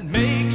And 0.00 0.16
it 0.16 0.49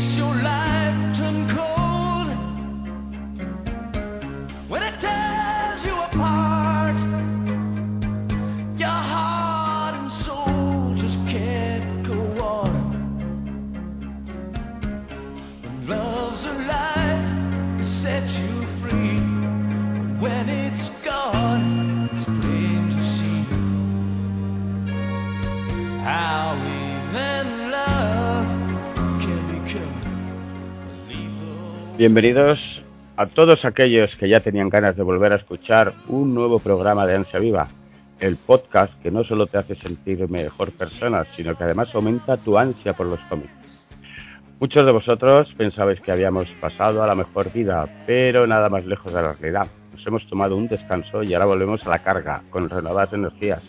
Bienvenidos 32.05 32.59
a 33.18 33.26
todos 33.26 33.66
aquellos 33.66 34.16
que 34.18 34.30
ya 34.30 34.40
tenían 34.40 34.70
ganas 34.70 34.95
de 34.95 35.02
volver 35.02 35.34
a 35.34 35.38
escuchar 35.38 35.91
un 36.08 36.36
nuevo 36.36 36.59
programa 36.59 37.08
de 37.08 37.16
Ansia 37.16 37.40
Viva, 37.40 37.68
el 38.20 38.38
podcast 38.38 38.94
que 39.02 39.09
no 39.09 39.23
solo 39.23 39.48
te 39.48 39.58
hace 39.58 39.73
sentir 39.73 40.30
mejor 40.30 40.72
persona, 40.73 41.26
sino 41.36 41.58
que 41.58 41.64
además 41.64 41.90
aumenta 41.95 42.38
tu 42.38 42.59
ansia 42.59 42.94
por 42.94 43.08
los 43.08 43.20
cómics. 43.22 43.50
Muchos 44.59 44.86
de 44.86 44.91
vosotros 44.91 45.52
pensabais 45.58 46.00
que 46.00 46.12
habíamos 46.12 46.48
pasado 46.62 47.02
a 47.02 47.08
la 47.08 47.16
mejor 47.16 47.52
vida, 47.52 47.89
pero 48.06 48.45
nada 48.45 48.69
más 48.69 48.86
lejos 48.86 49.12
de 49.12 49.23
la 49.23 49.34
realidad. 49.34 49.66
Nos 49.92 50.06
hemos 50.06 50.28
tomado 50.28 50.56
un 50.58 50.67
descanso 50.67 51.23
y 51.23 51.34
ahora 51.34 51.47
volvemos 51.47 51.84
a 51.88 51.90
la 51.90 52.03
carga, 52.03 52.44
con 52.52 52.69
renovadas 52.69 53.14
energías. 53.14 53.64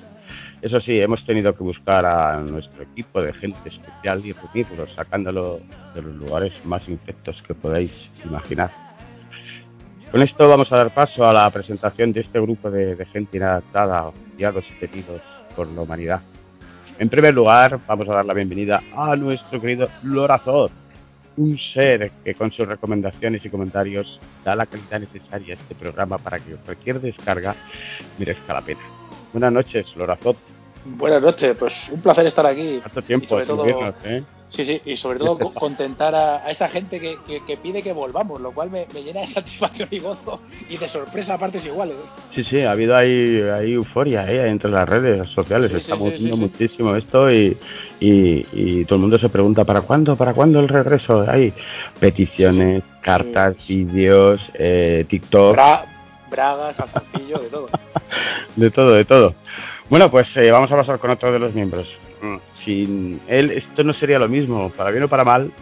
Eso 0.67 0.81
sí, 0.81 1.01
hemos 1.01 1.25
tenido 1.25 1.55
que 1.55 1.63
buscar 1.63 2.05
a 2.05 2.41
nuestro 2.41 2.83
equipo 2.83 3.23
de 3.23 3.33
gente 3.35 3.69
especial 3.69 4.27
y 4.27 4.33
reunirlos, 4.33 4.93
sacándolo 4.97 5.61
de 5.95 6.03
los 6.03 6.17
lugares 6.17 6.53
más 6.65 6.89
infectos 6.89 7.41
que 7.47 7.55
podáis 7.55 7.93
imaginar. 8.25 8.73
Con 10.11 10.23
esto 10.23 10.49
vamos 10.49 10.73
a 10.73 10.79
dar 10.79 10.93
paso 10.93 11.25
a 11.25 11.33
la 11.33 11.49
presentación 11.53 12.13
de 12.13 12.23
este 12.23 12.41
grupo 12.41 12.69
de, 12.69 12.97
gente 13.13 13.37
inadaptada, 13.37 14.09
odiados 14.35 14.65
y 14.69 14.85
tenidos 14.85 15.21
por 15.55 15.69
la 15.69 15.83
humanidad. 15.83 16.21
En 16.99 17.11
primer 17.11 17.33
lugar, 17.33 17.79
vamos 17.87 18.09
a 18.09 18.15
dar 18.15 18.27
la 18.27 18.35
bienvenida 18.35 18.83
a 18.97 19.15
nuestro 19.15 19.61
querido 19.61 19.89
Lorazor, 20.03 20.73
un 21.37 21.57
ser 21.75 22.11
que 22.25 22.35
con 22.35 22.51
sus 22.51 22.67
recomendaciones 22.67 23.45
y 23.45 23.51
comentarios 23.51 24.19
da 24.45 24.57
la 24.57 24.67
calidad 24.67 24.99
necesaria 24.99 25.55
a 25.55 25.59
este 25.59 25.77
programa 25.77 26.19
para 26.19 26.41
que 26.41 26.57
cualquier 26.57 27.01
descarga 27.01 27.55
merezca 28.19 28.53
la 28.53 28.63
pena. 28.63 28.81
Buenas 29.33 29.53
noches, 29.53 29.87
Lorazot. 29.95 30.56
Buenas 30.89 31.21
noches, 31.23 31.57
pues 31.59 31.89
un 31.91 32.01
placer 32.01 32.27
estar 32.27 32.47
aquí. 32.47 32.81
Tanto 32.83 33.03
tiempo 33.03 33.25
Y 33.25 33.29
sobre 33.29 33.47
todo- 33.47 33.95
¿eh? 34.05 34.25
Sí, 34.49 34.65
sí, 34.65 34.81
y 34.85 34.97
sobre 34.97 35.19
todo 35.19 35.37
co- 35.41 35.53
contentar 35.53 36.15
a, 36.15 36.37
a 36.47 36.51
esa 36.53 36.69
gente 36.69 37.01
que, 37.01 37.17
que- 37.27 37.41
que 37.45 37.57
pide 37.57 37.83
que 37.83 37.93
volvamos, 37.93 38.41
lo 38.41 38.53
cual 38.53 38.71
me, 38.71 38.87
me 38.95 39.03
llena 39.03 39.21
de 39.23 39.27
satisfacción 39.35 39.89
y 39.91 39.99
gozo 39.99 40.41
y 40.71 40.77
de 40.79 40.89
sorpresa 40.89 41.35
a 41.35 41.39
partes 41.39 41.67
iguales. 41.67 41.97
¿eh? 41.97 42.09
Sí, 42.35 42.45
sí, 42.45 42.61
ha 42.61 42.71
habido 42.71 42.95
ahí, 42.97 43.41
ahí 43.43 43.73
euforia 43.73 44.31
¿eh? 44.31 44.49
entre 44.49 44.71
las 44.71 44.89
redes 44.89 45.29
sociales. 45.31 45.71
Sí, 45.73 45.79
Está 45.79 45.95
sí, 45.97 45.99
sí, 45.99 46.05
moviendo 46.05 46.29
sí, 46.29 46.33
sí. 46.37 46.41
muchísimo 46.41 46.95
esto 46.97 47.31
y, 47.33 47.57
y, 47.99 48.47
y 48.53 48.85
todo 48.85 48.95
el 48.97 49.01
mundo 49.03 49.19
se 49.19 49.29
pregunta 49.29 49.65
¿para 49.65 49.81
cuándo? 49.81 50.15
¿Para 50.17 50.33
cuándo 50.33 50.61
el 50.61 50.69
regreso? 50.69 51.25
Hay 51.29 51.53
peticiones, 51.99 52.85
cartas, 53.03 53.57
vídeos, 53.67 54.41
eh, 54.55 55.05
TikTok, 55.09 55.57
Bra- 55.57 55.85
bragas, 56.31 56.77
calzoncillo, 56.93 57.39
de 57.41 57.49
todo. 57.49 57.69
de 58.55 58.71
todo, 58.71 58.93
de 58.93 59.05
todo. 59.05 59.35
Bueno, 59.89 60.11
pues 60.11 60.27
eh, 60.37 60.51
vamos 60.51 60.71
a 60.73 60.77
pasar 60.77 60.99
con 60.99 61.11
otro 61.11 61.33
de 61.33 61.39
los 61.39 61.55
miembros. 61.55 61.87
Mm, 62.21 62.37
Sin 62.65 63.21
él 63.29 63.53
esto 63.53 63.85
no 63.85 63.93
sería 63.95 64.19
lo 64.19 64.29
mismo, 64.29 64.71
para 64.71 64.91
bien 64.91 65.05
o 65.05 65.09
para 65.09 65.25
mal, 65.25 65.53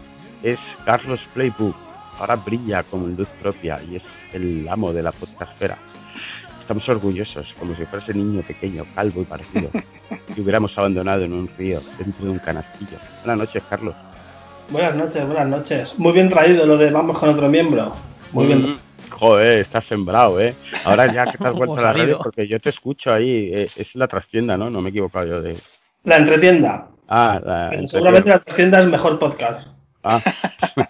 es 0.41 0.59
Carlos 0.85 1.19
Playbook. 1.33 1.75
Ahora 2.17 2.37
brilla 2.37 2.83
como 2.83 3.07
luz 3.07 3.27
propia 3.41 3.79
y 3.83 3.97
es 3.97 4.03
el 4.33 4.67
amo 4.67 4.93
de 4.93 5.03
la 5.03 5.11
podcastfera. 5.11 5.77
Estamos 6.61 6.87
orgullosos, 6.89 7.45
como 7.59 7.75
si 7.75 7.85
fuese 7.85 8.13
niño 8.13 8.41
pequeño, 8.41 8.85
calvo 8.95 9.21
y 9.21 9.25
parecido, 9.25 9.69
que 10.33 10.41
hubiéramos 10.41 10.75
abandonado 10.77 11.23
en 11.23 11.33
un 11.33 11.47
río, 11.57 11.81
dentro 11.99 12.25
de 12.25 12.31
un 12.31 12.39
canastillo. 12.39 12.97
Buenas 13.23 13.37
noches, 13.37 13.63
Carlos. 13.69 13.93
Buenas 14.71 14.95
noches, 14.95 15.25
buenas 15.27 15.47
noches. 15.47 15.99
Muy 15.99 16.13
bien 16.13 16.29
traído 16.29 16.65
lo 16.65 16.77
de 16.77 16.89
vamos 16.89 17.19
con 17.19 17.29
otro 17.29 17.47
miembro. 17.49 17.93
Muy 18.31 18.47
bien. 18.47 18.79
Joder, 19.11 19.59
estás 19.59 19.85
sembrado, 19.85 20.39
¿eh? 20.39 20.55
Ahora 20.83 21.11
ya 21.11 21.31
que 21.31 21.37
te 21.37 21.47
has 21.47 21.53
vuelto 21.55 21.77
a 21.77 21.81
la 21.81 21.93
salido. 21.93 22.19
porque 22.19 22.47
yo 22.47 22.59
te 22.59 22.69
escucho 22.69 23.11
ahí, 23.11 23.51
eh, 23.53 23.69
es 23.75 23.95
la 23.95 24.07
trastienda, 24.07 24.57
¿no? 24.57 24.69
No 24.69 24.81
me 24.81 24.89
he 24.89 24.91
equivocado 24.91 25.25
yo 25.25 25.41
de... 25.41 25.57
La 26.03 26.17
entretienda. 26.17 26.87
Ah, 27.07 27.39
la... 27.43 27.87
Seguramente 27.87 28.29
la 28.29 28.35
entretienda 28.35 28.81
es 28.81 28.87
mejor 28.87 29.19
podcast. 29.19 29.67
Ah. 30.03 30.21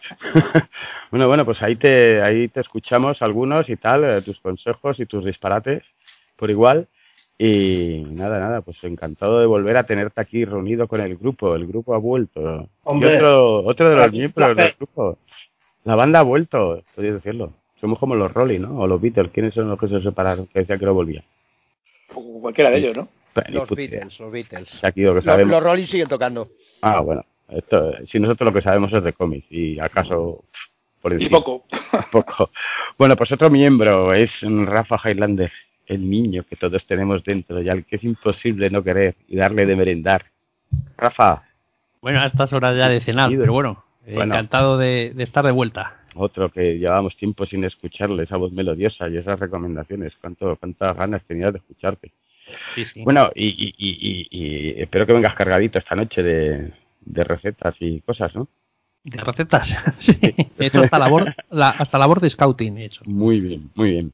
bueno, 1.12 1.28
bueno, 1.28 1.46
pues 1.46 1.62
ahí 1.62 1.76
te, 1.78 2.22
ahí 2.22 2.50
te 2.50 2.60
escuchamos 2.60 3.22
algunos 3.22 3.70
y 3.70 3.78
tal, 3.78 4.04
eh, 4.04 4.22
tus 4.22 4.40
consejos 4.40 5.00
y 5.00 5.06
tus 5.06 5.24
disparates 5.24 5.84
por 6.36 6.50
igual. 6.50 6.88
Y 7.38 8.04
nada, 8.12 8.40
nada, 8.40 8.62
pues 8.62 8.78
encantado 8.84 9.40
de 9.40 9.46
volver 9.46 9.76
a 9.76 9.86
tenerte 9.86 10.22
aquí 10.22 10.46
reunido 10.46 10.88
con 10.88 11.02
el 11.02 11.18
grupo. 11.18 11.56
El 11.56 11.68
grupo 11.68 11.94
ha 11.94 11.98
vuelto. 11.98 12.70
Hombre. 12.84 13.14
y 13.14 13.16
otro, 13.16 13.66
otro 13.66 13.90
de 13.90 13.96
los 13.96 14.12
miembros 14.12 14.56
del 14.56 14.74
grupo. 14.78 15.18
La 15.84 15.96
banda 15.96 16.20
ha 16.20 16.24
vuelto, 16.24 16.82
podéis 16.96 17.16
decirlo. 17.16 17.54
Somos 17.86 18.00
como 18.00 18.16
los 18.16 18.34
Rolling, 18.34 18.62
¿no? 18.62 18.80
O 18.80 18.88
los 18.88 19.00
Beatles. 19.00 19.30
¿Quiénes 19.32 19.54
son 19.54 19.70
los 19.70 19.80
que 19.80 19.88
se 19.88 20.02
separaron? 20.02 20.48
Que 20.48 20.62
decían 20.62 20.80
que 20.80 20.86
no 20.88 20.96
volvían. 20.96 21.24
Cualquiera 22.42 22.72
de 22.72 22.78
ellos, 22.80 22.98
¿no? 22.98 23.08
Ni 23.48 23.54
Los. 23.54 23.70
Beatles, 23.70 24.20
los 24.20 24.32
Beatles. 24.32 24.84
Aquí 24.84 25.02
lo 25.02 25.12
que 25.12 25.16
Los, 25.18 25.26
sabemos. 25.26 25.52
los 25.52 25.64
Rolling 25.64 25.84
siguen 25.86 26.08
tocando. 26.08 26.48
Ah, 26.82 27.02
bueno. 27.02 27.24
Esto, 27.48 27.94
si 28.08 28.20
nosotros 28.20 28.48
lo 28.48 28.54
que 28.58 28.64
sabemos 28.64 28.92
es 28.92 29.04
de 29.04 29.14
cómics 29.14 29.46
y 29.52 29.80
acaso 29.80 30.46
por 31.00 31.12
Y 31.12 31.16
encima. 31.18 31.38
poco. 31.38 31.66
poco. 32.12 32.50
Bueno, 32.98 33.16
pues 33.16 33.32
otro 33.32 33.52
miembro 33.52 34.12
es 34.16 34.32
Rafa 34.42 35.00
Highlander, 35.08 35.52
el 35.86 36.10
niño 36.10 36.44
que 36.50 36.56
todos 36.56 36.84
tenemos 36.88 37.24
dentro 37.24 37.62
y 37.62 37.70
al 37.70 37.86
que 37.86 37.98
es 37.98 38.04
imposible 38.04 38.72
no 38.72 38.84
querer 38.84 39.14
y 39.28 39.36
darle 39.36 39.68
de 39.68 39.76
merendar. 39.76 40.26
Rafa, 40.98 41.44
Bueno, 42.02 42.20
a 42.22 42.26
estas 42.26 42.52
horas 42.52 42.76
ya 42.76 42.90
de 42.90 43.00
cenar, 43.02 43.30
pero 43.30 43.54
bueno, 43.54 43.84
bueno. 44.08 44.34
encantado 44.34 44.80
de, 44.80 45.12
de 45.14 45.24
estar 45.24 45.46
de 45.46 45.52
vuelta. 45.52 45.98
Otro 46.16 46.50
que 46.52 46.78
llevábamos 46.78 47.16
tiempo 47.18 47.46
sin 47.46 47.64
escucharle, 47.64 48.24
esa 48.24 48.38
voz 48.38 48.52
melodiosa 48.52 49.08
y 49.10 49.18
esas 49.18 49.40
recomendaciones. 49.40 50.14
¿Cuánto, 50.22 50.56
¿Cuántas 50.58 50.96
ganas 50.96 51.24
tenías 51.26 51.54
de 51.54 51.60
escucharte? 51.60 52.12
Sí, 52.76 52.86
sí. 52.86 53.04
Bueno, 53.04 53.32
y, 53.36 53.48
y, 53.48 53.74
y, 53.78 53.98
y- 54.00 54.28
y 54.32 54.82
espero 54.82 55.06
que 55.06 55.14
vengas 55.14 55.36
cargadito 55.36 55.80
esta 55.80 55.96
noche 55.96 56.22
de, 56.24 56.72
de 57.02 57.24
recetas 57.24 57.76
y 57.80 58.02
cosas, 58.02 58.36
¿no? 58.36 58.48
De 59.04 59.18
recetas. 59.22 59.68
sí. 60.00 60.18
He 60.60 60.66
hecho 60.68 60.82
hasta 60.82 61.00
labor, 61.00 61.36
la, 61.50 61.70
hasta 61.70 61.98
labor 61.98 62.20
de 62.22 62.30
scouting. 62.30 62.78
He 62.78 62.86
hecho. 62.86 63.02
Muy 63.06 63.40
bien, 63.40 63.70
muy 63.76 63.92
bien. 63.92 64.14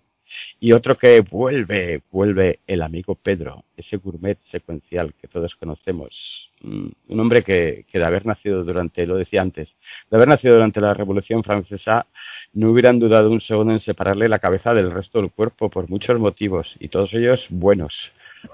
Y 0.63 0.73
otro 0.73 0.95
que 0.95 1.21
vuelve, 1.21 2.03
vuelve 2.11 2.59
el 2.67 2.83
amigo 2.83 3.15
Pedro, 3.15 3.65
ese 3.75 3.97
gourmet 3.97 4.37
secuencial 4.51 5.11
que 5.19 5.27
todos 5.27 5.55
conocemos. 5.55 6.13
Mm, 6.61 6.89
Un 7.07 7.19
hombre 7.19 7.43
que, 7.43 7.87
que 7.91 7.97
de 7.97 8.05
haber 8.05 8.27
nacido 8.27 8.63
durante, 8.63 9.07
lo 9.07 9.17
decía 9.17 9.41
antes, 9.41 9.69
de 10.11 10.15
haber 10.15 10.27
nacido 10.27 10.53
durante 10.53 10.79
la 10.79 10.93
Revolución 10.93 11.43
Francesa, 11.43 12.05
no 12.53 12.69
hubieran 12.69 12.99
dudado 12.99 13.31
un 13.31 13.41
segundo 13.41 13.73
en 13.73 13.79
separarle 13.79 14.29
la 14.29 14.37
cabeza 14.37 14.75
del 14.75 14.91
resto 14.91 15.19
del 15.19 15.31
cuerpo 15.31 15.71
por 15.71 15.89
muchos 15.89 16.19
motivos, 16.19 16.67
y 16.79 16.89
todos 16.89 17.11
ellos 17.15 17.43
buenos. 17.49 17.95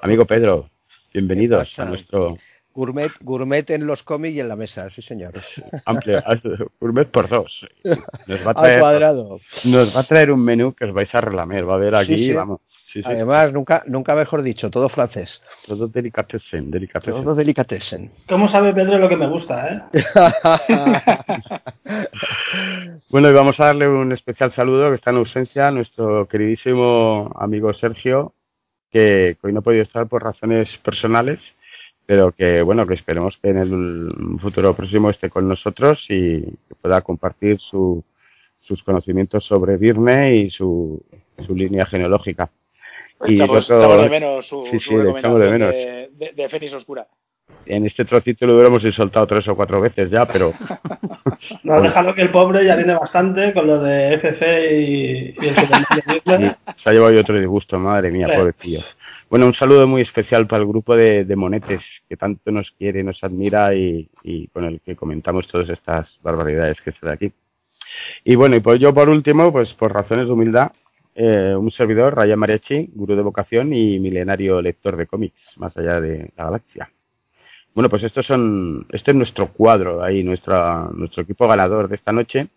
Amigo 0.01 0.23
Pedro, 0.25 0.69
bienvenidos 1.13 1.73
¿Qué 1.75 1.81
a 1.81 1.85
nuestro 1.85 2.37
Gourmet, 2.77 3.11
gourmet 3.21 3.67
en 3.71 3.87
los 3.87 4.03
cómics 4.03 4.35
y 4.35 4.39
en 4.39 4.47
la 4.49 4.55
mesa, 4.55 4.87
sí 4.91 5.01
señor. 5.01 5.33
amplio 5.85 6.23
gourmet 6.79 7.09
por 7.09 7.27
dos. 7.27 7.67
Nos 8.27 8.45
va 8.45 8.51
a 8.51 8.53
Al 8.75 8.79
cuadrado. 8.79 9.39
nos 9.63 9.95
va 9.95 10.01
a 10.01 10.03
traer 10.03 10.31
un 10.31 10.43
menú 10.43 10.73
que 10.75 10.85
os 10.85 10.93
vais 10.93 11.09
a 11.15 11.19
relamer, 11.21 11.67
va 11.67 11.73
a 11.73 11.75
haber 11.77 11.95
Sí, 11.95 12.13
aquí, 12.13 12.17
sí. 12.25 12.33
vamos. 12.33 12.61
Sí, 12.93 13.01
sí, 13.01 13.09
Además, 13.09 13.51
nunca, 13.51 13.83
nunca 13.87 14.13
mejor 14.15 14.43
dicho, 14.43 14.69
todo 14.69 14.89
francés. 14.89 15.41
Todo 15.65 15.87
delicatessen, 15.87 16.69
delicatessen. 16.69 17.23
Todo 17.23 17.33
delicatessen. 17.33 18.11
¿Cómo 18.29 18.47
sabe 18.47 18.73
Pedro 18.75 18.99
lo 18.99 19.09
que 19.09 19.17
me 19.17 19.27
gusta, 19.27 19.89
eh? 19.91 20.03
Bueno, 23.09 23.29
y 23.29 23.33
vamos 23.33 23.59
a 23.59 23.65
darle 23.65 23.87
un 23.87 24.11
especial 24.11 24.53
saludo 24.53 24.89
que 24.89 24.95
está 24.97 25.09
en 25.11 25.17
ausencia 25.17 25.67
a 25.67 25.71
nuestro 25.71 26.27
queridísimo 26.27 27.31
amigo 27.39 27.73
Sergio, 27.73 28.33
que 28.91 29.35
hoy 29.41 29.51
no 29.53 29.59
ha 29.59 29.63
podido 29.63 29.83
estar 29.83 30.07
por 30.07 30.23
razones 30.23 30.69
personales, 30.83 31.39
pero 32.07 32.31
que 32.31 32.63
bueno, 32.63 32.87
que 32.87 32.95
esperemos 32.95 33.37
que 33.39 33.49
en 33.49 33.57
el 33.59 34.09
futuro 34.41 34.73
próximo 34.75 35.11
esté 35.11 35.29
con 35.29 35.47
nosotros 35.47 36.03
y 36.09 36.41
que 36.41 36.75
pueda 36.81 37.01
compartir 37.01 37.59
su, 37.59 38.03
sus 38.61 38.81
conocimientos 38.81 39.45
sobre 39.45 39.77
Virne 39.77 40.35
y 40.37 40.49
su, 40.49 40.99
su 41.45 41.53
línea 41.53 41.85
genealógica. 41.85 42.49
Y 43.25 43.35
echamos, 43.35 43.69
otro- 43.69 43.77
echamos 43.77 44.03
de 44.03 44.09
menos 44.09 44.47
su, 44.47 44.65
sí, 44.71 44.79
su 44.79 44.89
sí, 44.89 44.95
echamos 44.95 45.39
de 45.39 45.49
recomendación 45.49 45.51
menos. 45.51 45.71
de, 45.73 46.09
de, 46.25 46.31
de 46.33 46.49
Fénix 46.49 46.73
Oscura. 46.73 47.05
En 47.65 47.85
este 47.85 48.03
trocito 48.05 48.45
lo 48.45 48.53
hubiéramos 48.55 48.83
insultado 48.83 49.25
tres 49.27 49.47
o 49.47 49.55
cuatro 49.55 49.79
veces 49.81 50.09
ya, 50.09 50.25
pero 50.25 50.53
No, 51.63 51.81
déjalo 51.81 52.13
que 52.13 52.21
el 52.21 52.29
pobre 52.31 52.65
ya 52.65 52.75
tiene 52.77 52.93
bastante 52.93 53.53
con 53.53 53.67
lo 53.67 53.79
de 53.79 54.13
FC 54.15 54.81
y, 54.81 55.35
y 55.41 55.47
el 55.47 55.55
Disney. 55.55 56.51
se 56.83 56.89
ha 56.89 56.93
llevado 56.93 57.11
yo 57.13 57.21
otro 57.21 57.37
disgusto, 57.39 57.77
madre 57.79 58.11
mía, 58.11 58.27
Sí. 58.29 58.35
pobre 58.37 58.53
tío. 58.53 58.79
Bueno, 59.29 59.45
un 59.45 59.53
saludo 59.53 59.87
muy 59.87 60.01
especial 60.01 60.47
para 60.47 60.61
el 60.61 60.67
grupo 60.67 60.95
de, 60.95 61.25
monetes 61.35 61.81
que 62.07 62.15
tanto 62.15 62.49
nos 62.51 62.71
quiere, 62.71 63.03
nos 63.03 63.21
admira 63.23 63.75
y, 63.75 64.09
y 64.23 64.47
con 64.47 64.63
el 64.63 64.79
que 64.79 64.95
comentamos 64.95 65.47
todas 65.47 65.69
estas 65.69 66.07
barbaridades 66.23 66.79
que 66.81 66.93
se 66.93 67.05
da 67.05 67.13
aquí. 67.13 67.33
Y 68.23 68.35
bueno, 68.35 68.55
y 68.55 68.61
pues 68.61 68.79
yo 68.79 68.93
por 68.93 69.09
último, 69.09 69.51
pues 69.51 69.73
por 69.73 69.93
razones 69.93 70.27
de 70.27 70.31
humildad, 70.31 70.71
eh, 71.15 71.55
un 71.57 71.71
servidor, 71.71 72.15
Raya 72.15 72.35
Mariachi, 72.35 72.91
gurú 72.93 73.15
de 73.15 73.23
vocación 73.23 73.73
y 73.73 73.99
milenario 73.99 74.61
lector 74.61 74.95
de 74.95 75.07
cómics, 75.07 75.41
más 75.57 75.75
allá 75.75 75.99
de 75.99 76.31
la 76.37 76.45
galaxia. 76.45 76.91
Bueno, 77.73 77.89
pues 77.89 78.03
estos 78.03 78.25
son, 78.25 78.85
este 78.91 79.11
es 79.11 79.17
nuestro 79.17 79.51
cuadro 79.51 80.03
ahí, 80.03 80.23
nuestra, 80.23 80.89
nuestro 80.93 81.23
equipo 81.23 81.47
ganador 81.47 81.89
de 81.89 81.95
esta 81.95 82.11
noche. 82.11 82.49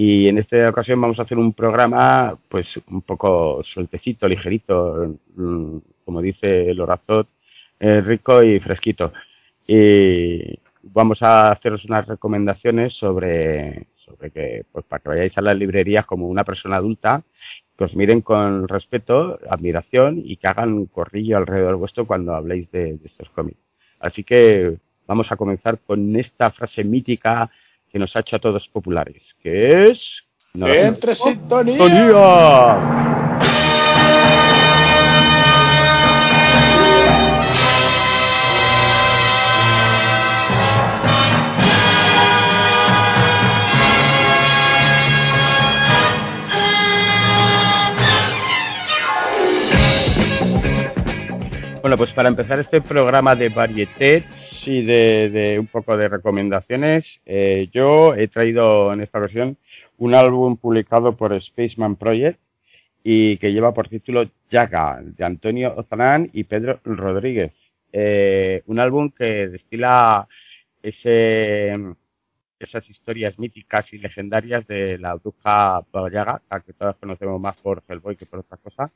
Y 0.00 0.28
en 0.28 0.38
esta 0.38 0.68
ocasión 0.68 1.00
vamos 1.00 1.18
a 1.18 1.22
hacer 1.22 1.36
un 1.38 1.52
programa, 1.52 2.38
pues 2.48 2.68
un 2.86 3.02
poco 3.02 3.64
sueltecito, 3.64 4.28
ligerito, 4.28 5.16
mm, 5.34 5.78
como 6.04 6.22
dice 6.22 6.70
el 6.70 6.80
Orazot, 6.80 7.26
eh, 7.80 8.00
rico 8.02 8.40
y 8.44 8.60
fresquito. 8.60 9.12
Y 9.66 10.56
vamos 10.84 11.20
a 11.20 11.50
haceros 11.50 11.84
unas 11.84 12.06
recomendaciones 12.06 12.92
sobre, 12.92 13.88
sobre 13.96 14.30
que, 14.30 14.64
pues 14.70 14.84
para 14.84 15.02
que 15.02 15.08
vayáis 15.08 15.36
a 15.36 15.42
las 15.42 15.56
librerías 15.56 16.06
como 16.06 16.28
una 16.28 16.44
persona 16.44 16.76
adulta, 16.76 17.24
que 17.76 17.82
os 17.84 17.96
miren 17.96 18.20
con 18.20 18.68
respeto, 18.68 19.40
admiración 19.50 20.22
y 20.24 20.36
que 20.36 20.46
hagan 20.46 20.74
un 20.74 20.86
corrillo 20.86 21.38
alrededor 21.38 21.74
vuestro 21.74 22.06
cuando 22.06 22.36
habléis 22.36 22.70
de, 22.70 22.98
de 22.98 23.06
estos 23.08 23.30
cómics. 23.30 23.58
Así 23.98 24.22
que 24.22 24.76
vamos 25.08 25.32
a 25.32 25.36
comenzar 25.36 25.80
con 25.80 26.14
esta 26.14 26.52
frase 26.52 26.84
mítica 26.84 27.50
que 27.90 27.98
nos 27.98 28.14
ha 28.16 28.20
hecho 28.20 28.36
a 28.36 28.38
todos 28.38 28.68
populares, 28.68 29.22
que 29.42 29.90
es... 29.90 30.00
¡Entre 30.54 31.14
sintonía! 31.14 31.76
¡Sintonía! 31.78 33.18
Bueno, 51.88 51.96
pues 51.96 52.12
para 52.12 52.28
empezar 52.28 52.58
este 52.58 52.82
programa 52.82 53.34
de 53.34 53.48
varietés 53.48 54.22
y 54.66 54.82
de, 54.82 55.56
un 55.58 55.66
poco 55.66 55.96
de 55.96 56.08
recomendaciones, 56.08 57.04
eh, 57.26 57.68
yo 57.72 58.14
he 58.14 58.28
traído 58.28 58.92
en 58.92 59.00
esta 59.00 59.18
versión 59.18 59.56
un 59.98 60.14
álbum 60.14 60.56
publicado 60.56 61.16
por 61.16 61.40
Spaceman 61.40 61.96
Project 61.96 62.38
y 63.02 63.36
que 63.38 63.52
lleva 63.52 63.72
por 63.74 63.88
título 63.88 64.30
Yaga, 64.50 65.00
de 65.02 65.24
Antonio 65.24 65.74
Ozanán 65.76 66.30
y 66.32 66.44
Pedro 66.44 66.80
Rodríguez. 66.84 67.52
Eh, 67.92 68.62
un 68.66 68.78
álbum 68.78 69.10
que 69.10 69.48
destila 69.48 70.28
ese, 70.82 71.76
esas 72.58 72.88
historias 72.88 73.38
míticas 73.38 73.92
y 73.92 73.98
legendarias 73.98 74.66
de 74.66 74.98
la 74.98 75.14
bruja 75.14 75.84
Yaga, 76.12 76.42
a 76.48 76.60
que 76.60 76.72
todos 76.72 76.96
conocemos 76.96 77.40
más 77.40 77.56
por 77.60 77.82
Hellboy 77.88 78.16
que 78.16 78.26
por 78.26 78.40
otra 78.40 78.56
cosa 78.58 78.92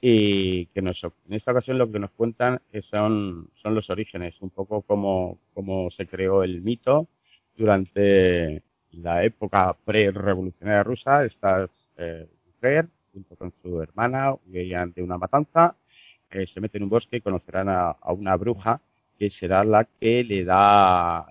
y 0.00 0.66
que 0.66 0.82
nos, 0.82 1.02
en 1.02 1.34
esta 1.34 1.52
ocasión 1.52 1.78
lo 1.78 1.90
que 1.90 1.98
nos 1.98 2.10
cuentan 2.12 2.60
son, 2.90 3.50
son 3.62 3.74
los 3.74 3.90
orígenes, 3.90 4.34
un 4.40 4.50
poco 4.50 4.82
como, 4.82 5.38
como 5.54 5.90
se 5.90 6.06
creó 6.06 6.42
el 6.44 6.62
mito 6.62 7.08
durante 7.56 8.62
la 8.92 9.24
época 9.24 9.76
pre-revolucionaria 9.84 10.82
rusa. 10.82 11.24
Esta 11.24 11.68
eh, 11.96 12.26
mujer, 12.46 12.88
junto 13.12 13.36
con 13.36 13.52
su 13.62 13.82
hermana, 13.82 14.34
huían 14.46 14.92
de 14.92 15.02
una 15.02 15.18
matanza, 15.18 15.74
eh, 16.30 16.46
se 16.46 16.60
meten 16.60 16.80
en 16.80 16.84
un 16.84 16.90
bosque 16.90 17.16
y 17.16 17.20
conocerán 17.20 17.68
a, 17.68 17.90
a, 17.90 18.12
una 18.12 18.36
bruja 18.36 18.80
que 19.18 19.30
será 19.30 19.64
la 19.64 19.84
que 19.84 20.22
le 20.22 20.44
da, 20.44 21.26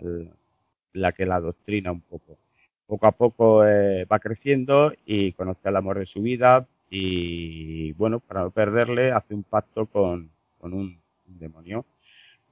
la 0.93 1.11
que 1.13 1.25
la 1.25 1.39
doctrina 1.39 1.91
un 1.91 2.01
poco. 2.01 2.37
Poco 2.85 3.07
a 3.07 3.11
poco 3.11 3.65
eh, 3.65 4.05
va 4.05 4.19
creciendo 4.19 4.93
y 5.05 5.33
conoce 5.33 5.67
al 5.67 5.75
amor 5.75 5.99
de 5.99 6.05
su 6.05 6.21
vida, 6.21 6.65
y 6.89 7.91
bueno, 7.93 8.19
para 8.19 8.43
no 8.43 8.51
perderle 8.51 9.11
hace 9.11 9.33
un 9.33 9.43
pacto 9.43 9.85
con, 9.87 10.29
con 10.59 10.73
un, 10.73 10.99
demonio. 11.25 11.85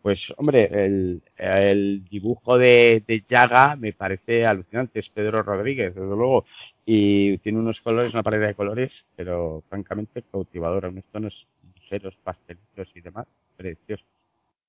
Pues 0.01 0.19
hombre, 0.37 0.69
el, 0.85 1.23
el 1.37 2.05
dibujo 2.09 2.57
de, 2.57 3.03
de, 3.07 3.23
Yaga 3.27 3.75
me 3.75 3.93
parece 3.93 4.45
alucinante, 4.45 4.99
es 4.99 5.09
Pedro 5.09 5.41
Rodríguez, 5.41 5.95
desde 5.95 6.07
luego, 6.07 6.45
y 6.85 7.37
tiene 7.39 7.59
unos 7.59 7.79
colores, 7.81 8.13
una 8.13 8.21
pared 8.21 8.39
de 8.41 8.53
colores, 8.53 8.91
pero 9.15 9.63
francamente 9.69 10.23
cautivadora, 10.31 10.89
unos 10.89 11.05
tonos 11.05 11.47
ligeros, 11.73 12.15
pastelitos 12.23 12.89
y 12.93 13.01
demás, 13.01 13.27
preciosos. 13.57 14.05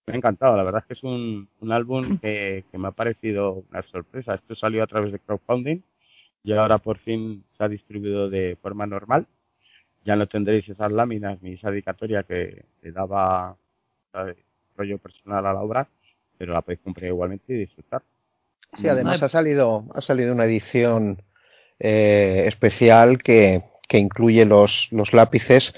Me 0.06 0.14
ha 0.14 0.16
encantado, 0.16 0.56
la 0.56 0.62
verdad 0.62 0.82
es 0.82 0.86
que 0.86 0.94
es 0.94 1.02
un, 1.02 1.48
un 1.60 1.72
álbum 1.72 2.18
que, 2.18 2.64
que 2.70 2.78
me 2.78 2.88
ha 2.88 2.92
parecido 2.92 3.64
una 3.70 3.82
sorpresa. 3.82 4.36
Esto 4.36 4.54
salió 4.54 4.84
a 4.84 4.86
través 4.86 5.10
de 5.12 5.18
crowdfunding 5.18 5.80
y 6.44 6.52
ahora 6.52 6.78
por 6.78 6.98
fin 6.98 7.44
se 7.56 7.64
ha 7.64 7.68
distribuido 7.68 8.30
de 8.30 8.56
forma 8.62 8.86
normal 8.86 9.26
ya 10.06 10.16
no 10.16 10.28
tendréis 10.28 10.68
esas 10.68 10.92
láminas 10.92 11.42
ni 11.42 11.54
esa 11.54 11.70
dedicatoria 11.70 12.22
que, 12.22 12.64
que 12.80 12.92
daba 12.92 13.56
¿sabes? 14.12 14.36
rollo 14.76 14.98
personal 14.98 15.44
a 15.44 15.52
la 15.52 15.60
obra, 15.60 15.88
pero 16.38 16.52
la 16.52 16.62
podéis 16.62 16.80
comprar 16.80 17.08
igualmente 17.08 17.52
y 17.52 17.58
disfrutar. 17.58 18.02
Sí, 18.78 18.88
además 18.88 19.22
ha 19.22 19.28
salido, 19.28 19.84
ha 19.94 20.00
salido 20.00 20.32
una 20.32 20.44
edición 20.44 21.22
eh, 21.80 22.44
especial 22.46 23.18
que, 23.22 23.64
que 23.88 23.98
incluye 23.98 24.44
los, 24.44 24.88
los 24.92 25.12
lápices, 25.12 25.74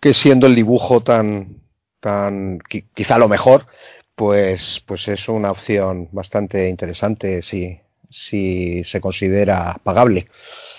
que 0.00 0.14
siendo 0.14 0.46
el 0.46 0.54
dibujo 0.54 1.02
tan, 1.02 1.62
tan 2.00 2.60
quizá 2.94 3.18
lo 3.18 3.28
mejor, 3.28 3.66
pues, 4.14 4.82
pues 4.86 5.08
es 5.08 5.28
una 5.28 5.50
opción 5.50 6.08
bastante 6.12 6.68
interesante 6.68 7.42
si, 7.42 7.80
si 8.12 8.84
se 8.84 9.00
considera 9.00 9.76
pagable. 9.82 10.26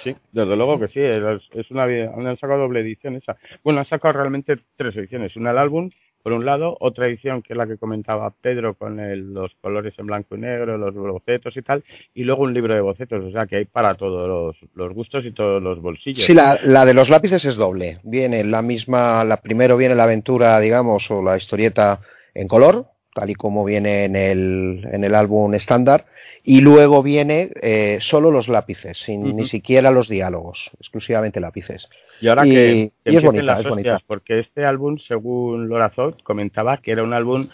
Sí, 0.04 0.16
desde 0.32 0.56
luego 0.56 0.80
que 0.80 0.88
sí, 0.88 1.00
es 1.00 1.72
una 1.72 1.84
han 1.84 2.38
sacado 2.38 2.62
doble 2.62 2.82
edición 2.82 3.16
esa. 3.16 3.38
Bueno, 3.64 3.80
han 3.80 3.88
sacado 3.88 4.14
realmente 4.14 4.60
tres 4.78 4.96
ediciones, 4.96 5.36
una 5.36 5.52
el 5.52 5.58
álbum 5.58 5.90
por 6.24 6.32
un 6.32 6.46
lado, 6.46 6.78
otra 6.80 7.08
edición 7.08 7.42
que 7.42 7.52
es 7.52 7.58
la 7.58 7.68
que 7.68 7.78
comentaba 7.78 8.34
Pedro 8.42 8.76
con 8.76 9.00
el, 9.02 9.34
los 9.34 9.52
colores 9.60 9.94
en 9.98 10.06
blanco 10.06 10.38
y 10.38 10.40
negro, 10.40 10.78
los 10.78 10.96
bocetos 10.96 11.56
y 11.58 11.62
tal, 11.62 11.84
y 12.14 12.24
luego 12.24 12.44
un 12.44 12.54
libro 12.54 12.74
de 12.74 12.80
bocetos, 12.80 13.26
o 13.26 13.32
sea 13.32 13.46
que 13.46 13.58
hay 13.58 13.66
para 13.66 13.96
todos 13.96 14.28
los, 14.28 14.72
los 14.74 14.94
gustos 14.96 15.26
y 15.26 15.32
todos 15.32 15.62
los 15.62 15.82
bolsillos. 15.82 16.26
Sí, 16.26 16.34
la, 16.34 16.58
la, 16.64 16.86
de 16.86 16.94
los 16.94 17.10
lápices 17.10 17.44
es 17.44 17.58
doble, 17.58 18.00
viene 18.04 18.46
la 18.46 18.62
misma, 18.62 19.26
la 19.26 19.38
primero 19.38 19.76
viene 19.76 19.96
la 19.96 20.06
aventura, 20.06 20.58
digamos, 20.62 21.12
o 21.12 21.22
la 21.22 21.36
historieta 21.36 22.00
en 22.34 22.48
color, 22.48 22.88
tal 23.14 23.30
y 23.30 23.36
como 23.36 23.64
viene 23.64 24.06
en 24.06 24.16
el, 24.16 24.88
en 24.92 25.04
el 25.04 25.16
álbum 25.16 25.54
estándar, 25.54 26.06
y 26.44 26.62
luego 26.62 27.04
viene 27.04 27.52
eh, 27.62 27.98
solo 28.02 28.32
los 28.32 28.48
lápices, 28.48 28.98
sin 28.98 29.24
uh 29.24 29.28
-huh. 29.30 29.36
ni 29.36 29.46
siquiera 29.46 29.92
los 29.92 30.10
diálogos, 30.10 30.72
exclusivamente 30.80 31.40
lápices. 31.40 31.88
Y 32.22 32.28
ahora 32.28 32.46
y, 32.46 32.52
que, 32.52 32.92
y 33.06 33.16
es 33.16 33.24
bonita, 33.24 33.44
las 33.44 33.60
es 33.60 33.68
bonita. 33.68 34.00
porque 34.08 34.40
este 34.40 34.66
álbum, 34.66 34.98
según 34.98 35.68
Lorazot, 35.68 36.22
comentaba 36.24 36.78
que 36.78 36.92
era 36.92 37.04
un 37.04 37.14
álbum 37.14 37.48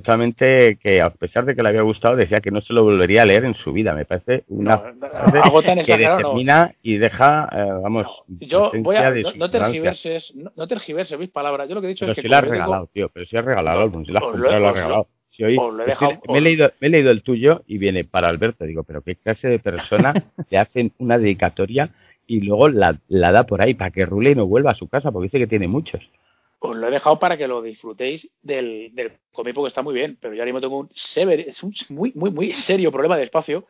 totalmente 0.00 0.78
que, 0.82 1.00
a 1.00 1.10
pesar 1.10 1.44
de 1.44 1.54
que 1.54 1.62
le 1.62 1.68
había 1.68 1.82
gustado, 1.82 2.16
decía 2.16 2.40
que 2.40 2.50
no 2.50 2.60
se 2.60 2.72
lo 2.72 2.84
volvería 2.84 3.22
a 3.22 3.26
leer 3.26 3.44
en 3.44 3.54
su 3.54 3.72
vida. 3.72 3.94
Me 3.94 4.04
parece 4.04 4.44
una 4.48 4.76
no, 4.76 5.08
frase 5.08 5.84
que 5.84 5.96
determina 5.96 6.66
no. 6.66 6.72
y 6.82 6.98
deja, 6.98 7.48
eh, 7.52 7.80
vamos, 7.82 8.06
yo 8.28 8.72
voy 8.80 8.96
a, 8.96 9.10
no, 9.10 9.32
no 9.36 9.50
tergiverses, 9.50 10.32
no, 10.34 10.52
no 10.54 10.66
tergiverses 10.66 11.18
mis 11.18 11.30
palabras. 11.30 11.68
Yo 11.68 11.74
lo 11.74 11.80
que 11.80 11.88
he 11.88 11.90
dicho 11.90 12.04
pero 12.04 12.12
es 12.12 12.16
que 12.16 12.22
si 12.22 12.28
la 12.28 12.38
has 12.38 12.44
regalado, 12.44 12.88
tío, 12.92 13.08
pero 13.08 13.26
si 13.26 13.36
has 13.36 13.44
regalado 13.44 13.80
álbum, 13.80 14.04
si 14.04 14.12
la 14.12 14.20
has 14.20 14.24
comprado, 14.24 14.60
lo 14.60 14.68
has 14.68 14.74
regalado. 14.74 15.08
Si 15.30 15.44
hoy, 15.44 15.58
dejado, 15.86 16.12
me, 16.28 16.38
he 16.38 16.40
leído, 16.40 16.72
me, 16.80 16.86
he 16.86 16.90
leído, 16.90 17.10
el 17.10 17.22
tuyo 17.22 17.62
y 17.66 17.76
viene 17.76 18.04
para 18.04 18.28
Alberto. 18.28 18.64
Digo, 18.64 18.84
pero 18.84 19.02
qué 19.02 19.16
clase 19.16 19.48
de 19.48 19.58
persona 19.58 20.14
le 20.50 20.58
hacen 20.58 20.92
una 20.98 21.18
dedicatoria 21.18 21.90
y 22.26 22.40
luego 22.40 22.68
la, 22.68 22.98
la, 23.08 23.32
da 23.32 23.44
por 23.44 23.60
ahí 23.60 23.74
para 23.74 23.90
que 23.90 24.06
rule 24.06 24.30
y 24.30 24.34
no 24.34 24.46
vuelva 24.46 24.70
a 24.70 24.74
su 24.74 24.88
casa, 24.88 25.12
porque 25.12 25.26
dice 25.26 25.38
que 25.38 25.46
tiene 25.46 25.68
muchos. 25.68 26.00
Os 26.58 26.76
lo 26.76 26.88
he 26.88 26.90
dejado 26.90 27.18
para 27.18 27.36
que 27.36 27.46
lo 27.46 27.60
disfrutéis 27.62 28.30
del, 28.42 28.90
del 28.94 29.12
cómic 29.32 29.54
porque 29.54 29.68
está 29.68 29.82
muy 29.82 29.94
bien, 29.94 30.16
pero 30.20 30.34
yo 30.34 30.40
ahora 30.40 30.52
mismo 30.52 30.60
tengo 30.60 30.78
un 30.78 30.90
sever, 30.94 31.40
es 31.40 31.62
un 31.62 31.74
muy, 31.90 32.12
muy, 32.14 32.30
muy 32.30 32.52
serio 32.52 32.90
problema 32.90 33.16
de 33.16 33.24
espacio. 33.24 33.66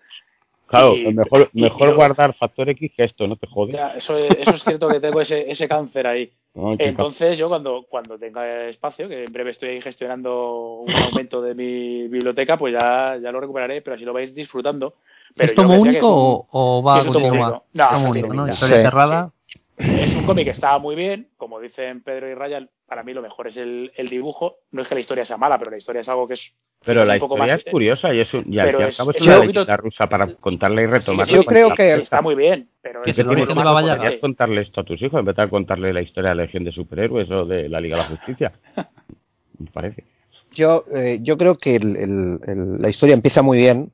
Claro, 0.66 0.96
y, 0.96 1.12
mejor, 1.12 1.50
mejor 1.52 1.88
y 1.88 1.90
yo, 1.90 1.96
guardar 1.96 2.34
factor 2.34 2.68
X 2.70 2.92
que 2.96 3.04
esto, 3.04 3.26
no 3.26 3.36
te 3.36 3.46
jodes. 3.46 3.76
Ya, 3.76 3.90
eso, 3.90 4.16
es, 4.16 4.30
eso 4.38 4.50
es 4.50 4.62
cierto 4.64 4.88
que 4.88 5.00
tengo 5.00 5.20
ese, 5.20 5.50
ese 5.50 5.68
cáncer 5.68 6.06
ahí. 6.06 6.32
No, 6.56 6.74
Entonces 6.78 7.36
yo 7.36 7.50
cuando, 7.50 7.84
cuando 7.86 8.18
tenga 8.18 8.68
espacio, 8.68 9.10
que 9.10 9.24
en 9.24 9.30
breve 9.30 9.50
estoy 9.50 9.78
gestionando 9.82 10.84
un 10.86 10.90
aumento 11.12 11.42
de 11.42 11.54
mi 11.54 12.08
biblioteca, 12.08 12.56
pues 12.56 12.72
ya, 12.72 13.18
ya 13.22 13.30
lo 13.30 13.40
recuperaré, 13.40 13.82
pero 13.82 13.94
así 13.94 14.06
lo 14.06 14.14
vais 14.14 14.34
disfrutando. 14.34 14.94
Pero 15.34 15.50
¿Es 15.50 15.54
tomo 15.54 15.74
único 15.78 16.46
o, 16.50 16.82
va 16.82 16.94
sí, 16.94 17.00
a 17.00 17.12
continuar? 17.12 17.62
No, 17.74 18.08
único, 18.08 18.32
¿no? 18.32 18.48
Historia 18.48 18.76
sí, 18.76 18.82
cerrada. 18.84 19.32
Sí. 19.46 19.60
Es 19.78 20.14
un 20.16 20.24
cómic 20.24 20.46
que 20.46 20.52
está 20.52 20.78
muy 20.78 20.96
bien, 20.96 21.28
como 21.36 21.60
dicen 21.60 22.02
Pedro 22.02 22.30
y 22.30 22.34
Ryan, 22.34 22.70
para 22.86 23.02
mí 23.02 23.12
lo 23.12 23.22
mejor 23.22 23.48
es 23.48 23.56
el, 23.56 23.92
el, 23.96 24.08
dibujo. 24.08 24.58
No 24.70 24.82
es 24.82 24.88
que 24.88 24.94
la 24.94 25.00
historia 25.00 25.24
sea 25.24 25.36
mala, 25.36 25.58
pero 25.58 25.70
la 25.70 25.76
historia 25.76 26.00
es 26.00 26.08
algo 26.08 26.26
que 26.28 26.34
es. 26.34 26.52
Pero 26.84 27.04
la 27.04 27.16
historia 27.16 27.54
es 27.56 27.64
curiosa 27.64 28.14
y 28.14 28.20
es, 28.20 28.32
un, 28.32 28.44
y 28.52 28.58
al 28.58 28.80
es, 28.82 29.00
es 29.00 29.22
una 29.22 29.38
leyenda 29.40 29.76
rusa 29.76 30.08
para 30.08 30.34
contarle 30.36 30.82
y 30.82 30.86
retomarla. 30.86 31.32
yo 31.32 31.44
creo 31.44 31.74
que 31.74 31.94
está 31.94 32.22
muy 32.22 32.36
bien, 32.36 32.68
pero 32.80 33.04
es 33.04 33.16
que 33.16 33.24
podrías 33.24 34.20
contarle 34.20 34.62
esto 34.62 34.82
a 34.82 34.84
tus 34.84 35.02
hijos 35.02 35.18
en 35.18 35.26
vez 35.26 35.34
de 35.34 35.48
contarle 35.48 35.92
la 35.92 36.02
historia 36.02 36.30
de 36.30 36.36
la 36.36 36.42
Legión 36.42 36.64
de 36.64 36.72
Superhéroes 36.72 37.28
o 37.30 37.44
de 37.44 37.68
la 37.68 37.80
Liga 37.80 37.96
de 37.96 38.02
la 38.02 38.08
Justicia. 38.08 38.52
me 39.58 39.70
parece. 39.72 40.04
Yo, 40.52 40.84
eh, 40.94 41.18
yo 41.22 41.36
creo 41.36 41.56
que 41.56 41.76
el, 41.76 41.96
el, 41.96 42.78
la 42.78 42.88
historia 42.88 43.14
empieza 43.14 43.42
muy 43.42 43.58
bien, 43.58 43.90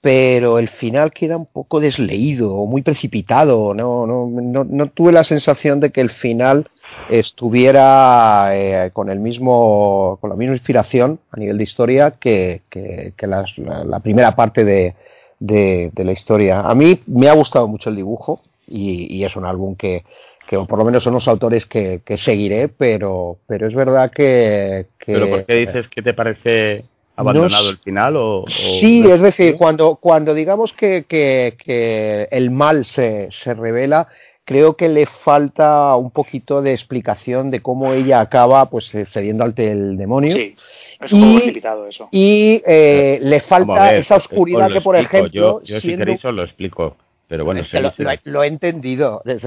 pero 0.00 0.58
el 0.58 0.68
final 0.68 1.12
queda 1.12 1.36
un 1.36 1.46
poco 1.46 1.80
desleído 1.80 2.54
o 2.54 2.66
muy 2.66 2.82
precipitado. 2.82 3.74
No, 3.74 4.06
no, 4.06 4.28
no, 4.30 4.64
no 4.64 4.86
tuve 4.88 5.10
la 5.10 5.24
sensación 5.24 5.80
de 5.80 5.90
que 5.90 6.00
el 6.00 6.10
final 6.10 6.68
estuviera 7.08 8.48
eh, 8.52 8.90
con 8.92 9.10
el 9.10 9.20
mismo 9.20 10.18
con 10.20 10.30
la 10.30 10.36
misma 10.36 10.54
inspiración 10.54 11.18
a 11.30 11.38
nivel 11.38 11.58
de 11.58 11.64
historia 11.64 12.12
que, 12.12 12.62
que, 12.70 13.26
la, 13.26 13.44
la, 13.84 14.00
primera 14.00 14.34
parte 14.34 14.64
de, 14.64 14.94
de, 15.38 15.90
de, 15.92 16.04
la 16.04 16.12
historia. 16.12 16.60
A 16.60 16.74
mí 16.74 17.00
me 17.06 17.28
ha 17.28 17.34
gustado 17.34 17.68
mucho 17.68 17.90
el 17.90 17.96
dibujo 17.96 18.40
y, 18.66 19.14
y 19.14 19.24
es 19.24 19.36
un 19.36 19.44
álbum 19.44 19.76
que, 19.76 20.04
que 20.46 20.58
por 20.58 20.78
lo 20.78 20.84
menos 20.84 21.02
son 21.02 21.14
los 21.14 21.28
autores 21.28 21.66
que, 21.66 22.00
seguiré, 22.16 22.68
pero, 22.68 23.38
pero 23.46 23.66
es 23.66 23.74
verdad 23.74 24.10
que. 24.10 24.86
¿Pero 25.04 25.28
por 25.28 25.46
qué 25.46 25.54
dices 25.54 25.88
que 25.88 26.02
te 26.02 26.14
parece 26.14 26.84
abandonado 27.16 27.70
el 27.70 27.78
final 27.78 28.16
o, 28.16 28.44
sí 28.48 29.08
es 29.08 29.22
decir 29.22 29.54
cuando 29.56 29.94
cuando 29.96 30.34
digamos 30.34 30.72
que 30.72 32.26
el 32.30 32.50
mal 32.50 32.84
se, 32.84 33.28
se, 33.30 33.54
revela 33.54 34.08
creo 34.44 34.74
que 34.74 34.88
le 34.88 35.06
falta 35.06 35.96
un 35.96 36.10
poquito 36.10 36.62
de 36.62 36.72
explicación 36.72 37.50
de 37.50 37.60
cómo 37.60 37.92
ella 37.92 38.20
acaba 38.20 38.68
pues 38.70 38.94
eh, 38.94 39.06
cediendo 39.06 39.44
ante 39.44 39.70
el 39.70 39.96
demonio. 39.96 40.34
Sí 40.34 40.54
es 41.00 41.12
un 41.12 41.20
y, 41.20 41.60
poco 41.60 41.86
eso. 41.86 42.08
y 42.10 42.62
eh, 42.66 43.18
le 43.22 43.40
falta 43.40 43.84
ver, 43.84 43.96
esa 43.96 44.16
oscuridad 44.16 44.70
que 44.70 44.80
por 44.80 44.96
ejemplo 44.96 45.30
yo, 45.30 45.62
yo 45.62 45.80
siendo... 45.80 46.04
si 46.04 46.06
queréis 46.06 46.24
os 46.24 46.34
lo 46.34 46.44
explico 46.44 46.96
pero 47.28 47.44
bueno, 47.44 47.60
es 47.60 47.68
que 47.68 47.80
lo, 47.80 47.92
lo, 47.96 48.10
lo, 48.24 48.42
he 48.42 48.46
entendido. 48.46 49.22
El, 49.26 49.40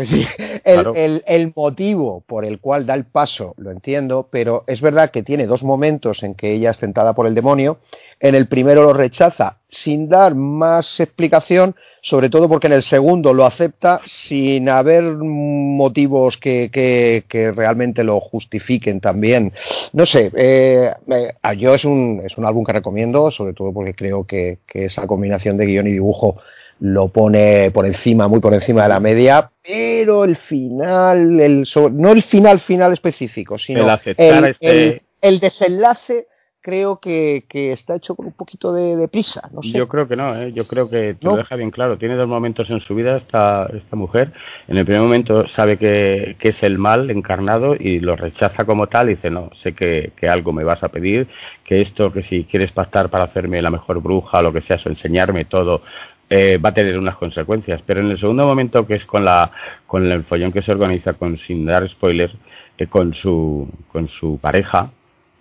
claro. 0.63 0.93
el, 0.95 1.23
el, 1.27 1.53
motivo 1.55 2.23
por 2.27 2.43
el 2.43 2.59
cual 2.59 2.85
da 2.85 2.93
el 2.93 3.05
paso 3.05 3.53
lo 3.57 3.71
entiendo, 3.71 4.27
pero 4.29 4.65
es 4.67 4.81
verdad 4.81 5.11
que 5.11 5.23
tiene 5.23 5.45
dos 5.45 5.63
momentos 5.63 6.23
en 6.23 6.35
que 6.35 6.51
ella 6.51 6.71
es 6.71 6.77
tentada 6.77 7.13
por 7.13 7.25
el 7.25 7.35
demonio. 7.35 7.79
En 8.19 8.35
el 8.35 8.47
primero 8.47 8.83
lo 8.83 8.93
rechaza 8.93 9.59
sin 9.69 10.09
dar 10.09 10.33
más 10.33 10.99
explicación, 10.99 11.75
sobre 12.01 12.29
todo 12.29 12.49
porque 12.49 12.67
en 12.67 12.73
el 12.73 12.83
segundo 12.83 13.33
lo 13.33 13.45
acepta 13.45 14.01
sin 14.05 14.69
haber 14.69 15.03
motivos 15.03 16.37
que, 16.37 16.69
que, 16.71 17.25
que 17.29 17.51
realmente 17.51 18.03
lo 18.03 18.19
justifiquen 18.19 18.99
también. 18.99 19.53
No 19.93 20.05
sé, 20.05 20.31
eh, 20.35 20.93
eh, 21.09 21.57
yo 21.57 21.75
es 21.75 21.85
un, 21.85 22.21
es 22.25 22.37
un 22.37 22.45
álbum 22.45 22.65
que 22.65 22.73
recomiendo, 22.73 23.29
sobre 23.29 23.53
todo 23.53 23.71
porque 23.71 23.93
creo 23.93 24.25
que, 24.25 24.59
que 24.65 24.85
esa 24.85 25.05
combinación 25.05 25.57
de 25.57 25.65
guion 25.65 25.87
y 25.87 25.91
dibujo 25.91 26.41
lo 26.79 27.07
pone 27.09 27.71
por 27.71 27.85
encima, 27.85 28.27
muy 28.27 28.39
por 28.39 28.53
encima 28.53 28.83
de 28.83 28.89
la 28.89 28.99
media, 28.99 29.49
pero 29.63 30.23
el 30.23 30.35
final, 30.35 31.39
el, 31.39 31.67
no 31.91 32.11
el 32.11 32.23
final 32.23 32.59
final 32.59 32.93
específico, 32.93 33.57
sino 33.57 33.81
el, 33.81 34.15
el, 34.17 34.45
este... 34.45 34.87
el, 34.87 35.01
el 35.21 35.39
desenlace 35.39 36.27
creo 36.67 36.99
que, 36.99 37.45
que, 37.47 37.71
está 37.71 37.95
hecho 37.95 38.13
con 38.13 38.25
un 38.25 38.33
poquito 38.33 38.73
de, 38.73 38.97
de 38.97 39.07
prisa. 39.07 39.49
No 39.53 39.61
sé. 39.61 39.71
Yo 39.71 39.87
creo 39.87 40.05
que 40.05 40.17
no, 40.17 40.35
¿eh? 40.35 40.51
yo 40.51 40.67
creo 40.67 40.89
que 40.89 41.13
te 41.13 41.25
¿No? 41.25 41.31
lo 41.31 41.37
deja 41.37 41.55
bien 41.55 41.71
claro. 41.71 41.97
Tiene 41.97 42.15
dos 42.15 42.27
momentos 42.27 42.69
en 42.69 42.81
su 42.81 42.93
vida 42.93 43.15
esta, 43.15 43.69
esta 43.73 43.95
mujer. 43.95 44.33
En 44.67 44.75
el 44.75 44.83
primer 44.83 45.01
momento 45.01 45.47
sabe 45.55 45.77
que, 45.77 46.35
que, 46.39 46.49
es 46.49 46.61
el 46.63 46.77
mal 46.77 47.09
encarnado 47.09 47.73
y 47.73 48.01
lo 48.01 48.17
rechaza 48.17 48.65
como 48.65 48.87
tal 48.87 49.09
y 49.09 49.15
dice, 49.15 49.29
no, 49.29 49.49
sé 49.63 49.75
que, 49.75 50.11
que, 50.17 50.27
algo 50.27 50.51
me 50.51 50.65
vas 50.65 50.83
a 50.83 50.89
pedir, 50.89 51.29
que 51.63 51.79
esto, 51.79 52.11
que 52.11 52.23
si 52.23 52.43
quieres 52.43 52.73
pactar 52.73 53.09
para 53.09 53.23
hacerme 53.23 53.61
la 53.61 53.69
mejor 53.69 54.01
bruja 54.01 54.39
o 54.39 54.41
lo 54.41 54.51
que 54.51 54.61
sea, 54.61 54.77
o 54.85 54.89
enseñarme 54.89 55.45
todo, 55.45 55.83
eh, 56.29 56.57
va 56.57 56.69
a 56.69 56.73
tener 56.73 56.97
unas 56.97 57.15
consecuencias. 57.15 57.81
Pero 57.85 58.01
en 58.01 58.11
el 58.11 58.19
segundo 58.19 58.45
momento, 58.45 58.85
que 58.85 58.95
es 58.95 59.05
con 59.05 59.25
la 59.25 59.51
con 59.85 60.09
el 60.11 60.23
follón 60.25 60.51
que 60.51 60.61
se 60.61 60.71
organiza, 60.71 61.13
con 61.13 61.37
sin 61.39 61.65
dar 61.65 61.87
spoilers, 61.89 62.33
eh, 62.77 62.87
con 62.87 63.13
su 63.13 63.69
con 63.91 64.07
su 64.07 64.39
pareja, 64.39 64.91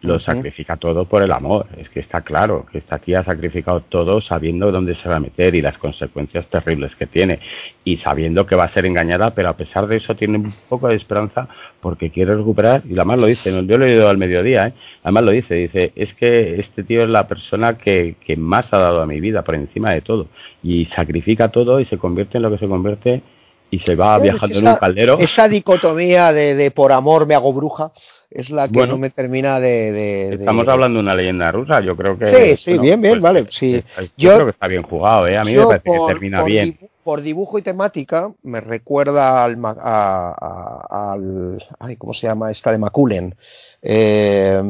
lo 0.07 0.21
sacrifica 0.21 0.77
todo 0.77 1.05
por 1.05 1.23
el 1.23 1.33
amor. 1.33 1.67
Es 1.77 1.89
que 1.91 2.01
está 2.01 2.23
claro 2.23 2.67
que 2.71 2.79
esta 2.79 2.99
tía 2.99 3.21
ha 3.21 3.25
sacrificado 3.25 3.81
todo 3.83 4.21
sabiendo 4.21 4.71
dónde 4.71 4.95
se 4.97 5.09
va 5.09 5.17
a 5.17 5.21
meter 5.21 5.55
y 5.55 5.63
las 5.63 5.77
consecuencias 5.79 6.47
terribles 6.49 6.95
que 6.97 7.07
tiene. 7.07 7.41
Y 7.85 7.99
sabiendo 7.99 8.47
que 8.47 8.57
va 8.57 8.65
a 8.65 8.69
ser 8.73 8.87
engañada, 8.87 9.35
pero 9.35 9.49
a 9.49 9.57
pesar 9.57 9.87
de 9.87 9.97
eso 9.97 10.15
tiene 10.15 10.39
un 10.39 10.55
poco 10.69 10.89
de 10.89 10.97
esperanza 10.97 11.49
porque 11.81 12.11
quiere 12.11 12.35
recuperar. 12.37 12.83
Y 12.89 12.95
además 12.95 13.19
lo 13.19 13.27
dice, 13.27 13.51
yo 13.67 13.79
lo 13.79 13.87
he 13.87 13.93
oído 13.93 14.09
al 14.09 14.19
mediodía, 14.19 14.69
¿eh? 14.69 14.73
además 15.03 15.25
lo 15.25 15.31
dice, 15.33 15.55
dice, 15.55 15.93
es 15.97 16.15
que 16.15 16.61
este 16.61 16.85
tío 16.85 17.03
es 17.03 17.09
la 17.09 17.29
persona 17.29 17.77
que, 17.77 18.17
que 18.25 18.37
más 18.37 18.73
ha 18.73 18.79
dado 18.79 19.03
a 19.03 19.07
mi 19.07 19.21
vida 19.21 19.43
por 19.43 19.55
encima 19.55 19.93
de 19.93 20.01
todo. 20.01 20.29
Y 20.63 20.87
sacrifica 20.87 21.49
todo 21.49 21.81
y 21.81 21.85
se 21.87 21.99
convierte 21.99 22.39
en 22.39 22.43
lo 22.43 22.51
que 22.51 22.59
se 22.59 22.69
convierte 22.69 23.23
y 23.71 23.81
se 23.81 23.97
va 23.97 24.19
viajando 24.19 24.57
esa, 24.57 24.67
en 24.67 24.73
un 24.73 24.79
caldero. 24.79 25.19
Esa 25.19 25.49
dicotomía 25.49 26.33
de, 26.33 26.55
de 26.55 26.71
por 26.71 26.93
amor 26.93 27.27
me 27.27 27.35
hago 27.35 27.53
bruja 27.53 27.93
es 28.31 28.51
la 28.51 28.69
que 28.69 28.75
bueno, 28.75 28.95
no 28.95 28.99
me 28.99 29.11
termina 29.11 29.61
de, 29.61 29.93
de 29.93 30.35
estamos 30.35 30.67
de... 30.67 30.73
hablando 30.73 30.99
de 30.99 31.03
una 31.03 31.15
leyenda 31.15 31.51
rusa 31.53 31.81
yo 31.81 31.97
creo 31.97 32.19
que 32.19 32.57
sí 32.57 32.57
sí 32.57 32.71
bueno, 32.71 32.83
bien 32.83 33.01
bien 33.01 33.13
pues, 33.15 33.23
vale 33.23 33.47
sí 33.49 33.83
yo, 34.17 34.31
yo, 34.31 34.35
creo 34.35 34.47
que 34.47 34.51
está 34.51 34.67
bien 34.67 34.83
jugado 34.83 35.27
¿eh? 35.29 35.37
a 35.37 35.45
mí 35.45 35.55
me 35.55 35.65
parece 35.65 35.85
por, 35.85 36.07
que 36.09 36.13
termina 36.13 36.41
por 36.41 36.47
bien 36.49 36.79
por 37.05 37.23
dibujo 37.23 37.59
y 37.59 37.63
temática 37.63 38.33
me 38.43 38.61
recuerda 38.61 39.45
al, 39.45 39.57
a, 39.65 39.73
a, 39.81 41.13
al 41.13 41.63
ay 41.79 41.97
cómo 41.97 42.13
se 42.15 42.27
llama 42.27 42.51
esta 42.51 42.73
de 42.73 42.79
Maculen 42.79 43.35
eh, 43.83 44.63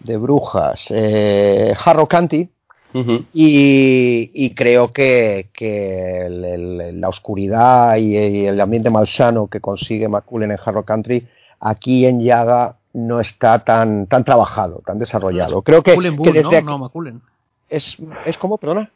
de 0.00 0.16
brujas 0.16 0.86
eh, 0.90 1.74
Uh 2.94 3.00
-huh. 3.00 3.26
y, 3.34 4.30
y, 4.32 4.54
creo 4.54 4.90
que, 4.92 5.50
que 5.52 6.24
el, 6.24 6.42
el, 6.42 7.00
la 7.02 7.10
oscuridad 7.10 7.96
y, 7.98 8.16
y, 8.16 8.46
el 8.46 8.58
ambiente 8.58 8.88
malsano 8.88 9.46
que 9.48 9.60
consigue 9.60 10.08
Maculen 10.08 10.52
en 10.52 10.58
Harrow 10.64 10.86
Country 10.86 11.26
aquí 11.60 12.06
en 12.06 12.20
Yaga 12.20 12.77
no 12.92 13.20
está 13.20 13.64
tan, 13.64 14.06
tan 14.06 14.24
trabajado, 14.24 14.82
tan 14.84 14.98
desarrollado. 14.98 15.62
Creo 15.62 15.82
que, 15.82 15.96
que 15.96 16.32
desde 16.32 16.62
¿no? 16.62 16.86
Aquí, 16.86 16.98
no, 16.98 17.20
Es, 17.68 17.96
es 18.24 18.38
como, 18.38 18.58
perdona. 18.58 18.90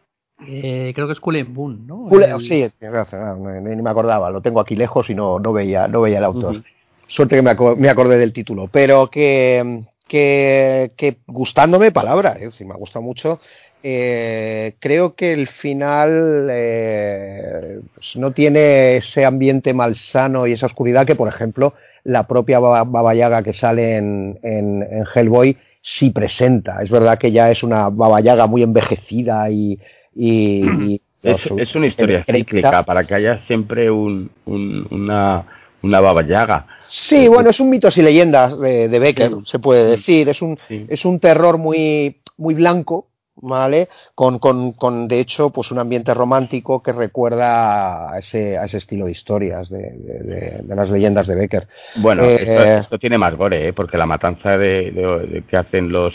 Eh, 0.47 0.93
creo 0.95 1.07
que 1.07 1.13
es 1.13 1.21
Cullen 1.21 1.55
Boon, 1.55 1.87
¿no? 1.87 2.07
Cullen, 2.09 2.33
el... 2.33 2.41
Sí, 2.41 2.69
no, 2.81 3.37
no, 3.37 3.61
ni 3.61 3.83
me 3.83 3.91
acordaba, 3.91 4.31
lo 4.31 4.41
tengo 4.41 4.61
aquí 4.61 4.75
lejos 4.75 5.09
y 5.11 5.15
no, 5.15 5.39
no, 5.39 5.53
veía, 5.53 5.87
no 5.87 6.01
veía 6.01 6.19
el 6.19 6.25
autor. 6.25 6.57
Uh 6.57 6.59
-huh. 6.59 6.65
Suerte 7.07 7.37
que 7.37 7.43
me, 7.43 7.51
aco 7.51 7.77
me 7.77 7.89
acordé 7.89 8.19
del 8.19 8.33
título, 8.33 8.69
pero 8.73 9.09
que, 9.09 9.85
que, 10.09 10.93
que 10.97 11.19
gustándome 11.27 11.93
palabra, 11.93 12.33
es 12.33 12.53
decir, 12.53 12.67
me 12.67 12.73
ha 12.73 12.79
gustado 12.79 13.05
mucho. 13.05 13.39
Eh, 13.85 14.75
creo 14.79 15.15
que 15.15 15.33
el 15.33 15.49
final 15.49 16.49
eh, 16.51 17.81
pues 17.95 18.17
no 18.17 18.31
tiene 18.31 18.97
ese 18.97 19.25
ambiente 19.25 19.75
malsano 19.75 20.47
y 20.47 20.53
esa 20.53 20.67
oscuridad 20.67 21.05
que, 21.05 21.17
por 21.17 21.29
ejemplo, 21.29 21.75
la 22.05 22.29
propia 22.29 22.61
Baba 22.61 23.15
Yaga 23.15 23.43
que 23.43 23.53
sale 23.53 23.97
en, 23.97 24.39
en, 24.43 24.83
en, 24.83 25.05
Hellboy 25.13 25.57
sí 25.81 26.11
presenta. 26.11 26.81
Es 26.83 26.91
verdad 26.91 27.19
que 27.19 27.33
ya 27.33 27.51
es 27.51 27.65
una 27.65 27.89
Baba 27.89 28.21
Yaga 28.21 28.47
muy 28.47 28.63
envejecida 28.63 29.51
y. 29.51 29.79
y, 30.15 30.65
y 30.65 31.01
es, 31.25 31.41
es, 31.57 31.75
una 31.75 31.87
historia 31.87 32.25
cíclica 32.25 32.85
para 32.85 33.03
que 33.03 33.15
haya 33.15 33.43
siempre 33.49 33.91
un, 33.91 34.31
un, 34.45 34.87
una, 34.91 35.45
una 35.83 36.01
Baba 36.01 36.25
Yaga. 36.25 36.67
Sí, 36.83 37.27
bueno, 37.27 37.51
es 37.51 37.59
un 37.59 37.69
mitos 37.69 37.99
y 37.99 38.03
leyendas 38.03 38.59
de, 38.61 38.89
de 38.89 38.99
Becker, 39.01 39.31
sí. 39.31 39.43
se 39.45 39.59
puede 39.59 39.85
decir. 39.85 40.29
Es 40.29 40.41
un, 40.41 40.57
sí. 40.69 40.87
es 40.89 41.05
un 41.05 41.19
terror 41.19 41.59
muy, 41.59 42.21
muy 42.37 42.55
blanco, 42.55 43.09
¿vale? 43.37 43.89
Con, 44.15 44.39
con, 44.39 44.73
con, 44.73 45.09
de 45.09 45.21
hecho, 45.21 45.51
pues 45.51 45.71
un 45.71 45.79
ambiente 45.79 46.15
romántico 46.15 46.83
que 46.83 46.93
recuerda 46.93 48.13
a 48.13 48.19
ese, 48.19 48.59
a 48.59 48.65
ese 48.65 48.79
estilo 48.79 49.07
de 49.07 49.13
historias 49.13 49.69
de, 49.71 49.79
de, 49.79 50.61
de 50.63 50.77
las 50.77 50.91
leyendas 50.91 51.27
de 51.27 51.35
Becker. 51.35 51.69
Bueno, 51.97 52.23
eh, 52.25 52.35
esto, 52.35 52.65
esto, 52.65 52.99
tiene 52.99 53.19
más 53.19 53.35
gore, 53.37 53.69
¿eh? 53.69 53.73
porque 53.73 53.97
la 53.97 54.07
matanza 54.07 54.59
de, 54.59 55.43
que 55.49 55.57
hacen 55.57 55.91
los, 55.91 56.15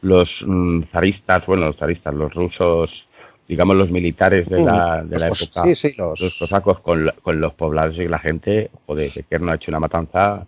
los 0.00 0.30
mm, 0.46 0.84
zaristas, 0.92 1.46
bueno, 1.46 1.66
los 1.66 1.76
zaristas, 1.76 2.14
los 2.14 2.32
rusos, 2.32 2.90
digamos 3.46 3.76
los 3.76 3.90
militares 3.90 4.48
de 4.48 4.62
la, 4.62 5.04
de 5.04 5.18
la 5.18 5.26
época, 5.28 5.64
sí, 5.64 5.74
sí, 5.74 5.94
los... 5.98 6.18
los 6.18 6.38
cosacos 6.38 6.80
con, 6.80 7.12
con 7.22 7.40
los 7.40 7.52
poblados 7.54 7.96
y 7.98 8.08
la 8.08 8.18
gente, 8.18 8.70
joder, 8.86 9.10
Becker 9.14 9.40
no 9.40 9.52
ha 9.52 9.56
hecho 9.56 9.70
una 9.70 9.80
matanza 9.80 10.46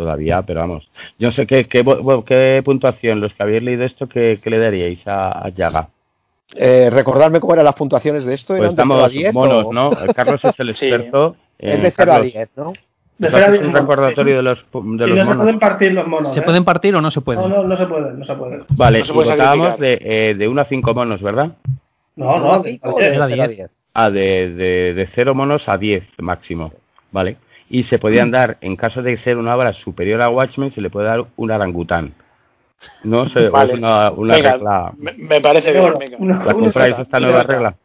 todavía, 0.00 0.42
pero 0.42 0.60
vamos. 0.60 0.88
Yo 1.18 1.28
no 1.28 1.32
sé 1.34 1.46
qué, 1.46 1.66
qué, 1.66 1.84
qué 2.26 2.62
puntuación, 2.64 3.20
los 3.20 3.32
que 3.34 3.42
habéis 3.42 3.62
leído 3.62 3.84
esto, 3.84 4.08
¿qué, 4.08 4.40
qué 4.42 4.50
le 4.50 4.58
daríais 4.58 5.06
a, 5.06 5.46
a 5.46 5.48
Yaga? 5.50 5.88
Eh, 6.54 6.88
recordarme 6.90 7.38
cómo 7.38 7.52
eran 7.52 7.66
las 7.66 7.74
puntuaciones 7.74 8.24
de 8.24 8.34
esto. 8.34 8.56
Pues 8.56 8.70
estamos 8.70 9.10
de 9.10 9.18
10, 9.18 9.34
monos, 9.34 9.64
o... 9.66 9.72
¿no? 9.72 9.90
Carlos 10.16 10.44
es 10.44 10.58
el 10.58 10.70
experto. 10.70 11.36
sí. 11.58 11.66
Es 11.66 11.82
de 11.82 11.92
0 11.94 12.12
a 12.12 12.20
10, 12.20 12.50
¿no? 12.56 12.72
De 13.18 13.28
0 13.30 13.44
a 13.46 13.50
10. 13.50 13.62
un 13.64 13.72
recordatorio 13.74 14.36
de 14.36 14.42
los, 14.42 14.58
de 14.58 15.06
los 15.06 15.10
no 15.10 15.24
monos. 15.24 15.26
se 15.26 15.36
pueden 15.36 15.58
partir 15.58 15.92
los 15.92 16.06
monos. 16.06 16.34
¿Se 16.34 16.40
¿eh? 16.40 16.42
pueden 16.42 16.64
partir 16.64 16.96
o 16.96 17.00
no 17.00 17.10
se 17.10 17.20
pueden? 17.20 17.42
No, 17.42 17.48
no, 17.48 17.62
no 17.62 17.76
se 17.76 17.86
pueden, 17.86 18.18
no 18.18 18.24
se 18.24 18.34
pueden. 18.34 18.64
Vale, 18.70 19.02
no 19.06 19.14
votábamos 19.14 19.78
de, 19.78 19.98
eh, 20.00 20.34
de 20.34 20.48
1 20.48 20.60
a 20.60 20.64
5 20.64 20.94
monos, 20.94 21.20
¿verdad? 21.20 21.52
No, 22.16 22.38
no, 22.40 22.62
de, 22.62 22.80
de, 22.98 23.36
de 23.36 23.48
10. 23.48 23.70
Ah, 23.92 24.10
de, 24.10 24.50
de, 24.54 24.94
de 24.94 25.08
0 25.14 25.34
monos 25.34 25.68
a 25.68 25.76
10 25.76 26.04
máximo. 26.18 26.72
Vale. 27.12 27.36
Y 27.70 27.84
se 27.84 27.98
podían 27.98 28.30
dar, 28.30 28.58
en 28.60 28.76
caso 28.76 29.00
de 29.00 29.16
ser 29.18 29.38
una 29.38 29.56
obra 29.56 29.72
superior 29.72 30.20
a 30.20 30.28
Watchmen, 30.28 30.74
se 30.74 30.80
le 30.82 30.90
puede 30.90 31.06
dar 31.06 31.24
un 31.36 31.50
orangután. 31.50 32.12
No 33.04 33.28
sé, 33.30 33.48
Vale. 33.48 33.74
una, 33.74 34.10
una 34.10 34.34
Venga, 34.34 34.52
regla. 34.52 34.92
Me, 34.98 35.12
me 35.14 35.40
parece 35.40 35.72
bien, 35.72 35.94
venga. 35.98 36.16
una- 36.18 36.44
¿La 36.44 36.52
compráis 36.52 36.98
esta 36.98 37.20
nueva 37.20 37.42
regla? 37.44 37.76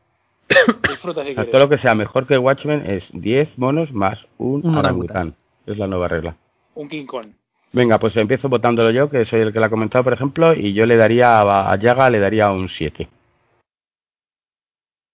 Disfruta 0.90 1.24
si 1.24 1.32
O 1.32 1.34
sea, 1.34 1.36
quieres. 1.36 1.52
todo 1.52 1.62
lo 1.62 1.70
que 1.70 1.78
sea 1.78 1.96
mejor 1.96 2.28
que 2.28 2.38
Watchmen 2.38 2.84
es 2.90 3.04
10 3.14 3.58
monos 3.58 3.92
más 3.94 4.18
un, 4.38 4.66
Un 4.66 4.76
orangután. 4.78 5.28
orangután. 5.28 5.36
Es 5.68 5.78
la 5.78 5.88
nueva 5.88 6.08
regla. 6.08 6.36
Un 6.76 6.88
King 6.90 7.06
Kong. 7.06 7.28
Venga, 7.74 8.00
pues 8.00 8.16
empiezo 8.16 8.48
votándolo 8.48 8.90
yo, 8.92 9.10
que 9.10 9.26
soy 9.26 9.42
el 9.42 9.52
que 9.54 9.60
la 9.60 9.66
ha 9.66 9.70
comentado, 9.70 10.04
por 10.04 10.14
ejemplo, 10.14 10.54
y 10.54 10.74
yo 10.74 10.86
le 10.86 10.96
daría 10.96 11.40
a, 11.42 11.72
a 11.72 11.76
Yaga 11.78 12.10
le 12.10 12.20
daría 12.20 12.50
un 12.52 12.70
7. 12.70 13.08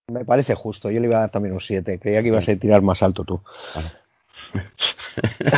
Me 0.10 0.26
parece 0.26 0.54
justo, 0.56 0.92
yo 0.92 1.00
le 1.00 1.08
iba 1.08 1.18
a 1.18 1.22
dar 1.22 1.32
también 1.32 1.54
un 1.56 1.62
7. 1.62 1.98
Creía 2.00 2.22
que 2.22 2.28
ibas 2.28 2.48
a 2.50 2.56
tirar 2.58 2.82
más 2.82 3.02
alto 3.02 3.24
tú. 3.24 3.42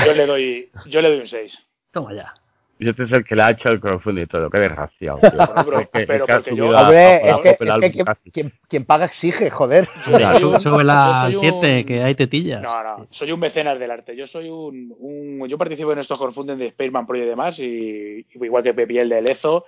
Yo 0.05 0.13
le 0.13 0.25
doy, 0.25 0.71
yo 0.87 1.01
le 1.01 1.09
doy 1.09 1.19
un 1.19 1.27
6. 1.27 1.57
Toma 1.91 2.13
ya. 2.13 2.33
Y 2.79 2.89
este 2.89 3.03
es 3.03 3.11
el 3.11 3.23
que 3.23 3.35
le 3.35 3.43
ha 3.43 3.51
hecho 3.51 3.69
el 3.69 3.79
crowdfunding 3.79 4.23
y 4.23 4.25
todo. 4.25 4.49
Qué 4.49 4.57
desgraciado. 4.59 5.19
tío. 5.19 5.31
Bueno, 5.31 5.63
pero- 5.63 5.79
Es 5.79 5.87
que- 5.89 6.01
es 6.03 6.55
yo- 6.57 6.75
a- 6.77 6.81
Hombre, 6.81 6.97
a- 6.99 7.09
a- 7.13 7.29
es 7.29 7.37
que, 7.37 7.49
es 7.51 7.91
quien, 7.91 8.05
casi. 8.05 8.31
quien- 8.31 8.53
quien 8.67 8.85
paga 8.85 9.05
exige, 9.05 9.49
joder. 9.51 9.87
Yo 10.07 10.19
soy 10.19 10.43
un- 10.43 10.59
Sube 10.59 10.83
la 10.83 11.29
yo 11.31 11.39
soy 11.39 11.49
7, 11.49 11.77
un- 11.79 11.83
que 11.85 12.03
hay 12.03 12.15
tetillas. 12.15 12.61
No, 12.61 12.83
no, 12.83 13.07
soy 13.11 13.31
un 13.31 13.39
mecenas 13.39 13.79
del 13.79 13.91
arte. 13.91 14.15
Yo 14.15 14.25
soy 14.27 14.49
un, 14.49 14.93
un- 14.97 15.47
yo 15.47 15.57
participo 15.57 15.93
en 15.93 15.99
estos 15.99 16.17
crowdfunding 16.17 16.57
de 16.57 16.71
Spaceman 16.71 17.05
Pro 17.05 17.15
y 17.17 17.21
demás, 17.21 17.57
y, 17.59 17.63
y 17.63 18.27
igual 18.43 18.63
que 18.63 18.73
Pepi 18.73 18.97
el 18.97 19.07
de 19.09 19.21
Lezo, 19.21 19.65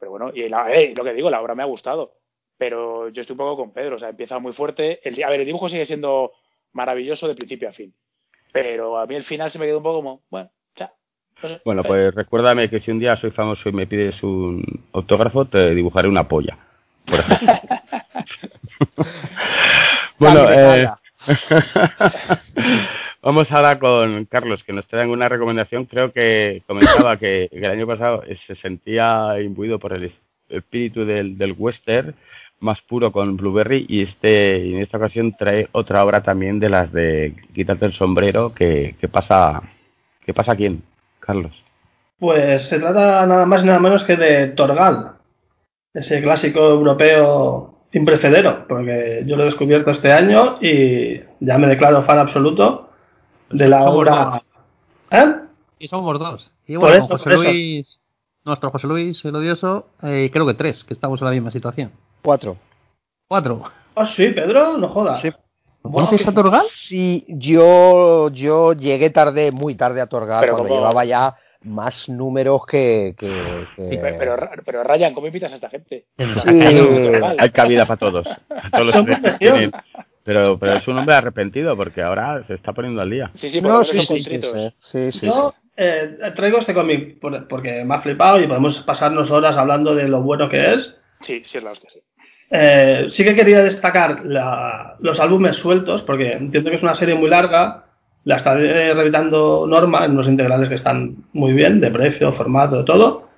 pero 0.00 0.10
bueno, 0.12 0.32
y 0.34 0.48
la- 0.48 0.72
eh, 0.72 0.92
lo 0.96 1.04
que 1.04 1.12
digo, 1.12 1.30
la 1.30 1.40
obra 1.42 1.54
me 1.54 1.62
ha 1.62 1.66
gustado, 1.66 2.14
pero 2.56 3.10
yo 3.10 3.20
estoy 3.20 3.34
un 3.34 3.38
poco 3.38 3.58
con 3.58 3.72
Pedro, 3.74 3.96
o 3.96 3.98
sea, 3.98 4.08
empieza 4.08 4.38
muy 4.38 4.54
fuerte. 4.54 5.06
El, 5.06 5.22
a 5.22 5.28
ver, 5.28 5.40
el 5.40 5.46
dibujo 5.46 5.68
sigue 5.68 5.84
siendo 5.86 6.32
maravilloso 6.72 7.28
de 7.28 7.34
principio 7.34 7.68
a 7.68 7.72
fin, 7.72 7.94
pero 8.62 8.98
a 8.98 9.06
mí 9.06 9.14
el 9.14 9.24
final 9.24 9.50
se 9.50 9.58
me 9.58 9.66
quedó 9.66 9.78
un 9.78 9.82
poco 9.82 9.98
como, 9.98 10.22
bueno, 10.30 10.50
ya. 10.76 10.92
no 11.42 11.48
sé. 11.48 11.60
Bueno, 11.64 11.82
pues 11.84 12.14
recuérdame 12.14 12.70
que 12.70 12.80
si 12.80 12.90
un 12.90 12.98
día 12.98 13.16
soy 13.16 13.30
famoso 13.30 13.68
y 13.68 13.72
me 13.72 13.86
pides 13.86 14.22
un 14.22 14.62
autógrafo, 14.92 15.44
te 15.44 15.74
dibujaré 15.74 16.08
una 16.08 16.26
polla. 16.26 16.56
Por 17.04 17.20
ejemplo. 17.20 17.54
bueno, 20.18 20.50
eh, 20.50 20.88
vamos 23.22 23.50
ahora 23.50 23.78
con 23.78 24.24
Carlos, 24.26 24.62
que 24.64 24.72
nos 24.72 24.86
traen 24.86 25.10
una 25.10 25.28
recomendación. 25.28 25.84
Creo 25.84 26.12
que 26.12 26.62
comentaba 26.66 27.16
que, 27.18 27.48
que 27.50 27.58
el 27.58 27.64
año 27.66 27.86
pasado 27.86 28.22
se 28.46 28.54
sentía 28.56 29.40
imbuido 29.40 29.78
por 29.78 29.92
el 29.92 30.04
es- 30.04 30.20
espíritu 30.48 31.04
del, 31.04 31.36
del 31.36 31.54
western 31.58 32.14
más 32.60 32.80
puro 32.82 33.12
con 33.12 33.36
Blueberry 33.36 33.86
y 33.88 34.02
este 34.02 34.58
y 34.64 34.74
en 34.74 34.82
esta 34.82 34.96
ocasión 34.96 35.34
trae 35.38 35.68
otra 35.72 36.04
obra 36.04 36.22
también 36.22 36.58
de 36.58 36.68
las 36.68 36.90
de 36.92 37.36
Quítate 37.54 37.86
el 37.86 37.92
sombrero 37.92 38.54
que, 38.54 38.96
que 39.00 39.08
pasa 39.08 39.62
que 40.24 40.32
pasa 40.32 40.52
a 40.52 40.56
quién 40.56 40.82
Carlos 41.20 41.52
Pues 42.18 42.68
se 42.68 42.78
trata 42.78 43.26
nada 43.26 43.46
más 43.46 43.62
y 43.62 43.66
nada 43.66 43.78
menos 43.78 44.04
que 44.04 44.16
de 44.16 44.48
Torgal, 44.48 45.16
ese 45.92 46.22
clásico 46.22 46.60
europeo 46.60 47.76
imprecedero, 47.92 48.66
porque 48.68 49.24
yo 49.26 49.36
lo 49.36 49.42
he 49.42 49.46
descubierto 49.46 49.90
este 49.90 50.12
año 50.12 50.58
y 50.60 51.20
ya 51.40 51.58
me 51.58 51.66
declaro 51.66 52.02
fan 52.02 52.18
absoluto 52.18 52.90
de 53.50 53.68
la 53.68 53.78
Somos 53.78 53.94
obra. 53.94 54.42
¿Eh? 55.10 55.34
Y 55.78 55.88
somos 55.88 56.18
dos. 56.18 56.52
Y 56.66 56.74
Por 56.74 56.90
bueno, 56.90 56.96
eso, 56.96 57.08
por 57.08 57.18
José 57.18 57.34
eso. 57.34 57.42
Luis, 57.42 58.00
nuestro 58.44 58.70
José 58.70 58.86
Luis, 58.86 59.24
el 59.24 59.36
odioso, 59.36 59.88
eh, 60.02 60.30
creo 60.32 60.46
que 60.46 60.54
tres, 60.54 60.84
que 60.84 60.94
estamos 60.94 61.20
en 61.20 61.26
la 61.26 61.32
misma 61.32 61.50
situación. 61.50 61.92
Cuatro. 62.26 62.56
Cuatro. 63.28 63.62
Ah, 63.94 64.04
sí, 64.04 64.26
Pedro, 64.30 64.76
no 64.78 64.88
jodas. 64.88 65.20
Sí. 65.20 65.30
¿Conoces 65.80 66.26
a 66.26 66.34
Torgal? 66.34 66.62
Sí, 66.68 67.24
yo, 67.28 68.30
yo 68.32 68.72
llegué 68.72 69.10
tarde, 69.10 69.52
muy 69.52 69.76
tarde 69.76 70.00
a 70.00 70.08
Torgal, 70.08 70.40
Pero 70.40 70.54
cuando 70.54 70.68
como- 70.70 70.80
llevaba 70.80 71.04
ya 71.04 71.36
más 71.62 72.08
números 72.08 72.66
que... 72.66 73.14
que- 73.16 73.64
que- 73.76 73.90
Sí, 73.90 73.98
pero, 74.02 74.18
pero, 74.18 74.62
pero 74.64 74.82
Ryan, 74.82 75.14
¿cómo 75.14 75.28
invitas 75.28 75.52
a 75.52 75.54
esta 75.54 75.70
gente? 75.70 76.06
Sí. 76.18 76.60
hay 77.38 77.50
cabida 77.50 77.86
para 77.86 77.96
todos 77.96 78.26
a 78.26 78.70
todos 78.70 78.86
los 78.86 78.92
Son 78.92 79.06
que 79.06 79.12
profesión. 79.16 79.38
tienen. 79.54 79.72
pero 80.24 80.58
pero 80.58 80.74
es 80.78 80.88
un 80.88 80.98
hombre 80.98 81.14
arrepentido 81.14 81.76
porque 81.76 82.02
ahora 82.02 82.42
se 82.48 82.54
está 82.54 82.72
poniendo 82.72 83.00
al 83.02 83.10
día 83.10 83.30
Sí, 83.34 83.50
sí, 83.50 83.60
No, 83.60 83.84
sí, 83.84 83.98
sí, 84.00 84.02
sí, 84.02 84.08
contritos. 84.14 84.50
sí, 84.78 85.12
sí, 85.12 85.12
sí, 85.20 85.26
Yo 85.28 85.54
eh, 85.76 86.18
traigo 86.34 86.58
este 86.58 86.74
cómic 86.74 87.20
por- 87.20 87.46
porque 87.46 87.84
me 87.84 87.94
ha 87.94 88.00
flipado 88.00 88.40
y 88.40 88.48
podemos 88.48 88.78
pasarnos 88.82 89.30
horas 89.30 89.56
hablando 89.56 89.94
de 89.94 90.08
lo 90.08 90.22
bueno 90.22 90.48
que 90.48 90.74
es. 90.74 90.96
Sí, 91.20 91.42
sí 91.46 91.58
es 91.58 91.64
la 91.64 91.70
hostia, 91.70 91.88
sí. 91.90 92.00
Eh, 92.50 93.06
sí 93.10 93.24
que 93.24 93.34
quería 93.34 93.62
destacar 93.62 94.24
la- 94.24 94.96
los 95.00 95.18
álbumes 95.20 95.56
sueltos, 95.56 96.02
porque 96.02 96.32
entiendo 96.32 96.70
que 96.70 96.76
es 96.76 96.82
una 96.82 96.94
serie 96.94 97.14
muy 97.14 97.28
larga. 97.28 97.84
La 98.24 98.36
está 98.36 98.54
eh, 98.58 98.92
reeditando 98.94 99.66
Norma 99.68 100.04
en 100.04 100.12
unos 100.12 100.28
integrales 100.28 100.68
que 100.68 100.74
están 100.76 101.16
muy 101.32 101.52
bien, 101.52 101.80
de 101.80 101.90
precio, 101.90 102.32
formato, 102.32 102.78
de 102.78 102.84
todo. 102.84 103.28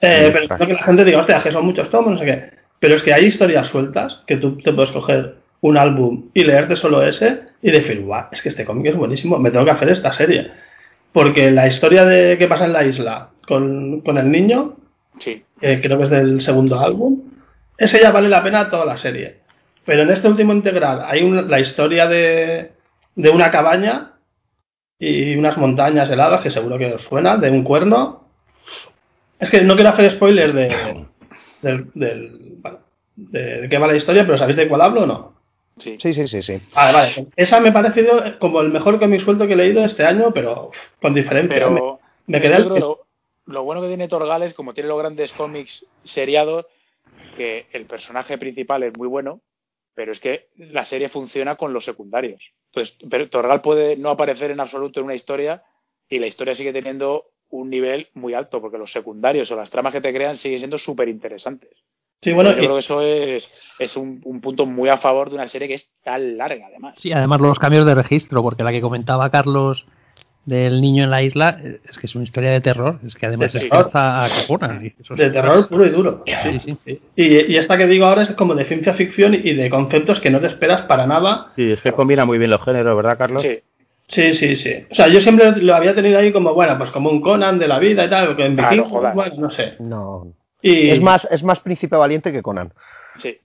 Eh, 0.00 0.24
Sí, 0.26 0.30
pero 0.32 0.42
entiendo 0.44 0.66
que 0.66 0.72
la 0.74 0.82
gente 0.82 1.04
diga, 1.04 1.18
hostia, 1.20 1.42
que 1.42 1.52
son 1.52 1.66
muchos 1.66 1.90
tomos, 1.90 2.12
no 2.12 2.18
sé 2.18 2.24
qué. 2.24 2.50
Pero 2.78 2.94
es 2.94 3.02
que 3.02 3.12
hay 3.12 3.24
historias 3.26 3.68
sueltas 3.68 4.22
que 4.26 4.36
tú 4.36 4.56
te 4.58 4.72
puedes 4.72 4.92
coger 4.92 5.36
un 5.60 5.76
álbum 5.76 6.26
y 6.34 6.44
leerte 6.44 6.76
solo 6.76 7.02
ese 7.02 7.40
y 7.62 7.70
decir, 7.72 8.00
guau, 8.02 8.26
es 8.30 8.40
que 8.42 8.50
este 8.50 8.64
cómic 8.64 8.86
es 8.86 8.96
buenísimo, 8.96 9.38
me 9.38 9.50
tengo 9.50 9.64
que 9.64 9.72
hacer 9.72 9.88
esta 9.90 10.12
serie. 10.12 10.50
Porque 11.12 11.50
la 11.50 11.66
historia 11.66 12.04
de 12.04 12.36
qué 12.38 12.46
pasa 12.46 12.66
en 12.66 12.72
la 12.74 12.84
isla 12.84 13.30
con, 13.46 14.00
con 14.02 14.18
el 14.18 14.30
niño, 14.30 14.74
Sí, 15.18 15.42
que 15.60 15.80
creo 15.80 15.98
que 15.98 16.04
es 16.04 16.10
del 16.10 16.40
segundo 16.42 16.78
álbum, 16.78 17.22
ese 17.78 18.00
ya 18.00 18.10
vale 18.10 18.28
la 18.28 18.42
pena 18.42 18.68
toda 18.68 18.84
la 18.84 18.96
serie. 18.98 19.38
Pero 19.86 20.02
en 20.02 20.10
este 20.10 20.28
último 20.28 20.52
integral 20.52 21.02
hay 21.06 21.22
un- 21.22 21.48
la 21.50 21.60
historia 21.60 22.06
de, 22.06 22.72
de 23.14 23.30
una 23.30 23.50
cabaña 23.50 24.12
y 24.98 25.34
unas 25.36 25.56
montañas 25.56 26.10
heladas, 26.10 26.42
que 26.42 26.50
seguro 26.50 26.76
que 26.76 26.92
os 26.92 27.02
suena, 27.04 27.36
de 27.36 27.50
un 27.50 27.62
cuerno. 27.62 28.28
Es 29.38 29.48
que 29.50 29.62
no 29.62 29.74
quiero 29.76 29.90
hacer 29.90 30.10
spoiler 30.10 30.52
de, 30.52 31.06
del, 31.62 31.90
del- 31.94 32.38
bueno, 32.58 32.78
de, 33.14 33.60
de 33.62 33.68
qué 33.68 33.78
va 33.78 33.86
la 33.86 33.96
historia, 33.96 34.24
pero 34.26 34.36
¿sabéis 34.36 34.56
de 34.56 34.68
cuál 34.68 34.82
hablo 34.82 35.02
o 35.02 35.06
no? 35.06 35.34
sí. 35.78 35.96
Sí, 36.00 36.12
sí, 36.12 36.26
sí, 36.26 36.42
sí. 36.42 36.60
Vale, 36.74 36.92
vale. 36.92 37.26
Esa 37.36 37.60
me 37.60 37.68
ha 37.68 37.72
parecido 37.72 38.20
como 38.40 38.60
el 38.60 38.70
mejor 38.70 38.98
cómic 38.98 39.20
suelto 39.20 39.46
que 39.46 39.52
he 39.52 39.56
leído 39.56 39.84
este 39.84 40.04
año, 40.04 40.32
pero 40.34 40.72
con 41.00 41.14
diferencia. 41.14 41.54
Pero 41.56 42.00
me 42.26 42.40
quedé 42.40 42.56
al 42.56 42.64
creo 42.66 42.78
lo, 42.80 42.98
lo 43.46 43.62
bueno 43.62 43.80
que 43.80 43.86
tiene 43.88 44.08
Torgal 44.08 44.42
es 44.42 44.54
como 44.54 44.74
tiene 44.74 44.88
los 44.88 44.98
grandes 44.98 45.30
cómics 45.32 45.86
seriados, 46.02 46.66
que 47.38 47.66
el 47.72 47.86
personaje 47.86 48.36
principal 48.36 48.82
es 48.82 48.92
muy 48.98 49.08
bueno, 49.08 49.40
pero 49.94 50.12
es 50.12 50.20
que 50.20 50.48
la 50.56 50.84
serie 50.84 51.08
funciona 51.08 51.56
con 51.56 51.72
los 51.72 51.84
secundarios. 51.86 52.52
Entonces, 52.72 52.96
pero 53.10 53.28
Torgal 53.30 53.62
puede 53.62 53.96
no 53.96 54.10
aparecer 54.10 54.50
en 54.50 54.60
absoluto 54.60 55.00
en 55.00 55.06
una 55.06 55.14
historia 55.14 55.62
y 56.08 56.18
la 56.18 56.26
historia 56.26 56.54
sigue 56.54 56.72
teniendo 56.72 57.24
un 57.50 57.70
nivel 57.70 58.08
muy 58.14 58.34
alto, 58.34 58.60
porque 58.60 58.76
los 58.78 58.92
secundarios 58.92 59.50
o 59.50 59.56
las 59.56 59.70
tramas 59.70 59.94
que 59.94 60.02
te 60.02 60.12
crean 60.12 60.36
siguen 60.36 60.58
siendo 60.58 60.76
súper 60.76 61.08
interesantes. 61.08 61.70
Sí, 62.22 62.32
bueno, 62.32 62.50
Yo 62.50 62.56
y- 62.58 62.60
creo 62.60 62.74
que 62.74 62.80
eso 62.80 63.00
es, 63.00 63.48
es 63.78 63.96
un, 63.96 64.20
un 64.24 64.40
punto 64.40 64.66
muy 64.66 64.88
a 64.88 64.98
favor 64.98 65.30
de 65.30 65.36
una 65.36 65.48
serie 65.48 65.66
que 65.68 65.74
es 65.74 65.90
tan 66.02 66.36
larga, 66.36 66.66
además. 66.66 66.94
Sí, 66.98 67.10
además 67.12 67.40
los 67.40 67.58
cambios 67.58 67.86
de 67.86 67.94
registro, 67.94 68.42
porque 68.42 68.64
la 68.64 68.72
que 68.72 68.80
comentaba 68.82 69.30
Carlos 69.30 69.86
del 70.44 70.80
niño 70.80 71.04
en 71.04 71.10
la 71.10 71.22
isla 71.22 71.58
es 71.88 71.98
que 71.98 72.06
es 72.06 72.14
una 72.14 72.24
historia 72.24 72.50
de 72.50 72.60
terror, 72.62 72.98
es 73.04 73.14
que 73.16 73.26
además 73.26 73.52
De 73.52 73.58
es 73.58 73.68
terror. 73.68 73.86
es- 73.86 75.18
de 75.18 75.30
terror 75.30 75.68
puro 75.68 75.84
y 75.86 75.90
duro. 75.90 76.24
Sí, 76.26 76.32
Sí, 76.42 76.60
sí. 76.64 76.74
sí. 76.84 77.02
Y, 77.16 77.52
y 77.52 77.56
esta 77.56 77.76
que 77.76 77.86
digo 77.86 78.06
ahora 78.06 78.22
es 78.22 78.32
como 78.32 78.54
de 78.54 78.64
ciencia 78.64 78.94
ficción 78.94 79.34
y 79.34 79.52
de 79.52 79.68
conceptos 79.68 80.20
que 80.20 80.30
no 80.30 80.40
te 80.40 80.46
esperas 80.46 80.82
para 80.82 81.06
nada. 81.06 81.48
sí 81.56 81.72
es 81.72 81.80
que 81.82 81.92
combina 81.92 82.24
muy 82.24 82.38
bien 82.38 82.50
los 82.50 82.62
géneros 82.64 82.96
verdad 82.96 83.18
Carlos 83.18 83.42
Sí, 83.42 83.58
Sí, 84.10 84.32
sí, 84.32 84.56
sí. 84.56 84.86
O 84.90 84.94
sea, 84.94 85.08
yo 85.08 85.20
siempre 85.20 85.52
lo 85.60 85.74
había 85.74 85.94
tenido 85.94 86.18
ahí 86.18 86.32
como, 86.32 86.54
bueno, 86.54 86.78
pues 86.78 86.90
como 86.90 87.10
un 87.10 87.20
Conan 87.20 87.58
de 87.58 87.68
la 87.68 87.78
vida 87.78 88.06
y 88.06 88.08
tal, 88.08 88.34
que 88.36 88.46
en 88.46 88.56
no 88.56 88.62
Vikingos, 88.62 88.88
jodas. 88.88 89.14
bueno, 89.14 89.34
no 89.36 89.50
sé. 89.50 89.74
No. 89.80 90.32
Y, 90.62 90.88
Es 90.88 91.00
más, 91.02 91.28
es 91.30 91.42
más 91.42 91.60
príncipe 91.60 91.94
valiente 91.94 92.32
que 92.32 92.40
Conan. 92.40 92.72
sí. 93.16 93.36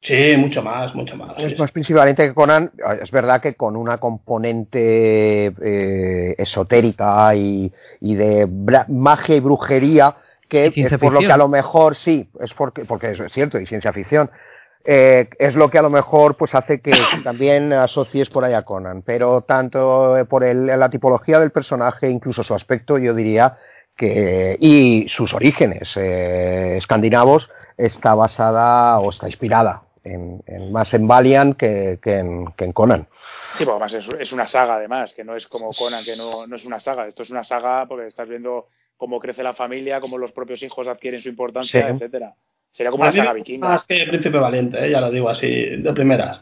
Sí, 0.00 0.36
mucho 0.36 0.62
más, 0.62 0.94
mucho 0.94 1.16
más. 1.16 1.36
sí, 1.38 1.44
Es 1.44 1.58
más 1.58 1.72
príncipe 1.72 1.98
valiente 1.98 2.26
que 2.28 2.34
Conan. 2.34 2.70
Es 3.02 3.10
verdad 3.10 3.40
que 3.42 3.54
con 3.54 3.76
una 3.76 3.98
componente 3.98 5.46
eh, 5.46 6.34
esotérica 6.38 7.34
y, 7.34 7.72
y 8.00 8.14
de 8.14 8.46
magia 8.88 9.36
y 9.36 9.40
brujería 9.40 10.14
que 10.48 10.72
Y 10.74 10.82
es 10.86 10.92
por 10.98 11.12
lo 11.12 11.20
que 11.20 11.32
a 11.32 11.36
lo 11.36 11.48
mejor 11.48 11.94
sí, 11.94 12.30
es 12.40 12.54
porque, 12.54 12.84
porque 12.84 13.10
es 13.10 13.20
cierto, 13.32 13.58
y 13.60 13.66
ciencia 13.66 13.92
ficción. 13.92 14.30
eh, 14.84 15.28
es 15.38 15.54
lo 15.56 15.68
que 15.68 15.78
a 15.78 15.82
lo 15.82 15.90
mejor 15.90 16.36
pues 16.36 16.54
hace 16.54 16.80
que 16.80 16.92
también 17.24 17.72
asocies 17.72 18.30
por 18.30 18.44
ahí 18.44 18.54
a 18.54 18.62
Conan, 18.62 19.02
pero 19.02 19.42
tanto 19.42 20.16
eh, 20.16 20.24
por 20.24 20.44
el- 20.44 20.66
la 20.66 20.88
tipología 20.88 21.38
del 21.40 21.50
personaje, 21.50 22.08
incluso 22.08 22.42
su 22.42 22.54
aspecto, 22.54 22.96
yo 22.98 23.12
diría 23.14 23.58
que 23.96 24.56
y 24.60 25.08
sus 25.08 25.34
orígenes 25.34 25.92
eh, 25.96 26.76
escandinavos 26.78 27.50
está 27.76 28.14
basada 28.14 28.98
o 29.00 29.10
está 29.10 29.26
inspirada 29.26 29.82
en, 30.12 30.42
en- 30.46 30.72
más 30.72 30.92
en 30.94 31.06
Valiant 31.06 31.56
que, 31.56 31.98
que 32.02 32.18
en, 32.18 32.46
que 32.56 32.64
en 32.64 32.72
Conan. 32.72 33.06
Sí, 33.54 33.64
porque 33.64 33.82
además 33.84 33.92
es, 33.94 34.08
es 34.20 34.32
una 34.32 34.46
saga, 34.46 34.74
además, 34.76 35.12
que 35.14 35.24
no 35.24 35.36
es 35.36 35.46
como 35.46 35.70
Conan, 35.72 36.04
que 36.04 36.16
no, 36.16 36.46
no 36.46 36.56
es 36.56 36.64
una 36.64 36.80
saga. 36.80 37.06
Esto 37.06 37.22
es 37.22 37.30
una 37.30 37.44
saga 37.44 37.86
porque 37.86 38.06
estás 38.06 38.28
viendo 38.28 38.66
cómo 38.96 39.20
crece 39.20 39.42
la 39.42 39.54
familia, 39.54 40.00
cómo 40.00 40.18
los 40.18 40.32
propios 40.32 40.62
hijos 40.62 40.86
adquieren 40.88 41.20
su 41.22 41.28
importancia, 41.28 41.80
Sí. 41.82 41.88
etcétera. 41.94 42.34
Sería 42.72 42.90
como 42.90 43.02
una 43.04 43.12
saga 43.12 43.32
vikinga. 43.32 43.68
Más 43.68 43.84
que 43.86 44.06
Príncipe 44.08 44.38
Valiente, 44.38 44.84
eh, 44.86 44.90
ya 44.90 45.00
lo 45.00 45.10
digo 45.10 45.28
así 45.28 45.48
de 45.48 45.92
primeras. 45.92 46.40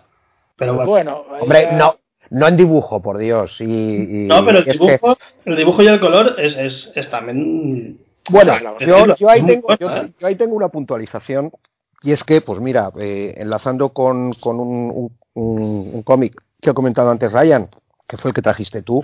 Pero 0.56 0.74
bueno, 0.74 0.90
Bueno, 0.90 1.24
Hombre, 1.40 1.62
ya- 1.70 1.72
no, 1.78 1.96
No 2.30 2.48
en 2.48 2.56
dibujo, 2.56 3.00
por 3.00 3.18
Dios. 3.18 3.60
Y, 3.60 4.26
no, 4.26 4.44
pero 4.44 4.58
el 4.58 4.64
dibujo, 4.64 5.16
el 5.44 5.56
dibujo 5.56 5.82
y 5.82 5.86
el 5.86 6.00
color 6.00 6.34
es, 6.38 6.90
es, 6.94 7.08
también. 7.10 7.98
Bueno, 8.28 8.54
yo, 8.80 9.28
ahí 9.30 9.42
tengo, 9.46 9.76
yo, 9.78 9.88
ahí 10.26 10.34
tengo 10.34 10.56
una 10.56 10.68
puntualización. 10.68 11.52
Y 12.06 12.12
es 12.12 12.22
que, 12.22 12.40
pues 12.40 12.60
mira, 12.60 12.92
eh, 13.00 13.34
enlazando 13.36 13.88
con, 13.88 14.32
con 14.34 14.60
un, 14.60 16.02
cómic 16.04 16.40
que 16.60 16.70
ha 16.70 16.72
comentado 16.72 17.10
antes 17.10 17.32
Ryan, 17.32 17.68
que 18.06 18.16
fue 18.16 18.30
el 18.30 18.34
que 18.36 18.42
trajiste 18.42 18.82
tú, 18.82 19.02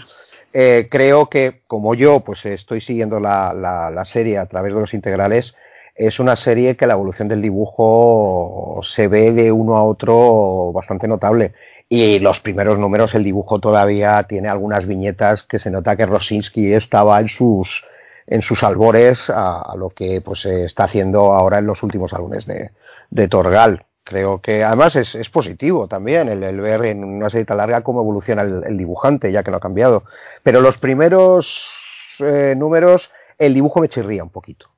eh, 0.52 0.86
creo 0.88 1.28
que, 1.28 1.62
como 1.66 1.96
yo, 1.96 2.20
pues 2.20 2.46
estoy 2.46 2.80
siguiendo 2.80 3.18
la, 3.18 3.52
la, 3.54 3.90
la, 3.90 4.04
serie 4.04 4.38
a 4.38 4.46
través 4.46 4.72
de 4.72 4.78
los 4.78 4.94
integrales, 4.94 5.56
es 5.96 6.20
una 6.20 6.36
serie 6.36 6.76
que 6.76 6.86
la 6.86 6.92
evolución 6.92 7.26
del 7.26 7.42
dibujo 7.42 8.78
se 8.84 9.08
ve 9.08 9.32
de 9.32 9.50
uno 9.50 9.76
a 9.76 9.82
otro 9.82 10.70
bastante 10.72 11.08
notable. 11.08 11.54
Y 11.88 12.20
los 12.20 12.38
primeros 12.38 12.78
números, 12.78 13.16
el 13.16 13.24
dibujo 13.24 13.58
todavía 13.58 14.22
tiene 14.28 14.48
algunas 14.48 14.86
viñetas 14.86 15.42
que 15.42 15.58
se 15.58 15.72
nota 15.72 15.96
que 15.96 16.06
Rosinski 16.06 16.72
estaba 16.72 17.18
en 17.18 17.26
sus, 17.26 17.84
en 18.26 18.42
sus 18.42 18.62
albores 18.62 19.30
a, 19.30 19.74
lo 19.76 19.90
que 19.90 20.20
pues 20.20 20.40
se 20.40 20.64
está 20.64 20.84
haciendo 20.84 21.32
ahora 21.32 21.58
en 21.58 21.66
los 21.66 21.82
últimos 21.82 22.12
álbumes 22.12 22.46
de, 22.46 22.70
de 23.10 23.28
Torgal. 23.28 23.84
Creo 24.04 24.40
que 24.40 24.64
además 24.64 24.96
es, 24.96 25.14
es 25.14 25.30
positivo 25.30 25.86
también 25.86 26.28
el, 26.28 26.60
ver 26.60 26.84
en 26.86 27.04
una 27.04 27.30
serie 27.30 27.44
tan 27.44 27.58
larga 27.58 27.82
cómo 27.82 28.00
evoluciona 28.00 28.42
el, 28.42 28.76
dibujante, 28.76 29.30
ya 29.30 29.44
que 29.44 29.50
no 29.50 29.58
ha 29.58 29.60
cambiado. 29.60 30.04
Pero 30.42 30.60
los 30.60 30.76
primeros 30.78 32.16
eh, 32.18 32.54
números, 32.56 33.12
el 33.38 33.54
dibujo 33.54 33.80
me 33.80 33.88
chirría 33.88 34.24
un 34.24 34.30
poquito. 34.30 34.71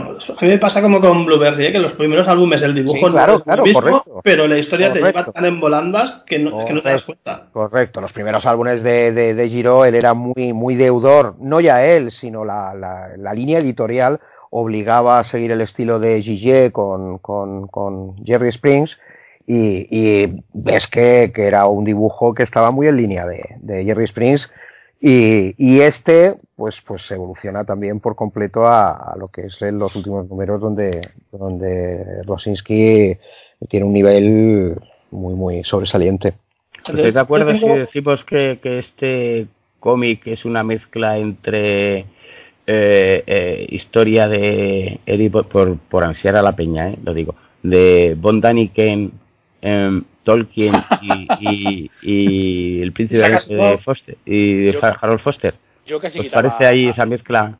Pues, 0.00 0.30
a 0.30 0.44
mí 0.44 0.48
me 0.48 0.58
pasa 0.58 0.80
como 0.80 1.00
con 1.00 1.24
Blueberry, 1.24 1.66
¿eh? 1.66 1.72
que 1.72 1.78
los 1.78 1.92
primeros 1.92 2.26
álbumes 2.28 2.62
el 2.62 2.74
dibujo 2.74 3.10
no 3.10 3.36
es 3.36 3.42
el 3.46 3.62
mismo, 3.62 4.20
pero 4.22 4.46
la 4.46 4.58
historia 4.58 4.92
te 4.92 5.00
lleva 5.00 5.24
tan 5.26 5.44
en 5.44 5.60
volandas 5.60 6.22
que 6.26 6.38
no, 6.38 6.64
te 6.64 6.80
das 6.82 7.02
cuenta. 7.02 7.48
Correcto, 7.52 8.00
los 8.00 8.12
primeros 8.12 8.46
álbumes 8.46 8.82
de, 8.82 9.12
de, 9.12 9.48
Giro, 9.48 9.84
él 9.84 9.94
era 9.94 10.14
muy, 10.14 10.52
muy 10.52 10.74
deudor, 10.76 11.34
no 11.40 11.60
ya 11.60 11.84
él, 11.84 12.10
sino 12.10 12.44
la, 12.44 12.74
la, 12.74 13.34
línea 13.34 13.58
editorial 13.58 14.20
obligaba 14.50 15.18
a 15.18 15.24
seguir 15.24 15.50
el 15.50 15.60
estilo 15.60 15.98
de 15.98 16.70
con, 16.72 17.18
con, 17.18 17.66
con 17.66 18.16
Jerry 18.24 18.48
Springs 18.48 18.98
y, 19.46 19.86
y 19.90 20.42
ves 20.52 20.86
que, 20.86 21.32
que, 21.34 21.46
era 21.46 21.66
un 21.66 21.84
dibujo 21.84 22.34
que 22.34 22.42
estaba 22.42 22.70
muy 22.70 22.86
en 22.88 22.96
línea 22.96 23.26
de, 23.26 23.42
de 23.60 23.84
Jerry 23.84 24.04
Springs 24.04 24.50
y, 25.04 25.54
y, 25.58 25.80
este, 25.80 26.36
pues, 26.54 26.80
pues 26.86 27.10
evoluciona 27.10 27.64
también 27.64 27.98
por 27.98 28.14
completo 28.14 28.68
a, 28.68 29.16
lo 29.18 29.28
que 29.28 29.46
es 29.46 29.60
en 29.60 29.78
los 29.78 29.96
últimos 29.96 30.28
números 30.28 30.60
donde, 30.60 31.10
donde 31.32 32.22
Rosinski 32.24 33.16
tiene 33.68 33.84
un 33.84 33.92
nivel 33.92 34.76
muy, 35.10 35.34
muy 35.34 35.64
sobresaliente. 35.64 36.34
¿Estáis 36.86 37.14
de 37.14 37.20
acuerdo 37.20 37.52
si 37.58 37.66
decimos 37.66 38.24
que, 38.24 38.60
que 38.62 38.78
este 38.78 39.48
cómic 39.80 40.24
es 40.26 40.44
una 40.44 40.62
mezcla 40.62 41.18
entre 41.18 42.06
eh, 42.64 43.24
eh, 43.26 43.66
historia 43.70 44.28
de 44.28 45.00
por, 45.50 45.78
por 45.78 46.04
ansiar 46.04 46.36
a 46.36 46.42
la 46.42 46.54
peña, 46.54 46.90
eh, 46.90 46.98
lo 47.02 47.12
digo, 47.12 47.34
de 47.64 48.16
Von 48.16 48.40
Daniken, 48.40 49.10
eh, 49.62 50.00
Tolkien 50.22 50.74
y, 51.00 51.90
y, 52.02 52.82
el 52.82 52.92
príncipe 52.92 53.28
de 53.28 53.78
Foster 53.78 54.16
y 54.24 54.66
de 54.66 54.78
Harold 54.80 55.20
Foster. 55.20 55.54
Yo 55.86 56.00
casi 56.00 56.20
¿Os 56.20 56.28
parece 56.28 56.66
ahí 56.66 56.88
esa 56.88 57.06
mezcla? 57.06 57.58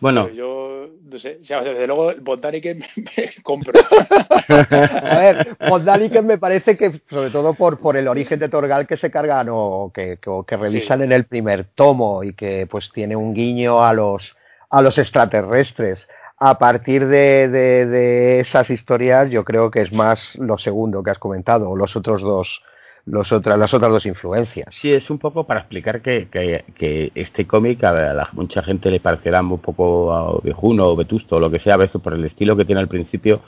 Bueno, 0.00 0.28
yo 0.30 0.88
no 1.06 1.18
sé, 1.18 1.38
desde 1.38 1.86
luego 1.86 2.12
Botaniken 2.20 2.78
me, 2.78 2.86
me 2.96 3.42
compro. 3.42 3.72
a 4.48 5.18
ver, 5.18 5.56
Botaniken 5.68 6.26
me 6.26 6.38
parece 6.38 6.76
que, 6.76 7.00
sobre 7.08 7.30
todo 7.30 7.54
por, 7.54 7.78
por 7.78 7.96
el 7.96 8.08
origen 8.08 8.38
de 8.38 8.48
Torgal 8.48 8.86
que 8.86 8.96
se 8.96 9.10
cargan 9.10 9.48
o 9.50 9.92
que, 9.94 10.18
que, 10.20 10.56
revisan 10.56 11.02
en 11.02 11.12
el 11.12 11.24
primer 11.24 11.64
tomo 11.64 12.24
y 12.24 12.34
que 12.34 12.66
pues 12.66 12.90
tiene 12.92 13.16
un 13.16 13.34
guiño 13.34 13.84
a 13.84 13.92
los, 13.92 14.36
a 14.70 14.82
los 14.82 14.98
extraterrestres 14.98 16.08
a 16.38 16.58
partir 16.58 17.06
de, 17.06 18.40
esas 18.40 18.70
historias 18.70 19.30
yo 19.30 19.44
creo 19.44 19.70
que 19.70 19.80
es 19.80 19.92
más 19.92 20.36
lo 20.36 20.58
segundo 20.58 21.02
que 21.02 21.10
has 21.10 21.18
comentado, 21.18 21.70
o 21.70 21.76
los 21.76 21.96
otros 21.96 22.20
dos, 22.20 22.62
los 23.06 23.30
las 23.30 23.74
otras 23.74 23.90
dos 23.90 24.06
influencias. 24.06 24.74
Sí, 24.74 24.92
es 24.92 25.08
un 25.08 25.18
poco 25.18 25.46
para 25.46 25.60
explicar 25.60 26.02
que, 26.02 27.12
este 27.14 27.46
cómic 27.46 27.82
a, 27.84 28.28
mucha 28.32 28.62
gente 28.62 28.90
le 28.90 29.00
parecerá 29.00 29.40
un 29.40 29.58
poco 29.58 30.40
viejuno 30.42 30.88
o 30.88 30.96
vetusto 30.96 31.36
o 31.36 31.40
lo 31.40 31.50
que 31.50 31.60
sea, 31.60 31.74
a 31.74 31.78
veces 31.78 32.00
por 32.00 32.12
el 32.12 32.24
estilo 32.24 32.56
que 32.56 32.64
tiene 32.64 32.80
al 32.80 32.88
principio, 32.88 33.42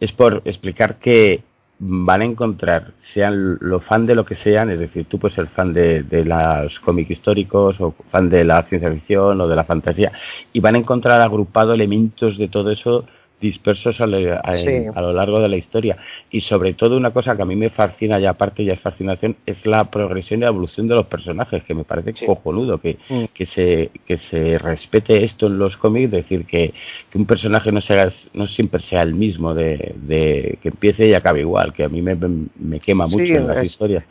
es 0.00 0.12
por 0.12 0.42
explicar 0.44 0.96
que 0.96 1.42
van 1.78 2.22
a 2.22 2.24
encontrar, 2.24 2.92
sean 3.12 3.58
los 3.60 3.84
fan 3.84 4.06
de 4.06 4.14
lo 4.14 4.24
que 4.24 4.36
sean, 4.36 4.70
es 4.70 4.78
decir, 4.78 5.06
tú 5.06 5.18
puedes 5.18 5.34
ser 5.34 5.48
fan 5.48 5.72
de, 5.72 6.02
de 6.02 6.24
los 6.24 6.78
cómics 6.80 7.10
históricos 7.10 7.80
o 7.80 7.94
fan 8.10 8.30
de 8.30 8.44
la 8.44 8.62
ciencia 8.64 8.92
ficción 8.92 9.40
o 9.40 9.48
de 9.48 9.56
la 9.56 9.64
fantasía, 9.64 10.12
y 10.52 10.60
van 10.60 10.76
a 10.76 10.78
encontrar 10.78 11.20
agrupado 11.20 11.74
elementos 11.74 12.38
de 12.38 12.48
todo 12.48 12.70
eso 12.70 13.06
dispersos 13.40 14.00
a, 14.00 14.06
lo 14.06 15.12
largo 15.12 15.40
de 15.40 15.48
la 15.48 15.56
historia. 15.56 15.96
Y 16.30 16.40
sobre 16.42 16.74
todo 16.74 16.96
una 16.96 17.12
cosa 17.12 17.36
que 17.36 17.42
a 17.42 17.46
mí 17.46 17.56
me 17.56 17.70
fascina, 17.70 18.18
y 18.18 18.26
aparte 18.26 18.64
ya 18.64 18.74
es 18.74 18.80
fascinación, 18.80 19.36
es 19.46 19.64
la 19.66 19.90
progresión 19.90 20.42
y 20.42 20.44
evolución 20.44 20.88
de 20.88 20.94
los 20.94 21.06
personajes, 21.06 21.62
que 21.64 21.74
me 21.74 21.84
parece 21.84 22.14
cojonudo, 22.26 22.78
que, 22.78 22.98
mm. 23.08 23.24
que, 23.34 23.46
se, 23.46 23.90
que 24.06 24.18
se 24.30 24.58
respete 24.58 25.24
esto 25.24 25.46
en 25.46 25.58
los 25.58 25.76
cómics, 25.76 26.10
decir 26.10 26.46
que, 26.46 26.72
que 27.10 27.18
un 27.18 27.26
personaje 27.26 27.70
no, 27.70 27.80
sea, 27.80 28.12
no 28.32 28.46
siempre 28.46 28.80
sea 28.82 29.02
el 29.02 29.14
mismo, 29.14 29.54
de, 29.54 29.94
de 29.96 30.58
que 30.62 30.68
empiece 30.68 31.06
y 31.06 31.14
acabe 31.14 31.40
igual, 31.40 31.72
que 31.72 31.84
a 31.84 31.88
mí 31.88 32.02
me, 32.02 32.16
me 32.56 32.80
quema 32.80 33.06
mucho 33.06 33.22
en 33.22 33.46
las 33.46 33.64
historias. 33.64 34.04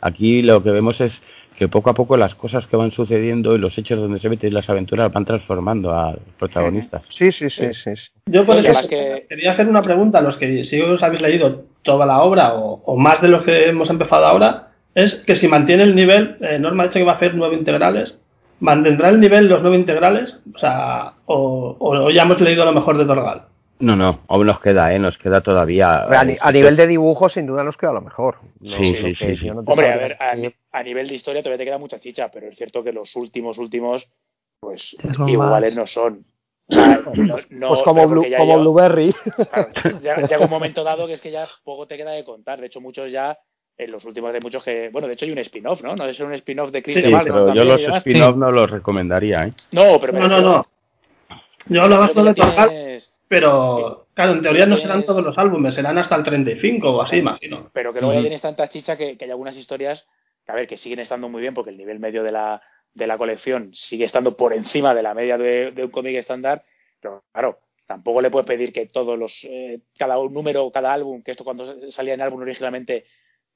Aquí 0.00 0.42
lo 0.42 0.62
que 0.62 0.70
vemos 0.70 1.00
es 1.00 1.12
que 1.58 1.66
poco 1.66 1.90
a 1.90 1.94
poco 1.94 2.16
las 2.16 2.36
cosas 2.36 2.64
que 2.68 2.76
van 2.76 2.92
sucediendo 2.92 3.56
y 3.56 3.58
los 3.58 3.76
hechos 3.76 3.98
donde 3.98 4.20
se 4.20 4.28
meten 4.28 4.54
las 4.54 4.68
aventuras 4.70 5.12
van 5.12 5.24
transformando 5.24 5.92
a 5.92 6.12
los 6.12 6.20
protagonistas. 6.38 7.02
Sí, 7.08 7.32
sí, 7.32 7.50
sí. 7.50 7.74
sí, 7.74 7.90
Yo 8.26 8.46
por 8.46 8.58
eso 8.58 8.88
quería 8.88 9.50
hacer 9.50 9.68
una 9.68 9.82
pregunta 9.82 10.18
a 10.18 10.22
los 10.22 10.36
que 10.36 10.62
si 10.62 10.80
os 10.80 11.02
habéis 11.02 11.20
leído 11.20 11.64
toda 11.82 12.06
la 12.06 12.22
obra 12.22 12.54
o, 12.54 12.96
más 12.96 13.20
de 13.20 13.28
los 13.28 13.42
que 13.42 13.68
hemos 13.68 13.90
empezado 13.90 14.24
ahora, 14.24 14.68
es 14.94 15.16
que 15.16 15.34
si 15.34 15.48
mantiene 15.48 15.82
el 15.82 15.96
nivel, 15.96 16.36
eh, 16.42 16.60
Norma 16.60 16.84
ha 16.84 16.86
dicho 16.86 17.00
que 17.00 17.04
va 17.04 17.12
a 17.12 17.16
hacer 17.16 17.34
nueve 17.34 17.56
integrales, 17.56 18.16
¿mantendrá 18.60 19.08
el 19.08 19.18
nivel 19.18 19.48
los 19.48 19.60
nueve 19.60 19.78
integrales? 19.78 20.38
O 20.54 20.58
sea, 20.58 21.14
o, 21.26 21.76
o 21.80 22.10
ya 22.10 22.22
hemos 22.22 22.40
leído 22.40 22.64
lo 22.64 22.72
mejor 22.72 22.98
de 22.98 23.04
Torgal. 23.04 23.42
No, 23.80 23.94
no, 23.94 24.20
aún 24.28 24.46
nos 24.46 24.60
queda, 24.60 24.92
¿eh? 24.92 24.98
Nos 24.98 25.16
queda 25.18 25.40
todavía. 25.40 26.06
A, 26.08 26.52
nivel 26.52 26.76
de 26.76 26.86
dibujo, 26.86 27.28
sin 27.28 27.46
duda, 27.46 27.62
nos 27.62 27.76
queda 27.76 27.92
lo 27.92 28.00
mejor. 28.00 28.38
sí, 28.60 29.14
sí, 29.14 29.36
sí, 29.36 29.50
Hombre, 29.50 29.92
a 29.92 29.96
ver, 29.96 30.18
a, 30.72 30.82
nivel 30.82 31.08
de 31.08 31.14
historia 31.14 31.42
todavía 31.42 31.58
te 31.58 31.64
queda 31.64 31.78
mucha 31.78 32.00
chicha, 32.00 32.28
pero 32.28 32.48
es 32.48 32.56
cierto 32.56 32.82
que 32.82 32.92
los 32.92 33.14
últimos, 33.14 33.56
últimos, 33.58 34.08
pues 34.58 34.96
iguales 35.28 35.76
no 35.76 35.86
son. 35.86 36.24
pues 36.66 37.82
como, 37.82 38.02
como 38.36 38.58
Blueberry. 38.58 39.14
ya, 40.02 40.16
llega 40.16 40.44
un 40.44 40.50
momento 40.50 40.82
dado 40.82 41.06
que 41.06 41.14
es 41.14 41.20
que 41.20 41.30
ya 41.30 41.46
poco 41.62 41.86
te 41.86 41.96
queda 41.96 42.10
de 42.10 42.24
contar. 42.24 42.60
De 42.60 42.66
hecho, 42.66 42.80
muchos 42.80 43.12
ya, 43.12 43.38
en 43.76 43.92
los 43.92 44.04
últimos 44.04 44.32
de 44.32 44.40
muchos 44.40 44.64
que. 44.64 44.88
Bueno, 44.90 45.06
de 45.06 45.14
hecho 45.14 45.24
hay 45.24 45.30
un 45.30 45.38
spin-off, 45.38 45.82
¿no? 45.82 45.94
No 45.94 46.02
debe 46.02 46.14
ser 46.14 46.26
un 46.26 46.34
spin-off 46.34 46.72
de 46.72 46.82
Chris 46.82 46.96
sí, 46.96 47.02
pero 47.02 47.54
yo 47.54 47.62
los 47.62 47.80
spin-off 47.80 48.36
no 48.36 48.50
los 48.50 48.68
recomendaría, 48.68 49.46
¿eh? 49.46 49.52
No, 49.70 50.00
pero. 50.00 50.14
No, 50.14 50.26
no, 50.26 50.40
no. 50.40 50.66
Yo 51.68 51.82
hablaba 51.82 52.08
solo 52.08 52.34
de. 52.34 52.87
Pero, 53.28 54.08
claro, 54.14 54.32
en 54.32 54.42
teoría 54.42 54.64
no 54.66 54.78
serán 54.78 55.04
todos 55.04 55.22
los 55.22 55.36
álbumes, 55.36 55.74
serán 55.74 55.98
hasta 55.98 56.16
el 56.16 56.22
35 56.22 56.90
o 56.90 57.02
así, 57.02 57.16
imagino. 57.16 57.70
Pero 57.74 57.92
que 57.92 58.00
luego 58.00 58.14
ya 58.14 58.22
tienes 58.22 58.40
tanta 58.40 58.68
chicha 58.68 58.96
que, 58.96 59.18
hay 59.20 59.30
algunas 59.30 59.56
historias 59.56 60.06
que, 60.44 60.52
a 60.52 60.54
ver, 60.54 60.66
que 60.66 60.78
siguen 60.78 61.00
estando 61.00 61.28
muy 61.28 61.42
bien 61.42 61.52
porque 61.52 61.70
el 61.70 61.76
nivel 61.76 62.00
medio 62.00 62.22
de 62.22 62.32
la, 62.32 62.62
de 62.94 63.06
la 63.06 63.18
colección 63.18 63.74
sigue 63.74 64.06
estando 64.06 64.34
por 64.36 64.54
encima 64.54 64.94
de 64.94 65.02
la 65.02 65.12
media 65.12 65.36
de, 65.36 65.72
un 65.76 65.90
cómic 65.90 66.16
estándar, 66.16 66.64
pero 67.00 67.22
claro, 67.30 67.58
tampoco 67.86 68.22
le 68.22 68.30
puedes 68.30 68.46
pedir 68.46 68.72
que 68.72 68.86
todos 68.86 69.18
los, 69.18 69.44
eh, 69.44 69.80
cada 69.98 70.16
número, 70.16 70.70
cada 70.70 70.94
álbum, 70.94 71.22
que 71.22 71.32
esto 71.32 71.44
cuando 71.44 71.90
salía 71.90 72.14
en 72.14 72.22
álbum 72.22 72.40
originalmente, 72.40 73.04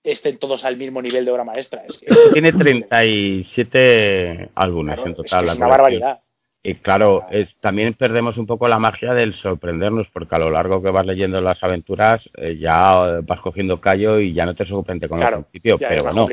estén 0.04 0.37
todos 0.38 0.64
al 0.66 0.76
mismo 0.76 1.00
nivel 1.00 1.24
de 1.24 1.30
obra 1.30 1.44
maestra. 1.44 1.85
Es 1.88 1.98
Tiene 2.32 2.52
37 2.52 4.50
álbumes 4.54 4.98
en 5.04 5.14
total. 5.14 5.46
Es, 5.46 5.56
una 5.56 5.68
barbaridad. 5.68 6.20
Y 6.64 6.77
claro, 6.77 7.25
es, 7.33 7.48
también 7.61 7.94
perdemos 7.94 8.38
un 8.38 8.46
poco 8.46 8.68
la 8.68 8.79
magia 8.79 9.14
del 9.14 9.35
sorprendernos, 9.35 10.07
porque 10.12 10.37
a 10.37 10.38
lo 10.38 10.48
largo 10.48 10.81
que 10.81 10.90
vas 10.90 11.05
leyendo 11.05 11.40
las 11.40 11.61
aventuras 11.64 12.22
eh, 12.37 12.57
ya 12.57 13.20
vas 13.22 13.40
cogiendo 13.40 13.81
callo 13.81 14.20
y 14.20 14.33
ya 14.33 14.46
no 14.46 14.55
te 14.55 14.64
sorprende 14.64 15.09
con 15.09 15.20
el 15.20 15.29
principio, 15.29 15.77
pero 15.77 16.05
bueno, 16.05 16.29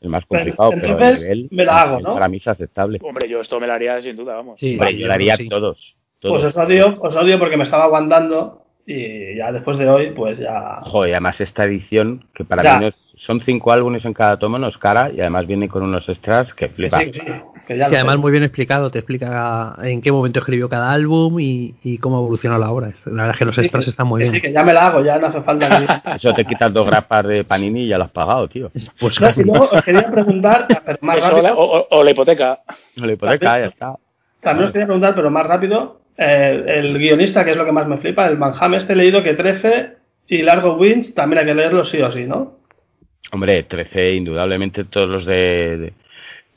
es 0.00 0.08
más 0.08 0.24
complicado, 0.24 0.70
pero, 0.70 0.98
el 0.98 1.14
nivel 1.20 1.48
me 1.50 1.66
la 1.66 1.82
hago, 1.82 2.00
¿no? 2.00 2.14
para 2.14 2.28
mí 2.28 2.38
es 2.38 2.48
aceptable. 2.48 2.98
Hombre, 3.02 3.28
yo 3.28 3.42
esto 3.42 3.60
me 3.60 3.66
lo 3.66 3.74
haría 3.74 4.00
sin 4.00 4.16
duda, 4.16 4.36
vamos. 4.36 4.58
Sí, 4.58 4.72
Hombre, 4.72 4.96
yo 4.96 5.06
lo 5.06 5.12
haría 5.12 5.36
todos, 5.50 5.96
Pues 6.22 6.44
os 6.44 6.56
odio, 6.56 6.96
os 7.00 7.14
odio 7.14 7.38
porque 7.38 7.58
me 7.58 7.64
estaba 7.64 7.84
aguantando 7.84 8.62
y 8.86 9.36
ya 9.36 9.52
después 9.52 9.76
de 9.76 9.86
hoy, 9.86 10.12
pues 10.16 10.38
ya... 10.38 10.80
Joder, 10.84 11.12
además 11.12 11.38
esta 11.42 11.64
edición, 11.64 12.24
que 12.34 12.46
para 12.46 12.78
mí 12.78 12.90
son 13.18 13.42
cinco 13.42 13.70
álbumes 13.70 14.02
en 14.06 14.14
cada 14.14 14.38
tomo, 14.38 14.58
nos 14.58 14.78
cara, 14.78 15.10
y 15.14 15.20
además 15.20 15.46
viene 15.46 15.68
con 15.68 15.82
unos 15.82 16.08
extras 16.08 16.54
que 16.54 16.70
flipa. 16.70 17.00
Sí, 17.00 17.12
sí. 17.12 17.20
Que 17.68 17.76
ya 17.78 17.86
además 17.86 18.14
sé. 18.14 18.20
muy 18.20 18.32
bien 18.32 18.42
explicado, 18.44 18.90
te 18.90 18.98
explica 18.98 19.76
en 19.82 20.00
qué 20.02 20.10
momento 20.10 20.40
escribió 20.40 20.68
cada 20.68 20.90
álbum 20.90 21.38
y, 21.38 21.74
y 21.84 21.98
cómo 21.98 22.18
evolucionó 22.18 22.58
la 22.58 22.70
obra. 22.70 22.88
La 23.04 23.12
verdad 23.12 23.30
es 23.30 23.36
que 23.38 23.44
los 23.44 23.54
Sí, 23.54 23.60
extras 23.60 23.86
están 23.86 24.06
muy 24.08 24.18
que 24.20 24.22
bien. 24.30 24.34
Sí, 24.34 24.40
que 24.40 24.52
ya 24.52 24.64
me 24.64 24.72
la 24.72 24.86
hago, 24.86 25.04
ya 25.04 25.18
no 25.18 25.26
hace 25.28 25.42
falta 25.42 25.68
que... 25.68 26.10
Eso 26.16 26.32
te 26.34 26.44
quitas 26.44 26.72
dos 26.72 26.86
grapas 26.86 27.26
de 27.26 27.44
panini 27.44 27.84
y 27.84 27.88
ya 27.88 27.98
lo 27.98 28.04
has 28.04 28.10
pagado, 28.10 28.48
tío. 28.48 28.70
Pues 28.98 29.20
No, 29.20 29.30
luego 29.44 29.68
os 29.70 29.82
quería 29.84 30.10
preguntar, 30.10 30.66
pero 30.84 30.98
más 31.02 31.20
rápido, 31.20 31.54
o, 31.58 31.78
o- 31.80 31.86
o 31.90 32.02
la 32.04 32.10
hipoteca. 32.10 32.60
La 32.96 33.12
hipoteca, 33.12 33.60
ya 33.60 33.66
está. 33.66 33.94
también 34.40 34.66
os 34.66 34.72
quería 34.72 34.86
preguntar, 34.86 35.14
pero 35.14 35.30
más 35.30 35.46
rápido, 35.46 36.00
eh, 36.16 36.64
el 36.66 36.98
guionista, 36.98 37.44
que 37.44 37.50
es 37.52 37.56
lo 37.56 37.64
que 37.64 37.72
más 37.72 37.86
me 37.86 37.98
flipa, 37.98 38.26
el 38.26 38.36
Van 38.38 38.54
Hamme, 38.58 38.78
este 38.78 38.94
he 38.94 38.96
leído 38.96 39.22
que 39.22 39.34
13 39.34 39.92
y 40.28 40.42
Largo 40.42 40.74
Winch 40.76 41.14
también 41.14 41.40
hay 41.40 41.46
que 41.46 41.54
leerlo 41.54 41.84
sí 41.84 42.00
o 42.00 42.10
sí, 42.10 42.24
¿no? 42.24 42.56
Hombre, 43.30 43.62
13, 43.64 44.14
indudablemente 44.14 44.84
todos 44.84 45.08
los 45.08 45.26
de, 45.26 45.76
de 45.76 45.92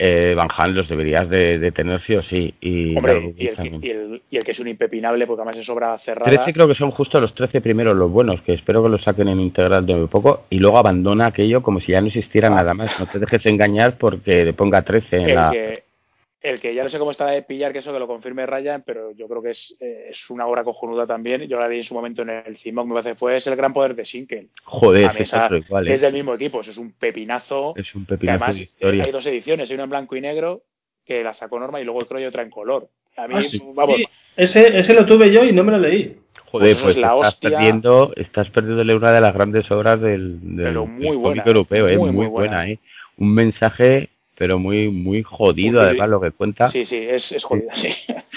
eh, 0.04 0.34
Van 0.36 0.48
Halen 0.50 0.78
los 0.78 0.90
deberías 0.90 1.30
de, 1.30 1.60
de 1.60 1.72
tener 1.72 2.02
sí 2.02 2.16
o 2.16 2.24
sí. 2.24 2.56
Y 2.60 2.98
Hombre, 2.98 3.36
y 3.38 3.48
el, 3.48 3.56
que, 3.56 3.80
y, 3.84 3.90
el, 3.92 4.22
y 4.32 4.38
el 4.38 4.44
que 4.44 4.52
es 4.52 4.60
un 4.60 4.68
impepinable, 4.68 5.28
porque 5.28 5.44
además 5.44 5.60
es 5.60 5.70
obra 5.70 5.96
cerrada. 6.00 6.26
13 6.26 6.54
creo 6.54 6.68
que 6.68 6.74
son 6.74 6.90
justo 6.90 7.22
los 7.22 7.36
13 7.36 7.62
primeros 7.62 7.96
los 7.96 8.10
buenos, 8.10 8.42
que 8.42 8.54
espero 8.54 8.82
que 8.82 8.90
los 8.90 9.04
saquen 9.04 9.28
en 9.28 9.40
integral 9.40 9.86
de 9.86 9.94
muy 9.94 10.08
poco, 10.08 10.46
y 10.50 10.58
luego 10.58 10.80
abandona 10.80 11.28
aquello 11.28 11.62
como 11.62 11.80
si 11.80 11.92
ya 11.92 12.02
no 12.02 12.08
existiera 12.08 12.50
nada 12.50 12.74
más. 12.74 13.00
No 13.00 13.06
te 13.06 13.20
dejes 13.20 13.46
engañar 13.46 14.00
porque 14.00 14.44
le 14.44 14.54
ponga 14.54 14.82
13 14.82 15.16
en 15.16 15.30
el, 15.30 15.36
la... 15.36 15.52
que, 15.52 15.84
el 16.42 16.60
que 16.60 16.74
ya 16.74 16.82
no 16.84 16.90
sé 16.90 16.98
cómo 16.98 17.12
estará 17.12 17.32
de 17.32 17.44
pillar, 17.44 17.72
que 17.72 17.80
eso 17.80 17.94
que 17.94 18.00
lo 18.00 18.08
confirme 18.08 18.46
Ryan, 18.48 18.84
pero 18.86 19.12
yo 19.12 19.28
creo 19.28 19.44
que 19.44 19.52
es, 19.52 19.76
eh, 19.80 20.08
es 20.10 20.30
una 20.32 20.48
obra 20.48 20.64
cojonuda 20.64 21.06
también. 21.06 21.42
Yo 21.44 21.60
la 21.60 21.68
vi 21.68 21.78
en 21.78 21.84
su 21.84 21.94
momento 21.94 22.24
en 22.24 22.30
el 22.32 22.58
CIMOC, 22.58 22.88
me 22.88 22.94
parece, 22.96 23.16
fue 23.16 23.38
es 23.38 23.46
el 23.48 23.56
gran 23.56 23.74
poder 23.74 23.96
de 23.96 24.06
Sinkel. 24.06 24.50
Joder, 24.64 25.12
es 25.16 25.22
esa- 25.22 25.46
otro 25.46 25.58
igual, 25.58 25.86
que 25.86 25.92
¿eh? 25.92 25.96
es 25.96 26.02
del 26.02 26.14
mismo 26.14 26.34
equipo, 26.34 26.62
eso 26.62 26.72
es 26.72 26.78
un 26.78 26.94
pepinazo. 26.94 27.74
Es 27.76 27.94
un 27.94 28.06
pepinazo 28.06 28.44
además 28.44 28.56
de 28.58 28.64
historia. 28.64 29.04
hay 29.04 29.12
dos 29.12 29.26
ediciones, 29.28 29.70
hay 29.70 29.76
una 29.76 29.84
en 29.84 29.90
blanco 29.92 30.16
y 30.16 30.22
negro 30.22 30.64
que 31.06 31.24
la 31.24 31.34
sacó 31.34 31.60
Norma 31.60 31.80
y 31.80 31.84
luego 31.84 32.00
creo 32.02 32.18
que 32.18 32.24
hay 32.24 32.26
otra 32.26 32.42
en 32.44 32.50
color. 32.50 32.90
A 33.18 33.28
mí, 33.28 33.36
Ah, 33.38 33.42
sí. 33.44 33.62
vamos, 33.76 33.98
Sí, 33.98 34.06
ese, 34.38 34.78
ese 34.80 34.94
lo 34.94 35.06
tuve 35.06 35.32
yo 35.32 35.44
y 35.44 35.52
no 35.52 35.64
me 35.64 35.74
lo 35.74 35.78
leí. 35.80 36.18
Joder, 36.46 36.72
Pues 36.74 36.82
pues, 36.84 36.96
es 36.96 37.02
la 37.02 37.14
estás 37.16 37.34
hostia. 37.36 37.50
perdiendo, 37.52 38.14
estás 38.16 38.50
perdiéndole 38.50 38.96
una 38.96 39.12
de 39.12 39.22
las 39.22 39.34
grandes 39.34 39.70
obras 39.72 40.02
del, 40.02 40.40
del, 40.56 40.66
Pero 40.66 40.82
del 40.82 40.90
muy 40.90 41.06
cómic 41.08 41.20
buena, 41.22 41.44
europeo, 41.46 41.88
eh, 41.88 41.98
muy, 41.98 42.08
muy, 42.10 42.16
muy 42.18 42.28
buena, 42.28 42.58
buena. 42.58 42.72
eh. 42.72 42.80
Un 43.18 43.34
mensaje, 43.36 44.10
pero 44.42 44.58
muy, 44.58 44.90
muy 44.90 45.22
jodido, 45.22 45.82
Muy- 45.82 45.90
además 45.90 46.10
lo 46.10 46.20
que 46.20 46.32
cuenta. 46.32 46.68
sí, 46.70 46.84
sí, 46.84 46.96
es, 46.98 47.32
es 47.32 47.44
jodida, 47.44 47.76
sí. 47.76 47.90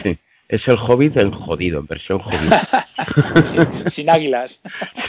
Sí. 0.03 0.19
Es 0.47 0.69
el 0.69 0.77
Hobbit 0.77 1.17
en 1.17 1.31
jodido, 1.31 1.81
en 1.81 1.87
versión 1.87 2.19
jodida. 2.19 2.87
sin, 3.47 3.91
sin 3.91 4.11
águilas. 4.11 4.61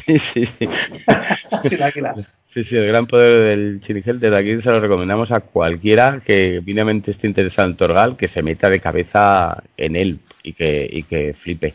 sí, 0.05 0.17
sí, 0.33 0.45
sí. 0.57 0.69
Sin 1.69 1.83
águilas. 1.83 2.33
Sí, 2.53 2.63
sí, 2.63 2.77
el 2.77 2.87
gran 2.87 3.07
poder 3.07 3.49
del 3.49 3.81
Chirigel. 3.81 4.21
Desde 4.21 4.37
aquí 4.37 4.61
se 4.61 4.69
lo 4.71 4.79
recomendamos 4.79 5.29
a 5.33 5.41
cualquiera 5.41 6.21
que 6.25 6.61
mínimamente 6.65 7.11
esté 7.11 7.27
interesado 7.27 7.67
en 7.67 7.75
Torgal, 7.75 8.15
que 8.15 8.29
se 8.29 8.41
meta 8.41 8.69
de 8.69 8.79
cabeza 8.79 9.61
en 9.75 9.97
él 9.97 10.19
y 10.43 10.53
que, 10.53 10.87
y 10.89 11.03
que 11.03 11.35
flipe. 11.43 11.73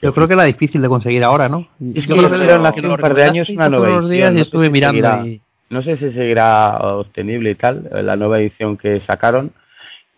Yo 0.00 0.14
creo 0.14 0.28
que 0.28 0.34
era 0.34 0.44
difícil 0.44 0.80
de 0.80 0.88
conseguir 0.88 1.24
ahora, 1.24 1.48
¿no? 1.48 1.68
Es 1.94 2.06
Yo 2.06 2.14
que 2.14 2.20
creo 2.20 2.22
lo 2.22 2.28
que 2.30 2.36
hicieron 2.36 2.62
lo- 2.62 2.68
hace 2.68 2.80
que 2.80 2.86
un 2.86 2.96
par 2.96 3.14
de 3.16 3.24
años 3.24 3.48
una 3.48 3.66
unos 3.66 4.08
días 4.08 4.30
y 4.32 4.34
no 4.34 4.38
sé 4.38 4.42
estuve 4.44 4.66
si 4.66 4.70
mirando 4.72 5.26
y- 5.26 5.42
No 5.70 5.82
sé 5.82 5.96
si 5.96 6.10
seguirá 6.12 6.78
obtenible 6.78 7.50
y 7.50 7.54
tal, 7.54 7.88
la 7.92 8.16
nueva 8.16 8.38
edición 8.40 8.76
que 8.76 9.00
sacaron. 9.02 9.52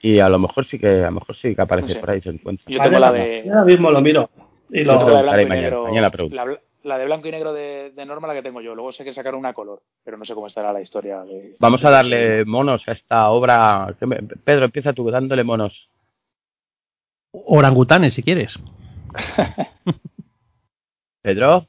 Y 0.01 0.19
a 0.19 0.29
lo 0.29 0.39
mejor 0.39 0.67
sí 0.67 0.79
que, 0.79 0.89
a 0.89 1.07
lo 1.07 1.13
mejor 1.13 1.37
sí 1.37 1.55
que 1.55 1.63
aparece 1.63 1.89
No 1.89 1.95
sé. 1.95 2.01
por 2.01 2.11
ahí, 2.11 2.21
se 2.21 2.31
encuentra. 2.31 2.65
Yo 2.69 2.81
tengo 2.83 2.99
la 2.99 3.13
de, 3.13 3.45
Ahora 3.49 3.65
mismo 3.65 3.91
lo 3.91 4.01
miro. 4.01 4.31
Y 4.71 4.83
lo, 4.83 4.95
la 4.95 4.99
de 4.99 5.05
preguntaré 5.05 5.23
blanco 5.23 5.43
y 5.43 5.47
mañana, 5.49 5.63
negro. 5.69 5.85
mañana 5.85 6.11
pregunto. 6.11 6.37
la, 6.85 6.99
de 6.99 7.05
blanco 7.05 7.29
y 7.29 7.31
negro 7.31 7.53
de, 7.53 7.93
de 7.95 8.07
Norma 8.07 8.27
la 8.27 8.35
que 8.35 8.43
tengo 8.43 8.61
yo. 8.63 8.75
Luego 8.75 8.91
sé 8.91 9.05
que 9.05 9.13
sacaron 9.13 9.39
una 9.39 9.53
color, 9.53 9.83
pero 10.03 10.17
no 10.17 10.25
sé 10.25 10.35
cómo 10.35 10.47
estará 10.49 10.73
la 10.73 10.81
historia. 10.81 11.21
De, 11.23 11.55
Vamos 11.61 11.85
a 11.85 11.89
de- 11.91 11.95
darle 11.95 12.45
monos 12.47 12.83
a 12.89 12.93
esta 12.93 13.29
obra. 13.29 13.95
¿Qué 14.01 14.07
me- 14.07 14.17
Pedro, 14.23 14.65
empieza 14.65 14.93
tú 14.95 15.09
dándole 15.11 15.45
monos. 15.45 15.89
Orangutanes, 17.33 18.15
si 18.15 18.23
quieres. 18.23 18.59
Pedro. 21.23 21.69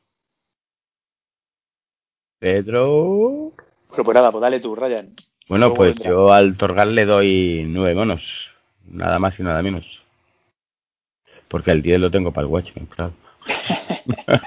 Pedro. 2.40 3.52
Pero 3.94 4.04
pues 4.04 4.16
nada, 4.16 4.32
pues 4.32 4.42
dale 4.42 4.60
tú, 4.60 4.76
Ryan. 4.76 5.14
Bueno, 5.48 5.66
Luego 5.68 5.76
pues 5.76 5.94
vendrá. 5.96 6.10
yo 6.10 6.34
al 6.34 6.58
Torgal 6.58 6.96
le 6.96 7.06
doy 7.06 7.64
nueve 7.68 7.96
monos. 7.96 8.22
Nada 8.86 9.20
más 9.20 9.40
y 9.40 9.44
nada 9.44 9.62
menos. 9.62 9.86
Porque 11.48 11.72
el 11.72 11.82
10 11.82 12.00
lo 12.00 12.12
tengo 12.12 12.32
para 12.32 12.46
el 12.48 12.52
Watchmen, 12.52 12.88
claro. 12.88 13.14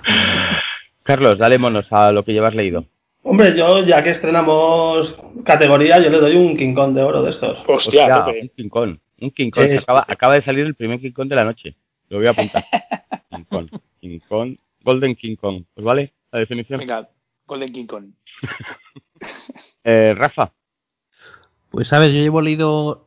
Carlos, 1.02 1.38
dale 1.38 1.58
monos 1.58 1.86
a 1.92 2.10
lo 2.12 2.24
que 2.24 2.32
llevas 2.32 2.54
leído. 2.54 2.84
Hombre, 3.22 3.56
yo 3.56 3.84
ya 3.84 4.02
que 4.02 4.10
estrenamos 4.10 5.16
categoría, 5.44 5.98
yo 6.00 6.10
le 6.10 6.18
doy 6.18 6.36
un 6.36 6.56
King 6.56 6.74
Kong 6.74 6.94
de 6.94 7.02
oro 7.02 7.22
de 7.22 7.30
estos. 7.30 7.58
Hostia, 7.66 8.24
un 8.26 8.48
King 8.56 8.68
Kong. 8.68 8.98
Un 9.20 9.30
King 9.30 9.50
Kong. 9.50 9.64
Sí, 9.64 9.70
Se 9.70 9.76
sí, 9.78 9.82
acaba, 9.82 10.04
sí. 10.04 10.12
acaba 10.12 10.34
de 10.34 10.42
salir 10.42 10.66
el 10.66 10.74
primer 10.74 11.00
King 11.00 11.12
Kong 11.12 11.28
de 11.28 11.36
la 11.36 11.44
noche. 11.44 11.74
Lo 12.08 12.18
voy 12.18 12.26
a 12.26 12.30
apuntar. 12.30 12.64
King 13.30 13.44
Kong. 13.48 13.68
King 14.00 14.18
Kong. 14.28 14.56
Golden 14.82 15.14
King 15.16 15.36
Kong. 15.36 15.62
¿Os 15.74 15.84
vale 15.84 16.12
la 16.30 16.38
definición? 16.40 16.78
Venga, 16.80 17.08
Golden 17.46 17.72
King 17.72 17.86
Kong. 17.86 18.04
Eh, 19.88 20.14
Rafa. 20.16 20.50
Pues 21.70 21.86
sabes, 21.86 22.12
yo 22.12 22.18
llevo 22.18 22.40
leído 22.40 23.06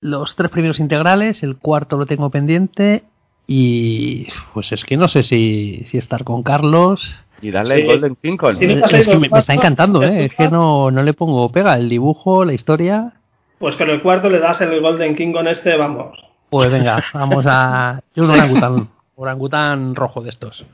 los 0.00 0.36
tres 0.36 0.52
primeros 0.52 0.78
integrales, 0.78 1.42
el 1.42 1.56
cuarto 1.56 1.96
lo 1.96 2.06
tengo 2.06 2.30
pendiente 2.30 3.02
y 3.48 4.28
pues 4.54 4.70
es 4.70 4.84
que 4.84 4.96
no 4.96 5.08
sé 5.08 5.24
si, 5.24 5.84
si 5.88 5.98
estar 5.98 6.22
con 6.22 6.44
Carlos. 6.44 7.12
Y 7.40 7.50
dale 7.50 7.78
Sí. 7.78 7.82
Golden 7.82 8.16
King 8.22 8.36
Kong. 8.36 8.52
Sí, 8.52 8.68
no 8.68 8.74
te 8.74 8.84
has 8.84 8.92
es 8.92 9.08
que 9.08 9.16
me, 9.16 9.28
me 9.28 9.38
está 9.40 9.52
encantando, 9.52 9.98
¿te 9.98 10.06
has 10.06 10.12
¿eh? 10.12 10.24
es 10.26 10.34
que 10.34 10.48
no, 10.48 10.92
no 10.92 11.02
le 11.02 11.12
pongo 11.12 11.50
pega, 11.50 11.76
el 11.76 11.88
dibujo, 11.88 12.44
la 12.44 12.52
historia. 12.52 13.14
Pues 13.58 13.74
con 13.74 13.90
el 13.90 14.00
cuarto 14.00 14.30
le 14.30 14.38
das 14.38 14.60
el 14.60 14.80
Golden 14.80 15.16
King 15.16 15.32
Kong 15.32 15.48
este, 15.48 15.76
vamos. 15.76 16.18
Pues 16.50 16.70
venga, 16.70 17.04
vamos 17.14 17.44
a... 17.48 18.00
Yo 18.14 18.22
un 18.22 18.30
orangután, 18.30 18.88
orangután 19.16 19.94
rojo 19.96 20.20
de 20.22 20.30
estos. 20.30 20.64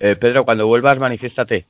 Eh, 0.00 0.16
Pedro, 0.16 0.46
cuando 0.46 0.66
vuelvas, 0.66 0.98
manifiéstate. 0.98 1.66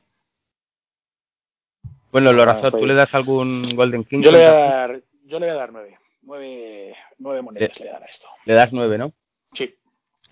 Bueno, 2.11 2.33
Lorazo, 2.33 2.71
¿tú 2.71 2.87
le 2.87 2.95
das 2.95 3.13
algún 3.15 3.75
Golden 3.75 4.05
King 4.05 4.23
Yo 4.23 4.31
le 4.33 4.39
voy 4.39 4.47
a 4.47 4.53
dar, 4.53 5.01
yo 5.25 5.39
le 5.39 5.47
voy 5.47 5.55
a 5.55 5.59
dar 5.59 5.73
nueve. 5.73 5.99
Nueve, 6.23 6.95
nueve 7.19 7.43
monedas 7.43 7.79
le 7.79 7.85
voy 7.87 7.89
a 7.89 7.93
dar 7.93 8.03
a 8.03 8.07
esto. 8.07 8.29
Le 8.45 8.55
das 8.55 8.73
nueve, 8.73 8.99
¿no? 8.99 9.13
Sí, 9.53 9.75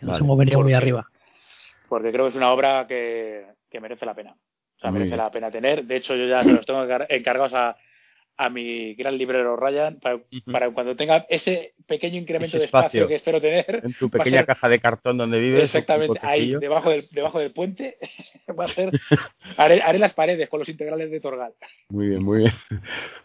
No 0.00 0.08
Vale. 0.08 0.18
se 0.18 0.24
movería 0.24 0.54
muy 0.56 0.64
Porque- 0.64 0.74
arriba. 0.74 1.06
porque 1.88 2.12
creo 2.12 2.24
que 2.24 2.30
es 2.30 2.34
una 2.36 2.52
obra 2.52 2.86
que, 2.86 3.46
que 3.70 3.80
merece 3.80 4.04
la 4.06 4.14
pena. 4.14 4.32
O 4.32 4.78
sea, 4.80 4.90
merece 4.90 5.16
la 5.16 5.30
pena 5.30 5.50
tener. 5.50 5.84
De 5.84 5.96
hecho, 5.96 6.14
yo 6.14 6.26
ya 6.26 6.44
se 6.44 6.52
los 6.52 6.66
tengo 6.66 6.82
encar- 6.84 7.06
encargados 7.08 7.54
a, 7.54 7.76
a 8.38 8.50
mi 8.50 8.94
gran 8.94 9.16
librero 9.16 9.56
Ryan 9.56 9.98
para, 10.52 10.70
cuando 10.70 10.94
tenga 10.94 11.24
ese 11.28 11.74
pequeño 11.86 12.18
incremento 12.18 12.56
Ese 12.56 12.58
de 12.58 12.64
espacio, 12.66 12.86
espacio. 12.86 13.08
que 13.08 13.14
espero 13.14 13.40
tener. 13.40 13.80
En 13.84 13.94
tu 13.94 14.10
pequeña 14.10 14.38
ser- 14.38 14.46
caja 14.46 14.68
de 14.68 14.78
cartón 14.80 15.16
donde 15.16 15.40
vives. 15.40 15.62
Exactamente, 15.64 16.18
ahí, 16.22 16.54
debajo 16.54 16.90
del, 16.90 17.08
debajo 17.12 17.38
del 17.38 17.52
puente, 17.52 17.96
va 18.58 18.66
a 18.66 18.68
ser, 18.68 18.90
haré, 19.56 19.80
haré 19.82 19.98
las 19.98 20.12
paredes 20.14 20.48
con 20.48 20.58
los 20.60 20.68
integrales 20.68 21.10
de 21.10 21.20
Torgal. 21.20 21.52
Muy 21.88 22.08
bien, 22.08 22.22
muy 22.22 22.38
bien. 22.38 22.52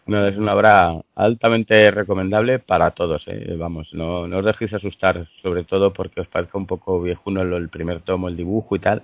No, 0.06 0.26
es 0.26 0.36
una 0.36 0.54
obra 0.54 0.94
altamente 1.14 1.90
recomendable 1.90 2.58
para 2.58 2.90
todos. 2.92 3.22
¿eh? 3.26 3.54
Vamos, 3.56 3.88
no, 3.92 4.26
no 4.26 4.38
os 4.38 4.44
dejéis 4.44 4.72
asustar, 4.72 5.28
sobre 5.42 5.64
todo 5.64 5.92
porque 5.92 6.20
os 6.22 6.28
parezca 6.28 6.58
un 6.58 6.66
poco 6.66 7.00
viejuno 7.02 7.42
el 7.42 7.68
primer 7.68 8.00
tomo, 8.00 8.28
el 8.28 8.36
dibujo 8.36 8.76
y 8.76 8.80
tal, 8.80 9.02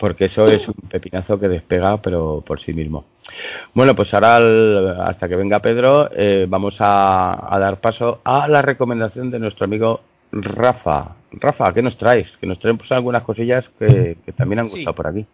porque 0.00 0.24
eso 0.24 0.46
es 0.46 0.66
un 0.66 0.74
pepinazo 0.88 1.38
que 1.38 1.46
despega, 1.48 2.00
pero 2.02 2.42
por 2.46 2.60
sí 2.62 2.72
mismo. 2.72 3.04
Bueno, 3.74 3.94
pues 3.94 4.12
ahora, 4.14 4.38
hasta 5.06 5.28
que 5.28 5.36
venga 5.36 5.60
Pedro, 5.60 6.10
eh, 6.12 6.46
vamos 6.48 6.74
a, 6.80 7.54
a 7.54 7.58
dar 7.60 7.80
paso 7.80 8.20
a 8.24 8.48
la 8.48 8.62
recomendación 8.62 9.30
de 9.30 9.38
nuestro 9.38 9.66
amigo 9.66 10.00
Rafa. 10.32 11.16
Rafa, 11.32 11.72
¿qué 11.74 11.82
nos 11.82 11.96
traes? 11.98 12.26
Que 12.40 12.46
nos 12.46 12.58
traen 12.58 12.78
pues, 12.78 12.90
algunas 12.92 13.22
cosillas 13.22 13.64
que, 13.78 14.16
que 14.24 14.32
también 14.32 14.60
han 14.60 14.66
Sí. 14.68 14.76
gustado 14.76 14.94
por 14.96 15.06
aquí. 15.06 15.26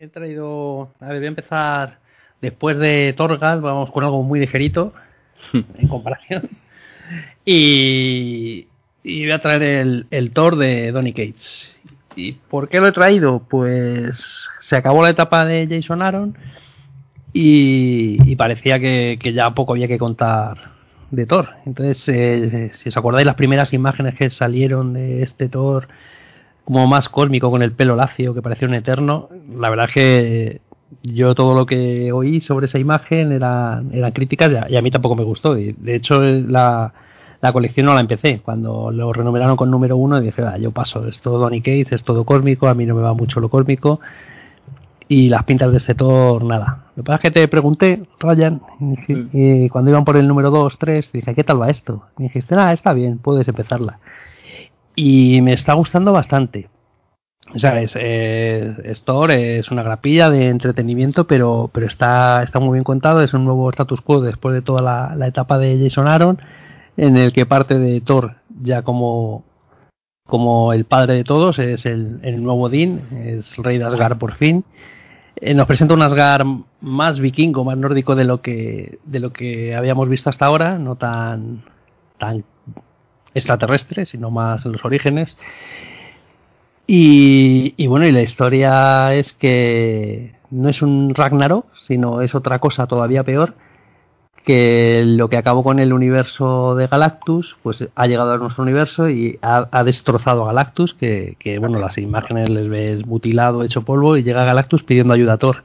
He 0.00 0.08
traído... 0.08 0.90
A 1.00 1.06
ver, 1.06 1.16
voy 1.18 1.24
a 1.26 1.28
empezar 1.28 1.98
después 2.40 2.76
de 2.78 3.14
Torgal, 3.16 3.60
vamos 3.60 3.90
con 3.90 4.04
algo 4.04 4.22
muy 4.22 4.40
ligerito 4.40 4.92
en 5.52 5.88
comparación. 5.88 6.48
Y, 7.44 8.66
y 9.02 9.22
voy 9.22 9.30
a 9.30 9.38
traer 9.40 9.62
el, 9.62 10.06
el 10.10 10.30
Thor 10.32 10.56
de 10.56 10.92
Donny 10.92 11.12
Cates. 11.12 11.76
¿Y 12.18 12.32
por 12.32 12.68
qué 12.68 12.80
lo 12.80 12.88
he 12.88 12.92
traído? 12.92 13.44
Pues 13.48 14.18
se 14.58 14.74
acabó 14.74 15.04
la 15.04 15.10
etapa 15.10 15.44
de 15.44 15.68
Jason 15.70 16.02
Aaron 16.02 16.36
y, 17.32 18.18
y 18.28 18.34
parecía 18.34 18.80
que, 18.80 19.18
ya 19.32 19.54
poco 19.54 19.74
había 19.74 19.86
que 19.86 19.98
contar 19.98 20.72
de 21.12 21.26
Thor. 21.26 21.50
Entonces, 21.64 22.08
eh, 22.08 22.70
si 22.74 22.88
os 22.88 22.96
acordáis 22.96 23.24
las 23.24 23.36
primeras 23.36 23.72
imágenes 23.72 24.16
que 24.16 24.30
salieron 24.30 24.94
de 24.94 25.22
este 25.22 25.48
Thor 25.48 25.86
como 26.64 26.88
más 26.88 27.08
cósmico 27.08 27.52
con 27.52 27.62
el 27.62 27.70
pelo 27.70 27.94
lacio 27.94 28.34
que 28.34 28.42
parecía 28.42 28.66
un 28.66 28.74
eterno, 28.74 29.28
la 29.56 29.70
verdad 29.70 29.86
es 29.86 29.94
que 29.94 30.60
yo 31.04 31.36
todo 31.36 31.54
lo 31.54 31.66
que 31.66 32.10
oí 32.10 32.40
sobre 32.40 32.66
esa 32.66 32.80
imagen 32.80 33.30
eran, 33.30 33.94
eran 33.94 34.10
críticas 34.10 34.50
y 34.50 34.56
a, 34.56 34.66
y 34.70 34.76
a 34.76 34.82
mí 34.82 34.90
tampoco 34.90 35.14
me 35.14 35.22
gustó. 35.22 35.56
Y 35.56 35.72
de 35.78 35.94
hecho 35.94 36.20
la, 36.20 36.92
la 37.40 37.52
colección 37.52 37.86
no 37.86 37.94
la 37.94 38.00
empecé. 38.00 38.40
Cuando 38.40 38.90
lo 38.90 39.12
renumeraron 39.12 39.56
con 39.56 39.70
número 39.70 39.96
uno 39.96 40.20
dije, 40.20 40.42
"Va, 40.42 40.58
yo 40.58 40.70
paso, 40.72 41.06
es 41.06 41.20
todo 41.20 41.38
Donny 41.38 41.60
Cates, 41.60 41.92
es 41.92 42.04
todo 42.04 42.24
cósmico, 42.24 42.68
a 42.68 42.74
mí 42.74 42.86
no 42.86 42.94
me 42.94 43.02
va 43.02 43.14
mucho 43.14 43.40
lo 43.40 43.48
cósmico. 43.48 44.00
Y 45.08 45.30
las 45.30 45.44
pintas 45.44 45.70
de 45.70 45.78
este 45.78 45.94
Thor, 45.94 46.44
nada. 46.44 46.84
Lo 46.94 47.02
que 47.02 47.06
pasa 47.06 47.16
es 47.16 47.22
que 47.22 47.30
te 47.30 47.48
pregunté, 47.48 48.02
Ryan, 48.20 48.60
y, 49.08 49.64
y 49.64 49.68
cuando 49.70 49.90
iban 49.90 50.04
por 50.04 50.18
el 50.18 50.28
número 50.28 50.50
2, 50.50 50.78
3, 50.78 51.12
dije, 51.12 51.34
¿qué 51.34 51.44
tal 51.44 51.60
va 51.62 51.70
esto? 51.70 52.04
Y 52.18 52.24
dijiste, 52.24 52.54
nada, 52.54 52.74
está 52.74 52.92
bien, 52.92 53.18
puedes 53.18 53.48
empezarla. 53.48 54.00
Y 54.94 55.40
me 55.40 55.54
está 55.54 55.72
gustando 55.74 56.12
bastante. 56.12 56.68
O 57.54 57.58
sea, 57.58 57.80
es, 57.80 57.96
eh, 57.98 58.74
es 58.84 59.02
Thor, 59.04 59.30
es 59.30 59.70
una 59.70 59.82
grapilla 59.82 60.28
de 60.28 60.48
entretenimiento, 60.48 61.26
pero, 61.26 61.70
pero 61.72 61.86
está, 61.86 62.42
está 62.42 62.58
muy 62.60 62.74
bien 62.74 62.84
contado. 62.84 63.22
Es 63.22 63.32
un 63.32 63.44
nuevo 63.44 63.70
status 63.70 64.02
quo 64.02 64.20
después 64.20 64.54
de 64.54 64.62
toda 64.62 64.82
la, 64.82 65.14
la 65.16 65.26
etapa 65.26 65.58
de 65.58 65.78
Jason 65.82 66.08
Aaron, 66.08 66.38
en 66.98 67.16
el 67.16 67.32
que 67.32 67.46
parte 67.46 67.78
de 67.78 68.00
Thor 68.00 68.34
ya 68.60 68.82
como, 68.82 69.44
como 70.26 70.72
el 70.72 70.84
padre 70.84 71.14
de 71.14 71.24
todos, 71.24 71.58
es 71.60 71.86
el, 71.86 72.18
el 72.22 72.42
nuevo 72.42 72.68
Dean, 72.68 73.02
es 73.24 73.56
rey 73.56 73.78
de 73.78 73.84
Asgard 73.84 74.18
por 74.18 74.34
fin. 74.34 74.64
Eh, 75.36 75.54
nos 75.54 75.68
presenta 75.68 75.94
un 75.94 76.02
Asgard 76.02 76.44
más 76.80 77.20
vikingo, 77.20 77.64
más 77.64 77.78
nórdico 77.78 78.16
de 78.16 78.24
lo 78.24 78.42
que, 78.42 78.98
de 79.04 79.20
lo 79.20 79.32
que 79.32 79.76
habíamos 79.76 80.08
visto 80.08 80.28
hasta 80.28 80.46
ahora, 80.46 80.76
no 80.76 80.96
tan, 80.96 81.62
tan 82.18 82.44
extraterrestre, 83.32 84.04
sino 84.04 84.32
más 84.32 84.66
en 84.66 84.72
los 84.72 84.84
orígenes. 84.84 85.38
Y, 86.88 87.74
y 87.76 87.86
bueno, 87.86 88.08
y 88.08 88.12
la 88.12 88.22
historia 88.22 89.14
es 89.14 89.34
que 89.34 90.34
no 90.50 90.68
es 90.68 90.82
un 90.82 91.14
Ragnarok, 91.14 91.66
sino 91.86 92.22
es 92.22 92.34
otra 92.34 92.58
cosa 92.58 92.88
todavía 92.88 93.22
peor, 93.22 93.54
que 94.48 95.02
lo 95.04 95.28
que 95.28 95.36
acabó 95.36 95.62
con 95.62 95.78
el 95.78 95.92
universo 95.92 96.74
de 96.74 96.86
Galactus, 96.86 97.58
pues 97.62 97.86
ha 97.94 98.06
llegado 98.06 98.32
a 98.32 98.38
nuestro 98.38 98.62
universo 98.62 99.10
y 99.10 99.38
ha, 99.42 99.84
destrozado 99.84 100.44
a 100.44 100.46
Galactus, 100.46 100.94
que, 100.94 101.36
que, 101.38 101.58
bueno, 101.58 101.78
las 101.78 101.98
imágenes 101.98 102.48
les 102.48 102.66
ves 102.66 103.06
mutilado, 103.06 103.62
hecho 103.62 103.82
polvo, 103.82 104.16
y 104.16 104.22
llega 104.22 104.46
Galactus 104.46 104.84
pidiendo 104.84 105.12
ayuda 105.12 105.34
a 105.34 105.36
Thor, 105.36 105.64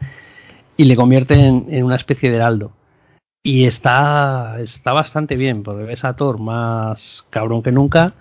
y 0.76 0.84
le 0.84 0.98
convierte 0.98 1.36
en, 1.36 1.67
en 1.69 1.86
una 1.86 1.96
especie 1.96 2.30
de 2.30 2.36
heraldo. 2.36 2.74
Y 3.41 3.67
está, 3.67 4.60
está 4.60 4.91
bastante 4.91 5.38
bien, 5.38 5.63
porque 5.63 5.86
ves 5.86 6.04
a 6.04 6.17
Thor 6.17 6.41
más 6.41 7.26
cabrón 7.30 7.63
que 7.63 7.72
nunca, 7.72 8.15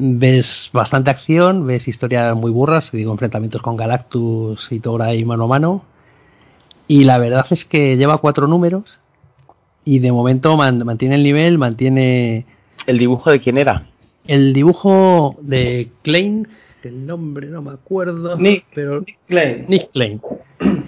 ves 0.00 0.70
bastante 0.72 1.10
acción, 1.10 1.68
ves 1.68 1.86
historias 1.86 2.34
muy 2.34 2.50
burras, 2.50 2.90
digo, 2.90 3.12
enfrentamientos 3.12 3.62
con 3.62 3.76
Galactus 3.76 4.72
y 4.72 4.80
Thor 4.80 5.02
ahí 5.02 5.24
mano 5.24 5.44
a 5.44 5.46
mano, 5.46 5.84
y 6.88 7.04
la 7.04 7.18
verdad 7.18 7.46
es 7.50 7.64
que 7.64 7.96
lleva 7.96 8.18
cuatro 8.18 8.48
números, 8.48 8.98
y 9.88 10.00
de 10.00 10.12
momento 10.12 10.54
man, 10.56 10.84
mantiene 10.84 11.14
el 11.14 11.22
nivel, 11.22 11.56
mantiene... 11.56 12.44
¿El 12.86 12.98
dibujo 12.98 13.30
de 13.30 13.40
quién 13.40 13.56
era? 13.56 13.86
El 14.26 14.52
dibujo 14.52 15.36
de 15.40 15.88
Klein, 16.02 16.46
el 16.82 17.06
nombre 17.06 17.46
no 17.48 17.62
me 17.62 17.72
acuerdo, 17.72 18.36
Nick, 18.36 18.66
pero 18.74 19.00
Nick 19.00 19.18
Klein. 19.26 19.64
Nick 19.66 19.90
Klein. 19.92 20.20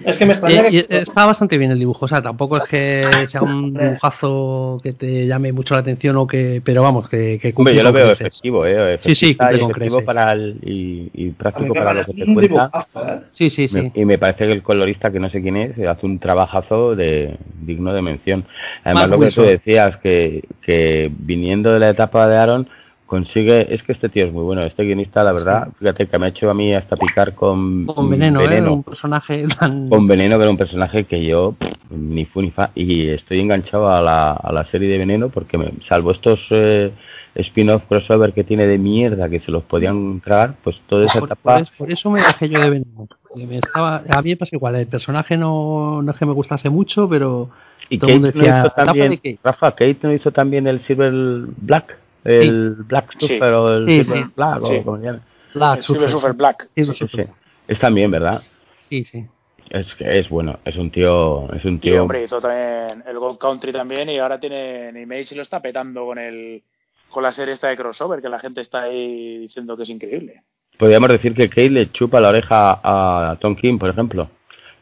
Es 0.05 0.17
que 0.17 0.25
me 0.25 0.33
extraña 0.33 0.69
Y- 0.69 0.77
y 0.77 0.83
que... 0.83 0.97
está 0.99 1.25
bastante 1.25 1.57
bien 1.57 1.71
el 1.71 1.79
dibujo, 1.79 2.05
o 2.05 2.07
sea, 2.07 2.21
tampoco 2.21 2.57
es 2.57 2.63
que 2.69 3.25
sea 3.27 3.41
un 3.43 3.73
dibujazo 3.73 4.79
que 4.83 4.93
te 4.93 5.27
llame 5.27 5.51
mucho 5.51 5.73
la 5.75 5.81
atención 5.81 6.15
o 6.17 6.27
que, 6.27 6.61
pero 6.63 6.81
vamos, 6.83 7.07
que, 7.09 7.39
que 7.39 7.49
Hombre, 7.49 7.53
cumple 7.53 7.75
yo 7.75 7.83
lo 7.83 7.91
veo 7.93 8.05
creces. 8.07 8.21
efectivo, 8.21 8.65
¿eh? 8.65 8.97
Sí, 9.01 9.15
sí, 9.15 9.35
cumple 9.35 9.59
con 9.59 9.71
efectivo 9.71 9.97
creces. 9.97 10.05
para 10.05 10.31
el, 10.33 10.57
y, 10.63 11.09
y 11.13 11.29
práctico 11.31 11.73
me 11.73 11.79
para 11.79 11.93
lo 11.93 12.01
parece 12.03 12.13
que 12.13 12.25
cuenta. 12.33 12.41
dibujazo, 12.41 13.07
¿eh? 13.07 13.19
Sí, 13.31 13.49
sí, 13.49 13.67
sí. 13.67 13.75
Me- 13.81 13.91
y 13.95 14.05
me 14.05 14.17
parece 14.17 14.45
que 14.47 14.51
el 14.53 14.63
colorista, 14.63 15.11
que 15.11 15.19
no 15.19 15.29
sé 15.29 15.41
quién 15.41 15.57
es, 15.57 15.79
hace 15.87 16.05
un 16.05 16.19
trabajazo 16.19 16.95
de 16.95 17.37
digno 17.61 17.93
de 17.93 18.01
mención. 18.01 18.45
Además, 18.83 19.09
Mark 19.09 19.19
lo 19.19 19.25
que 19.25 19.31
tú 19.31 19.41
decías, 19.43 19.97
que, 19.97 20.43
que 20.63 21.11
viniendo 21.15 21.71
de 21.73 21.79
la 21.79 21.89
etapa 21.89 22.27
de 22.27 22.37
Aaron, 22.37 22.67
consigue. 23.11 23.73
Es 23.75 23.83
que 23.83 23.91
este 23.91 24.07
tío 24.07 24.25
es 24.25 24.31
muy 24.31 24.43
bueno. 24.43 24.61
Este 24.63 24.85
guionista, 24.85 25.21
la 25.21 25.33
verdad, 25.33 25.67
fíjate 25.77 26.07
que 26.07 26.17
me 26.17 26.27
ha 26.27 26.29
hecho 26.29 26.49
a 26.49 26.53
mí 26.53 26.73
hasta 26.73 26.95
picar 26.95 27.35
con, 27.35 27.85
Con 27.85 28.09
veneno, 28.09 28.39
¿eh? 28.39 28.61
Un 28.61 28.83
personaje 28.83 29.45
tan... 29.59 29.89
Con 29.89 30.07
Veneno, 30.07 30.37
que 30.37 30.43
era 30.43 30.49
un 30.51 30.57
personaje 30.57 31.03
que 31.03 31.25
yo 31.25 31.51
pff, 31.59 31.91
ni 31.91 32.23
fu 32.25 32.41
ni 32.41 32.51
fa. 32.51 32.71
Y 32.73 33.09
estoy 33.09 33.41
enganchado 33.41 33.91
a 33.91 34.01
la, 34.01 34.31
a 34.31 34.53
la 34.53 34.63
serie 34.67 34.87
de 34.87 34.97
Veneno 34.97 35.27
porque, 35.27 35.57
me, 35.57 35.73
salvo 35.89 36.11
estos 36.11 36.39
eh, 36.51 36.93
spin-off 37.35 37.83
crossover 37.89 38.31
que 38.31 38.45
tiene 38.45 38.65
de 38.65 38.77
mierda 38.77 39.27
que 39.29 39.41
se 39.41 39.51
los 39.51 39.63
podían 39.63 40.21
tragar, 40.21 40.55
pues 40.63 40.79
toda 40.87 41.03
esa 41.05 41.19
Por, 41.19 41.27
etapa. 41.27 41.53
por 41.55 41.61
es- 41.63 41.69
por 41.77 41.91
eso 41.91 42.09
me 42.11 42.21
dejé 42.21 42.47
yo 42.47 42.59
de 42.61 42.69
veneno. 42.69 43.07
me 43.35 43.57
estaba, 43.57 44.03
a 44.09 44.21
mí 44.21 44.29
me 44.29 44.37
pasa 44.37 44.55
igual, 44.55 44.75
el 44.77 44.87
personaje 44.87 45.35
no, 45.37 46.01
no 46.01 46.11
es 46.13 46.17
que 46.17 46.25
me 46.25 46.33
gustase 46.33 46.69
mucho, 46.69 47.09
pero 47.09 47.49
Y 47.89 47.97
todo 47.97 48.07
Kate 48.09 48.19
no 48.21 48.27
decía, 48.27 48.41
hizo 48.59 48.67
"Etapa 48.67 48.85
también, 48.85 49.09
de 49.11 49.17
Kate". 49.17 49.39
Rafa, 49.43 49.71
Kate 49.71 49.97
no 50.03 50.13
hizo 50.13 50.31
también 50.31 50.65
el 50.67 50.79
Silver 50.85 51.11
Black, 51.57 51.97
el 52.23 52.75
Black 52.87 53.13
Sí. 53.19 53.27
Super 53.27 53.53
o 53.53 53.77
el 53.77 53.85
Sí, 53.87 54.05
Silver 54.05 54.23
sí. 54.25 54.31
Black 54.35 54.65
Sí. 54.65 54.75
o 54.77 54.83
como 54.83 54.97
se 54.99 55.05
llama. 55.05 55.19
Black, 55.53 55.77
El 55.77 55.83
Silver 55.83 56.09
Surfer 56.09 56.33
Black. 56.33 56.67
Silver 56.75 56.95
Sí, 56.95 56.99
Surfer. 56.99 57.25
sí. 57.27 57.31
Es 57.67 57.79
también, 57.79 58.11
¿verdad? 58.11 58.41
Sí, 58.89 59.03
sí. 59.05 59.25
Es 59.69 59.93
que 59.95 60.19
es 60.19 60.27
bueno, 60.29 60.59
es 60.65 60.75
un 60.75 60.91
tío, 60.91 61.51
es 61.53 61.63
un 61.63 61.75
Y 61.75 61.79
tío. 61.79 62.01
hombre, 62.01 62.23
hizo 62.25 62.41
también 62.41 63.03
el 63.07 63.17
Gold 63.19 63.37
Country 63.37 63.71
también 63.71 64.09
y 64.09 64.17
ahora 64.19 64.37
tiene 64.39 64.89
Image 65.01 65.27
y 65.33 65.35
lo 65.35 65.43
está 65.43 65.61
petando 65.61 66.05
con 66.05 66.17
el 66.19 66.61
con 67.09 67.23
la 67.23 67.31
serie 67.33 67.53
esta 67.53 67.67
de 67.67 67.75
crossover 67.77 68.21
que 68.21 68.29
la 68.29 68.39
gente 68.39 68.61
está 68.61 68.83
ahí 68.83 69.37
diciendo 69.39 69.75
que 69.77 69.83
es 69.83 69.89
increíble. 69.89 70.43
Podríamos 70.77 71.09
decir 71.09 71.33
que 71.33 71.49
Kate 71.49 71.69
le 71.69 71.91
chupa 71.91 72.19
la 72.21 72.29
oreja 72.29 72.79
a 72.83 73.37
Tom 73.39 73.55
King, 73.55 73.77
por 73.77 73.89
ejemplo. 73.89 74.29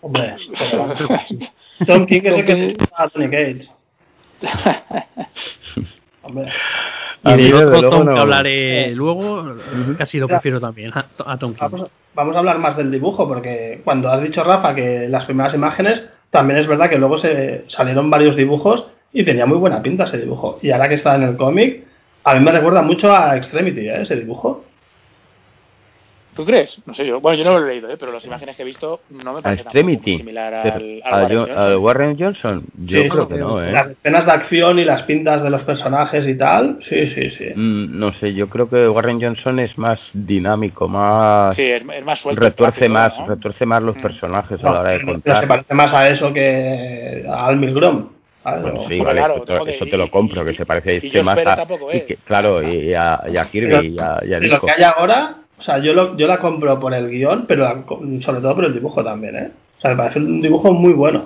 Hombre, 0.02 0.36
Tom 1.88 2.06
King 2.06 2.22
es 2.24 2.36
el 2.38 2.46
que 2.46 2.78
a 2.96 3.10
Tony 3.10 3.30
Cage. 3.30 3.68
Hombre, 6.24 6.52
Y 7.24 7.32
del 7.36 7.54
otro 7.54 7.70
luego, 7.82 7.90
Tom 7.90 8.06
no. 8.06 8.14
que 8.14 8.20
hablaré 8.20 8.96
luego, 8.96 9.56
casi 9.98 10.20
lo 10.20 10.28
prefiero 10.28 10.60
también, 10.62 10.92
a, 10.94 11.06
a 11.26 11.38
Tom 11.38 11.54
King. 11.54 11.60
vamos, 11.62 11.90
vamos 12.16 12.36
a 12.36 12.40
hablar 12.40 12.60
más 12.60 12.78
del 12.78 12.92
dibujo, 12.92 13.28
porque 13.28 13.82
cuando 13.84 14.10
has 14.10 14.22
dicho, 14.22 14.44
Rafa, 14.44 14.74
que 14.74 15.08
las 15.10 15.26
primeras 15.26 15.54
imágenes, 15.54 16.04
también 16.30 16.60
es 16.60 16.68
verdad 16.68 16.90
que 16.90 16.98
luego 16.98 17.18
se 17.18 17.66
salieron 17.68 18.10
varios 18.10 18.36
dibujos 18.36 18.86
y 19.12 19.24
tenía 19.24 19.46
muy 19.46 19.58
buena 19.58 19.82
pinta 19.82 20.06
ese 20.06 20.18
dibujo. 20.18 20.60
Y 20.62 20.72
ahora 20.72 20.88
que 20.88 20.96
está 20.96 21.16
en 21.16 21.24
el 21.24 21.38
cómic, 21.38 21.84
a 22.24 22.36
mí 22.36 22.40
me 22.44 22.52
recuerda 22.52 22.82
mucho 22.82 23.12
a 23.12 23.36
Extremity, 23.36 23.90
¿eh? 23.90 24.02
ese 24.02 24.16
dibujo. 24.16 24.66
¿Tú 26.40 26.46
crees? 26.46 26.78
No 26.86 26.94
sé 26.94 27.06
yo. 27.06 27.20
Bueno, 27.20 27.38
yo 27.38 27.44
no 27.52 27.60
lo 27.60 27.66
he 27.66 27.70
leído, 27.70 27.90
¿eh? 27.92 27.98
pero 28.00 28.14
las 28.14 28.24
imágenes 28.24 28.56
que 28.56 28.62
he 28.62 28.66
visto 28.66 29.02
no 29.10 29.34
me 29.34 29.40
Extremity. 29.54 30.12
muy 30.12 30.18
similar 30.20 30.54
al, 30.54 31.02
al 31.04 31.14
a 31.14 31.18
Warren 31.18 31.38
Jo- 31.38 31.46
Johnson. 31.48 31.58
al 31.66 31.78
Warren 31.78 32.18
Johnson, 32.18 32.64
yo 32.78 33.00
Sí, 33.02 33.10
creo 33.10 33.28
que 33.28 33.36
no, 33.36 33.62
¿eh? 33.62 33.72
Las 33.74 33.90
escenas 33.90 34.26
de 34.26 34.32
acción 34.32 34.80
y 34.80 34.86
las 34.86 35.04
pintas 35.04 35.44
de 35.44 35.50
los 35.50 35.64
personajes 35.64 36.26
y 36.26 36.38
tal, 36.38 36.78
sí, 36.88 37.08
sí, 37.08 37.30
sí. 37.32 37.48
Mm, 37.54 38.00
No 38.00 38.14
sé, 38.14 38.34
yo 38.34 38.48
creo 38.48 38.70
que 38.70 38.88
Warren 38.88 39.22
Johnson 39.22 39.60
es 39.60 39.78
más 39.78 40.00
dinámico, 40.14 40.88
más 40.88 41.58
Sí, 41.58 41.64
es, 41.64 41.84
es 41.84 42.06
más 42.06 42.20
suelto. 42.20 42.40
retuerce 42.42 42.88
práctico, 42.90 42.94
más, 42.94 43.20
¿no? 43.20 43.28
retuerce 43.36 43.66
más 43.66 43.84
los 43.84 43.98
Mm. 43.98 44.02
personajes 44.02 44.64
a 44.64 44.72
la 44.72 44.80
hora 44.80 44.92
de 44.94 45.02
contar. 45.06 45.42
se 45.42 45.48
parece 45.48 45.74
más 45.74 45.94
a 45.94 46.08
eso 46.08 46.32
que 46.32 47.26
a 47.30 47.48
Al 47.48 47.58
Milgrom. 47.58 48.08
Bueno, 48.42 48.86
sí, 48.88 48.98
vale, 49.02 49.20
claro, 49.20 49.36
eso, 49.36 49.44
te- 49.44 49.58
joder, 49.58 49.76
eso 49.76 49.86
te 49.86 49.98
lo 49.98 50.06
y- 50.06 50.10
compro, 50.10 50.46
que 50.46 50.52
y- 50.52 50.56
se 50.56 50.66
parece 50.66 50.96
y 51.04 51.12
Josh 51.12 51.24
más 51.26 51.38
a, 51.40 51.56
tampoco 51.58 51.94
y 51.94 52.00
que- 52.02 52.16
claro, 52.16 52.64
y 52.64 52.94
a, 52.94 53.22
y 53.32 53.36
a 53.38 53.46
Kirby 53.46 53.70
Pero- 53.70 53.84
y 53.84 54.00
a, 54.00 54.20
y 54.26 54.34
a 54.34 54.40
lo 54.40 54.60
que 54.62 54.72
hay 54.72 54.84
ahora, 54.84 55.36
o 55.60 55.62
sea, 55.62 55.78
yo, 55.80 55.94
lo, 55.94 56.16
yo 56.18 56.26
la 56.28 56.40
compro 56.40 56.80
por 56.80 56.94
el 56.94 57.10
guion, 57.10 57.46
pero 57.48 57.64
la- 57.64 57.84
sobre 58.22 58.42
todo 58.42 58.56
por 58.56 58.66
el 58.66 58.74
dibujo 58.74 59.04
también, 59.04 59.36
¿eh? 59.36 59.52
O 59.78 59.82
sea, 59.82 59.92
me 59.92 59.98
parece 59.98 60.20
un 60.20 60.42
dibujo 60.42 60.74
muy 60.74 60.94
bueno. 60.94 61.26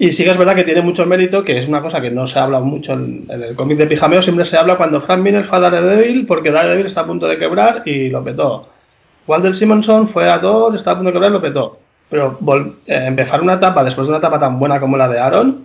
Y 0.00 0.12
sí 0.12 0.22
que 0.22 0.30
es 0.30 0.38
verdad 0.38 0.54
que 0.54 0.62
tiene 0.64 0.80
mucho 0.82 1.04
mérito, 1.06 1.42
que 1.42 1.58
es 1.58 1.66
una 1.66 1.82
cosa 1.82 2.00
que 2.00 2.10
no 2.10 2.28
se 2.28 2.38
habla 2.38 2.60
mucho 2.60 2.92
en, 2.92 3.26
en 3.28 3.42
el 3.42 3.56
cómic 3.56 3.78
de 3.78 3.86
Pijameo, 3.88 4.22
siempre 4.22 4.44
se 4.44 4.56
habla 4.56 4.76
cuando 4.76 5.00
Frank 5.00 5.20
Miller 5.20 5.44
fue 5.44 5.58
a 5.58 5.62
Daredevil, 5.62 6.24
porque 6.26 6.52
Daredevil 6.52 6.86
está 6.86 7.00
a 7.00 7.06
punto 7.06 7.26
de 7.26 7.36
quebrar 7.38 7.82
y 7.84 8.08
lo 8.08 8.22
petó. 8.22 8.68
Walter 9.26 9.56
Simonson 9.56 10.08
fue 10.08 10.30
a 10.30 10.40
Thor, 10.40 10.76
está 10.76 10.92
a 10.92 10.94
punto 10.94 11.08
de 11.08 11.12
quebrar 11.14 11.30
y 11.30 11.34
lo 11.34 11.40
petó. 11.40 11.78
Pero 12.08 12.38
eh, 12.86 13.04
empezar 13.06 13.42
una 13.42 13.54
etapa 13.54 13.82
después 13.82 14.06
de 14.06 14.10
una 14.10 14.18
etapa 14.18 14.38
tan 14.38 14.58
buena 14.60 14.78
como 14.78 14.96
la 14.96 15.08
de 15.08 15.18
Aaron, 15.18 15.64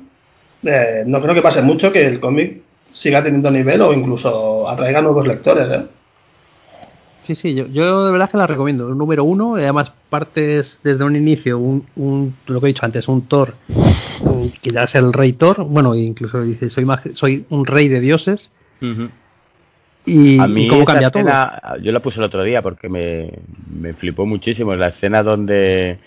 eh, 0.63 1.03
no 1.05 1.21
creo 1.21 1.35
que 1.35 1.41
pase 1.43 1.61
mucho 1.61 1.91
que 1.91 2.03
el 2.05 2.19
cómic 2.19 2.57
siga 2.91 3.21
teniendo 3.23 3.51
nivel 3.51 3.81
o 3.81 3.93
incluso 3.93 4.67
atraiga 4.67 5.01
nuevos 5.01 5.27
lectores, 5.27 5.67
¿eh? 5.71 5.85
Sí, 7.25 7.35
sí, 7.35 7.53
yo, 7.55 7.67
yo 7.67 8.05
de 8.05 8.11
verdad 8.11 8.29
que 8.29 8.37
la 8.37 8.47
recomiendo. 8.47 8.93
Número 8.93 9.23
uno, 9.23 9.55
además 9.55 9.91
partes 10.09 10.79
desde 10.83 11.03
un 11.03 11.15
inicio, 11.15 11.57
un, 11.57 11.85
un- 11.95 12.35
lo 12.47 12.59
que 12.59 12.67
he 12.67 12.73
dicho 12.73 12.85
antes, 12.85 13.07
un 13.07 13.27
Thor, 13.27 13.53
un- 14.21 14.51
que 14.61 14.71
ya 14.71 14.83
es 14.83 14.95
el 14.95 15.13
rey 15.13 15.33
Thor, 15.33 15.63
bueno, 15.63 15.95
incluso 15.95 16.41
dice, 16.43 16.69
soy, 16.69 16.85
soy 17.13 17.45
un 17.49 17.65
rey 17.65 17.87
de 17.87 17.99
dioses, 18.01 18.51
y, 20.05 20.37
a 20.39 20.47
mí 20.47 20.65
y 20.65 20.67
cómo 20.67 20.83
cambia 20.83 21.09
todo. 21.11 21.23
yo 21.81 21.91
la 21.93 22.01
puse 22.01 22.17
el 22.19 22.25
otro 22.25 22.43
día 22.43 22.61
porque 22.61 22.89
me, 22.89 23.31
me 23.73 23.93
flipó 23.93 24.25
muchísimo. 24.25 24.75
La 24.75 24.89
escena 24.89 25.23
donde, 25.23 25.97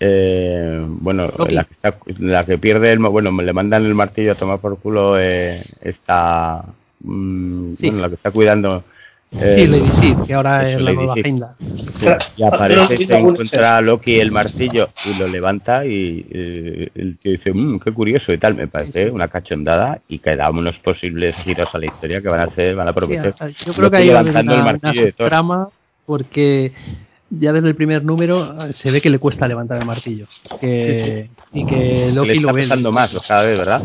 eh, 0.00 0.82
bueno, 0.88 1.28
Loki. 1.36 1.54
la 1.54 1.64
que, 1.64 1.74
está- 1.74 1.96
la 2.18 2.44
que 2.46 2.56
pierde 2.56 2.92
el, 2.92 2.98
bueno, 3.00 3.30
le 3.42 3.52
mandan 3.52 3.84
el 3.84 3.94
martillo 3.94 4.32
a 4.32 4.36
tomar 4.36 4.58
por 4.58 4.78
culo 4.78 5.18
eh, 5.20 5.62
esta, 5.82 6.64
mm, 7.00 7.74
Sí. 7.78 7.86
bueno, 7.88 8.00
la 8.00 8.08
que 8.08 8.14
está 8.14 8.30
cuidando. 8.30 8.84
Sí, 9.32 9.38
eh, 9.40 9.66
Lady 9.66 9.90
Sif, 10.00 10.26
que 10.26 10.34
ahora 10.34 10.68
es 10.70 10.78
la 10.80 10.92
nueva. 10.92 11.14
Heimdall. 11.16 11.54
Sí, 11.58 12.06
y 12.36 12.42
aparece 12.42 13.02
y 13.02 13.06
se 13.06 13.16
encuentra 13.16 13.78
a 13.78 13.80
Loki 13.80 14.20
el 14.20 14.30
martillo 14.30 14.90
y 15.06 15.18
lo 15.18 15.26
levanta 15.26 15.86
y 15.86 16.26
eh, 16.30 16.88
el 16.94 17.16
tío 17.16 17.32
dice, 17.32 17.50
mmm, 17.52 17.78
qué 17.80 17.92
curioso 17.92 18.30
y 18.32 18.36
tal, 18.38 18.54
me 18.56 18.68
parece 18.68 19.04
sí. 19.06 19.10
una 19.10 19.28
cachondada 19.28 20.00
y 20.06 20.18
que 20.18 20.36
da 20.36 20.50
unos 20.50 20.76
posibles 20.80 21.34
giros 21.36 21.68
a 21.74 21.78
la 21.78 21.86
historia 21.86 22.20
que 22.20 22.28
van 22.28 22.40
a 22.40 22.54
ser, 22.54 22.74
van 22.74 22.88
a 22.88 22.92
Sí, 22.92 22.96
prometer. 22.98 23.34
yo 23.64 23.72
creo 23.72 23.90
que 23.90 23.96
hay 23.96 24.06
levantando 24.08 24.52
el 24.52 24.60
una, 24.60 24.72
martillo 24.72 24.92
una 24.92 25.02
de 25.02 25.12
Thor. 25.12 25.28
trama 25.28 25.68
porque 26.04 26.72
ya 27.38 27.52
desde 27.52 27.68
el 27.68 27.74
primer 27.74 28.04
número 28.04 28.72
se 28.72 28.90
ve 28.90 29.00
que 29.00 29.10
le 29.10 29.18
cuesta 29.18 29.48
levantar 29.48 29.78
el 29.78 29.86
martillo. 29.86 30.26
Que, 30.60 31.30
Y 31.52 31.66
que 31.66 32.10
Loki 32.12 32.38
le 32.38 32.62
está 32.62 32.76
lo 32.76 32.90
ve. 32.90 32.94
más, 32.94 33.12
lo 33.12 33.20
sabe, 33.20 33.56
¿verdad? 33.56 33.82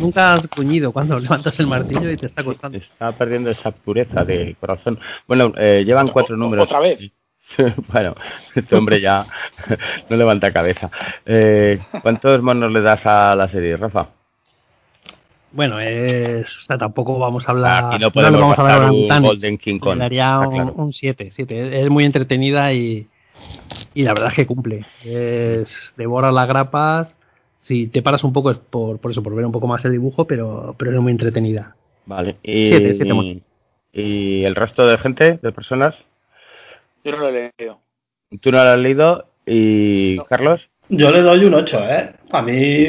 Nunca 0.00 0.34
has 0.34 0.46
puñido 0.46 0.92
cuando 0.92 1.18
levantas 1.20 1.58
el 1.60 1.66
martillo 1.66 2.10
y 2.10 2.16
te 2.16 2.26
está 2.26 2.44
costando. 2.44 2.78
Está 2.78 3.12
perdiendo 3.12 3.50
esa 3.50 3.70
pureza 3.70 4.24
de 4.24 4.56
corazón. 4.60 4.98
Bueno, 5.26 5.52
eh, 5.56 5.84
llevan 5.84 6.08
cuatro 6.08 6.36
números. 6.36 6.64
¿Otra 6.64 6.80
vez? 6.80 7.00
bueno, 7.92 8.14
este 8.54 8.76
hombre 8.76 9.00
ya 9.00 9.24
no 10.08 10.16
levanta 10.16 10.52
cabeza. 10.52 10.90
Eh, 11.26 11.80
¿Cuántos 12.02 12.42
monos 12.42 12.72
le 12.72 12.80
das 12.80 13.04
a 13.04 13.34
la 13.34 13.48
serie, 13.50 13.76
Rafa? 13.76 14.19
Bueno, 15.52 15.80
es, 15.80 16.56
o 16.56 16.60
sea, 16.62 16.78
tampoco 16.78 17.18
vamos 17.18 17.46
a 17.48 17.50
hablar. 17.50 17.86
Aquí 17.86 18.02
no 18.02 18.10
podemos 18.10 18.40
vamos 18.40 18.58
a 18.58 18.62
hablar 18.62 18.90
un 18.90 19.22
Golden 19.22 19.58
King 19.58 19.78
Kong. 19.78 19.94
Le 19.94 20.00
daría 20.00 20.38
un 20.38 20.92
7, 20.92 21.32
Es 21.36 21.90
muy 21.90 22.04
entretenida 22.04 22.72
y, 22.72 23.08
y 23.94 24.02
la 24.02 24.14
verdad 24.14 24.28
es 24.30 24.34
que 24.34 24.46
cumple. 24.46 24.84
Es 25.04 25.92
devora 25.96 26.30
las 26.30 26.46
grapas. 26.46 27.16
Si 27.58 27.88
te 27.88 28.00
paras 28.00 28.24
un 28.24 28.32
poco 28.32 28.50
es 28.50 28.58
por, 28.58 28.98
por 29.00 29.10
eso, 29.10 29.22
por 29.22 29.34
ver 29.34 29.44
un 29.44 29.52
poco 29.52 29.66
más 29.66 29.84
el 29.84 29.92
dibujo, 29.92 30.26
pero, 30.26 30.74
pero 30.78 30.92
es 30.92 31.00
muy 31.00 31.12
entretenida. 31.12 31.74
Vale. 32.06 32.36
¿Y, 32.42 32.64
siete, 32.64 32.94
siete 32.94 33.42
¿Y 33.92 34.44
el 34.44 34.54
resto 34.54 34.86
de 34.86 34.98
gente, 34.98 35.38
de 35.42 35.52
personas? 35.52 35.94
Yo 37.04 37.12
no 37.12 37.18
lo 37.18 37.28
he 37.28 37.52
leído. 37.58 37.80
¿Tú 38.40 38.52
no 38.52 38.62
lo 38.62 38.70
has 38.70 38.78
leído? 38.78 39.26
¿Y 39.46 40.18
Carlos? 40.28 40.60
Yo 40.90 41.10
le 41.12 41.20
doy 41.20 41.44
un 41.44 41.54
8, 41.54 41.80
¿eh? 41.88 42.10
A 42.32 42.42
mí, 42.42 42.86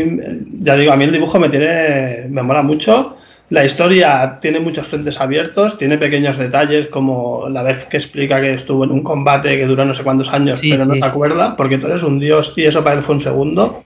ya 0.60 0.76
digo, 0.76 0.92
a 0.92 0.98
mí 0.98 1.04
el 1.04 1.12
dibujo 1.12 1.40
me 1.40 1.50
tiene, 1.50 2.26
me 2.30 2.42
mola 2.42 2.64
mucho. 2.64 3.18
La 3.50 3.64
historia 3.64 4.40
tiene 4.42 4.60
muchos 4.60 4.88
frentes 4.88 5.20
abiertos, 5.20 5.78
tiene 5.78 5.98
pequeños 5.98 6.38
detalles 6.38 6.88
como 6.88 7.48
la 7.50 7.62
vez 7.64 7.86
que 7.86 7.98
explica 7.98 8.42
que 8.42 8.54
estuvo 8.54 8.86
en 8.86 8.92
un 8.92 9.04
combate 9.04 9.58
que 9.58 9.66
duró 9.66 9.86
no 9.86 9.94
sé 9.94 10.04
cuántos 10.04 10.30
años, 10.30 10.60
pero 10.62 10.86
no 10.86 10.94
te 10.94 11.06
acuerda, 11.06 11.56
porque 11.56 11.78
tú 11.78 11.88
eres 11.88 12.02
un 12.02 12.18
dios 12.18 12.54
y 12.56 12.64
eso 12.64 12.84
para 12.84 12.96
él 12.96 13.04
fue 13.04 13.16
un 13.16 13.22
segundo. 13.22 13.84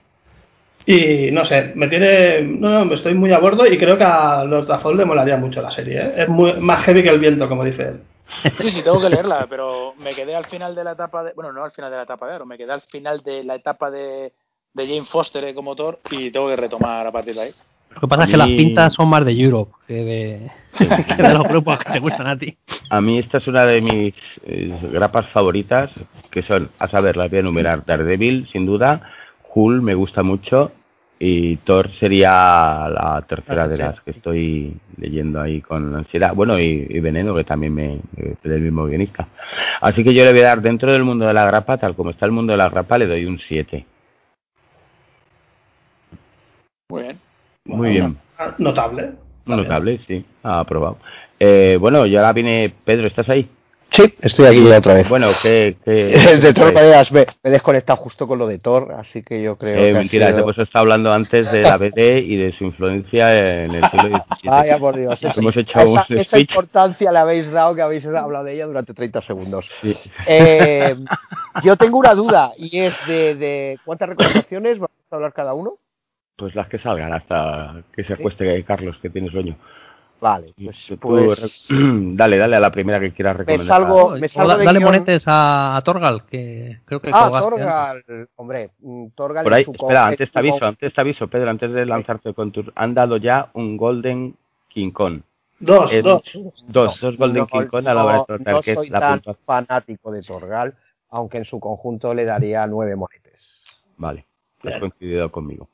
Y 0.86 1.30
no 1.32 1.44
sé, 1.44 1.72
me 1.74 1.88
tiene. 1.88 2.42
No, 2.42 2.84
no, 2.84 2.94
estoy 2.94 3.14
muy 3.14 3.32
a 3.32 3.38
bordo 3.38 3.66
y 3.66 3.76
creo 3.76 3.98
que 3.98 4.04
a 4.04 4.44
los 4.44 4.66
Dafol 4.66 4.96
le 4.96 5.04
molaría 5.04 5.36
mucho 5.36 5.60
la 5.60 5.70
serie. 5.70 6.00
¿eh? 6.00 6.12
Es 6.18 6.28
muy, 6.28 6.52
más 6.60 6.84
heavy 6.84 7.02
que 7.02 7.08
el 7.10 7.18
viento, 7.18 7.48
como 7.48 7.64
dice 7.64 7.82
él. 7.82 8.00
Sí, 8.60 8.70
sí, 8.70 8.82
tengo 8.82 9.00
que 9.00 9.08
leerla, 9.08 9.46
pero 9.48 9.94
me 9.98 10.14
quedé 10.14 10.34
al 10.34 10.46
final 10.46 10.74
de 10.74 10.84
la 10.84 10.92
etapa 10.92 11.22
de. 11.22 11.32
Bueno, 11.34 11.52
no 11.52 11.64
al 11.64 11.70
final 11.70 11.90
de 11.90 11.96
la 11.96 12.02
etapa 12.02 12.26
de 12.26 12.34
Aro, 12.34 12.46
me 12.46 12.58
quedé 12.58 12.72
al 12.72 12.82
final 12.82 13.22
de 13.22 13.44
la 13.44 13.54
etapa 13.54 13.90
de, 13.90 14.32
de 14.74 14.86
Jane 14.86 15.04
Foster 15.04 15.54
como 15.54 15.70
motor 15.70 16.00
y 16.10 16.30
tengo 16.30 16.48
que 16.48 16.56
retomar 16.56 17.06
a 17.06 17.12
partir 17.12 17.34
de 17.34 17.40
ahí. 17.40 17.54
Lo 17.94 18.00
que 18.00 18.08
pasa 18.08 18.24
es 18.24 18.30
que 18.30 18.36
las 18.36 18.48
pintas 18.48 18.92
son 18.92 19.08
más 19.08 19.24
de 19.24 19.32
Europe 19.32 19.72
que 19.86 19.94
de, 19.94 20.50
de 21.16 21.28
los 21.32 21.44
grupos 21.44 21.78
que 21.78 21.92
te 21.92 21.98
gustan 21.98 22.26
a 22.26 22.38
ti. 22.38 22.58
A 22.90 23.00
mí 23.00 23.18
esta 23.18 23.38
es 23.38 23.46
una 23.46 23.64
de 23.64 23.80
mis 23.80 24.14
eh, 24.44 24.78
grapas 24.92 25.26
favoritas, 25.30 25.90
que 26.30 26.42
son, 26.42 26.70
a 26.78 26.88
saber, 26.88 27.16
las 27.16 27.30
voy 27.30 27.38
a 27.38 27.40
enumerar, 27.40 27.86
Daredevil, 27.86 28.48
sin 28.52 28.66
duda, 28.66 29.00
Hull 29.54 29.80
me 29.80 29.94
gusta 29.94 30.22
mucho, 30.22 30.72
y 31.18 31.56
Thor 31.58 31.90
sería 31.98 32.88
la 32.88 33.24
tercera 33.26 33.66
de 33.66 33.78
las 33.78 34.00
que 34.02 34.10
estoy 34.10 34.76
leyendo 34.98 35.40
ahí 35.40 35.62
con 35.62 35.94
ansiedad. 35.94 36.34
Bueno, 36.34 36.58
y, 36.58 37.00
Veneno, 37.00 37.34
que 37.34 37.44
también 37.44 37.74
me, 37.74 38.00
es 38.16 38.42
del 38.42 38.60
mismo 38.60 38.86
guionista. 38.86 39.26
Así 39.80 40.04
que 40.04 40.12
yo 40.12 40.24
le 40.24 40.32
voy 40.32 40.42
a 40.42 40.48
dar 40.48 40.60
dentro 40.60 40.92
del 40.92 41.04
mundo 41.04 41.26
de 41.26 41.32
la 41.32 41.46
grapa, 41.46 41.78
tal 41.78 41.94
como 41.94 42.10
está 42.10 42.26
el 42.26 42.32
mundo 42.32 42.52
de 42.52 42.58
la 42.58 42.68
grapa, 42.68 42.98
le 42.98 43.06
doy 43.06 43.24
un 43.24 43.38
7. 43.38 43.86
Muy 46.88 47.02
bien. 47.02 47.20
Muy 47.64 47.90
bien. 47.90 48.18
Notable. 48.58 49.12
Notable, 49.46 50.00
sí. 50.06 50.24
Ha 50.42 50.60
aprobado. 50.60 50.98
Eh, 51.38 51.78
bueno, 51.80 52.04
ya 52.06 52.20
ahora 52.20 52.32
viene 52.32 52.72
Pedro, 52.84 53.06
¿estás 53.06 53.28
ahí? 53.28 53.48
Sí, 53.90 54.14
estoy 54.20 54.46
aquí 54.46 54.66
otra 54.66 54.94
vez. 54.94 55.08
Bueno, 55.08 55.28
que... 55.42 55.76
que 55.84 55.92
de 56.40 56.52
todas 56.52 56.74
maneras, 56.74 57.12
me, 57.12 57.26
he 57.42 57.50
desconectado 57.50 57.96
justo 57.98 58.26
con 58.26 58.38
lo 58.38 58.46
de 58.46 58.58
Thor, 58.58 58.92
así 58.98 59.22
que 59.22 59.42
yo 59.42 59.56
creo 59.56 59.82
eh, 59.82 59.92
Mentira, 59.92 60.28
sido... 60.28 60.44
pues 60.44 60.58
está 60.58 60.80
hablando 60.80 61.12
antes 61.12 61.50
de 61.50 61.62
la 61.62 61.76
BD 61.76 62.18
y 62.18 62.36
de 62.36 62.52
su 62.58 62.64
influencia 62.64 63.64
en 63.64 63.74
el 63.74 63.84
siglo 63.90 64.08
XVII. 64.08 64.20
Vaya 64.50 64.78
por 64.78 64.96
Dios. 64.96 65.20
Hemos 65.36 65.56
hecho 65.56 65.78
esa, 65.78 66.06
un 66.08 66.18
esa 66.18 66.38
importancia 66.38 67.12
le 67.12 67.18
habéis 67.18 67.50
dado 67.50 67.74
que 67.74 67.82
habéis 67.82 68.04
hablado 68.06 68.44
de 68.44 68.54
ella 68.54 68.66
durante 68.66 68.92
30 68.92 69.22
segundos. 69.22 69.70
Eh, 70.26 70.94
yo 71.64 71.76
tengo 71.76 71.98
una 71.98 72.14
duda, 72.14 72.52
y 72.58 72.78
es 72.80 72.94
de, 73.06 73.34
de 73.34 73.78
¿cuántas 73.84 74.10
recomendaciones 74.10 74.78
vamos 74.78 74.96
a 75.10 75.14
hablar 75.14 75.32
cada 75.32 75.54
uno? 75.54 75.78
Pues 76.36 76.54
las 76.54 76.68
que 76.68 76.78
salgan 76.78 77.14
hasta 77.14 77.82
que 77.94 78.04
se 78.04 78.12
acueste 78.12 78.62
Carlos, 78.64 78.96
que 79.00 79.08
tiene 79.08 79.30
sueño. 79.30 79.56
Vale, 80.20 80.54
pues, 80.56 80.94
pues 80.98 81.66
dale, 81.70 82.38
dale 82.38 82.56
a 82.56 82.60
la 82.60 82.70
primera 82.70 82.98
que 82.98 83.12
quieras 83.12 83.36
recomendar. 83.36 83.66
Me 83.66 83.86
salgo, 83.86 84.10
me 84.10 84.28
salgo 84.28 84.56
dale 84.56 84.80
monetes 84.80 85.24
a, 85.26 85.76
a, 85.76 85.82
Torgal, 85.82 86.24
que 86.24 86.80
creo 86.84 87.00
que 87.00 87.10
Ah, 87.12 87.30
Torgal, 87.38 88.02
hombre, 88.36 88.70
mm, 88.80 89.08
Torgal 89.14 89.44
Por 89.44 89.52
ahí, 89.52 89.66
espera, 89.70 90.06
antes 90.06 90.32
te 90.32 90.38
aviso, 90.38 90.64
antes 90.64 90.94
te 90.94 91.00
aviso, 91.00 91.28
Pedro, 91.28 91.50
antes 91.50 91.70
de 91.70 91.84
lanzarte 91.84 92.32
con 92.32 92.50
tu 92.50 92.64
han 92.74 92.94
dado 92.94 93.18
ya 93.18 93.50
un 93.54 93.76
Golden 93.76 94.34
King 94.68 94.90
Kong. 94.90 95.20
Dos, 95.58 95.90
dos. 96.02 96.22
Dos, 96.66 97.00
dos 97.00 97.16
Golden 97.16 97.46
King 97.46 97.66
Kong 97.66 97.86
a 97.86 97.94
la 97.94 98.04
hora 98.04 98.18
de 98.18 98.24
tratar, 98.24 98.54
no 98.54 98.60
que 98.62 98.74
soy 98.74 98.86
es 98.86 98.92
la 98.92 99.00
tan 99.00 99.22
fanático 99.44 100.10
de 100.12 100.22
Torgal, 100.22 100.74
aunque 101.10 101.38
en 101.38 101.44
su 101.44 101.60
conjunto 101.60 102.14
le 102.14 102.24
daría 102.24 102.66
nueve 102.66 102.96
monetes. 102.96 103.62
Vale, 103.98 104.24
has 104.64 104.80
coincidido 104.80 105.30
conmigo. 105.30 105.68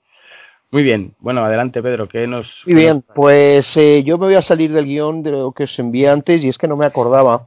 Muy 0.72 0.84
bien, 0.84 1.14
bueno, 1.18 1.44
adelante 1.44 1.82
Pedro, 1.82 2.08
¿qué 2.08 2.26
nos... 2.26 2.50
Muy 2.64 2.74
bien, 2.74 3.04
pues 3.14 3.76
eh, 3.76 4.02
yo 4.04 4.16
me 4.16 4.24
voy 4.24 4.36
a 4.36 4.40
salir 4.40 4.72
del 4.72 4.86
guion 4.86 5.22
de 5.22 5.30
lo 5.30 5.52
que 5.52 5.64
os 5.64 5.78
envié 5.78 6.08
antes 6.08 6.42
y 6.42 6.48
es 6.48 6.56
que 6.56 6.66
no 6.66 6.78
me 6.78 6.86
acordaba, 6.86 7.44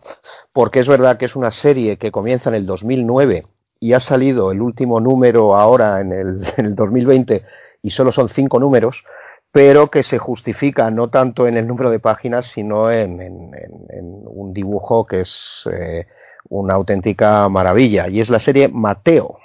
porque 0.53 0.79
es 0.79 0.87
verdad 0.87 1.17
que 1.17 1.25
es 1.25 1.35
una 1.35 1.49
serie 1.49 1.97
que 1.97 2.11
comienza 2.11 2.49
en 2.49 2.55
el 2.55 2.67
2009 2.67 3.45
y 3.79 3.93
ha 3.93 3.99
salido 3.99 4.51
el 4.51 4.61
último 4.61 4.99
número 4.99 5.55
ahora 5.55 6.01
en 6.01 6.11
el, 6.11 6.41
en 6.57 6.65
el 6.67 6.75
2020 6.75 7.41
y 7.81 7.89
solo 7.89 8.11
son 8.11 8.29
cinco 8.29 8.59
números, 8.59 9.03
pero 9.51 9.89
que 9.89 10.03
se 10.03 10.19
justifica 10.19 10.91
no 10.91 11.09
tanto 11.09 11.47
en 11.47 11.57
el 11.57 11.65
número 11.65 11.89
de 11.89 11.97
páginas, 11.97 12.51
sino 12.53 12.91
en, 12.91 13.19
en, 13.19 13.51
en 13.89 14.21
un 14.27 14.53
dibujo 14.53 15.07
que 15.07 15.21
es 15.21 15.67
eh, 15.73 16.05
una 16.49 16.75
auténtica 16.75 17.49
maravilla, 17.49 18.07
y 18.07 18.21
es 18.21 18.29
la 18.29 18.39
serie 18.39 18.67
Mateo, 18.67 19.39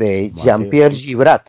de 0.00 0.32
Jean-Pierre 0.34 0.94
Gibrat. 0.94 1.48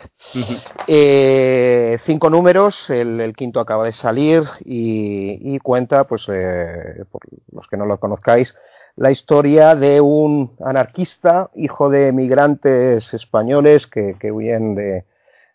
eh, 0.88 1.98
cinco 2.06 2.30
números, 2.30 2.90
el, 2.90 3.20
el, 3.22 3.34
quinto 3.34 3.60
acaba 3.60 3.86
de 3.86 3.94
salir 3.94 4.44
y, 4.66 5.56
y 5.56 5.60
cuenta, 5.60 6.04
pues, 6.04 6.28
eh, 6.30 7.06
por 7.10 7.22
los 7.52 7.68
que 7.68 7.78
no 7.78 7.86
lo 7.86 8.00
conozcáis, 8.00 8.54
la 8.98 9.10
historia 9.10 9.74
de 9.76 10.02
un 10.02 10.58
anarquista, 10.64 11.50
hijo 11.56 11.90
de 11.90 12.12
migrantes 12.12 13.14
españoles 13.14 13.88
que, 13.88 14.18
que 14.20 14.32
huyen 14.32 14.76
de, 14.76 15.06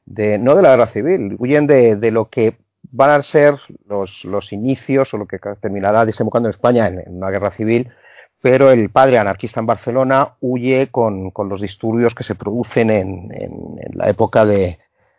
de, 0.06 0.38
no 0.38 0.56
de 0.56 0.62
la 0.62 0.70
guerra 0.70 0.88
civil, 0.88 1.36
huyen 1.38 1.66
de, 1.66 1.96
de 1.96 2.10
lo 2.10 2.30
que 2.30 2.56
van 2.90 3.10
a 3.10 3.22
ser 3.22 3.56
los, 3.86 4.24
los, 4.24 4.52
inicios 4.52 5.12
o 5.12 5.18
lo 5.18 5.26
que 5.26 5.38
terminará 5.60 6.06
desembocando 6.06 6.48
en 6.48 6.54
España 6.54 6.86
en, 6.86 7.00
en 7.00 7.16
una 7.16 7.30
guerra 7.30 7.50
civil 7.50 7.90
pero 8.48 8.70
el 8.70 8.90
padre 8.90 9.18
anarquista 9.18 9.58
en 9.58 9.66
Barcelona 9.66 10.36
huye 10.40 10.86
con, 10.92 11.32
con 11.32 11.48
los 11.48 11.60
disturbios 11.60 12.14
que 12.14 12.22
se 12.22 12.36
producen 12.36 12.90
en, 12.90 13.32
en, 13.34 13.90
la 13.94 14.08
época 14.08 14.44
de, 14.44 14.78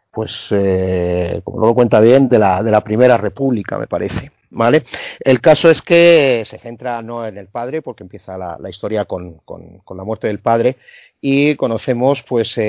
pues, 0.10 0.48
eh, 0.52 1.42
como 1.44 1.60
no 1.60 1.66
lo 1.66 1.74
cuenta 1.74 2.00
bien, 2.00 2.30
de 2.30 2.40
la, 2.40 2.64
de 2.64 2.72
la 2.72 2.80
Primera 2.80 3.18
República, 3.18 3.78
me 3.78 3.86
parece. 3.86 4.32
¿Vale? 4.50 4.84
El 5.20 5.42
caso 5.42 5.70
es 5.70 5.82
que 5.82 6.44
se 6.46 6.58
centra 6.58 7.02
no 7.02 7.28
en 7.28 7.38
el 7.38 7.48
padre, 7.48 7.82
porque 7.82 8.04
empieza 8.04 8.38
la, 8.38 8.70
historia 8.70 9.04
con, 9.04 9.40
con, 9.40 9.80
con, 9.80 9.98
la 9.98 10.06
muerte 10.06 10.28
del 10.28 10.40
padre, 10.40 10.78
y 11.20 11.56
conocemos 11.56 12.24
pues 12.24 12.58
eh, 12.58 12.62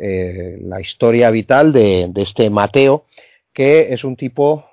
eh, 0.00 0.58
la 0.62 0.80
historia 0.80 1.30
vital 1.30 1.70
de, 1.74 2.06
de 2.08 2.22
este 2.22 2.48
Mateo, 2.48 3.04
que 3.52 3.92
es 3.92 4.04
un 4.04 4.16
tipo 4.16 4.64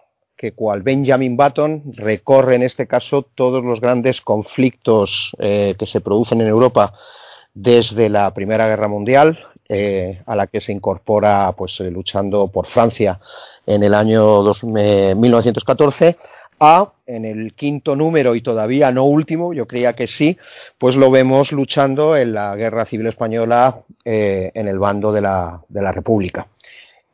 que 0.43 0.51
cual 0.51 0.81
Benjamin 0.81 1.37
Button 1.37 1.93
recorre 1.93 2.55
en 2.55 2.63
este 2.63 2.85
caso 2.85 3.21
todos 3.33 3.63
los 3.63 3.79
grandes 3.79 4.19
conflictos 4.19 5.31
eh, 5.39 5.73
que 5.79 5.85
se 5.85 6.01
producen 6.01 6.41
en 6.41 6.47
Europa 6.47 6.93
desde 7.53 8.09
la 8.09 8.33
Primera 8.33 8.67
Guerra 8.67 8.89
Mundial, 8.89 9.39
eh, 9.69 10.21
a 10.25 10.35
la 10.35 10.47
que 10.47 10.59
se 10.59 10.73
incorpora 10.73 11.53
pues 11.53 11.79
eh, 11.79 11.89
luchando 11.89 12.49
por 12.49 12.67
Francia 12.67 13.21
en 13.65 13.83
el 13.83 13.93
año 13.93 14.43
dos, 14.43 14.65
eh, 14.77 15.15
1914 15.15 16.17
a 16.59 16.91
en 17.05 17.23
el 17.23 17.53
quinto 17.53 17.95
número 17.95 18.35
y 18.35 18.41
todavía 18.41 18.91
no 18.91 19.05
último, 19.05 19.53
yo 19.53 19.65
creía 19.65 19.93
que 19.93 20.07
sí, 20.07 20.37
pues 20.77 20.97
lo 20.97 21.09
vemos 21.09 21.53
luchando 21.53 22.17
en 22.17 22.33
la 22.33 22.53
Guerra 22.57 22.83
Civil 22.83 23.07
Española 23.07 23.79
en 24.03 24.67
el 24.67 24.77
bando 24.77 25.13
de 25.13 25.21
la, 25.21 25.61
de 25.69 25.81
la 25.81 25.93
República. 25.93 26.47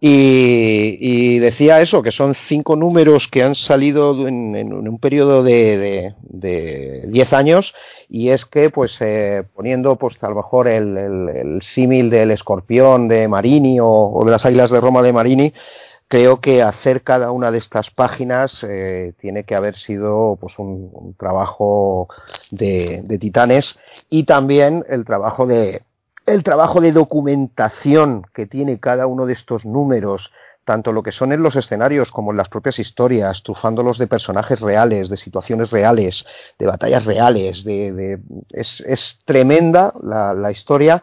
Y, 0.01 1.39
decía 1.39 1.81
eso, 1.81 2.01
que 2.01 2.11
son 2.11 2.33
cinco 2.47 2.77
números 2.77 3.27
que 3.27 3.43
han 3.43 3.55
salido 3.55 4.27
en, 4.27 4.55
en 4.55 4.71
un 4.71 4.97
periodo 4.97 5.43
de, 5.43 5.77
de, 5.77 6.15
de, 6.21 7.03
diez 7.07 7.33
años 7.33 7.73
y 8.07 8.29
es 8.29 8.45
que, 8.45 8.69
pues, 8.69 8.97
eh, 9.01 9.43
poniendo, 9.53 9.97
pues, 9.97 10.17
a 10.21 10.29
lo 10.29 10.35
mejor 10.35 10.69
el, 10.69 11.59
símil 11.61 12.09
del 12.09 12.31
escorpión 12.31 13.09
de 13.09 13.27
Marini 13.27 13.81
o, 13.81 13.87
o, 13.87 14.23
de 14.23 14.31
las 14.31 14.45
águilas 14.45 14.71
de 14.71 14.79
Roma 14.79 15.01
de 15.01 15.11
Marini, 15.11 15.53
creo 16.09 16.41
que 16.41 16.63
hacer 16.63 17.03
cada 17.03 17.31
una 17.31 17.51
de 17.51 17.59
estas 17.59 17.91
páginas 17.91 18.65
eh, 18.67 19.13
tiene 19.21 19.43
que 19.43 19.55
haber 19.55 19.75
sido 19.75 20.37
pues 20.41 20.57
un, 20.57 21.15
trabajo 21.17 22.09
de, 22.51 23.05
titanes 23.19 23.77
y 24.09 24.23
también 24.23 24.83
el 24.89 25.05
trabajo 25.05 25.45
de 25.45 25.83
el 26.33 26.43
trabajo 26.43 26.81
de 26.81 26.91
documentación 26.91 28.23
que 28.33 28.45
tiene 28.45 28.79
cada 28.79 29.07
uno 29.07 29.25
de 29.25 29.33
estos 29.33 29.65
números 29.65 30.31
tanto 30.65 30.91
lo 30.91 31.01
que 31.01 31.11
son 31.11 31.31
en 31.31 31.41
los 31.41 31.55
escenarios 31.55 32.11
como 32.11 32.29
en 32.29 32.37
las 32.37 32.47
propias 32.47 32.77
historias, 32.77 33.41
trufándolos 33.41 33.97
de 33.97 34.05
personajes 34.05 34.59
reales, 34.59 35.09
de 35.09 35.17
situaciones 35.17 35.71
reales, 35.71 36.27
de 36.59 36.67
batallas 36.67 37.05
reales, 37.05 37.63
de, 37.63 38.19
es, 38.51 39.19
tremenda 39.25 39.91
la 40.03 40.51
historia. 40.51 41.01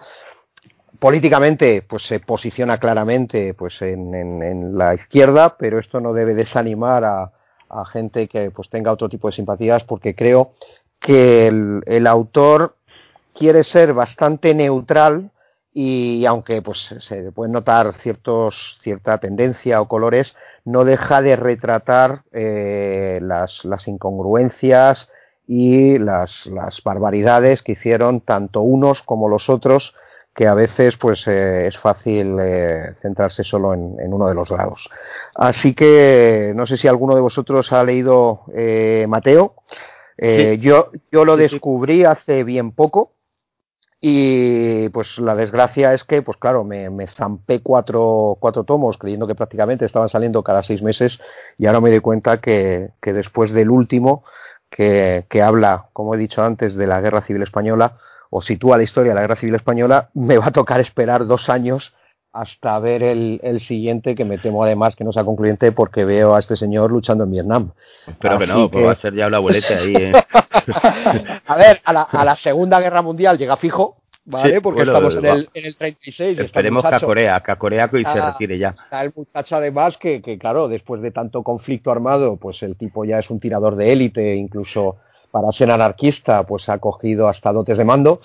Políticamente 0.99 1.83
pues 1.83 2.07
se 2.07 2.20
posiciona 2.20 2.79
claramente 2.79 3.55
pues 3.55 3.83
en, 3.83 4.79
la 4.79 4.95
izquierda 4.95 5.57
pero 5.59 5.79
esto 5.79 6.01
no 6.01 6.12
debe 6.12 6.35
desanimar 6.35 7.05
a, 7.05 7.33
gente 7.93 8.29
que 8.29 8.53
pues 8.53 8.70
tenga 8.70 8.93
otro 8.93 9.09
tipo 9.09 9.29
de 9.29 9.33
simpatías 9.33 9.83
porque 9.83 10.14
creo 10.14 10.53
que 11.01 11.49
el, 11.49 12.07
autor 12.07 12.77
quiere 13.37 13.64
ser 13.64 13.93
bastante 13.93 14.55
neutral 14.55 15.30
y 15.72 16.24
aunque 16.24 16.62
pues 16.62 16.95
se 17.01 17.30
pueden 17.32 17.53
notar 17.53 17.93
ciertos 17.93 18.78
cierta 18.82 19.18
tendencia 19.18 19.80
o 19.82 19.89
colores 19.89 20.34
no 20.64 20.84
deja 20.84 21.20
de 21.20 21.37
retratar 21.37 22.22
eh, 22.32 23.18
las, 23.20 23.64
las 23.64 23.87
incongruencias 23.87 25.11
y 25.47 25.99
las, 25.99 26.47
las 26.47 26.82
barbaridades 26.82 27.62
que 27.62 27.72
hicieron 27.72 28.22
tanto 28.22 28.62
unos 28.62 29.03
como 29.03 29.28
los 29.28 29.51
otros 29.51 29.95
que 30.37 30.47
a 30.47 30.55
veces 30.55 30.99
pues 30.99 31.26
eh, 31.26 31.66
es 31.66 31.78
fácil 31.78 32.37
eh, 32.41 32.95
centrarse 33.01 33.43
solo 33.43 33.72
en, 33.72 34.12
uno 34.12 34.28
de 34.28 34.34
los 34.34 34.51
lados. 34.51 34.89
Así 35.34 35.74
que 35.74 36.53
no 36.55 36.66
sé 36.66 36.76
si 36.76 36.87
alguno 36.87 37.14
de 37.14 37.22
vosotros 37.22 37.72
ha 37.72 37.82
leído 37.82 38.43
eh, 38.55 39.07
Mateo. 39.09 39.55
Yo, 40.18 40.93
yo 41.12 41.24
lo 41.26 41.37
descubrí 41.37 42.05
hace 42.05 42.43
bien 42.43 42.72
poco 42.72 43.16
y 44.01 44.88
pues 44.90 45.18
la 45.18 45.34
desgracia 45.34 45.94
es 45.94 46.05
que, 46.05 46.22
pues 46.22 46.36
claro, 46.36 46.64
me, 46.64 47.07
zampé 47.07 47.61
cuatro, 47.62 48.36
cuatro 48.38 48.64
tomos 48.64 48.99
creyendo 48.99 49.26
que 49.26 49.34
prácticamente 49.34 49.84
estaban 49.84 50.09
saliendo 50.09 50.42
cada 50.42 50.62
seis 50.62 50.82
meses 50.82 51.18
y 51.57 51.66
ahora 51.66 51.80
me 51.80 51.90
doy 51.90 52.01
cuenta 52.01 52.40
que, 52.40 52.90
que 53.01 53.12
después 53.12 53.53
del 53.53 53.70
último, 53.70 54.22
que, 54.70 55.26
que 55.30 55.42
habla, 55.42 55.86
como 55.92 56.14
he 56.14 56.18
dicho 56.18 56.42
antes, 56.42 56.74
de 56.76 56.86
la 56.86 57.01
Guerra 57.01 57.22
Civil 57.22 57.42
Española, 57.42 57.97
o 58.28 58.42
sitúa 58.42 58.76
la 58.76 58.82
historia 58.82 59.12
de 59.12 59.14
la 59.14 59.22
Guerra 59.22 59.36
Civil 59.36 59.55
Española, 59.55 60.11
me 60.12 60.36
va 60.36 60.47
a 60.47 60.53
tocar 60.53 60.80
esperar 60.80 61.26
dos 61.26 61.49
años 61.49 61.94
hasta 62.37 62.78
ver 62.78 63.03
el, 63.03 63.61
siguiente, 63.61 64.14
que 64.14 64.24
me 64.24 64.37
temo 64.39 64.62
además 64.62 64.95
que 64.95 65.05
no 65.05 65.12
sea 65.12 65.24
concluyente 65.24 65.72
porque 65.72 66.05
veo 66.05 66.34
a 66.34 66.39
este 66.39 66.55
señor 66.55 66.91
luchando 66.91 67.24
en 67.24 67.30
Vietnam. 67.30 67.72
Espero 68.07 68.39
que 68.39 68.47
no, 68.47 68.70
pues 68.70 68.87
va 68.87 68.93
a 68.93 69.01
ser 69.01 69.14
ya 69.14 69.26
una 69.26 69.39
boleta 69.39 69.74
ahí. 69.74 69.95
¿eh? 69.97 70.12
a 71.47 71.57
ver, 71.57 71.80
a 71.82 71.93
la, 71.93 72.03
a 72.03 72.24
la 72.24 72.37
Segunda 72.37 72.78
Guerra 72.78 73.01
Mundial 73.01 73.39
llega 73.39 73.57
fijo, 73.57 73.97
¿vale? 74.26 74.61
Porque 74.61 74.82
estamos 74.82 75.16
en 75.16 75.24
el, 75.24 75.49
en 75.55 75.64
el 75.64 75.76
36. 75.76 76.39
Esperemos 76.41 76.84
que 76.84 76.95
a 76.95 77.01
Corea, 77.01 77.43
que 77.43 77.53
a 77.53 77.57
Corea 77.57 77.91
y 77.91 78.05
se 78.05 78.20
retire 78.20 78.59
ya. 78.59 78.68
Está 78.68 79.03
el 79.03 79.12
muchacho 79.16 79.57
además 79.57 79.97
que, 79.97 80.20
que, 80.20 80.39
claro, 80.39 80.68
después 80.68 81.01
de 81.01 81.12
tanto 81.12 81.43
conflicto 81.43 81.91
armado, 81.91 82.37
pues 82.37 82.62
el 82.62 82.76
tipo 82.76 83.07
ya 83.07 83.18
es 83.18 83.30
un 83.30 83.41
tirador 83.41 83.76
de 83.76 83.93
élite, 83.93 84.34
incluso 84.34 84.97
para 85.30 85.53
ser 85.53 85.70
anarquista, 85.70 86.45
pues 86.45 86.68
ha 86.68 86.78
cogido 86.78 87.28
hasta 87.28 87.53
dotes 87.53 87.76
de 87.78 87.84
mando, 87.84 88.20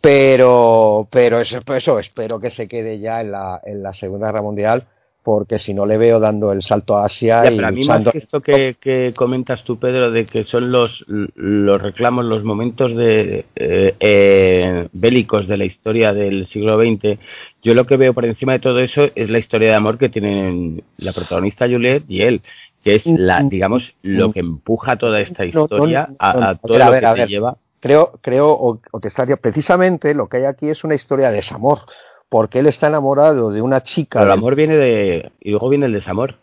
pero, 0.00 1.08
pero 1.10 1.40
eso, 1.40 1.60
eso 1.66 1.98
espero 1.98 2.40
que 2.40 2.50
se 2.50 2.68
quede 2.68 2.98
ya 2.98 3.20
en 3.20 3.32
la, 3.32 3.60
en 3.64 3.82
la 3.82 3.92
Segunda 3.92 4.26
Guerra 4.26 4.42
Mundial, 4.42 4.84
porque 5.22 5.58
si 5.58 5.74
no 5.74 5.86
le 5.86 5.98
veo 5.98 6.20
dando 6.20 6.52
el 6.52 6.62
salto 6.62 6.96
a 6.96 7.06
Asia 7.06 7.42
y 7.50 7.56
pero 7.56 7.66
a 7.66 7.72
mí 7.72 7.84
más 7.84 8.06
que 8.06 8.18
esto 8.18 8.40
que, 8.40 9.12
comentas 9.16 9.64
tú, 9.64 9.76
Pedro, 9.78 10.12
de 10.12 10.24
que 10.24 10.44
son 10.44 10.70
los, 10.70 11.04
los 11.08 11.82
reclamos, 11.82 12.24
los 12.24 12.44
momentos 12.44 12.96
de 12.96 13.44
eh, 13.56 13.94
eh, 13.98 14.88
bélicos 14.92 15.48
de 15.48 15.56
la 15.56 15.64
historia 15.64 16.12
del 16.12 16.46
siglo 16.46 16.78
XX, 16.78 17.18
yo 17.62 17.74
lo 17.74 17.86
que 17.86 17.96
veo 17.96 18.14
por 18.14 18.24
encima 18.24 18.52
de 18.52 18.60
todo 18.60 18.78
eso 18.78 19.08
es 19.16 19.28
la 19.28 19.40
historia 19.40 19.70
de 19.70 19.74
amor 19.74 19.98
que 19.98 20.08
tienen 20.08 20.84
la 20.98 21.12
protagonista 21.12 21.66
Juliette 21.66 22.04
y 22.08 22.22
él 22.22 22.42
que 22.86 22.94
es 22.94 23.02
la, 23.04 23.42
digamos, 23.42 23.82
lo 24.02 24.30
que 24.30 24.38
empuja 24.38 24.94
toda 24.96 25.20
esta 25.20 25.44
historia 25.44 26.08
a, 26.20 26.54
todo 26.54 26.78
lo 26.78 26.92
que 26.92 27.20
se 27.22 27.26
lleva. 27.26 27.56
Creo, 27.86 28.18
creo, 28.20 28.50
o, 28.50 28.80
te 29.00 29.06
estaría, 29.06 29.36
precisamente 29.36 30.12
lo 30.12 30.28
que 30.28 30.38
hay 30.38 30.44
aquí 30.44 30.68
es 30.68 30.82
una 30.82 30.96
historia 30.96 31.30
de 31.30 31.36
desamor, 31.36 31.82
porque 32.28 32.58
él 32.58 32.66
está 32.66 32.88
enamorado 32.88 33.50
de 33.52 33.62
una 33.62 33.82
chica. 33.82 34.22
el 34.22 34.30
amor 34.32 34.56
viene 34.56 34.76
de. 34.76 35.30
y 35.40 35.50
luego 35.50 35.68
viene 35.68 35.86
el 35.86 35.92
desamor. 35.92 36.34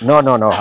No, 0.00 0.22
no, 0.22 0.38
no. 0.38 0.50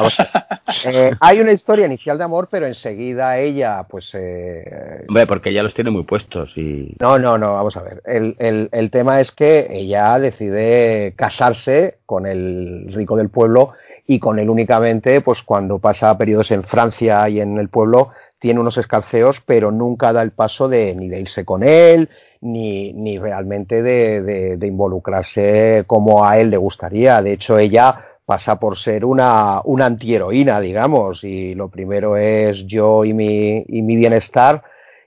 Eh, 0.85 1.11
hay 1.21 1.39
una 1.39 1.53
historia 1.53 1.85
inicial 1.85 2.17
de 2.17 2.25
amor, 2.25 2.49
pero 2.51 2.65
enseguida 2.65 3.37
ella, 3.37 3.85
pues. 3.89 4.13
Eh, 4.15 5.05
Hombre, 5.07 5.27
porque 5.27 5.49
ella 5.49 5.63
los 5.63 5.73
tiene 5.73 5.91
muy 5.91 6.03
puestos 6.03 6.49
y. 6.57 6.95
No, 6.99 7.17
no, 7.19 7.37
no. 7.37 7.53
Vamos 7.53 7.77
a 7.77 7.83
ver. 7.83 8.01
El, 8.05 8.35
el, 8.39 8.69
el 8.71 8.91
tema 8.91 9.21
es 9.21 9.31
que 9.31 9.67
ella 9.69 10.19
decide 10.19 11.13
casarse 11.15 11.99
con 12.05 12.25
el 12.25 12.91
rico 12.91 13.15
del 13.15 13.29
pueblo 13.29 13.73
y 14.05 14.19
con 14.19 14.39
él 14.39 14.49
únicamente, 14.49 15.21
pues 15.21 15.41
cuando 15.43 15.79
pasa 15.79 16.17
periodos 16.17 16.51
en 16.51 16.63
Francia 16.63 17.29
y 17.29 17.39
en 17.39 17.57
el 17.57 17.69
pueblo, 17.69 18.09
tiene 18.43 18.59
unos 18.59 18.77
escalceos, 18.77 19.41
pero 19.45 19.71
nunca 19.71 20.11
da 20.11 20.21
el 20.21 20.31
paso 20.31 20.67
de 20.67 20.93
ni 20.95 21.07
de 21.07 21.21
irse 21.21 21.45
con 21.45 21.63
él, 21.63 22.09
ni, 22.41 22.91
ni 22.91 23.17
realmente 23.17 23.81
de, 23.81 24.57
de, 24.57 24.67
involucrarse 24.67 25.85
como 25.87 26.25
a 26.25 26.37
él 26.37 26.49
le 26.49 26.57
gustaría. 26.57 27.21
De 27.21 27.31
hecho, 27.31 27.57
ella 27.57 27.95
pasa 28.25 28.59
por 28.59 28.75
ser 28.75 29.05
una, 29.05 29.61
una 29.63 29.85
antiheroína, 29.85 30.59
digamos, 30.59 31.23
y 31.23 31.55
lo 31.55 31.69
primero 31.69 32.17
es 32.17 32.65
yo 32.65 33.05
y 33.05 33.13
mi, 33.13 33.63
y 33.65 33.81
mi 33.81 33.95
bienestar, 33.95 34.61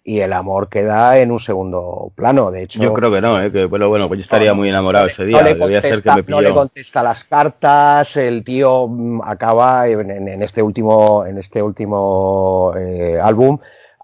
y 0.09 0.21
el 0.21 0.33
amor 0.33 0.69
queda 0.69 1.19
en 1.19 1.33
un 1.33 1.41
segundo 1.41 2.13
plano. 2.15 2.53
De 2.53 2.63
hecho, 2.63 2.81
yo 2.81 2.95
creo 2.95 3.11
que 3.11 3.21
no, 3.21 3.43
¿eh? 3.43 3.51
que 3.51 3.65
bueno, 3.65 3.89
bueno, 3.89 4.07
pues 4.07 4.19
yo 4.19 4.23
estaría 4.23 4.55
muy 4.55 4.69
enamorado 4.69 5.09
ese 5.09 5.25
día. 5.25 5.39
No 5.39 5.43
le, 5.43 5.59
contesta, 5.59 6.17
no 6.29 6.41
le 6.41 6.55
contesta 6.55 7.03
las 7.03 7.25
cartas, 7.25 8.17
el 8.17 8.45
tío 8.45 8.87
mm, 8.87 9.23
acaba 9.25 9.89
en, 9.89 10.29
en 10.29 10.43
este 10.45 10.63
último, 10.63 11.27
en 11.27 11.39
este 11.39 11.61
último 11.61 12.73
eh, 12.79 13.19
álbum 13.21 13.59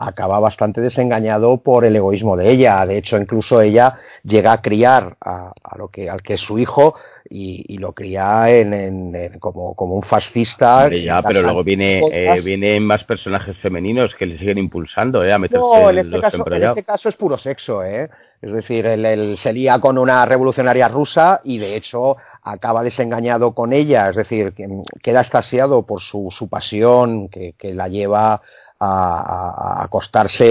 acaba 0.06 0.40
bastante 0.40 0.80
desengañado 0.80 1.58
por 1.58 1.84
el 1.84 1.96
egoísmo 1.96 2.36
de 2.36 2.50
ella. 2.50 2.84
De 2.86 2.98
hecho, 2.98 3.16
incluso 3.16 3.60
ella 3.60 3.98
llega 4.22 4.52
a 4.52 4.62
criar 4.62 5.16
a, 5.20 5.52
a 5.62 5.78
lo 5.78 5.88
que 5.88 6.08
al 6.10 6.22
que 6.22 6.34
es 6.34 6.40
su 6.40 6.58
hijo 6.58 6.94
y, 7.32 7.78
lo 7.78 7.92
cría 7.92 8.50
en, 8.50 9.38
como, 9.38 9.74
como, 9.74 9.94
un 9.94 10.02
fascista. 10.02 10.88
ya, 10.88 11.22
pero 11.22 11.42
luego 11.42 11.64
viene 11.64 12.00
eh, 12.12 12.40
vienen 12.44 12.84
más 12.84 13.04
personajes 13.04 13.56
femeninos 13.58 14.14
que 14.14 14.26
le 14.26 14.38
siguen 14.38 14.58
impulsando 14.58 15.24
¿eh? 15.24 15.32
a 15.32 15.38
meterse 15.38 15.64
no, 15.64 15.90
en 15.90 15.98
este, 15.98 16.20
caso, 16.20 16.44
en 16.46 16.62
este 16.62 16.84
caso 16.84 17.08
es 17.08 17.16
puro 17.16 17.38
sexo. 17.38 17.82
¿eh? 17.84 18.10
Es 18.40 18.52
decir, 18.52 18.86
él, 18.86 19.36
se 19.36 19.52
lía 19.52 19.78
con 19.78 19.98
una 19.98 20.26
revolucionaria 20.26 20.88
rusa 20.88 21.40
y 21.44 21.58
de 21.58 21.76
hecho 21.76 22.16
acaba 22.42 22.82
desengañado 22.82 23.54
con 23.54 23.72
ella, 23.72 24.10
es 24.10 24.16
decir, 24.16 24.52
queda 25.00 25.20
estasiado 25.20 25.86
por 25.86 26.00
su, 26.00 26.28
su 26.30 26.48
pasión 26.48 27.28
que, 27.28 27.54
que 27.56 27.72
la 27.72 27.86
lleva 27.86 28.42
a, 28.84 29.82
acostarse 29.84 30.44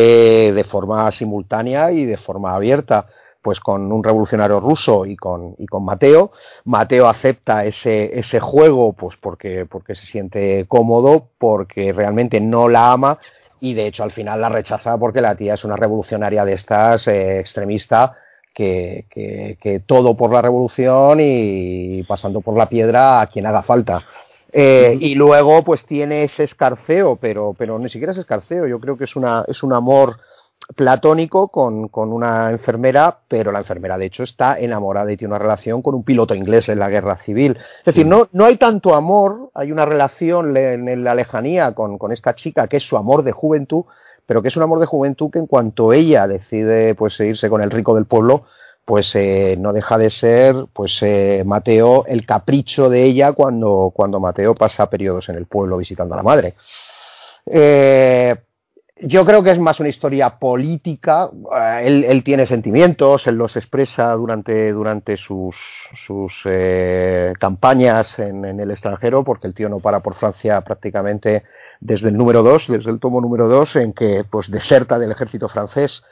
de 0.54 0.64
forma 0.64 1.12
simultánea 1.12 1.92
y 1.92 2.06
de 2.06 2.18
forma 2.18 2.56
abierta 2.56 3.08
pues 3.42 3.60
con 3.60 3.92
un 3.92 4.04
revolucionario 4.04 4.60
ruso 4.60 5.06
y 5.06 5.16
con, 5.18 5.56
y 5.58 5.66
con 5.66 5.84
Mateo. 5.84 6.32
Mateo 6.66 7.08
acepta 7.10 7.66
ese, 7.66 8.20
ese 8.20 8.40
juego 8.40 8.94
pues 8.94 9.18
porque, 9.20 9.66
porque 9.66 9.96
se 9.96 10.06
siente 10.06 10.66
cómodo, 10.68 11.30
porque 11.40 11.92
realmente 11.92 12.40
no 12.40 12.70
la 12.70 12.92
ama 12.92 13.20
y 13.60 13.74
de 13.74 13.88
hecho 13.88 14.04
al 14.04 14.12
final 14.12 14.42
la 14.42 14.50
rechaza 14.50 14.98
porque 14.98 15.22
la 15.22 15.36
tía 15.36 15.56
es 15.56 15.64
una 15.64 15.76
revolucionaria 15.76 16.46
de 16.46 16.54
estas 16.54 17.08
eh, 17.08 17.40
extremista 17.40 18.14
que, 18.54 19.06
que, 19.10 19.58
que, 19.60 19.80
todo 19.80 20.16
por 20.16 20.32
la 20.32 20.42
revolución 20.42 21.20
y 21.22 22.04
pasando 22.04 22.42
por 22.42 22.56
la 22.58 22.70
piedra 22.70 23.22
a 23.22 23.28
quien 23.28 23.46
haga 23.46 23.64
falta. 23.64 24.06
Eh, 24.54 24.98
y 25.00 25.16
luego 25.16 25.64
pues 25.64 25.86
tiene 25.86 26.24
ese 26.24 26.44
escarceo, 26.44 27.16
pero, 27.16 27.56
pero 27.58 27.80
ni 27.80 27.90
siquiera 27.90 28.12
es 28.12 28.18
escarceo, 28.18 28.68
yo 28.68 28.80
creo 28.80 28.98
que 28.98 29.06
es, 29.06 29.16
una, 29.16 29.46
es 29.48 29.64
un 29.64 29.72
amor 29.72 30.18
platónico 30.76 31.48
con, 31.48 31.88
con, 31.88 32.12
una 32.12 32.52
enfermera, 32.52 33.20
pero 33.28 33.52
la 33.52 33.60
enfermera 33.60 33.98
de 33.98 34.06
hecho 34.06 34.24
está 34.24 34.60
enamorada 34.60 35.12
y 35.12 35.18
tiene 35.18 35.34
una 35.34 35.40
relación 35.40 35.82
con 35.82 35.96
un 35.96 36.04
piloto 36.04 36.36
inglés 36.36 36.70
en 36.70 36.80
la 36.80 36.90
guerra 36.90 37.18
civil. 37.18 37.58
Es 37.80 37.86
decir, 37.86 38.06
no, 38.06 38.28
no 38.34 38.46
hay 38.46 38.58
tanto 38.58 38.94
amor, 38.94 39.52
hay 39.54 39.72
una 39.72 39.86
relación 39.86 40.56
en 40.56 41.04
la 41.04 41.16
lejanía 41.16 41.74
con, 41.74 41.98
con, 41.98 42.12
esta 42.12 42.36
chica 42.36 42.68
que 42.68 42.78
es 42.78 42.84
su 42.84 42.98
amor 42.98 43.24
de 43.24 43.32
juventud, 43.32 43.86
pero 44.26 44.42
que 44.42 44.50
es 44.50 44.58
un 44.58 44.64
amor 44.64 44.80
de 44.80 44.86
juventud 44.86 45.30
que 45.32 45.40
en 45.40 45.48
cuanto 45.48 45.94
ella 45.94 46.28
decide 46.28 46.96
pues 46.96 47.20
irse 47.20 47.50
con 47.50 47.62
el 47.62 47.72
rico 47.72 47.96
del 47.96 48.06
pueblo, 48.06 48.46
pues 48.86 49.14
eh, 49.16 49.56
no 49.60 49.74
deja 49.74 49.98
de 49.98 50.10
ser 50.10 50.56
pues 50.74 51.02
eh, 51.02 51.44
Mateo 51.46 52.06
el 52.08 52.26
capricho 52.26 52.90
de 52.90 53.04
ella 53.04 53.34
cuando, 53.34 53.92
cuando 53.96 54.20
Mateo 54.20 54.56
pasa 54.56 54.90
periodos 54.90 55.30
en 55.30 55.36
el 55.36 55.46
pueblo 55.46 55.78
visitando 55.78 56.14
a 56.14 56.18
la 56.18 56.24
madre. 56.24 56.56
Eh, 57.46 58.36
yo 59.04 59.26
creo 59.26 59.42
que 59.42 59.52
es 59.52 59.60
más 59.60 59.80
una 59.80 59.90
historia 59.90 60.38
política. 60.38 61.30
Él, 61.82 62.22
tiene 62.24 62.46
sentimientos, 62.46 63.26
él 63.26 63.36
los 63.36 63.56
expresa 63.56 64.12
durante, 64.12 64.72
durante 64.72 65.18
sus, 65.18 65.56
sus 66.06 66.44
campañas 67.40 68.20
en, 68.20 68.46
el 68.46 68.70
extranjero, 68.70 69.24
porque 69.24 69.48
el 69.48 69.56
tío 69.56 69.70
no 69.70 69.80
para 69.80 70.02
por 70.02 70.14
Francia 70.14 70.62
prácticamente 70.62 71.42
desde 71.80 72.10
el 72.10 72.18
número 72.18 72.44
2, 72.44 72.68
desde 72.68 72.92
el 72.92 73.00
tomo 73.00 73.22
número 73.22 73.48
2, 73.48 73.78
en 73.78 73.94
que 73.94 74.24
pues 74.30 74.52
deserta 74.52 75.00
del 75.00 75.12
ejército 75.12 75.50
francés 75.50 76.04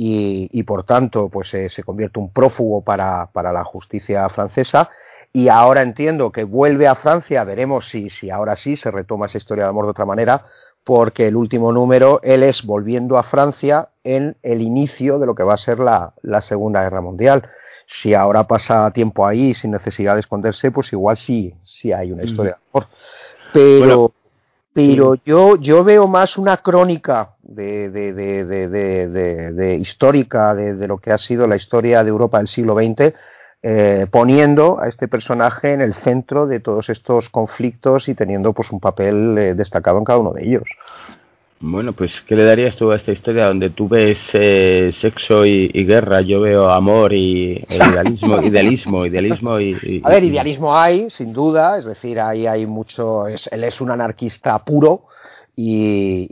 y, 0.00 0.48
y 0.52 0.62
por 0.62 0.84
tanto 0.84 1.28
pues 1.28 1.52
eh, 1.54 1.68
se 1.68 1.82
convierte 1.82 2.20
un 2.20 2.32
prófugo 2.32 2.82
para, 2.84 3.26
para 3.32 3.52
la 3.52 3.64
justicia 3.64 4.28
francesa 4.28 4.88
y 5.32 5.48
ahora 5.48 5.82
entiendo 5.82 6.30
que 6.32 6.44
vuelve 6.44 6.86
a 6.86 6.94
Francia, 6.94 7.44
veremos 7.44 7.88
si, 7.88 8.08
si 8.08 8.30
ahora 8.30 8.56
sí 8.56 8.76
se 8.76 8.90
retoma 8.90 9.26
esa 9.26 9.38
historia 9.38 9.64
de 9.64 9.70
amor 9.70 9.84
de 9.84 9.90
otra 9.90 10.06
manera, 10.06 10.46
porque 10.84 11.28
el 11.28 11.36
último 11.36 11.72
número 11.72 12.20
él 12.22 12.42
es 12.42 12.64
volviendo 12.64 13.18
a 13.18 13.22
Francia 13.22 13.90
en 14.04 14.36
el 14.42 14.62
inicio 14.62 15.18
de 15.18 15.26
lo 15.26 15.34
que 15.34 15.42
va 15.42 15.54
a 15.54 15.58
ser 15.58 15.80
la, 15.80 16.14
Segunda 16.40 16.82
Guerra 16.82 17.02
Mundial. 17.02 17.42
Si 17.86 18.14
ahora 18.14 18.44
pasa 18.44 18.90
tiempo 18.92 19.26
ahí 19.26 19.52
sin 19.52 19.72
necesidad 19.72 20.14
de 20.14 20.20
esconderse, 20.20 20.70
pues 20.70 20.92
igual 20.92 21.16
sí, 21.16 21.54
sí 21.64 21.92
hay 21.92 22.12
una 22.12 22.24
historia 22.24 22.52
de 22.52 22.58
amor. 22.70 22.88
Pero, 24.72 25.14
yo, 25.24 25.56
yo 25.56 25.82
veo 25.82 26.06
más 26.06 26.38
una 26.38 26.58
crónica 26.58 27.34
de, 27.42 27.90
de, 27.90 28.12
de, 28.12 29.52
de 29.52 29.74
histórica 29.76 30.54
de, 30.54 30.86
lo 30.86 30.98
que 30.98 31.10
ha 31.10 31.18
sido 31.18 31.46
la 31.46 31.56
historia 31.56 32.04
de 32.04 32.10
Europa 32.10 32.38
del 32.38 32.48
siglo 32.48 32.74
XX 32.74 33.14
eh, 33.60 34.06
poniendo 34.12 34.80
a 34.80 34.86
este 34.86 35.08
personaje 35.08 35.72
en 35.72 35.80
el 35.80 35.92
centro 35.92 36.46
de 36.46 36.60
todos 36.60 36.90
estos 36.90 37.28
conflictos 37.28 38.08
y 38.08 38.14
teniendo 38.14 38.52
pues 38.52 38.70
un 38.70 38.78
papel 38.78 39.36
eh, 39.36 39.54
destacado 39.54 39.98
en 39.98 40.04
cada 40.04 40.20
uno 40.20 40.32
de 40.32 40.44
ellos. 40.44 40.68
Bueno, 41.60 41.92
pues 41.92 42.12
¿qué 42.26 42.36
le 42.36 42.44
darías 42.44 42.76
tú 42.76 42.92
a 42.92 42.96
esta 42.96 43.10
historia 43.10 43.46
donde 43.46 43.70
tú 43.70 43.88
ves 43.88 44.18
eh, 44.32 44.92
sexo 45.00 45.44
y, 45.44 45.68
guerra? 45.84 46.20
Yo 46.20 46.40
veo 46.40 46.70
amor 46.70 47.12
y 47.12 47.64
idealismo, 47.68 48.40
idealismo, 48.42 49.06
idealismo 49.06 49.60
y, 49.60 50.00
A 50.04 50.10
ver, 50.10 50.22
idealismo 50.22 50.76
hay, 50.76 51.10
sin 51.10 51.32
duda, 51.32 51.78
es 51.78 51.84
decir, 51.84 52.20
ahí 52.20 52.46
hay 52.46 52.66
mucho... 52.66 53.26
él 53.26 53.64
es 53.64 53.80
un 53.80 53.90
anarquista 53.90 54.64
puro, 54.64 55.06
y, 55.60 56.28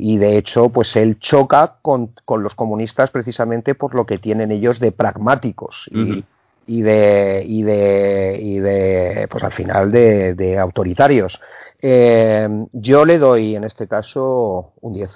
y, 0.00 0.16
de 0.16 0.38
hecho, 0.38 0.70
pues 0.70 0.96
él 0.96 1.18
choca 1.18 1.76
con, 1.82 2.14
con, 2.24 2.42
los 2.42 2.54
comunistas 2.54 3.10
precisamente 3.10 3.74
por 3.74 3.94
lo 3.94 4.06
que 4.06 4.16
tienen 4.16 4.50
ellos 4.50 4.80
de 4.80 4.92
pragmáticos. 4.92 5.90
Y, 5.90 6.24
y 6.66 6.82
de, 6.82 7.44
y 7.46 7.62
de, 7.62 8.38
y 8.40 8.58
de 8.58 9.26
pues 9.30 9.42
al 9.44 9.52
final 9.52 9.90
de, 9.90 10.34
de 10.34 10.58
autoritarios. 10.58 11.40
Eh, 11.80 12.48
yo 12.72 13.04
le 13.04 13.18
doy 13.18 13.56
en 13.56 13.64
este 13.64 13.88
caso 13.88 14.72
un 14.80 14.94
10. 14.94 15.10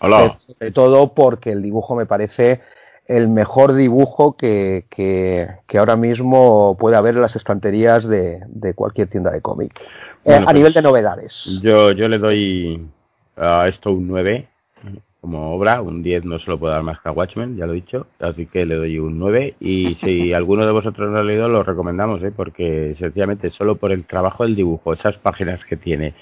Hola. 0.00 0.36
Sobre 0.38 0.70
todo 0.70 1.14
porque 1.14 1.50
el 1.52 1.62
dibujo 1.62 1.94
me 1.94 2.06
parece 2.06 2.60
el 3.06 3.28
mejor 3.28 3.72
dibujo 3.72 4.36
que, 4.36 4.84
que, 4.90 5.48
que 5.66 5.78
ahora 5.78 5.96
mismo 5.96 6.76
puede 6.78 6.96
haber 6.96 7.14
en 7.14 7.22
las 7.22 7.36
estanterías 7.36 8.06
de, 8.06 8.42
de 8.48 8.74
cualquier 8.74 9.08
tienda 9.08 9.30
de 9.30 9.40
cómic. 9.40 9.80
Eh, 10.24 10.34
a 10.34 10.52
nivel 10.52 10.74
de 10.74 10.82
novedades. 10.82 11.44
Yo, 11.62 11.92
yo 11.92 12.06
le 12.06 12.18
doy 12.18 12.86
a 13.36 13.66
esto 13.66 13.92
un 13.92 14.08
9 14.08 14.48
como 15.28 15.54
obra, 15.54 15.82
un 15.82 16.02
10 16.02 16.24
no 16.24 16.38
se 16.38 16.50
lo 16.50 16.58
puedo 16.58 16.72
dar 16.72 16.82
más 16.82 17.00
que 17.00 17.08
a 17.10 17.12
Watchmen, 17.12 17.54
ya 17.58 17.66
lo 17.66 17.72
he 17.72 17.76
dicho, 17.76 18.06
así 18.18 18.46
que 18.46 18.64
le 18.64 18.76
doy 18.76 18.98
un 18.98 19.18
9 19.18 19.56
y 19.60 19.98
si 20.02 20.32
alguno 20.32 20.64
de 20.64 20.72
vosotros 20.72 21.10
lo 21.10 21.18
ha 21.18 21.22
leído 21.22 21.50
lo 21.50 21.62
recomendamos, 21.62 22.22
¿eh? 22.22 22.32
porque 22.34 22.96
sencillamente 22.98 23.50
solo 23.50 23.76
por 23.76 23.92
el 23.92 24.06
trabajo 24.06 24.44
del 24.44 24.56
dibujo, 24.56 24.94
esas 24.94 25.16
páginas 25.18 25.62
que 25.66 25.76
tiene, 25.76 26.14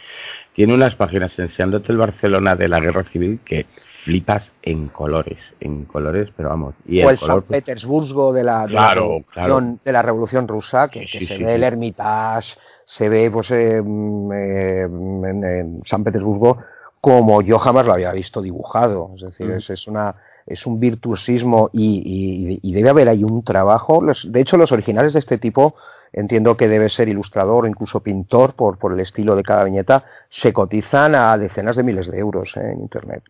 tiene 0.54 0.74
unas 0.74 0.96
páginas 0.96 1.38
enseñándote 1.38 1.92
el 1.92 1.98
Barcelona 1.98 2.56
de 2.56 2.66
la 2.66 2.80
Guerra 2.80 3.04
Civil 3.12 3.38
que 3.44 3.66
flipas 4.04 4.42
en 4.62 4.88
colores, 4.88 5.38
en 5.60 5.84
colores, 5.84 6.28
pero 6.36 6.48
vamos. 6.48 6.74
Y 6.84 7.00
o 7.04 7.10
el, 7.10 7.16
San 7.16 7.42
Petersburgo 7.42 8.32
de 8.32 8.42
la, 8.42 8.66
de, 8.66 8.72
la 8.72 8.94
revolución, 8.94 9.80
de 9.84 9.92
la 9.92 10.02
Revolución 10.02 10.48
Rusa, 10.48 10.88
que, 10.88 11.06
se 11.06 11.38
ve 11.38 11.54
el 11.54 11.62
Hermitage, 11.62 12.58
se 12.84 13.08
ve 13.08 13.30
pues 13.30 13.52
eh, 13.52 13.80
mm, 13.80 14.32
eh, 14.32 14.82
en 14.82 15.82
San 15.84 16.02
Petersburgo 16.02 16.58
como 17.06 17.40
yo 17.40 17.60
jamás 17.60 17.86
lo 17.86 17.92
había 17.92 18.10
visto 18.10 18.42
dibujado. 18.42 19.12
Es 19.14 19.22
decir, 19.22 19.46
mm. 19.46 19.72
es, 19.72 19.86
una, 19.86 20.16
es 20.44 20.66
un 20.66 20.80
virtuosismo 20.80 21.70
y, 21.72 22.72
debe 22.72 22.90
haber 22.90 23.08
ahí 23.08 23.22
un 23.22 23.44
trabajo. 23.44 24.02
de 24.24 24.40
hecho, 24.40 24.56
los 24.56 24.72
originales 24.72 25.12
de 25.12 25.20
este 25.20 25.38
tipo, 25.38 25.76
entiendo 26.12 26.56
que 26.56 26.66
debe 26.66 26.88
ser 26.88 27.08
ilustrador 27.08 27.62
o 27.62 27.68
incluso 27.68 28.00
pintor 28.00 28.54
por, 28.54 28.76
por 28.78 28.92
el 28.92 28.98
estilo 28.98 29.36
de 29.36 29.44
cada 29.44 29.62
viñeta, 29.62 30.02
se 30.28 30.52
cotizan 30.52 31.14
a 31.14 31.38
decenas 31.38 31.76
de 31.76 31.84
miles 31.84 32.10
de 32.10 32.18
euros 32.18 32.56
eh, 32.56 32.72
en 32.72 32.80
Internet. 32.80 33.22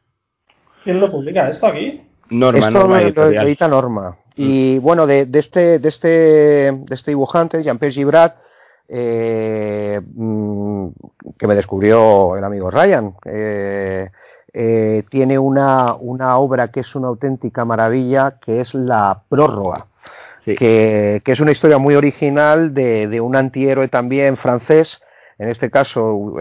¿Quién 0.83 0.99
lo 0.99 1.11
publica 1.11 1.47
esto 1.47 1.67
aquí? 1.67 2.01
Norma, 2.31 2.59
esto 2.59 2.71
Norma 2.71 3.01
lo, 3.03 3.25
edita 3.43 3.69
Norma. 3.69 4.17
Y 4.37 4.79
mm. 4.79 4.83
bueno, 4.83 5.07
de, 5.07 5.27
de, 5.27 5.39
este, 5.39 5.79
de, 5.81 5.89
este, 5.91 6.09
de 6.09 6.95
este 6.95 7.11
dibujante, 7.11 7.63
Jean-Pierre 7.63 7.93
Gibrat, 7.93 8.37
eh, 8.89 10.01
mm, 10.15 10.89
que 11.39 11.47
me 11.47 11.55
descubrió 11.55 12.37
el 12.37 12.45
amigo 12.45 12.71
Ryan. 12.71 13.15
Eh, 13.25 14.11
eh, 14.53 15.03
tiene 15.11 15.39
una, 15.39 15.95
una, 15.95 16.39
obra 16.39 16.69
que 16.69 16.81
es 16.81 16.95
una 16.95 17.09
auténtica 17.09 17.65
maravilla, 17.65 18.39
que 18.41 18.61
es 18.61 18.75
La 18.75 19.23
Prórroga, 19.29 19.87
que, 20.45 21.21
que, 21.25 21.33
es 21.33 21.41
una 21.41 21.53
historia 21.53 21.79
muy 21.79 21.95
original 21.95 22.73
de, 22.73 23.09
de, 23.09 23.21
un 23.21 23.37
antihéroe 23.37 23.89
también 23.89 24.37
francés. 24.37 25.01
En 25.39 25.49
este 25.51 25.71
caso, 25.71 26.35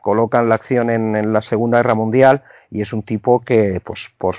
colocan 0.00 0.48
la 0.48 0.54
acción 0.54 0.88
en, 0.88 1.14
en, 1.16 1.32
la 1.34 1.42
Segunda 1.42 1.78
Guerra 1.78 1.94
Mundial 1.94 2.42
y 2.70 2.80
es 2.80 2.92
un 2.94 3.02
tipo 3.02 3.40
que, 3.40 3.82
pues, 3.84 4.00
pues 4.16 4.38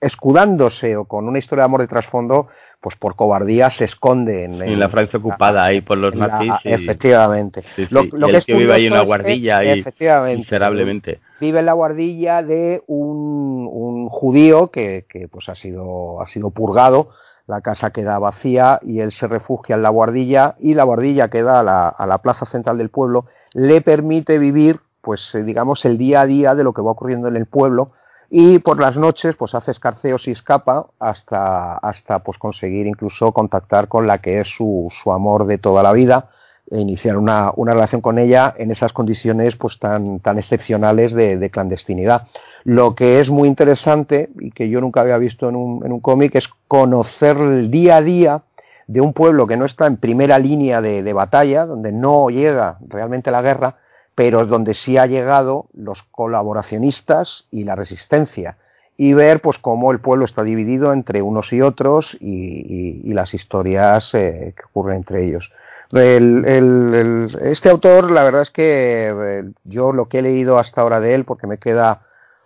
escudándose 0.00 0.96
o 0.96 1.04
con 1.04 1.28
una 1.28 1.38
historia 1.38 1.62
de 1.62 1.66
amor 1.66 1.80
de 1.80 1.88
trasfondo, 1.88 2.48
pues 2.80 2.96
por 2.96 3.14
cobardía 3.14 3.68
se 3.68 3.84
esconde 3.84 4.44
en, 4.44 4.78
la 4.78 4.88
Francia 4.88 5.18
ocupada 5.18 5.64
ahí 5.64 5.82
por 5.82 5.98
los 5.98 6.14
nazis. 6.14 6.52
efectivamente. 6.64 7.62
lo, 7.90 8.08
que, 8.08 8.38
es 8.38 8.46
que 8.46 8.54
vive 8.54 8.72
ahí 8.72 8.86
en 8.86 8.94
la 8.94 9.04
guardilla 9.04 9.58
ahí 9.58 9.84
miserablemente. 10.36 11.20
Vive 11.40 11.58
en 11.58 11.66
la 11.66 11.74
guardilla 11.74 12.42
de 12.42 12.82
un, 12.86 13.68
un 13.70 14.08
judío 14.08 14.70
que, 14.70 15.04
que, 15.08 15.28
pues 15.28 15.48
ha 15.50 15.54
sido, 15.54 16.22
ha 16.22 16.26
sido 16.26 16.50
purgado, 16.50 17.10
la 17.46 17.60
casa 17.60 17.90
queda 17.90 18.18
vacía 18.18 18.80
y 18.82 19.00
él 19.00 19.12
se 19.12 19.28
refugia 19.28 19.76
en 19.76 19.82
la 19.82 19.90
guardilla 19.90 20.56
y 20.58 20.74
la 20.74 20.84
guardilla 20.84 21.28
que 21.28 21.42
da 21.42 21.60
a 21.60 21.62
la, 21.62 21.88
a 21.88 22.06
la 22.06 22.18
plaza 22.18 22.46
central 22.46 22.78
del 22.78 22.88
pueblo 22.88 23.26
le 23.52 23.82
permite 23.82 24.38
vivir 24.38 24.80
pues 25.00 25.34
eh, 25.34 25.42
digamos 25.42 25.84
el 25.84 25.98
día 25.98 26.22
a 26.22 26.26
día 26.26 26.54
de 26.54 26.64
lo 26.64 26.72
que 26.72 26.82
va 26.82 26.92
ocurriendo 26.92 27.28
en 27.28 27.36
el 27.36 27.46
pueblo 27.46 27.92
y 28.30 28.60
por 28.60 28.80
las 28.80 28.96
noches 28.96 29.34
pues 29.34 29.56
hace 29.56 29.72
escarceos 29.72 30.28
y 30.28 30.30
escapa 30.30 30.86
hasta, 31.00 31.76
hasta 31.78 32.20
pues 32.20 32.38
conseguir 32.38 32.86
incluso 32.86 33.32
contactar 33.32 33.88
con 33.88 34.06
la 34.06 34.18
que 34.18 34.40
es 34.40 34.48
su, 34.48 34.86
su 34.90 35.12
amor 35.12 35.46
de 35.46 35.58
toda 35.58 35.82
la 35.82 35.92
vida 35.92 36.30
e 36.70 36.78
iniciar 36.78 37.16
una, 37.16 37.50
una, 37.56 37.72
relación 37.72 38.00
con 38.00 38.20
ella 38.20 38.54
en 38.56 38.70
esas 38.70 38.92
condiciones 38.92 39.56
pues 39.56 39.80
tan, 39.80 40.20
tan 40.20 40.38
excepcionales 40.38 41.12
de, 41.12 41.36
de, 41.36 41.50
clandestinidad. 41.50 42.28
Lo 42.62 42.94
que 42.94 43.18
es 43.18 43.28
muy 43.28 43.48
interesante 43.48 44.30
y 44.38 44.52
que 44.52 44.68
yo 44.68 44.80
nunca 44.80 45.00
había 45.00 45.18
visto 45.18 45.48
en 45.48 45.56
un, 45.56 45.84
en 45.84 45.90
un 45.90 45.98
cómic 45.98 46.36
es 46.36 46.48
conocer 46.68 47.36
el 47.38 47.72
día 47.72 47.96
a 47.96 48.02
día 48.02 48.42
de 48.86 49.00
un 49.00 49.12
pueblo 49.12 49.48
que 49.48 49.56
no 49.56 49.64
está 49.64 49.86
en 49.88 49.96
primera 49.96 50.38
línea 50.38 50.80
de, 50.80 51.02
de 51.02 51.12
batalla, 51.12 51.66
donde 51.66 51.90
no 51.90 52.30
llega 52.30 52.78
realmente 52.86 53.32
la 53.32 53.42
guerra, 53.42 53.76
pero 54.20 54.42
es 54.42 54.48
donde 54.48 54.74
sí 54.74 54.98
ha 54.98 55.06
llegado 55.06 55.64
los 55.72 56.02
colaboracionistas 56.02 57.46
y 57.50 57.64
la 57.64 57.74
resistencia 57.74 58.58
y 58.98 59.14
ver 59.14 59.40
pues 59.40 59.56
cómo 59.56 59.92
el 59.92 60.00
pueblo 60.00 60.26
está 60.26 60.42
dividido 60.42 60.92
entre 60.92 61.22
unos 61.22 61.54
y 61.54 61.62
otros 61.62 62.18
y, 62.20 63.14
las 63.14 63.32
historias 63.32 64.12
eh, 64.12 64.52
que 64.54 64.62
ocurren 64.66 64.98
entre 64.98 65.24
ellos. 65.24 65.50
este 65.90 67.70
autor, 67.70 68.10
la 68.10 68.24
verdad 68.24 68.42
es 68.42 68.50
que 68.50 69.08
eh, 69.08 69.44
yo 69.64 69.94
lo 69.94 70.10
que 70.10 70.18
he 70.18 70.22
leído 70.22 70.58
hasta 70.58 70.82
ahora 70.82 71.00
de 71.00 71.14
él, 71.14 71.24
porque 71.24 71.46
me 71.46 71.56
queda 71.56 72.02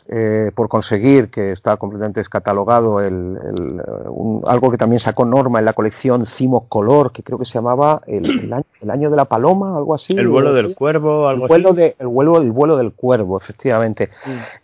eh, 0.07 0.51
por 0.55 0.69
conseguir, 0.69 1.31
que 1.31 1.53
está 1.53 1.79
completamente 1.79 2.21
descatalogado, 2.21 3.01
el, 3.01 3.39
algo 4.45 4.71
que 4.71 4.77
también 4.77 5.01
sacó 5.01 5.25
Norma 5.25 5.61
en 5.61 5.65
la 5.65 5.73
colección 5.73 6.27
Cimo 6.27 6.69
Color, 6.69 7.11
que 7.11 7.23
creo 7.23 7.39
que 7.39 7.47
se 7.47 7.55
llamaba 7.55 8.03
el, 8.07 8.53
año, 8.91 9.09
de 9.09 9.17
la 9.17 9.25
paloma, 9.25 9.75
algo 9.75 9.95
así. 9.95 10.13
El 10.13 10.29
vuelo 10.29 10.53
del 10.53 10.75
cuervo, 10.75 11.27
algo 11.27 11.45
el 11.45 11.49
vuelo 11.49 11.73
De, 11.73 11.97
el, 11.99 12.07
vuelo, 12.07 12.39
el 12.39 12.53
vuelo 12.53 12.77
del 12.77 12.93
cuervo, 12.93 13.39
efectivamente. 13.39 14.11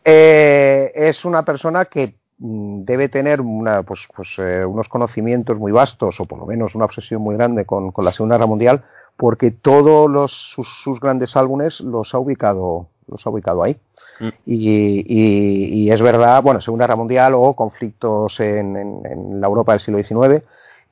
Eh, 0.04 0.92
es 0.94 1.24
una 1.24 1.42
persona 1.42 1.86
que 1.86 2.16
mm, 2.38 2.82
debe 2.84 3.08
tener 3.08 3.40
una, 3.40 3.82
pues, 3.82 4.06
pues 4.14 4.28
eh, 4.38 4.62
unos 4.62 4.90
conocimientos 4.90 5.56
muy 5.58 5.72
vastos, 5.72 6.20
o 6.20 6.26
por 6.26 6.38
lo 6.38 6.44
menos 6.44 6.74
una 6.74 6.84
obsesión 6.84 7.22
muy 7.22 7.34
grande 7.34 7.64
con, 7.64 7.92
con 7.92 8.04
la 8.04 8.12
Segunda 8.12 8.36
Guerra 8.36 8.46
Mundial, 8.46 8.82
porque 9.16 9.52
todos 9.52 10.10
los, 10.10 10.32
sus, 10.32 10.68
sus 10.68 11.00
grandes 11.00 11.34
álbumes 11.34 11.80
los 11.80 12.14
ha 12.14 12.18
ubicado, 12.18 12.88
los 13.06 13.26
ha 13.26 13.30
ubicado 13.30 13.62
ahí. 13.62 13.78
Mm. 14.20 14.28
Y, 14.46 15.84
y, 15.86 15.90
es 15.90 16.00
verdad, 16.02 16.42
bueno, 16.42 16.60
Segunda 16.60 16.84
Guerra 16.84 16.96
Mundial 16.96 17.32
o 17.34 17.54
conflictos 17.54 18.38
en, 18.40 19.40
la 19.40 19.46
Europa 19.46 19.72
del 19.72 19.80
siglo 19.80 19.98
XIX. 19.98 20.44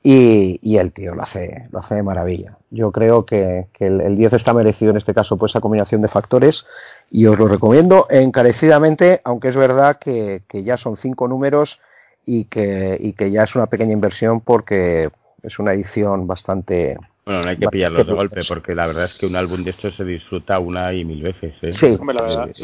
y, 0.03 0.77
el 0.77 0.91
tío 0.91 1.13
lo 1.15 1.23
hace, 1.23 1.67
lo 1.71 1.79
hace 1.79 1.95
de 1.95 2.03
maravilla. 2.03 2.57
Yo 2.71 2.91
creo 2.91 3.25
que, 3.25 3.67
el, 3.79 4.17
10 4.17 4.33
está 4.33 4.53
merecido 4.53 4.91
en 4.91 4.97
este 4.97 5.13
caso 5.13 5.37
por 5.37 5.49
esa 5.49 5.61
combinación 5.61 6.01
de 6.01 6.07
factores 6.07 6.65
y 7.11 7.25
os 7.27 7.37
lo 7.37 7.47
recomiendo 7.47 8.07
encarecidamente, 8.09 9.21
aunque 9.23 9.49
es 9.49 9.55
verdad 9.55 9.97
que, 9.99 10.41
ya 10.51 10.77
son 10.77 10.97
cinco 10.97 11.27
números 11.27 11.79
y 12.25 12.39
y 12.41 13.13
que 13.13 13.31
ya 13.31 13.43
es 13.43 13.55
una 13.55 13.67
pequeña 13.67 13.93
inversión 13.93 14.41
porque 14.41 15.09
es 15.43 15.59
una 15.59 15.73
edición 15.73 16.27
bastante, 16.27 16.97
bueno, 17.29 17.43
no 17.43 17.49
hay 17.51 17.57
que 17.57 17.67
pillarlos 17.67 18.07
de 18.07 18.13
golpe, 18.13 18.41
porque 18.47 18.73
la 18.73 18.87
verdad 18.87 19.03
es 19.03 19.15
que 19.19 19.27
un 19.27 19.35
álbum 19.35 19.63
de 19.63 19.69
estos 19.69 19.93
se 19.93 20.03
disfruta 20.03 20.57
una 20.57 20.91
y 20.93 21.05
mil 21.05 21.21
veces. 21.21 21.53
¿eh? 21.61 21.71
Sí. 21.71 21.95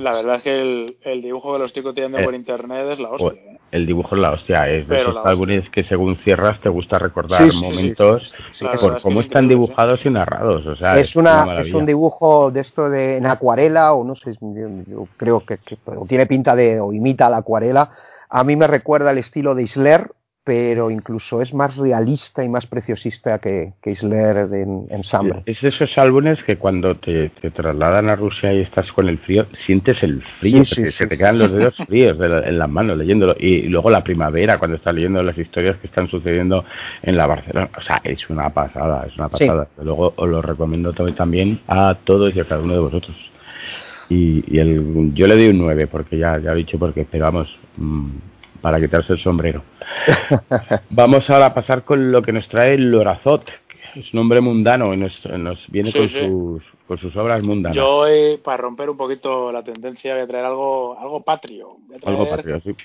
la, 0.01 0.11
verdad, 0.11 0.37
es 0.37 0.41
que 0.41 0.95
el, 1.03 1.21
dibujo 1.21 1.53
que 1.53 1.59
lo 1.59 1.65
estoy 1.65 1.83
por 1.83 1.99
eh, 1.99 2.35
internet 2.35 2.87
es 2.93 2.99
la 2.99 3.09
hostia. 3.11 3.39
¿eh? 3.39 3.59
El 3.71 3.85
dibujo 3.85 4.15
es 4.15 4.21
la 4.21 4.31
hostia, 4.31 4.67
es 4.67 4.87
de 4.87 5.01
esos 5.01 5.17
álbumes 5.23 5.69
que 5.69 5.83
según 5.83 6.15
cierras 6.17 6.59
te 6.61 6.69
gusta 6.69 6.97
recordar 6.97 7.41
momentos 7.53 8.33
por 8.81 8.99
cómo 9.03 9.21
están 9.21 9.47
dibujados 9.47 10.03
y 10.03 10.09
narrados. 10.09 10.65
O 10.65 10.75
sea, 10.75 10.97
es, 10.97 11.15
una, 11.15 11.61
es 11.61 11.71
un 11.71 11.85
dibujo 11.85 12.49
de 12.49 12.61
esto 12.61 12.89
de 12.89 13.17
en 13.17 13.27
acuarela, 13.27 13.93
o 13.93 14.03
no 14.03 14.15
sé, 14.15 14.35
yo, 14.41 15.07
creo 15.15 15.45
que, 15.45 15.59
que 15.59 15.77
tiene 16.07 16.25
pinta 16.25 16.55
de, 16.55 16.79
o 16.79 16.91
imita 16.91 17.29
la 17.29 17.37
acuarela. 17.37 17.91
A 18.29 18.43
mí 18.43 18.55
me 18.55 18.65
recuerda 18.65 19.11
el 19.11 19.19
estilo 19.19 19.53
de 19.53 19.61
Isler, 19.61 20.09
pero 20.45 20.91
incluso 20.91 21.41
es 21.41 21.55
más 21.55 21.75
realista 21.75 22.43
y 22.43 22.49
más 22.49 22.67
preciosista 22.67 23.39
que, 23.39 23.73
que 23.81 23.89
Isler 23.89 24.47
en, 24.53 24.85
en 24.91 25.01
Es 25.47 25.59
de 25.59 25.69
esos 25.69 25.97
álbumes 25.97 26.43
que 26.43 26.57
cuando 26.57 26.95
te, 26.95 27.31
trasladan 27.51 28.09
a 28.09 28.15
Rusia 28.15 28.53
y 28.53 28.61
estás 28.61 28.91
con 28.91 29.09
el 29.09 29.17
frío, 29.17 29.47
sientes 29.65 30.03
el 30.03 30.21
frío, 30.39 30.63
se 30.63 31.07
te 31.07 31.17
quedan 31.17 31.39
los 31.39 31.51
dedos 31.51 31.75
fríos 31.87 32.15
en 32.21 32.59
las 32.59 32.69
manos 32.69 32.95
leyéndolo. 32.95 33.35
Y 33.39 33.63
luego 33.63 33.89
la 33.89 34.03
primavera, 34.03 34.59
cuando 34.59 34.77
estás 34.77 34.93
leyendo 34.93 35.23
las 35.23 35.35
historias 35.35 35.77
que 35.77 35.87
están 35.87 36.07
sucediendo 36.09 36.63
en 37.01 37.17
la 37.17 37.25
Barcelona. 37.25 37.71
O 37.75 37.81
sea, 37.81 37.99
es 38.03 38.29
una 38.29 38.51
pasada, 38.51 39.07
es 39.07 39.17
una 39.17 39.29
pasada. 39.29 39.67
Luego 39.81 40.13
os 40.15 40.29
lo 40.29 40.43
recomiendo 40.43 40.93
también 40.93 41.59
a 41.67 41.97
todos 42.03 42.35
y 42.35 42.39
a 42.39 42.45
cada 42.45 42.61
uno 42.61 42.73
de 42.73 42.79
vosotros. 42.79 43.15
Y, 44.09 44.59
el, 44.59 45.11
yo 45.15 45.25
le 45.25 45.35
doy 45.35 45.47
un 45.47 45.57
9, 45.57 45.87
porque 45.87 46.19
ya, 46.19 46.37
ya 46.37 46.51
he 46.51 46.55
dicho 46.55 46.77
porque, 46.77 47.07
pero 47.09 47.25
vamos, 47.25 47.57
mm, 47.77 48.09
para 48.65 48.81
quitarse 48.81 49.13
el 49.13 49.19
sombrero. 49.19 49.63
Vamos 50.89 51.29
ahora 51.29 51.45
a 51.45 51.53
pasar 51.53 51.83
con 51.83 52.11
lo 52.11 52.23
que 52.23 52.33
nos 52.33 52.47
trae 52.47 52.75
Lorazot, 52.79 53.45
que 53.93 53.99
es 53.99 54.11
un 54.11 54.21
hombre 54.21 54.41
mundano 54.41 54.91
y 54.91 54.97
nos, 54.97 55.13
viene 55.67 55.93
con, 55.93 56.09
Sus, 56.09 56.63
con 56.87 56.97
sus 56.97 57.15
obras 57.15 57.43
mundanas. 57.43 57.77
Yo, 57.77 58.07
eh, 58.07 58.39
para 58.43 58.57
romper 58.57 58.89
un 58.89 58.97
poquito 58.97 59.51
la 59.51 59.61
tendencia, 59.63 60.15
voy 60.15 60.23
a 60.23 60.27
traer 60.27 60.45
algo, 60.45 60.97
algo 60.97 61.21
patrio. 61.21 61.77
algo 62.03 62.27
patrio, 62.27 62.59
sí. 62.61 62.75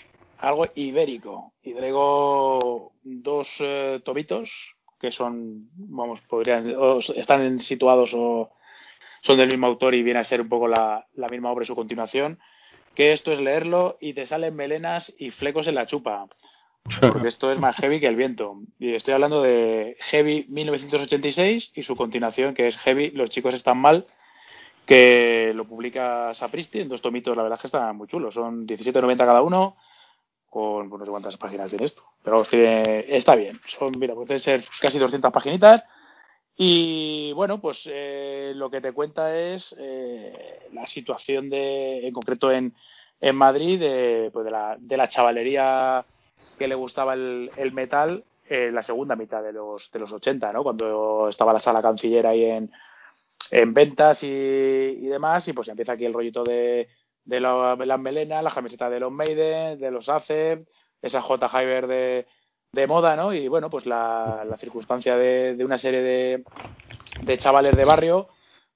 Algo 0.40 0.66
ibérico. 0.74 1.54
Y 1.62 1.72
traigo 1.72 2.92
dos 3.02 3.48
eh, 3.60 4.02
tobitos 4.04 4.50
que 5.00 5.10
son, 5.12 5.70
vamos, 5.76 6.20
podrían, 6.28 6.74
están 7.16 7.58
situados 7.58 8.10
o 8.12 8.50
son 9.22 9.38
del 9.38 9.48
mismo 9.48 9.66
autor 9.66 9.94
y 9.94 10.02
viene 10.02 10.20
a 10.20 10.24
ser 10.24 10.42
un 10.42 10.50
poco 10.50 10.68
la, 10.68 11.06
la 11.14 11.28
misma 11.30 11.50
obra 11.50 11.64
y 11.64 11.66
su 11.66 11.74
continuación 11.74 12.38
que 12.94 13.12
esto 13.12 13.32
es 13.32 13.40
leerlo 13.40 13.96
y 14.00 14.14
te 14.14 14.26
salen 14.26 14.56
melenas 14.56 15.12
y 15.18 15.30
flecos 15.30 15.66
en 15.66 15.74
la 15.74 15.86
chupa. 15.86 16.26
Porque 17.00 17.28
esto 17.28 17.52
es 17.52 17.58
más 17.58 17.76
heavy 17.76 18.00
que 18.00 18.06
el 18.06 18.16
viento. 18.16 18.56
Y 18.78 18.94
estoy 18.94 19.14
hablando 19.14 19.42
de 19.42 19.96
Heavy 20.00 20.46
1986 20.48 21.72
y 21.74 21.82
su 21.82 21.94
continuación, 21.94 22.54
que 22.54 22.68
es 22.68 22.76
Heavy 22.78 23.10
Los 23.10 23.30
chicos 23.30 23.54
están 23.54 23.78
mal, 23.78 24.06
que 24.86 25.52
lo 25.54 25.66
publica 25.66 26.34
Sapristi 26.34 26.80
en 26.80 26.88
dos 26.88 27.02
tomitos. 27.02 27.36
La 27.36 27.42
verdad 27.42 27.58
es 27.58 27.60
que 27.60 27.66
están 27.68 27.96
muy 27.96 28.08
chulos. 28.08 28.34
Son 28.34 28.66
17.90 28.66 29.16
cada 29.18 29.42
uno, 29.42 29.76
con 30.48 30.88
no 30.88 31.04
sé 31.04 31.10
cuántas 31.10 31.36
páginas 31.36 31.70
tiene 31.70 31.84
esto. 31.84 32.02
Pero 32.24 32.42
está 32.42 33.36
bien. 33.36 33.60
Son, 33.78 33.92
mira, 33.98 34.14
pueden 34.14 34.40
ser 34.40 34.64
casi 34.80 34.98
200 34.98 35.30
paginitas 35.30 35.84
y 36.62 37.32
bueno, 37.32 37.58
pues 37.58 37.80
eh, 37.86 38.52
lo 38.54 38.70
que 38.70 38.82
te 38.82 38.92
cuenta 38.92 39.34
es 39.34 39.74
eh, 39.78 40.68
la 40.74 40.86
situación 40.86 41.48
de, 41.48 42.06
en 42.06 42.12
concreto 42.12 42.52
en, 42.52 42.74
en 43.18 43.34
Madrid, 43.34 43.80
de, 43.80 44.28
pues 44.30 44.44
de, 44.44 44.50
la, 44.50 44.76
de 44.78 44.96
la 44.98 45.08
chavalería 45.08 46.04
que 46.58 46.68
le 46.68 46.74
gustaba 46.74 47.14
el, 47.14 47.72
metal 47.72 48.24
en 48.46 48.74
la 48.74 48.82
segunda 48.82 49.16
mitad 49.16 49.42
de 49.42 49.54
los, 49.54 49.90
de 49.90 50.00
los 50.00 50.12
80, 50.12 50.52
¿no? 50.52 50.62
Cuando 50.62 51.30
estaba 51.30 51.54
la 51.54 51.60
sala 51.60 51.80
canciller 51.80 52.26
ahí 52.26 52.44
en, 52.44 52.70
en 53.50 53.72
ventas 53.72 54.22
y, 54.22 54.26
y, 54.26 55.06
demás, 55.06 55.48
y 55.48 55.54
pues 55.54 55.68
empieza 55.68 55.92
aquí 55.92 56.04
el 56.04 56.12
rollito 56.12 56.44
de, 56.44 56.88
de, 57.24 57.40
la, 57.40 57.74
las 57.74 58.00
melenas, 58.00 58.44
la 58.44 58.52
camiseta 58.52 58.90
de 58.90 59.00
los 59.00 59.10
Maiden, 59.10 59.80
de 59.80 59.90
los 59.90 60.10
Ace, 60.10 60.66
esa 61.00 61.22
J. 61.22 61.48
Hyber 61.48 61.86
de, 61.86 62.26
de 62.72 62.86
moda, 62.86 63.16
¿no? 63.16 63.32
Y 63.32 63.48
bueno, 63.48 63.68
pues 63.68 63.86
la, 63.86 64.44
la 64.48 64.56
circunstancia 64.56 65.16
de, 65.16 65.56
de, 65.56 65.64
una 65.64 65.78
serie 65.78 66.02
de, 66.02 66.44
de 67.22 67.38
chavales 67.38 67.76
de 67.76 67.84
barrio, 67.84 68.28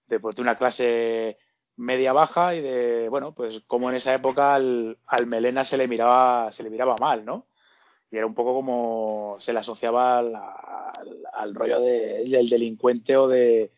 de, 0.09 0.19
pues, 0.21 0.37
de 0.37 0.43
una 0.43 0.57
clase 0.57 1.39
media 1.77 2.13
baja 2.13 2.55
y 2.55 2.61
de, 2.61 3.09
bueno, 3.09 3.33
pues 3.35 3.63
como 3.67 3.91
en 3.91 3.97
esa 3.97 4.15
época 4.15 4.55
al, 4.55 4.99
al 5.07 5.27
melena 5.27 5.65
se 5.65 5.77
le 5.77 5.89
miraba, 5.89 6.51
se 6.53 6.63
le 6.63 6.71
miraba 6.71 6.97
mal, 6.97 7.25
¿no? 7.25 7.47
Y 8.11 8.17
era 8.17 8.27
un 8.27 8.35
poco 8.35 8.55
como 8.55 9.37
se 9.41 9.53
le 9.53 9.59
asociaba 9.59 10.19
al, 10.19 10.35
al, 11.33 11.55
rollo 11.55 11.81
de, 11.81 12.25
del 12.29 12.49
delincuente 12.49 13.17
o 13.17 13.27
de 13.27 13.73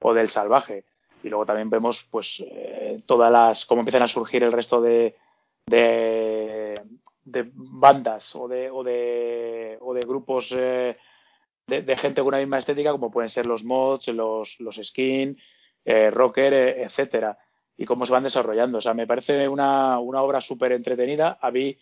o 0.00 0.14
del 0.14 0.28
salvaje. 0.28 0.84
Y 1.22 1.28
luego 1.28 1.46
también 1.46 1.70
vemos 1.70 2.06
pues 2.10 2.42
eh, 2.44 3.02
todas 3.06 3.30
las, 3.30 3.66
cómo 3.66 3.82
empiezan 3.82 4.02
a 4.02 4.08
surgir 4.08 4.42
el 4.42 4.52
resto 4.52 4.80
de, 4.80 5.14
de, 5.66 6.41
de 7.24 7.50
bandas 7.52 8.34
o 8.34 8.48
de, 8.48 8.70
o 8.70 8.82
de, 8.82 9.78
o 9.80 9.94
de 9.94 10.00
grupos 10.00 10.48
eh, 10.50 10.96
de, 11.66 11.96
gente 11.96 12.20
con 12.20 12.28
una 12.28 12.38
misma 12.38 12.58
estética, 12.58 12.92
como 12.92 13.10
pueden 13.10 13.28
ser 13.28 13.46
los 13.46 13.64
mods, 13.64 14.08
los, 14.08 14.56
los 14.58 14.76
skin, 14.82 15.38
eh, 15.84 16.10
rocker, 16.10 16.52
eh, 16.52 16.82
etcétera, 16.82 17.38
y 17.76 17.84
cómo 17.84 18.04
se 18.06 18.12
van 18.12 18.24
desarrollando. 18.24 18.78
O 18.78 18.80
sea, 18.80 18.94
me 18.94 19.06
parece 19.06 19.48
una, 19.48 19.98
una 19.98 20.22
obra 20.22 20.40
súper 20.40 20.72
entretenida. 20.72 21.38
A 21.40 21.50
mí 21.50 21.76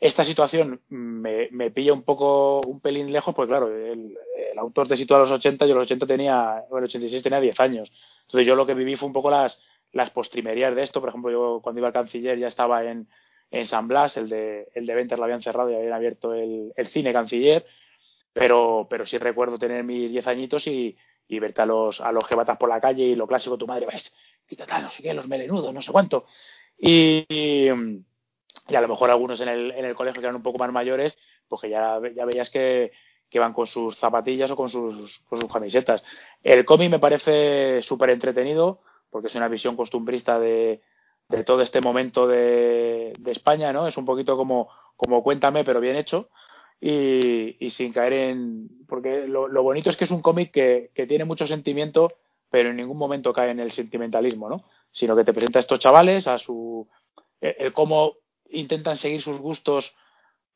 esta 0.00 0.24
situación 0.24 0.80
me, 0.88 1.48
me, 1.50 1.70
pilla 1.70 1.92
un 1.92 2.02
poco, 2.02 2.60
un 2.62 2.80
pelín 2.80 3.12
lejos, 3.12 3.34
porque 3.34 3.50
claro, 3.50 3.68
el, 3.68 4.16
el 4.50 4.58
autor 4.58 4.88
se 4.88 4.96
sitúa 4.96 5.18
a 5.18 5.20
los 5.20 5.30
80, 5.30 5.66
yo 5.66 5.74
los 5.74 5.84
80 5.84 6.06
tenía, 6.06 6.64
bueno, 6.70 6.86
el 6.86 6.90
86 6.90 7.22
tenía 7.22 7.40
10 7.40 7.60
años. 7.60 7.92
Entonces 8.22 8.46
yo 8.46 8.56
lo 8.56 8.66
que 8.66 8.74
viví 8.74 8.96
fue 8.96 9.06
un 9.06 9.12
poco 9.12 9.30
las, 9.30 9.60
las 9.92 10.10
postrimerías 10.10 10.74
de 10.74 10.82
esto. 10.82 11.00
Por 11.00 11.10
ejemplo, 11.10 11.30
yo 11.30 11.60
cuando 11.62 11.80
iba 11.80 11.88
al 11.88 11.94
canciller 11.94 12.38
ya 12.38 12.48
estaba 12.48 12.84
en, 12.84 13.08
en 13.50 13.66
San 13.66 13.88
Blas, 13.88 14.16
el 14.16 14.28
de, 14.28 14.68
el 14.74 14.86
de 14.86 14.94
Venter 14.94 15.18
lo 15.18 15.24
habían 15.24 15.42
cerrado 15.42 15.70
y 15.70 15.74
habían 15.74 15.92
abierto 15.92 16.34
el, 16.34 16.72
el 16.76 16.88
cine 16.88 17.12
canciller, 17.12 17.66
pero, 18.32 18.86
pero 18.88 19.04
sí 19.06 19.18
recuerdo 19.18 19.58
tener 19.58 19.82
mis 19.82 20.10
diez 20.10 20.26
añitos 20.26 20.66
y, 20.66 20.96
y 21.26 21.38
verte 21.38 21.62
a 21.62 21.66
los, 21.66 22.00
a 22.00 22.12
los 22.12 22.26
jebatas 22.26 22.58
por 22.58 22.68
la 22.68 22.80
calle 22.80 23.04
y 23.04 23.14
lo 23.14 23.26
clásico, 23.26 23.58
tu 23.58 23.66
madre, 23.66 23.86
ves, 23.86 24.12
quítate, 24.46 24.80
no 24.80 24.90
sé 24.90 25.02
qué, 25.02 25.14
los 25.14 25.26
melenudos, 25.26 25.72
no 25.72 25.82
sé 25.82 25.90
cuánto. 25.92 26.26
Y, 26.78 27.24
y, 27.28 27.68
a 27.68 28.80
lo 28.80 28.88
mejor 28.88 29.10
algunos 29.10 29.40
en 29.40 29.48
el, 29.48 29.70
en 29.72 29.84
el 29.84 29.94
colegio 29.94 30.20
que 30.20 30.26
eran 30.26 30.36
un 30.36 30.42
poco 30.42 30.58
más 30.58 30.72
mayores, 30.72 31.16
pues 31.48 31.62
que 31.62 31.70
ya, 31.70 32.00
ya 32.14 32.24
veías 32.24 32.50
que, 32.50 32.92
que 33.28 33.38
van 33.38 33.52
con 33.52 33.66
sus 33.66 33.96
zapatillas 33.96 34.50
o 34.50 34.56
con 34.56 34.68
sus, 34.68 35.20
con 35.20 35.40
sus 35.40 35.52
camisetas. 35.52 36.02
El 36.42 36.64
cómic 36.64 36.90
me 36.90 36.98
parece 36.98 37.82
súper 37.82 38.10
entretenido 38.10 38.80
porque 39.10 39.28
es 39.28 39.34
una 39.34 39.48
visión 39.48 39.76
costumbrista 39.76 40.38
de, 40.38 40.82
de 41.30 41.44
todo 41.44 41.62
este 41.62 41.80
momento 41.80 42.26
de, 42.26 43.14
España, 43.26 43.72
¿no? 43.72 43.86
Es 43.86 43.96
un 43.96 44.04
poquito 44.04 44.36
como, 44.36 44.68
como 44.96 45.22
cuéntame, 45.22 45.64
pero 45.64 45.80
bien 45.80 45.96
hecho. 45.96 46.28
Y, 46.80 47.56
y 47.64 47.70
sin 47.70 47.92
caer 47.92 48.12
en. 48.12 48.68
Porque 48.88 49.26
lo, 49.28 49.46
lo, 49.46 49.62
bonito 49.62 49.90
es 49.90 49.96
que 49.96 50.04
es 50.04 50.10
un 50.10 50.22
cómic 50.22 50.50
que, 50.50 50.90
que, 50.94 51.06
tiene 51.06 51.24
mucho 51.24 51.46
sentimiento, 51.46 52.14
pero 52.50 52.70
en 52.70 52.76
ningún 52.76 52.96
momento 52.96 53.32
cae 53.32 53.50
en 53.50 53.60
el 53.60 53.70
sentimentalismo, 53.70 54.48
¿no? 54.48 54.64
Sino 54.90 55.14
que 55.14 55.24
te 55.24 55.32
presenta 55.32 55.58
a 55.58 55.60
estos 55.60 55.78
chavales, 55.78 56.26
a 56.26 56.38
su. 56.38 56.88
el, 57.40 57.72
cómo 57.72 58.14
intentan 58.50 58.96
seguir 58.96 59.20
sus 59.20 59.38
gustos, 59.38 59.94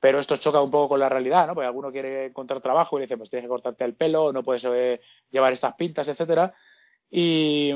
pero 0.01 0.19
esto 0.19 0.39
choca 0.39 0.61
un 0.61 0.71
poco 0.71 0.89
con 0.91 1.01
la 1.01 1.09
realidad, 1.09 1.47
¿no? 1.47 1.55
Porque 1.55 1.67
alguno 1.67 1.93
quiere 1.93 2.27
encontrar 2.27 2.61
trabajo 2.61 2.97
y 2.97 3.01
le 3.01 3.07
dice, 3.07 3.17
pues 3.17 3.31
tienes 3.31 3.45
que 3.45 3.51
cortarte 3.51 3.85
el 3.85 3.95
pelo, 3.95 4.33
no 4.33 4.43
puedes 4.43 4.65
eh, 4.65 5.01
llevar 5.31 5.53
estas 5.53 5.75
pintas, 5.75 6.09
etcétera. 6.09 6.53
Y. 7.11 7.75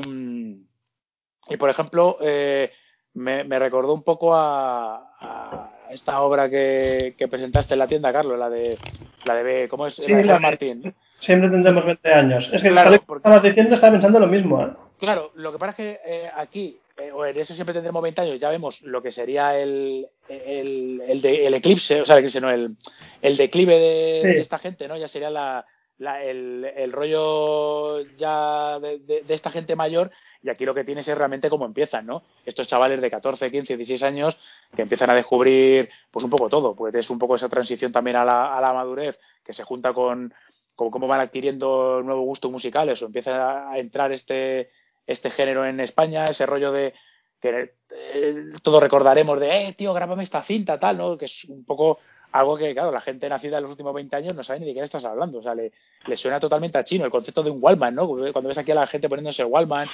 Y 1.49 1.57
por 1.57 1.69
ejemplo, 1.69 2.17
eh, 2.21 2.71
me, 3.13 3.43
me 3.43 3.59
recordó 3.59 3.93
un 3.93 4.03
poco 4.03 4.35
a, 4.35 4.95
a 5.19 5.71
esta 5.91 6.21
obra 6.21 6.49
que, 6.49 7.15
que, 7.17 7.27
presentaste 7.27 7.73
en 7.73 7.79
la 7.79 7.87
tienda, 7.87 8.13
Carlos, 8.13 8.37
la 8.37 8.49
de 8.49 8.77
la 9.25 9.35
de 9.35 9.67
¿cómo 9.67 9.87
es? 9.87 9.95
Sí, 9.95 10.11
la 10.11 10.33
de 10.33 10.39
Martín. 10.39 10.93
Siempre 11.19 11.49
tendremos 11.49 11.85
20 11.85 12.13
años. 12.13 12.49
Es 12.53 12.63
que 12.63 12.69
claro, 12.69 12.91
lo 12.91 12.99
que 12.99 13.13
estabas 13.15 13.43
diciendo 13.43 13.75
estaba 13.75 13.93
pensando 13.93 14.19
lo 14.19 14.27
mismo. 14.27 14.63
¿eh? 14.63 14.73
Claro, 14.99 15.31
lo 15.35 15.51
que 15.51 15.57
pasa 15.57 15.71
es 15.71 15.75
que 15.75 15.99
eh, 16.05 16.31
aquí, 16.35 16.77
eh, 16.97 17.11
o 17.11 17.25
en 17.25 17.37
eso 17.37 17.53
siempre 17.53 17.73
tendremos 17.73 18.01
20 18.01 18.21
años, 18.21 18.39
ya 18.39 18.49
vemos 18.49 18.81
lo 18.83 19.01
que 19.01 19.11
sería 19.11 19.57
el, 19.57 20.07
el, 20.27 21.01
el, 21.07 21.21
de, 21.21 21.47
el 21.47 21.53
eclipse, 21.55 22.01
o 22.01 22.05
sea, 22.05 22.15
el 22.15 22.19
eclipse, 22.19 22.41
no, 22.41 22.49
el, 22.49 22.75
el 23.21 23.37
declive 23.37 23.79
de, 23.79 24.19
sí. 24.21 24.27
de 24.27 24.39
esta 24.39 24.59
gente, 24.59 24.87
¿no? 24.87 24.97
Ya 24.97 25.07
sería 25.07 25.29
la, 25.29 25.65
la, 25.99 26.23
el, 26.23 26.65
el, 26.75 26.91
rollo 26.91 28.01
ya 28.17 28.79
de, 28.79 28.99
de, 28.99 29.33
esta 29.33 29.51
gente 29.51 29.75
mayor 29.75 30.11
y 30.41 30.49
aquí 30.49 30.65
lo 30.65 30.73
que 30.73 30.83
tienes 30.85 31.07
es 31.07 31.17
realmente 31.17 31.49
cómo 31.49 31.65
empiezan, 31.65 32.05
¿no? 32.05 32.23
Estos 32.45 32.67
chavales 32.67 33.01
de 33.01 33.11
14, 33.11 33.51
15, 33.51 33.77
16 33.77 34.03
años 34.03 34.37
que 34.75 34.81
empiezan 34.81 35.09
a 35.09 35.15
descubrir 35.15 35.89
pues 36.09 36.23
un 36.23 36.31
poco 36.31 36.49
todo, 36.49 36.75
porque 36.75 36.99
es 36.99 37.09
un 37.09 37.19
poco 37.19 37.35
esa 37.35 37.49
transición 37.49 37.91
también 37.91 38.15
a 38.15 38.25
la, 38.25 38.57
a 38.57 38.61
la 38.61 38.73
madurez 38.73 39.19
que 39.43 39.53
se 39.53 39.63
junta 39.63 39.93
con, 39.93 40.33
como 40.75 40.91
cómo 40.91 41.07
van 41.07 41.19
adquiriendo 41.19 42.01
nuevo 42.03 42.21
gusto 42.21 42.49
musical, 42.49 42.87
eso, 42.87 43.05
empieza 43.05 43.69
a 43.69 43.77
entrar 43.77 44.13
este, 44.13 44.71
este 45.05 45.29
género 45.29 45.65
en 45.65 45.81
España, 45.81 46.25
ese 46.25 46.45
rollo 46.45 46.71
de 46.71 46.93
que 47.41 47.73
eh, 47.89 48.35
todos 48.61 48.81
recordaremos 48.81 49.39
de, 49.39 49.67
eh, 49.67 49.73
tío, 49.73 49.93
grábame 49.93 50.23
esta 50.23 50.43
cinta, 50.43 50.79
tal, 50.79 50.97
¿no? 50.97 51.17
Que 51.17 51.25
es 51.25 51.45
un 51.45 51.65
poco 51.65 51.99
algo 52.31 52.57
que, 52.57 52.73
claro, 52.73 52.91
la 52.91 53.01
gente 53.01 53.27
nacida 53.27 53.57
en 53.57 53.63
los 53.63 53.71
últimos 53.71 53.93
20 53.93 54.15
años 54.15 54.35
no 54.35 54.43
sabe 54.43 54.59
ni 54.59 54.67
de 54.67 54.73
qué 54.73 54.81
estás 54.81 55.05
hablando. 55.05 55.39
O 55.39 55.41
sea, 55.41 55.55
le, 55.55 55.71
suena 56.15 56.39
totalmente 56.39 56.77
a 56.77 56.83
chino 56.83 57.05
el 57.05 57.11
concepto 57.11 57.41
de 57.41 57.49
un 57.49 57.59
Wallman, 57.61 57.95
¿no? 57.95 58.07
Cuando 58.07 58.49
ves 58.49 58.57
aquí 58.57 58.71
a 58.71 58.75
la 58.75 58.87
gente 58.87 59.09
poniéndose 59.09 59.41
el 59.41 59.47
Wallman, 59.47 59.87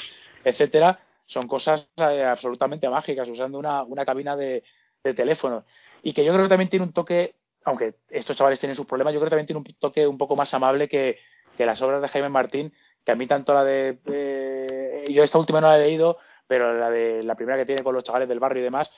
etcétera, 0.43 0.99
son 1.25 1.47
cosas 1.47 1.87
eh, 1.97 2.23
absolutamente 2.23 2.89
mágicas, 2.89 3.27
usando 3.29 3.57
una, 3.57 3.83
una 3.83 4.05
cabina 4.05 4.35
de, 4.35 4.63
de 5.03 5.13
teléfono. 5.13 5.63
Y 6.03 6.13
que 6.13 6.25
yo 6.25 6.33
creo 6.33 6.45
que 6.45 6.49
también 6.49 6.69
tiene 6.69 6.85
un 6.85 6.93
toque, 6.93 7.35
aunque 7.63 7.95
estos 8.09 8.35
chavales 8.35 8.59
tienen 8.59 8.75
sus 8.75 8.85
problemas, 8.85 9.13
yo 9.13 9.19
creo 9.19 9.27
que 9.27 9.35
también 9.35 9.47
tiene 9.47 9.59
un 9.59 9.75
toque 9.79 10.05
un 10.05 10.17
poco 10.17 10.35
más 10.35 10.53
amable 10.53 10.89
que, 10.89 11.19
que 11.57 11.65
las 11.65 11.81
obras 11.81 12.01
de 12.01 12.09
Jaime 12.09 12.29
Martín, 12.29 12.73
que 13.05 13.11
a 13.11 13.15
mí 13.15 13.27
tanto 13.27 13.53
la 13.53 13.63
de... 13.63 13.99
Eh, 14.05 15.05
yo 15.09 15.23
esta 15.23 15.37
última 15.37 15.61
no 15.61 15.67
la 15.67 15.77
he 15.77 15.85
leído, 15.85 16.17
pero 16.47 16.77
la 16.77 16.89
de 16.89 17.23
la 17.23 17.35
primera 17.35 17.57
que 17.57 17.65
tiene 17.65 17.83
con 17.83 17.95
los 17.95 18.03
chavales 18.03 18.27
del 18.27 18.39
barrio 18.39 18.61
y 18.61 18.65
demás, 18.65 18.91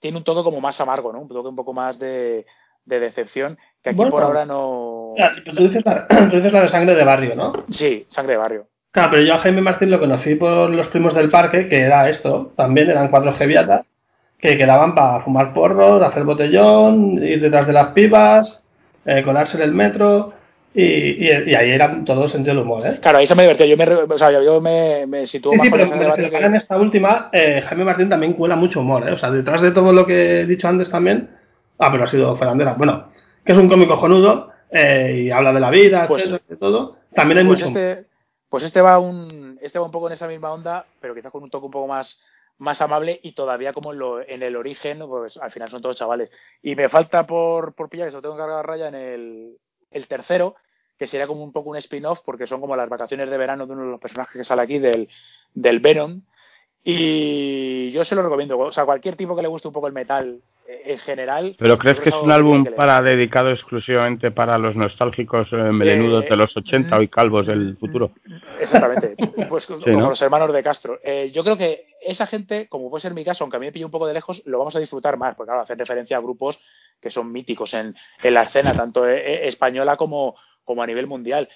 tiene 0.00 0.18
un 0.18 0.24
toque 0.24 0.42
como 0.42 0.60
más 0.60 0.80
amargo, 0.80 1.12
¿no? 1.12 1.20
Un 1.20 1.28
toque 1.28 1.48
un 1.48 1.56
poco 1.56 1.72
más 1.72 1.98
de, 1.98 2.46
de 2.84 3.00
decepción, 3.00 3.58
que 3.82 3.90
aquí 3.90 3.98
por 3.98 4.22
ahora 4.22 4.44
no... 4.44 5.12
Claro, 5.16 5.42
tú, 5.44 5.62
dices 5.62 5.84
la, 5.84 6.06
tú 6.30 6.36
dices 6.36 6.52
la 6.52 6.62
de 6.62 6.68
sangre 6.68 6.94
de 6.94 7.04
barrio, 7.04 7.34
¿no? 7.34 7.64
Sí, 7.70 8.06
sangre 8.08 8.32
de 8.32 8.38
barrio. 8.38 8.66
Claro, 8.90 9.10
pero 9.10 9.22
yo 9.22 9.34
a 9.34 9.38
Jaime 9.38 9.60
Martín 9.60 9.90
lo 9.90 9.98
conocí 9.98 10.36
por 10.36 10.70
los 10.70 10.88
primos 10.88 11.14
del 11.14 11.30
parque, 11.30 11.66
que 11.66 11.80
era 11.80 12.08
esto, 12.08 12.52
también 12.56 12.90
eran 12.90 13.08
cuatro 13.08 13.32
geviatas, 13.32 13.86
que 14.38 14.56
quedaban 14.56 14.94
para 14.94 15.20
fumar 15.20 15.52
porros, 15.52 16.02
hacer 16.02 16.24
botellón, 16.24 17.22
ir 17.22 17.40
detrás 17.40 17.66
de 17.66 17.72
las 17.72 17.88
pibas, 17.88 18.60
eh, 19.04 19.22
colarse 19.22 19.56
en 19.56 19.64
el 19.64 19.72
metro, 19.72 20.32
y, 20.76 21.24
y, 21.24 21.54
ahí 21.54 21.70
era 21.70 22.02
todo 22.04 22.26
sentido 22.26 22.56
del 22.56 22.64
humor, 22.64 22.84
¿eh? 22.84 22.98
Claro, 23.00 23.18
ahí 23.18 23.26
se 23.28 23.34
me 23.36 23.42
divertió. 23.44 23.64
Yo 23.64 23.76
me, 23.76 23.84
o 23.84 24.18
sea, 24.18 24.32
yo 24.32 24.60
me, 24.60 25.06
me 25.06 25.24
sitúo 25.24 25.52
sí, 25.52 25.58
más 25.58 25.66
sí, 25.66 25.70
pero, 25.70 25.84
en, 25.84 25.98
pero 25.98 26.30
que... 26.30 26.36
en 26.36 26.54
esta 26.56 26.76
última, 26.76 27.28
eh, 27.32 27.62
Jaime 27.64 27.84
Martín 27.84 28.08
también 28.08 28.32
cuela 28.32 28.56
mucho 28.56 28.80
humor, 28.80 29.08
¿eh? 29.08 29.12
O 29.12 29.18
sea, 29.18 29.30
detrás 29.30 29.62
de 29.62 29.70
todo 29.70 29.92
lo 29.92 30.04
que 30.04 30.40
he 30.40 30.46
dicho 30.46 30.66
antes 30.66 30.90
también. 30.90 31.30
Ah, 31.78 31.90
pero 31.90 32.04
ha 32.04 32.06
sido 32.06 32.36
Ferrandera. 32.36 32.74
Bueno, 32.74 33.08
que 33.44 33.52
es 33.52 33.58
un 33.58 33.68
cómico 33.68 33.96
jonudo 33.96 34.50
eh, 34.70 35.22
y 35.24 35.30
habla 35.30 35.52
de 35.52 35.60
la 35.60 35.70
vida, 35.70 36.06
Pues- 36.06 36.22
etcétera, 36.24 36.44
de 36.48 36.56
todo. 36.56 36.96
También 37.14 37.38
hay 37.38 37.44
pues 37.46 37.60
mucho. 37.60 37.66
este, 37.78 38.06
pues 38.48 38.64
este 38.64 38.80
va 38.80 38.98
un, 38.98 39.58
este 39.62 39.78
va 39.78 39.84
un 39.84 39.90
poco 39.92 40.08
en 40.08 40.14
esa 40.14 40.26
misma 40.28 40.52
onda, 40.52 40.86
pero 41.00 41.14
quizás 41.14 41.30
con 41.30 41.42
un 41.42 41.50
toque 41.50 41.66
un 41.66 41.72
poco 41.72 41.86
más, 41.86 42.18
más 42.58 42.80
amable 42.80 43.20
y 43.22 43.32
todavía 43.32 43.72
como 43.72 43.92
en, 43.92 43.98
lo, 43.98 44.20
en 44.20 44.42
el 44.42 44.56
origen, 44.56 45.00
pues 45.06 45.36
al 45.36 45.50
final 45.52 45.70
son 45.70 45.82
todos 45.82 45.96
chavales. 45.96 46.30
Y 46.62 46.74
me 46.76 46.88
falta 46.88 47.26
por, 47.26 47.74
por 47.74 47.88
pillar, 47.88 48.06
que 48.08 48.10
se 48.12 48.16
lo 48.16 48.22
tengo 48.22 48.34
que 48.34 48.40
cargar 48.40 48.58
a 48.58 48.62
raya 48.62 48.88
en 48.88 48.94
el, 48.94 49.56
el 49.90 50.08
tercero, 50.08 50.56
que 50.98 51.06
sería 51.06 51.26
como 51.26 51.42
un 51.44 51.52
poco 51.52 51.70
un 51.70 51.76
spin-off, 51.76 52.20
porque 52.24 52.46
son 52.46 52.60
como 52.60 52.76
las 52.76 52.88
vacaciones 52.88 53.28
de 53.30 53.36
verano 53.38 53.66
de 53.66 53.72
uno 53.72 53.84
de 53.84 53.90
los 53.90 54.00
personajes 54.00 54.36
que 54.36 54.44
sale 54.44 54.62
aquí, 54.62 54.78
del, 54.78 55.08
del 55.52 55.80
Venom. 55.80 56.22
Y 56.86 57.90
yo 57.92 58.04
se 58.04 58.14
lo 58.14 58.22
recomiendo. 58.22 58.58
O 58.58 58.70
sea, 58.70 58.84
cualquier 58.84 59.16
tipo 59.16 59.34
que 59.34 59.40
le 59.40 59.48
guste 59.48 59.68
un 59.68 59.74
poco 59.74 59.86
el 59.86 59.94
metal 59.94 60.38
eh, 60.68 60.82
en 60.84 60.98
general. 60.98 61.56
¿Pero 61.58 61.78
crees 61.78 61.98
que 61.98 62.10
es 62.10 62.14
un 62.14 62.30
álbum 62.30 62.66
para 62.76 63.00
dedicado 63.00 63.48
exclusivamente 63.50 64.30
para 64.30 64.58
los 64.58 64.76
nostálgicos 64.76 65.48
eh, 65.52 65.56
melenudos 65.56 66.24
Eh, 66.24 66.28
de 66.28 66.36
los 66.36 66.54
80 66.54 67.02
y 67.02 67.08
calvos 67.08 67.46
del 67.46 67.78
futuro? 67.78 68.12
Exactamente, 68.60 69.16
pues 69.48 69.64
como 69.64 69.86
¿no? 69.86 70.10
los 70.10 70.20
hermanos 70.20 70.52
de 70.52 70.62
Castro. 70.62 71.00
Eh, 71.02 71.30
yo 71.32 71.42
creo 71.42 71.56
que 71.56 71.86
esa 72.02 72.26
gente, 72.26 72.68
como 72.68 72.90
puede 72.90 73.00
ser 73.00 73.14
mi 73.14 73.24
caso, 73.24 73.44
aunque 73.44 73.56
a 73.56 73.60
mí 73.60 73.66
me 73.66 73.72
pille 73.72 73.86
un 73.86 73.90
poco 73.90 74.06
de 74.06 74.12
lejos, 74.12 74.42
lo 74.44 74.58
vamos 74.58 74.76
a 74.76 74.80
disfrutar 74.80 75.16
más, 75.16 75.34
porque 75.36 75.48
claro, 75.48 75.62
hacen 75.62 75.78
referencia 75.78 76.18
a 76.18 76.20
grupos 76.20 76.58
que 77.00 77.10
son 77.10 77.32
míticos 77.32 77.72
en, 77.72 77.96
en 78.22 78.34
la 78.34 78.42
escena, 78.42 78.76
tanto 78.76 79.06
española 79.06 79.96
como, 79.96 80.36
como 80.64 80.82
a 80.82 80.86
nivel 80.86 81.06
mundial. 81.06 81.48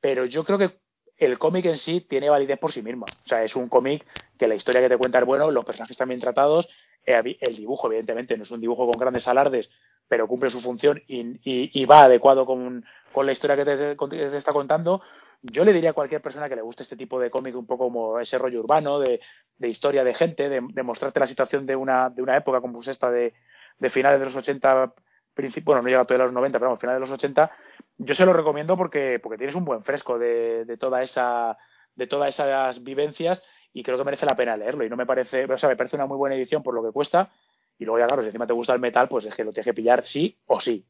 Pero 0.00 0.26
yo 0.26 0.44
creo 0.44 0.58
que 0.58 0.70
el 1.18 1.38
cómic 1.38 1.64
en 1.66 1.78
sí 1.78 2.00
tiene 2.00 2.30
validez 2.30 2.58
por 2.58 2.72
sí 2.72 2.82
misma. 2.82 3.06
O 3.06 3.28
sea, 3.28 3.42
es 3.42 3.56
un 3.56 3.68
cómic 3.68 4.04
que 4.38 4.46
la 4.46 4.54
historia 4.54 4.80
que 4.80 4.88
te 4.88 4.98
cuenta 4.98 5.18
es 5.18 5.24
bueno, 5.24 5.50
los 5.50 5.64
personajes 5.64 5.92
están 5.92 6.08
bien 6.08 6.20
tratados, 6.20 6.68
eh, 7.06 7.36
el 7.40 7.56
dibujo, 7.56 7.86
evidentemente, 7.86 8.36
no 8.36 8.42
es 8.42 8.50
un 8.50 8.60
dibujo 8.60 8.86
con 8.86 8.98
grandes 8.98 9.26
alardes, 9.28 9.70
pero 10.08 10.28
cumple 10.28 10.50
su 10.50 10.60
función 10.60 11.02
y, 11.06 11.84
va 11.86 12.04
adecuado 12.04 12.46
con, 12.46 12.84
con 13.12 13.26
la 13.26 13.32
historia 13.32 13.56
que 13.56 13.64
te, 13.64 14.36
está 14.36 14.52
contando. 14.52 15.02
Yo 15.42 15.64
le 15.64 15.72
diría 15.72 15.90
a 15.90 15.94
cualquier 15.94 16.20
persona 16.20 16.48
que 16.48 16.56
le 16.56 16.62
guste 16.62 16.82
este 16.82 16.96
tipo 16.96 17.20
de 17.20 17.30
cómic, 17.30 17.56
un 17.56 17.66
poco 17.66 17.84
como 17.84 18.18
ese 18.18 18.38
rollo 18.38 18.60
urbano, 18.60 18.98
de, 18.98 19.20
de 19.58 19.68
historia 19.68 20.04
de 20.04 20.14
gente, 20.14 20.48
de, 20.48 20.82
mostrarte 20.82 21.20
la 21.20 21.26
situación 21.26 21.66
de 21.66 21.76
una, 21.76 22.10
de 22.10 22.22
una 22.22 22.36
época 22.36 22.60
como 22.60 22.80
es 22.80 22.88
esta 22.88 23.10
de, 23.10 23.34
de 23.78 23.90
finales 23.90 24.18
de 24.18 24.26
los 24.26 24.36
80, 24.36 24.94
princip- 25.36 25.64
bueno, 25.64 25.82
no 25.82 25.88
llega 25.88 26.04
todavía 26.04 26.24
a 26.24 26.26
los 26.26 26.34
90, 26.34 26.58
pero 26.58 26.68
vamos, 26.70 26.80
finales 26.80 26.96
de 26.96 27.06
los 27.06 27.12
80, 27.12 27.50
yo 27.98 28.14
se 28.14 28.24
lo 28.26 28.32
recomiendo 28.32 28.76
porque, 28.76 29.20
porque 29.22 29.38
tienes 29.38 29.54
un 29.54 29.64
buen 29.64 29.84
fresco 29.84 30.18
de, 30.18 30.64
de 30.64 30.76
toda 30.76 31.02
esa 31.02 31.56
de 31.94 32.06
todas 32.06 32.28
esas 32.28 32.82
vivencias 32.84 33.42
y 33.72 33.82
creo 33.82 33.96
que 33.96 34.04
merece 34.04 34.26
la 34.26 34.36
pena 34.36 34.56
leerlo 34.56 34.84
y 34.84 34.90
no 34.90 34.96
me 34.96 35.06
parece, 35.06 35.44
o 35.44 35.56
sea, 35.58 35.68
me 35.70 35.76
parece 35.76 35.96
una 35.96 36.04
muy 36.06 36.18
buena 36.18 36.36
edición 36.36 36.62
por 36.62 36.74
lo 36.74 36.82
que 36.82 36.92
cuesta 36.92 37.30
y 37.78 37.84
luego 37.84 37.98
ya 37.98 38.06
claro, 38.06 38.20
si 38.22 38.28
encima 38.28 38.46
te 38.46 38.52
gusta 38.52 38.74
el 38.74 38.80
metal, 38.80 39.08
pues 39.08 39.24
es 39.24 39.34
que 39.34 39.44
lo 39.44 39.52
tienes 39.52 39.66
que 39.66 39.74
pillar 39.74 40.04
sí 40.04 40.36
o 40.46 40.60
sí. 40.60 40.84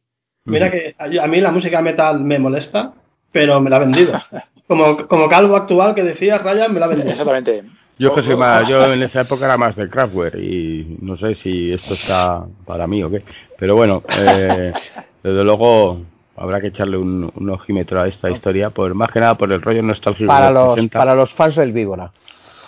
Mira 0.46 0.70
que 0.70 0.94
a 0.98 1.24
a 1.24 1.26
mí 1.26 1.40
la 1.40 1.50
música 1.50 1.80
metal 1.80 2.20
me 2.20 2.38
molesta, 2.38 2.92
pero 3.32 3.60
me 3.60 3.70
la 3.70 3.76
ha 3.76 3.80
vendido. 3.80 4.12
Como, 4.66 5.06
como 5.06 5.28
calvo 5.28 5.54
actual 5.54 5.94
que 5.94 6.02
decías, 6.02 6.42
Ryan, 6.42 6.74
me 6.74 6.80
la 6.80 6.86
ha 6.86 6.88
vendido. 6.88 7.10
Exactamente. 7.10 7.62
Yo 7.98 8.12
que 8.12 8.22
soy 8.24 8.34
más, 8.36 8.68
yo 8.68 8.84
en 8.92 9.00
esa 9.00 9.20
época 9.20 9.44
era 9.44 9.56
más 9.56 9.76
de 9.76 9.88
Kraftwerk 9.88 10.34
y 10.36 10.98
no 11.00 11.16
sé 11.16 11.36
si 11.36 11.72
esto 11.72 11.94
está 11.94 12.44
para 12.64 12.88
mí 12.88 13.00
o 13.04 13.08
qué. 13.10 13.22
Pero 13.58 13.74
bueno, 13.76 14.02
eh, 14.18 14.72
desde 15.22 15.44
luego 15.44 15.98
habrá 16.36 16.60
que 16.60 16.68
echarle 16.68 16.96
un, 16.98 17.30
un 17.34 17.50
ojímetro 17.50 18.00
a 18.00 18.08
esta 18.08 18.30
historia, 18.30 18.70
por 18.70 18.92
más 18.94 19.10
que 19.10 19.20
nada 19.20 19.36
por 19.36 19.50
el 19.52 19.62
rollo 19.62 19.82
nostálgico 19.82 20.28
Para 20.28 20.50
los 20.50 20.64
los, 20.64 20.72
80. 20.74 20.98
para 20.98 21.14
los 21.14 21.32
fans 21.32 21.56
del 21.56 21.72
Víbora. 21.72 22.12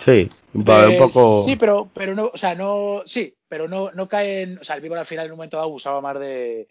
Sí, 0.05 0.29
un, 0.53 0.63
pa- 0.65 0.85
un 0.87 0.91
Eh, 0.93 0.97
poco... 0.97 1.43
Sí, 1.45 1.55
pero, 1.55 1.89
pero 1.93 2.15
no, 2.15 2.31
o 2.33 2.37
sea, 2.37 2.55
no, 2.55 3.03
sí, 3.05 3.33
pero 3.47 3.67
no, 3.67 3.91
no 3.93 4.07
cae 4.07 4.41
en, 4.43 4.57
o 4.59 4.63
sea, 4.63 4.75
el 4.75 4.81
Víbora 4.81 5.01
al 5.01 5.07
final 5.07 5.25
en 5.25 5.31
un 5.33 5.37
momento 5.37 5.57
dado 5.57 5.67
abusaba 5.69 6.01
más 6.01 6.19
de, 6.19 6.67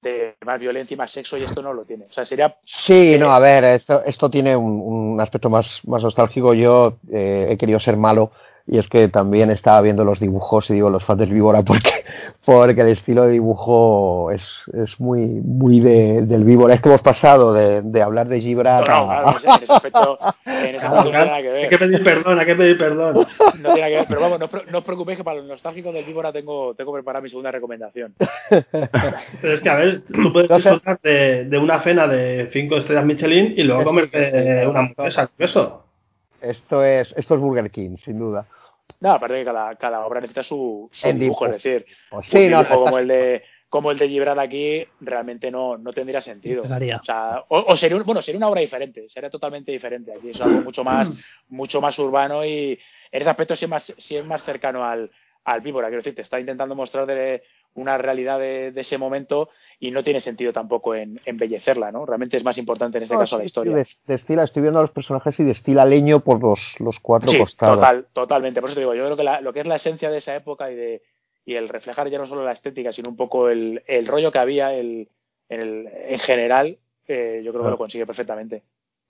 de 0.00 0.34
más 0.44 0.58
violencia 0.58 0.94
y 0.94 0.98
más 0.98 1.12
sexo 1.12 1.36
y 1.38 1.44
esto 1.44 1.62
no 1.62 1.72
lo 1.72 1.84
tiene. 1.84 2.06
O 2.06 2.12
sea, 2.12 2.24
sería 2.24 2.56
Sí, 2.64 3.14
Eh, 3.14 3.18
no, 3.18 3.30
a 3.32 3.38
ver, 3.38 3.62
esto, 3.62 4.02
esto 4.04 4.28
tiene 4.28 4.56
un, 4.56 4.80
un 5.12 5.20
aspecto 5.20 5.48
más, 5.48 5.80
más 5.86 6.02
nostálgico. 6.02 6.54
Yo 6.54 6.98
eh, 7.12 7.46
he 7.50 7.56
querido 7.56 7.78
ser 7.78 7.96
malo 7.96 8.32
y 8.66 8.78
es 8.78 8.88
que 8.88 9.08
también 9.08 9.50
estaba 9.50 9.80
viendo 9.80 10.04
los 10.04 10.20
dibujos 10.20 10.70
y 10.70 10.74
digo 10.74 10.88
los 10.90 11.04
fans 11.04 11.18
del 11.20 11.32
Víbora 11.32 11.62
porque, 11.66 12.04
porque 12.44 12.80
el 12.80 12.88
estilo 12.88 13.24
de 13.24 13.32
dibujo 13.32 14.30
es, 14.30 14.42
es 14.72 14.98
muy, 15.00 15.20
muy 15.26 15.80
de, 15.80 16.22
del 16.22 16.44
Víbora. 16.44 16.74
Es 16.74 16.80
que 16.80 16.88
hemos 16.88 17.02
pasado 17.02 17.52
de, 17.52 17.82
de 17.82 18.02
hablar 18.02 18.28
de 18.28 18.40
Gibrat 18.40 18.86
No, 18.88 19.06
no, 19.06 19.10
a- 19.12 19.22
claro, 19.22 19.30
en 19.30 19.36
ese, 19.36 19.46
en 19.48 19.62
ese 19.64 19.72
aspecto, 19.72 20.18
en 20.46 20.74
ese 20.74 20.78
Claro, 20.78 20.96
no 20.96 21.02
tiene 21.02 21.18
nada 21.24 21.42
que 21.42 21.48
Hay 21.48 21.54
ver. 21.54 21.68
que 21.68 21.78
pedir 21.78 22.02
perdón, 22.04 22.38
hay 22.38 22.46
que 22.46 22.54
pedir 22.56 22.78
perdón. 22.78 23.14
No 23.14 23.72
tiene 23.74 23.80
nada 23.80 23.88
que 23.88 23.94
ver, 23.96 24.06
pero 24.08 24.20
vamos, 24.20 24.38
no, 24.38 24.44
os 24.46 24.50
pre- 24.50 24.64
no 24.70 24.78
os 24.78 24.84
preocupéis 24.84 25.18
que 25.18 25.24
para 25.24 25.36
los 25.38 25.46
nostálgicos 25.46 25.92
del 25.94 26.04
Víbora 26.04 26.32
tengo, 26.32 26.74
tengo 26.74 26.92
preparada 26.92 27.22
mi 27.22 27.28
segunda 27.30 27.50
recomendación. 27.50 28.14
Pero 29.40 29.54
es 29.54 29.60
que, 29.62 29.68
a 29.70 29.76
ver, 29.76 30.02
tú 30.02 30.32
puedes 30.32 30.48
disfrutar 30.50 30.98
de, 31.02 31.44
de 31.46 31.58
una 31.58 31.80
cena 31.80 32.06
de 32.06 32.48
cinco 32.52 32.76
estrellas 32.76 33.04
Michelin 33.04 33.54
y 33.56 33.62
luego 33.62 33.84
comerte 33.84 34.24
sí, 34.24 34.30
sí, 34.30 34.66
una 34.66 34.80
hamburguesa 34.80 35.30
queso. 35.36 35.81
Esto 36.42 36.84
es, 36.84 37.12
esto 37.16 37.34
es 37.34 37.40
Burger 37.40 37.70
King, 37.70 37.96
sin 37.96 38.18
duda. 38.18 38.46
No, 39.00 39.12
aparte 39.12 39.34
que 39.36 39.44
cada, 39.44 39.74
cada 39.76 40.04
obra 40.06 40.20
necesita 40.20 40.42
su, 40.42 40.88
su 40.92 41.08
dibujo, 41.08 41.44
dibujo. 41.44 41.46
es 41.46 41.52
decir, 41.62 41.86
Pues 42.10 42.26
un 42.32 42.38
sí, 42.40 42.48
no, 42.48 42.58
dibujo 42.58 42.74
como 42.74 42.98
estás- 42.98 43.00
el 43.02 43.08
de 43.08 43.42
como 43.68 43.90
el 43.90 43.98
de 43.98 44.06
Gibran 44.08 44.38
aquí 44.38 44.84
realmente 45.00 45.50
no, 45.50 45.78
no 45.78 45.92
tendría 45.94 46.20
sentido. 46.20 46.64
O 47.00 47.04
sea, 47.04 47.42
o, 47.48 47.58
o 47.72 47.76
sería 47.76 47.96
un- 47.96 48.04
bueno, 48.04 48.20
sería 48.20 48.36
una 48.36 48.48
obra 48.50 48.60
diferente, 48.60 49.08
sería 49.08 49.30
totalmente 49.30 49.72
diferente. 49.72 50.12
Aquí 50.12 50.28
es 50.28 50.40
algo 50.42 50.60
mucho 50.60 50.84
más, 50.84 51.10
mucho 51.48 51.80
más 51.80 51.98
urbano 51.98 52.44
y 52.44 52.78
en 53.10 53.20
ese 53.22 53.30
aspecto 53.30 53.56
sí 53.56 53.64
es 53.64 53.70
más, 53.70 53.94
sí 53.96 54.16
es 54.16 54.24
más 54.26 54.42
cercano 54.44 54.84
al, 54.84 55.10
al 55.44 55.60
víbora. 55.62 55.88
Quiero 55.88 56.00
decir, 56.02 56.14
te 56.14 56.20
está 56.20 56.38
intentando 56.38 56.74
mostrar 56.74 57.06
de 57.06 57.42
una 57.74 57.96
realidad 57.98 58.38
de, 58.38 58.70
de 58.72 58.80
ese 58.82 58.98
momento 58.98 59.48
y 59.80 59.90
no 59.90 60.02
tiene 60.04 60.20
sentido 60.20 60.52
tampoco 60.52 60.94
en 60.94 61.20
embellecerla, 61.24 61.90
¿no? 61.92 62.04
Realmente 62.04 62.36
es 62.36 62.44
más 62.44 62.58
importante 62.58 62.98
en 62.98 63.04
este 63.04 63.14
No, 63.14 63.20
caso 63.20 63.38
la 63.38 63.44
historia. 63.44 63.74
des- 63.74 63.98
destila, 64.06 64.44
estoy 64.44 64.62
viendo 64.62 64.78
a 64.78 64.82
los 64.82 64.90
personajes 64.90 65.38
y 65.40 65.44
destila 65.44 65.84
leño 65.84 66.20
por 66.20 66.42
los, 66.42 66.74
los 66.80 67.00
cuatro 67.00 67.30
Sí, 67.30 67.38
costados. 67.38 67.76
total, 67.76 68.06
totalmente. 68.12 68.60
Por 68.60 68.68
eso 68.70 68.74
te 68.74 68.80
digo, 68.80 68.94
yo 68.94 69.04
creo 69.04 69.16
que 69.16 69.24
la- 69.24 69.40
lo 69.40 69.52
que 69.52 69.60
es 69.60 69.66
la 69.66 69.76
esencia 69.76 70.10
de 70.10 70.18
esa 70.18 70.34
época 70.36 70.70
y 70.70 70.76
de 70.76 71.02
y 71.44 71.54
el 71.56 71.68
reflejar 71.68 72.08
ya 72.08 72.18
no 72.18 72.26
solo 72.28 72.44
la 72.44 72.52
estética, 72.52 72.92
sino 72.92 73.08
un 73.08 73.16
poco 73.16 73.48
el, 73.48 73.82
el 73.88 74.06
rollo 74.06 74.30
que 74.30 74.38
había 74.38 74.72
el, 74.74 75.08
en, 75.48 75.60
el, 75.60 75.88
en 75.88 76.18
general, 76.20 76.78
eh, 77.08 77.42
yo 77.44 77.52
creo 77.52 77.64
que 77.64 77.70
lo 77.70 77.78
consigue 77.78 78.06
perfectamente. 78.06 78.62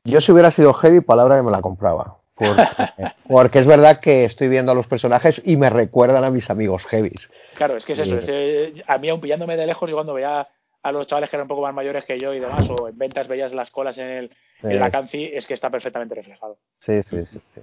Yo 0.04 0.18
si 0.22 0.32
hubiera 0.32 0.50
sido 0.50 0.72
heavy, 0.72 1.02
palabra 1.02 1.36
que 1.36 1.42
me 1.42 1.50
la 1.50 1.60
compraba. 1.60 2.21
Porque, 2.46 3.12
porque 3.28 3.58
es 3.60 3.66
verdad 3.66 4.00
que 4.00 4.24
estoy 4.24 4.48
viendo 4.48 4.72
a 4.72 4.74
los 4.74 4.86
personajes 4.86 5.40
y 5.44 5.56
me 5.56 5.70
recuerdan 5.70 6.24
a 6.24 6.30
mis 6.30 6.50
amigos 6.50 6.84
heavies. 6.86 7.30
Claro, 7.54 7.76
es 7.76 7.84
que 7.84 7.92
es 7.92 8.00
eso. 8.00 8.18
es 8.18 8.24
que 8.24 8.84
a 8.86 8.98
mí, 8.98 9.08
aun 9.08 9.20
pillándome 9.20 9.56
de 9.56 9.66
lejos, 9.66 9.88
yo 9.88 9.96
cuando 9.96 10.14
veía 10.14 10.46
a 10.82 10.92
los 10.92 11.06
chavales 11.06 11.30
que 11.30 11.36
eran 11.36 11.44
un 11.44 11.48
poco 11.48 11.62
más 11.62 11.74
mayores 11.74 12.04
que 12.04 12.18
yo 12.18 12.34
y 12.34 12.40
demás, 12.40 12.68
o 12.68 12.88
en 12.88 12.98
ventas 12.98 13.28
veías 13.28 13.52
las 13.52 13.70
colas 13.70 13.96
en, 13.98 14.06
el, 14.08 14.30
en 14.62 14.80
la 14.80 14.90
canci, 14.90 15.24
es 15.32 15.46
que 15.46 15.54
está 15.54 15.70
perfectamente 15.70 16.14
reflejado. 16.14 16.56
Sí, 16.80 17.02
sí, 17.02 17.24
sí. 17.24 17.40
sí. 17.50 17.60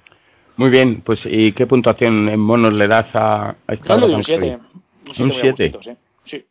Muy 0.56 0.70
bien, 0.70 1.02
pues 1.02 1.22
¿y 1.26 1.52
qué 1.54 1.68
puntuación 1.68 2.30
en 2.30 2.40
monos 2.40 2.74
le 2.74 2.88
das 2.88 3.08
a, 3.14 3.50
a 3.50 3.74
esta 3.74 3.96
un 3.96 4.12
tan 4.12 4.24
7. 4.24 4.42
heavy? 4.42 4.54
Un 4.56 5.14
7 5.14 5.24
¿Un 5.24 5.28
muy 5.28 5.38
a 5.38 5.42
siete? 5.42 5.64
gustitos, 5.70 5.88
¿eh? 5.88 5.98
Sí. 6.24 6.46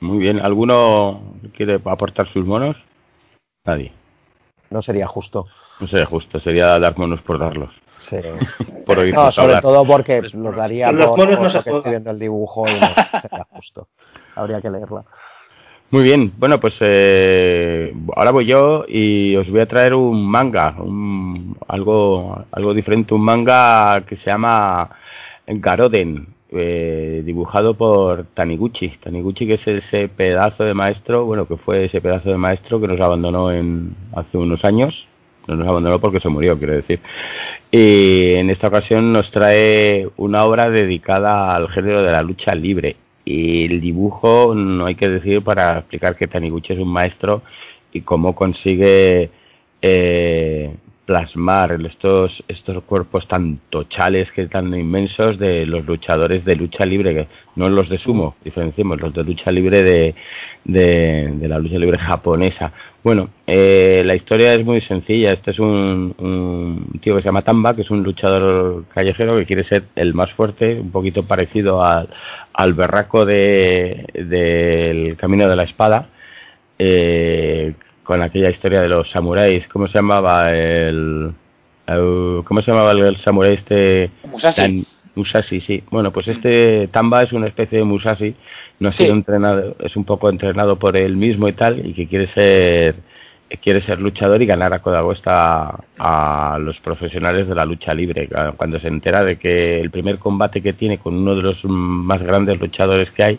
Muy 0.00 0.18
bien, 0.18 0.40
¿alguno 0.40 1.34
quiere 1.56 1.80
aportar 1.84 2.32
sus 2.32 2.44
monos? 2.44 2.76
Nadie. 3.64 3.92
No 4.70 4.82
sería 4.82 5.06
justo. 5.06 5.46
No 5.80 5.86
sería 5.86 6.06
justo, 6.06 6.40
sería 6.40 6.78
dar 6.78 6.96
monos 6.96 7.20
por 7.22 7.38
darlos. 7.38 7.70
Sí. 7.98 8.16
no, 9.12 9.32
sobre 9.32 9.60
todo 9.60 9.84
porque 9.84 10.22
los 10.32 10.56
daría 10.56 10.90
los 10.92 11.16
por, 11.16 11.28
no 11.28 11.50
se 11.50 11.62
que 11.62 11.70
estoy 11.70 11.90
viendo 11.90 12.10
el 12.10 12.18
dibujo 12.18 12.66
y 12.68 12.72
no 12.72 12.88
sería 12.88 13.46
justo. 13.50 13.88
Habría 14.36 14.60
que 14.60 14.70
leerla. 14.70 15.04
Muy 15.90 16.04
bien, 16.04 16.32
bueno, 16.38 16.60
pues 16.60 16.74
eh, 16.78 17.92
ahora 18.14 18.30
voy 18.30 18.46
yo 18.46 18.84
y 18.86 19.34
os 19.34 19.50
voy 19.50 19.60
a 19.60 19.66
traer 19.66 19.92
un 19.92 20.24
manga, 20.24 20.76
un, 20.78 21.56
algo, 21.66 22.44
algo 22.52 22.72
diferente, 22.72 23.12
un 23.12 23.24
manga 23.24 24.02
que 24.02 24.16
se 24.18 24.26
llama 24.26 24.88
Garoden, 25.48 26.28
eh, 26.52 27.22
dibujado 27.24 27.74
por 27.74 28.24
Taniguchi. 28.34 28.88
Taniguchi 29.02 29.46
que 29.46 29.54
es 29.54 29.66
ese 29.66 30.08
pedazo 30.08 30.64
de 30.64 30.74
maestro, 30.74 31.24
bueno, 31.24 31.46
que 31.46 31.56
fue 31.56 31.84
ese 31.84 32.00
pedazo 32.00 32.30
de 32.30 32.36
maestro 32.36 32.80
que 32.80 32.88
nos 32.88 33.00
abandonó 33.00 33.52
en 33.52 33.94
hace 34.14 34.36
unos 34.36 34.64
años. 34.64 35.06
No 35.46 35.56
nos 35.56 35.68
abandonó 35.68 36.00
porque 36.00 36.20
se 36.20 36.28
murió, 36.28 36.58
quiero 36.58 36.74
decir. 36.74 37.00
Y 37.70 38.34
en 38.34 38.50
esta 38.50 38.68
ocasión 38.68 39.12
nos 39.12 39.30
trae 39.30 40.08
una 40.16 40.44
obra 40.44 40.70
dedicada 40.70 41.54
al 41.54 41.68
género 41.68 42.02
de 42.02 42.12
la 42.12 42.22
lucha 42.22 42.54
libre 42.54 42.96
y 43.24 43.66
el 43.66 43.80
dibujo, 43.80 44.54
no 44.54 44.86
hay 44.86 44.94
que 44.94 45.08
decir 45.08 45.42
para 45.42 45.78
explicar 45.78 46.16
que 46.16 46.26
Taniguchi 46.26 46.72
es 46.72 46.78
un 46.78 46.92
maestro 46.92 47.42
y 47.92 48.00
cómo 48.00 48.34
consigue 48.34 49.30
eh, 49.82 50.74
plasmar 51.10 51.76
estos, 51.84 52.40
estos 52.46 52.84
cuerpos 52.84 53.26
tan 53.26 53.58
tochales, 53.68 54.30
que 54.30 54.46
tan 54.46 54.72
inmensos 54.72 55.40
de 55.40 55.66
los 55.66 55.84
luchadores 55.84 56.44
de 56.44 56.54
lucha 56.54 56.86
libre, 56.86 57.26
no 57.56 57.68
los 57.68 57.88
de 57.88 57.98
sumo, 57.98 58.36
diferenciemos, 58.44 59.00
los 59.00 59.12
de 59.12 59.24
lucha 59.24 59.50
libre 59.50 59.82
de, 59.82 60.14
de, 60.64 61.48
la 61.48 61.58
lucha 61.58 61.78
libre 61.78 61.98
japonesa. 61.98 62.72
Bueno, 63.02 63.28
eh, 63.44 64.04
la 64.06 64.14
historia 64.14 64.54
es 64.54 64.64
muy 64.64 64.82
sencilla. 64.82 65.32
Este 65.32 65.50
es 65.50 65.58
un, 65.58 66.14
un, 66.16 67.00
tío 67.00 67.16
que 67.16 67.22
se 67.22 67.26
llama 67.26 67.42
Tamba, 67.42 67.74
que 67.74 67.82
es 67.82 67.90
un 67.90 68.04
luchador 68.04 68.84
callejero 68.94 69.36
que 69.36 69.46
quiere 69.46 69.64
ser 69.64 69.86
el 69.96 70.14
más 70.14 70.30
fuerte, 70.34 70.78
un 70.78 70.92
poquito 70.92 71.24
parecido 71.24 71.82
al, 71.84 72.08
al 72.52 72.72
berraco 72.74 73.26
del 73.26 74.06
de, 74.14 75.16
Camino 75.18 75.48
de 75.48 75.56
la 75.56 75.64
Espada. 75.64 76.06
Eh, 76.78 77.74
con 78.10 78.22
aquella 78.22 78.50
historia 78.50 78.80
de 78.80 78.88
los 78.88 79.08
samuráis. 79.08 79.68
¿Cómo 79.68 79.86
se 79.86 79.94
llamaba 79.94 80.52
el, 80.52 81.32
cómo 81.86 82.60
se 82.60 82.72
llamaba 82.72 82.90
el, 82.90 83.16
samurái 83.18 83.54
este? 83.54 84.10
Musashi. 84.28 84.84
Musashi, 85.14 85.60
sí. 85.60 85.84
Bueno, 85.92 86.10
pues 86.10 86.26
este 86.26 86.88
Tamba 86.88 87.22
es 87.22 87.32
una 87.32 87.46
especie 87.46 87.78
de 87.78 87.84
Musashi, 87.84 88.34
no 88.80 88.88
ha 88.88 88.92
sido 88.92 89.12
entrenado, 89.12 89.76
es 89.78 89.94
un 89.94 90.04
poco 90.04 90.28
entrenado 90.28 90.76
por 90.76 90.96
él 90.96 91.16
mismo 91.16 91.46
y 91.46 91.52
tal, 91.52 91.86
y 91.86 91.94
que 91.94 92.08
quiere 92.08 92.26
ser 92.34 92.96
quiere 93.58 93.82
ser 93.82 94.00
luchador 94.00 94.40
y 94.42 94.46
ganar 94.46 94.72
a 94.72 94.80
coda 94.80 95.02
a 95.98 96.58
los 96.60 96.78
profesionales 96.80 97.48
de 97.48 97.54
la 97.54 97.64
lucha 97.64 97.92
libre. 97.94 98.28
Cuando 98.56 98.78
se 98.78 98.88
entera 98.88 99.24
de 99.24 99.38
que 99.38 99.80
el 99.80 99.90
primer 99.90 100.18
combate 100.18 100.62
que 100.62 100.72
tiene 100.72 100.98
con 100.98 101.16
uno 101.16 101.34
de 101.34 101.42
los 101.42 101.64
más 101.64 102.22
grandes 102.22 102.60
luchadores 102.60 103.10
que 103.10 103.24
hay, 103.24 103.38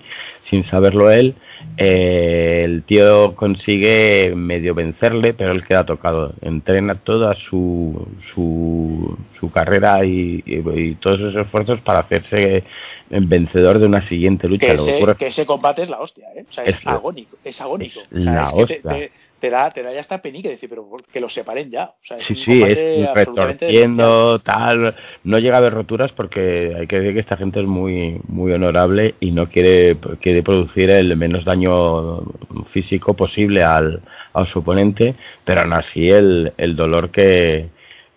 sin 0.50 0.66
saberlo 0.66 1.12
él, 1.12 1.36
eh, 1.78 2.62
el 2.66 2.84
tío 2.84 3.36
consigue 3.36 4.34
medio 4.36 4.76
vencerle, 4.76 5.34
pero 5.34 5.52
él 5.52 5.66
queda 5.66 5.86
tocado. 5.86 6.34
Entrena 6.42 6.96
toda 6.96 7.36
su, 7.36 8.08
su, 8.34 9.18
su 9.40 9.52
carrera 9.52 10.04
y, 10.04 10.98
todos 11.00 11.20
esos 11.20 11.36
esfuerzos 11.36 11.80
para 11.82 12.00
hacerse 12.00 12.64
vencedor 13.10 13.80
de 13.80 13.86
una 13.86 14.08
siguiente 14.08 14.48
lucha. 14.48 14.76
Que 15.18 15.28
ese, 15.28 15.46
combate 15.46 15.84
es 15.84 15.90
la 15.90 16.00
hostia, 16.00 16.28
¿eh? 16.36 16.46
es, 16.66 16.76
agónico. 16.86 17.38
Es 17.44 17.62
agónico. 17.62 18.02
la 18.10 18.50
hostia 18.52 18.82
te 18.82 19.12
da, 19.50 19.72
te 19.72 19.84
da 19.84 19.92
ya 19.92 20.00
esta 20.00 20.22
penica 20.22 20.50
decir, 20.50 20.70
pero 20.70 20.88
que 21.12 21.20
los 21.20 21.34
separen 21.34 21.72
ya. 21.72 21.86
O 21.86 22.06
sea, 22.06 22.18
sí, 22.20 22.36
sí, 22.36 22.62
es 22.64 23.14
retorciendo, 23.14 24.40
tal. 24.40 24.96
No 25.24 25.40
llega 25.40 25.56
a 25.56 25.58
haber 25.60 25.74
roturas 25.74 26.12
porque 26.12 26.74
hay 26.78 26.88
que 26.88 27.00
decir 27.00 27.14
que 27.14 27.20
esta 27.22 27.38
gente 27.38 27.60
es 27.60 27.66
muy, 27.66 28.20
muy 28.28 28.52
honorable 28.52 29.16
y 29.20 29.32
no 29.32 29.50
quiere, 29.50 29.98
quiere 30.22 30.44
producir 30.44 30.90
el 30.90 31.16
menos 31.18 31.46
daño 31.46 32.22
físico 32.72 33.16
posible 33.16 33.64
al, 33.64 34.02
a 34.34 34.46
su 34.46 34.60
oponente, 34.60 35.16
pero 35.44 35.62
aún 35.62 35.74
así 35.74 36.10
el, 36.10 36.54
el 36.58 36.76
dolor 36.76 37.10
que, 37.10 37.70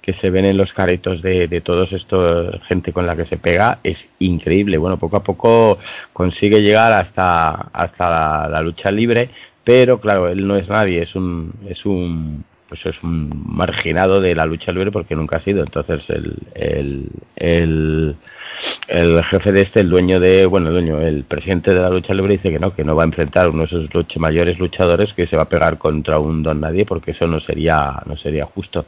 que 0.04 0.12
se 0.14 0.28
ven 0.30 0.44
en 0.44 0.58
los 0.58 0.72
caritos 0.74 1.22
de, 1.22 1.48
de 1.48 1.60
todos 1.62 1.90
estos 1.92 2.60
gente 2.68 2.92
con 2.92 3.06
la 3.06 3.16
que 3.16 3.24
se 3.24 3.38
pega 3.38 3.78
es 3.82 3.96
increíble. 4.18 4.76
Bueno, 4.76 4.98
poco 4.98 5.16
a 5.16 5.22
poco 5.22 5.78
consigue 6.12 6.60
llegar 6.60 6.92
hasta, 6.92 7.50
hasta 7.72 8.48
la 8.48 8.60
lucha 8.60 8.90
libre, 8.90 9.30
pero 9.64 10.00
claro, 10.00 10.28
él 10.28 10.46
no 10.46 10.56
es 10.56 10.68
nadie, 10.68 11.02
es 11.02 11.14
un, 11.14 11.52
es 11.68 11.84
un, 11.86 12.44
pues 12.68 12.84
es 12.84 13.02
un 13.02 13.44
marginado 13.46 14.20
de 14.20 14.34
la 14.34 14.46
lucha 14.46 14.72
libre 14.72 14.92
porque 14.92 15.16
nunca 15.16 15.38
ha 15.38 15.42
sido. 15.42 15.62
Entonces 15.62 16.02
el, 16.08 16.36
el, 16.54 18.16
el, 18.88 19.24
jefe 19.24 19.52
de 19.52 19.62
este, 19.62 19.80
el 19.80 19.90
dueño 19.90 20.20
de, 20.20 20.44
bueno, 20.46 20.68
el 20.68 20.74
dueño, 20.74 21.00
el 21.00 21.24
presidente 21.24 21.72
de 21.72 21.80
la 21.80 21.90
lucha 21.90 22.12
libre 22.12 22.34
dice 22.34 22.50
que 22.50 22.58
no, 22.58 22.74
que 22.74 22.84
no 22.84 22.94
va 22.94 23.04
a 23.04 23.06
enfrentar 23.06 23.48
uno 23.48 23.66
de 23.66 23.86
esos 23.86 24.16
mayores 24.16 24.58
luchadores 24.58 25.12
que 25.14 25.26
se 25.26 25.36
va 25.36 25.44
a 25.44 25.48
pegar 25.48 25.78
contra 25.78 26.18
un 26.18 26.42
don 26.42 26.60
nadie 26.60 26.84
porque 26.84 27.12
eso 27.12 27.26
no 27.26 27.40
sería, 27.40 28.02
no 28.06 28.16
sería 28.16 28.44
justo. 28.46 28.86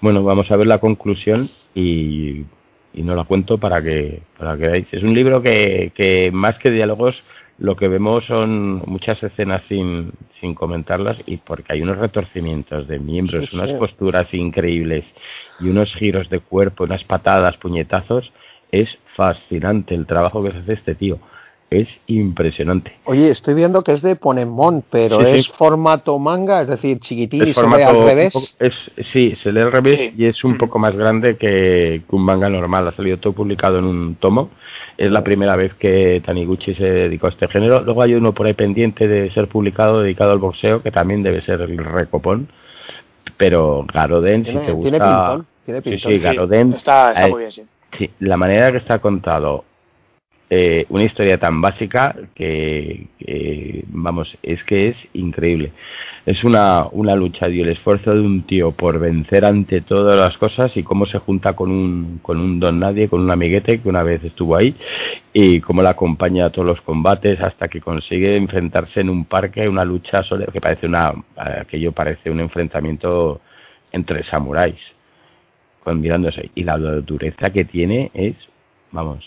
Bueno, 0.00 0.22
vamos 0.22 0.50
a 0.50 0.56
ver 0.56 0.66
la 0.66 0.78
conclusión 0.78 1.48
y, 1.74 2.44
y 2.92 3.02
no 3.02 3.14
la 3.14 3.24
cuento 3.24 3.58
para 3.58 3.82
que, 3.82 4.20
para 4.38 4.56
que 4.56 4.68
veáis. 4.68 4.86
Es 4.92 5.02
un 5.02 5.14
libro 5.14 5.40
que, 5.40 5.92
que 5.94 6.30
más 6.32 6.58
que 6.58 6.70
diálogos 6.70 7.22
lo 7.58 7.76
que 7.76 7.88
vemos 7.88 8.24
son 8.24 8.82
muchas 8.86 9.20
escenas 9.22 9.62
sin, 9.68 10.12
sin 10.40 10.54
comentarlas 10.54 11.18
y 11.26 11.38
porque 11.38 11.72
hay 11.72 11.82
unos 11.82 11.98
retorcimientos 11.98 12.86
de 12.86 13.00
miembros, 13.00 13.52
unas 13.52 13.72
posturas 13.72 14.32
increíbles 14.32 15.04
y 15.60 15.68
unos 15.68 15.92
giros 15.94 16.30
de 16.30 16.38
cuerpo, 16.38 16.84
unas 16.84 17.02
patadas, 17.04 17.56
puñetazos. 17.56 18.32
Es 18.70 18.96
fascinante 19.16 19.94
el 19.94 20.06
trabajo 20.06 20.42
que 20.42 20.52
se 20.52 20.58
hace 20.58 20.72
este 20.74 20.94
tío. 20.94 21.18
Es 21.70 21.88
impresionante. 22.06 22.96
Oye, 23.04 23.30
estoy 23.30 23.54
viendo 23.54 23.82
que 23.82 23.92
es 23.92 24.00
de 24.00 24.16
Ponemon, 24.16 24.84
pero 24.88 25.20
es 25.20 25.48
formato 25.48 26.18
manga, 26.18 26.62
es 26.62 26.68
decir, 26.68 26.98
chiquitín 27.00 27.46
y 27.46 27.52
se 27.52 27.62
lee 27.62 27.82
al 27.82 28.04
revés. 28.04 28.56
es, 28.58 28.74
sí, 29.12 29.34
se 29.42 29.52
lee 29.52 29.60
al 29.60 29.72
revés 29.72 30.12
y 30.16 30.24
es 30.24 30.42
un 30.44 30.52
mm. 30.52 30.58
poco 30.58 30.78
más 30.78 30.96
grande 30.96 31.36
que, 31.36 32.02
que 32.08 32.16
un 32.16 32.22
manga 32.22 32.48
normal. 32.48 32.88
Ha 32.88 32.92
salido 32.92 33.18
todo 33.18 33.34
publicado 33.34 33.80
en 33.80 33.84
un 33.84 34.14
tomo 34.14 34.50
es 34.98 35.10
la 35.12 35.22
primera 35.22 35.54
vez 35.54 35.72
que 35.74 36.20
Taniguchi 36.26 36.74
se 36.74 36.84
dedicó 36.84 37.28
a 37.28 37.30
este 37.30 37.46
género. 37.48 37.80
Luego 37.82 38.02
hay 38.02 38.14
uno 38.14 38.34
por 38.34 38.46
ahí 38.46 38.54
pendiente 38.54 39.06
de 39.06 39.30
ser 39.30 39.46
publicado 39.46 40.02
dedicado 40.02 40.32
al 40.32 40.38
boxeo, 40.38 40.82
que 40.82 40.90
también 40.90 41.22
debe 41.22 41.40
ser 41.40 41.60
el 41.60 41.78
recopón. 41.78 42.48
Pero 43.36 43.86
Garoden, 43.92 44.44
si 44.44 44.52
te 44.52 44.72
gusta... 44.72 45.40
Tiene 45.64 45.82
Sí, 45.82 45.98
sí, 45.98 46.18
Garoden... 46.18 46.72
Está, 46.72 47.12
está 47.12 47.28
muy 47.28 47.40
bien, 47.40 47.52
sí. 47.52 47.62
Sí, 47.96 48.10
la 48.18 48.36
manera 48.36 48.72
que 48.72 48.78
está 48.78 48.98
contado 48.98 49.64
eh, 50.50 50.86
una 50.88 51.04
historia 51.04 51.38
tan 51.38 51.60
básica 51.60 52.16
que, 52.34 53.06
vamos, 53.88 54.36
es 54.42 54.62
que 54.64 54.88
es 54.88 54.96
increíble 55.12 55.72
es 56.28 56.44
una, 56.44 56.86
una 56.92 57.16
lucha 57.16 57.48
y 57.48 57.62
el 57.62 57.70
esfuerzo 57.70 58.12
de 58.12 58.20
un 58.20 58.42
tío 58.42 58.72
por 58.72 58.98
vencer 58.98 59.46
ante 59.46 59.80
todas 59.80 60.14
las 60.14 60.36
cosas 60.36 60.76
y 60.76 60.82
cómo 60.82 61.06
se 61.06 61.18
junta 61.18 61.54
con 61.54 61.70
un, 61.70 62.18
con 62.20 62.38
un 62.38 62.60
don 62.60 62.78
nadie, 62.78 63.08
con 63.08 63.22
un 63.22 63.30
amiguete 63.30 63.80
que 63.80 63.88
una 63.88 64.02
vez 64.02 64.22
estuvo 64.22 64.54
ahí 64.54 64.76
y 65.32 65.62
cómo 65.62 65.80
la 65.80 65.90
acompaña 65.90 66.44
a 66.44 66.50
todos 66.50 66.68
los 66.68 66.82
combates 66.82 67.40
hasta 67.40 67.68
que 67.68 67.80
consigue 67.80 68.36
enfrentarse 68.36 69.00
en 69.00 69.08
un 69.08 69.24
parque, 69.24 69.70
una 69.70 69.86
lucha 69.86 70.22
que 70.52 70.60
parece 70.60 70.86
una, 70.86 71.14
aquello 71.34 71.92
parece 71.92 72.30
un 72.30 72.40
enfrentamiento 72.40 73.40
entre 73.92 74.22
samuráis, 74.24 74.76
mirándose. 75.86 76.50
Y 76.54 76.64
la 76.64 76.76
dureza 76.76 77.48
que 77.50 77.64
tiene 77.64 78.10
es, 78.12 78.36
vamos, 78.92 79.24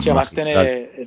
Sí, 0.00 0.10
además 0.10 0.30
tiene, 0.30 0.52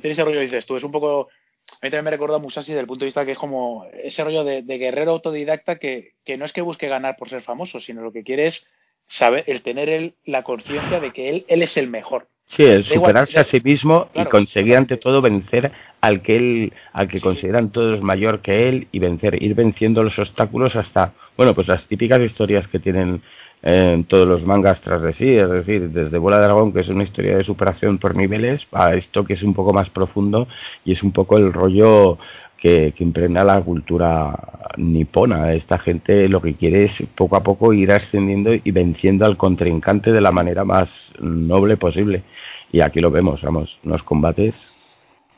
ese 0.02 0.24
rollo 0.24 0.36
que 0.36 0.42
dices 0.42 0.66
tú, 0.66 0.76
es 0.76 0.84
un 0.84 0.92
poco 0.92 1.28
a 1.70 1.86
mí 1.86 1.90
también 1.90 2.04
me 2.04 2.10
recuerda 2.10 2.36
a 2.36 2.40
Musashi 2.40 2.72
desde 2.72 2.80
el 2.80 2.86
punto 2.86 3.04
de 3.04 3.08
vista 3.08 3.24
que 3.24 3.32
es 3.32 3.38
como 3.38 3.86
ese 4.02 4.24
rollo 4.24 4.42
de, 4.42 4.62
guerrero 4.62 5.12
autodidacta 5.12 5.78
que, 5.78 6.14
no 6.38 6.44
es 6.44 6.52
que 6.52 6.62
busque 6.62 6.88
ganar 6.88 7.16
por 7.16 7.28
ser 7.28 7.42
famoso, 7.42 7.78
sino 7.78 8.02
lo 8.02 8.12
que 8.12 8.24
quiere 8.24 8.46
es 8.46 8.66
saber, 9.06 9.44
el 9.46 9.62
tener 9.62 10.14
la 10.24 10.42
conciencia 10.42 11.00
de 11.00 11.12
que 11.12 11.28
él, 11.28 11.44
él 11.48 11.62
es 11.62 11.76
el 11.76 11.88
mejor. 11.88 12.28
Sí, 12.56 12.64
el 12.64 12.84
superarse 12.84 13.38
a 13.38 13.44
sí 13.44 13.60
mismo 13.62 14.08
y 14.14 14.24
conseguir 14.24 14.76
ante 14.76 14.96
todo 14.96 15.20
vencer 15.20 15.70
al 16.00 16.22
que 16.22 16.36
él, 16.36 16.72
al 16.92 17.08
que 17.08 17.20
consideran 17.20 17.70
todos 17.70 18.00
mayor 18.00 18.40
que 18.40 18.68
él 18.68 18.88
y 18.90 18.98
vencer, 18.98 19.40
ir 19.42 19.54
venciendo 19.54 20.02
los 20.02 20.18
obstáculos 20.18 20.74
hasta, 20.74 21.12
bueno, 21.36 21.54
pues 21.54 21.68
las 21.68 21.86
típicas 21.86 22.20
historias 22.20 22.66
que 22.68 22.78
tienen 22.78 23.22
en 23.62 24.04
todos 24.04 24.26
los 24.26 24.44
mangas 24.44 24.80
tras 24.82 25.02
de 25.02 25.14
sí, 25.14 25.28
es 25.28 25.50
decir, 25.50 25.90
desde 25.90 26.18
Bola 26.18 26.38
de 26.38 26.44
Dragón, 26.44 26.72
que 26.72 26.80
es 26.80 26.88
una 26.88 27.04
historia 27.04 27.36
de 27.36 27.44
superación 27.44 27.98
por 27.98 28.14
niveles, 28.14 28.62
a 28.72 28.94
esto 28.94 29.24
que 29.24 29.34
es 29.34 29.42
un 29.42 29.54
poco 29.54 29.72
más 29.72 29.90
profundo 29.90 30.46
y 30.84 30.92
es 30.92 31.02
un 31.02 31.12
poco 31.12 31.36
el 31.36 31.52
rollo 31.52 32.18
que, 32.58 32.92
que 32.96 33.04
impregna 33.04 33.44
la 33.44 33.60
cultura 33.60 34.34
nipona. 34.76 35.52
Esta 35.52 35.78
gente 35.78 36.28
lo 36.28 36.40
que 36.40 36.54
quiere 36.54 36.84
es 36.84 36.92
poco 37.16 37.36
a 37.36 37.42
poco 37.42 37.72
ir 37.72 37.90
ascendiendo 37.90 38.52
y 38.52 38.70
venciendo 38.70 39.24
al 39.24 39.36
contrincante 39.36 40.12
de 40.12 40.20
la 40.20 40.32
manera 40.32 40.64
más 40.64 40.88
noble 41.20 41.76
posible. 41.76 42.22
Y 42.70 42.80
aquí 42.80 43.00
lo 43.00 43.10
vemos, 43.10 43.40
vamos, 43.42 43.76
unos 43.82 44.02
combates 44.02 44.54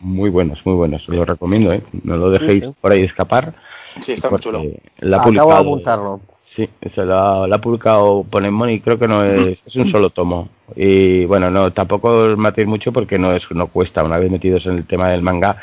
muy 0.00 0.30
buenos, 0.30 0.64
muy 0.64 0.74
buenos. 0.74 1.06
Os 1.08 1.14
lo 1.14 1.24
recomiendo, 1.24 1.72
¿eh? 1.72 1.82
No 2.02 2.16
lo 2.16 2.30
dejéis 2.30 2.64
por 2.80 2.92
ahí 2.92 3.02
escapar. 3.02 3.54
Sí, 4.00 4.12
está 4.12 4.30
muy 4.30 4.40
chulo. 4.40 4.62
Acabo 5.02 5.52
de 5.52 5.58
apuntarlo. 5.58 6.20
Sí, 6.60 6.68
eso 6.82 7.06
la, 7.06 7.46
la 7.48 7.56
ha 7.56 7.60
publicado 7.62 8.22
Ponemon 8.22 8.80
creo 8.80 8.98
que 8.98 9.08
no 9.08 9.24
es, 9.24 9.58
es 9.64 9.76
un 9.76 9.90
solo 9.90 10.10
tomo. 10.10 10.50
Y 10.76 11.24
bueno, 11.24 11.50
no, 11.50 11.72
tampoco 11.72 12.36
matéis 12.36 12.68
mucho 12.68 12.92
porque 12.92 13.18
no 13.18 13.32
es 13.32 13.42
no 13.50 13.68
cuesta. 13.68 14.04
Una 14.04 14.18
vez 14.18 14.30
metidos 14.30 14.66
en 14.66 14.76
el 14.76 14.84
tema 14.84 15.08
del 15.08 15.22
manga, 15.22 15.56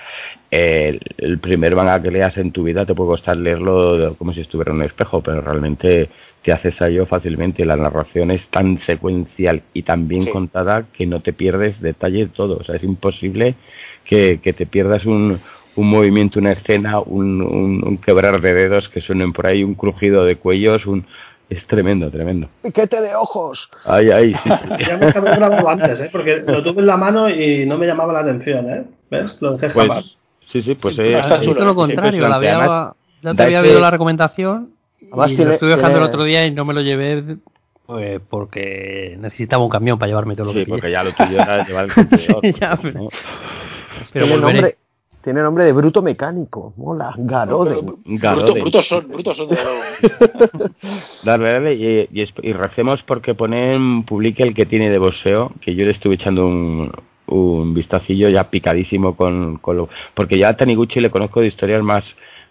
el, 0.49 0.99
primer 1.39 1.75
manga 1.75 2.01
que 2.01 2.09
leas 2.09 2.35
en 2.37 2.51
tu 2.51 2.63
vida 2.63 2.83
te 2.83 2.95
puede 2.95 3.11
costar 3.11 3.37
leerlo 3.37 4.15
como 4.17 4.33
si 4.33 4.41
estuviera 4.41 4.71
en 4.71 4.77
un 4.77 4.85
espejo, 4.85 5.21
pero 5.21 5.41
realmente 5.41 6.09
te 6.41 6.51
haces 6.51 6.81
a 6.81 6.87
ello 6.87 7.05
fácilmente. 7.05 7.63
La 7.63 7.75
narración 7.75 8.31
es 8.31 8.47
tan 8.47 8.79
secuencial 8.79 9.61
y 9.75 9.83
tan 9.83 10.07
bien 10.07 10.25
contada 10.25 10.87
que 10.97 11.05
no 11.05 11.19
te 11.19 11.31
pierdes 11.31 11.79
detalle 11.79 12.25
de 12.25 12.31
todo. 12.31 12.57
O 12.57 12.63
sea, 12.63 12.77
es 12.77 12.83
imposible 12.83 13.53
que, 14.03 14.39
que 14.41 14.53
te 14.53 14.65
pierdas 14.65 15.05
un, 15.05 15.39
un 15.77 15.89
movimiento, 15.89 16.39
una 16.39 16.51
escena, 16.53 16.99
un, 16.99 17.41
un, 17.41 17.97
quebrar 17.99 18.41
de 18.41 18.53
dedos 18.53 18.89
que 18.89 18.99
suenen 18.99 19.31
por 19.31 19.45
ahí, 19.45 19.63
un 19.63 19.75
crujido 19.75 20.25
de 20.25 20.35
cuellos, 20.35 20.85
un 20.85 21.05
es 21.49 21.65
tremendo, 21.67 22.09
tremendo. 22.11 22.49
Piquete 22.61 22.99
de 22.99 23.15
ojos. 23.15 23.69
Ay, 23.85 24.09
ay, 24.09 24.35
sí. 24.43 24.49
ya 24.87 24.97
me 24.97 25.07
estaba 25.07 25.35
grabado 25.35 25.69
antes, 25.69 26.01
¿eh? 26.01 26.09
porque 26.11 26.43
lo 26.45 26.61
tuve 26.63 26.81
en 26.81 26.87
la 26.87 26.97
mano 26.97 27.29
y 27.29 27.65
no 27.65 27.77
me 27.77 27.85
llamaba 27.85 28.11
la 28.11 28.19
atención, 28.19 28.69
¿eh? 28.69 28.85
¿Ves? 29.09 29.37
Lo 29.39 29.55
dejé 29.55 29.73
pues, 29.73 30.17
Sí, 30.51 30.61
sí, 30.63 30.75
pues 30.75 30.97
eh, 30.99 31.19
está 31.19 31.41
chulo. 31.41 31.63
lo 31.63 31.75
contrario, 31.75 32.27
la 32.27 32.35
había, 32.35 32.93
ya 33.21 33.33
te 33.33 33.43
había 33.43 33.61
oído 33.61 33.79
la 33.79 33.91
recomendación 33.91 34.71
y 34.99 35.37
lo 35.37 35.51
estuve 35.51 35.75
dejando 35.75 35.99
el 35.99 36.03
otro 36.05 36.23
día 36.23 36.45
y 36.47 36.51
no 36.51 36.65
me 36.65 36.73
lo 36.73 36.81
llevé 36.81 37.37
pues 37.85 38.19
porque 38.29 39.15
necesitaba 39.17 39.63
un 39.63 39.69
camión 39.69 39.97
para 39.97 40.09
llevarme 40.09 40.35
todo 40.35 40.47
lo 40.47 40.51
sí, 40.51 40.59
que 40.59 40.65
Sí, 40.65 40.71
porque 40.71 40.91
ya 40.91 41.03
lo 41.03 41.13
tuyo 41.13 41.39
era 41.39 41.65
llevar 41.65 41.85
el 41.85 41.93
contenedor. 41.93 42.59
ya, 42.59 42.77
pero, 42.81 43.09
pero 44.11 44.27
volveré. 44.27 44.75
Tiene 45.27 45.41
nombre 45.41 45.65
de 45.65 45.73
bruto 45.73 46.01
mecánico. 46.01 46.73
Mola. 46.77 47.13
Garoden. 47.17 47.97
Garoden. 48.05 48.61
Brutos 48.61 48.87
son, 48.87 49.09
brutos 49.09 49.35
son 49.35 49.49
de 49.49 49.57
Dale, 51.25 51.51
dale. 51.51 51.73
Y, 51.73 52.07
y, 52.43 52.53
recemos 52.53 53.03
porque 53.03 53.35
ponen, 53.35 54.03
publique 54.03 54.41
el 54.43 54.53
que 54.53 54.65
tiene 54.65 54.89
de 54.89 54.97
boxeo, 54.97 55.51
que 55.59 55.75
yo 55.75 55.83
le 55.83 55.91
estuve 55.91 56.15
echando 56.15 56.47
un, 56.47 56.93
un 57.25 57.73
vistacillo 57.73 58.29
ya 58.29 58.49
picadísimo 58.49 59.17
con, 59.17 59.57
con 59.57 59.75
lo, 59.75 59.89
porque 60.13 60.37
ya 60.37 60.47
a 60.47 60.55
Taniguchi 60.55 61.01
le 61.01 61.11
conozco 61.11 61.41
de 61.41 61.47
historias 61.47 61.83
más 61.83 62.05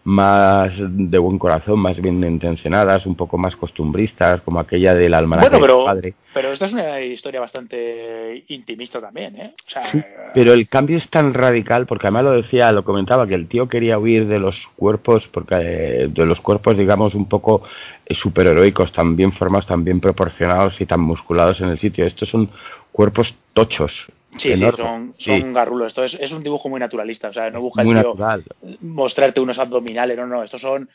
más 0.06 0.72
de 0.78 1.18
buen 1.18 1.36
corazón, 1.36 1.80
más 1.80 2.00
bien 2.00 2.22
intencionadas, 2.22 3.06
un 3.06 3.16
poco 3.16 3.38
más 3.38 3.56
costumbristas, 3.56 4.40
como 4.42 4.60
aquella 4.60 4.94
del 4.94 5.12
almanaque 5.12 5.48
bueno, 5.48 5.66
pero, 5.66 5.84
padre. 5.84 6.14
Pero 6.32 6.52
esta 6.52 6.66
es 6.66 6.72
una 6.72 7.00
historia 7.00 7.40
bastante 7.40 8.44
intimista 8.46 9.00
también, 9.00 9.34
¿eh? 9.34 9.54
O 9.66 9.68
sea, 9.68 10.30
pero 10.32 10.52
el 10.52 10.68
cambio 10.68 10.98
es 10.98 11.10
tan 11.10 11.34
radical, 11.34 11.86
porque 11.86 12.06
además 12.06 12.22
lo 12.22 12.32
decía, 12.40 12.70
lo 12.70 12.84
comentaba, 12.84 13.26
que 13.26 13.34
el 13.34 13.48
tío 13.48 13.68
quería 13.68 13.98
huir 13.98 14.28
de 14.28 14.38
los 14.38 14.54
cuerpos, 14.76 15.28
porque 15.32 15.56
eh, 15.56 16.08
de 16.08 16.24
los 16.24 16.40
cuerpos, 16.40 16.78
digamos, 16.78 17.16
un 17.16 17.28
poco 17.28 17.64
eh, 18.06 18.14
superheroicos, 18.14 18.92
tan 18.92 19.16
bien 19.16 19.32
formados, 19.32 19.66
tan 19.66 19.82
bien 19.82 19.98
proporcionados 19.98 20.80
y 20.80 20.86
tan 20.86 21.00
musculados 21.00 21.60
en 21.60 21.70
el 21.70 21.80
sitio. 21.80 22.06
Estos 22.06 22.28
son 22.28 22.48
cuerpos 22.92 23.34
tochos, 23.54 23.92
Sí, 24.36 24.56
sí, 24.56 24.66
son, 24.76 25.14
son 25.16 25.52
garrulos. 25.52 25.88
Esto 25.88 26.04
es, 26.04 26.14
es, 26.14 26.32
un 26.32 26.42
dibujo 26.42 26.68
muy 26.68 26.80
naturalista. 26.80 27.28
O 27.28 27.32
sea, 27.32 27.50
no 27.50 27.60
busca 27.60 27.82
el 27.82 27.88
tío 27.88 28.16
mostrarte 28.80 29.40
unos 29.40 29.58
abdominales. 29.58 30.16
No, 30.16 30.26
no. 30.26 30.42
Estos 30.42 30.60
son. 30.60 30.88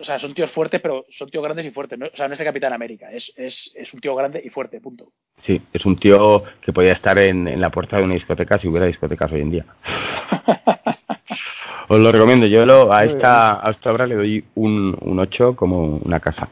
O 0.00 0.04
sea, 0.04 0.18
son 0.18 0.32
tíos 0.32 0.50
fuertes, 0.50 0.80
pero 0.80 1.04
son 1.10 1.28
tíos 1.28 1.44
grandes 1.44 1.66
y 1.66 1.70
fuertes. 1.70 1.98
O 2.00 2.16
sea, 2.16 2.26
no 2.26 2.34
es 2.34 2.40
el 2.40 2.46
Capitán 2.46 2.72
América. 2.72 3.12
Es, 3.12 3.30
es, 3.36 3.70
es 3.74 3.92
un 3.92 4.00
tío 4.00 4.14
grande 4.14 4.40
y 4.42 4.48
fuerte, 4.48 4.80
punto. 4.80 5.12
Sí, 5.46 5.60
es 5.72 5.84
un 5.84 5.96
tío 5.96 6.44
que 6.62 6.72
podía 6.72 6.92
estar 6.92 7.18
en, 7.18 7.46
en 7.46 7.60
la 7.60 7.70
puerta 7.70 7.98
de 7.98 8.04
una 8.04 8.14
discoteca 8.14 8.58
si 8.58 8.68
hubiera 8.68 8.86
discotecas 8.86 9.30
hoy 9.32 9.42
en 9.42 9.50
día. 9.50 9.66
Os 11.88 12.00
lo 12.00 12.10
recomiendo. 12.10 12.46
Yo 12.46 12.64
lo, 12.64 12.90
a, 12.90 13.04
esta, 13.04 13.66
a 13.66 13.70
esta 13.70 13.92
obra 13.92 14.06
le 14.06 14.14
doy 14.14 14.44
un, 14.54 14.96
un 15.00 15.18
8 15.18 15.56
como 15.56 15.98
una 15.98 16.20
casa. 16.20 16.48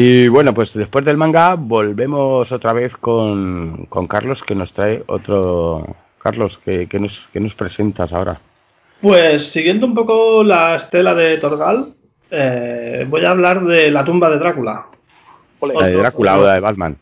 Y 0.00 0.28
bueno, 0.28 0.54
pues 0.54 0.72
después 0.74 1.04
del 1.04 1.16
manga 1.16 1.56
volvemos 1.56 2.52
otra 2.52 2.72
vez 2.72 2.92
con, 3.00 3.86
con 3.86 4.06
Carlos 4.06 4.38
que 4.46 4.54
nos 4.54 4.72
trae 4.72 5.02
otro... 5.08 5.96
Carlos, 6.22 6.56
¿qué, 6.64 6.86
nos, 7.00 7.10
qué 7.32 7.40
nos 7.40 7.52
presentas 7.54 8.12
ahora? 8.12 8.40
Pues 9.00 9.50
siguiendo 9.50 9.86
un 9.86 9.96
poco 9.96 10.44
la 10.44 10.76
estela 10.76 11.16
de 11.16 11.38
Torgal, 11.38 11.94
eh, 12.30 13.06
voy 13.08 13.24
a 13.24 13.32
hablar 13.32 13.64
de 13.64 13.90
la 13.90 14.04
tumba 14.04 14.30
de 14.30 14.38
Drácula. 14.38 14.86
¿La 15.62 15.86
de 15.88 15.94
Drácula 15.94 16.38
o 16.38 16.44
la 16.44 16.54
de 16.54 16.60
Batman? 16.60 16.96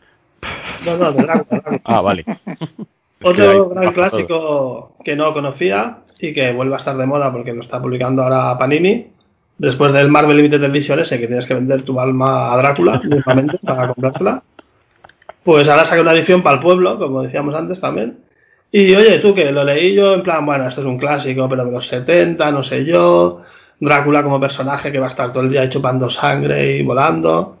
No, 0.83 0.97
no, 0.97 1.11
de 1.11 1.21
Drácula. 1.21 1.63
ah, 1.83 2.01
vale. 2.01 2.25
Otro 3.21 3.69
gran 3.69 3.93
clásico 3.93 4.95
que 5.05 5.15
no 5.15 5.33
conocía 5.33 5.99
y 6.19 6.33
que 6.33 6.51
vuelve 6.51 6.73
a 6.73 6.79
estar 6.79 6.97
de 6.97 7.05
moda 7.05 7.31
porque 7.31 7.53
lo 7.53 7.61
está 7.61 7.79
publicando 7.79 8.23
ahora 8.23 8.57
Panini 8.57 9.16
después 9.57 9.93
del 9.93 10.09
Marvel 10.09 10.37
Limited 10.37 10.63
Edition 10.63 10.99
ese 10.99 11.19
que 11.19 11.27
tienes 11.27 11.45
que 11.45 11.53
vender 11.53 11.83
tu 11.83 11.99
alma 11.99 12.53
a 12.53 12.57
Drácula 12.57 13.01
mismamente 13.03 13.59
para 13.59 13.87
comprártela, 13.87 14.43
pues 15.43 15.69
ahora 15.69 15.85
saca 15.85 16.01
una 16.01 16.13
edición 16.13 16.43
para 16.43 16.55
el 16.57 16.61
pueblo, 16.61 16.97
como 16.99 17.23
decíamos 17.23 17.55
antes 17.55 17.79
también. 17.79 18.17
Y 18.71 18.93
oye, 18.93 19.19
tú 19.19 19.33
que 19.33 19.51
lo 19.51 19.63
leí 19.63 19.95
yo 19.95 20.13
en 20.13 20.21
plan, 20.21 20.45
bueno, 20.45 20.67
esto 20.67 20.81
es 20.81 20.87
un 20.87 20.97
clásico, 20.97 21.47
pero 21.47 21.65
de 21.65 21.71
los 21.71 21.87
70, 21.87 22.51
no 22.51 22.63
sé 22.63 22.83
yo. 22.83 23.43
Drácula 23.79 24.23
como 24.23 24.39
personaje 24.39 24.91
que 24.91 24.99
va 24.99 25.05
a 25.05 25.09
estar 25.09 25.31
todo 25.31 25.43
el 25.43 25.49
día 25.49 25.69
chupando 25.69 26.09
sangre 26.09 26.77
y 26.77 26.83
volando. 26.83 27.59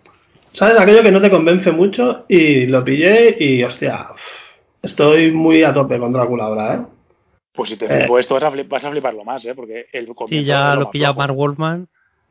¿Sabes? 0.51 0.79
Aquello 0.79 1.03
que 1.03 1.11
no 1.11 1.21
te 1.21 1.29
convence 1.29 1.71
mucho 1.71 2.25
y 2.27 2.65
lo 2.65 2.83
pillé 2.83 3.37
y 3.39 3.63
hostia, 3.63 4.07
estoy 4.81 5.31
muy 5.31 5.63
a 5.63 5.73
tope 5.73 5.97
con 5.99 6.11
Drácula 6.11 6.45
ahora, 6.45 6.73
¿eh? 6.73 6.96
Pues 7.57 7.71
si 7.71 7.75
te 7.75 7.87
flipo 7.87 8.17
eh. 8.17 8.21
esto 8.21 8.35
vas 8.35 8.43
a, 8.43 8.51
vas 8.51 8.85
a, 8.85 8.91
fliparlo 8.91 9.25
más, 9.25 9.43
¿eh? 9.43 9.55
Porque 9.55 9.87
el 9.91 10.05
comienzo. 10.13 10.27
Sí, 10.27 10.43
ya 10.43 10.75
lo, 10.75 10.91
pilla 10.91 11.11
Mark 11.11 11.33
Wolfman. 11.33 11.87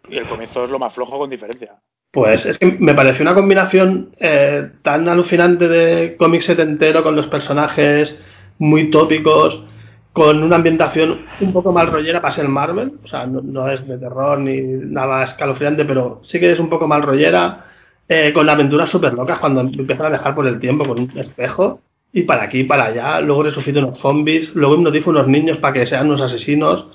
Y 0.09 0.19
el 0.19 0.29
comienzo 0.29 0.65
es 0.65 0.71
lo 0.71 0.79
más 0.79 0.95
flojo 0.95 1.19
con 1.19 1.29
diferencia. 1.29 1.75
Pues 2.13 2.47
es 2.47 2.61
que 2.61 2.77
me 2.79 2.95
pareció 2.95 3.23
una 3.25 3.35
combinación 3.35 4.15
eh, 4.21 4.71
tan 4.83 5.09
alucinante 5.09 5.67
de 5.67 6.17
cómic 6.17 6.43
setentero 6.43 7.03
con 7.03 7.17
los 7.17 7.27
personajes 7.27 8.17
muy 8.59 8.89
tópicos, 8.89 9.65
con 10.13 10.45
una 10.45 10.57
ambientación 10.57 11.27
un 11.41 11.53
poco 11.53 11.73
mal 11.73 11.89
rollera 11.89 12.21
para 12.21 12.33
ser 12.33 12.47
Marvel. 12.47 12.93
O 13.03 13.09
sea, 13.09 13.27
no, 13.27 13.69
es 13.69 13.85
de 13.85 13.99
terror 13.99 14.39
ni 14.39 14.61
nada 14.61 15.25
escalofriante, 15.25 15.85
pero 15.85 16.21
sí 16.23 16.39
que 16.39 16.53
es 16.53 16.61
un 16.61 16.69
poco 16.69 16.87
mal 16.87 17.03
rollera. 17.03 17.65
Eh, 18.09 18.33
con 18.33 18.49
aventuras 18.49 18.89
súper 18.89 19.13
locas 19.15 19.41
cuando 19.41 19.63
empiezan 19.63 20.07
a 20.07 20.11
dejar 20.11 20.37
por 20.37 20.47
el 20.47 20.61
tiempo 20.61 20.87
con 20.87 21.01
un 21.01 21.19
espejo 21.19 21.81
y 22.17 22.23
para 22.23 22.45
aquí 22.45 22.61
y 22.61 22.65
para 22.65 22.87
allá, 22.87 23.21
luego 23.21 23.43
resucita 23.43 23.79
unos 23.79 23.99
zombies, 23.99 24.55
luego 24.55 24.77
hipnotiza 24.77 25.11
unos 25.11 25.29
niños 25.29 25.59
para 25.59 25.75
que 25.75 25.85
sean 25.85 26.07
unos 26.07 26.23
asesinos. 26.23 26.87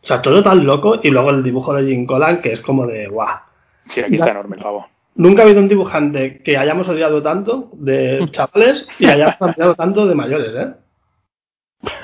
O 0.00 0.06
sea, 0.06 0.22
todo 0.22 0.44
tan 0.44 0.64
loco 0.64 1.00
y 1.02 1.10
luego 1.10 1.30
el 1.30 1.42
dibujo 1.42 1.74
de 1.74 1.90
Jim 1.90 2.06
Collan 2.06 2.40
que 2.40 2.52
es 2.52 2.60
como 2.60 2.86
de 2.86 3.08
guau. 3.08 3.40
Sí, 3.88 4.00
aquí 4.00 4.14
está 4.14 4.30
enorme 4.30 4.58
el 4.58 4.62
pavo. 4.62 4.86
Nunca 5.16 5.42
ha 5.42 5.44
habido 5.46 5.60
un 5.60 5.66
dibujante 5.66 6.40
que 6.44 6.56
hayamos 6.56 6.88
odiado 6.88 7.20
tanto 7.20 7.70
de 7.72 8.24
chavales 8.30 8.86
y 9.00 9.06
hayamos 9.06 9.40
odiado 9.40 9.74
tanto 9.74 10.06
de 10.06 10.14
mayores, 10.14 10.52
¿eh? 10.54 10.68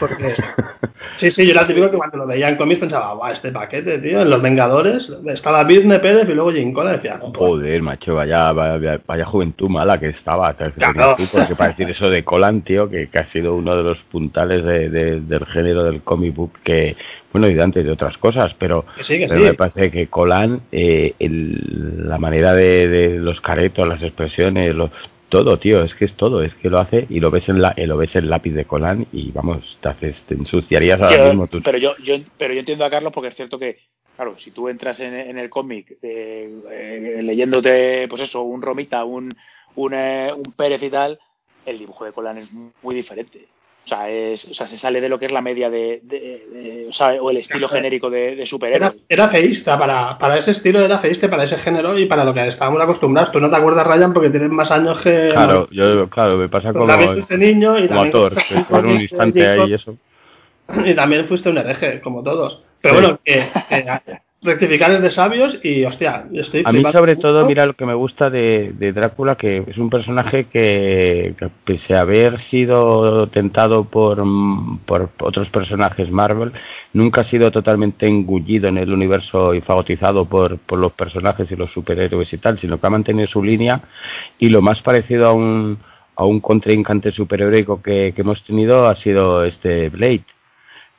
Porque, 0.01 0.35
sí, 1.17 1.31
sí, 1.31 1.45
yo 1.45 1.53
era 1.53 1.63
el 1.63 1.67
típico 1.67 1.91
que 1.91 1.99
cuando 1.99 2.17
lo 2.17 2.27
veía 2.27 2.49
en 2.49 2.57
cómics 2.57 2.81
pensaba, 2.81 3.13
guau, 3.13 3.31
este 3.31 3.53
paquete, 3.53 3.99
tío, 3.99 4.23
en 4.23 4.31
Los 4.31 4.41
Vengadores, 4.41 5.13
estaba 5.27 5.65
Birne 5.65 5.99
Pérez 5.99 6.27
y 6.29 6.33
luego 6.33 6.51
Jim 6.51 6.73
Cola 6.73 6.93
decía, 6.93 7.21
joder, 7.35 7.83
macho, 7.83 8.15
vaya, 8.15 8.53
vaya, 8.53 9.27
juventud 9.27 9.69
mala 9.69 9.99
que 9.99 10.09
estaba, 10.09 10.55
claro. 10.55 11.17
porque 11.31 11.55
para 11.55 11.71
decir 11.71 11.91
eso 11.91 12.09
de 12.09 12.25
Colan, 12.25 12.63
tío, 12.63 12.89
que, 12.89 13.09
ha 13.13 13.31
sido 13.33 13.55
uno 13.55 13.77
de 13.77 13.83
los 13.83 13.99
puntales 14.11 14.65
del 14.65 15.47
género 15.47 15.85
del 15.85 16.01
comic 16.01 16.35
book 16.35 16.53
que, 16.65 16.97
bueno, 17.33 17.49
y 17.49 17.55
de 17.55 17.63
antes 17.63 17.85
de 17.85 17.91
otras 17.91 18.17
cosas, 18.17 18.55
pero, 18.59 18.87
me 19.31 19.55
parece 19.55 19.91
que 19.91 20.07
Colan, 20.07 20.63
eh, 20.73 21.15
la 21.19 22.17
manera 22.17 22.55
de, 22.55 22.89
de, 22.89 23.19
los 23.19 23.43
caretos, 23.43 23.87
las 23.87 24.03
expresiones, 24.03 24.75
los, 24.75 24.91
todo, 25.29 25.59
tío, 25.59 25.83
es 25.83 25.95
que 25.95 26.05
es 26.05 26.15
todo, 26.15 26.43
es 26.43 26.55
que 26.55 26.71
lo 26.71 26.79
hace 26.79 27.07
y 27.09 27.21
lo 27.21 27.31
ves 27.31 27.49
en 27.49 27.61
la, 27.61 27.75
eh, 27.77 27.87
lo 27.87 27.97
ves 27.97 28.15
el 28.15 28.31
lápiz 28.31 28.53
de 28.53 28.65
Colan 28.65 29.07
y 29.13 29.31
vamos, 29.33 29.79
te 29.81 29.89
haces, 29.89 30.17
te 30.29 30.35
ensuciarías 30.35 31.01
ahora 31.01 31.29
mismo 31.29 31.47
tú. 31.47 31.61
Pero 31.63 31.79
yo, 31.79 31.97
yo, 32.03 32.17
pero 32.39 32.55
yo 32.55 32.61
entiendo 32.61 32.85
a 32.85 32.91
Carlos 32.91 33.13
porque 33.13 33.29
es 33.29 33.37
cierto 33.37 33.59
que, 33.59 33.79
claro, 34.15 34.39
si 34.39 34.51
tú 34.51 34.69
entras 34.69 35.01
en, 35.01 35.39
el 35.39 35.51
cómic 35.51 35.99
eh, 36.03 37.21
leyéndote, 37.23 38.07
pues 38.09 38.23
eso, 38.23 38.43
un 38.43 38.63
Romita, 38.63 39.05
un, 39.05 39.35
un, 39.75 39.95
eh, 39.95 40.33
un 40.33 40.53
Pérez 40.53 40.83
y 40.83 40.91
tal, 40.91 41.19
el 41.65 41.79
dibujo 41.79 42.05
de 42.05 42.13
Colan 42.13 42.39
es 42.39 42.49
muy 42.53 42.95
diferente. 42.95 43.47
O 43.87 43.89
sea, 43.89 44.11
es, 44.11 44.45
o 44.47 44.53
sea, 44.53 44.67
se 44.67 44.77
sale 44.77 45.01
de 45.01 45.09
lo 45.09 45.17
que 45.17 45.27
es 45.27 45.33
la 45.33 45.41
media 45.41 45.71
de, 45.71 46.89
o, 46.91 46.93
sea, 46.93 47.23
o, 47.23 47.31
el 47.31 47.37
estilo 47.37 47.69
genérico 47.69 48.11
de, 48.11 48.35
de 48.35 48.45
superhéroe. 48.45 48.95
Era, 49.09 49.29
feísta, 49.29 49.79
para, 49.79 50.19
para 50.19 50.37
ese 50.39 50.51
estilo 50.51 50.81
era 50.81 50.99
feísta, 50.99 51.31
para 51.31 51.45
ese 51.45 51.57
género 51.59 51.97
y 51.97 52.07
para 52.07 52.25
lo 52.25 52.35
que 52.35 52.45
estábamos 52.49 52.83
acostumbrados. 52.83 53.31
Tú 53.31 53.39
no 53.39 53.49
te 53.49 53.55
acuerdas, 53.55 53.87
Ryan, 53.87 54.13
porque 54.13 54.31
tienes 54.31 54.51
más 54.51 54.73
años 54.73 55.01
que... 55.03 55.29
Claro, 55.31 55.69
yo, 55.71 56.11
claro, 56.11 56.37
me 56.37 56.49
pasa 56.49 56.73
como, 56.73 56.93
este 56.93 57.39
niño 57.39 57.79
y 57.79 57.87
como 57.87 58.01
actor, 58.01 58.35
por 58.69 58.85
un 58.85 59.01
instante 59.01 59.47
ahí 59.47 59.71
y 59.71 59.75
eso. 59.75 59.97
Y 60.85 60.93
también 60.95 61.29
fuiste 61.29 61.49
un 61.49 61.59
hereje, 61.59 62.01
como 62.01 62.25
todos. 62.25 62.65
Pero 62.81 62.95
bueno, 62.95 63.21
que, 63.25 63.49
rectificar 64.43 65.01
de 65.01 65.11
sabios 65.11 65.59
y, 65.63 65.85
hostia, 65.85 66.27
estoy 66.33 66.63
A 66.65 66.73
mí, 66.73 66.83
sobre 66.93 67.17
todo, 67.17 67.47
mira 67.47 67.67
lo 67.67 67.75
que 67.75 67.87
me 67.87 67.95
gusta 67.95 68.31
de, 68.31 68.93
Drácula, 68.95 69.35
que 69.37 69.65
es 69.67 69.79
un 69.79 69.91
personaje 69.91 70.47
que, 70.47 71.35
pese 71.65 71.95
a 71.95 72.03
haber 72.03 72.41
sido 72.45 73.29
tentado 73.29 73.85
por, 73.85 74.23
por 74.85 75.11
otros 75.21 75.49
personajes 75.49 76.11
Marvel, 76.11 76.53
nunca 76.93 77.23
ha 77.23 77.25
sido 77.25 77.51
totalmente 77.51 78.07
engullido 78.07 78.69
en 78.69 78.79
el 78.79 78.93
universo 78.93 79.55
y 79.55 79.61
fagotizado 79.61 80.27
por, 80.27 80.59
por 80.59 80.79
los 80.79 80.93
personajes 80.93 81.51
y 81.51 81.57
los 81.57 81.73
superhéroes 81.73 82.33
y 82.33 82.39
tal, 82.39 82.59
sino 82.61 82.79
que 82.79 82.87
ha 82.87 82.91
mantenido 82.91 83.29
su 83.29 83.43
línea 83.43 83.83
y 84.39 84.49
lo 84.49 84.63
más 84.63 84.81
parecido 84.83 85.27
a 85.27 85.33
un, 85.33 85.79
a 86.15 86.25
un 86.25 86.41
contrincante 86.41 87.11
superheroico 87.11 87.83
que, 87.83 88.13
que 88.15 88.21
hemos 88.23 88.43
tenido 88.45 88.87
ha 88.87 88.97
sido 88.97 89.45
este 89.45 89.89
Blade 89.89 90.25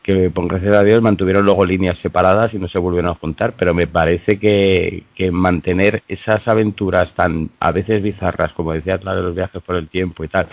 que 0.07 0.29
por 0.29 0.47
gracias 0.47 0.73
a 0.73 0.85
Dios 0.85 1.01
mantuvieron 1.01 1.43
luego 1.43 1.65
líneas 1.65 1.97
separadas 1.97 2.53
y 2.53 2.57
no 2.57 2.69
se 2.69 2.79
volvieron 2.79 3.11
a 3.11 3.15
juntar, 3.15 3.55
pero 3.57 3.73
me 3.73 3.87
parece 3.87 4.39
que, 4.39 5.03
mantener 5.33 6.01
esas 6.07 6.47
aventuras 6.47 7.13
tan 7.13 7.49
a 7.59 7.73
veces 7.73 8.01
bizarras, 8.01 8.53
como 8.53 8.71
decía 8.71 8.97
la 9.03 9.13
de 9.13 9.21
los 9.21 9.35
viajes 9.35 9.61
por 9.61 9.75
el 9.75 9.89
tiempo 9.89 10.23
y 10.23 10.29
tal, 10.29 10.47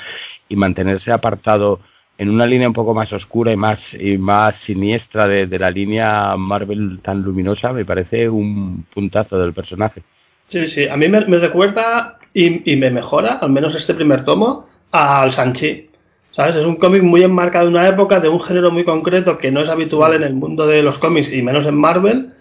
y 0.48 0.56
mantenerse 0.56 1.12
apartado 1.12 1.78
en 2.18 2.31
una 2.31 2.48
línea 2.48 2.66
un 2.66 2.74
poco 2.74 2.94
más 2.94 3.12
oscura 3.12 3.52
y 3.52 3.56
más 3.56 3.78
y 3.93 4.18
más 4.18 4.56
siniestra 4.66 5.28
de, 5.28 5.47
la 5.56 5.70
línea 5.70 6.35
Marvel 6.36 6.98
tan 7.01 7.22
luminosa, 7.22 7.72
me 7.72 7.85
parece 7.85 8.28
un 8.28 8.85
puntazo 8.93 9.39
del 9.39 9.52
personaje. 9.52 10.02
Sí, 10.48 10.66
sí, 10.66 10.89
a 10.89 10.97
mí 10.97 11.06
me, 11.06 11.20
recuerda 11.20 12.18
y, 12.32 12.72
y, 12.72 12.74
me 12.74 12.90
mejora, 12.90 13.35
al 13.35 13.51
menos 13.51 13.76
este 13.76 13.94
primer 13.94 14.24
tomo, 14.24 14.66
al 14.90 15.31
Sanchi. 15.31 15.90
¿Sabes? 16.35 16.56
Es 16.56 16.66
un 16.66 16.74
cómic 16.77 17.05
muy 17.05 17.23
enmarcado 17.23 17.69
en 17.69 17.77
una 17.77 17.86
época, 17.86 18.19
de 18.19 18.28
un 18.28 18.40
género 18.40 18.73
muy 18.73 18.82
concreto 18.82 19.39
que 19.39 19.52
no 19.52 19.61
es 19.61 19.69
habitual 19.69 20.15
en 20.15 20.24
el 20.24 20.35
mundo 20.35 20.66
de 20.66 20.82
los 20.82 20.98
cómics 20.98 21.32
y 21.32 21.43
menos 21.43 21.65
en 21.65 21.77
Marvel, 21.77 22.32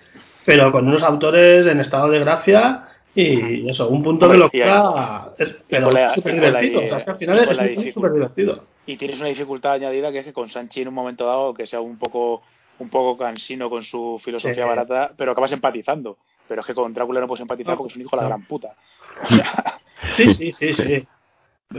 pero 0.46 0.72
con 0.72 0.88
unos 0.88 1.04
autores 1.04 1.68
en 1.68 1.80
estado 1.80 2.10
de 2.10 2.20
gracia 2.20 2.88
y 3.14 3.70
eso, 3.70 3.88
un 3.90 4.02
punto 4.02 4.28
de 4.28 4.40
locura, 4.40 5.30
es, 5.38 5.56
pero 5.70 5.92
súper 6.10 6.34
divertido. 6.34 6.82
o 6.84 6.88
sea, 6.88 6.98
es 6.98 7.04
que 7.04 7.12
al 7.12 7.18
final 7.18 7.40
es 7.40 7.94
súper 7.94 8.14
divertido. 8.14 8.64
Y 8.88 8.98
tienes 8.98 9.20
una 9.20 9.30
dificultad 9.30 9.74
añadida 9.74 10.12
que 10.12 10.20
es 10.20 10.26
que 10.26 10.34
con 10.34 10.50
Sanchi 10.50 10.82
en 10.82 10.88
un 10.88 10.96
momento 10.96 11.28
dado, 11.28 11.54
que 11.54 11.68
sea 11.68 11.80
un 11.80 12.00
poco 12.00 12.42
un 12.80 12.90
poco 12.90 13.16
cansino 13.16 13.70
con 13.70 13.84
su 13.84 14.20
filosofía 14.24 14.66
barata, 14.66 15.12
pero 15.16 15.34
acabas 15.34 15.52
empatizando. 15.52 16.18
Pero 16.48 16.62
es 16.62 16.68
que 16.68 16.74
con 16.74 16.92
Drácula 16.96 17.22
no 17.22 17.28
puedes 17.28 17.42
empatizar 17.42 17.78
porque 17.78 17.92
es 17.92 17.96
un 17.96 18.02
hijo 18.02 18.18
de 18.18 18.24
la 18.24 18.28
gran 18.28 18.44
puta. 18.46 18.74
sí, 20.14 20.34
sí, 20.34 20.52
sí, 20.52 20.74
sí. 20.74 21.08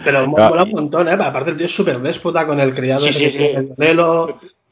Pero 0.03 0.27
mola 0.27 0.65
un 0.65 0.71
montón, 0.71 1.09
¿eh? 1.09 1.13
Aparte 1.13 1.51
el 1.51 1.57
tío 1.57 1.67
es 1.67 1.75
súper 1.75 2.01
déspota 2.01 2.47
con 2.47 2.59
el 2.61 2.75
criado 2.75 3.01
sí, 3.01 3.25
de 3.25 3.31
sí, 3.31 3.51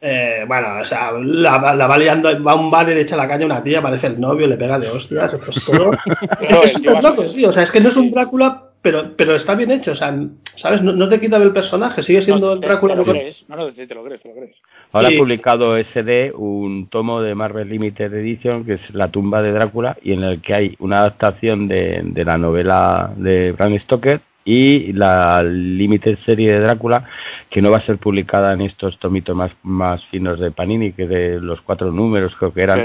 Eh, 0.04 0.44
bueno, 0.48 0.80
o 0.80 0.84
sea, 0.84 1.12
la, 1.12 1.58
va 1.58 1.98
liando, 1.98 2.42
va 2.42 2.52
a 2.52 2.56
un 2.56 2.72
bar 2.72 2.90
y 2.90 2.94
le 2.94 3.02
echa 3.02 3.16
la 3.16 3.28
caña 3.28 3.44
a 3.44 3.46
una 3.46 3.62
tía, 3.62 3.80
parece 3.80 4.08
el 4.08 4.20
novio, 4.20 4.48
le 4.48 4.56
pega 4.56 4.76
de 4.76 4.88
hostias, 4.88 5.36
pues 5.44 5.64
todo. 5.64 5.92
es 6.64 6.72
súper 6.72 7.00
loco, 7.00 7.28
sí, 7.28 7.44
o 7.44 7.52
sea, 7.52 7.62
es 7.62 7.70
que 7.70 7.80
no 7.80 7.88
es 7.88 7.96
un 7.96 8.10
Drácula, 8.10 8.70
pero, 8.82 9.12
pero 9.16 9.36
está 9.36 9.54
bien 9.54 9.70
hecho, 9.70 9.92
o 9.92 9.94
sea, 9.94 10.12
¿sabes? 10.56 10.82
No, 10.82 11.08
te 11.08 11.20
quita 11.20 11.38
del 11.38 11.52
personaje, 11.52 12.02
sigue 12.02 12.20
siendo 12.20 12.54
el 12.54 12.60
Drácula. 12.60 12.94
Te, 12.94 12.98
lo 12.98 13.04
crees, 13.04 13.44
no, 13.48 13.54
no, 13.54 13.66
te 13.70 13.94
lo 13.94 14.02
crees, 14.02 14.22
te 14.22 14.28
lo 14.28 14.34
crees. 14.34 14.56
Ahora 14.90 15.08
ha 15.08 15.16
publicado 15.16 15.78
SD 15.78 16.32
un 16.34 16.88
tomo 16.88 17.22
de 17.22 17.36
Marvel 17.36 17.68
Limited 17.68 18.12
Edition, 18.12 18.64
que 18.64 18.74
es 18.74 18.94
La 18.94 19.08
tumba 19.08 19.40
de 19.40 19.52
Drácula, 19.52 19.96
y 20.02 20.14
en 20.14 20.24
el 20.24 20.42
que 20.42 20.54
hay 20.54 20.76
una 20.80 20.98
adaptación 20.98 21.68
de, 21.68 22.00
de 22.02 22.24
la 22.24 22.38
novela 22.38 23.12
de 23.16 23.52
Bram 23.52 23.78
Stoker 23.78 24.20
y 24.44 24.92
la 24.92 25.42
Limited 25.42 26.18
serie 26.24 26.52
de 26.52 26.60
Drácula 26.60 27.08
que 27.50 27.62
no 27.62 27.70
va 27.70 27.78
a 27.78 27.86
ser 27.86 27.98
publicada 27.98 28.52
en 28.52 28.62
estos 28.62 28.98
tomitos 28.98 29.36
más, 29.36 29.52
más 29.62 30.04
finos 30.06 30.40
de 30.40 30.50
Panini 30.50 30.92
que 30.92 31.06
de 31.06 31.40
los 31.40 31.60
cuatro 31.60 31.92
números 31.92 32.34
creo 32.36 32.52
que 32.52 32.62
eran 32.62 32.80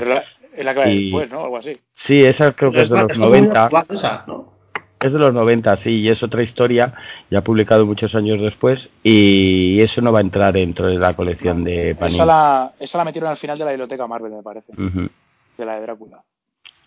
es 0.57 0.65
la 0.65 0.73
que 0.73 0.89
después, 0.89 1.31
¿no? 1.31 1.43
Algo 1.43 1.57
así. 1.57 1.79
Sí, 1.93 2.23
esa 2.23 2.51
creo 2.53 2.71
que 2.71 2.81
es, 2.81 2.89
de 2.89 2.97
los 2.97 3.17
90. 3.17 3.69
Es 4.99 5.13
de 5.13 5.19
los 5.19 5.31
90, 5.31 5.77
sí, 5.77 5.99
y 5.99 6.09
es 6.09 6.23
otra 6.23 6.41
historia, 6.41 6.95
ya 7.29 7.41
publicado 7.41 7.85
muchos 7.85 8.15
años 8.15 8.41
después, 8.41 8.89
y 9.03 9.79
eso 9.81 10.01
no 10.01 10.11
va 10.11 10.17
a 10.17 10.23
entrar 10.23 10.53
dentro 10.53 10.87
de 10.87 10.97
la 10.97 11.15
colección 11.15 11.63
de 11.63 11.93
Panini. 11.93 12.15
Esa 12.15 12.25
la, 12.25 12.73
esa 12.79 12.97
la 12.97 13.03
metieron 13.03 13.29
al 13.29 13.37
final 13.37 13.59
de 13.59 13.65
la 13.65 13.71
biblioteca 13.71 14.07
Marvel, 14.07 14.31
me 14.31 14.41
parece, 14.41 14.73
de 14.75 15.65
la 15.65 15.75
de 15.75 15.81
Drácula. 15.81 16.23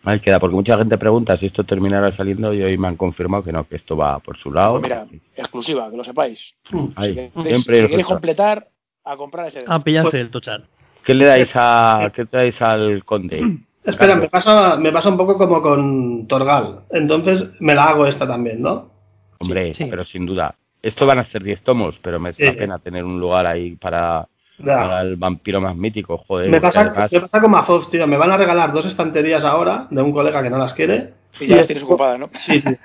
Ahí 0.05 0.21
queda, 0.21 0.41
porque 0.41 0.57
mucha 0.57 0.79
gente 0.79 0.97
pregunta 0.97 1.37
si 1.37 1.47
esto 1.47 1.65
terminará 1.65 2.15
saliendo 2.17 2.55
y 2.55 2.63
hoy 2.63 2.79
me 2.79 2.89
han 2.89 2.97
confirmado 2.97 3.45
que 3.45 3.53
no, 3.53 3.69
que 3.69 3.77
esto 3.77 3.97
va 3.97 4.19
por 4.19 4.39
su 4.39 4.51
lado. 4.51 4.81
Pues 4.81 4.85
mira, 4.85 5.07
exclusiva, 5.37 5.91
que 5.91 5.97
lo 5.97 6.05
sepáis. 6.05 6.55
Ahí, 6.97 7.31
si 7.35 7.43
siempre 7.49 7.87
queréis 7.87 8.07
completar, 8.07 8.69
a 9.05 9.17
comprar 9.17 9.49
ese. 9.49 9.65
A 9.67 9.83
pillarse 9.83 10.21
el 10.21 10.31
tochar. 10.31 10.63
¿Qué 11.05 11.15
le 11.15 11.27
dais 11.27 11.51
a, 11.55 12.11
qué 12.15 12.25
dais 12.31 12.61
al 12.63 13.05
conde? 13.05 13.59
Espera, 13.85 14.15
me 14.15 14.29
pasa, 14.29 14.77
me 14.77 14.93
pasa 14.93 15.09
un 15.09 15.17
poco 15.17 15.39
como 15.39 15.63
con 15.63 16.27
Torgal. 16.27 16.81
Entonces 16.91 17.55
me 17.61 17.75
la 17.75 17.85
hago 17.85 18.07
esta 18.07 18.27
también, 18.27 18.61
¿no? 18.61 18.91
Hombre, 19.39 19.73
pero 19.79 20.05
sin 20.05 20.27
duda. 20.27 20.55
Esto 20.83 21.07
van 21.07 21.19
a 21.19 21.25
ser 21.27 21.43
10 21.43 21.63
tomos, 21.63 21.95
pero 22.03 22.19
me 22.19 22.31
da 22.31 22.53
pena 22.53 22.79
tener 22.79 23.05
un 23.05 23.19
lugar 23.21 23.47
ahí 23.47 23.77
para 23.77 24.29
para 24.65 25.03
el 25.03 25.17
vampiro 25.17 25.61
más 25.61 25.77
mítico, 25.77 26.19
joder. 26.19 26.51
Me 26.51 26.61
pasa, 26.61 26.85
me 27.11 27.21
pasa 27.21 27.41
con 27.41 27.51
Mazoz, 27.51 27.91
tío. 27.91 28.07
Me 28.07 28.17
van 28.17 28.31
a 28.31 28.37
regalar 28.37 28.73
dos 28.73 28.87
estanterías 28.87 29.45
ahora 29.45 29.87
de 29.91 30.03
un 30.03 30.13
colega 30.13 30.43
que 30.43 30.51
no 30.51 30.59
las 30.59 30.75
quiere. 30.75 31.21
Y 31.39 31.47
ya 31.47 31.57
las 31.57 31.67
tienes 31.67 31.85
ocupadas, 31.85 32.19
¿no? 32.19 32.29
Sí, 32.35 32.61
sí. 32.61 32.77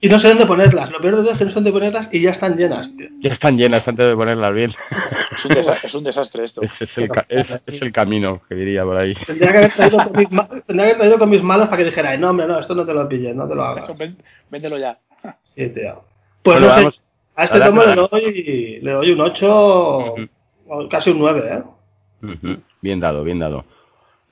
Y 0.00 0.08
no 0.08 0.18
sé 0.18 0.28
dónde 0.28 0.46
ponerlas. 0.46 0.90
Lo 0.90 1.00
peor 1.00 1.16
de 1.16 1.22
todo 1.22 1.32
es 1.32 1.38
que 1.38 1.44
no 1.44 1.50
sé 1.50 1.54
dónde 1.54 1.72
ponerlas 1.72 2.08
y 2.12 2.20
ya 2.20 2.30
están 2.30 2.56
llenas, 2.56 2.94
tío. 2.96 3.08
Ya 3.20 3.32
están 3.32 3.56
llenas 3.56 3.86
antes 3.88 4.06
de 4.06 4.14
ponerlas 4.14 4.54
bien. 4.54 4.74
Es 5.36 5.94
un, 5.94 6.04
desastre, 6.04 6.44
esto. 6.44 6.62
Es, 6.62 6.70
el, 6.96 7.10
es, 7.28 7.82
el, 7.82 7.92
camino, 7.92 8.40
que 8.48 8.54
diría 8.54 8.84
por 8.84 8.96
ahí. 8.96 9.14
Tendría 9.26 9.52
que 9.52 9.58
haber 9.58 9.72
traído 9.72 9.98
con 9.98 10.16
mis, 10.16 10.28
tendría 10.28 10.66
que 10.66 10.82
haber 10.82 10.96
traído 10.96 11.18
con 11.18 11.30
mis 11.30 11.42
manos 11.42 11.66
para 11.68 11.78
que 11.78 11.84
dijera, 11.84 12.16
no, 12.16 12.30
hombre, 12.30 12.46
no, 12.46 12.58
esto 12.60 12.74
no 12.74 12.86
te 12.86 12.94
lo 12.94 13.08
pilles, 13.08 13.34
no 13.34 13.48
te 13.48 13.54
lo 13.54 13.64
hagas. 13.64 13.90
Véndelo 14.50 14.78
ya. 14.78 14.98
Sí, 15.42 15.68
tío. 15.70 16.04
Pues 16.42 16.60
no 16.60 16.70
sé. 16.70 16.90
A 17.34 17.44
este 17.44 17.60
tomo 17.60 17.82
le 17.82 17.94
doy, 17.94 18.80
le 18.80 18.90
doy 18.92 19.10
un 19.10 19.20
8 19.20 20.14
casi 20.90 21.10
un 21.10 21.18
9, 21.18 21.50
¿eh? 21.52 21.62
Bien 22.80 23.00
dado, 23.00 23.22
bien 23.24 23.38
dado. 23.38 23.64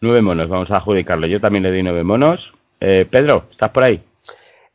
Nueve 0.01 0.23
monos, 0.23 0.49
vamos 0.49 0.71
a 0.71 0.77
adjudicarlo. 0.77 1.27
Yo 1.27 1.41
también 1.41 1.63
le 1.63 1.71
doy 1.71 1.83
nueve 1.83 2.05
monos. 2.05 2.53
Eh, 2.81 3.07
Pedro, 3.11 3.45
¿estás 3.51 3.71
por 3.71 3.85
ahí? 3.85 4.03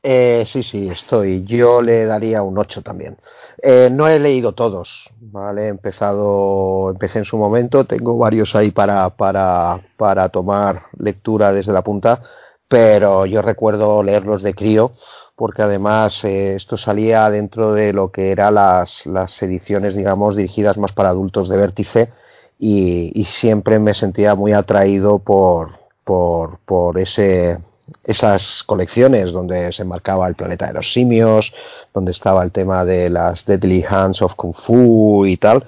Eh, 0.01 0.43
sí, 0.45 0.63
sí, 0.63 0.89
estoy. 0.89 1.43
Yo 1.43 1.81
le 1.81 2.05
daría 2.05 2.41
un 2.41 2.57
8 2.57 2.81
también. 2.81 3.17
Eh, 3.61 3.89
no 3.91 4.07
he 4.07 4.17
leído 4.17 4.53
todos, 4.53 5.09
¿vale? 5.19 5.65
He 5.65 5.67
empezado, 5.67 6.89
empecé 6.89 7.19
en 7.19 7.25
su 7.25 7.37
momento, 7.37 7.83
tengo 7.83 8.17
varios 8.17 8.55
ahí 8.55 8.71
para, 8.71 9.09
para, 9.09 9.81
para 9.97 10.29
tomar 10.29 10.83
lectura 10.97 11.51
desde 11.51 11.73
la 11.73 11.83
punta, 11.83 12.21
pero 12.69 13.25
yo 13.25 13.41
recuerdo 13.41 14.01
leerlos 14.01 14.41
de 14.41 14.53
crío 14.53 14.93
porque 15.39 15.61
además 15.61 16.21
eh, 16.25 16.55
esto 16.57 16.75
salía 16.75 17.29
dentro 17.29 17.71
de 17.71 17.93
lo 17.93 18.11
que 18.11 18.31
eran 18.31 18.55
las, 18.55 19.05
las, 19.05 19.41
ediciones, 19.41 19.95
digamos, 19.95 20.35
dirigidas 20.35 20.77
más 20.77 20.91
para 20.91 21.07
adultos 21.07 21.47
de 21.47 21.55
Vértice 21.55 22.11
y, 22.59 23.23
siempre 23.23 23.79
me 23.79 23.93
sentía 23.93 24.35
muy 24.35 24.51
atraído 24.51 25.19
por, 25.19 25.79
por, 26.03 26.59
por 26.65 26.99
ese, 26.99 27.57
esas 28.03 28.63
colecciones 28.65 29.31
donde 29.31 29.71
se 29.71 29.85
marcaba 29.85 30.27
el 30.27 30.35
planeta 30.35 30.67
de 30.67 30.73
los 30.73 30.91
simios, 30.91 31.53
donde 31.93 32.11
estaba 32.11 32.43
el 32.43 32.51
tema 32.51 32.83
de 32.83 33.09
las 33.09 33.45
Deadly 33.45 33.85
Hands 33.89 34.21
of 34.21 34.35
Kung 34.35 34.53
Fu 34.53 35.25
y 35.25 35.37
tal. 35.37 35.63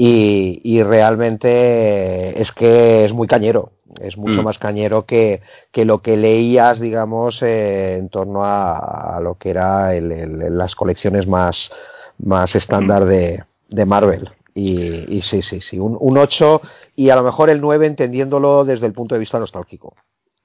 Y, 0.00 0.60
y 0.62 0.80
realmente 0.84 2.40
es 2.40 2.52
que 2.52 3.04
es 3.04 3.12
muy 3.12 3.26
cañero, 3.26 3.72
es 4.00 4.16
mucho 4.16 4.42
mm. 4.42 4.44
más 4.44 4.56
cañero 4.56 5.06
que, 5.06 5.42
que, 5.72 5.84
lo 5.84 6.02
que 6.02 6.16
leías, 6.16 6.78
digamos, 6.78 7.42
eh, 7.42 7.96
en 7.96 8.08
torno 8.08 8.44
a, 8.44 9.18
lo 9.20 9.34
que 9.34 9.50
era 9.50 9.96
el, 9.96 10.56
las 10.56 10.76
colecciones 10.76 11.26
más, 11.26 11.72
más 12.16 12.54
estándar 12.54 13.06
de, 13.06 13.42
de 13.70 13.86
Marvel. 13.86 14.30
Y, 14.54 15.16
y, 15.16 15.20
sí, 15.20 15.42
sí, 15.42 15.60
sí, 15.60 15.80
un, 15.80 15.96
un 15.98 16.16
8 16.16 16.60
y 16.94 17.10
a 17.10 17.16
lo 17.16 17.24
mejor 17.24 17.50
el 17.50 17.60
9 17.60 17.84
entendiéndolo 17.84 18.64
desde 18.64 18.86
el 18.86 18.92
punto 18.92 19.16
de 19.16 19.18
vista 19.18 19.40
nostálgico. 19.40 19.96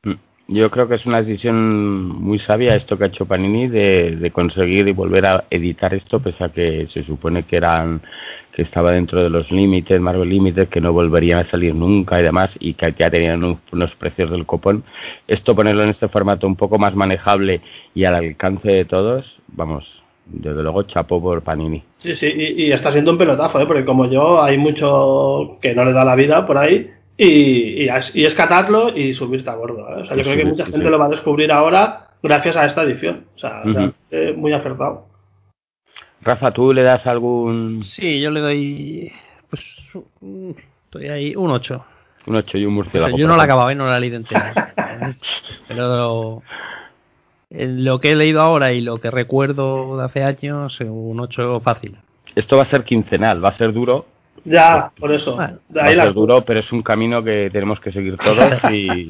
Mm. 0.02 0.14
Yo 0.48 0.72
creo 0.72 0.88
que 0.88 0.96
es 0.96 1.06
una 1.06 1.22
decisión 1.22 2.08
muy 2.08 2.40
sabia 2.40 2.76
esto 2.76 2.98
que 2.98 3.04
ha 3.04 3.08
hecho 3.08 3.28
Panini 3.28 3.68
de, 3.68 4.16
de 4.16 4.32
conseguir 4.32 4.88
y 4.88 4.94
volver 4.94 5.28
a 5.28 5.46
editar 5.52 5.94
esto, 5.94 6.20
pese 6.20 6.44
a 6.44 6.50
que 6.50 6.88
se 6.92 7.04
supone 7.04 7.44
que 7.44 7.56
eran 7.56 8.02
que 8.54 8.62
estaba 8.62 8.92
dentro 8.92 9.22
de 9.22 9.30
los 9.30 9.52
límites, 9.52 10.00
Marvel 10.00 10.30
Limited, 10.30 10.70
que 10.70 10.80
no 10.80 10.94
volverían 10.94 11.40
a 11.40 11.50
salir 11.50 11.74
nunca 11.74 12.20
y 12.20 12.24
demás, 12.24 12.52
y 12.60 12.76
que 12.76 12.94
ya 12.98 13.10
tenían 13.10 13.44
unos 13.72 13.96
precios 13.96 14.30
del 14.30 14.46
copón. 14.46 14.84
Esto 15.28 15.56
ponerlo 15.56 15.84
en 15.84 15.90
este 15.90 16.08
formato 16.08 16.46
un 16.46 16.56
poco 16.56 16.78
más 16.78 16.96
manejable 16.96 17.62
y 17.96 18.06
al 18.06 18.16
alcance 18.16 18.70
de 18.70 18.86
todos, 18.86 19.26
vamos, 19.48 19.86
desde 20.26 20.62
luego 20.62 20.84
chapo 20.84 21.22
por 21.22 21.42
Panini. 21.42 21.84
Sí, 21.98 22.16
sí, 22.16 22.32
y, 22.36 22.72
está 22.72 22.92
siendo 22.92 23.12
un 23.12 23.18
pelotazo, 23.18 23.60
¿eh? 23.60 23.66
porque 23.66 23.86
como 23.86 24.10
yo, 24.10 24.42
hay 24.44 24.58
mucho 24.58 25.58
que 25.60 25.74
no 25.74 25.84
le 25.84 25.94
da 25.94 26.06
la 26.06 26.16
vida 26.16 26.46
por 26.46 26.58
ahí, 26.58 26.92
y, 27.18 27.86
y, 27.86 28.26
es 28.26 28.36
catarlo 28.36 28.96
y 28.96 29.14
subirte 29.14 29.50
a 29.50 29.56
bordo. 29.56 29.88
¿eh? 29.90 30.02
O 30.02 30.06
sea, 30.06 30.16
yo 30.16 30.24
creo 30.24 30.38
que 30.38 30.46
mucha 30.46 30.66
gente 30.66 30.90
lo 30.90 31.00
va 31.00 31.06
a 31.06 31.10
descubrir 31.10 31.52
ahora 31.52 32.10
gracias 32.22 32.56
a 32.56 32.66
esta 32.66 32.84
edición. 32.84 33.26
O 33.36 33.40
sea, 33.40 33.64
muy 34.36 34.54
acertado. 34.54 35.13
Rafa, 36.24 36.52
¿tú 36.52 36.74
le 36.74 36.84
das 36.84 37.06
algún...? 37.06 37.84
Sí, 37.86 38.20
yo 38.22 38.32
le 38.32 38.40
doy... 38.40 39.12
Pues... 39.50 39.62
Estoy 40.86 41.08
ahí, 41.08 41.36
un 41.36 41.52
8. 41.52 41.86
Un 42.28 42.36
8 42.36 42.58
y 42.58 42.66
un 42.66 42.74
murciélago. 42.76 43.18
yo 43.18 43.28
no 43.28 43.36
la 43.36 43.44
acababa 43.44 43.72
y 43.72 43.76
no 43.76 43.86
la 43.88 43.98
he 43.98 44.00
leído 44.00 44.18
entera. 44.18 44.74
Pero 45.68 46.44
lo 47.50 48.00
que 48.00 48.12
he 48.12 48.16
leído 48.16 48.42
ahora 48.42 48.74
y 48.74 48.82
lo 48.82 49.00
que 49.00 49.12
recuerdo 49.12 49.98
de 49.98 50.06
hace 50.06 50.24
años, 50.24 50.80
un 50.80 51.20
8 51.20 51.60
fácil. 51.60 51.98
Esto 52.36 52.58
va 52.58 52.64
a 52.64 52.68
ser 52.68 52.84
quincenal, 52.84 53.44
va 53.44 53.50
a 53.50 53.58
ser 53.58 53.74
duro, 53.74 54.08
ya, 54.46 54.92
por 55.00 55.12
eso. 55.12 55.38
va 55.38 55.52
a 55.76 55.88
ser 55.90 56.14
duro, 56.14 56.42
pero 56.42 56.60
es 56.60 56.72
un 56.72 56.82
camino 56.82 57.24
que 57.24 57.50
tenemos 57.52 57.80
que 57.80 57.92
seguir 57.92 58.18
todos 58.18 58.38
y, 58.72 59.08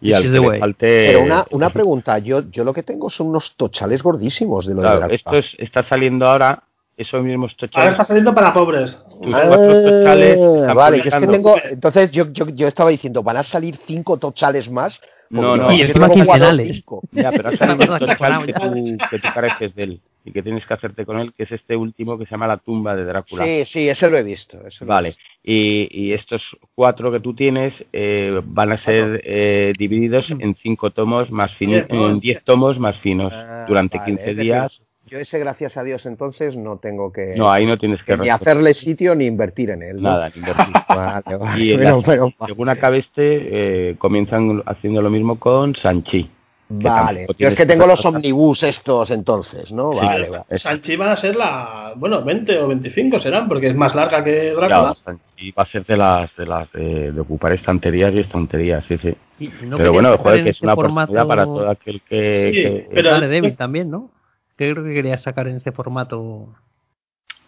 y 0.00 0.12
al 0.12 0.22
que 0.22 0.28
le 0.28 0.58
falte... 0.58 1.06
Pero 1.06 1.22
una, 1.22 1.44
una 1.50 1.70
pregunta, 1.70 2.18
yo, 2.18 2.50
yo 2.50 2.64
lo 2.64 2.72
que 2.72 2.82
tengo 2.82 3.10
son 3.10 3.28
unos 3.28 3.56
tochales 3.56 4.02
gordísimos 4.02 4.66
de 4.66 4.74
lo 4.74 4.80
claro, 4.80 5.00
de 5.00 5.08
la 5.08 5.14
Esto 5.14 5.36
es, 5.36 5.46
está 5.58 5.82
saliendo 5.82 6.26
ahora, 6.26 6.62
esos 6.96 7.22
mismos 7.22 7.56
tochales... 7.56 7.76
Ahora 7.76 7.90
está 7.90 8.04
saliendo 8.04 8.34
para 8.34 8.52
pobres. 8.52 8.96
Ah, 9.32 10.72
vale, 10.74 11.02
es 11.04 11.14
que 11.14 11.26
tengo... 11.26 11.56
Entonces 11.62 12.10
yo, 12.10 12.32
yo, 12.32 12.48
yo 12.48 12.66
estaba 12.66 12.90
diciendo, 12.90 13.22
¿van 13.22 13.36
a 13.36 13.42
salir 13.42 13.78
cinco 13.86 14.18
tochales 14.18 14.70
más? 14.70 15.00
No, 15.32 15.56
no, 15.56 15.72
y 15.72 15.80
encima 15.80 16.10
quincenales. 16.10 16.84
Ya, 17.12 17.30
pero 17.30 17.48
ha 17.48 17.56
salido 17.56 17.92
un 17.92 17.98
tochal 17.98 18.46
que 18.46 18.52
tú, 18.52 18.96
que 19.10 19.18
tú 19.18 19.28
careces 19.34 19.74
de 19.74 19.82
él 19.82 20.00
y 20.24 20.32
que 20.32 20.42
tienes 20.42 20.64
que 20.66 20.74
hacerte 20.74 21.04
con 21.04 21.18
él, 21.18 21.32
que 21.36 21.44
es 21.44 21.52
este 21.52 21.74
último 21.74 22.18
que 22.18 22.26
se 22.26 22.32
llama 22.32 22.46
La 22.46 22.58
tumba 22.58 22.94
de 22.94 23.04
Drácula. 23.04 23.44
Sí, 23.44 23.64
sí, 23.64 23.88
ese 23.88 24.10
lo 24.10 24.18
he 24.18 24.22
visto. 24.22 24.60
vale, 24.82 25.16
Y, 25.42 25.88
y, 25.90 26.12
estos 26.12 26.42
cuatro 26.74 27.10
que 27.10 27.20
tú 27.20 27.34
tienes 27.34 27.74
eh, 27.92 28.40
van 28.44 28.72
a 28.72 28.78
ser 28.78 29.20
eh, 29.24 29.72
divididos 29.76 30.30
en 30.30 30.54
cinco 30.62 30.90
tomos 30.90 31.30
más 31.30 31.52
finos, 31.56 31.86
en 31.88 32.20
diez 32.20 32.44
tomos 32.44 32.78
más 32.78 32.98
finos 33.00 33.32
ah, 33.34 33.64
durante 33.66 33.98
vale, 33.98 34.16
15 34.16 34.34
días. 34.34 34.80
Yo 35.06 35.18
ese, 35.18 35.38
gracias 35.38 35.76
a 35.76 35.82
Dios, 35.82 36.06
entonces 36.06 36.56
no 36.56 36.78
tengo 36.78 37.12
que... 37.12 37.34
No, 37.36 37.50
ahí 37.50 37.66
no 37.66 37.76
tienes 37.76 38.02
que... 38.02 38.16
Ni 38.16 38.30
hacerle 38.30 38.72
sitio 38.72 39.14
ni 39.14 39.26
invertir 39.26 39.70
en 39.70 39.82
él. 39.82 39.96
¿no? 39.96 40.10
Nada, 40.10 40.30
ni 40.30 40.38
invertir. 40.38 40.74
vale, 40.88 41.36
vale. 41.36 41.64
Y 41.64 41.76
pero, 41.76 41.96
la, 41.98 42.02
pero, 42.02 42.34
según 42.46 42.68
acabe 42.68 42.98
este, 42.98 43.90
eh, 43.90 43.96
comienzan 43.98 44.62
haciendo 44.64 45.02
lo 45.02 45.10
mismo 45.10 45.38
con 45.38 45.74
Sanchi. 45.74 46.30
Vale, 46.74 47.26
yo 47.36 47.48
es 47.48 47.54
que 47.54 47.66
tengo 47.66 47.86
los 47.86 48.04
omnibus 48.04 48.62
estos 48.62 49.10
entonces, 49.10 49.70
¿no? 49.72 49.92
Sí, 49.92 49.98
vale, 49.98 50.30
vale. 50.30 50.58
Sanchi 50.58 50.96
va 50.96 51.12
a 51.12 51.16
ser 51.16 51.36
la, 51.36 51.92
bueno, 51.96 52.24
20 52.24 52.60
o 52.60 52.68
25 52.68 53.20
serán, 53.20 53.46
porque 53.46 53.68
es 53.68 53.74
más 53.74 53.94
larga 53.94 54.24
que 54.24 54.52
Drácula. 54.52 54.68
Claro, 54.68 54.96
Sanchi 55.04 55.50
va 55.50 55.64
a 55.64 55.66
ser 55.66 55.84
de 55.84 55.96
las 55.98 56.34
de 56.36 56.46
las 56.46 56.72
de, 56.72 57.12
de 57.12 57.20
ocupar 57.20 57.52
estanterías 57.52 58.14
y 58.14 58.20
estanterías, 58.20 58.84
sí, 58.88 58.96
sí. 58.96 59.14
No 59.64 59.76
pero 59.76 59.92
bueno, 59.92 60.16
joder, 60.16 60.44
que 60.44 60.50
es 60.50 60.62
una 60.62 60.74
formato... 60.74 61.12
oportunidad 61.12 61.28
para 61.28 61.44
todo 61.44 61.68
aquel 61.68 62.00
que... 62.08 62.44
Sí, 62.46 62.52
que... 62.52 62.88
pero 62.94 63.10
Daredevil 63.10 63.56
también, 63.56 63.90
¿no? 63.90 64.08
Que 64.56 64.72
creo 64.72 64.84
que 64.84 64.94
quería 64.94 65.18
sacar 65.18 65.48
en 65.48 65.56
este 65.56 65.72
formato... 65.72 66.48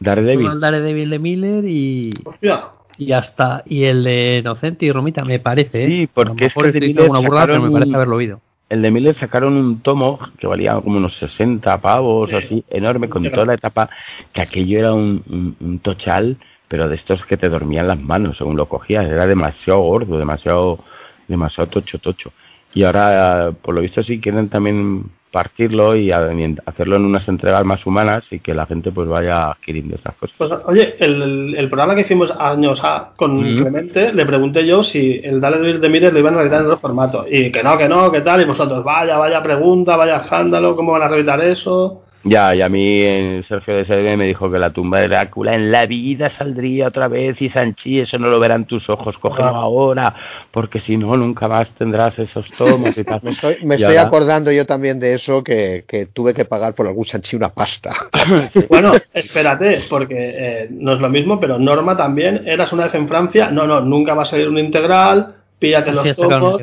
Daredevil. 0.01 0.47
El 0.47 0.61
Daredevil 0.61 1.11
de 1.11 1.19
Miller 1.19 1.65
y... 1.65 2.13
Hostia. 2.25 2.65
Y 2.97 3.13
hasta 3.13 3.63
y 3.67 3.85
el 3.85 4.05
de 4.05 4.39
Inocente 4.39 4.87
y 4.87 4.93
Romita, 4.93 5.25
me 5.25 5.41
parece. 5.41 5.85
¿eh? 5.85 5.87
Sí, 5.89 6.09
porque 6.13 6.31
a 6.31 6.35
lo 6.35 6.35
mejor 6.35 6.67
es 6.67 6.73
que 6.73 6.87
estoy 6.87 7.09
una 7.09 7.19
burrada, 7.19 7.47
pero 7.47 7.63
me 7.63 7.71
parece 7.71 7.95
haberlo 7.95 8.17
oído 8.17 8.41
el 8.69 8.83
de 8.83 8.91
Miller 8.91 9.15
sacaron 9.15 9.57
un 9.57 9.81
tomo 9.81 10.19
que 10.39 10.47
valía 10.47 10.75
como 10.81 10.97
unos 10.97 11.17
60 11.19 11.81
pavos 11.81 12.31
sí. 12.31 12.37
así, 12.37 12.65
enorme, 12.71 13.09
con 13.09 13.23
toda 13.31 13.47
la 13.47 13.55
etapa, 13.55 13.91
que 14.33 14.43
aquello 14.43 14.79
era 14.79 14.93
un, 14.93 15.23
un, 15.29 15.57
un, 15.61 15.79
tochal, 15.81 16.39
pero 16.67 16.89
de 16.89 16.97
estos 16.97 17.25
que 17.27 17.37
te 17.37 17.49
dormían 17.49 17.87
las 17.87 18.01
manos 18.01 18.39
según 18.39 18.57
lo 18.57 18.69
cogías, 18.69 19.07
era 19.07 19.27
demasiado 19.27 19.81
gordo, 19.81 20.19
demasiado, 20.19 20.81
demasiado 21.29 21.69
tocho, 21.71 21.99
tocho. 21.99 22.33
Y 22.75 22.83
ahora, 22.83 23.53
por 23.63 23.75
lo 23.75 23.81
visto, 23.81 24.03
sí 24.03 24.21
quieren 24.21 24.49
también 24.49 25.05
partirlo 25.35 25.97
y 25.97 26.13
hacerlo 26.13 26.95
en 26.95 27.05
unas 27.05 27.27
entregas 27.27 27.65
más 27.65 27.85
humanas 27.85 28.23
y 28.31 28.39
que 28.39 28.55
la 28.55 28.67
gente 28.67 28.93
pues 28.93 29.09
vaya 29.09 29.51
adquiriendo 29.51 29.97
esas 29.97 30.15
cosas. 30.15 30.37
Pues, 30.39 30.53
oye, 30.67 30.95
el, 31.01 31.57
el, 31.57 31.69
programa 31.69 31.97
que 31.97 32.03
hicimos 32.03 32.33
años 32.39 32.81
a, 32.85 33.15
con 33.17 33.39
mm 33.39 33.45
-hmm. 33.45 33.61
Clemente, 33.63 34.13
le 34.13 34.27
pregunté 34.27 34.65
yo 34.65 34.85
si 34.85 35.21
el 35.25 35.41
Daredevil 35.41 35.81
de 35.81 35.89
Miller 35.89 36.13
lo 36.13 36.21
iban 36.21 36.35
a 36.35 36.37
reeditar 36.39 36.61
en 36.61 36.67
otro 36.67 36.79
formato. 36.79 37.27
Y 37.29 37.51
que 37.51 37.65
no, 37.65 37.77
que 37.77 37.89
no, 37.89 38.13
que 38.13 38.21
tal, 38.21 38.43
y 38.43 38.45
vosotros, 38.45 38.85
vaya, 38.85 39.19
vaya 39.19 39.43
pregunta, 39.43 39.97
vaya 39.97 40.19
escándalo, 40.19 40.77
¿cómo 40.77 40.93
van 40.93 41.03
a 41.03 41.09
reeditar 41.09 41.41
eso? 41.43 42.05
Ya, 42.25 42.55
y 42.55 42.63
a 42.63 42.71
mí 42.71 43.03
Sergio 43.47 43.77
de 43.77 43.85
SDB 43.85 44.17
me 44.17 44.27
dijo 44.27 44.51
que 44.51 44.59
la 44.59 44.71
tumba 44.71 45.01
de 45.01 45.09
Drácula 45.09 45.55
en 45.55 45.71
la 45.71 45.85
vida 45.85 46.31
saldría 46.31 46.89
otra 46.89 47.07
vez 47.07 47.41
y 47.43 47.51
Sanchi, 47.51 48.01
eso 48.01 48.19
no 48.19 48.29
lo 48.29 48.41
verán 48.41 48.65
tus 48.65 48.89
ojos, 48.89 49.19
cógelo 49.19 49.49
ah. 49.49 49.61
ahora, 49.61 50.15
porque 50.51 50.81
si 50.81 50.97
no, 50.97 51.15
nunca 51.19 51.49
más 51.49 51.69
tendrás 51.77 52.19
esos 52.19 52.47
tomos 52.57 52.97
y 52.97 53.05
tal. 53.05 53.21
me 53.23 53.33
estoy, 53.33 53.57
me 53.63 53.75
estoy 53.75 53.97
ahora... 53.97 54.09
acordando 54.09 54.51
yo 54.51 54.65
también 54.65 54.99
de 54.99 55.13
eso, 55.13 55.45
que, 55.45 55.85
que, 55.87 56.07
tuve 56.07 56.33
que 56.33 56.47
pagar 56.47 56.75
por 56.75 56.87
algún 56.87 57.05
Sanchi 57.05 57.37
una 57.37 57.51
pasta. 57.51 57.91
bueno, 58.71 58.93
espérate, 59.13 59.85
porque 59.91 60.17
eh, 60.19 60.69
no 60.71 60.95
es 60.95 61.01
lo 61.01 61.11
mismo, 61.11 61.39
pero 61.39 61.59
Norma 61.59 61.95
también, 61.95 62.41
eras 62.47 62.73
una 62.73 62.85
vez 62.85 62.95
en 62.95 63.07
Francia, 63.07 63.51
no, 63.51 63.67
no, 63.67 63.83
nunca 63.83 64.15
va 64.15 64.23
a 64.23 64.27
salir 64.27 64.49
un 64.49 64.59
integral, 64.59 65.35
píllate 65.59 65.93
los 65.93 66.17
tomos, 66.17 66.59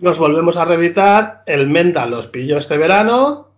los 0.00 0.18
volvemos 0.18 0.56
a 0.56 0.64
reeditar, 0.64 1.42
el 1.44 1.68
Menta 1.68 2.06
los 2.06 2.28
pilló 2.28 2.56
este 2.56 2.78
verano 2.78 3.51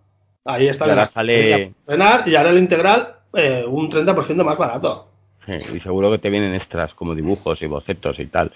Ahí 0.45 0.67
está. 0.67 0.87
Y 0.87 0.89
ahora 0.91 1.05
sale... 1.07 1.73
Y 1.87 2.35
ahora 2.35 2.49
el 2.49 2.57
integral 2.59 3.15
eh, 3.33 3.65
un 3.67 3.89
30% 3.89 4.43
más 4.43 4.57
barato. 4.57 5.09
Sí, 5.45 5.53
y 5.75 5.79
seguro 5.81 6.09
que 6.11 6.19
te 6.19 6.29
vienen 6.29 6.55
extras 6.55 6.93
como 6.93 7.13
dibujos 7.13 7.61
y 7.61 7.67
bocetos 7.67 8.19
y 8.19 8.27
tal. 8.27 8.51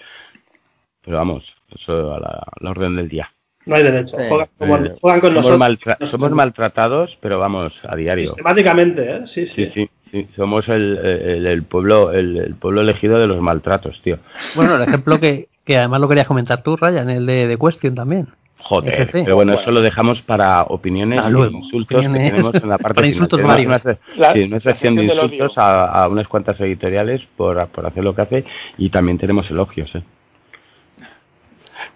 Pero 1.04 1.18
vamos, 1.18 1.44
eso 1.68 2.14
a 2.14 2.20
la, 2.20 2.28
a 2.28 2.52
la 2.60 2.70
orden 2.70 2.96
del 2.96 3.08
día. 3.08 3.30
No 3.66 3.76
hay 3.76 3.82
derecho. 3.82 4.16
Sí. 4.16 4.24
Juegan, 4.28 4.48
como, 4.58 4.76
eh, 4.76 4.96
juegan, 5.00 5.20
con 5.20 5.30
somos 5.30 5.44
nosotros. 5.44 5.58
Maltra 5.58 5.98
somos 6.10 6.30
maltratados, 6.32 7.18
pero 7.20 7.38
vamos, 7.38 7.72
a 7.86 7.94
diario. 7.94 8.26
Sistemáticamente, 8.26 9.16
¿eh? 9.16 9.26
Sí, 9.26 9.46
sí. 9.46 9.66
sí, 9.66 9.70
sí, 9.74 9.90
sí. 10.10 10.28
Somos 10.34 10.68
el, 10.68 10.96
el, 10.98 11.46
el 11.46 11.62
pueblo 11.64 12.12
el, 12.12 12.38
el, 12.38 12.54
pueblo 12.54 12.80
elegido 12.80 13.18
de 13.18 13.26
los 13.26 13.40
maltratos, 13.40 14.00
tío. 14.02 14.18
Bueno, 14.56 14.76
el 14.76 14.82
ejemplo 14.82 15.20
que, 15.20 15.48
que 15.64 15.76
además 15.76 16.00
lo 16.00 16.08
querías 16.08 16.26
comentar 16.26 16.62
tú, 16.62 16.76
Ryan, 16.76 17.10
el 17.10 17.26
de, 17.26 17.46
de 17.46 17.58
Question 17.58 17.94
también. 17.94 18.28
Joder, 18.70 19.02
FC. 19.02 19.24
pero 19.24 19.34
bueno, 19.34 19.54
eso 19.54 19.68
lo 19.72 19.80
dejamos 19.80 20.22
para 20.22 20.62
opiniones 20.62 21.18
ah, 21.20 21.28
luego, 21.28 21.56
y 21.58 21.60
insultos 21.64 21.98
opiniones. 21.98 22.22
que 22.22 22.30
tenemos 22.30 22.54
en 22.54 22.68
la 22.68 22.78
parte 22.78 22.94
para 22.94 23.06
insultos 23.08 23.40
final. 23.40 23.66
varios. 23.66 23.84
Una, 23.84 23.98
la, 24.16 24.32
sí, 24.32 24.42
una 24.42 24.60
sección 24.60 24.94
de 24.94 25.04
insultos 25.06 25.58
a, 25.58 25.86
a, 25.86 26.08
unas 26.08 26.28
cuantas 26.28 26.60
editoriales 26.60 27.20
por, 27.36 27.66
por 27.70 27.84
hacer 27.84 28.04
lo 28.04 28.14
que 28.14 28.22
hace 28.22 28.44
y 28.78 28.88
también 28.90 29.18
tenemos 29.18 29.50
elogios. 29.50 29.92
¿eh? 29.96 30.04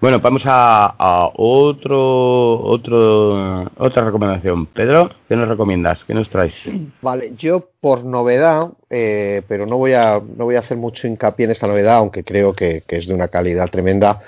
Bueno, 0.00 0.18
vamos 0.18 0.42
a, 0.46 0.96
a, 0.98 1.30
otro, 1.36 2.60
otro, 2.60 3.70
otra 3.76 4.04
recomendación. 4.04 4.66
Pedro, 4.66 5.10
¿qué 5.28 5.36
nos 5.36 5.48
recomiendas? 5.48 6.02
¿Qué 6.04 6.12
nos 6.12 6.28
traes? 6.28 6.54
Vale, 7.00 7.34
yo 7.38 7.68
por 7.80 8.04
novedad, 8.04 8.70
eh, 8.90 9.42
pero 9.46 9.64
no 9.64 9.76
voy 9.76 9.92
a 9.92 10.14
no 10.14 10.44
voy 10.44 10.56
a 10.56 10.58
hacer 10.58 10.76
mucho 10.76 11.06
hincapié 11.06 11.44
en 11.44 11.52
esta 11.52 11.68
novedad, 11.68 11.98
aunque 11.98 12.24
creo 12.24 12.52
que, 12.52 12.82
que 12.86 12.96
es 12.96 13.06
de 13.06 13.14
una 13.14 13.28
calidad 13.28 13.70
tremenda 13.70 14.20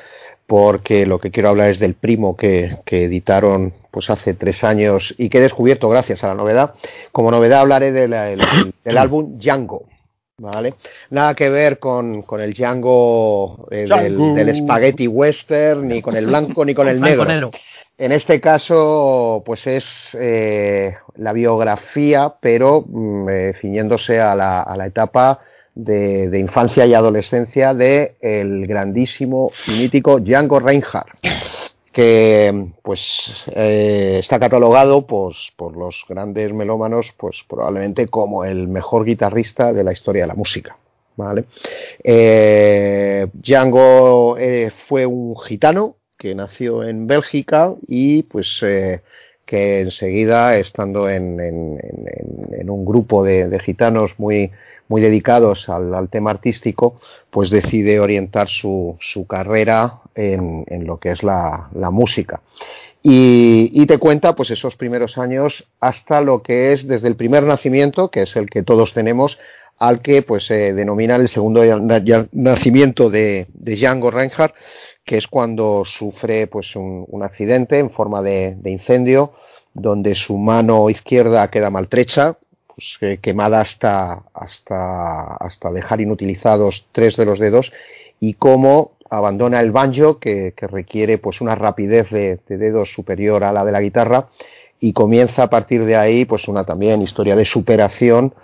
porque 0.46 1.06
lo 1.06 1.18
que 1.18 1.30
quiero 1.30 1.48
hablar 1.48 1.70
es 1.70 1.80
del 1.80 1.94
primo 1.94 2.36
que, 2.36 2.78
que, 2.84 3.04
editaron 3.04 3.72
pues 3.90 4.10
hace 4.10 4.34
tres 4.34 4.62
años 4.62 5.14
y 5.18 5.28
que 5.28 5.38
he 5.38 5.42
descubierto 5.42 5.88
gracias 5.88 6.22
a 6.22 6.28
la 6.28 6.34
novedad. 6.34 6.74
Como 7.12 7.30
novedad 7.30 7.60
hablaré 7.60 7.92
de 7.92 8.08
la, 8.08 8.30
el, 8.30 8.40
del 8.84 8.98
álbum 8.98 9.38
Django. 9.38 9.86
¿Vale? 10.38 10.74
Nada 11.10 11.34
que 11.34 11.48
ver 11.48 11.78
con, 11.78 12.22
con 12.22 12.42
el 12.42 12.52
Django, 12.52 13.68
eh, 13.70 13.86
Django. 13.86 14.34
Del, 14.34 14.46
del, 14.46 14.56
spaghetti 14.56 15.06
western, 15.06 15.88
ni 15.88 16.02
con 16.02 16.14
el 16.14 16.26
blanco 16.26 16.64
ni 16.64 16.74
con 16.74 16.88
el 16.88 17.00
negro. 17.02 17.24
negro. 17.24 17.50
En 17.98 18.12
este 18.12 18.42
caso, 18.42 19.42
pues 19.46 19.66
es 19.66 20.16
eh, 20.20 20.94
la 21.14 21.32
biografía, 21.32 22.34
pero 22.38 22.84
mm, 22.86 23.28
eh, 23.30 23.52
ciñéndose 23.58 24.20
a 24.20 24.34
la, 24.34 24.60
a 24.60 24.76
la 24.76 24.86
etapa 24.86 25.40
de, 25.76 26.38
infancia 26.38 26.86
y 26.86 26.94
adolescencia 26.94 27.74
de 27.74 28.16
el 28.20 28.66
grandísimo 28.66 29.52
y 29.66 29.72
mítico 29.72 30.18
Django 30.18 30.58
Reinhardt 30.58 31.10
que 31.92 32.68
pues 32.82 33.44
eh, 33.54 34.16
está 34.20 34.38
catalogado 34.38 35.06
pues, 35.06 35.52
por 35.56 35.76
los 35.76 36.04
grandes 36.08 36.52
melómanos 36.52 37.14
pues 37.16 37.44
probablemente 37.48 38.08
como 38.08 38.44
el 38.44 38.68
mejor 38.68 39.04
guitarrista 39.04 39.72
de 39.72 39.84
la 39.84 39.92
historia 39.92 40.22
de 40.22 40.28
la 40.28 40.34
música 40.34 40.76
vale 41.16 41.44
eh, 42.02 43.26
Django 43.34 44.36
eh, 44.38 44.72
fue 44.88 45.04
un 45.04 45.38
gitano 45.38 45.96
que 46.16 46.34
nació 46.34 46.84
en 46.84 47.06
Bélgica 47.06 47.74
y 47.86 48.22
pues 48.22 48.60
que 48.60 49.80
enseguida 49.80 50.56
estando 50.56 51.08
en, 51.08 51.38
en, 51.38 52.70
un 52.70 52.84
grupo 52.84 53.22
de 53.22 53.60
gitanos 53.60 54.18
muy 54.18 54.50
muy 54.88 55.00
dedicados 55.00 55.68
al, 55.68 56.08
tema 56.08 56.30
artístico, 56.30 57.00
pues 57.30 57.50
decide 57.50 58.00
orientar 58.00 58.48
su, 58.48 58.96
carrera 59.28 60.00
en, 60.14 60.64
lo 60.86 60.98
que 60.98 61.10
es 61.10 61.22
la, 61.22 61.68
música. 61.90 62.40
Y, 63.02 63.86
te 63.86 63.98
cuenta 63.98 64.34
pues 64.34 64.50
esos 64.50 64.76
primeros 64.76 65.18
años 65.18 65.68
hasta 65.80 66.20
lo 66.20 66.42
que 66.42 66.72
es 66.72 66.86
desde 66.86 67.08
el 67.08 67.16
primer 67.16 67.44
nacimiento, 67.44 68.10
que 68.10 68.22
es 68.22 68.36
el 68.36 68.50
que 68.50 68.62
todos 68.62 68.92
tenemos, 68.92 69.38
al 69.78 70.00
que 70.00 70.22
pues 70.22 70.46
se 70.46 70.72
denomina 70.72 71.16
el 71.16 71.28
segundo 71.28 71.62
nacimiento 72.32 73.10
de, 73.10 73.46
de 73.52 73.76
Django 73.76 74.10
Reinhardt, 74.10 74.54
que 75.04 75.18
es 75.18 75.26
cuando 75.28 75.84
sufre 75.84 76.46
pues 76.46 76.74
un, 76.74 77.06
accidente 77.22 77.78
en 77.78 77.90
forma 77.90 78.22
de 78.22 78.58
incendio, 78.64 79.34
donde 79.76 80.14
su 80.14 80.38
mano 80.38 80.88
izquierda 80.88 81.48
queda 81.50 81.68
maltrecha, 81.70 82.38
pues, 82.76 83.18
quemada 83.22 83.62
hasta, 83.62 84.22
hasta, 84.34 85.36
hasta 85.36 85.72
dejar 85.72 86.02
inutilizados 86.02 86.86
tres 86.92 87.16
de 87.16 87.24
los 87.24 87.38
dedos 87.38 87.72
y 88.20 88.34
cómo 88.34 88.92
abandona 89.10 89.60
el 89.60 89.70
banjo 89.70 90.18
que, 90.18 90.52
requiere 90.56 91.18
pues 91.18 91.40
una 91.40 91.54
rapidez 91.54 92.10
de, 92.10 92.38
dedos 92.48 92.92
superior 92.92 93.44
a 93.44 93.52
la 93.52 93.64
de 93.64 93.72
la 93.72 93.80
guitarra 93.80 94.28
y 94.78 94.92
comienza 94.92 95.44
a 95.44 95.50
partir 95.50 95.84
de 95.84 95.96
ahí 95.96 96.24
pues 96.24 96.48
una 96.48 96.64
también 96.64 97.02
historia 97.02 97.34
de 97.34 97.44
superación 97.44 98.34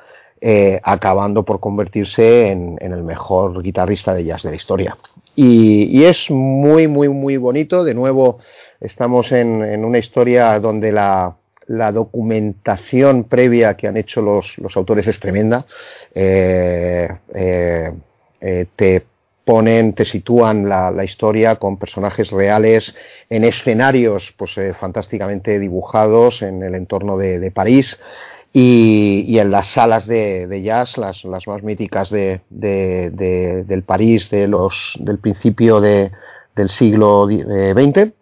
eh, 0.40 0.80
acabando 0.82 1.44
por 1.44 1.60
convertirse 1.60 2.48
en, 2.50 2.78
el 2.80 3.02
mejor 3.02 3.62
guitarrista 3.62 4.12
de 4.14 4.24
jazz 4.24 4.42
de 4.42 4.50
la 4.50 4.56
historia. 4.56 4.96
Y, 5.36 6.02
es 6.04 6.30
muy 6.30 6.88
muy 6.88 7.08
muy 7.08 7.36
bonito. 7.36 7.84
De 7.84 7.94
nuevo 7.94 8.38
estamos 8.80 9.30
en, 9.30 9.84
una 9.84 9.98
historia 9.98 10.58
donde 10.58 10.90
la, 10.90 11.36
documentación 11.92 13.24
previa 13.24 13.76
que 13.76 13.88
han 13.88 13.96
hecho 13.96 14.22
los, 14.22 14.56
autores 14.74 15.06
es 15.06 15.20
tremenda 15.20 15.66
eh, 16.14 17.08
eh, 17.34 18.66
te 18.74 19.04
ponen, 19.44 19.94
te 19.94 20.04
sitúan 20.04 20.68
la, 20.68 21.04
historia 21.04 21.56
con 21.56 21.76
personajes 21.76 22.30
reales 22.30 22.94
en 23.28 23.44
escenarios 23.44 24.34
pues 24.36 24.56
eh, 24.58 24.74
fantásticamente 24.74 25.58
dibujados 25.58 26.42
en 26.42 26.62
el 26.62 26.74
entorno 26.74 27.16
de, 27.16 27.50
París 27.50 27.98
y, 28.52 29.38
en 29.38 29.50
las 29.50 29.68
salas 29.68 30.06
de, 30.06 30.62
jazz, 30.62 30.98
las, 30.98 31.24
las, 31.24 31.46
más 31.46 31.62
míticas 31.62 32.10
de, 32.10 32.40
del 32.50 33.82
París 33.82 34.30
de 34.30 34.46
los, 34.46 34.96
del 35.00 35.18
principio 35.18 35.80
del 35.80 36.10
siglo 36.68 37.26
XX. 37.26 38.21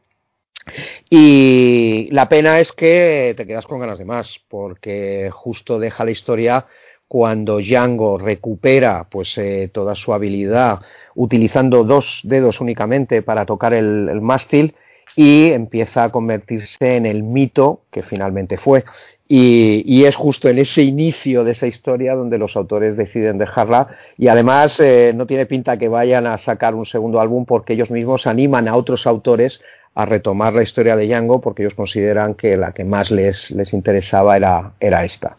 Y 1.08 2.08
la 2.12 2.28
pena 2.28 2.60
es 2.60 2.72
que 2.72 3.34
te 3.36 3.46
quedas 3.46 3.66
con 3.66 3.80
ganas 3.80 3.98
de 3.98 4.04
más, 4.04 4.40
porque 4.48 5.30
justo 5.32 5.78
deja 5.78 6.04
la 6.04 6.10
historia 6.10 6.66
cuando 7.10 7.58
Django 7.58 8.18
recupera 8.18 9.08
pues 9.10 9.36
eh, 9.36 9.68
toda 9.74 9.96
su 9.96 10.14
habilidad 10.14 10.78
utilizando 11.16 11.82
dos 11.82 12.20
dedos 12.22 12.60
únicamente 12.60 13.20
para 13.20 13.46
tocar 13.46 13.74
el, 13.74 14.20
mástil 14.20 14.76
y 15.16 15.50
empieza 15.50 16.04
a 16.04 16.12
convertirse 16.12 16.96
en 16.96 17.06
el 17.06 17.24
mito 17.24 17.80
que 17.90 18.04
finalmente 18.04 18.58
fue. 18.58 18.84
Y, 19.32 20.04
es 20.04 20.16
justo 20.16 20.48
en 20.48 20.58
ese 20.58 20.82
inicio 20.82 21.44
de 21.44 21.52
esa 21.52 21.68
historia 21.68 22.16
donde 22.16 22.36
los 22.36 22.56
autores 22.56 22.96
deciden 22.96 23.38
dejarla 23.38 23.86
y 24.18 24.26
además 24.26 24.80
eh, 24.80 25.12
no 25.14 25.24
tiene 25.24 25.46
pinta 25.46 25.76
que 25.76 25.86
vayan 25.86 26.26
a 26.26 26.36
sacar 26.36 26.74
un 26.74 26.84
segundo 26.84 27.20
álbum 27.20 27.44
porque 27.44 27.74
ellos 27.74 27.92
mismos 27.92 28.26
animan 28.26 28.66
a 28.66 28.74
otros 28.74 29.06
autores 29.06 29.62
a 29.94 30.04
retomar 30.04 30.54
la 30.54 30.64
historia 30.64 30.96
de 30.96 31.06
Django 31.06 31.40
porque 31.40 31.62
ellos 31.62 31.74
consideran 31.74 32.34
que 32.34 32.56
la 32.56 32.72
que 32.72 32.84
más 32.84 33.12
les, 33.12 33.52
les 33.52 33.72
interesaba 33.72 34.36
era, 34.36 34.72
era 34.80 35.04
esta. 35.04 35.36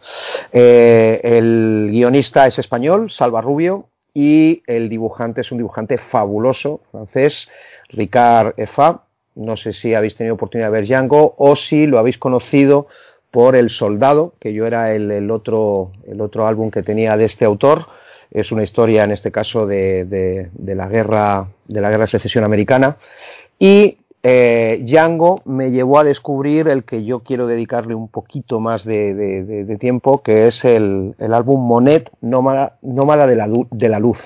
Eh, 0.53 1.19
el 1.21 1.89
guionista 1.91 2.47
es 2.47 2.59
español, 2.59 3.11
Salva 3.11 3.41
Rubio, 3.41 3.89
y 4.13 4.63
el 4.67 4.87
dibujante 4.87 5.41
es 5.41 5.51
un 5.51 5.57
dibujante 5.57 5.97
fabuloso, 5.97 6.79
francés, 6.91 7.49
Ricard 7.89 8.53
Efa. 8.55 9.01
No 9.35 9.57
sé 9.57 9.73
si 9.73 9.93
habéis 9.93 10.15
tenido 10.15 10.35
oportunidad 10.35 10.67
de 10.67 10.79
ver 10.79 10.85
Django 10.85 11.35
o 11.37 11.57
si 11.57 11.87
lo 11.87 11.99
habéis 11.99 12.17
conocido 12.17 12.87
por 13.31 13.55
El 13.55 13.69
Soldado, 13.69 14.33
que 14.39 14.53
yo 14.53 14.67
era 14.67 14.93
el, 14.93 15.31
otro, 15.31 15.91
el 16.05 16.21
otro 16.21 16.47
álbum 16.47 16.69
que 16.69 16.83
tenía 16.83 17.17
de 17.17 17.25
este 17.25 17.45
autor. 17.45 17.87
Es 18.29 18.51
una 18.51 18.63
historia, 18.63 19.03
en 19.03 19.11
este 19.11 19.31
caso, 19.31 19.65
de, 19.65 20.05
de 20.05 20.75
la 20.75 20.87
guerra 20.87 21.47
de 21.71 21.81
la 21.81 21.89
guerra 21.89 22.03
de 22.03 22.07
secesión 22.07 22.43
americana. 22.43 22.97
Y 23.57 23.97
eh, 24.23 24.79
Django 24.83 25.41
me 25.45 25.71
llevó 25.71 25.99
a 25.99 26.03
descubrir 26.03 26.67
el 26.67 26.83
que 26.83 27.03
yo 27.03 27.21
quiero 27.21 27.47
dedicarle 27.47 27.95
un 27.95 28.07
poquito 28.07 28.59
más 28.59 28.85
de, 28.85 29.77
tiempo, 29.79 30.21
que 30.21 30.47
es 30.47 30.63
el, 30.63 31.15
álbum 31.19 31.65
Monet, 31.65 32.11
Nómada, 32.21 32.77
de, 32.81 33.35
la, 33.35 33.49
de 33.71 33.89
la 33.89 33.99
Luz. 33.99 34.19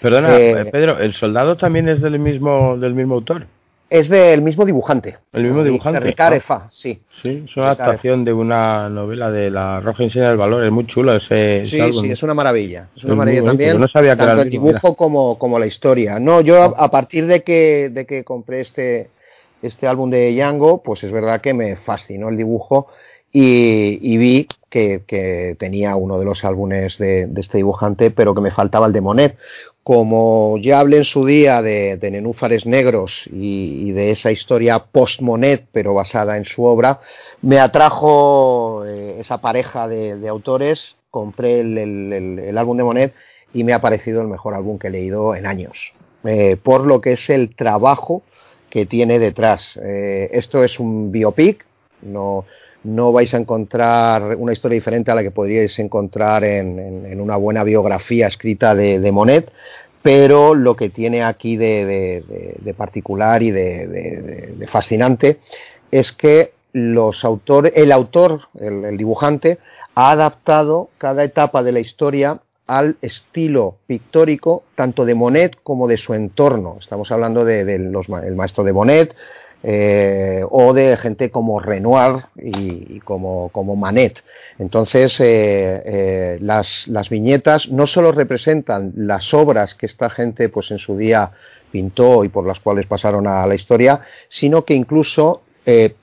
Perdona, 0.00 0.38
eh, 0.38 0.50
eh, 0.52 0.64
Pedro, 0.66 0.98
¿el 0.98 1.12
soldado 1.14 1.56
también 1.56 1.88
es 1.88 2.00
del 2.00 2.18
mismo, 2.18 2.78
del 2.78 2.94
mismo 2.94 3.16
autor? 3.16 3.46
Es 3.92 4.08
del 4.08 4.40
mismo 4.40 4.64
dibujante. 4.64 5.18
El 5.34 5.44
mismo 5.44 5.62
dibujante. 5.62 6.00
Ricardo 6.00 6.36
Efa, 6.36 6.68
sí. 6.70 7.02
Sí, 7.22 7.44
es 7.44 7.56
una 7.58 7.72
adaptación 7.72 8.24
de 8.24 8.32
una 8.32 8.88
novela 8.88 9.30
de 9.30 9.50
La 9.50 9.80
Roja 9.80 10.04
Enseña 10.04 10.28
del 10.28 10.38
Valor, 10.38 10.64
es 10.64 10.72
muy 10.72 10.86
chulo 10.86 11.14
ese. 11.14 11.66
Sí, 11.66 11.78
sí, 11.78 12.10
es 12.10 12.22
una 12.22 12.32
maravilla. 12.32 12.88
Es 12.96 13.04
una 13.04 13.16
maravilla 13.16 13.44
también. 13.44 13.78
No 13.78 13.86
sabía 13.88 14.16
que 14.16 14.24
tanto 14.24 14.42
el, 14.44 14.48
dibujo 14.48 14.94
como, 14.94 15.38
como 15.38 15.58
la 15.58 15.66
historia. 15.66 16.18
No, 16.18 16.40
yo 16.40 16.62
a, 16.62 16.84
a 16.84 16.90
partir 16.90 17.26
de 17.26 17.42
que, 17.42 17.90
de 17.92 18.06
que 18.06 18.24
compré 18.24 18.62
este, 18.62 19.10
este 19.60 19.86
álbum 19.86 20.08
de 20.08 20.32
Django, 20.32 20.82
pues 20.82 21.04
es 21.04 21.12
verdad 21.12 21.42
que 21.42 21.52
me 21.52 21.76
fascinó 21.76 22.30
el 22.30 22.38
dibujo 22.38 22.88
y, 23.30 24.16
vi 24.16 24.48
que, 24.72 25.56
tenía 25.58 25.96
uno 25.96 26.18
de 26.18 26.24
los 26.24 26.44
álbumes 26.44 26.96
de, 26.96 27.28
este 27.36 27.58
dibujante, 27.58 28.10
pero 28.10 28.34
que 28.34 28.40
me 28.40 28.50
faltaba 28.50 28.86
el 28.86 28.92
de 28.92 29.00
Monet. 29.02 29.36
Como 29.84 30.56
ya 30.58 30.80
hablé 30.80 30.98
en 30.98 31.04
su 31.04 31.26
día 31.26 31.60
de, 31.60 31.98
Nenúfares 32.00 32.64
Negros 32.64 33.28
y, 33.30 33.92
de 33.92 34.10
esa 34.10 34.30
historia 34.30 34.78
post-Monet, 34.78 35.66
pero 35.72 35.92
basada 35.92 36.36
en 36.36 36.46
su 36.46 36.64
obra, 36.64 37.00
me 37.42 37.58
atrajo 37.58 38.84
eh, 38.86 39.16
esa 39.20 39.38
pareja 39.38 39.88
de, 39.88 40.28
autores, 40.28 40.96
compré 41.10 41.60
el, 41.60 42.56
álbum 42.56 42.76
de 42.76 42.84
Monet 42.84 43.14
y 43.52 43.64
me 43.64 43.74
ha 43.74 43.80
parecido 43.80 44.22
el 44.22 44.28
mejor 44.28 44.54
álbum 44.54 44.78
que 44.78 44.86
he 44.86 44.90
leído 44.90 45.34
en 45.34 45.46
años. 45.46 45.92
Eh, 46.24 46.56
por 46.56 46.86
lo 46.86 47.00
que 47.00 47.12
es 47.12 47.28
el 47.28 47.54
trabajo 47.54 48.22
que 48.70 48.86
tiene 48.86 49.18
detrás. 49.18 49.78
Eh, 49.82 50.30
esto 50.32 50.64
es 50.64 50.80
un 50.80 51.12
biopic, 51.12 51.66
no, 52.00 52.46
no 52.84 53.12
vais 53.12 53.32
a 53.34 53.38
encontrar 53.38 54.36
una 54.36 54.52
historia 54.52 54.76
diferente 54.76 55.10
a 55.10 55.14
la 55.14 55.22
que 55.22 55.30
podríais 55.30 55.78
encontrar 55.78 56.44
en, 56.44 57.20
una 57.20 57.36
buena 57.36 57.64
biografía 57.64 58.26
escrita 58.26 58.74
de, 58.74 59.12
Monet, 59.12 59.50
pero 60.02 60.54
lo 60.54 60.74
que 60.74 60.90
tiene 60.90 61.22
aquí 61.22 61.56
de, 61.56 62.74
particular 62.76 63.42
y 63.42 63.50
de, 63.50 64.66
fascinante 64.70 65.38
es 65.90 66.12
que 66.12 66.52
los 66.72 67.24
el 67.74 67.92
autor, 67.92 68.40
el 68.58 68.96
dibujante, 68.96 69.58
ha 69.94 70.10
adaptado 70.10 70.88
cada 70.98 71.22
etapa 71.22 71.62
de 71.62 71.72
la 71.72 71.80
historia 71.80 72.40
al 72.66 72.96
estilo 73.02 73.76
pictórico 73.86 74.64
tanto 74.74 75.04
de 75.04 75.14
Monet 75.14 75.58
como 75.62 75.86
de 75.86 75.98
su 75.98 76.14
entorno. 76.14 76.78
Estamos 76.80 77.10
hablando 77.12 77.44
del 77.44 77.92
de, 77.92 78.34
maestro 78.34 78.64
de 78.64 78.72
Monet 78.72 79.14
eh, 79.64 80.42
o 80.50 80.74
de 80.74 80.96
gente 80.96 81.30
como 81.30 81.60
Renoir 81.60 82.24
y, 82.36 82.98
como, 83.00 83.48
como, 83.50 83.76
Manet. 83.76 84.22
Entonces, 84.58 85.20
eh, 85.20 85.82
eh, 85.84 86.38
las, 86.40 86.88
las, 86.88 87.08
viñetas 87.08 87.68
no 87.68 87.86
solo 87.86 88.10
representan 88.10 88.92
las 88.96 89.32
obras 89.32 89.76
que 89.76 89.86
esta 89.86 90.10
gente 90.10 90.48
pues 90.48 90.72
en 90.72 90.78
su 90.78 90.96
día 90.96 91.30
pintó 91.70 92.24
y 92.24 92.28
por 92.28 92.44
las 92.44 92.58
cuales 92.58 92.86
pasaron 92.86 93.28
a 93.28 93.46
la 93.46 93.54
historia, 93.54 94.00
sino 94.28 94.64
que 94.64 94.74
incluso 94.74 95.42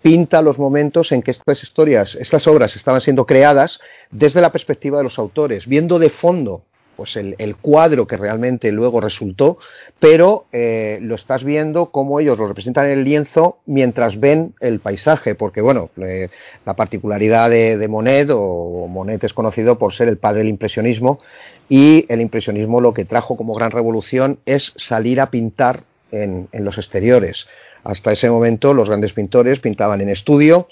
pinta 0.02 0.42
los 0.42 0.58
momentos 0.58 1.12
en 1.12 1.22
que 1.22 1.32
estas 1.32 1.62
historias, 1.62 2.16
estas 2.16 2.48
obras 2.48 2.78
estaban 2.78 3.02
siendo 3.02 3.26
creadas 3.26 3.82
desde 4.10 4.40
la 4.40 4.54
perspectiva 4.54 5.00
de 5.00 5.04
los 5.04 5.20
autores, 5.20 5.68
viendo 5.68 6.00
de 6.00 6.10
fondo 6.10 6.64
pues 7.00 7.16
el, 7.16 7.56
cuadro 7.62 8.08
que 8.08 8.18
realmente 8.18 8.74
luego 8.74 9.00
resultó, 9.00 9.58
pero 10.00 10.48
eh, 10.52 11.00
lo 11.02 11.16
estás 11.16 11.46
viendo 11.46 11.92
como 11.92 12.20
ellos 12.20 12.38
lo 12.38 12.46
representan 12.46 12.88
en 12.88 12.92
el 12.92 13.06
lienzo 13.06 13.60
mientras 13.66 14.20
ven 14.20 14.54
el 14.60 14.82
paisaje, 14.82 15.34
porque 15.34 15.62
bueno, 15.62 15.92
la 15.96 16.74
particularidad 16.74 17.50
de, 17.52 17.88
Monet, 17.88 18.32
o 18.34 18.88
Monet 18.90 19.24
es 19.24 19.32
conocido 19.32 19.80
por 19.80 19.94
ser 19.94 20.10
el 20.10 20.18
padre 20.18 20.40
del 20.40 20.50
impresionismo, 20.50 21.22
y 21.70 22.06
el 22.10 22.20
impresionismo 22.20 22.82
lo 22.82 22.94
que 22.94 23.06
trajo 23.06 23.38
como 23.38 23.54
gran 23.54 23.72
revolución 23.72 24.40
es 24.46 24.74
salir 24.76 25.22
a 25.22 25.32
pintar 25.32 25.84
en 26.12 26.50
los 26.52 26.78
exteriores. 26.78 27.48
Hasta 27.86 28.12
ese 28.12 28.30
momento 28.30 28.74
los 28.74 28.90
grandes 28.90 29.14
pintores 29.14 29.62
pintaban 29.62 30.02
en 30.02 30.10
estudio 30.10 30.68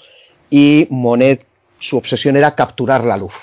y 0.50 0.88
Monet 0.90 1.46
su 1.80 1.96
obsesión 1.96 2.36
era 2.36 2.54
capturar 2.54 3.06
la 3.06 3.16
luz. 3.16 3.34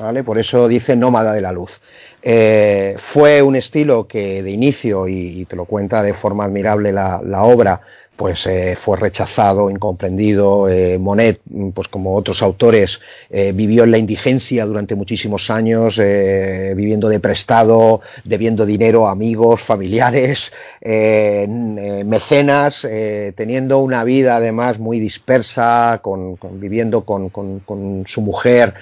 ¿vale? 0.00 0.24
Por 0.24 0.38
eso 0.38 0.68
dice 0.68 0.96
nómada 0.96 1.32
de 1.32 1.40
la 1.40 1.52
luz. 1.52 1.80
Eh, 2.28 2.96
fue 3.12 3.40
un 3.40 3.54
estilo 3.54 4.08
que 4.08 4.42
de 4.42 4.50
inicio, 4.50 5.06
y, 5.06 5.44
te 5.44 5.54
lo 5.54 5.64
cuenta 5.64 6.02
de 6.02 6.12
forma 6.12 6.44
admirable 6.44 6.92
la, 6.92 7.20
obra, 7.44 7.80
pues 8.16 8.44
eh, 8.48 8.76
fue 8.84 8.96
rechazado, 8.96 9.70
incomprendido. 9.70 10.68
Eh, 10.68 10.98
Monet, 10.98 11.38
mm, 11.44 11.70
pues 11.70 11.86
como 11.86 12.16
otros 12.16 12.42
autores, 12.42 12.98
vivió 13.30 13.84
en 13.84 13.92
la 13.92 13.98
indigencia 13.98 14.66
durante 14.66 14.96
muchísimos 14.96 15.50
años, 15.50 15.98
viviendo 15.98 17.08
de 17.08 17.20
prestado, 17.20 18.00
debiendo 18.24 18.66
dinero 18.66 19.06
a 19.06 19.12
amigos, 19.12 19.62
familiares, 19.62 20.52
mecenas, 20.82 22.88
teniendo 23.36 23.78
una 23.78 24.02
vida 24.02 24.34
además 24.34 24.80
muy 24.80 24.98
dispersa, 24.98 26.00
con, 26.02 26.36
viviendo 26.58 27.04
con, 27.04 27.28
con, 27.28 28.02
su 28.08 28.20
mujer. 28.20 28.74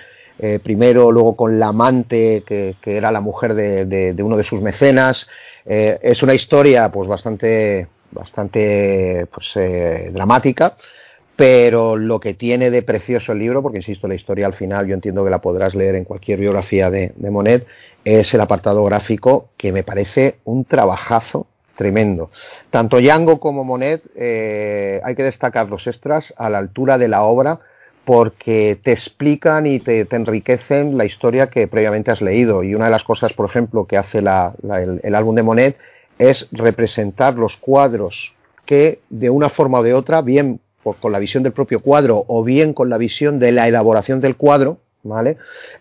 Primero, 0.62 1.12
luego 1.12 1.36
con 1.36 1.58
la 1.58 1.68
amante, 1.68 2.42
que, 2.46 2.74
que 2.80 2.96
era 2.96 3.12
la 3.12 3.20
mujer 3.20 3.54
de, 3.54 3.84
de, 3.84 4.14
de, 4.14 4.22
uno 4.22 4.36
de 4.36 4.42
sus 4.42 4.60
mecenas. 4.60 5.28
es 5.64 6.22
una 6.22 6.34
historia 6.34 6.90
pues 6.90 7.08
bastante 7.08 7.88
bastante 8.14 9.26
pues, 9.32 9.52
eh, 9.56 10.10
dramática, 10.12 10.76
pero 11.36 11.96
lo 11.96 12.20
que 12.20 12.34
tiene 12.34 12.70
de 12.70 12.82
precioso 12.82 13.32
el 13.32 13.40
libro, 13.40 13.60
porque 13.60 13.78
insisto, 13.78 14.08
la 14.08 14.14
historia 14.14 14.46
al 14.46 14.54
final 14.54 14.86
yo 14.86 14.94
entiendo 14.94 15.24
que 15.24 15.30
la 15.30 15.40
podrás 15.40 15.74
leer 15.74 15.96
en 15.96 16.04
cualquier 16.04 16.38
biografía 16.38 16.90
de, 16.90 17.12
Monet, 17.18 17.66
es 18.04 18.32
el 18.32 18.40
apartado 18.40 18.84
gráfico 18.84 19.50
que 19.56 19.72
me 19.72 19.82
parece 19.82 20.36
un 20.44 20.64
trabajazo 20.64 21.48
tremendo. 21.76 22.30
Tanto 22.70 23.00
Yango 23.00 23.40
como 23.40 23.64
Monet 23.64 24.02
eh, 24.14 25.00
hay 25.02 25.16
que 25.16 25.24
destacar 25.24 25.68
los 25.68 25.88
extras 25.88 26.32
a 26.36 26.48
la 26.48 26.58
altura 26.58 26.98
de 26.98 27.08
la 27.08 27.24
obra 27.24 27.58
porque 28.04 28.78
te 28.82 28.92
explican 28.92 29.66
y 29.66 29.80
te, 29.80 30.06
enriquecen 30.10 30.98
la 30.98 31.04
historia 31.04 31.48
que 31.48 31.66
previamente 31.66 32.10
has 32.10 32.20
leído. 32.20 32.62
Y 32.62 32.74
una 32.74 32.86
de 32.86 32.90
las 32.90 33.04
cosas, 33.04 33.32
por 33.32 33.48
ejemplo, 33.48 33.86
que 33.86 33.96
hace 33.96 34.18
el 34.18 35.14
álbum 35.14 35.34
de 35.34 35.42
Monet 35.42 35.78
es 36.18 36.48
representar 36.52 37.34
los 37.34 37.56
cuadros 37.56 38.34
que 38.66 39.00
de 39.10 39.30
una 39.30 39.48
forma 39.48 39.80
o 39.80 39.82
de 39.82 39.94
otra, 39.94 40.22
bien 40.22 40.60
con 41.00 41.12
la 41.12 41.18
visión 41.18 41.42
del 41.42 41.52
propio 41.52 41.80
cuadro 41.80 42.24
o 42.28 42.44
bien 42.44 42.74
con 42.74 42.90
la 42.90 42.98
visión 42.98 43.38
de 43.38 43.52
la 43.52 43.68
elaboración 43.68 44.20
del 44.20 44.36
cuadro, 44.36 44.78
¿vale? 45.04 45.36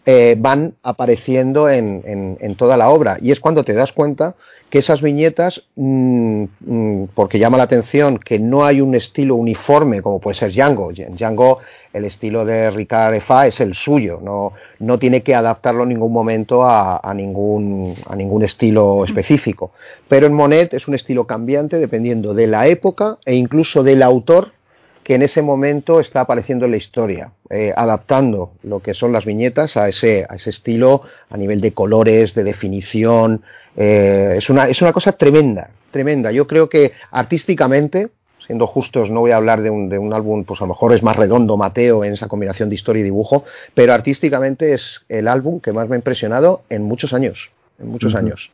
Eh, 0.06 0.36
van 0.38 0.76
apareciendo 0.84 1.70
en, 1.70 2.04
en, 2.40 2.56
toda 2.56 2.78
la 2.78 2.90
obra. 2.90 3.18
Y 3.22 3.32
es 3.32 3.40
cuando 3.40 3.64
te 3.64 3.74
das 3.74 3.92
cuenta 3.92 4.36
que 4.70 4.80
esas 4.80 5.02
viñetas, 5.02 5.64
mm, 5.76 6.44
mm, 6.60 7.08
porque 7.16 7.40
llama 7.40 7.58
la 7.58 7.64
atención 7.64 8.20
que 8.20 8.40
no 8.40 8.66
hay 8.66 8.82
un 8.82 8.96
estilo 8.96 9.36
uniforme 9.36 10.02
como 10.02 10.20
puede 10.20 10.36
ser 10.36 10.52
Django. 10.52 10.92
En 10.96 11.16
Django 11.16 11.60
el 11.94 12.06
estilo 12.06 12.44
de 12.44 12.72
Ricard 12.72 13.14
Efa 13.14 13.48
es 13.48 13.62
el 13.62 13.76
suyo, 13.76 14.20
no, 14.22 14.54
no 14.80 14.98
tiene 14.98 15.22
que 15.22 15.36
adaptarlo 15.36 15.84
en 15.84 15.90
ningún 15.90 16.12
momento 16.12 16.64
a, 16.64 16.98
a, 16.98 17.14
ningún, 17.14 17.96
a 18.08 18.16
ningún 18.16 18.44
estilo 18.44 19.04
específico. 19.04 19.72
Pero 20.08 20.26
en 20.26 20.34
Monet 20.34 20.74
es 20.74 20.88
un 20.88 20.96
estilo 20.96 21.26
cambiante 21.26 21.78
dependiendo 21.78 22.34
de 22.34 22.48
la 22.48 22.68
época 22.68 23.20
e 23.26 23.36
incluso 23.36 23.84
del 23.84 24.02
autor 24.02 24.54
que 25.04 25.16
en 25.16 25.22
ese 25.22 25.42
momento 25.42 26.00
está 26.00 26.22
apareciendo 26.22 26.66
en 26.66 26.72
la 26.72 26.78
historia, 26.78 27.32
eh, 27.50 27.74
adaptando 27.76 28.54
lo 28.64 28.80
que 28.80 28.94
son 28.94 29.12
las 29.12 29.26
viñetas 29.26 29.76
a 29.76 29.90
ese, 29.90 30.26
a 30.30 30.36
ese 30.36 30.50
estilo 30.50 31.02
a 31.30 31.38
nivel 31.38 31.60
de 31.62 31.74
colores, 31.74 32.34
de 32.34 32.44
definición. 32.44 33.44
Eh, 33.76 34.36
es, 34.38 34.50
una, 34.50 34.68
es 34.68 34.82
una 34.82 34.94
cosa 34.94 35.12
tremenda, 35.12 35.72
tremenda. 35.92 36.32
Yo 36.32 36.48
creo 36.48 36.70
que 36.70 36.94
artísticamente, 37.12 38.10
siendo 38.46 38.66
justos, 38.66 39.10
no 39.12 39.20
voy 39.20 39.32
a 39.32 39.38
hablar 39.38 39.62
de 39.62 39.70
un, 39.70 39.90
de 39.90 39.98
un 39.98 40.14
álbum, 40.14 40.46
pues 40.46 40.62
a 40.62 40.64
lo 40.64 40.70
mejor 40.70 40.94
es 40.94 41.04
más 41.04 41.18
redondo, 41.18 41.58
Mateo, 41.58 42.06
en 42.06 42.14
esa 42.14 42.28
combinación 42.30 42.70
de 42.70 42.76
historia 42.76 43.02
y 43.02 43.04
dibujo, 43.04 43.44
pero 43.74 43.94
artísticamente 43.94 44.74
es 44.74 45.02
el 45.10 45.28
álbum 45.28 45.60
que 45.60 45.74
más 45.74 45.90
me 45.90 45.96
ha 45.96 46.00
impresionado 46.00 46.62
en 46.70 46.84
muchos 46.84 47.14
años, 47.14 47.52
en 47.78 47.90
muchos 47.90 48.16
años. 48.16 48.52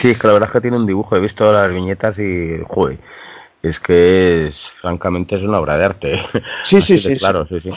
Sí, 0.00 0.10
es 0.10 0.18
que 0.18 0.26
la 0.26 0.34
verdad 0.34 0.48
es 0.48 0.52
que 0.52 0.60
tiene 0.60 0.76
un 0.76 0.86
dibujo, 0.86 1.16
he 1.16 1.20
visto 1.20 1.50
las 1.50 1.72
viñetas 1.72 2.18
y, 2.18 2.58
joder, 2.68 2.98
es 3.62 3.78
que 3.80 4.48
es, 4.48 4.56
francamente 4.80 5.36
es 5.36 5.42
una 5.42 5.60
obra 5.60 5.76
de 5.78 5.84
arte. 5.84 6.22
Sí, 6.64 6.80
sí, 6.82 6.98
sí. 6.98 7.16
Claro, 7.16 7.46
sí, 7.46 7.60
sí. 7.60 7.70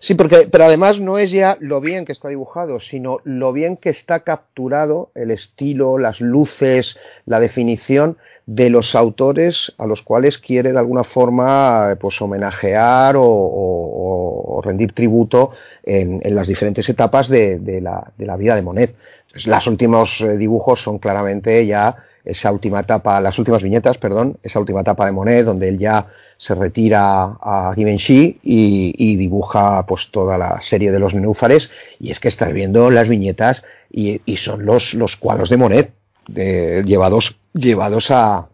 Sí, 0.00 0.14
porque, 0.14 0.48
pero 0.50 0.64
además 0.64 1.00
no 1.00 1.18
es 1.18 1.30
ya 1.30 1.56
lo 1.60 1.80
bien 1.80 2.04
que 2.04 2.12
está 2.12 2.28
dibujado, 2.28 2.80
sino 2.80 3.20
lo 3.24 3.52
bien 3.52 3.76
que 3.76 3.90
está 3.90 4.20
capturado 4.20 5.10
el 5.14 5.30
estilo, 5.30 5.98
las 5.98 6.20
luces, 6.20 6.98
la 7.24 7.40
definición 7.40 8.16
de 8.46 8.70
los 8.70 8.94
autores 8.94 9.72
a 9.78 9.86
los 9.86 10.02
cuales 10.02 10.38
quiere 10.38 10.72
de 10.72 10.78
alguna 10.78 11.04
forma 11.04 11.96
pues 12.00 12.20
homenajear 12.20 13.16
o, 13.18 14.60
rendir 14.64 14.92
tributo 14.92 15.52
en, 15.84 16.20
las 16.34 16.48
diferentes 16.48 16.88
etapas 16.88 17.28
de, 17.28 17.60
la, 17.82 18.12
de, 18.16 18.26
la, 18.26 18.36
vida 18.36 18.56
de 18.56 18.62
Monet. 18.62 18.96
Los 19.44 19.66
últimos 19.66 20.20
eh, 20.22 20.36
dibujos 20.36 20.80
son 20.80 20.98
claramente 20.98 21.64
ya 21.66 21.94
esa 22.26 22.52
última 22.52 22.80
etapa, 22.80 23.20
las 23.20 23.38
últimas 23.38 23.62
viñetas, 23.62 23.98
perdón, 23.98 24.36
esa 24.42 24.58
última 24.58 24.80
etapa 24.80 25.06
de 25.06 25.12
Monet, 25.12 25.44
donde 25.44 25.68
él 25.68 25.78
ya 25.78 26.08
se 26.36 26.54
retira 26.54 27.36
a 27.40 27.72
Givenchy 27.74 28.40
y, 28.42 29.16
dibuja 29.16 29.86
pues 29.86 30.10
toda 30.10 30.36
la 30.36 30.60
serie 30.60 30.92
de 30.92 30.98
los 30.98 31.14
nenúfares, 31.14 31.70
y 31.98 32.10
es 32.10 32.20
que 32.20 32.28
estás 32.28 32.52
viendo 32.52 32.90
las 32.90 33.08
viñetas 33.08 33.64
y, 33.90 34.20
son 34.36 34.66
los, 34.66 34.92
los 34.94 35.16
cuadros 35.16 35.48
de 35.48 35.56
Monet, 35.56 35.92
llevados, 36.28 37.36
llevados 37.54 38.10
a, 38.10 38.48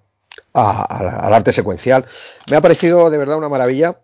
al 0.52 1.34
arte 1.34 1.52
secuencial. 1.52 2.04
Me 2.48 2.56
ha 2.56 2.60
parecido 2.60 3.10
de 3.10 3.18
verdad 3.18 3.38
una 3.38 3.48
maravilla 3.48 3.96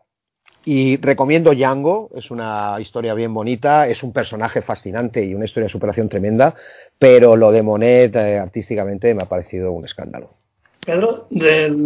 y 0.65 0.97
recomiendo 0.99 1.55
Django, 1.55 2.11
es 2.15 2.31
una 2.31 2.77
historia 2.81 3.15
bien 3.15 3.33
bonita, 3.33 3.89
es 3.89 4.03
un 4.03 4.13
personaje 4.13 4.63
fascinante 4.63 5.25
y 5.25 5.35
una 5.35 5.45
historia 5.45 5.67
de 5.67 5.73
superación 5.73 6.09
tremenda, 6.09 6.55
pero 6.99 7.37
lo 7.37 7.51
de 7.51 7.63
Monet 7.63 8.15
eh, 8.17 8.39
artísticamente 8.39 9.15
me 9.15 9.23
ha 9.23 9.27
parecido 9.27 9.73
un 9.73 9.85
escándalo. 9.85 10.31
Pedro, 10.85 11.27
del, 11.31 11.77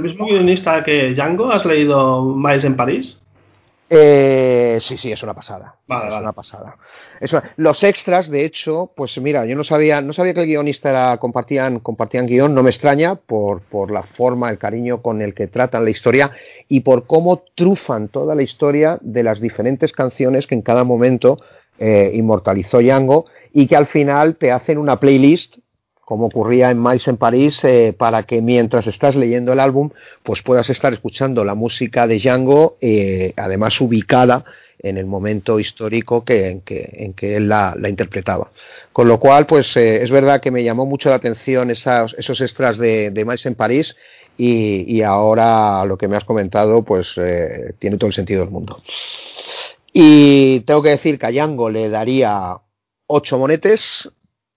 mismo 0.00 0.26
guionista 0.26 0.84
que 0.84 1.12
Django, 1.12 1.50
¿has 1.50 1.64
leído 1.64 2.22
Miles 2.22 2.64
en 2.64 2.76
París? 2.76 3.18
Eh, 3.90 4.78
sí, 4.80 4.96
sí, 4.96 5.12
es 5.12 5.22
una 5.22 5.34
pasada. 5.34 5.76
es 5.88 6.14
una 6.14 6.32
pasada. 6.32 6.76
los 7.56 7.82
extras, 7.84 8.30
de 8.30 8.44
hecho, 8.44 8.90
pues 8.96 9.16
mira, 9.18 9.44
yo 9.44 9.56
no 9.56 9.64
sabía, 9.64 10.00
no 10.00 10.12
sabía 10.12 10.34
que 10.34 10.40
el 10.40 10.46
guionista 10.46 10.90
era, 10.90 11.16
compartían, 11.18 11.80
compartían 11.80 12.26
guion, 12.26 12.54
no 12.54 12.62
me 12.62 12.70
extraña 12.70 13.16
por, 13.16 13.60
por 13.60 13.90
la 13.90 14.02
forma, 14.02 14.50
el 14.50 14.58
cariño 14.58 15.02
con 15.02 15.20
el 15.20 15.34
que 15.34 15.48
tratan 15.48 15.84
la 15.84 15.90
historia 15.90 16.30
y 16.68 16.80
por 16.80 17.06
cómo 17.06 17.44
trufan 17.54 18.08
toda 18.08 18.34
la 18.34 18.42
historia 18.42 18.98
de 19.02 19.22
las 19.22 19.40
diferentes 19.40 19.92
canciones 19.92 20.46
que 20.46 20.54
en 20.54 20.62
cada 20.62 20.84
momento 20.84 21.38
eh, 21.78 22.12
inmortalizó 22.14 22.80
Django 22.80 23.26
y 23.52 23.66
que 23.66 23.76
al 23.76 23.86
final 23.86 24.36
te 24.36 24.50
hacen 24.50 24.78
una 24.78 24.98
playlist 24.98 25.58
como 26.04 26.26
ocurría 26.26 26.70
en 26.70 26.78
Mais 26.78 27.08
en 27.08 27.16
París, 27.16 27.60
eh, 27.64 27.94
para 27.96 28.24
que 28.24 28.42
mientras 28.42 28.86
estás 28.86 29.16
leyendo 29.16 29.52
el 29.52 29.60
álbum, 29.60 29.90
pues 30.22 30.42
puedas 30.42 30.68
estar 30.70 30.92
escuchando 30.92 31.44
la 31.44 31.54
música 31.54 32.06
de 32.06 32.18
Django, 32.18 32.76
eh, 32.80 33.32
además 33.36 33.80
ubicada 33.80 34.44
en 34.78 34.98
el 34.98 35.06
momento 35.06 35.58
histórico 35.58 36.24
que, 36.24 36.48
en, 36.48 36.60
que, 36.60 36.90
en 36.92 37.14
que 37.14 37.36
él 37.36 37.48
la, 37.48 37.74
interpretaba. 37.88 38.50
Con 38.92 39.08
lo 39.08 39.18
cual, 39.18 39.46
pues 39.46 39.74
eh, 39.76 40.02
es 40.02 40.10
verdad 40.10 40.40
que 40.42 40.50
me 40.50 40.62
llamó 40.62 40.84
mucho 40.84 41.08
la 41.08 41.14
atención 41.14 41.70
esos, 41.70 42.14
esos 42.18 42.40
extras 42.42 42.76
de, 42.76 43.10
de 43.10 43.40
en 43.44 43.54
París 43.54 43.96
y, 44.36 44.84
y, 44.94 45.02
ahora 45.02 45.84
lo 45.86 45.96
que 45.96 46.08
me 46.08 46.16
has 46.16 46.24
comentado, 46.24 46.82
pues 46.82 47.14
tiene 47.78 47.96
todo 47.96 48.08
el 48.08 48.12
sentido 48.12 48.40
del 48.40 48.50
mundo. 48.50 48.78
Y 49.92 50.60
tengo 50.60 50.82
que 50.82 50.90
decir 50.90 51.18
que 51.18 51.26
a 51.26 51.30
Django 51.30 51.70
le 51.70 51.88
daría 51.88 52.56
ocho 53.06 53.38
monetes, 53.38 54.10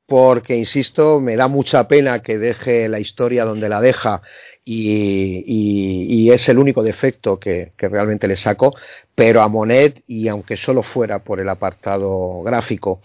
porque, 0.07 0.55
insisto, 0.55 1.19
me 1.19 1.35
da 1.35 1.47
mucha 1.47 1.87
pena 1.87 2.23
que 2.23 2.37
deje 2.37 2.87
la 2.87 2.99
historia 2.99 3.43
donde 3.43 3.69
la 3.69 3.81
deja 3.81 4.21
y, 4.63 6.29
es 6.31 6.49
el 6.49 6.59
único 6.59 6.81
defecto 6.81 7.39
que, 7.39 7.73
realmente 7.77 8.27
le 8.27 8.37
saco, 8.37 8.73
pero 9.13 9.41
a 9.41 9.47
Monet, 9.47 10.03
y 10.07 10.27
aunque 10.27 10.57
solo 10.57 10.81
fuera 10.81 11.19
por 11.19 11.39
el 11.39 11.49
apartado 11.49 12.41
gráfico, 12.41 13.01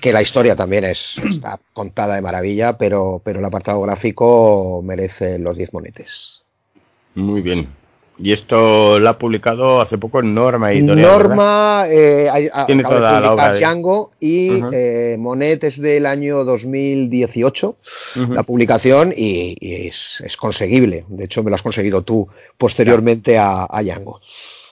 que 0.00 0.12
la 0.12 0.22
historia 0.22 0.54
también 0.54 0.84
es, 0.84 1.16
está 1.28 1.58
contada 1.72 2.14
de 2.14 2.22
maravilla, 2.22 2.78
pero, 2.78 3.20
pero 3.24 3.40
el 3.40 3.44
apartado 3.44 3.80
gráfico 3.80 4.80
merece 4.82 5.38
los 5.38 5.56
10 5.56 5.72
monetes. 5.72 6.42
Muy 7.14 7.42
bien, 7.42 7.68
y 8.18 8.32
esto 8.32 8.98
lo 8.98 9.08
ha 9.08 9.18
publicado 9.18 9.80
hace 9.80 9.98
poco 9.98 10.20
en 10.20 10.34
Norma 10.34 10.72
Editorial. 10.72 11.02
Norma 11.02 11.84
eh, 11.88 12.50
Tiene 12.66 12.82
toda 12.82 13.20
la 13.20 13.32
obra 13.32 13.54
Django 13.54 14.12
y 14.20 14.62
eh, 14.72 15.16
Monet 15.18 15.64
es 15.64 15.80
del 15.80 16.06
año 16.06 16.44
2018 16.44 17.76
la 18.30 18.42
publicación 18.44 19.12
y, 19.16 19.56
es, 19.60 20.22
es, 20.24 20.36
conseguible. 20.36 21.04
De 21.08 21.24
hecho, 21.24 21.42
me 21.42 21.50
lo 21.50 21.56
has 21.56 21.62
conseguido 21.62 22.02
tú 22.02 22.28
posteriormente 22.56 23.36
a, 23.36 23.66
a 23.68 23.82
Django. 23.82 24.20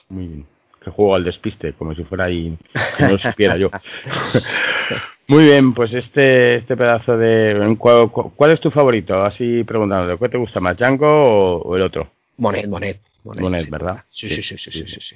Muy 0.09 0.27
bien. 0.27 0.45
Que 0.83 0.91
juego 0.91 1.15
al 1.15 1.23
despiste, 1.23 1.73
como 1.73 1.95
si 1.95 2.03
fuera 2.03 2.25
ahí, 2.25 2.57
no 2.99 3.09
lo 3.09 3.17
supiera 3.17 3.55
yo. 3.55 3.69
Muy 5.27 5.45
bien, 5.45 5.73
pues 5.73 5.93
este 5.93 6.55
este 6.55 6.75
pedazo 6.75 7.17
de... 7.17 7.77
¿Cuál, 7.79 8.11
cuál 8.11 8.51
es 8.51 8.59
tu 8.59 8.69
favorito? 8.69 9.23
Así 9.23 9.63
preguntando, 9.63 10.17
¿qué 10.17 10.27
te 10.27 10.37
gusta 10.37 10.59
más, 10.59 10.75
Django 10.75 11.61
o 11.61 11.75
el 11.77 11.83
otro? 11.83 12.09
Monet, 12.37 12.67
Monet. 12.67 12.99
Monet, 13.23 13.69
¿verdad? 13.69 14.03
Sí 14.09 14.29
sí 14.29 14.43
sí, 14.43 14.57
sí 14.57 14.71
sí 14.71 14.85
sí, 14.87 14.99
sí, 15.01 15.15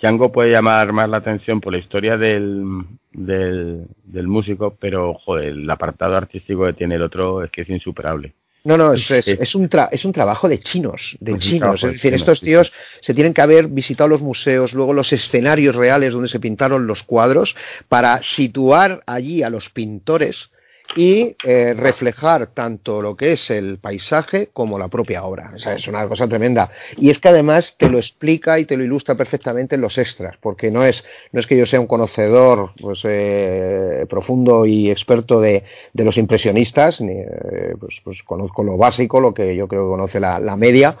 Django 0.00 0.32
puede 0.32 0.50
llamar 0.50 0.92
más 0.92 1.08
la 1.08 1.18
atención 1.18 1.60
por 1.60 1.72
la 1.72 1.78
historia 1.78 2.16
del, 2.16 2.64
del, 3.12 4.26
músico, 4.26 4.76
pero 4.80 5.14
joder, 5.14 5.48
el 5.48 5.70
apartado 5.70 6.16
artístico 6.16 6.66
que 6.66 6.72
tiene 6.72 6.96
el 6.96 7.02
otro 7.02 7.44
es 7.44 7.50
que 7.50 7.62
es 7.62 7.68
insuperable. 7.68 8.34
No, 8.62 8.76
no, 8.76 8.92
es, 8.92 9.10
es, 9.10 9.54
un, 9.54 9.70
es 9.90 10.04
un 10.04 10.12
trabajo 10.12 10.46
de 10.46 10.58
chinos, 10.60 11.16
de 11.20 11.38
chinos. 11.38 11.82
Es 11.82 11.92
decir, 11.94 12.12
estos 12.12 12.42
tíos 12.42 12.70
se 13.00 13.14
tienen 13.14 13.32
que 13.32 13.40
haber 13.40 13.68
visitado 13.68 14.08
los 14.08 14.20
museos, 14.20 14.74
luego 14.74 14.92
los 14.92 15.14
escenarios 15.14 15.74
reales 15.74 16.12
donde 16.12 16.28
se 16.28 16.40
pintaron 16.40 16.86
los 16.86 17.02
cuadros, 17.02 17.56
para 17.88 18.22
situar 18.22 19.02
allí 19.06 19.42
a 19.42 19.48
los 19.48 19.70
pintores 19.70 20.50
y 20.96 21.36
eh, 21.44 21.74
reflejar 21.74 22.48
tanto 22.48 23.00
lo 23.00 23.16
que 23.16 23.32
es 23.32 23.50
el 23.50 23.78
paisaje 23.78 24.48
como 24.52 24.78
la 24.78 24.88
propia 24.88 25.24
obra. 25.24 25.52
O 25.54 25.58
sea, 25.58 25.74
es 25.74 25.86
una 25.86 26.06
cosa 26.08 26.26
tremenda. 26.26 26.70
Y 26.96 27.10
es 27.10 27.18
que 27.18 27.28
además 27.28 27.76
te 27.78 27.88
lo 27.88 27.98
explica 27.98 28.58
y 28.58 28.64
te 28.64 28.76
lo 28.76 28.82
ilustra 28.82 29.14
perfectamente 29.14 29.76
en 29.76 29.80
los 29.82 29.98
extras, 29.98 30.36
porque 30.40 30.70
no 30.70 30.84
es, 30.84 31.04
no 31.32 31.40
es 31.40 31.46
que 31.46 31.56
yo 31.56 31.66
sea 31.66 31.80
un 31.80 31.86
conocedor 31.86 32.72
pues, 32.80 33.02
eh, 33.04 34.06
profundo 34.08 34.66
y 34.66 34.90
experto 34.90 35.40
de, 35.40 35.64
de 35.92 36.04
los 36.04 36.16
impresionistas, 36.16 37.00
ni, 37.00 37.12
eh, 37.12 37.74
pues, 37.78 38.00
pues, 38.02 38.22
conozco 38.22 38.64
lo 38.64 38.76
básico, 38.76 39.20
lo 39.20 39.32
que 39.32 39.54
yo 39.54 39.68
creo 39.68 39.84
que 39.84 39.90
conoce 39.90 40.20
la, 40.20 40.56
media, 40.56 40.96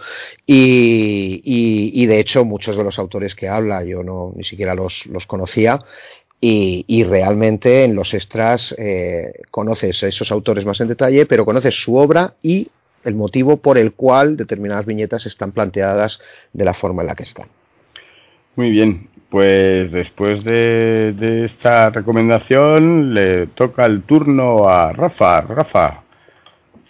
y, 0.46 2.06
de 2.06 2.18
hecho 2.18 2.44
muchos 2.44 2.76
de 2.76 2.82
los 2.82 2.98
autores 2.98 3.34
que 3.34 3.48
habla 3.48 3.84
yo 3.84 4.02
no 4.02 4.32
ni 4.34 4.42
siquiera 4.42 4.74
los, 4.74 5.06
los 5.06 5.26
conocía 5.26 5.80
y, 6.40 6.84
y, 6.86 7.04
realmente 7.04 7.84
en 7.84 7.94
los 7.94 8.14
extras 8.14 8.74
eh, 8.78 9.42
conoces 9.50 10.02
a 10.02 10.06
esos 10.08 10.32
autores 10.32 10.64
más 10.64 10.80
en 10.80 10.88
detalle, 10.88 11.26
pero 11.26 11.44
conoces 11.44 11.74
su 11.74 11.96
obra 11.96 12.34
y 12.42 12.68
el 13.04 13.14
motivo 13.14 13.58
por 13.58 13.76
el 13.76 13.92
cual 13.92 14.36
determinadas 14.36 14.86
viñetas 14.86 15.26
están 15.26 15.52
planteadas 15.52 16.20
de 16.52 16.64
la 16.64 16.74
forma 16.74 17.02
en 17.02 17.08
la 17.08 17.14
que 17.14 17.24
están. 17.24 17.48
Muy 18.56 18.70
bien, 18.70 19.08
pues 19.28 19.92
después 19.92 20.42
de, 20.44 21.12
de 21.12 21.46
esta 21.46 21.90
recomendación 21.90 23.14
le 23.14 23.46
toca 23.48 23.84
el 23.86 24.02
turno 24.02 24.68
a 24.68 24.92
Rafa. 24.92 25.42
Rafa, 25.42 26.02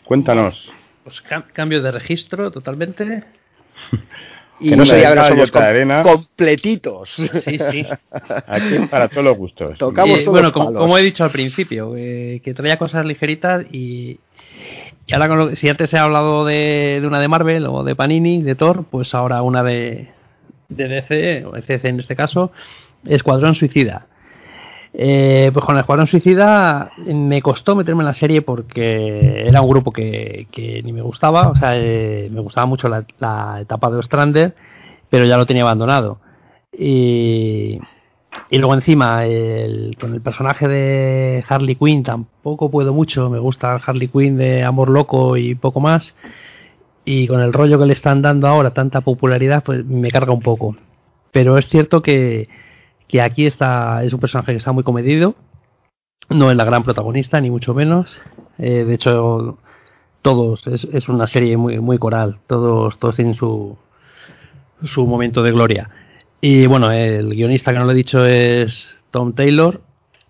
cuéntanos. 0.05 0.71
Pues 1.05 1.23
cambio 1.53 1.83
de 1.83 1.91
registro 1.91 2.51
totalmente. 2.51 3.25
que 4.61 4.77
no 4.77 4.87
sería 4.87 5.15
que 5.15 5.29
somos 5.29 5.51
com 5.51 5.63
arena. 5.63 6.03
completitos. 6.03 7.11
Sí, 7.11 7.59
sí. 7.71 7.87
Aquí 8.47 8.79
para 8.91 9.09
todos 9.09 9.25
los 9.25 9.37
gustos. 9.37 9.79
Tocamos 9.79 10.21
y, 10.21 10.25
todos 10.25 10.33
bueno, 10.33 10.53
como, 10.53 10.73
como, 10.73 10.99
he 10.99 11.03
dicho 11.03 11.25
al 11.25 11.31
principio, 11.31 11.95
eh, 11.97 12.41
que 12.45 12.55
traía 12.55 12.77
cosas 12.77 13.05
ligeritas 13.07 13.65
y, 13.73 14.21
y 15.07 15.15
ahora 15.15 15.29
con 15.29 15.39
lo, 15.39 15.57
si 15.57 15.69
antes 15.69 15.93
he 15.95 15.99
hablado 15.99 16.45
de, 16.45 16.99
de, 17.01 17.07
una 17.07 17.21
de 17.21 17.29
Marvel 17.29 17.67
o 17.67 17.83
de 17.85 17.97
Panini, 17.97 18.43
de 18.43 18.55
Thor, 18.55 18.85
pues 18.91 19.15
ahora 19.15 19.43
una 19.43 19.63
de, 19.63 20.09
de 20.69 20.89
DC, 20.89 21.45
o 21.47 21.53
DC 21.53 21.89
en 21.89 22.01
este 22.01 22.17
caso, 22.17 22.53
Escuadrón 23.05 23.55
Suicida. 23.55 24.07
Eh, 24.93 25.51
pues 25.53 25.65
con 25.65 25.77
el 25.77 25.81
Escuadrón 25.81 26.09
Suicida 26.09 26.91
me 27.07 27.41
costó 27.43 27.77
meterme 27.77 28.03
en 28.03 28.07
la 28.07 28.15
serie 28.15 28.43
porque 28.43 29.47
era 29.47 29.63
un 29.63 29.71
grupo 29.71 29.93
que, 29.93 30.49
ni 30.85 30.93
me 30.93 31.01
gustaba, 31.01 31.49
o 31.49 31.55
sea, 31.55 31.77
eh, 31.77 32.29
me 32.33 32.41
gustaba 32.41 32.67
mucho 32.67 32.89
la, 32.89 33.05
la, 33.21 33.61
etapa 33.61 33.89
de 33.89 33.99
Ostrander, 33.99 34.55
pero 35.09 35.25
ya 35.27 35.37
lo 35.37 35.47
tenía 35.47 35.63
abandonado. 35.63 36.19
Y, 36.77 37.79
y 38.51 38.59
luego 38.59 38.75
encima, 38.75 39.25
el, 39.27 39.97
con 40.01 40.13
el 40.13 40.21
personaje 40.21 40.67
de 40.67 41.45
Harley 41.49 41.77
Quinn 41.77 42.03
tampoco 42.03 42.71
puedo 42.71 42.93
mucho, 42.93 43.31
me 43.31 43.39
gusta 43.39 43.77
Harley 43.77 44.09
Quinn 44.09 44.37
de 44.37 44.65
Amor 44.65 44.91
Loco 44.91 45.37
y 45.37 45.55
poco 45.55 45.81
más. 45.81 46.17
Y 47.05 47.27
con 47.29 47.41
el 47.41 47.53
rollo 47.53 47.79
que 47.79 47.87
le 47.87 47.93
están 47.93 48.23
dando 48.23 48.49
ahora, 48.49 48.73
tanta 48.73 49.01
popularidad, 49.03 49.63
pues 49.65 49.85
me 49.85 50.11
carga 50.11 50.33
un 50.33 50.43
poco. 50.43 50.77
Pero 51.33 51.59
es 51.59 51.69
cierto 51.69 52.03
que, 52.03 52.49
que 53.11 53.21
aquí 53.21 53.47
está 53.47 54.05
es 54.05 54.13
un 54.13 54.21
personaje 54.21 54.53
que 54.53 54.59
está 54.59 54.73
muy 54.73 54.85
comedido. 54.85 55.35
No 56.29 56.51
es 56.51 56.57
la 56.57 56.65
gran 56.65 56.85
protagonista 56.85 57.41
ni 57.41 57.51
mucho 57.51 57.75
menos. 57.75 58.17
Eh, 58.59 58.85
de 58.85 58.95
hecho 58.95 59.59
todos 60.23 60.67
es, 60.69 60.85
es, 60.93 61.09
una 61.09 61.27
serie 61.27 61.57
muy 61.57 61.81
muy 61.81 61.99
coral. 61.99 62.39
Todos 62.47 62.99
todos 62.99 63.17
tienen 63.17 63.35
su 63.35 63.77
su 64.85 65.07
momento 65.07 65.43
de 65.43 65.51
gloria. 65.51 65.91
Y 66.41 66.67
bueno 66.67 66.93
el 66.93 67.35
guionista 67.35 67.73
que 67.73 67.79
no 67.81 67.85
lo 67.85 67.93
he 67.93 67.97
dicho 67.97 68.25
es 68.25 68.97
Tom 69.11 69.35
Taylor 69.35 69.81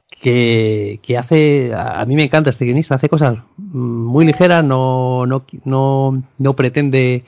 que, 0.09 1.01
que 1.02 1.19
hace 1.19 1.73
a 1.74 2.05
mí 2.07 2.15
me 2.15 2.24
encanta 2.24 2.51
este 2.51 2.65
guionista 2.65 2.94
hace 2.94 3.09
cosas 3.09 3.39
muy 3.57 4.27
ligeras 4.27 4.65
no 4.65 5.24
no 5.27 5.44
no, 5.65 6.23
no 6.39 6.57
pretende 6.57 7.24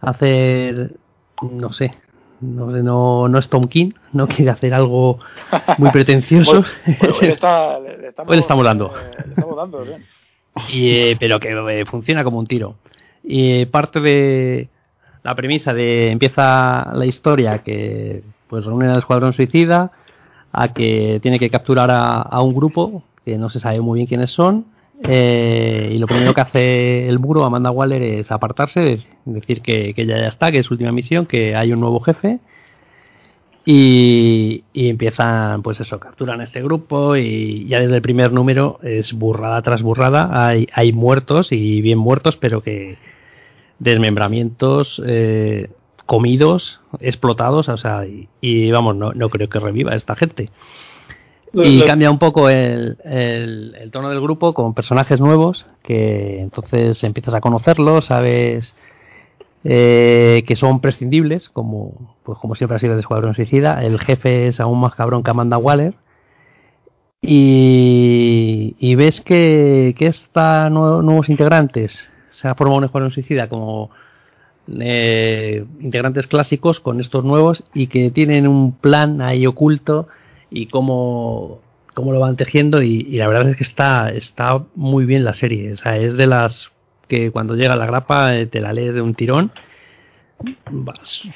hacer 0.00 0.96
no 1.42 1.72
sé 1.72 1.92
no, 2.40 2.66
no, 2.66 3.28
no 3.28 3.38
es 3.38 3.48
Tom 3.48 3.68
King, 3.68 3.92
no 4.12 4.28
quiere 4.28 4.50
hacer 4.50 4.74
algo 4.74 5.18
muy 5.78 5.90
pretencioso. 5.90 6.64
hoy, 6.86 7.28
está, 7.28 7.78
le, 7.80 8.06
estamos, 8.08 8.30
hoy 8.30 8.36
le 8.36 8.40
estamos 8.40 8.64
dando. 8.64 8.92
Eh, 8.96 9.24
le 9.24 9.32
estamos 9.32 9.56
dando 9.56 9.84
bien. 9.84 10.04
Y, 10.68 10.90
eh, 10.90 11.16
pero 11.18 11.38
que 11.40 11.50
eh, 11.50 11.84
funciona 11.86 12.24
como 12.24 12.38
un 12.38 12.46
tiro. 12.46 12.76
Y 13.22 13.66
parte 13.66 14.00
de 14.00 14.68
la 15.22 15.34
premisa 15.34 15.74
de 15.74 16.10
empieza 16.10 16.92
la 16.94 17.06
historia 17.06 17.58
que 17.58 18.22
pues 18.48 18.64
reúnen 18.64 18.90
al 18.90 18.98
escuadrón 18.98 19.32
suicida 19.32 19.90
a 20.52 20.72
que 20.72 21.18
tiene 21.22 21.38
que 21.38 21.50
capturar 21.50 21.90
a, 21.90 22.22
a 22.22 22.40
un 22.42 22.54
grupo 22.54 23.02
que 23.24 23.36
no 23.36 23.50
se 23.50 23.58
sabe 23.58 23.80
muy 23.80 23.98
bien 23.98 24.06
quiénes 24.06 24.30
son 24.30 24.66
eh, 25.02 25.90
y 25.92 25.98
lo 25.98 26.06
primero 26.06 26.34
que 26.34 26.40
hace 26.40 27.08
el 27.08 27.18
muro, 27.18 27.44
Amanda 27.44 27.70
Waller, 27.70 28.02
es 28.02 28.30
apartarse, 28.30 29.04
decir 29.24 29.60
que, 29.60 29.94
ya, 29.96 30.18
ya 30.18 30.28
está, 30.28 30.50
que 30.50 30.58
es 30.58 30.70
última 30.70 30.92
misión, 30.92 31.26
que 31.26 31.54
hay 31.54 31.72
un 31.72 31.80
nuevo 31.80 32.00
jefe. 32.00 32.38
Y, 33.68 34.62
y, 34.72 34.88
empiezan, 34.88 35.62
pues 35.62 35.80
eso, 35.80 35.98
capturan 35.98 36.40
este 36.40 36.62
grupo 36.62 37.16
y 37.16 37.66
ya 37.66 37.80
desde 37.80 37.96
el 37.96 38.02
primer 38.02 38.32
número 38.32 38.78
es 38.82 39.12
burrada 39.12 39.60
tras 39.62 39.82
burrada. 39.82 40.46
Hay, 40.46 40.68
hay 40.72 40.92
muertos 40.92 41.50
y 41.50 41.80
bien 41.82 41.98
muertos, 41.98 42.36
pero 42.36 42.62
que 42.62 42.96
desmembramientos 43.80 45.02
eh, 45.04 45.70
comidos, 46.06 46.80
explotados, 47.00 47.68
o 47.68 47.76
sea, 47.76 48.06
y, 48.06 48.28
y 48.40 48.70
vamos, 48.70 48.94
no, 48.94 49.12
no 49.12 49.30
creo 49.30 49.48
que 49.48 49.58
reviva 49.58 49.96
esta 49.96 50.14
gente. 50.14 50.50
Y 51.64 51.82
cambia 51.82 52.10
un 52.10 52.18
poco 52.18 52.50
el, 52.50 52.98
el, 53.04 53.74
el, 53.80 53.90
tono 53.90 54.10
del 54.10 54.20
grupo 54.20 54.52
con 54.52 54.74
personajes 54.74 55.20
nuevos, 55.20 55.64
que 55.82 56.40
entonces 56.40 57.02
empiezas 57.02 57.32
a 57.34 57.40
conocerlos, 57.40 58.06
sabes 58.06 58.76
eh, 59.64 60.44
que 60.46 60.54
son 60.54 60.80
prescindibles, 60.80 61.48
como, 61.48 62.16
pues 62.22 62.38
como 62.38 62.54
siempre 62.54 62.76
ha 62.76 62.78
sido 62.78 62.92
el 62.92 63.00
Escuadrón 63.00 63.34
Suicida. 63.34 63.82
El 63.82 63.98
jefe 63.98 64.46
es 64.46 64.60
aún 64.60 64.78
más 64.80 64.94
cabrón 64.94 65.24
que 65.24 65.30
Amanda 65.30 65.58
Waller. 65.58 65.94
Y, 67.20 68.76
y 68.78 68.94
ves 68.94 69.20
que, 69.20 69.94
que 69.98 70.06
esta 70.06 70.70
nuevos 70.70 71.28
integrantes 71.28 72.06
se 72.30 72.46
ha 72.46 72.54
formado 72.54 72.78
un 72.78 72.84
Escuadrón 72.84 73.10
Suicida 73.10 73.48
como 73.48 73.90
eh, 74.78 75.64
integrantes 75.80 76.28
clásicos 76.28 76.78
con 76.78 77.00
estos 77.00 77.24
nuevos 77.24 77.64
y 77.74 77.88
que 77.88 78.10
tienen 78.10 78.46
un 78.46 78.72
plan 78.72 79.20
ahí 79.20 79.46
oculto 79.46 80.06
y 80.50 80.66
cómo, 80.66 81.60
cómo 81.94 82.12
lo 82.12 82.20
van 82.20 82.36
tejiendo 82.36 82.82
y, 82.82 83.02
la 83.16 83.28
verdad 83.28 83.48
es 83.48 83.56
que 83.56 83.64
está, 83.64 84.10
está 84.10 84.64
muy 84.74 85.04
bien 85.04 85.24
la 85.24 85.34
serie. 85.34 85.72
O 85.72 85.76
sea, 85.76 85.96
es 85.96 86.16
de 86.16 86.26
las 86.26 86.70
que 87.08 87.30
cuando 87.30 87.54
llega 87.54 87.76
la 87.76 87.86
grapa 87.86 88.36
eh, 88.36 88.46
te 88.46 88.60
la 88.60 88.72
lees 88.72 88.94
de 88.94 89.02
un 89.02 89.14
tirón. 89.14 89.52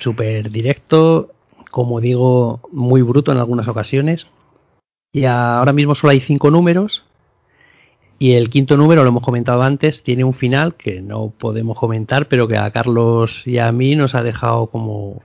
Súper 0.00 0.50
directo, 0.50 1.30
como 1.70 2.00
digo, 2.00 2.60
muy 2.72 3.02
bruto 3.02 3.32
en 3.32 3.38
algunas 3.38 3.68
ocasiones. 3.68 4.26
Y 5.12 5.24
ahora 5.24 5.72
mismo 5.72 5.94
solo 5.94 6.12
hay 6.12 6.20
cinco 6.20 6.50
números. 6.50 7.04
Y 8.18 8.32
el 8.32 8.50
quinto 8.50 8.76
número, 8.76 9.02
lo 9.02 9.08
hemos 9.08 9.22
comentado 9.22 9.62
antes, 9.62 10.02
tiene 10.02 10.24
un 10.24 10.34
final 10.34 10.74
que 10.74 11.00
no 11.00 11.30
podemos 11.30 11.78
comentar, 11.78 12.26
pero 12.26 12.46
que 12.46 12.58
a 12.58 12.70
Carlos 12.70 13.42
y 13.46 13.56
a 13.56 13.72
mí 13.72 13.96
nos 13.96 14.14
ha 14.14 14.22
dejado 14.22 14.66
como 14.66 15.22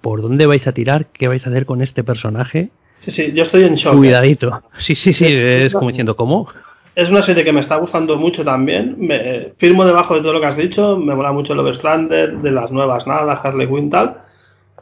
¿por 0.00 0.22
dónde 0.22 0.46
vais 0.46 0.66
a 0.66 0.72
tirar? 0.72 1.06
¿Qué 1.12 1.28
vais 1.28 1.46
a 1.46 1.50
hacer 1.50 1.66
con 1.66 1.82
este 1.82 2.02
personaje? 2.02 2.70
Sí, 3.00 3.10
sí, 3.10 3.32
yo 3.32 3.44
estoy 3.44 3.64
en 3.64 3.74
shock. 3.76 3.96
Cuidadito. 3.96 4.62
Sí, 4.78 4.94
sí, 4.94 5.12
sí, 5.12 5.24
es, 5.24 5.32
es 5.32 5.72
como 5.74 5.88
diciendo, 5.88 6.14
¿cómo? 6.16 6.48
Es 6.94 7.08
una 7.08 7.22
serie 7.22 7.44
que 7.44 7.52
me 7.52 7.60
está 7.60 7.76
gustando 7.76 8.16
mucho 8.16 8.44
también. 8.44 8.96
Me, 8.98 9.52
firmo 9.56 9.84
debajo 9.84 10.14
de 10.14 10.20
todo 10.20 10.34
lo 10.34 10.40
que 10.40 10.46
has 10.46 10.56
dicho. 10.56 10.96
Me 10.96 11.14
mola 11.14 11.32
mucho 11.32 11.54
Love 11.54 11.76
Strander, 11.76 12.38
de 12.38 12.50
las 12.50 12.70
nuevas 12.70 13.06
nada, 13.06 13.34
Harley 13.34 13.68
Quinn 13.68 13.90
tal. 13.90 14.18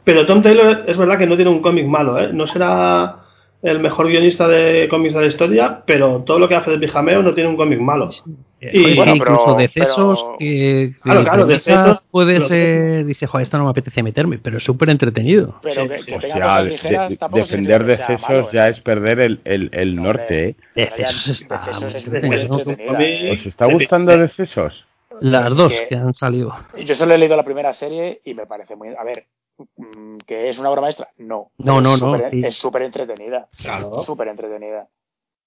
Pero 0.03 0.25
Tom 0.25 0.41
Taylor 0.41 0.83
es 0.87 0.97
verdad 0.97 1.17
que 1.17 1.27
no 1.27 1.35
tiene 1.35 1.51
un 1.51 1.61
cómic 1.61 1.85
malo, 1.85 2.19
¿eh? 2.19 2.31
No 2.33 2.47
será 2.47 3.28
el 3.61 3.79
mejor 3.79 4.07
guionista 4.07 4.47
de 4.47 4.87
cómics 4.89 5.13
de 5.13 5.21
la 5.21 5.27
historia, 5.27 5.83
pero 5.85 6.23
todo 6.25 6.39
lo 6.39 6.47
que 6.47 6.55
hace 6.55 6.71
de 6.71 6.79
pijameo 6.79 7.21
no 7.21 7.33
tiene 7.33 7.49
un 7.49 7.57
cómic 7.57 7.79
malo. 7.79 8.09
Y 8.61 8.95
bueno, 8.95 9.15
incluso 9.15 9.55
de 9.55 9.67
cesos 9.69 10.25
que, 10.37 10.93
que 10.95 11.01
claro, 11.01 11.23
claro, 11.23 11.45
de 11.45 11.59
cesos 11.59 12.01
puede 12.11 12.41
ser, 12.41 13.05
dice, 13.05 13.25
joder, 13.25 13.43
esto 13.43 13.57
no 13.57 13.65
me 13.65 13.69
apetece 13.69 14.03
meterme, 14.03 14.37
pero 14.37 14.57
es 14.57 14.63
súper 14.63 14.89
entretenido. 14.89 15.59
Pero 15.61 15.87
que, 15.87 15.99
sí, 15.99 16.05
que 16.11 16.17
o 16.17 16.21
sea, 16.21 16.61
ligeras, 16.61 17.09
de, 17.09 17.17
defender 17.33 17.85
de 17.85 17.97
cesos 17.97 18.21
malo, 18.21 18.51
ya 18.51 18.67
¿eh? 18.67 18.71
es 18.71 18.81
perder 18.81 19.19
el, 19.19 19.39
el, 19.45 19.69
el 19.73 19.95
no, 19.95 20.03
norte, 20.03 20.49
¿eh? 20.49 20.55
De 20.75 20.87
cesos 20.87 21.41
está 21.41 21.57
de 21.65 21.73
cesos 21.73 21.95
es 21.95 23.39
¿Os 23.39 23.45
está 23.45 23.65
gustando 23.65 24.17
de 24.17 24.27
cesos? 24.29 24.85
Las 25.21 25.55
dos 25.55 25.73
que, 25.73 25.87
que 25.87 25.95
han 25.95 26.13
salido. 26.13 26.53
Yo 26.85 26.95
solo 26.95 27.13
he 27.13 27.17
leído 27.17 27.35
la 27.35 27.43
primera 27.43 27.73
serie 27.73 28.21
y 28.23 28.33
me 28.33 28.45
parece 28.45 28.75
muy... 28.75 28.89
A 28.89 29.03
ver, 29.03 29.25
que 30.25 30.49
es 30.49 30.57
una 30.57 30.69
obra 30.69 30.81
maestra 30.81 31.09
no. 31.17 31.51
No 31.57 31.81
no, 31.81 31.95
super, 31.97 32.25
no 32.25 32.29
sí. 32.29 32.41
es 32.45 32.57
súper 32.57 32.81
entretenida. 32.83 33.47
Claro. 33.61 34.03
súper 34.03 34.27
entretenida. 34.27 34.87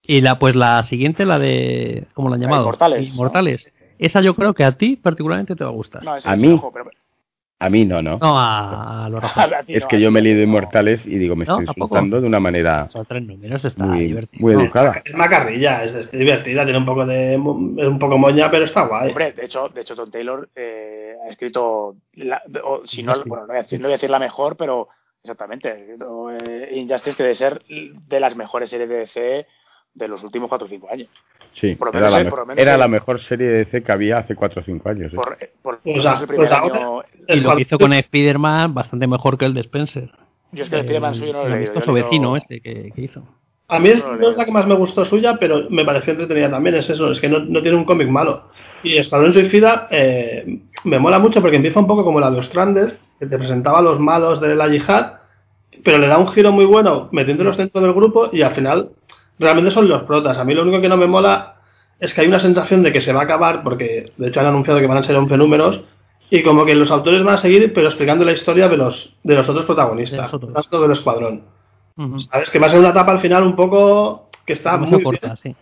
Y 0.02 0.20
la 0.20 0.38
pues 0.38 0.56
la 0.56 0.82
siguiente 0.84 1.24
la 1.24 1.38
de 1.38 2.06
cómo 2.14 2.28
la 2.28 2.36
han 2.36 2.42
llamado 2.42 2.62
Inmortales 2.62 3.08
Inmortales. 3.08 3.72
¿no? 3.72 3.82
esa 3.98 4.20
yo 4.20 4.34
creo 4.34 4.54
que 4.54 4.64
a 4.64 4.72
ti 4.72 4.96
particularmente 4.96 5.54
te 5.54 5.64
va 5.64 5.70
a 5.70 5.74
gustar. 5.74 6.02
No, 6.02 6.12
a 6.22 6.36
mí 6.36 6.52
ojo, 6.52 6.72
pero... 6.72 6.90
A 7.64 7.70
mí 7.70 7.84
no, 7.84 8.02
¿no? 8.02 8.18
No, 8.18 8.38
a, 8.38 9.04
a 9.04 9.08
los 9.08 9.22
Es 9.68 9.84
que 9.86 10.00
yo 10.00 10.10
me 10.10 10.18
he 10.18 10.22
leído 10.22 10.42
Inmortales 10.42 11.00
y 11.06 11.16
digo, 11.16 11.36
me 11.36 11.44
estoy 11.44 11.64
insultando 11.66 12.20
de 12.20 12.26
una 12.26 12.40
manera 12.40 12.88
Son 12.90 13.06
tres 13.06 13.22
números, 13.22 13.64
está 13.64 13.84
muy, 13.84 14.00
divertido. 14.06 14.42
muy 14.42 14.52
educada. 14.54 15.00
Es 15.04 15.14
macarrilla, 15.14 15.84
es, 15.84 15.92
es 15.92 16.10
divertida, 16.10 16.64
tiene 16.64 16.78
un 16.78 16.86
poco 16.86 17.06
de 17.06 17.34
es 17.34 17.38
un 17.38 17.98
poco 17.98 18.18
moña, 18.18 18.50
pero 18.50 18.64
está 18.64 18.82
guay. 18.86 19.08
Hombre, 19.10 19.32
de 19.32 19.44
hecho, 19.44 19.68
de 19.68 19.80
hecho 19.80 19.94
Tom 19.94 20.10
Taylor 20.10 20.48
eh, 20.56 21.14
ha 21.24 21.30
escrito, 21.30 21.94
la- 22.14 22.42
o, 22.64 22.82
si 22.84 23.02
no, 23.02 23.12
bueno, 23.26 23.42
no 23.46 23.48
voy, 23.48 23.56
a 23.58 23.62
decir, 23.62 23.78
no 23.80 23.84
voy 23.86 23.92
a 23.92 23.96
decir 23.96 24.10
la 24.10 24.18
mejor, 24.18 24.56
pero 24.56 24.88
exactamente, 25.22 25.94
no, 25.98 26.30
eh, 26.36 26.70
Injustice 26.72 27.22
debe 27.22 27.34
ser 27.36 27.62
de 27.68 28.20
las 28.20 28.34
mejores 28.34 28.70
series 28.70 28.88
de 28.88 28.96
DC 28.96 29.46
de 29.94 30.08
los 30.08 30.24
últimos 30.24 30.48
4 30.48 30.66
o 30.66 30.68
5 30.70 30.88
años. 30.90 31.08
Sí, 31.60 31.74
Por 31.76 31.92
lo 31.94 31.98
era, 32.00 32.08
menos 32.08 32.12
la, 32.12 32.18
el- 32.18 32.24
me- 32.24 32.30
por 32.30 32.38
lo 32.40 32.46
menos 32.46 32.62
era 32.62 32.74
el- 32.74 32.80
la 32.80 32.88
mejor 32.88 33.20
serie 33.20 33.46
de 33.46 33.58
DC 33.64 33.82
que 33.82 33.92
había 33.92 34.18
hace 34.18 34.34
4 34.34 34.60
o 34.62 34.64
5 34.64 34.88
años. 34.88 35.12
¿eh? 35.12 35.16
Por, 35.16 35.38
por 35.62 35.78
menos 35.84 36.20
el 36.20 36.26
primer 36.26 36.48
pues 36.48 36.52
año. 36.60 37.02
Y 37.28 37.40
lo 37.40 37.56
que 37.56 37.62
hizo 37.62 37.78
con 37.78 37.92
Spider-Man, 37.92 38.74
bastante 38.74 39.06
mejor 39.06 39.38
que 39.38 39.44
el 39.44 39.54
de 39.54 39.60
Spencer. 39.60 40.10
Yo 40.52 40.64
es 40.64 40.68
que 40.70 40.76
el 40.76 40.80
Spider-Man 40.82 41.14
suyo 41.14 41.32
no 41.32 41.38
lo 41.40 41.44
he 41.44 41.52
el 41.52 41.58
leído. 41.60 41.74
leído- 41.74 41.92
vecino 41.92 42.36
este 42.36 42.60
que, 42.60 42.90
que 42.94 43.00
hizo. 43.02 43.22
A 43.68 43.78
mí 43.78 43.88
es, 43.88 44.04
No 44.04 44.28
es 44.30 44.36
la 44.36 44.44
que 44.44 44.50
más 44.52 44.66
me 44.66 44.74
gustó 44.74 45.04
suya, 45.04 45.36
pero 45.40 45.62
me 45.70 45.84
pareció 45.84 46.12
entretenida 46.12 46.50
también. 46.50 46.74
Es 46.74 46.90
eso, 46.90 47.10
es 47.10 47.20
que 47.20 47.28
no, 47.28 47.38
no 47.38 47.62
tiene 47.62 47.76
un 47.76 47.84
cómic 47.84 48.08
malo. 48.08 48.48
Y 48.82 48.96
Escuadrón 48.96 49.32
Suicida 49.32 49.86
eh, 49.90 50.58
me 50.84 50.98
mola 50.98 51.18
mucho 51.18 51.40
porque 51.40 51.56
empieza 51.56 51.80
un 51.80 51.86
poco 51.86 52.04
como 52.04 52.18
la 52.20 52.30
de 52.30 52.38
Ostrander, 52.40 52.96
que 53.18 53.26
te 53.26 53.38
presentaba 53.38 53.78
a 53.78 53.82
los 53.82 53.98
malos 54.00 54.40
de 54.40 54.54
la 54.56 54.68
yihad, 54.68 55.12
pero 55.84 55.98
le 55.98 56.06
da 56.08 56.18
un 56.18 56.26
giro 56.28 56.52
muy 56.52 56.64
bueno 56.66 57.08
metiéndolos 57.12 57.56
dentro 57.56 57.80
del 57.80 57.92
grupo 57.94 58.28
y 58.32 58.42
al 58.42 58.54
final 58.54 58.90
realmente 59.42 59.70
son 59.70 59.88
los 59.88 60.02
protas. 60.04 60.38
A 60.38 60.44
mí 60.44 60.54
lo 60.54 60.62
único 60.62 60.80
que 60.80 60.88
no 60.88 60.96
me 60.96 61.06
mola 61.06 61.56
es 62.00 62.14
que 62.14 62.22
hay 62.22 62.26
una 62.28 62.40
sensación 62.40 62.82
de 62.82 62.92
que 62.92 63.00
se 63.00 63.12
va 63.12 63.20
a 63.20 63.24
acabar, 63.24 63.62
porque 63.62 64.12
de 64.16 64.28
hecho 64.28 64.40
han 64.40 64.46
anunciado 64.46 64.80
que 64.80 64.86
van 64.86 64.98
a 64.98 65.02
ser 65.02 65.16
11 65.16 65.36
números, 65.36 65.82
y 66.30 66.42
como 66.42 66.64
que 66.64 66.74
los 66.74 66.90
autores 66.90 67.22
van 67.22 67.34
a 67.34 67.38
seguir, 67.38 67.72
pero 67.74 67.86
explicando 67.88 68.24
la 68.24 68.32
historia 68.32 68.68
de 68.68 68.76
los, 68.78 69.14
de 69.22 69.34
los 69.34 69.48
otros 69.48 69.66
protagonistas, 69.66 70.16
De 70.18 70.22
los 70.22 70.34
otros. 70.34 70.52
tanto 70.54 70.80
del 70.82 70.92
escuadrón. 70.92 71.42
Ujú. 71.96 72.20
Sabes 72.20 72.50
que 72.50 72.58
va 72.58 72.68
a 72.68 72.70
ser 72.70 72.80
una 72.80 72.88
etapa 72.88 73.12
al 73.12 73.18
final 73.20 73.42
un 73.42 73.54
poco 73.54 74.30
que 74.46 74.54
está 74.54 74.72
Demasiado 74.72 74.96
muy 74.98 75.04
corta, 75.04 75.26
bien, 75.26 75.36
sí. 75.36 75.54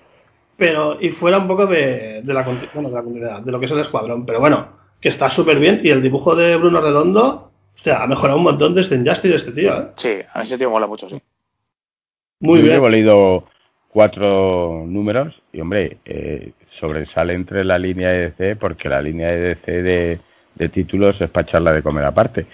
pero 0.56 0.96
y 1.00 1.08
fuera 1.10 1.38
un 1.38 1.48
poco 1.48 1.66
de, 1.66 2.22
de 2.22 2.32
la, 2.34 2.42
bueno, 2.72 2.88
de 2.88 2.94
la 2.94 3.02
continuidad, 3.02 3.40
de 3.40 3.50
lo 3.52 3.58
que 3.58 3.66
es 3.66 3.72
el 3.72 3.80
escuadrón. 3.80 4.24
Pero 4.24 4.38
bueno, 4.40 4.68
que 5.00 5.08
está 5.08 5.28
súper 5.28 5.58
bien 5.58 5.80
y 5.82 5.90
el 5.90 6.00
dibujo 6.02 6.36
de 6.36 6.56
Bruno 6.56 6.80
Redondo, 6.80 7.50
o 7.74 7.82
sea, 7.82 8.04
ha 8.04 8.06
mejorado 8.06 8.38
un 8.38 8.44
montón 8.44 8.74
desde 8.74 8.94
Injustice 8.96 9.34
este 9.34 9.52
tío, 9.52 9.74
¿eh? 9.76 9.88
Sí, 9.96 10.12
a 10.32 10.42
ese 10.42 10.56
tío 10.56 10.70
mola 10.70 10.86
mucho, 10.86 11.08
sí. 11.08 11.20
Muy 12.40 12.60
Yo 12.60 12.64
bien. 12.80 12.90
Leído 12.92 13.44
cuatro 13.92 14.84
números 14.86 15.34
y, 15.52 15.60
hombre, 15.60 15.98
eh, 16.04 16.52
sobresale 16.78 17.34
entre 17.34 17.64
la 17.64 17.78
línea 17.78 18.08
de 18.10 18.30
DC 18.30 18.56
porque 18.56 18.88
la 18.88 19.02
línea 19.02 19.28
de 19.28 19.40
DC 19.40 19.82
de, 19.82 20.18
de 20.54 20.68
títulos 20.68 21.20
es 21.20 21.28
para 21.30 21.46
echarla 21.46 21.72
de 21.72 21.82
comer 21.82 22.04
aparte. 22.04 22.46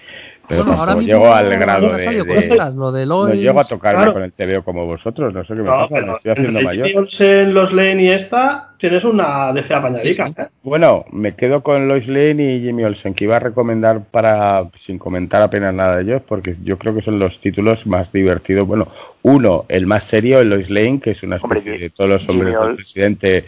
Pero 0.49 0.63
Bueno, 0.63 0.79
ahora 0.79 0.95
mismo 0.95 1.07
llego 1.11 1.33
al 1.33 1.49
grado 1.59 1.91
de... 1.93 2.07
de- 2.23 2.47
cosas, 2.49 2.73
lo 2.73 2.89
de 2.93 3.05
no 3.05 3.27
Lois, 3.27 3.41
llego 3.41 3.59
a 3.59 3.65
tocarme 3.65 3.97
claro. 4.03 4.13
con 4.13 4.23
el 4.23 4.31
TVO 4.31 4.63
como 4.63 4.85
vosotros, 4.85 5.33
no 5.33 5.41
sé 5.43 5.49
qué 5.53 5.59
me 5.61 5.65
No, 5.65 5.89
pasa, 5.89 6.05
me 6.05 6.13
estoy 6.13 6.31
haciendo 6.31 6.61
mayor. 6.61 6.87
Olsen, 6.95 7.53
los 7.53 7.73
Lane 7.73 8.03
y 8.03 8.09
esta, 8.11 8.69
tienes 8.77 9.03
una 9.03 9.51
DC 9.51 9.73
apañadica, 9.73 10.27
¿eh? 10.27 10.47
Bueno, 10.63 11.03
me 11.11 11.35
quedo 11.35 11.61
con 11.63 11.89
Lois 11.89 12.07
Lane 12.07 12.55
y 12.55 12.61
Jimmy 12.61 12.85
Olsen, 12.85 13.13
que 13.13 13.25
iba 13.25 13.35
a 13.35 13.39
recomendar 13.39 14.05
para, 14.09 14.69
sin 14.85 14.97
comentar 14.97 15.41
apenas 15.41 15.73
nada 15.73 15.97
de 15.97 16.03
ellos, 16.03 16.21
porque 16.25 16.55
yo 16.63 16.77
creo 16.77 16.95
que 16.95 17.01
son 17.01 17.19
los 17.19 17.37
títulos 17.41 17.85
más 17.85 18.09
divertidos. 18.13 18.65
Bueno, 18.65 18.87
uno, 19.27 19.65
el 19.69 19.85
más 19.87 20.03
serio, 20.09 20.39
el 20.39 20.49
Lois 20.49 20.69
Lane, 20.69 20.99
que 21.01 21.11
es 21.11 21.23
una 21.23 21.37
Hombre, 21.37 21.59
especie 21.59 21.77
Jimmy- 21.77 21.83
de 21.83 21.89
todos 21.91 22.09
los 22.09 22.29
hombres 22.29 22.53
Jimmy 22.55 22.65
del 22.67 22.75
presidente 22.75 23.45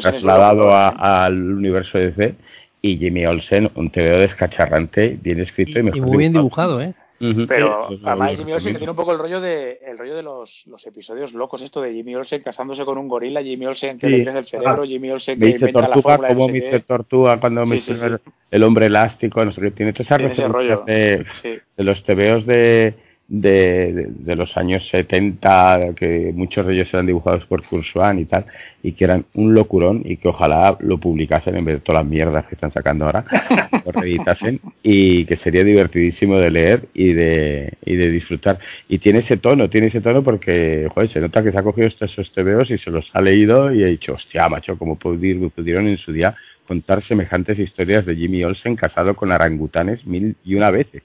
trasladado 0.00 0.74
al 0.74 1.34
universo 1.52 1.98
de 1.98 2.10
DC, 2.10 2.34
y 2.82 2.96
Jimmy 2.96 3.26
Olsen, 3.26 3.70
un 3.74 3.90
TVO 3.90 4.18
descacharrante, 4.18 5.18
bien 5.22 5.40
escrito 5.40 5.78
y, 5.78 5.80
y, 5.80 5.84
mejor 5.84 5.98
y 5.98 6.00
muy 6.00 6.16
bien 6.18 6.32
dibujado. 6.32 6.78
dibujado, 6.78 6.82
¿eh? 6.82 7.46
Pero 7.46 7.88
Sí, 7.90 8.00
además 8.02 8.38
Jimmy 8.38 8.52
Olsen 8.52 8.72
que 8.72 8.78
tiene 8.78 8.90
un 8.92 8.96
poco 8.96 9.12
el 9.12 9.18
rollo 9.18 9.42
de 9.42 9.78
el 9.86 9.98
rollo 9.98 10.16
de 10.16 10.22
los, 10.22 10.62
los 10.66 10.86
episodios 10.86 11.34
locos 11.34 11.60
esto 11.60 11.82
de 11.82 11.92
Jimmy 11.92 12.14
Olsen 12.14 12.42
casándose 12.42 12.82
con 12.86 12.96
un 12.96 13.08
gorila, 13.08 13.42
Jimmy 13.42 13.66
Olsen 13.66 13.98
que 13.98 14.06
Sí, 14.06 14.16
le 14.16 14.22
crece 14.24 14.38
el 14.38 14.44
cerebro, 14.46 14.84
Jimmy 14.84 15.10
Olsen 15.10 15.38
que 15.38 15.50
inventa 15.50 15.80
la 15.82 15.86
tortuga 15.88 16.16
fórmula 16.16 16.28
no 16.30 16.34
como 16.46 16.56
hice 16.56 16.80
tortuga 16.80 17.38
cuando 17.38 17.66
Sí, 17.66 17.72
sí, 17.80 17.92
hice 17.92 17.96
sí. 18.00 18.06
el, 18.06 18.20
el 18.50 18.62
hombre 18.62 18.86
elástico, 18.86 19.44
no 19.44 19.52
sé 19.52 19.60
qué, 19.60 19.70
tiene 19.70 19.92
todas 19.92 20.06
esas 20.06 20.22
referencias 20.22 20.84
de, 20.86 21.26
Sí. 21.42 21.58
de 21.76 21.84
los 21.84 22.02
tebeos 22.04 22.46
de, 22.46 22.94
de, 23.30 23.92
de- 23.94 24.06
de 24.10 24.36
los 24.36 24.56
años 24.56 24.86
70, 24.90 25.94
que 25.96 26.32
muchos 26.34 26.66
de 26.66 26.74
ellos 26.74 26.88
eran 26.92 27.06
dibujados 27.06 27.46
por 27.46 27.64
Kurzwan 27.64 28.18
y 28.18 28.24
tal, 28.26 28.44
y 28.82 28.92
que 28.92 29.04
eran 29.04 29.24
un 29.34 29.54
locurón 29.54 30.02
y 30.04 30.16
que 30.16 30.28
ojalá 30.28 30.76
lo 30.80 30.98
publicasen 30.98 31.56
en 31.56 31.64
vez 31.64 31.76
de 31.76 31.80
todas 31.80 32.02
las 32.02 32.10
mierdas 32.10 32.46
que 32.46 32.56
están 32.56 32.72
sacando 32.72 33.04
ahora, 33.06 33.24
lo 33.86 33.92
reeditasen 33.92 34.60
y 34.82 35.24
que 35.26 35.36
sería 35.36 35.62
divertidísimo 35.64 36.38
de 36.38 36.50
leer 36.50 36.88
y 36.92 37.12
de, 37.12 37.72
y 37.84 37.94
de 37.96 38.10
disfrutar. 38.10 38.58
Y 38.88 38.98
tiene 38.98 39.20
ese 39.20 39.36
tono, 39.36 39.70
tiene 39.70 39.86
ese 39.88 40.00
tono 40.00 40.22
porque, 40.24 40.88
joder, 40.92 41.10
se 41.12 41.20
nota 41.20 41.42
que 41.44 41.52
se 41.52 41.58
ha 41.58 41.62
cogido 41.62 41.86
estos 41.86 42.10
esos 42.10 42.32
tebeos 42.32 42.68
y 42.70 42.78
se 42.78 42.90
los 42.90 43.08
ha 43.12 43.20
leído 43.22 43.72
y 43.72 43.84
ha 43.84 43.86
dicho, 43.86 44.14
hostia, 44.14 44.48
macho, 44.48 44.76
como 44.76 44.98
pudieron, 44.98 45.50
pudieron 45.50 45.86
en 45.86 45.98
su 45.98 46.12
día 46.12 46.34
contar 46.66 47.02
semejantes 47.04 47.58
historias 47.58 48.04
de 48.06 48.16
Jimmy 48.16 48.42
Olsen 48.44 48.76
casado 48.76 49.14
con 49.14 49.30
orangutanes 49.32 50.04
mil 50.06 50.36
y 50.44 50.54
una 50.56 50.70
veces. 50.70 51.02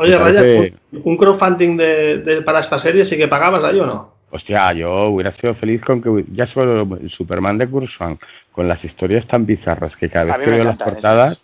Oye, 0.00 0.12
Me 0.12 0.18
Raya, 0.18 0.40
parece- 0.40 0.74
¿un- 0.92 1.02
¿un 1.04 1.16
crowdfunding 1.16 1.76
de, 1.76 2.18
de- 2.18 2.42
para 2.42 2.60
esta 2.60 2.78
serie 2.78 3.04
sí 3.04 3.16
que 3.16 3.28
pagabas 3.28 3.62
ahí 3.64 3.78
o 3.80 3.86
no? 3.86 4.14
Hostia, 4.30 4.72
yo 4.72 5.08
hubiera 5.08 5.32
sido 5.32 5.54
feliz 5.56 5.80
con 5.82 6.00
que 6.00 6.24
ya 6.32 6.46
solo 6.46 6.96
el 7.00 7.10
Superman 7.10 7.58
de 7.58 7.66
Kurzwan, 7.66 8.18
con 8.52 8.68
las 8.68 8.84
historias 8.84 9.26
tan 9.26 9.44
bizarras 9.44 9.96
que 9.96 10.08
cada 10.08 10.24
vez 10.26 10.36
que 10.44 10.50
veo 10.50 10.64
las 10.64 10.76
portadas 10.94 11.42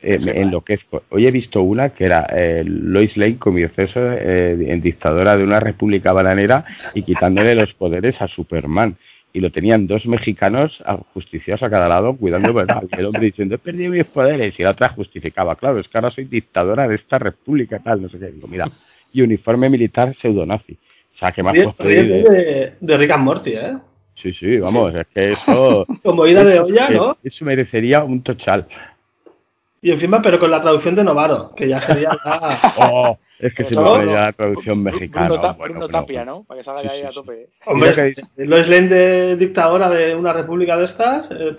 eh, 0.00 0.18
me 0.20 0.40
enloquezco. 0.42 1.02
Hoy 1.08 1.26
he 1.26 1.30
visto 1.32 1.60
una 1.62 1.88
que 1.88 2.04
era 2.04 2.26
eh, 2.30 2.62
Lois 2.64 3.16
Lane 3.16 3.38
convirtiéndose 3.38 3.98
eh, 4.00 4.56
en 4.68 4.80
dictadora 4.80 5.36
de 5.36 5.42
una 5.42 5.58
república 5.58 6.12
bananera 6.12 6.64
y 6.94 7.02
quitándole 7.02 7.54
los 7.56 7.72
poderes 7.74 8.20
a 8.22 8.28
Superman. 8.28 8.96
Y 9.32 9.40
lo 9.40 9.50
tenían 9.52 9.86
dos 9.86 10.06
mexicanos 10.06 10.82
a- 10.84 10.96
justiciados 11.12 11.62
a 11.62 11.70
cada 11.70 11.88
lado 11.88 12.16
cuidando, 12.16 12.52
¿verdad? 12.54 12.82
El 12.90 13.06
hombre 13.06 13.26
diciendo, 13.26 13.56
he 13.56 13.58
perdido 13.58 13.92
mis 13.92 14.04
poderes. 14.04 14.58
Y 14.58 14.62
la 14.62 14.70
otra 14.70 14.88
justificaba, 14.88 15.54
claro, 15.56 15.78
es 15.78 15.88
que 15.88 15.98
ahora 15.98 16.10
soy 16.10 16.24
dictadora 16.24 16.88
de 16.88 16.94
esta 16.96 17.18
república, 17.18 17.78
tal, 17.78 18.02
no 18.02 18.08
sé 18.08 18.18
qué. 18.18 18.26
Digo, 18.30 18.48
mira, 18.48 18.66
y 19.12 19.22
uniforme 19.22 19.68
militar 19.68 20.14
pseudonazi. 20.14 20.72
O 20.72 21.18
sea, 21.18 21.32
que 21.32 21.42
más 21.42 21.56
eh? 21.56 21.68
de, 21.78 22.72
de 22.80 22.96
Rick 22.96 23.10
and 23.10 23.24
Morty, 23.24 23.50
¿eh? 23.52 23.76
Sí, 24.22 24.32
sí, 24.32 24.58
vamos, 24.58 24.94
es 24.94 25.06
que 25.14 25.32
eso... 25.32 25.86
Como 26.02 26.26
ida 26.26 26.44
de 26.44 26.60
olla, 26.60 26.90
¿no? 26.90 27.16
Eso 27.22 27.44
merecería 27.44 28.02
un 28.02 28.22
tochal. 28.22 28.66
Y 29.80 29.92
encima, 29.92 30.20
pero 30.20 30.38
con 30.38 30.50
la 30.50 30.60
traducción 30.60 30.94
de 30.96 31.04
Novaro, 31.04 31.52
que 31.54 31.68
ya 31.68 31.80
sería 31.80 32.10
ya... 32.24 32.72
Oh, 32.90 33.16
es 33.38 33.54
que 33.54 33.64
se 33.64 33.78
me 33.80 34.06
ya 34.06 34.12
la 34.26 34.32
traducción 34.32 34.82
Bruno, 34.82 34.98
mexicana. 34.98 35.28
Ta- 35.28 35.52
bueno, 35.52 35.54
Bruno 35.74 35.80
bueno, 35.80 35.88
Tapia. 35.88 36.24
¿no? 36.24 36.42
Para 36.44 36.58
que 36.58 36.64
salga 36.64 36.90
ahí 36.90 37.02
a 37.02 37.10
tope. 37.10 37.48
Hombre, 37.66 37.92
que- 37.94 38.44
Lois 38.44 38.66
Lane 38.68 38.88
de 38.88 39.36
dictadora 39.36 39.88
de 39.88 40.14
una 40.16 40.32
república 40.32 40.76
de 40.76 40.84
estas... 40.84 41.30
eh, 41.30 41.56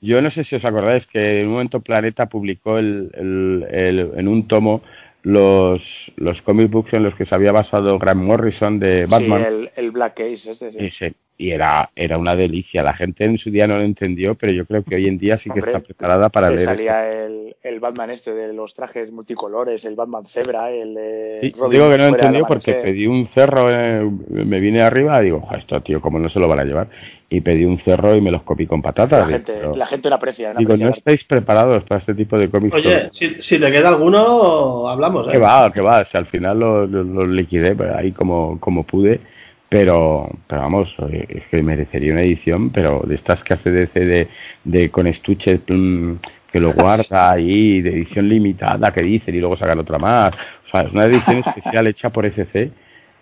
Yo 0.00 0.22
no 0.22 0.30
sé 0.30 0.44
si 0.44 0.54
os 0.56 0.64
acordáis 0.64 1.06
que 1.08 1.40
en 1.40 1.46
un 1.48 1.52
momento 1.54 1.80
Planeta 1.80 2.26
publicó 2.26 2.78
el, 2.78 3.10
el- 3.14 3.66
el- 3.70 4.10
en 4.16 4.28
un 4.28 4.46
tomo 4.46 4.82
los, 5.22 5.82
los 6.16 6.40
comic 6.42 6.70
books 6.70 6.94
en 6.94 7.02
los 7.04 7.14
que 7.14 7.26
se 7.26 7.34
había 7.34 7.52
basado 7.52 7.98
Grant 7.98 8.22
Morrison 8.22 8.78
de 8.78 9.06
Batman. 9.06 9.40
Sí, 9.40 9.46
el, 9.48 9.70
el 9.76 9.90
Black 9.90 10.14
Case 10.14 10.50
este, 10.50 10.72
sí. 10.72 10.78
Ese, 10.80 11.14
y 11.36 11.50
era, 11.52 11.90
era 11.96 12.18
una 12.18 12.36
delicia. 12.36 12.82
La 12.82 12.92
gente 12.94 13.24
en 13.24 13.38
su 13.38 13.50
día 13.50 13.66
no 13.66 13.76
lo 13.76 13.82
entendió, 13.82 14.34
pero 14.34 14.52
yo 14.52 14.66
creo 14.66 14.82
que 14.82 14.96
hoy 14.96 15.06
en 15.08 15.18
día 15.18 15.38
sí 15.38 15.44
que 15.44 15.60
Hombre, 15.60 15.72
está 15.72 15.80
preparada 15.80 16.28
para 16.28 16.50
leer. 16.50 16.66
salía 16.66 17.10
el, 17.10 17.56
el 17.62 17.80
Batman 17.80 18.10
este 18.10 18.34
de 18.34 18.52
los 18.52 18.74
trajes 18.74 19.10
multicolores, 19.10 19.84
el 19.86 19.94
Batman 19.94 20.26
Zebra, 20.26 20.70
el 20.70 20.94
de 20.94 21.38
Sí, 21.42 21.52
digo 21.70 21.90
que 21.90 21.96
no 21.98 22.08
lo 22.10 22.14
entendió 22.16 22.46
porque 22.46 22.74
pedí 22.74 23.06
un 23.06 23.28
cerro, 23.34 23.68
eh, 23.70 24.02
me 24.28 24.60
vine 24.60 24.82
arriba 24.82 25.20
y 25.22 25.26
digo, 25.26 25.40
"Jo, 25.40 25.56
esto 25.56 25.80
tío, 25.82 26.00
¿cómo 26.02 26.18
no 26.18 26.28
se 26.28 26.38
lo 26.40 26.46
van 26.48 26.58
a 26.60 26.64
llevar? 26.64 26.88
Y 27.32 27.40
pedí 27.42 27.64
un 27.64 27.78
cerro 27.84 28.16
y 28.16 28.20
me 28.20 28.32
los 28.32 28.42
copié 28.42 28.66
con 28.66 28.80
la 28.80 28.82
patatas. 28.82 29.28
gente, 29.28 29.52
pero- 29.54 29.76
la 29.76 29.86
gente 29.86 30.08
lo 30.08 30.16
aprecia. 30.16 30.52
no 30.52 30.58
digo, 30.58 30.72
aprecia 30.72 30.86
no 30.90 30.92
estáis 30.96 31.22
preparados 31.24 31.84
para 31.84 32.00
este 32.00 32.14
tipo 32.14 32.36
de 32.36 32.50
cómics. 32.50 32.74
Oye, 32.74 33.08
si, 33.12 33.40
si 33.40 33.58
te 33.60 33.70
queda 33.70 33.88
alguno, 33.88 34.88
hablamos, 34.88 35.28
¿eh? 35.28 35.32
Que 35.32 35.38
va, 35.38 35.72
que 35.72 35.80
va, 35.80 36.04
si 36.06 36.16
al 36.18 36.26
final 36.26 36.58
lo, 36.58 36.86
lo- 36.86 37.04
lo 37.04 37.26
liquidé 37.26 37.76
pues, 37.76 37.90
ahí 37.94 38.10
como, 38.12 38.58
como 38.58 38.82
pude, 38.84 39.20
pero, 39.68 40.28
pero 40.48 40.62
vamos, 40.62 40.92
es 41.10 41.44
que 41.50 41.62
merecería 41.62 42.12
una 42.12 42.22
edición, 42.22 42.70
pero 42.70 43.02
de 43.06 43.14
estas 43.14 43.44
que 43.44 43.54
hace 43.54 43.70
DC 43.70 44.00
de, 44.04 44.28
de 44.64 44.90
con 44.90 45.06
estuche 45.06 45.60
mm, 45.68 46.14
que 46.52 46.58
lo 46.58 46.72
guarda 46.72 47.30
ahí, 47.30 47.80
de 47.80 47.90
edición 47.90 48.28
limitada 48.28 48.92
que 48.92 49.02
dicen 49.02 49.36
y 49.36 49.38
luego 49.38 49.56
sacan 49.56 49.78
otra 49.78 49.98
más. 49.98 50.32
O 50.66 50.70
sea, 50.72 50.80
es 50.80 50.92
una 50.92 51.04
edición 51.04 51.38
especial 51.46 51.86
hecha 51.86 52.10
por 52.10 52.26
SC, 52.26 52.72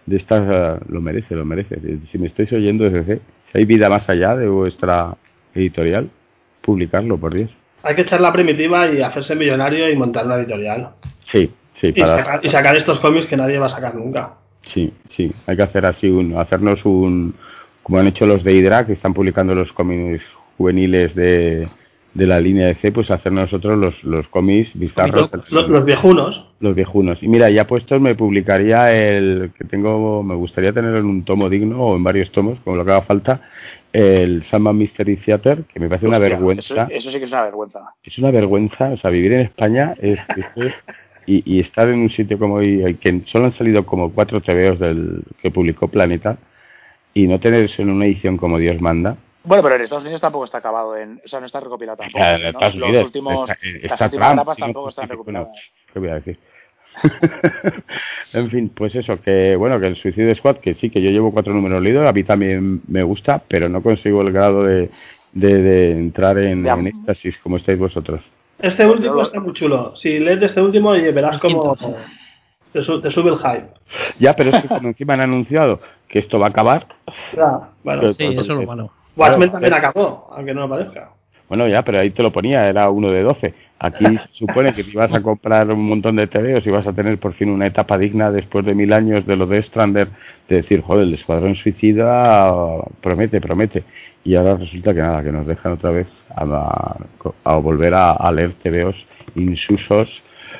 de 0.06 0.16
estas 0.16 0.48
eh, 0.50 0.84
lo 0.88 1.02
merece, 1.02 1.34
lo 1.34 1.44
merece. 1.44 1.76
Si 2.10 2.16
me 2.16 2.28
estáis 2.28 2.50
oyendo 2.54 2.86
SC, 2.86 3.20
si 3.52 3.58
hay 3.58 3.64
vida 3.64 3.88
más 3.88 4.08
allá 4.08 4.36
de 4.36 4.48
vuestra 4.48 5.16
editorial, 5.54 6.10
publicarlo, 6.62 7.18
por 7.18 7.34
Dios. 7.34 7.50
Hay 7.82 7.94
que 7.94 8.02
echar 8.02 8.20
la 8.20 8.32
primitiva 8.32 8.90
y 8.90 9.00
hacerse 9.00 9.34
millonario 9.34 9.88
y 9.88 9.96
montar 9.96 10.26
una 10.26 10.36
editorial. 10.36 10.90
Sí, 11.30 11.52
sí, 11.80 11.88
Y 11.88 12.00
para... 12.00 12.16
sacar, 12.16 12.40
y 12.42 12.48
sacar 12.48 12.76
estos 12.76 13.00
cómics 13.00 13.26
que 13.26 13.36
nadie 13.36 13.58
va 13.58 13.66
a 13.66 13.70
sacar 13.70 13.94
nunca. 13.94 14.34
Sí, 14.66 14.92
sí, 15.16 15.32
hay 15.46 15.56
que 15.56 15.62
hacer 15.62 15.86
así 15.86 16.08
un, 16.08 16.36
hacernos 16.36 16.84
un, 16.84 17.34
como 17.82 17.98
han 17.98 18.08
hecho 18.08 18.26
los 18.26 18.44
de 18.44 18.54
Hydra, 18.54 18.86
que 18.86 18.92
están 18.92 19.14
publicando 19.14 19.54
los 19.54 19.72
cómics 19.72 20.22
juveniles 20.58 21.14
de, 21.14 21.68
de 22.14 22.26
la 22.26 22.40
línea 22.40 22.66
de 22.66 22.74
C, 22.76 22.90
pues 22.90 23.10
hacer 23.10 23.32
nosotros 23.32 23.78
los, 23.78 24.04
los 24.04 24.26
cómics 24.28 24.70
bizarros. 24.74 25.30
Los, 25.50 25.68
los, 25.68 25.84
viejunos. 25.84 26.46
Los 26.60 26.74
viejunos. 26.74 27.22
Y 27.22 27.28
mira, 27.28 27.50
ya 27.50 27.66
puestos 27.66 28.00
me 28.00 28.14
publicaría 28.14 28.92
el 28.92 29.52
que 29.56 29.64
tengo, 29.64 30.22
me 30.22 30.34
gustaría 30.34 30.72
tener 30.72 30.96
en 30.96 31.06
un 31.06 31.24
tomo 31.24 31.48
digno 31.48 31.80
o 31.80 31.96
en 31.96 32.02
varios 32.02 32.32
tomos, 32.32 32.58
como 32.64 32.76
lo 32.76 32.84
que 32.84 32.90
haga 32.92 33.02
falta, 33.02 33.42
el 33.92 34.44
Sandman 34.44 34.76
Mystery 34.76 35.16
Theater, 35.16 35.64
que 35.72 35.80
me 35.80 35.88
parece 35.88 36.06
una 36.06 36.18
vergüenza. 36.18 36.88
Eso, 36.90 37.10
sí 37.10 37.18
que 37.18 37.24
es 37.24 37.32
una 37.32 37.42
vergüenza. 37.42 37.80
Es 38.02 38.18
una 38.18 38.30
vergüenza, 38.30 38.90
o 38.90 38.96
sea, 38.96 39.10
vivir 39.10 39.32
en 39.32 39.40
España 39.40 39.94
es, 39.98 40.18
y, 41.26 41.42
y, 41.44 41.60
estar 41.60 41.88
en 41.88 42.00
un 42.00 42.10
sitio 42.10 42.38
como 42.38 42.54
hoy, 42.54 42.98
que 43.00 43.22
solo 43.26 43.46
han 43.46 43.52
salido 43.52 43.86
como 43.86 44.12
cuatro 44.12 44.40
TVOs 44.40 44.78
del 44.78 45.22
que 45.40 45.50
publicó 45.50 45.88
Planeta, 45.88 46.38
y 47.14 47.26
no 47.26 47.40
tener 47.40 47.64
eso 47.64 47.82
en 47.82 47.90
una 47.90 48.06
edición 48.06 48.36
como 48.36 48.58
Dios 48.58 48.80
manda. 48.80 49.16
Bueno, 49.44 49.62
pero 49.62 49.76
en 49.76 49.82
Estados 49.82 50.04
Unidos 50.04 50.20
tampoco 50.20 50.44
está 50.44 50.58
acabado 50.58 50.96
en, 50.96 51.20
o 51.24 51.28
sea, 51.28 51.40
no 51.40 51.46
está 51.46 51.60
recopilado 51.60 51.96
tampoco. 51.96 52.24
¿no? 52.24 52.88
Los 52.88 53.04
últimos, 53.04 53.48
las 53.48 54.00
últimas 54.00 54.32
etapas 54.32 54.58
tampoco 54.58 54.88
están 54.88 55.08
recopiladas. 55.08 55.48
¿Qué 55.92 55.98
voy 55.98 56.08
a 56.08 56.14
decir? 56.14 56.38
en 58.32 58.50
fin, 58.50 58.68
pues 58.70 58.94
eso, 58.94 59.20
que 59.20 59.56
bueno, 59.56 59.78
que 59.78 59.86
el 59.86 59.96
Suicide 59.96 60.34
Squad, 60.34 60.56
que 60.56 60.74
sí, 60.74 60.90
que 60.90 61.00
yo 61.00 61.10
llevo 61.10 61.32
cuatro 61.32 61.52
números 61.52 61.82
leídos, 61.82 62.08
a 62.08 62.12
mí 62.12 62.24
también 62.24 62.82
me 62.88 63.02
gusta, 63.02 63.42
pero 63.46 63.68
no 63.68 63.82
consigo 63.82 64.22
el 64.22 64.32
grado 64.32 64.64
de, 64.64 64.90
de, 65.32 65.92
entrar 65.92 66.38
en, 66.38 66.66
en, 66.66 66.86
éxtasis 66.88 67.38
como 67.38 67.56
estáis 67.58 67.78
vosotros. 67.78 68.20
Este 68.58 68.84
último 68.86 69.22
está 69.22 69.38
muy 69.38 69.52
chulo. 69.52 69.94
Si 69.94 70.18
lees 70.18 70.40
de 70.40 70.46
este 70.46 70.60
último, 70.60 70.90
verás 70.90 71.38
como 71.38 71.76
te, 72.72 72.82
sube 72.82 73.30
el 73.30 73.38
hype. 73.38 73.68
Ya, 74.18 74.34
pero 74.34 74.50
es 74.50 74.62
que 74.62 74.68
como 74.68 74.88
encima 74.88 75.14
han 75.14 75.20
anunciado 75.20 75.80
que 76.08 76.18
esto 76.18 76.38
va 76.38 76.46
a 76.46 76.50
acabar. 76.50 76.88
Ya, 77.36 77.70
bueno, 77.84 78.12
sí, 78.12 78.24
eso 78.24 78.40
es 78.40 78.48
lo 78.48 78.62
malo. 78.62 78.92
Watchmen 79.18 79.50
también 79.50 79.74
acabó, 79.74 80.30
aunque 80.34 80.54
no 80.54 80.62
lo 80.62 80.68
parezca. 80.68 81.10
Bueno, 81.48 81.66
ya, 81.66 81.82
pero 81.82 81.98
ahí 81.98 82.10
te 82.10 82.22
lo 82.22 82.30
ponía, 82.30 82.68
era 82.68 82.90
uno 82.90 83.10
de 83.10 83.22
12. 83.22 83.54
Aquí 83.78 84.04
se 84.04 84.28
supone 84.32 84.74
que 84.74 84.84
si 84.84 84.92
vas 84.92 85.12
a 85.12 85.22
comprar 85.22 85.70
un 85.70 85.88
montón 85.88 86.16
de 86.16 86.26
TVOs 86.26 86.66
y 86.66 86.70
vas 86.70 86.86
a 86.86 86.92
tener 86.92 87.18
por 87.18 87.34
fin 87.34 87.48
una 87.48 87.66
etapa 87.66 87.96
digna 87.96 88.30
después 88.30 88.64
de 88.64 88.74
mil 88.74 88.92
años 88.92 89.26
de 89.26 89.36
lo 89.36 89.46
de 89.46 89.62
Strander, 89.62 90.08
de 90.48 90.56
decir, 90.56 90.82
joder, 90.82 91.04
el 91.04 91.14
Escuadrón 91.14 91.54
Suicida 91.56 92.52
promete, 93.02 93.40
promete. 93.40 93.84
Y 94.24 94.34
ahora 94.34 94.56
resulta 94.56 94.92
que 94.92 95.00
nada, 95.00 95.22
que 95.22 95.32
nos 95.32 95.46
dejan 95.46 95.72
otra 95.72 95.90
vez 95.90 96.06
a, 96.34 96.96
a 97.44 97.56
volver 97.56 97.94
a, 97.94 98.12
a, 98.12 98.30
leer 98.30 98.54
TVOs 98.62 98.96
insusos. 99.36 100.08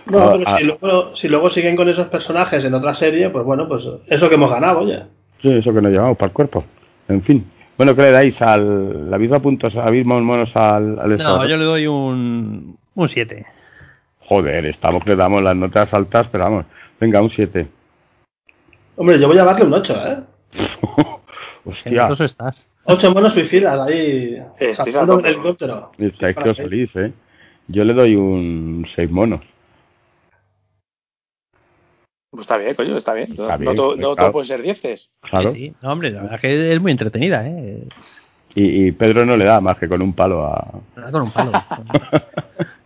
No, 0.06 0.38
pero 0.38 0.56
si, 0.56 0.64
luego, 0.64 1.16
si 1.16 1.28
luego 1.28 1.50
siguen 1.50 1.76
con 1.76 1.88
esos 1.88 2.06
personajes 2.06 2.64
en 2.64 2.72
otra 2.72 2.94
serie, 2.94 3.28
pues 3.28 3.44
bueno, 3.44 3.68
pues 3.68 3.84
eso 4.08 4.28
que 4.28 4.36
hemos 4.36 4.50
ganado 4.50 4.86
ya. 4.86 5.06
Sí, 5.42 5.52
eso 5.52 5.74
que 5.74 5.82
nos 5.82 5.92
llevamos 5.92 6.16
para 6.16 6.28
el 6.28 6.32
cuerpo. 6.32 6.64
En 7.08 7.22
fin. 7.22 7.44
Bueno, 7.78 7.94
¿qué 7.94 8.02
le 8.02 8.10
dais 8.10 8.42
al 8.42 9.08
la 9.08 9.18
misma 9.18 9.40
puntos, 9.40 9.74
a 9.76 9.88
mismos 9.90 10.20
monos 10.20 10.50
al, 10.56 10.98
al 10.98 11.16
No, 11.16 11.46
yo 11.46 11.56
le 11.56 11.64
doy 11.64 11.86
un 11.86 12.76
un 12.94 13.08
7. 13.08 13.46
Joder, 14.26 14.66
estamos 14.66 15.04
que 15.04 15.14
damos 15.14 15.40
las 15.42 15.54
notas 15.54 15.94
altas, 15.94 16.26
pero 16.32 16.44
vamos, 16.44 16.66
venga, 16.98 17.22
un 17.22 17.30
7. 17.30 17.68
Hombre, 18.96 19.20
yo 19.20 19.28
voy 19.28 19.38
a 19.38 19.44
darle 19.44 19.64
un 19.64 19.72
8, 19.72 19.94
¿eh? 20.06 20.18
Hostia. 21.64 22.08
En 22.08 22.24
estás. 22.24 22.68
8 22.84 23.14
monos 23.14 23.32
suicidas 23.32 23.78
ahí, 23.86 24.42
saltando 24.74 25.20
en 25.20 25.26
el 25.26 25.34
helicóptero. 25.34 25.92
Estáis 25.98 26.36
que 26.36 26.48
os 26.48 26.56
feliz, 26.56 26.90
¿eh? 26.96 27.12
Yo 27.68 27.84
le 27.84 27.94
doy 27.94 28.16
un 28.16 28.86
6 28.96 29.08
monos. 29.08 29.40
Pues 32.30 32.42
está 32.42 32.58
bien, 32.58 32.74
coño, 32.74 32.96
está 32.96 33.14
bien. 33.14 33.30
Está 33.30 33.56
bien 33.56 33.74
no, 33.74 33.96
no, 33.96 34.14
todo 34.14 34.32
puede 34.32 34.46
ser 34.46 34.62
dieces. 34.62 35.08
Claro. 35.22 35.52
Sí, 35.52 35.58
sí. 35.58 35.74
No, 35.80 35.92
hombre, 35.92 36.10
la 36.10 36.22
verdad 36.22 36.40
que 36.40 36.72
es 36.72 36.80
muy 36.80 36.92
entretenida, 36.92 37.46
¿eh? 37.46 37.88
Y, 38.54 38.86
y, 38.86 38.92
Pedro 38.92 39.24
no 39.24 39.36
le 39.36 39.44
da 39.44 39.60
más 39.60 39.78
que 39.78 39.88
con 39.88 40.02
un 40.02 40.12
palo 40.12 40.44
a. 40.44 40.80
Con 41.10 41.22
un 41.22 41.30
palo. 41.30 41.52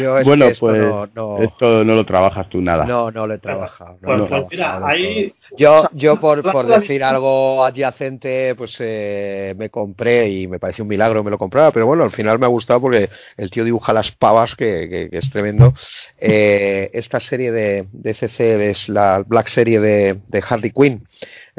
Yo 0.00 0.18
es 0.18 0.24
bueno, 0.24 0.46
que 0.46 0.52
esto 0.52 0.66
pues 0.66 0.78
no, 0.80 1.06
no, 1.14 1.38
esto 1.42 1.84
no 1.84 1.94
lo 1.94 2.04
trabajas 2.06 2.48
tú 2.48 2.60
nada. 2.60 2.84
No, 2.84 3.10
no 3.10 3.26
lo 3.26 3.34
he 3.34 3.38
trabajado. 3.38 3.98
No 4.00 4.08
Pues, 4.08 4.18
lo 4.18 4.24
he 4.24 4.28
pues 4.28 4.42
mira, 4.50 4.86
ahí. 4.86 5.34
Yo, 5.56 5.88
yo 5.92 6.20
por, 6.20 6.42
por 6.50 6.66
decir 6.66 7.04
algo 7.04 7.64
adyacente, 7.64 8.54
pues 8.56 8.76
eh, 8.80 9.54
me 9.58 9.70
compré 9.70 10.28
y 10.28 10.46
me 10.46 10.58
pareció 10.58 10.84
un 10.84 10.88
milagro 10.88 11.22
me 11.24 11.30
lo 11.30 11.38
comprara, 11.38 11.70
pero 11.70 11.86
bueno, 11.86 12.04
al 12.04 12.10
final 12.10 12.38
me 12.38 12.46
ha 12.46 12.48
gustado 12.48 12.80
porque 12.80 13.08
el 13.36 13.50
tío 13.50 13.64
dibuja 13.64 13.92
las 13.92 14.10
pavas, 14.12 14.54
que, 14.54 14.88
que, 14.88 15.10
que 15.10 15.18
es 15.18 15.30
tremendo. 15.30 15.72
Eh, 16.18 16.90
esta 16.92 17.20
serie 17.20 17.52
de, 17.52 17.86
de 17.92 18.14
CC 18.14 18.70
es 18.70 18.88
la 18.88 19.22
Black 19.26 19.48
Serie 19.48 19.80
de, 19.80 20.18
de 20.28 20.42
Harley 20.48 20.70
Quinn, 20.70 21.04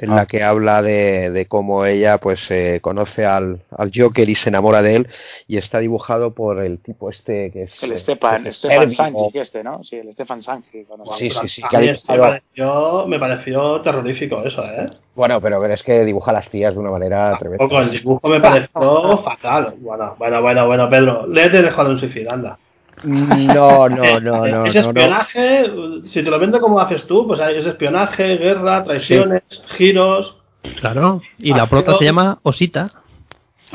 en 0.02 0.11
Ah. 0.11 0.15
la 0.15 0.26
que 0.26 0.44
habla 0.44 0.82
de, 0.82 1.30
de 1.32 1.45
cómo 1.45 1.86
ella 1.86 2.18
pues 2.18 2.49
eh, 2.52 2.80
conoce 2.82 3.26
al, 3.26 3.61
al 3.78 3.91
Joker 3.95 4.28
y 4.30 4.36
se 4.36 4.49
enamora 4.49 4.82
de 4.82 4.95
él, 4.95 5.07
y 5.48 5.57
está 5.57 5.80
dibujado 5.80 6.34
por 6.34 6.64
el 6.64 6.80
tipo 6.80 7.10
este 7.10 7.52
que 7.52 7.64
es... 7.64 7.84
El 7.84 7.94
eh, 7.94 7.98
Stefan. 7.98 8.52
Sanji, 8.52 9.40
este, 9.40 9.64
¿no? 9.64 9.84
Sí, 9.84 9.98
el 9.98 10.11
Stefan 10.14 10.41
Sanji. 10.41 10.86
Sí, 11.18 11.30
sí, 11.30 11.48
sí, 11.48 11.61
A 11.64 11.69
que 11.69 11.91
este 11.91 12.18
pareció, 12.18 13.06
me 13.07 13.19
pareció 13.19 13.82
terrorífico 13.82 14.41
eso, 14.44 14.64
¿eh? 14.65 14.88
Bueno, 15.15 15.41
pero 15.41 15.65
es 15.65 15.84
que 15.84 16.06
dibuja 16.06 16.32
a 16.32 16.36
las 16.36 16.49
tías 16.49 16.73
de 16.73 16.80
una 16.80 16.90
manera 16.91 17.38
tremenda. 17.38 17.64
Poco, 17.64 17.82
el 17.82 17.91
dibujo 17.91 18.28
me 18.28 18.40
pareció 18.40 19.18
fatal. 19.23 19.76
Bueno, 19.80 20.15
bueno, 20.18 20.41
bueno, 20.41 20.65
bueno, 20.68 20.90
Pedro, 20.90 21.28
léete 21.28 21.60
el 21.60 21.65
Escuadrón 21.68 21.99
Suicida, 21.99 22.34
anda. 22.34 22.57
No, 23.03 23.90
no, 23.90 24.19
no, 24.19 24.48
no. 24.48 24.65
es 24.65 24.76
no, 24.76 24.82
no. 24.82 24.90
espionaje, 24.90 25.72
si 26.07 26.23
te 26.23 26.30
lo 26.30 26.40
vendo 26.40 26.60
como 26.60 26.80
haces 26.80 27.06
tú, 27.06 27.26
pues 27.28 27.40
es 27.40 27.65
espionaje, 27.65 28.38
guerra, 28.38 28.84
traiciones, 28.84 29.44
giros, 29.78 30.38
Claro. 30.80 31.22
Y 31.38 31.53
la 31.53 31.68
prota 31.68 31.95
se 31.95 32.06
llama 32.06 32.40
Osita. 32.44 32.91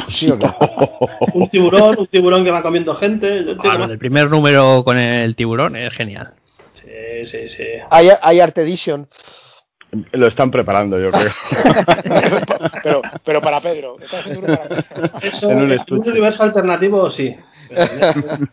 Sí, 0.08 0.30
un 1.34 1.48
tiburón, 1.48 1.96
un 1.98 2.06
tiburón 2.06 2.44
que 2.44 2.50
va 2.50 2.62
comiendo 2.62 2.94
gente. 2.96 3.56
Ah, 3.64 3.78
más. 3.78 3.90
el 3.90 3.98
primer 3.98 4.30
número 4.30 4.84
con 4.84 4.98
el 4.98 5.34
tiburón 5.34 5.74
es 5.74 5.92
genial. 5.94 6.34
Sí, 6.74 7.26
sí, 7.26 7.48
sí. 7.48 7.64
Hay, 7.90 8.10
hay 8.20 8.40
Art 8.40 8.56
Edition. 8.58 9.08
Lo 10.12 10.26
están 10.26 10.50
preparando, 10.50 11.00
yo 11.00 11.10
creo. 11.10 11.30
pero, 12.82 13.02
pero 13.24 13.40
para 13.40 13.60
Pedro. 13.60 13.96
está 14.02 14.18
haciendo 14.18 14.46
uno 14.46 14.56
para 14.56 14.82
Pedro. 14.82 15.10
Eso, 15.22 15.50
En 15.50 15.62
un 15.62 15.80
un 15.90 16.08
universo 16.08 16.42
alternativo, 16.42 17.08
sí. 17.08 17.34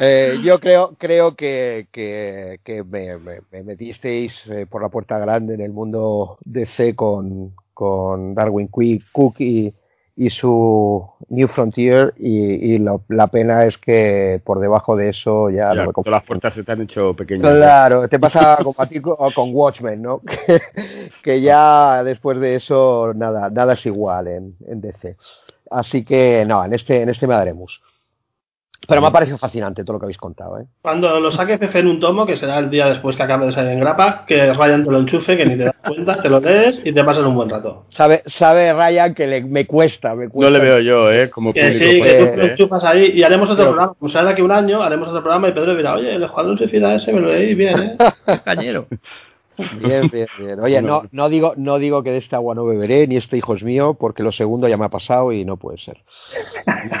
Eh, 0.00 0.36
yo 0.42 0.58
creo, 0.60 0.94
creo 0.98 1.34
que, 1.34 1.88
que, 1.90 2.60
que 2.64 2.84
me, 2.84 3.18
me- 3.18 3.40
me 3.50 3.62
metisteis 3.64 4.48
eh, 4.48 4.66
por 4.66 4.80
la 4.82 4.88
puerta 4.88 5.18
grande 5.18 5.54
en 5.54 5.60
el 5.60 5.72
mundo 5.72 6.38
DC 6.44 6.94
con, 6.94 7.52
con 7.74 8.34
Darwin 8.34 8.68
Quick, 8.68 9.04
Cook 9.12 9.36
y, 9.40 9.74
y 10.16 10.30
su 10.30 11.04
New 11.30 11.48
Frontier 11.48 12.14
y, 12.16 12.74
y 12.74 12.78
lo- 12.78 13.02
la 13.08 13.26
pena 13.26 13.64
es 13.66 13.76
que 13.78 14.40
por 14.44 14.60
debajo 14.60 14.96
de 14.96 15.08
eso 15.10 15.50
ya, 15.50 15.74
Ya, 15.74 15.84
no 15.84 15.92
me 15.96 16.10
las 16.10 16.24
puertas 16.24 16.54
se 16.54 16.62
te 16.62 16.72
han 16.72 16.82
hecho 16.82 17.14
pequeñas. 17.14 17.54
Claro, 17.56 18.08
te 18.08 18.18
pasa 18.20 18.54
a 18.54 18.64
con 19.34 19.50
Watchmen, 19.52 20.00
¿no? 20.00 20.20
Que, 20.46 20.60
que 21.22 21.40
ya 21.40 22.02
después 22.04 22.38
de 22.38 22.54
eso 22.54 23.12
nada, 23.14 23.50
nada 23.50 23.72
es 23.74 23.84
igual 23.86 24.28
en, 24.28 24.54
en 24.66 24.80
DC. 24.80 25.16
Así 25.70 26.04
que 26.04 26.44
no, 26.46 26.64
en 26.64 26.72
este, 26.72 27.02
en 27.02 27.08
este 27.08 27.26
me 27.26 27.34
daremos. 27.34 27.82
Pero 28.86 29.00
me 29.02 29.08
ha 29.08 29.10
parecido 29.10 29.36
fascinante 29.38 29.82
todo 29.84 29.94
lo 29.94 29.98
que 29.98 30.04
habéis 30.06 30.16
contado, 30.18 30.58
¿eh? 30.60 30.64
Cuando 30.80 31.18
lo 31.20 31.30
saque 31.32 31.58
Fefe 31.58 31.80
en 31.80 31.88
un 31.88 32.00
tomo, 32.00 32.24
que 32.24 32.36
será 32.36 32.58
el 32.58 32.70
día 32.70 32.86
después 32.86 33.16
que 33.16 33.22
acabe 33.22 33.46
de 33.46 33.50
salir 33.50 33.72
en 33.72 33.80
grapa, 33.80 34.24
que 34.26 34.52
Ryan 34.54 34.84
te 34.84 34.90
lo 34.90 34.98
enchufe, 34.98 35.36
que 35.36 35.44
ni 35.44 35.56
te 35.58 35.64
das 35.64 35.74
cuenta, 35.84 36.22
te 36.22 36.28
lo 36.28 36.40
lees 36.40 36.80
y 36.84 36.92
te 36.92 37.04
pasas 37.04 37.24
un 37.24 37.34
buen 37.34 37.50
rato. 37.50 37.84
Sabe, 37.90 38.22
sabe 38.26 38.72
Ryan 38.72 39.14
que 39.14 39.26
le, 39.26 39.42
me 39.44 39.66
cuesta, 39.66 40.14
me 40.14 40.28
cuesta. 40.28 40.50
No 40.50 40.56
le 40.58 40.64
veo 40.64 40.80
yo, 40.80 41.10
¿eh? 41.10 41.28
Como 41.28 41.52
Que 41.52 41.62
público. 41.62 41.84
sí, 41.84 42.02
que 42.02 42.14
tú 42.18 42.24
te 42.30 42.36
lo 42.36 42.44
¿eh? 42.44 42.50
enchufas 42.52 42.84
ahí 42.84 43.06
y 43.14 43.22
haremos 43.24 43.50
otro 43.50 43.64
Pero- 43.64 43.70
programa. 43.72 43.94
Como 43.98 44.10
sea 44.10 44.24
de 44.24 44.30
aquí 44.30 44.42
un 44.42 44.52
año, 44.52 44.82
haremos 44.82 45.08
otro 45.08 45.22
programa 45.22 45.48
y 45.48 45.52
Pedro 45.52 45.76
dirá, 45.76 45.94
oye, 45.94 46.14
el 46.14 46.22
Escuadrón 46.22 46.56
Suicida 46.56 46.94
ese 46.94 47.12
me 47.12 47.20
lo 47.20 47.32
leí 47.32 47.54
bien, 47.54 47.78
¿eh? 47.78 47.96
Cañero. 48.44 48.86
Bien, 49.58 50.08
bien, 50.12 50.26
bien. 50.38 50.60
Oye, 50.60 50.80
no, 50.80 51.02
no, 51.10 51.28
digo, 51.28 51.54
no 51.56 51.78
digo 51.78 52.02
que 52.02 52.12
de 52.12 52.18
este 52.18 52.36
agua 52.36 52.54
no 52.54 52.64
beberé, 52.64 53.06
ni 53.06 53.16
este 53.16 53.36
hijo 53.36 53.54
es 53.54 53.62
mío, 53.62 53.94
porque 53.98 54.22
lo 54.22 54.32
segundo 54.32 54.68
ya 54.68 54.76
me 54.76 54.84
ha 54.84 54.90
pasado 54.90 55.32
y 55.32 55.44
no 55.44 55.56
puede 55.56 55.78
ser. 55.78 55.98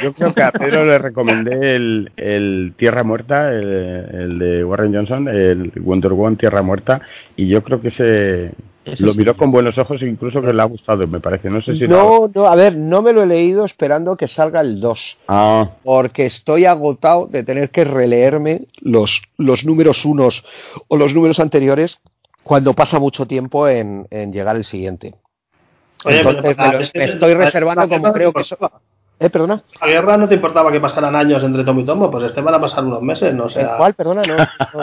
Yo 0.02 0.12
creo 0.12 0.34
que 0.34 0.42
a 0.42 0.52
Pedro 0.52 0.84
le 0.84 0.98
recomendé 0.98 1.76
el, 1.76 2.12
el 2.16 2.74
Tierra 2.76 3.04
Muerta, 3.04 3.50
el, 3.50 3.64
el 3.64 4.38
de 4.38 4.64
Warren 4.64 4.94
Johnson, 4.94 5.28
el 5.28 5.72
Wonder 5.76 6.12
Woman 6.12 6.36
Tierra 6.36 6.62
Muerta, 6.62 7.00
y 7.36 7.48
yo 7.48 7.62
creo 7.62 7.80
que 7.80 7.90
se 7.90 8.52
lo 8.98 9.14
miró 9.14 9.36
con 9.36 9.50
buenos 9.50 9.76
ojos 9.78 10.00
e 10.02 10.06
incluso 10.06 10.40
que 10.40 10.52
le 10.52 10.62
ha 10.62 10.64
gustado, 10.64 11.06
me 11.06 11.20
parece. 11.20 11.50
No 11.50 11.60
sé 11.60 11.76
si 11.76 11.86
No, 11.86 12.30
no, 12.34 12.46
a 12.46 12.54
ver, 12.54 12.76
no 12.76 13.02
me 13.02 13.12
lo 13.12 13.22
he 13.22 13.26
leído 13.26 13.64
esperando 13.64 14.16
que 14.16 14.28
salga 14.28 14.60
el 14.60 14.80
2. 14.80 15.18
Ah, 15.28 15.70
porque 15.84 16.26
estoy 16.26 16.64
agotado 16.64 17.26
de 17.26 17.44
tener 17.44 17.70
que 17.70 17.84
releerme 17.84 18.62
los, 18.80 19.22
los 19.36 19.64
números 19.64 20.04
unos 20.04 20.44
o 20.88 20.96
los 20.96 21.14
números 21.14 21.40
anteriores 21.40 22.00
cuando 22.48 22.72
pasa 22.74 22.98
mucho 22.98 23.26
tiempo 23.26 23.68
en, 23.68 24.06
en 24.10 24.32
llegar 24.32 24.56
el 24.56 24.64
siguiente. 24.64 25.14
Oye, 26.04 26.18
pero 26.18 26.30
Entonces 26.30 26.56
para- 26.56 26.68
me, 26.72 26.78
lo- 26.84 26.90
me 26.94 27.04
estoy 27.04 27.34
reservando 27.34 27.88
como 27.88 28.12
creo 28.12 28.32
que 28.32 28.40
importaba. 28.42 28.80
¿Eh, 29.20 29.30
perdona? 29.30 29.60
La 29.80 29.86
guerra 29.88 30.16
no 30.16 30.28
te 30.28 30.36
importaba 30.36 30.70
que 30.72 30.80
pasaran 30.80 31.14
años 31.16 31.42
entre 31.42 31.64
tomo 31.64 31.80
y 31.80 31.84
tomo, 31.84 32.10
pues 32.10 32.24
este 32.24 32.40
van 32.40 32.54
a 32.54 32.60
pasar 32.60 32.84
unos 32.84 33.02
meses, 33.02 33.34
no 33.34 33.46
¿El 33.46 33.50
sea. 33.50 33.76
cuál? 33.76 33.94
Perdona, 33.94 34.22
no. 34.22 34.36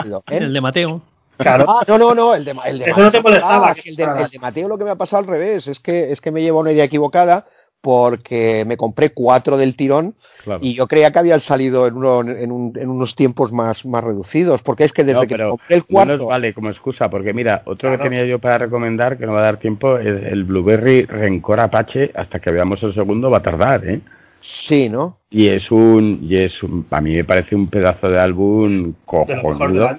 no. 0.05 0.17
¿Eh? 0.29 0.37
El 0.37 0.53
de 0.53 0.61
Mateo. 0.61 1.01
Claro. 1.37 1.65
Ah, 1.67 1.81
no, 1.87 1.97
no, 1.97 2.13
no, 2.15 2.33
el 2.33 2.45
de, 2.45 2.55
el 2.65 2.79
de 2.79 2.85
Eso 2.91 3.01
no 3.01 3.11
te 3.11 3.21
molestaba, 3.21 3.69
Ah, 3.71 3.75
el, 3.83 3.95
de, 3.97 4.03
el 4.03 4.29
de 4.29 4.39
Mateo 4.39 4.67
lo 4.69 4.77
que 4.77 4.85
me 4.85 4.91
ha 4.91 4.95
pasado 4.95 5.21
al 5.21 5.27
revés, 5.27 5.67
es 5.67 5.79
que, 5.79 6.11
es 6.13 6.21
que 6.21 6.31
me 6.31 6.41
llevo 6.41 6.61
una 6.61 6.71
idea 6.71 6.85
equivocada 6.85 7.45
porque 7.85 8.65
me 8.65 8.77
compré 8.77 9.11
cuatro 9.11 9.57
del 9.57 9.75
tirón 9.75 10.15
y 10.59 10.73
yo 10.73 10.87
creía 10.87 11.11
que 11.11 11.19
habían 11.19 11.39
salido 11.39 11.85
en, 11.85 11.93
uno, 11.93 12.21
en, 12.21 12.89
unos 12.89 13.15
tiempos 13.15 13.51
más, 13.51 13.85
más 13.85 14.03
reducidos, 14.03 14.63
porque 14.63 14.85
es 14.85 14.91
que 14.91 15.03
desde 15.03 15.27
que 15.27 15.37
compré 15.37 15.75
el 15.75 15.85
cuarto... 15.85 16.17
No 16.17 16.25
vale 16.25 16.51
como 16.55 16.71
excusa, 16.71 17.11
porque 17.11 17.31
mira, 17.31 17.61
otro 17.65 17.91
que 17.91 17.99
tenía 17.99 18.25
yo 18.25 18.39
para 18.39 18.57
recomendar, 18.57 19.19
que 19.19 19.27
no 19.27 19.33
va 19.33 19.41
a 19.41 19.43
dar 19.43 19.59
tiempo, 19.59 19.99
es 19.99 20.23
el 20.31 20.45
Blueberry 20.45 21.03
Rencor 21.03 21.59
Apache, 21.59 22.09
hasta 22.15 22.39
que 22.39 22.49
veamos 22.49 22.81
el 22.81 22.95
segundo 22.95 23.29
va 23.29 23.37
a 23.37 23.43
tardar, 23.43 23.87
¿eh? 23.87 24.01
Sí, 24.39 24.89
¿no? 24.89 25.19
Y 25.29 25.49
es 25.49 25.69
un, 25.69 26.21
y 26.23 26.37
es 26.37 26.63
un, 26.63 26.87
a 26.89 27.01
mí 27.01 27.13
me 27.15 27.23
parece 27.23 27.55
un 27.55 27.67
pedazo 27.67 28.09
de 28.09 28.19
álbum 28.19 28.95
cojonudo 29.05 29.95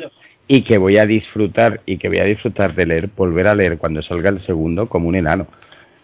y 0.49 0.63
que 0.63 0.77
voy 0.77 0.99
a 0.99 1.07
disfrutar 1.07 1.83
y 1.87 1.99
que 1.99 2.09
voy 2.09 2.19
a 2.19 2.25
disfrutar 2.25 2.75
de 2.75 2.87
leer, 2.87 3.11
volver 3.17 3.47
a 3.47 3.55
leer 3.55 3.79
cuando 3.79 4.03
salga 4.03 4.31
el 4.31 4.41
segundo 4.45 4.89
como 4.89 5.09
un 5.09 5.15
enano. 5.15 5.47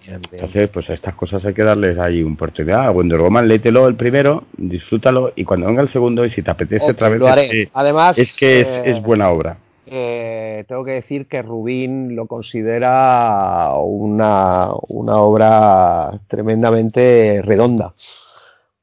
Entonces, 0.07 0.69
pues 0.71 0.91
a 0.91 0.95
estas 0.95 1.15
cosas 1.15 1.45
hay 1.45 1.55
que 1.55 1.63
darles 1.63 1.99
ahí 1.99 2.23
un 2.23 2.35
oportunidad. 2.35 2.87
A 2.87 2.91
Wonder 2.91 3.21
Woman, 3.21 3.49
léetelo 3.49 3.87
el 3.87 3.97
primero, 3.97 4.45
disfrútalo 4.57 5.33
y 5.37 5.45
cuando 5.45 5.67
venga 5.67 5.83
el 5.83 5.93
segundo 5.93 6.25
y 6.25 6.31
si 6.31 6.43
te 6.43 6.51
apetece 6.51 6.91
otra 6.91 7.09
vez, 7.09 7.23
es 7.23 7.51
que, 7.51 7.69
Además, 7.73 8.19
es, 8.19 8.33
que 8.35 8.61
es, 8.61 8.67
eh, 8.97 9.01
buena 9.05 9.31
obra. 9.31 9.59
Eh, 9.87 10.65
tengo 10.67 10.85
que 10.85 10.93
decir 10.93 11.27
que 11.27 11.43
Rubín 11.43 12.17
lo 12.17 12.27
considera 12.27 13.75
una, 13.77 14.71
una 14.89 15.17
obra 15.17 16.21
tremendamente 16.29 17.43
redonda. 17.43 17.95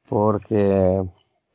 Porque 0.08 1.04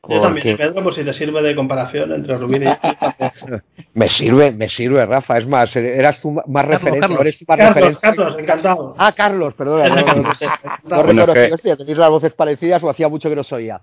yo 0.07 0.21
también, 0.21 0.57
Pedro, 0.57 0.83
por 0.83 0.93
si 0.93 1.03
te 1.03 1.13
sirve 1.13 1.41
de 1.41 1.55
comparación 1.55 2.11
entre 2.11 2.37
Rubín 2.37 2.63
y 2.63 2.65
Me 3.93 4.07
sirve, 4.07 4.51
me 4.51 4.67
sirve, 4.69 5.05
Rafa. 5.05 5.37
Es 5.37 5.47
más, 5.47 5.75
eras 5.75 6.19
tú 6.19 6.31
más 6.31 6.65
referencia. 6.65 7.07
Carlos, 7.47 7.67
Carlos, 7.73 7.99
Carlos, 8.01 8.35
encantado. 8.37 8.95
Ah, 8.97 9.13
Carlos, 9.13 9.53
perdón. 9.53 9.89
No, 10.83 11.13
no, 11.13 11.25
tenéis 11.27 11.97
las 11.97 12.09
voces 12.09 12.33
parecidas 12.33 12.83
o 12.83 12.89
hacía 12.89 13.07
mucho 13.07 13.29
que 13.29 13.35
no 13.35 13.43
soía. 13.43 13.81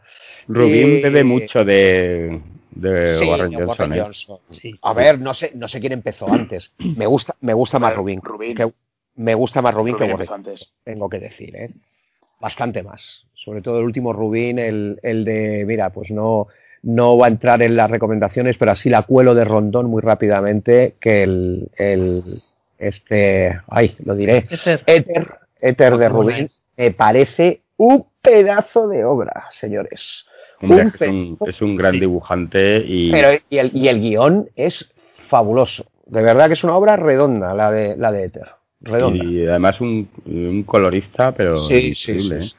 Rubín 0.48 1.02
bebe 1.02 1.24
mucho 1.24 1.64
de, 1.64 2.40
de 2.70 3.26
Warren 3.26 3.52
Johnson. 3.54 4.40
¿eh? 4.62 4.72
A 4.82 4.92
ver, 4.92 5.18
no 5.18 5.34
sé, 5.34 5.52
no 5.54 5.68
sé 5.68 5.80
quién 5.80 5.92
empezó 5.92 6.32
antes. 6.32 6.72
Me 6.78 7.06
gusta, 7.06 7.34
me 7.40 7.54
gusta 7.54 7.78
más 7.78 7.94
Rubín. 7.94 8.20
Que, 8.54 8.70
me 9.16 9.34
gusta 9.34 9.62
más 9.62 9.74
Rubín, 9.74 9.96
que 9.96 10.04
Warren. 10.04 10.28
Antes. 10.30 10.72
Tengo 10.84 11.08
que 11.08 11.18
decir, 11.18 11.56
¿eh? 11.56 11.70
Bastante 12.38 12.82
más 12.82 13.24
sobre 13.44 13.60
todo 13.60 13.78
el 13.78 13.84
último 13.84 14.12
Rubín, 14.12 14.58
el, 14.58 15.00
el 15.02 15.24
de, 15.24 15.64
mira, 15.66 15.90
pues 15.90 16.10
no, 16.10 16.46
no 16.82 17.18
va 17.18 17.26
a 17.26 17.30
entrar 17.30 17.62
en 17.62 17.76
las 17.76 17.90
recomendaciones, 17.90 18.56
pero 18.56 18.70
así 18.70 18.88
la 18.88 19.02
cuelo 19.02 19.34
de 19.34 19.44
Rondón 19.44 19.86
muy 19.86 20.00
rápidamente, 20.00 20.94
que 21.00 21.24
el, 21.24 21.68
el 21.76 22.42
este, 22.78 23.60
ay, 23.68 23.94
lo 24.04 24.14
diré, 24.14 24.46
Éter, 24.86 25.34
Éter 25.60 25.96
de 25.96 26.08
Rubín, 26.08 26.48
me 26.76 26.90
parece 26.92 27.62
un 27.76 28.06
pedazo 28.20 28.88
de 28.88 29.04
obra, 29.04 29.46
señores. 29.50 30.24
es, 30.60 31.60
un, 31.60 31.76
gran 31.76 31.98
dibujante 31.98 32.78
y... 32.86 33.10
Pero, 33.10 33.40
y, 33.50 33.58
el, 33.58 33.76
y 33.76 33.88
el 33.88 34.00
guion 34.00 34.48
es 34.54 34.92
fabuloso. 35.28 35.86
De 36.06 36.22
verdad 36.22 36.46
que 36.46 36.52
es 36.52 36.62
una 36.62 36.76
obra 36.76 36.96
redonda 36.96 37.54
la 37.54 37.72
de, 37.72 37.96
la 37.96 38.12
de 38.12 38.24
Éter. 38.24 38.48
Redonda. 38.80 39.24
Y 39.24 39.46
además 39.46 39.80
un, 39.80 40.08
un 40.26 40.62
colorista, 40.62 41.32
pero 41.32 41.58
sí, 41.58 41.94
sí, 41.94 42.20
sí, 42.20 42.54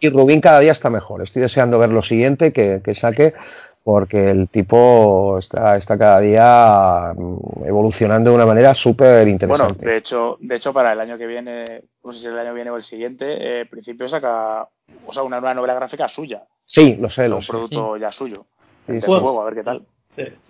y, 0.00 0.08
Rubín 0.10 0.40
cada 0.40 0.60
día 0.60 0.72
está 0.72 0.90
mejor. 0.90 1.22
Estoy 1.22 1.42
deseando 1.42 1.78
ver 1.78 1.90
lo 1.90 2.02
siguiente 2.02 2.52
que, 2.52 2.94
saque 2.94 3.34
porque 3.82 4.30
el 4.30 4.48
tipo 4.48 5.38
está, 5.38 5.76
está 5.76 5.96
cada 5.96 6.20
día 6.20 7.12
mm, 7.16 7.66
evolucionando 7.66 8.30
de 8.30 8.36
una 8.36 8.46
manera 8.46 8.74
súper 8.74 9.28
interesante. 9.28 9.74
Bueno, 9.74 9.90
de 9.90 9.96
hecho, 9.96 10.36
de 10.40 10.56
hecho 10.56 10.72
para 10.72 10.92
el 10.92 11.00
año 11.00 11.16
que 11.16 11.26
viene, 11.26 11.82
no 12.02 12.12
sé 12.12 12.20
si 12.20 12.26
el 12.26 12.38
año 12.38 12.52
viene 12.52 12.70
o 12.70 12.76
el 12.76 12.82
siguiente, 12.82 13.60
eh, 13.60 13.66
principio 13.66 14.08
saca 14.08 14.68
o 15.06 15.12
sea, 15.12 15.22
una 15.22 15.40
nueva 15.40 15.54
novela 15.54 15.74
gráfica 15.74 16.08
suya. 16.08 16.42
Sí, 16.64 16.96
lo 17.00 17.08
sé, 17.08 17.28
lo 17.28 17.38
un 17.38 17.46
producto 17.46 17.96
ya 17.96 18.10
suyo. 18.10 18.46
Sí, 18.86 19.00
juego, 19.00 19.40
a 19.40 19.44
ver 19.44 19.54
qué 19.54 19.62
tal. 19.62 19.82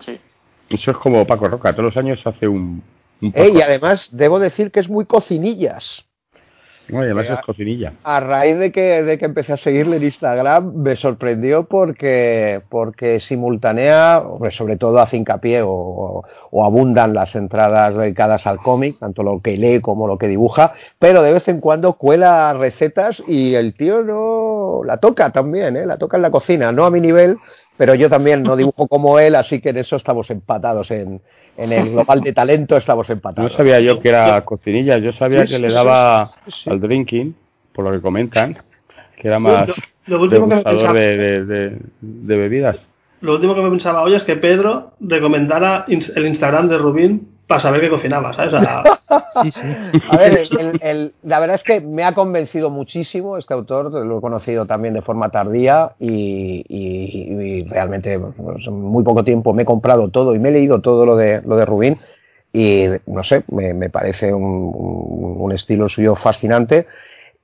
Sí. 0.01 0.19
Eso 0.71 0.91
es 0.91 0.97
como 0.97 1.27
Paco 1.27 1.49
Roca, 1.49 1.73
todos 1.73 1.95
los 1.95 1.97
años 1.97 2.21
hace 2.25 2.49
un... 2.49 2.83
y 3.21 3.61
además 3.61 4.09
debo 4.13 4.39
decir 4.39 4.71
que 4.71 4.81
es 4.81 4.89
muy 4.89 5.05
cocinillas. 5.07 6.07
No, 6.89 7.01
además 7.01 7.29
es 7.29 7.41
cocinilla. 7.41 7.95
A 8.05 8.21
raíz 8.21 8.59
de 8.59 8.71
que, 8.71 9.03
de 9.03 9.19
que 9.19 9.25
empecé 9.25 9.53
a 9.53 9.57
seguirle 9.57 9.97
en 9.97 10.05
Instagram, 10.05 10.73
me 10.77 10.95
sorprendió 10.95 11.65
porque, 11.65 12.63
porque 12.69 13.19
simultánea, 13.21 14.23
sobre 14.51 14.77
todo 14.77 15.01
hace 15.01 15.17
hincapié 15.17 15.63
o, 15.63 16.23
o, 16.51 16.65
abundan 16.65 17.13
las 17.13 17.35
entradas 17.35 17.97
dedicadas 17.97 18.47
al 18.47 18.59
cómic, 18.59 18.99
tanto 19.01 19.23
lo 19.23 19.41
que 19.41 19.57
lee 19.57 19.81
como 19.81 20.07
lo 20.07 20.17
que 20.17 20.29
dibuja, 20.29 20.73
pero 20.99 21.23
de 21.23 21.33
vez 21.33 21.49
en 21.49 21.61
cuando 21.61 21.95
cuela 21.95 22.53
recetas 22.53 23.23
y 23.27 23.55
el 23.55 23.75
tío 23.75 24.03
no 24.03 24.83
la 24.85 24.99
toca 24.99 25.31
también, 25.31 25.77
¿eh? 25.77 25.87
la 25.87 25.99
toca 25.99 26.17
en 26.17 26.23
la 26.23 26.31
cocina, 26.31 26.71
no 26.71 26.85
a 26.85 26.91
mi 26.91 27.01
nivel, 27.01 27.39
pero 27.77 27.95
yo 27.95 28.09
también 28.09 28.43
no 28.43 28.57
dibujo 28.57 28.87
como 28.87 29.19
él, 29.19 29.35
así 29.35 29.61
que 29.61 29.71
en 29.71 29.79
eso 29.79 29.97
estamos 29.97 30.31
empatados 30.31 30.91
en, 30.91 31.21
en 31.57 31.73
el 31.73 31.91
global 31.91 32.21
de 32.21 32.33
talento 32.33 32.77
estamos 32.77 33.09
empatados. 33.11 33.53
No 33.53 33.57
sabía 33.57 33.81
yo 33.81 34.01
que 34.01 34.09
era 34.09 34.45
cocinilla, 34.45 34.99
yo 34.99 35.13
sabía 35.13 35.45
que 35.45 35.59
le 35.59 35.73
daba 35.73 36.31
al 36.67 36.81
drinking, 36.81 37.35
por 37.73 37.85
lo 37.85 37.93
que 37.93 38.01
comentan, 38.01 38.57
que 39.21 39.29
era 39.29 39.39
más 39.39 39.69
lo, 40.07 40.21
último 40.21 40.49
que 40.49 40.57
de, 40.57 41.45
de, 41.45 41.79
de, 42.01 42.37
bebidas. 42.37 42.79
Lo 43.21 43.35
último 43.35 43.55
que 43.55 43.63
me 43.63 43.71
pensaba 43.71 44.03
hoy 44.03 44.15
es 44.15 44.23
que 44.23 44.37
Pedro 44.37 44.93
recomendara 45.01 45.85
el 45.89 46.27
Instagram 46.27 46.69
de 46.69 46.79
Rubín 46.79 47.36
para 47.47 47.61
saber 47.61 47.81
qué 47.81 47.89
cocinaba, 47.89 48.35
¿sabes? 48.35 48.53
sí, 49.43 49.53
sí. 49.53 49.61
A 50.11 50.17
ver, 50.17 51.13
la 51.23 51.39
verdad 51.39 51.57
es 51.57 51.63
que 51.63 51.81
me 51.81 52.05
ha 52.05 52.13
convencido 52.13 52.71
muchísimo 52.71 53.37
este 53.37 53.55
autor, 53.55 53.93
lo 53.93 54.19
he 54.19 54.21
conocido 54.21 54.67
también 54.67 54.95
de 54.95 55.03
forma 55.03 55.31
tardía 55.31 55.93
y, 56.01 57.65
realmente 57.69 58.19
pues, 58.19 58.67
en 58.67 58.81
muy 58.81 59.05
poco 59.05 59.25
tiempo 59.25 59.53
me 59.53 59.63
he 59.63 59.67
comprado 59.67 60.09
todo 60.09 60.35
y 60.35 60.39
me 60.39 60.49
he 60.49 60.53
leído 60.53 60.81
todo 60.81 61.07
lo 61.07 61.17
de, 61.17 61.43
lo 61.43 61.57
de 61.57 61.65
Rubín 61.65 61.99
y 62.53 62.87
no 63.07 63.23
sé, 63.23 63.45
me, 63.49 63.91
parece 63.91 64.33
un, 64.33 65.53
estilo 65.53 65.89
suyo 65.89 66.17
fascinante. 66.17 66.87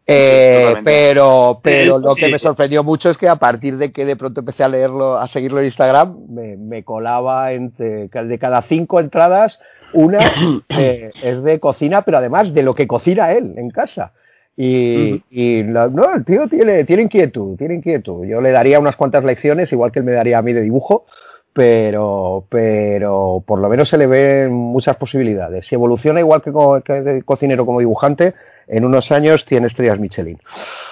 Eh, 0.04 0.74
pero 0.84 1.60
pero 1.62 1.98
lo 1.98 2.16
que 2.16 2.28
me 2.28 2.40
sorprendió 2.40 2.82
mucho 2.82 3.08
es 3.08 3.16
que 3.16 3.28
a 3.28 3.36
partir 3.36 3.76
de 3.76 3.92
que 3.92 4.04
de 4.04 4.16
pronto 4.16 4.40
empecé 4.40 4.64
a 4.64 4.68
leerlo, 4.68 5.16
a 5.16 5.28
seguirlo 5.28 5.60
en 5.60 5.66
Instagram, 5.66 6.16
me, 6.28 6.56
me 6.56 6.82
colaba 6.82 7.52
entre 7.52 8.08
de 8.08 8.38
cada 8.38 8.62
cinco 8.62 8.98
entradas 8.98 9.60
una 9.94 10.62
eh, 10.68 11.10
es 11.22 11.42
de 11.42 11.60
cocina, 11.60 12.02
pero 12.02 12.18
además 12.18 12.52
de 12.52 12.62
lo 12.62 12.74
que 12.74 12.86
cocina 12.86 13.32
él 13.32 13.54
en 13.56 13.70
casa. 13.70 14.12
Y, 14.56 15.22
no, 15.64 16.14
el 16.14 16.24
tío 16.24 16.46
tiene, 16.46 16.84
tiene 16.84 17.02
inquietud, 17.02 17.56
tiene 17.56 17.74
inquietud. 17.74 18.26
Yo 18.26 18.40
le 18.40 18.50
daría 18.50 18.78
unas 18.78 18.96
cuantas 18.96 19.24
lecciones, 19.24 19.72
igual 19.72 19.92
que 19.92 20.00
él 20.00 20.04
me 20.04 20.12
daría 20.12 20.38
a 20.38 20.42
mí 20.42 20.52
de 20.52 20.60
dibujo, 20.60 21.06
pero, 21.52 22.44
pero 22.48 23.42
por 23.46 23.60
lo 23.60 23.68
menos 23.68 23.88
se 23.88 23.98
le 23.98 24.06
ven 24.06 24.52
muchas 24.52 24.96
posibilidades. 24.96 25.66
Si 25.66 25.74
evoluciona 25.74 26.20
igual 26.20 26.42
que, 26.42 26.52
que 26.84 27.00
de 27.00 27.22
cocinero 27.22 27.64
como 27.64 27.80
dibujante, 27.80 28.34
en 28.66 28.84
unos 28.84 29.10
años 29.10 29.44
tiene 29.46 29.68
estrellas 29.68 29.98
Michelin. 29.98 30.38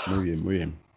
Muy 0.06 0.24
bien, 0.24 0.42
muy 0.42 0.54
bien. 0.56 0.89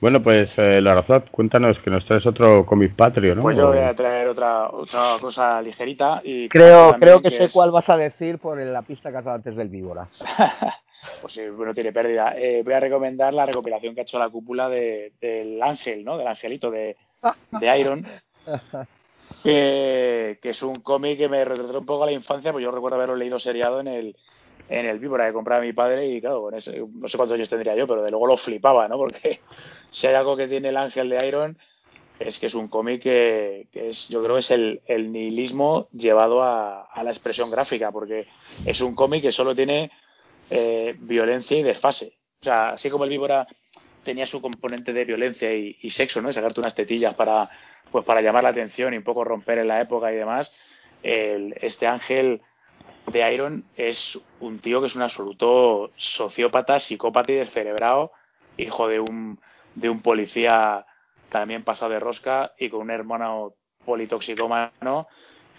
Bueno, 0.00 0.22
pues 0.22 0.50
eh, 0.56 0.80
Larazot, 0.80 1.28
cuéntanos 1.30 1.76
que 1.80 1.90
nos 1.90 2.04
traes 2.06 2.24
otro 2.24 2.64
cómic 2.64 2.94
patrio, 2.94 3.34
¿no? 3.34 3.42
Pues 3.42 3.56
yo 3.56 3.68
voy 3.68 3.78
a 3.78 3.94
traer 3.94 4.28
otra, 4.28 4.70
otra 4.70 5.16
cosa 5.20 5.60
ligerita. 5.60 6.20
y 6.22 6.48
Creo, 6.48 6.94
creo 7.00 7.20
que, 7.20 7.32
sé 7.32 7.48
cuál 7.50 7.72
vas 7.72 7.88
a 7.88 7.96
decir 7.96 8.38
por 8.38 8.60
la 8.60 8.82
pista 8.82 9.10
que 9.10 9.16
has 9.16 9.24
dado 9.24 9.36
antes 9.36 9.56
del 9.56 9.68
víbora. 9.68 10.08
pues 11.20 11.32
sí, 11.32 11.40
no 11.56 11.74
tiene 11.74 11.92
pérdida. 11.92 12.34
Eh, 12.36 12.62
voy 12.64 12.74
a 12.74 12.80
recomendar 12.80 13.34
la 13.34 13.46
recopilación 13.46 13.94
que 13.94 14.02
ha 14.02 14.04
hecho 14.04 14.20
la 14.20 14.28
cúpula 14.28 14.68
de, 14.68 15.12
del 15.20 15.60
ángel, 15.60 16.04
¿no? 16.04 16.16
Del 16.16 16.28
angelito 16.28 16.70
de, 16.70 16.96
de 17.60 17.78
Iron. 17.80 18.06
que, 19.42 20.38
que 20.40 20.50
es 20.50 20.62
un 20.62 20.76
cómic 20.76 21.18
que 21.18 21.28
me 21.28 21.44
retrata 21.44 21.76
un 21.76 21.86
poco 21.86 22.04
a 22.04 22.06
la 22.06 22.12
infancia, 22.12 22.52
pues 22.52 22.62
yo 22.62 22.70
recuerdo 22.70 22.96
haberlo 22.96 23.16
leído 23.16 23.40
seriado 23.40 23.80
en 23.80 23.88
el, 23.88 24.16
en 24.68 24.86
el 24.86 24.98
Víbora 24.98 25.26
que 25.26 25.32
compraba 25.32 25.62
mi 25.62 25.72
padre 25.72 26.06
y 26.06 26.20
claro, 26.20 26.50
no 26.50 26.60
sé 26.60 26.82
cuántos 27.16 27.32
años 27.32 27.48
tendría 27.48 27.74
yo, 27.74 27.86
pero 27.86 28.02
de 28.02 28.10
luego 28.10 28.26
lo 28.26 28.36
flipaba, 28.36 28.86
¿no? 28.88 28.96
Porque 28.96 29.40
si 29.90 30.06
hay 30.06 30.14
algo 30.14 30.36
que 30.36 30.48
tiene 30.48 30.68
el 30.68 30.76
ángel 30.76 31.08
de 31.08 31.26
Iron 31.26 31.58
es 32.18 32.38
que 32.38 32.46
es 32.46 32.54
un 32.54 32.68
cómic 32.68 33.02
que, 33.02 33.68
es, 33.72 34.08
yo 34.08 34.22
creo 34.22 34.38
es 34.38 34.50
el, 34.50 34.80
el 34.86 35.12
nihilismo 35.12 35.88
llevado 35.92 36.42
a, 36.42 36.88
la 37.02 37.10
expresión 37.10 37.50
gráfica, 37.50 37.92
porque 37.92 38.26
es 38.66 38.80
un 38.80 38.94
cómic 38.94 39.22
que 39.22 39.32
solo 39.32 39.54
tiene 39.54 39.90
eh, 40.50 40.96
violencia 40.98 41.56
y 41.56 41.62
desfase. 41.62 42.14
O 42.40 42.44
sea, 42.44 42.70
así 42.70 42.90
como 42.90 43.04
el 43.04 43.10
víbora 43.10 43.46
tenía 44.02 44.26
su 44.26 44.40
componente 44.40 44.92
de 44.92 45.04
violencia 45.04 45.52
y, 45.54 45.90
sexo, 45.90 46.20
¿no? 46.20 46.32
sacarte 46.32 46.60
unas 46.60 46.74
tetillas 46.74 47.14
para, 47.14 47.48
pues 47.90 48.04
para 48.04 48.20
llamar 48.20 48.42
la 48.42 48.50
atención 48.50 48.94
y 48.94 48.96
un 48.96 49.04
poco 49.04 49.22
romper 49.22 49.58
en 49.58 49.68
la 49.68 49.80
época 49.80 50.12
y 50.12 50.16
demás, 50.16 50.52
el, 51.02 51.54
este 51.60 51.86
ángel 51.86 52.42
de 53.12 53.32
Iron 53.32 53.64
es 53.76 54.18
un 54.40 54.58
tío 54.60 54.80
que 54.80 54.86
es 54.88 54.96
un 54.96 55.02
absoluto 55.02 55.90
sociópata, 55.96 56.78
psicópata 56.78 57.32
y 57.32 57.36
descerebrado, 57.36 58.12
hijo 58.56 58.88
de 58.88 59.00
un 59.00 59.40
de 59.74 59.90
un 59.90 60.02
policía 60.02 60.86
también 61.28 61.62
pasado 61.62 61.92
de 61.92 62.00
rosca 62.00 62.52
y 62.58 62.68
con 62.70 62.80
un 62.80 62.90
hermano 62.90 63.54
politoxicómano 63.84 65.06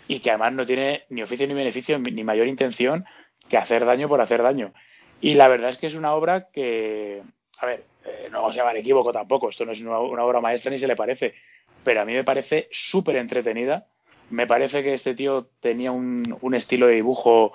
y 0.07 0.19
que 0.19 0.31
además 0.31 0.53
no 0.53 0.65
tiene 0.65 1.03
ni 1.09 1.21
oficio 1.21 1.47
ni 1.47 1.53
beneficio 1.53 1.99
ni 1.99 2.23
mayor 2.23 2.47
intención 2.47 3.05
que 3.47 3.57
hacer 3.57 3.85
daño 3.85 4.09
por 4.09 4.21
hacer 4.21 4.41
daño. 4.41 4.73
Y 5.21 5.35
la 5.35 5.47
verdad 5.47 5.69
es 5.69 5.77
que 5.77 5.87
es 5.87 5.95
una 5.95 6.13
obra 6.13 6.49
que 6.51 7.23
a 7.59 7.65
ver, 7.65 7.83
eh, 8.05 8.29
no 8.31 8.41
vamos 8.41 8.55
a 8.55 8.59
llamar 8.59 8.77
equívoco 8.77 9.11
tampoco, 9.11 9.49
esto 9.49 9.65
no 9.65 9.73
es 9.73 9.81
una, 9.81 9.99
obra 9.99 10.41
maestra 10.41 10.71
ni 10.71 10.77
se 10.77 10.87
le 10.87 10.95
parece, 10.95 11.35
pero 11.83 12.01
a 12.01 12.05
mí 12.05 12.13
me 12.13 12.23
parece 12.23 12.67
súper 12.71 13.17
entretenida. 13.17 13.87
Me 14.29 14.47
parece 14.47 14.83
que 14.83 14.93
este 14.93 15.15
tío 15.15 15.47
tenía 15.59 15.91
un, 15.91 16.37
un 16.41 16.55
estilo 16.55 16.87
de 16.87 16.95
dibujo 16.95 17.53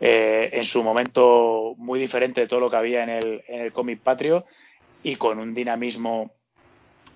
eh, 0.00 0.50
en 0.52 0.64
su 0.64 0.82
momento 0.82 1.74
muy 1.78 1.98
diferente 2.00 2.40
de 2.40 2.48
todo 2.48 2.60
lo 2.60 2.70
que 2.70 2.76
había 2.76 3.02
en 3.02 3.10
el, 3.10 3.44
en 3.48 3.60
el 3.60 3.72
cómic 3.72 4.00
patrio 4.00 4.44
y 5.02 5.16
con 5.16 5.38
un 5.38 5.54
dinamismo 5.54 6.32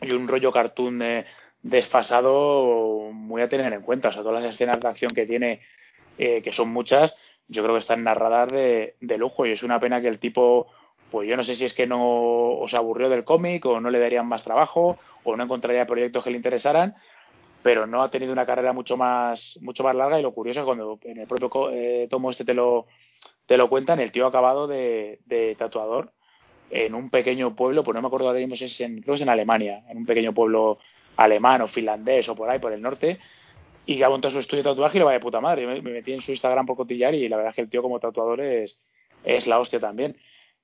y 0.01 0.12
un 0.12 0.28
rollo 0.28 0.53
cartoon 0.53 1.03
desfasado 1.62 3.11
muy 3.12 3.43
a 3.43 3.49
tener 3.49 3.73
en 3.73 3.83
cuenta. 3.83 4.09
O 4.09 4.12
sea, 4.12 4.23
todas 4.23 4.45
las 4.45 4.55
escenas 4.55 4.81
de 4.81 4.89
acción 4.89 5.15
que 5.15 5.27
tiene, 5.27 5.61
eh, 6.19 6.43
que 6.43 6.53
son 6.53 6.69
muchas, 6.69 7.15
yo 7.49 7.62
creo 7.62 7.74
que 7.74 7.81
están 7.81 8.05
narradas 8.05 8.51
de, 8.53 8.97
de 9.01 9.19
lujo 9.19 9.47
y 9.47 9.53
es 9.53 9.62
una 9.62 9.81
pena 9.81 10.01
que 10.01 10.09
el 10.09 10.19
tipo 10.19 10.69
pues 11.11 11.28
yo 11.28 11.37
no 11.37 11.45
sé 11.45 11.55
si 11.55 11.65
es 11.65 11.73
que 11.73 11.87
no 11.87 12.59
os 12.59 12.74
aburrió 12.74 13.09
del 13.09 13.24
cómic 13.24 13.65
o 13.66 13.81
no 13.81 13.91
le 13.91 14.01
darían 14.01 14.27
más 14.27 14.43
trabajo 14.43 14.99
o 15.24 15.37
no 15.37 15.45
encontraría 15.45 15.87
proyectos 15.87 16.24
que 16.24 16.31
le 16.31 16.37
interesaran, 16.37 16.97
pero 17.67 17.85
no 17.85 18.01
ha 18.01 18.13
tenido 18.13 18.33
una 18.33 18.47
carrera 18.47 18.73
mucho 18.73 18.97
más 18.97 19.59
mucho 19.61 19.83
más 19.83 19.93
larga 19.97 20.21
y 20.21 20.23
lo 20.23 20.33
curioso 20.33 20.61
es 20.61 20.65
cuando 20.65 21.01
en 21.03 21.19
el 21.19 21.27
propio 21.27 21.73
eh, 21.73 22.07
tomo 22.09 22.31
este 22.31 22.45
te 22.45 22.55
lo 22.55 22.87
te 23.45 23.57
lo 23.57 23.69
cuentan, 23.69 23.99
el 23.99 24.13
tío 24.13 24.25
ha 24.25 24.29
acabado 24.29 24.69
de, 24.69 25.19
tatuador 25.59 26.13
en 26.71 26.95
un 26.95 27.11
pequeño 27.11 27.57
pueblo, 27.57 27.83
pues 27.83 27.97
no 27.97 28.03
me 28.03 28.07
acuerdo 28.07 28.29
ahora 28.29 28.39
mismo 28.39 28.55
si 28.55 28.67
es 28.67 28.81
en, 28.81 29.03
creo 29.03 29.15
que 29.15 29.17
es 29.17 29.21
en 29.23 29.31
Alemania, 29.31 29.83
en 29.89 29.97
un 29.99 30.07
pequeño 30.07 30.33
pueblo 30.33 30.79
alemán 31.17 31.61
o 31.61 31.67
finlandés 31.67 32.29
o 32.29 32.37
por 32.37 32.49
ahí, 32.49 32.61
por 32.61 32.73
el 32.73 32.81
norte, 32.81 33.19
y 33.85 33.97
que 33.97 34.05
ha 34.05 34.11
montado 34.11 34.35
su 34.35 34.39
estudio 34.39 34.63
de 34.63 34.71
tatuaje 34.71 34.99
y 34.99 35.01
lo 35.01 35.07
va 35.07 35.13
de 35.13 35.21
puta 35.21 35.41
madre. 35.41 35.67
Me, 35.67 35.83
me 35.83 35.91
metí 35.91 36.13
en 36.13 36.21
su 36.21 36.31
Instagram 36.31 36.67
por 36.67 36.77
cotillar 36.77 37.17
y 37.17 37.29
la 37.29 37.37
verdad 37.37 37.51
es 37.51 37.57
que 37.57 37.63
el 37.63 37.71
tío 37.71 37.83
como 37.83 37.99
tatuador 37.99 38.43
es, 38.43 38.79
es 39.25 39.49
la 39.49 39.59
hostia 39.59 39.81
también. 39.81 40.17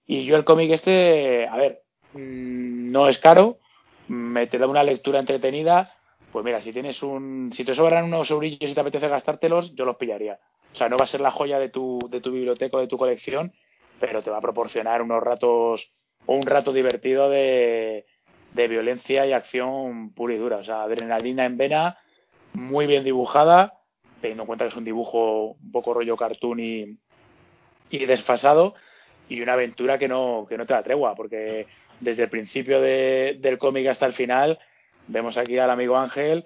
Y 0.07 0.25
yo 0.25 0.37
el 0.37 0.45
cómic 0.45 0.71
este, 0.71 1.49
a 1.49 1.57
ver, 1.57 1.83
mm, 2.13 2.93
no 2.93 3.09
es 3.09 3.19
caro, 3.19 3.59
me 4.07 4.47
te 4.47 4.59
da 4.59 4.69
una 4.69 4.85
lectura 4.85 5.19
entretenida. 5.19 5.97
Pues 6.33 6.45
mira, 6.45 6.63
si 6.63 6.73
tienes 6.73 7.03
un, 7.03 7.53
si 7.53 7.63
te 7.63 7.75
sobran 7.75 8.05
unos 8.05 8.31
eurillos 8.31 8.71
y 8.71 8.75
te 8.75 8.81
apetece 8.81 9.07
gastártelos, 9.07 9.75
yo 9.75 9.85
los 9.85 9.97
pillaría. 9.97 10.39
O 10.73 10.75
sea, 10.75 10.89
no 10.89 10.97
va 10.97 11.05
a 11.05 11.09
ser 11.09 11.21
la 11.21 11.31
joya 11.31 11.59
de 11.59 11.69
tu, 11.69 11.99
de 12.11 12.23
tu 12.23 12.33
biblioteca 12.33 12.79
o 12.79 12.81
de 12.81 12.87
tu 12.87 12.97
colección, 12.97 13.53
pero 14.01 14.23
te 14.23 14.31
va 14.31 14.39
a 14.39 14.43
proporcionar 14.43 15.03
unos 15.03 15.23
ratos 15.23 15.93
o 16.25 16.35
un 16.35 16.47
rato 16.47 16.73
divertido 16.73 17.29
de, 17.29 18.07
de 18.55 18.69
violencia 18.69 19.27
y 19.27 19.33
acción 19.33 20.15
pura 20.15 20.35
y 20.35 20.39
dura. 20.39 20.57
O 20.57 20.65
sea, 20.65 20.83
adrenalina 20.83 21.45
en 21.45 21.59
vena, 21.59 21.99
muy 22.55 22.87
bien 22.87 23.05
dibujada, 23.05 23.75
teniendo 24.23 24.45
en 24.45 24.47
cuenta 24.47 24.65
que 24.65 24.71
es 24.71 24.77
un 24.77 24.85
dibujo 24.85 25.57
un 25.63 25.71
poco 25.71 25.93
rollo 25.93 26.17
cartoon 26.17 26.61
y, 26.61 26.99
y 27.91 28.07
desfasado, 28.07 28.75
y 29.29 29.43
una 29.43 29.53
aventura 29.53 29.99
que 29.99 30.09
no, 30.09 30.47
que 30.49 30.57
no 30.57 30.65
te 30.65 30.73
da 30.73 30.83
tregua, 30.83 31.15
porque 31.15 31.67
desde 32.01 32.23
el 32.23 32.31
principio 32.31 32.81
de, 32.81 33.37
del 33.41 33.59
cómic 33.59 33.87
hasta 33.89 34.07
el 34.07 34.15
final 34.15 34.59
vemos 35.09 35.37
aquí 35.37 35.59
al 35.59 35.71
amigo 35.71 35.97
Ángel 35.97 36.45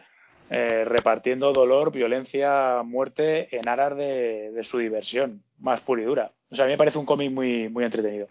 eh, 0.51 0.85
repartiendo 0.85 1.53
dolor, 1.53 1.91
violencia, 1.91 2.83
muerte 2.85 3.49
en 3.57 3.69
aras 3.69 3.97
de, 3.97 4.53
de, 4.53 4.65
su 4.65 4.79
diversión, 4.79 5.43
más 5.59 5.81
pura 5.81 6.03
y 6.03 6.05
dura. 6.05 6.31
O 6.51 6.55
sea, 6.55 6.65
a 6.65 6.69
mí 6.69 6.75
me 6.75 6.79
parece 6.79 6.99
un 6.99 7.07
cómic 7.07 7.33
muy, 7.33 7.69
muy 7.69 7.85
entretenido. 7.85 8.29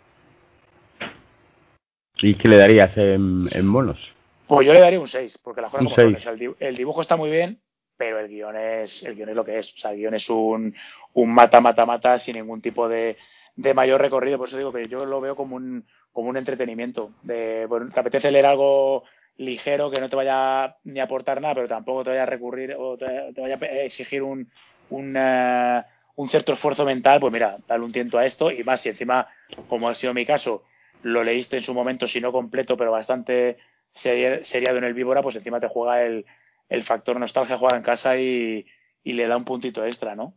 ¿Y 2.18 2.36
qué 2.36 2.48
le 2.48 2.58
darías 2.58 2.96
en, 2.98 3.50
en 3.52 3.66
monos? 3.66 4.00
Pues 4.48 4.66
yo 4.66 4.74
le 4.74 4.80
daría 4.80 5.00
un 5.00 5.08
6, 5.08 5.40
porque 5.44 5.62
la 5.62 5.70
cosas 5.70 6.26
el, 6.28 6.56
el 6.60 6.76
dibujo 6.78 7.02
está 7.02 7.18
muy 7.18 7.30
bien, 7.30 7.60
pero 7.98 8.20
el 8.20 8.28
guion 8.30 8.56
es 8.56 9.04
el 9.04 9.16
guion 9.16 9.30
es 9.30 9.36
lo 9.36 9.44
que 9.44 9.60
es. 9.60 9.74
O 9.74 9.78
sea, 9.78 9.92
el 9.92 9.98
guion 9.98 10.14
es 10.14 10.30
un, 10.30 10.74
un 11.14 11.34
mata, 11.34 11.60
mata, 11.60 11.86
mata 11.86 12.18
sin 12.20 12.36
ningún 12.36 12.62
tipo 12.62 12.88
de, 12.88 13.18
de 13.56 13.74
mayor 13.74 14.00
recorrido. 14.00 14.38
Por 14.38 14.48
eso 14.48 14.58
digo 14.58 14.72
que 14.72 14.88
yo 14.88 15.06
lo 15.06 15.20
veo 15.20 15.36
como 15.36 15.56
un, 15.56 15.86
como 16.14 16.30
un 16.30 16.38
entretenimiento. 16.38 17.12
De, 17.24 17.68
te 17.94 18.00
apetece 18.00 18.32
leer 18.32 18.46
algo 18.46 19.04
ligero 19.38 19.92
que 19.92 20.00
no 20.00 20.10
te 20.10 20.16
vaya 20.16 20.78
ni 20.84 21.00
a 21.00 21.04
aportar 21.04 21.42
nada, 21.42 21.56
pero 21.56 21.68
tampoco 21.68 22.04
te 22.04 22.12
vaya 22.12 22.24
a 22.24 22.28
recurrir 22.28 22.76
o 22.78 22.98
te, 22.98 23.32
vaya 23.38 23.58
a 23.62 23.66
exigir 23.84 24.24
un, 24.24 24.50
un, 24.90 25.16
eh, 25.18 25.84
un, 26.16 26.30
cierto 26.30 26.54
esfuerzo 26.54 26.86
mental, 26.86 27.20
pues 27.20 27.34
mira, 27.34 27.58
dale 27.68 27.84
un 27.84 27.92
tiento 27.92 28.18
a 28.18 28.26
esto 28.26 28.52
y 28.52 28.64
más 28.64 28.82
si 28.82 28.90
encima, 28.90 29.28
como 29.68 29.90
ha 29.90 29.96
sido 29.96 30.14
mi 30.14 30.26
caso, 30.26 30.64
lo 31.04 31.24
leíste 31.24 31.58
en 31.58 31.64
su 31.64 31.74
momento, 31.74 32.08
si 32.08 32.22
no 32.22 32.32
completo, 32.32 32.78
pero 32.78 32.92
bastante 32.92 33.58
seriado 33.92 34.78
en 34.78 34.84
el 34.84 34.94
víbora, 34.94 35.22
pues 35.22 35.36
encima 35.36 35.60
te 35.60 35.68
juega 35.68 36.04
el, 36.04 36.26
el 36.70 36.84
factor 36.84 37.20
nostalgia, 37.20 37.58
juega 37.58 37.78
en 37.78 37.84
casa 37.84 38.18
y, 38.18 38.66
y 39.04 39.14
le 39.14 39.28
da 39.28 39.38
un 39.38 39.46
puntito 39.46 39.86
extra, 39.86 40.16
¿no? 40.16 40.34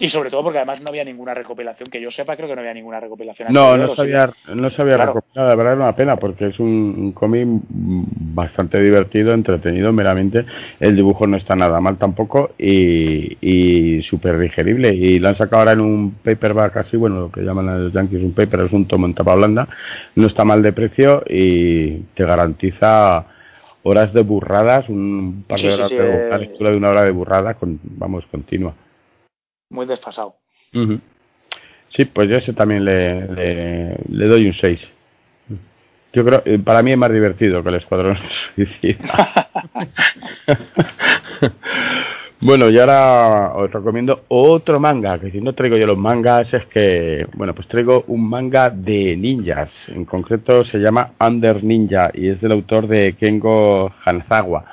Y 0.00 0.08
sobre 0.08 0.30
todo 0.30 0.42
porque 0.42 0.56
además 0.56 0.80
no 0.80 0.88
había 0.88 1.04
ninguna 1.04 1.34
recopilación, 1.34 1.90
que 1.90 2.00
yo 2.00 2.10
sepa, 2.10 2.34
creo 2.34 2.48
que 2.48 2.54
no 2.54 2.62
había 2.62 2.72
ninguna 2.72 3.00
recopilación. 3.00 3.52
No, 3.52 3.76
no 3.76 3.94
se 3.94 4.00
había, 4.00 4.30
no 4.54 4.70
se 4.70 4.80
había 4.80 4.96
recopilado, 4.96 5.50
de 5.50 5.56
verdad 5.56 5.74
es 5.74 5.78
una 5.78 5.94
pena, 5.94 6.16
porque 6.16 6.46
es 6.46 6.58
un, 6.58 7.12
cómic 7.12 7.46
bastante 7.68 8.80
divertido, 8.80 9.34
entretenido 9.34 9.92
meramente. 9.92 10.46
El 10.80 10.96
dibujo 10.96 11.26
no 11.26 11.36
está 11.36 11.54
nada 11.54 11.82
mal 11.82 11.98
tampoco 11.98 12.52
y, 12.56 13.36
y 13.42 14.02
súper 14.04 14.38
digerible. 14.38 14.94
Y 14.94 15.18
lo 15.18 15.28
han 15.28 15.36
sacado 15.36 15.58
ahora 15.58 15.72
en 15.72 15.80
un 15.82 16.12
paperback 16.24 16.78
así, 16.78 16.96
bueno, 16.96 17.20
lo 17.20 17.30
que 17.30 17.42
llaman 17.42 17.84
los 17.84 17.92
yankees 17.92 18.22
un 18.22 18.32
paper, 18.32 18.60
es 18.60 18.72
un 18.72 18.88
tomo 18.88 19.04
en 19.04 19.12
tapa 19.12 19.34
blanda. 19.34 19.68
No 20.14 20.28
está 20.28 20.46
mal 20.46 20.62
de 20.62 20.72
precio 20.72 21.22
y 21.28 21.98
te 22.14 22.24
garantiza 22.24 23.26
horas 23.82 24.14
de 24.14 24.22
burradas, 24.22 24.88
un 24.88 25.44
par 25.46 25.60
de 25.60 25.74
horas 25.74 25.90
de, 25.90 26.28
eh... 26.30 26.38
lectura 26.38 26.70
de 26.70 26.78
una 26.78 26.88
hora 26.88 27.02
de 27.02 27.10
burrada, 27.10 27.52
con, 27.52 27.78
vamos, 27.82 28.24
continua 28.30 28.72
muy 29.70 29.86
desfasado. 29.86 30.34
Sí, 31.96 32.04
pues 32.04 32.28
yo 32.28 32.36
ese 32.36 32.52
también 32.52 32.84
le, 32.84 33.96
le, 34.08 34.26
doy 34.26 34.46
un 34.46 34.54
6. 34.54 34.80
Yo 36.12 36.24
creo, 36.24 36.42
eh, 36.44 36.58
para 36.58 36.82
mí 36.82 36.92
es 36.92 36.98
más 36.98 37.12
divertido 37.12 37.62
que 37.62 37.68
el 37.68 37.74
Escuadrón 37.76 38.18
Suicida. 38.54 39.48
bueno, 42.40 42.68
y 42.68 42.78
ahora 42.78 43.52
os 43.54 43.70
recomiendo 43.70 44.24
otro 44.28 44.80
manga, 44.80 45.18
que 45.20 45.30
si 45.30 45.40
no 45.40 45.52
traigo 45.52 45.76
yo 45.76 45.86
los 45.86 45.98
mangas 45.98 46.52
es 46.52 46.66
que, 46.66 47.26
bueno, 47.34 47.54
pues 47.54 47.68
traigo 47.68 48.04
un 48.08 48.28
manga 48.28 48.70
de 48.70 49.16
ninjas. 49.16 49.70
En 49.88 50.04
concreto 50.04 50.64
se 50.64 50.78
llama 50.78 51.12
Under 51.20 51.62
Ninja 51.62 52.10
y 52.12 52.28
es 52.28 52.40
del 52.40 52.52
autor 52.52 52.88
de 52.88 53.14
Kengo 53.14 53.92
Hanzawa. 54.04 54.64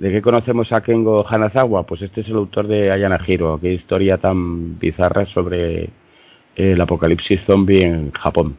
¿De 0.00 0.10
qué 0.10 0.22
conocemos 0.22 0.72
a 0.72 0.80
Kengo 0.80 1.26
Hanazawa? 1.28 1.82
Pues 1.82 2.00
este 2.00 2.22
es 2.22 2.28
el 2.28 2.36
autor 2.36 2.66
de 2.68 2.90
Ayana 2.90 3.20
Hiro, 3.26 3.60
qué 3.60 3.74
historia 3.74 4.16
tan 4.16 4.78
bizarra 4.78 5.26
sobre 5.26 5.90
el 6.56 6.80
apocalipsis 6.80 7.42
zombie 7.44 7.82
en 7.82 8.10
Japón. 8.12 8.56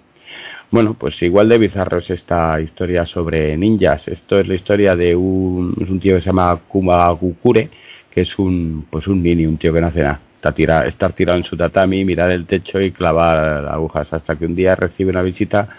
Bueno, 0.69 0.93
pues 0.93 1.19
igual 1.23 1.49
de 1.49 1.57
bizarro 1.57 1.97
es 1.97 2.11
esta 2.11 2.61
historia 2.61 3.07
sobre 3.07 3.57
ninjas. 3.57 4.07
Esto 4.07 4.39
es 4.39 4.47
la 4.47 4.53
historia 4.53 4.95
de 4.95 5.15
un, 5.15 5.99
tío 5.99 6.17
que 6.17 6.21
se 6.21 6.27
llama 6.27 6.59
Kumagukure, 6.67 7.71
que 8.11 8.21
es 8.21 8.37
un, 8.37 8.85
pues 8.91 9.07
un 9.07 9.25
un 9.25 9.57
tío 9.57 9.73
que 9.73 9.81
no 9.81 9.87
hace 9.87 10.03
nada. 10.03 10.21
Está 10.43 10.85
estar 10.85 11.13
tirado 11.13 11.39
en 11.39 11.45
su 11.45 11.57
tatami, 11.57 12.05
mirar 12.05 12.29
el 12.29 12.45
techo 12.45 12.79
y 12.79 12.91
clavar 12.91 13.65
agujas 13.65 14.07
hasta 14.13 14.35
que 14.35 14.45
un 14.45 14.55
día 14.55 14.75
recibe 14.75 15.09
una 15.09 15.23
visita 15.23 15.69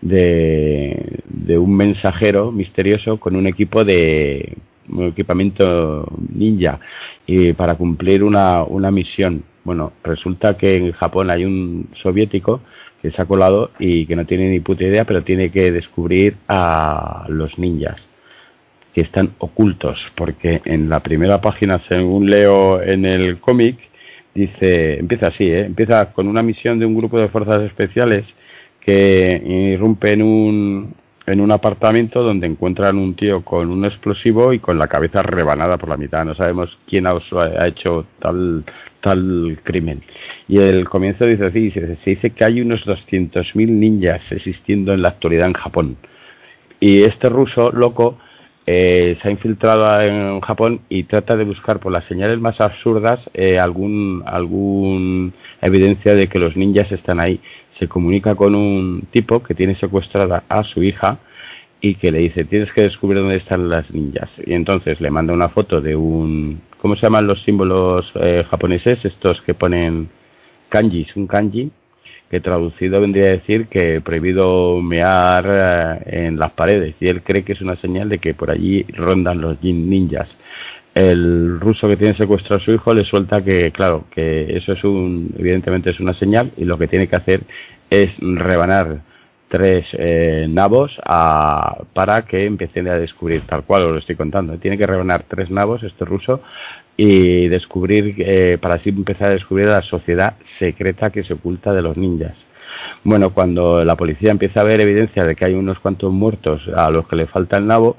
de, 0.00 1.20
de 1.24 1.56
un 1.56 1.76
mensajero 1.76 2.50
misterioso 2.50 3.20
con 3.20 3.36
un 3.36 3.46
equipo 3.46 3.84
de 3.84 4.56
equipamiento 5.00 6.06
ninja 6.34 6.80
y 7.26 7.52
para 7.52 7.76
cumplir 7.76 8.22
una, 8.22 8.64
una 8.64 8.90
misión. 8.90 9.44
Bueno, 9.64 9.92
resulta 10.02 10.56
que 10.56 10.76
en 10.76 10.92
Japón 10.92 11.30
hay 11.30 11.44
un 11.44 11.88
soviético 11.94 12.60
que 13.00 13.10
se 13.10 13.20
ha 13.20 13.26
colado 13.26 13.70
y 13.78 14.06
que 14.06 14.16
no 14.16 14.26
tiene 14.26 14.48
ni 14.48 14.60
puta 14.60 14.84
idea, 14.84 15.04
pero 15.04 15.22
tiene 15.22 15.50
que 15.50 15.70
descubrir 15.72 16.36
a 16.48 17.26
los 17.28 17.58
ninjas 17.58 17.96
que 18.94 19.00
están 19.00 19.34
ocultos, 19.38 19.98
porque 20.14 20.62
en 20.64 20.88
la 20.88 21.00
primera 21.00 21.40
página, 21.40 21.80
según 21.88 22.30
leo 22.30 22.80
en 22.80 23.04
el 23.04 23.40
cómic, 23.40 23.76
dice, 24.34 24.98
empieza 24.98 25.28
así, 25.28 25.44
¿eh? 25.44 25.66
empieza 25.66 26.12
con 26.12 26.28
una 26.28 26.42
misión 26.42 26.78
de 26.78 26.86
un 26.86 26.94
grupo 26.94 27.18
de 27.18 27.28
fuerzas 27.28 27.62
especiales 27.62 28.24
que 28.80 29.72
irrumpe 29.74 30.12
en 30.12 30.22
un, 30.22 30.94
en 31.26 31.40
un 31.40 31.50
apartamento 31.50 32.22
donde 32.22 32.46
encuentran 32.46 32.98
un 32.98 33.14
tío 33.14 33.42
con 33.42 33.70
un 33.70 33.84
explosivo 33.84 34.52
y 34.52 34.58
con 34.58 34.78
la 34.78 34.88
cabeza 34.88 35.22
rebanada 35.22 35.78
por 35.78 35.88
la 35.88 35.96
mitad. 35.96 36.24
No 36.24 36.34
sabemos 36.34 36.76
quién 36.86 37.06
ha, 37.06 37.14
hecho 37.66 38.06
tal, 38.18 38.64
tal 39.00 39.58
crimen. 39.62 40.02
Y 40.48 40.58
el 40.58 40.88
comienzo 40.88 41.24
dice 41.24 41.46
así, 41.46 41.70
se, 41.70 41.96
dice 42.04 42.30
que 42.30 42.44
hay 42.44 42.60
unos 42.60 42.86
200.000 42.86 43.54
ninjas 43.68 44.22
existiendo 44.30 44.92
en 44.92 45.02
la 45.02 45.08
actualidad 45.10 45.46
en 45.46 45.54
Japón. 45.54 45.96
Y 46.78 47.02
este 47.02 47.30
ruso 47.30 47.72
loco 47.72 48.18
eh, 48.66 49.16
se 49.20 49.28
ha 49.28 49.30
infiltrado 49.30 50.00
en 50.02 50.40
Japón 50.40 50.80
y 50.90 51.04
trata 51.04 51.36
de 51.36 51.44
buscar 51.44 51.80
por 51.80 51.92
las 51.92 52.04
señales 52.04 52.38
más 52.38 52.60
absurdas 52.60 53.20
eh, 53.32 53.58
algún, 53.58 54.22
algún 54.26 55.32
evidencia 55.62 56.14
de 56.14 56.28
que 56.28 56.38
los 56.38 56.56
ninjas 56.56 56.92
están 56.92 57.20
ahí 57.20 57.40
se 57.78 57.88
comunica 57.88 58.34
con 58.34 58.54
un 58.54 59.02
tipo 59.10 59.42
que 59.42 59.54
tiene 59.54 59.74
secuestrada 59.76 60.44
a 60.48 60.62
su 60.64 60.82
hija 60.82 61.18
y 61.80 61.96
que 61.96 62.10
le 62.12 62.18
dice 62.20 62.44
tienes 62.44 62.72
que 62.72 62.82
descubrir 62.82 63.20
dónde 63.20 63.36
están 63.36 63.68
las 63.68 63.90
ninjas 63.90 64.30
y 64.46 64.54
entonces 64.54 65.00
le 65.00 65.10
manda 65.10 65.34
una 65.34 65.48
foto 65.48 65.80
de 65.80 65.96
un 65.96 66.60
¿cómo 66.78 66.96
se 66.96 67.02
llaman 67.02 67.26
los 67.26 67.42
símbolos 67.42 68.10
eh, 68.14 68.44
japoneses? 68.48 69.04
estos 69.04 69.42
que 69.42 69.54
ponen 69.54 70.08
kanjis 70.68 71.14
un 71.16 71.26
kanji 71.26 71.70
que 72.30 72.40
traducido 72.40 73.00
vendría 73.00 73.26
a 73.26 73.30
decir 73.30 73.68
que 73.68 74.00
prohibido 74.00 74.80
mear 74.80 75.44
eh, 75.46 76.26
en 76.26 76.38
las 76.38 76.52
paredes 76.52 76.96
y 77.00 77.06
él 77.06 77.22
cree 77.22 77.44
que 77.44 77.52
es 77.52 77.60
una 77.60 77.76
señal 77.76 78.08
de 78.08 78.18
que 78.18 78.34
por 78.34 78.50
allí 78.50 78.82
rondan 78.88 79.40
los 79.40 79.62
ninjas. 79.62 80.28
El 80.94 81.58
ruso 81.58 81.88
que 81.88 81.96
tiene 81.96 82.16
secuestrado 82.16 82.62
a 82.62 82.64
su 82.64 82.72
hijo 82.72 82.94
le 82.94 83.04
suelta 83.04 83.42
que, 83.42 83.72
claro, 83.72 84.04
que 84.12 84.56
eso 84.56 84.72
es 84.72 84.84
un, 84.84 85.34
evidentemente 85.36 85.90
es 85.90 85.98
una 85.98 86.14
señal 86.14 86.52
y 86.56 86.64
lo 86.64 86.78
que 86.78 86.86
tiene 86.86 87.08
que 87.08 87.16
hacer 87.16 87.42
es 87.90 88.10
rebanar 88.20 89.00
tres 89.48 89.86
eh, 89.92 90.46
nabos 90.48 90.96
para 91.04 92.22
que 92.22 92.44
empiecen 92.44 92.88
a 92.88 92.98
descubrir, 92.98 93.42
tal 93.46 93.64
cual 93.64 93.84
os 93.84 93.92
lo 93.92 93.98
estoy 93.98 94.16
contando. 94.16 94.56
Tiene 94.58 94.78
que 94.78 94.86
rebanar 94.86 95.24
tres 95.28 95.50
nabos 95.50 95.82
este 95.82 96.04
ruso 96.04 96.40
y 96.96 97.48
descubrir, 97.48 98.14
eh, 98.18 98.58
para 98.60 98.76
así 98.76 98.90
empezar 98.90 99.30
a 99.30 99.34
descubrir 99.34 99.66
la 99.66 99.82
sociedad 99.82 100.34
secreta 100.58 101.10
que 101.10 101.24
se 101.24 101.34
oculta 101.34 101.72
de 101.72 101.82
los 101.82 101.96
ninjas. 101.96 102.36
Bueno, 103.02 103.30
cuando 103.30 103.84
la 103.84 103.96
policía 103.96 104.30
empieza 104.30 104.60
a 104.60 104.64
ver 104.64 104.80
evidencia 104.80 105.24
de 105.24 105.36
que 105.36 105.44
hay 105.44 105.54
unos 105.54 105.78
cuantos 105.78 106.12
muertos 106.12 106.62
a 106.74 106.90
los 106.90 107.06
que 107.06 107.16
le 107.16 107.26
falta 107.26 107.56
el 107.56 107.66
nabo, 107.66 107.96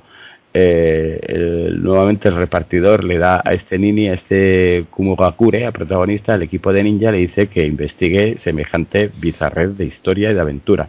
eh, 0.57 1.69
nuevamente 1.81 2.29
el 2.29 2.35
repartidor 2.37 3.03
le 3.03 3.17
da 3.17 3.41
a 3.43 3.53
este 3.53 3.77
nini, 3.77 4.07
a 4.07 4.13
este 4.13 4.85
Kumogakure, 4.89 5.65
a 5.65 5.73
protagonista 5.73 6.31
del 6.31 6.43
equipo 6.43 6.71
de 6.71 6.81
ninja, 6.81 7.11
le 7.11 7.17
dice 7.17 7.47
que 7.47 7.65
investigue 7.65 8.37
semejante 8.41 9.11
bizarrez 9.19 9.77
de 9.77 9.83
historia 9.83 10.31
y 10.31 10.33
de 10.33 10.39
aventura. 10.39 10.87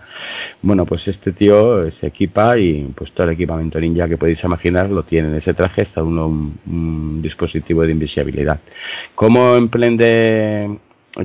Bueno, 0.63 0.87
pues 0.87 1.09
este 1.09 1.33
tío 1.33 1.91
se 2.01 2.07
equipa 2.07 2.57
y 2.57 2.85
pues 2.95 3.11
todo 3.11 3.27
el 3.27 3.33
equipamiento 3.33 3.81
ninja 3.81 4.09
que 4.09 4.17
podéis 4.17 4.43
imaginar 4.45 4.89
lo 4.89 5.03
tiene 5.03 5.31
en 5.31 5.35
ese 5.35 5.53
traje, 5.53 5.83
está 5.83 6.01
uno 6.01 6.29
un, 6.29 7.21
dispositivo 7.21 7.83
de 7.83 7.91
invisibilidad. 7.91 8.61
¿Cómo 9.17 9.57
emprende 9.57 10.79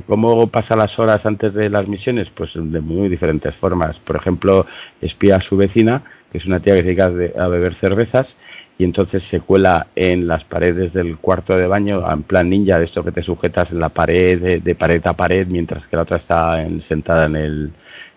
¿Cómo 0.08 0.48
pasa 0.48 0.74
las 0.74 0.98
horas 0.98 1.24
antes 1.26 1.54
de 1.54 1.68
las 1.68 1.86
misiones? 1.86 2.26
Pues 2.34 2.50
de 2.54 2.80
muy 2.80 3.08
diferentes 3.08 3.54
formas. 3.56 3.94
Por 3.98 4.16
ejemplo, 4.16 4.66
espía 5.00 5.36
a 5.36 5.42
su 5.42 5.56
vecina 5.56 6.02
que 6.32 6.38
es 6.38 6.46
una 6.46 6.60
tía 6.60 6.74
que 6.74 6.80
se 6.80 6.86
dedica 6.86 7.12
a 7.38 7.48
beber 7.48 7.74
cervezas 7.74 8.26
y 8.78 8.84
entonces 8.84 9.22
se 9.24 9.40
cuela 9.40 9.88
en 9.94 10.26
las 10.26 10.44
paredes 10.44 10.94
del 10.94 11.18
cuarto 11.18 11.56
de 11.56 11.66
baño 11.66 12.02
en 12.10 12.22
plan 12.22 12.48
ninja 12.48 12.78
de 12.78 12.86
esto 12.86 13.04
que 13.04 13.12
te 13.12 13.22
sujetas 13.22 13.70
en 13.70 13.80
la 13.80 13.90
pared 13.90 14.62
de, 14.62 14.74
pared 14.74 15.02
a 15.04 15.12
pared 15.12 15.46
mientras 15.46 15.86
que 15.86 15.96
la 15.96 16.02
otra 16.02 16.16
está 16.16 16.66
sentada 16.88 17.26
en 17.26 17.36
el 17.36 17.72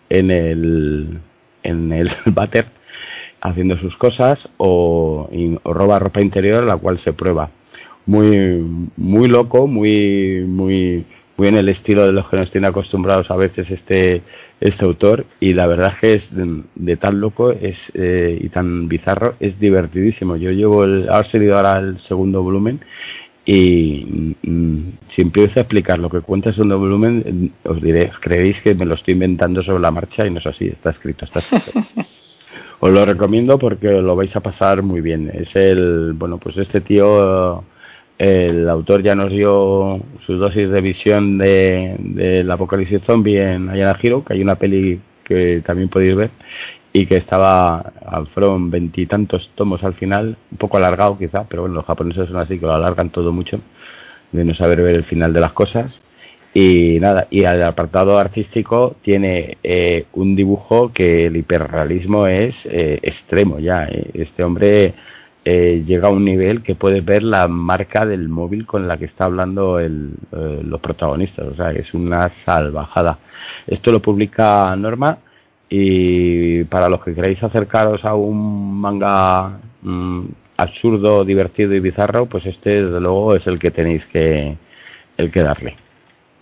en 0.10 0.32
el 0.32 1.20
en 1.64 1.92
el 1.92 2.10
váter 2.28 2.66
haciendo 3.42 3.78
sus 3.78 3.96
cosas 3.98 4.40
o, 4.58 5.30
o, 5.64 5.74
roba 5.74 6.00
ropa 6.00 6.22
interior 6.22 6.64
la 6.64 6.78
cual 6.78 7.00
se 7.00 7.14
prueba. 7.14 7.52
Muy 8.06 8.90
muy 8.96 9.28
loco 9.28 9.68
muy 9.68 10.46
muy 10.48 11.06
muy 11.38 11.48
en 11.48 11.56
el 11.56 11.70
estilo 11.70 12.06
de 12.06 12.14
los 12.14 12.28
que 12.30 12.38
nos 12.38 12.52
tiene 12.52 12.68
acostumbrados 12.68 13.30
a 13.30 13.36
veces 13.36 13.70
este 13.70 14.22
este 14.62 14.86
autor 14.86 15.26
y 15.40 15.54
la 15.54 15.68
verdad 15.68 15.94
es 15.94 16.00
que 16.00 16.14
es 16.14 16.24
de, 16.76 16.96
tan 16.98 17.20
loco 17.20 17.52
es 17.52 17.78
eh, 17.94 18.38
y 18.42 18.50
tan 18.50 18.88
bizarro 18.88 19.36
es 19.40 19.60
divertidísimo. 19.60 20.38
Yo 20.38 20.52
llevo 20.52 20.86
el 20.86 21.08
salido 21.32 21.58
ahora 21.58 21.80
el 21.80 22.00
segundo 22.08 22.42
volumen 22.42 22.80
y 23.46 24.34
mm, 24.42 24.90
si 25.14 25.22
empiezo 25.22 25.60
a 25.60 25.64
explicar 25.64 26.00
lo 26.00 26.10
que 26.10 26.22
cuenta 26.22 26.50
el 26.50 26.56
segundo 26.56 26.80
volumen 26.80 27.54
os 27.64 27.82
diré 27.82 28.12
creéis 28.22 28.60
que 28.62 28.74
me 28.74 28.86
lo 28.86 28.96
estoy 28.96 29.14
inventando 29.14 29.62
sobre 29.62 29.82
la 29.82 29.92
marcha 29.92 30.26
y 30.26 30.32
no 30.32 30.40
es 30.40 30.48
así 30.48 30.66
está 30.68 30.92
escrito 30.92 31.26
está 31.26 31.40
escrito. 31.40 31.72
Os 32.80 32.92
lo 32.92 33.06
recomiendo 33.06 33.58
porque 33.58 33.90
lo 33.90 34.16
vais 34.16 34.36
a 34.36 34.42
pasar 34.42 34.84
muy 34.84 35.02
bien. 35.02 35.32
Es 35.34 35.56
el 35.56 36.14
bueno 36.14 36.38
pues 36.38 36.58
este 36.58 36.82
tío 36.82 37.64
el 38.18 38.70
autor 38.70 39.04
ya 39.04 39.16
nos 39.16 39.32
dio 39.32 40.00
su 40.26 40.38
dosis 40.38 40.70
de 40.70 40.82
visión 40.82 41.38
de, 41.38 42.46
apocalipsis 42.50 43.02
zombie 43.06 43.42
en 43.42 43.70
Ayana 43.70 44.00
Hiro, 44.02 44.24
que 44.24 44.34
hay 44.34 44.42
una 44.42 44.56
peli 44.56 45.00
que 45.24 45.62
también 45.66 45.90
podéis 45.90 46.16
ver 46.16 46.30
y 46.94 47.08
que 47.08 47.18
estaba, 47.18 47.92
fueron 48.34 48.72
veintitantos 48.72 49.52
tomos 49.56 49.84
al 49.84 49.96
final, 49.96 50.38
un 50.50 50.58
poco 50.58 50.78
alargado 50.78 51.18
quizá, 51.18 51.44
pero 51.44 51.64
bueno, 51.64 51.76
los 51.76 51.86
japoneses 51.86 52.30
son 52.30 52.38
así 52.38 52.58
que 52.58 52.66
lo 52.66 52.74
alargan 52.74 53.10
todo 53.10 53.34
mucho, 53.34 53.60
de 54.32 54.46
no 54.46 54.56
saber 54.56 54.82
ver 54.82 54.96
el 54.96 55.04
final 55.04 55.34
de 55.34 55.42
las 55.42 55.52
cosas. 55.52 55.92
Y 56.54 57.00
nada, 57.02 57.28
y 57.30 57.44
el 57.44 57.62
apartado 57.64 58.18
artístico 58.18 58.96
tiene 59.02 59.58
eh, 59.62 60.06
un 60.14 60.38
dibujo 60.38 60.94
que 60.94 61.26
el 61.26 61.36
hiperrealismo 61.36 62.28
es 62.28 62.56
eh, 62.64 62.98
extremo 63.02 63.60
ya. 63.60 63.88
Eh. 63.88 64.12
Este 64.14 64.42
hombre 64.42 64.94
eh, 65.48 65.84
llega 65.86 66.08
a 66.08 66.12
un 66.12 66.26
nivel 66.26 66.64
que 66.64 66.74
puedes 66.74 67.06
ver 67.06 67.22
la 67.22 67.48
marca 67.48 68.04
del 68.06 68.30
móvil 68.30 68.66
con 68.66 68.88
la 68.88 68.98
que 68.98 69.06
está 69.06 69.26
hablando 69.26 69.80
el, 69.80 70.14
eh, 70.32 70.62
los 70.64 70.82
protagonistas. 70.82 71.46
O 71.48 71.56
sea, 71.56 71.72
es 71.72 71.94
una 71.94 72.32
salvajada. 72.46 73.20
Esto 73.68 73.92
lo 73.92 74.02
publica 74.02 74.76
Norma 74.76 75.20
y 75.70 76.64
para 76.66 76.90
los 76.90 77.04
que 77.04 77.14
queráis 77.14 77.42
acercaros 77.44 78.04
a 78.06 78.16
un 78.16 78.80
manga 78.80 79.60
mm, 79.84 80.26
absurdo, 80.58 81.24
divertido 81.24 81.74
y 81.76 81.80
bizarro, 81.80 82.26
pues 82.26 82.46
este 82.48 82.84
desde 82.84 83.00
luego 83.00 83.36
es 83.36 83.46
el 83.46 83.60
que 83.60 83.72
tenéis 83.72 84.04
que 84.08 84.58
el 85.18 85.32
que 85.32 85.44
darle. 85.44 85.85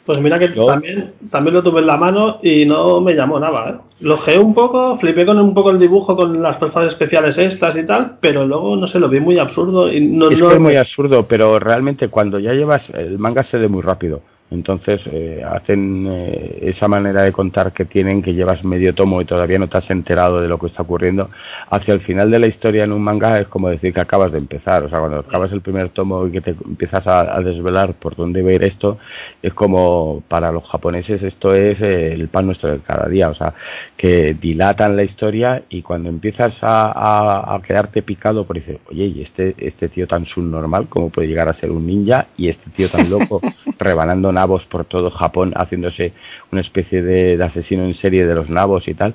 Pues 0.05 0.19
mira 0.19 0.37
que 0.37 0.49
también, 0.49 1.13
también 1.31 1.53
lo 1.53 1.63
tuve 1.63 1.79
en 1.79 1.87
la 1.87 1.95
mano 1.95 2.39
y 2.43 2.65
no 2.65 2.99
me 2.99 3.13
llamó 3.13 3.39
nada. 3.39 3.69
¿eh? 3.69 3.73
Lo 4.01 4.17
geé 4.17 4.37
un 4.37 4.53
poco, 4.53 4.97
flipé 4.97 5.25
con 5.25 5.39
un 5.39 5.53
poco 5.53 5.71
el 5.71 5.79
dibujo 5.79 6.17
con 6.17 6.41
las 6.41 6.57
fuerzas 6.57 6.87
especiales 6.87 7.37
estas 7.37 7.77
y 7.77 7.85
tal, 7.85 8.17
pero 8.19 8.45
luego 8.45 8.75
no 8.75 8.87
sé, 8.87 8.99
lo 8.99 9.07
vi 9.07 9.21
muy 9.21 9.39
absurdo. 9.39 9.91
Y 9.91 10.01
no, 10.01 10.29
es 10.29 10.41
que 10.41 10.47
es 10.47 10.59
muy 10.59 10.75
absurdo, 10.75 11.25
pero 11.25 11.57
realmente 11.57 12.09
cuando 12.09 12.37
ya 12.37 12.53
llevas, 12.53 12.81
el 12.93 13.17
manga 13.17 13.43
se 13.43 13.57
ve 13.57 13.69
muy 13.69 13.81
rápido. 13.81 14.21
Entonces 14.53 15.01
eh, 15.11 15.43
hacen 15.43 16.05
eh, 16.07 16.59
esa 16.61 16.87
manera 16.87 17.23
de 17.23 17.31
contar 17.31 17.73
que 17.73 17.85
tienen, 17.85 18.21
que 18.21 18.33
llevas 18.33 18.63
medio 18.63 18.93
tomo 18.93 19.19
y 19.19 19.25
todavía 19.25 19.57
no 19.57 19.67
te 19.67 19.79
has 19.79 19.89
enterado 19.89 20.41
de 20.41 20.47
lo 20.47 20.59
que 20.59 20.67
está 20.67 20.83
ocurriendo. 20.83 21.29
Hacia 21.69 21.93
el 21.93 22.01
final 22.01 22.29
de 22.29 22.39
la 22.39 22.47
historia 22.47 22.83
en 22.83 22.91
un 22.91 23.01
manga 23.01 23.39
es 23.39 23.47
como 23.47 23.69
decir 23.69 23.93
que 23.93 24.01
acabas 24.01 24.31
de 24.31 24.37
empezar. 24.37 24.83
O 24.83 24.89
sea, 24.89 24.99
cuando 24.99 25.19
acabas 25.19 25.51
el 25.51 25.61
primer 25.61 25.89
tomo 25.89 26.27
y 26.27 26.31
que 26.31 26.41
te 26.41 26.51
empiezas 26.51 27.05
a, 27.07 27.41
desvelar 27.41 27.95
por 27.95 28.15
dónde 28.15 28.41
va 28.41 28.51
a 28.51 28.53
ir 28.53 28.63
esto, 28.63 28.99
es 29.41 29.53
como 29.53 30.23
para 30.27 30.51
los 30.51 30.63
japoneses 30.65 31.21
esto 31.23 31.53
es 31.53 31.81
eh, 31.81 32.13
el 32.13 32.27
pan 32.29 32.45
nuestro 32.45 32.71
de 32.71 32.79
cada 32.79 33.09
día. 33.09 33.29
O 33.29 33.35
sea, 33.35 33.55
que 33.97 34.35
dilatan 34.39 34.95
la 34.95 35.03
historia 35.03 35.63
y 35.69 35.81
cuando 35.81 36.09
empiezas 36.09 36.53
a, 36.61 37.55
a, 37.55 37.61
quedarte 37.61 38.03
picado 38.03 38.45
por 38.45 38.57
decir, 38.57 38.79
oye, 38.89 39.05
y 39.05 39.21
este, 39.23 39.55
este 39.57 39.89
tío 39.89 40.07
tan 40.07 40.25
subnormal, 40.25 40.87
¿cómo 40.89 41.09
puede 41.09 41.27
llegar 41.27 41.49
a 41.49 41.53
ser 41.55 41.71
un 41.71 41.87
ninja? 41.87 42.27
Y 42.37 42.49
este 42.49 42.69
tío 42.71 42.89
tan 42.89 43.09
loco 43.09 43.41
rebanando 43.79 44.31
nada 44.31 44.42
nabos 44.43 44.65
por 44.65 44.83
todo 44.83 45.09
Japón 45.09 45.53
haciéndose 45.55 46.11
una 46.51 46.61
especie 46.61 47.01
de, 47.01 47.41
asesino 47.41 47.85
en 47.85 47.95
serie 47.95 48.25
de 48.25 48.35
los 48.35 48.49
nabos 48.49 48.87
y 48.89 48.93
tal. 48.93 49.13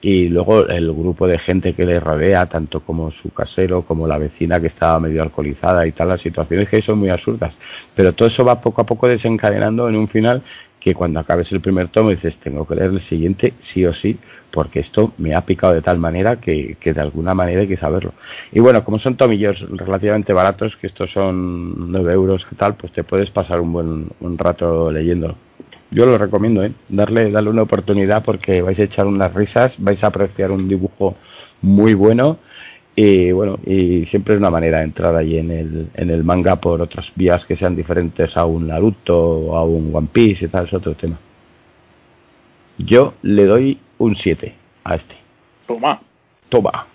Y 0.00 0.28
luego 0.28 0.68
el 0.68 0.92
grupo 0.92 1.26
de 1.26 1.38
gente 1.38 1.74
que 1.74 1.84
le 1.84 1.98
rodea 1.98 2.46
tanto 2.46 2.80
como 2.80 3.10
su 3.10 3.30
casero 3.30 3.82
como 3.82 4.06
la 4.06 4.18
vecina 4.18 4.60
que 4.60 4.68
estaba 4.68 5.00
medio 5.00 5.22
alcoholizada 5.22 5.84
y 5.86 5.92
tal 5.92 6.08
las 6.08 6.20
situaciones 6.20 6.68
que 6.68 6.82
son 6.82 6.98
muy 6.98 7.10
absurdas. 7.10 7.52
Pero 7.96 8.12
todo 8.12 8.28
eso 8.28 8.44
va 8.44 8.60
poco 8.60 8.82
a 8.82 8.86
poco 8.86 9.08
desencadenando 9.08 9.88
en 9.88 9.96
un 9.96 10.08
final 10.08 10.42
que 10.78 10.94
cuando 10.94 11.18
acabes 11.18 11.50
el 11.50 11.60
primer 11.60 11.88
tomo 11.88 12.10
dices 12.10 12.36
tengo 12.44 12.64
que 12.64 12.76
leer 12.76 12.90
el 12.92 13.00
siguiente 13.02 13.54
sí 13.72 13.84
o 13.84 13.92
sí 13.94 14.16
porque 14.58 14.80
esto 14.80 15.12
me 15.18 15.36
ha 15.36 15.42
picado 15.42 15.72
de 15.72 15.82
tal 15.82 15.98
manera 16.00 16.40
que, 16.40 16.76
de 16.82 17.00
alguna 17.00 17.32
manera 17.32 17.60
hay 17.60 17.68
que 17.68 17.76
saberlo. 17.76 18.12
Y 18.50 18.58
bueno, 18.58 18.82
como 18.82 18.98
son 18.98 19.16
tomillos 19.16 19.56
relativamente 19.70 20.32
baratos, 20.32 20.76
que 20.80 20.88
estos 20.88 21.12
son 21.12 21.92
9 21.92 22.12
euros 22.12 22.44
y 22.50 22.56
tal, 22.56 22.74
pues 22.74 22.92
te 22.92 23.04
puedes 23.04 23.30
pasar 23.30 23.60
un 23.60 23.72
buen 23.72 24.08
un 24.18 24.36
rato 24.36 24.90
leyendo. 24.90 25.36
Yo 25.92 26.06
lo 26.06 26.18
recomiendo, 26.18 26.64
¿eh? 26.64 26.72
darle, 26.88 27.30
darle 27.30 27.50
una 27.50 27.62
oportunidad 27.62 28.24
porque 28.24 28.60
vais 28.60 28.76
a 28.80 28.82
echar 28.82 29.06
unas 29.06 29.32
risas, 29.32 29.76
vais 29.78 30.02
a 30.02 30.08
apreciar 30.08 30.50
un 30.50 30.66
dibujo 30.66 31.14
muy 31.62 31.94
bueno 31.94 32.38
y 32.96 33.30
bueno, 33.30 33.60
y 33.64 34.06
siempre 34.06 34.34
es 34.34 34.40
una 34.40 34.50
manera 34.50 34.78
de 34.78 34.86
entrar 34.86 35.14
ahí 35.14 35.38
en 35.38 35.52
el, 35.52 35.88
en 35.94 36.10
el 36.10 36.24
manga 36.24 36.56
por 36.56 36.82
otras 36.82 37.06
vías 37.14 37.44
que 37.46 37.54
sean 37.54 37.76
diferentes 37.76 38.36
a 38.36 38.44
un 38.44 38.66
Naruto 38.66 39.16
o 39.16 39.56
a 39.56 39.62
un 39.62 39.94
One 39.94 40.08
Piece 40.12 40.46
y 40.46 40.48
tal, 40.48 40.66
es 40.66 40.74
otro 40.74 40.94
tema. 40.94 41.16
Yo 42.78 43.14
le 43.22 43.44
doy 43.44 43.78
un 43.98 44.16
7 44.16 44.54
a 44.84 44.94
este. 44.94 45.16
Toma. 45.66 46.00
Toma. 46.48 46.86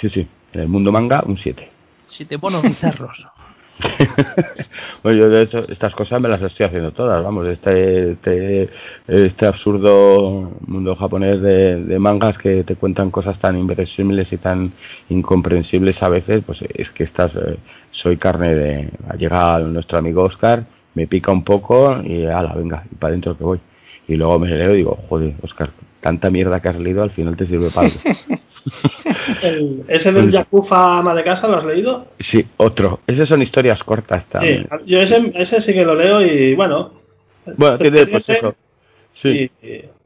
Sí, 0.00 0.08
sí. 0.10 0.26
En 0.52 0.60
el 0.60 0.68
mundo 0.68 0.92
manga, 0.92 1.22
un 1.26 1.36
7. 1.36 1.68
Siete 2.08 2.36
bonos 2.36 2.62
bizarros. 2.62 3.26
bueno, 5.02 5.18
yo 5.18 5.28
de 5.28 5.42
hecho, 5.42 5.68
estas 5.68 5.94
cosas 5.94 6.20
me 6.20 6.28
las 6.28 6.42
estoy 6.42 6.66
haciendo 6.66 6.92
todas, 6.92 7.22
vamos, 7.22 7.48
este, 7.48 8.12
este, 8.12 8.70
este 9.08 9.46
absurdo 9.46 10.52
mundo 10.66 10.94
japonés 10.96 11.40
de, 11.40 11.98
mangas 11.98 12.38
que 12.38 12.64
te 12.64 12.76
cuentan 12.76 13.10
cosas 13.10 13.38
tan 13.38 13.58
inverosímiles 13.58 14.32
y 14.32 14.36
tan 14.36 14.72
incomprensibles 15.08 16.02
a 16.02 16.08
veces, 16.08 16.42
pues 16.44 16.60
es 16.62 16.90
que 16.90 17.04
estas, 17.04 17.34
eh, 17.34 17.58
soy 17.92 18.16
carne 18.16 18.54
de, 18.54 18.90
llega 19.18 19.58
nuestro 19.60 19.98
amigo 19.98 20.24
Oscar, 20.24 20.64
me 20.94 21.06
pica 21.06 21.32
un 21.32 21.44
poco 21.44 22.00
y 22.02 22.26
ala, 22.26 22.54
venga, 22.54 22.84
y 22.90 22.94
para 22.96 23.12
adentro 23.12 23.36
que 23.36 23.44
voy. 23.44 23.60
Y 24.08 24.16
luego 24.16 24.38
me 24.38 24.48
leo 24.48 24.74
y 24.74 24.78
digo, 24.78 24.98
joder, 25.08 25.34
Oscar, 25.42 25.70
tanta 26.00 26.30
mierda 26.30 26.60
que 26.60 26.68
has 26.68 26.78
leído 26.78 27.02
al 27.02 27.10
final 27.10 27.36
te 27.36 27.46
sirve 27.46 27.70
para 27.70 27.88
algo. 27.88 28.00
¿Ese 29.88 30.12
del 30.12 30.30
Yakuza 30.30 30.98
ama 30.98 31.14
de 31.14 31.24
casa 31.24 31.48
lo 31.48 31.56
has 31.56 31.64
leído? 31.64 32.06
Sí, 32.20 32.44
otro. 32.56 33.00
Esas 33.06 33.28
son 33.28 33.42
historias 33.42 33.82
cortas 33.82 34.24
también. 34.26 34.68
Sí, 34.70 34.84
yo 34.86 35.00
ese, 35.00 35.32
ese 35.34 35.60
sí 35.60 35.72
que 35.72 35.84
lo 35.84 35.94
leo 35.94 36.20
y 36.20 36.54
bueno. 36.54 36.92
Bueno, 37.56 37.78
tiene 37.78 38.06
pues 38.06 38.28
eso. 38.28 38.54
Sí. 39.14 39.50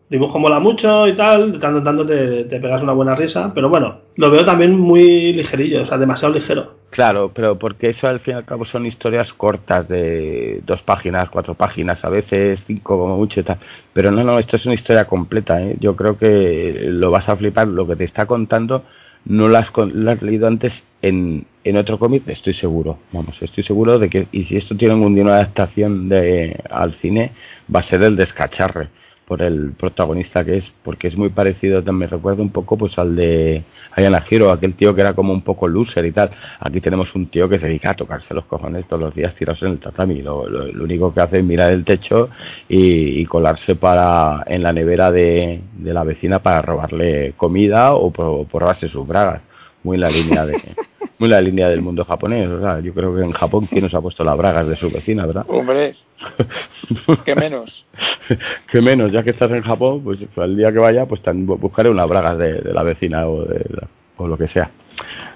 Dibujo 0.09 0.39
mola 0.39 0.61
mucho 0.61 1.09
y 1.09 1.15
tal, 1.15 1.53
de 1.53 1.59
tanto 1.59 1.79
en 1.79 1.85
tanto 1.85 2.07
te, 2.07 2.45
te, 2.45 2.61
pegas 2.61 2.83
una 2.83 2.93
buena 2.93 3.17
risa, 3.17 3.53
pero 3.55 3.69
bueno, 3.69 3.99
lo 4.17 4.31
veo 4.31 4.45
también 4.45 4.79
muy 4.79 5.33
ligerillo, 5.33 5.83
o 5.83 5.87
sea, 5.87 5.99
demasiado 5.99 6.35
ligero. 6.35 6.77
Claro, 6.91 7.33
pero 7.35 7.59
porque 7.59 7.91
eso 7.91 8.07
al 8.07 8.21
fin 8.21 8.35
y 8.35 8.37
al 8.39 8.45
cabo 8.45 8.65
son 8.65 8.87
historias 8.87 9.33
cortas 9.35 9.89
de 9.89 10.63
dos 10.65 10.81
páginas, 10.83 11.29
cuatro 11.29 11.55
páginas, 11.55 12.03
a 12.05 12.09
veces 12.09 12.61
cinco 12.67 12.99
como 12.99 13.17
mucho 13.17 13.41
y 13.41 13.43
tal. 13.43 13.59
Pero 13.93 14.11
no, 14.11 14.23
no, 14.23 14.39
esto 14.39 14.57
es 14.57 14.65
una 14.65 14.77
historia 14.77 15.05
completa, 15.07 15.61
¿eh? 15.61 15.77
Yo 15.81 15.97
creo 15.97 16.17
que 16.17 16.87
lo 16.89 17.11
vas 17.11 17.29
a 17.29 17.37
flipar, 17.37 17.67
lo 17.69 17.87
que 17.87 17.97
te 17.97 18.05
está 18.05 18.27
contando 18.27 18.85
no 19.27 19.49
lo 19.49 19.59
has, 19.59 19.69
lo 19.77 20.11
has 20.11 20.23
leído 20.23 20.47
antes 20.47 20.73
en, 21.03 21.47
en 21.65 21.77
otro 21.77 21.99
cómic, 21.99 22.23
estoy 22.29 22.55
seguro, 22.55 22.99
vamos, 23.13 23.37
estoy 23.41 23.65
seguro 23.65 23.99
de 23.99 24.09
que, 24.09 24.29
y 24.31 24.45
si 24.45 24.57
esto 24.57 24.77
tiene 24.77 24.95
un 24.95 25.15
día 25.15 25.25
una 25.25 25.35
adaptación 25.35 26.09
de, 26.09 26.57
al 26.71 26.95
cine, 27.01 27.33
va 27.75 27.81
a 27.81 27.89
ser 27.89 28.03
el 28.05 28.15
descacharre 28.15 28.89
por 29.27 29.43
el 29.43 29.73
protagonista 29.73 30.45
que 30.45 30.59
es, 30.59 30.65
porque 30.85 31.09
es 31.09 31.17
muy 31.17 31.31
parecido, 31.31 31.83
me 31.93 32.07
recuerda 32.07 32.43
un 32.43 32.51
poco 32.51 32.79
pues 32.79 32.97
al 32.97 33.17
de 33.17 33.65
Ayana 33.97 34.21
Giro, 34.21 34.53
aquel 34.53 34.75
tío 34.75 34.95
que 34.95 35.01
era 35.01 35.15
como 35.15 35.33
un 35.33 35.43
poco 35.43 35.67
loser 35.67 36.07
y 36.07 36.13
tal. 36.13 36.31
Aquí 36.61 36.81
tenemos 36.81 37.13
un 37.15 37.27
tío 37.27 37.49
que 37.49 37.59
se 37.59 37.67
dedica 37.67 37.91
a 37.91 37.95
tocarse 37.95 38.33
los 38.35 38.45
cojones 38.45 38.87
todos 38.87 39.03
los 39.03 39.15
días 39.15 39.35
tirados 39.35 39.63
en 39.63 39.73
el 39.73 39.79
tatami. 39.81 40.23
Lo, 40.23 40.49
lo, 40.49 40.85
único 40.85 41.13
que 41.13 41.21
hace 41.21 41.39
es 41.39 41.45
mirar 41.45 41.73
el 41.73 41.85
techo 41.85 42.31
y, 42.69 43.21
y 43.21 43.27
colarse 43.27 43.75
para 43.75 44.45
en 44.47 44.63
la 44.63 44.73
nevera 44.73 45.11
de, 45.11 45.61
de, 45.73 45.93
la 45.93 46.05
vecina 46.05 46.39
para 46.39 46.63
robarle 46.63 47.35
comida 47.37 47.95
o 47.95 48.13
por, 48.13 48.77
sus 48.77 49.07
bragas. 49.07 49.43
Muy 49.83 49.97
la 49.97 50.09
línea 50.09 50.47
de 50.47 50.55
muy 51.19 51.29
la 51.29 51.41
línea 51.41 51.69
del 51.69 51.83
mundo 51.83 52.05
japonés. 52.05 52.49
O 52.49 52.61
sea, 52.61 52.81
yo 52.81 52.93
creo 52.93 53.15
que 53.15 53.23
en 53.23 53.33
Japón, 53.33 53.67
¿quién 53.67 53.85
nos 53.85 53.95
ha 53.95 54.01
puesto 54.01 54.25
las 54.25 54.37
bragas 54.37 54.69
de 54.69 54.77
su 54.77 54.91
vecina, 54.91 55.27
verdad? 55.27 55.45
Hombre, 55.49 55.95
¿qué 57.25 57.35
menos? 57.35 57.87
¿Qué 58.71 58.81
menos? 58.81 59.13
Ya 59.13 59.23
que 59.23 59.31
estás 59.31 59.51
en 59.51 59.63
Japón, 59.63 60.03
pues 60.05 60.19
el 60.37 60.57
día 60.57 60.73
que 60.73 60.79
vaya, 60.79 61.07
pues 61.07 61.21
buscaré 61.25 61.89
unas 61.89 62.09
bragas 62.09 62.39
de, 62.39 62.61
de 62.61 62.73
la 62.73 62.83
vecina 62.83 63.27
o, 63.27 63.45
de, 63.45 63.65
o 64.17 64.27
lo 64.27 64.37
que 64.37 64.49
sea. 64.49 64.71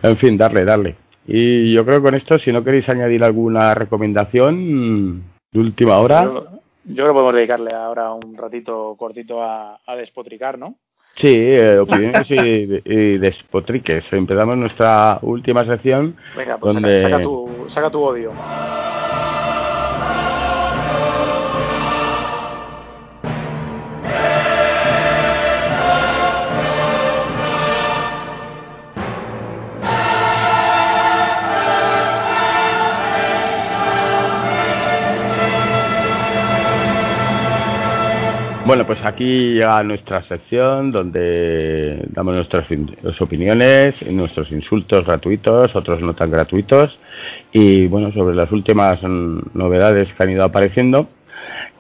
En 0.03 0.17
fin, 0.17 0.37
darle, 0.37 0.65
darle. 0.65 0.97
Y 1.27 1.73
yo 1.73 1.85
creo 1.85 1.99
que 1.99 2.05
con 2.05 2.15
esto, 2.15 2.39
si 2.39 2.53
no 2.53 2.65
queréis 2.65 2.89
añadir 2.89 3.23
alguna 3.23 3.75
recomendación 3.75 5.23
de 5.53 5.61
última 5.61 5.99
hora. 5.99 6.25
Yo, 6.25 6.45
yo 6.85 6.95
creo 6.95 7.07
que 7.09 7.13
podemos 7.13 7.35
dedicarle 7.35 7.75
ahora 7.75 8.13
un 8.13 8.37
ratito 8.37 8.97
cortito 8.99 9.43
a, 9.43 9.81
a 9.87 9.97
despotricar, 9.97 10.59
¿no? 10.59 10.77
Sí, 11.21 11.29
eh, 11.29 11.79
opiniones 11.79 12.31
y, 12.31 12.81
y, 12.85 13.19
despotriques. 13.19 14.05
Empezamos 14.11 14.57
nuestra 14.57 15.19
última 15.21 15.67
sección. 15.67 16.17
Venga, 16.35 16.57
pues 16.57 16.73
donde... 16.73 16.97
saca, 16.97 17.11
saca, 17.11 17.23
tu, 17.23 17.67
saca 17.69 17.91
tu 17.91 18.03
odio. 18.03 18.33
Bueno, 38.71 38.87
pues 38.87 39.01
aquí 39.05 39.55
llega 39.55 39.83
nuestra 39.83 40.23
sección 40.29 40.93
donde 40.93 42.05
damos 42.11 42.37
nuestras 42.37 42.69
opiniones, 43.21 43.97
nuestros 44.07 44.53
insultos 44.53 45.05
gratuitos, 45.05 45.75
otros 45.75 46.01
no 46.01 46.15
tan 46.15 46.31
gratuitos 46.31 46.97
y 47.51 47.89
bueno, 47.89 48.13
sobre 48.13 48.37
las 48.37 48.53
últimas 48.53 49.03
novedades 49.03 50.15
que 50.15 50.23
han 50.23 50.31
ido 50.31 50.45
apareciendo. 50.45 51.09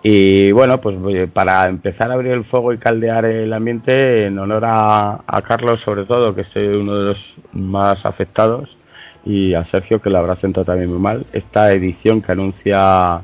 Y 0.03 0.51
bueno, 0.51 0.81
pues 0.81 0.97
para 1.33 1.69
empezar 1.69 2.11
a 2.11 2.15
abrir 2.15 2.33
el 2.33 2.45
fuego 2.47 2.73
y 2.73 2.79
caldear 2.79 3.25
el 3.25 3.53
ambiente, 3.53 4.25
en 4.25 4.37
honor 4.41 4.65
a, 4.65 5.21
a 5.29 5.43
Carlos 5.43 5.79
sobre 5.85 6.07
todo, 6.07 6.35
que 6.35 6.41
es 6.41 6.57
uno 6.57 6.99
de 6.99 7.05
los 7.11 7.19
más 7.53 8.05
afectados, 8.05 8.69
y 9.25 9.55
a 9.55 9.65
Sergio, 9.67 10.03
que 10.03 10.11
lo 10.11 10.19
habrá 10.19 10.35
sentado 10.35 10.65
también 10.65 10.91
muy 10.91 10.99
mal, 10.99 11.25
esta 11.33 11.73
edición 11.73 12.21
que 12.21 12.33
anuncia 12.33 13.23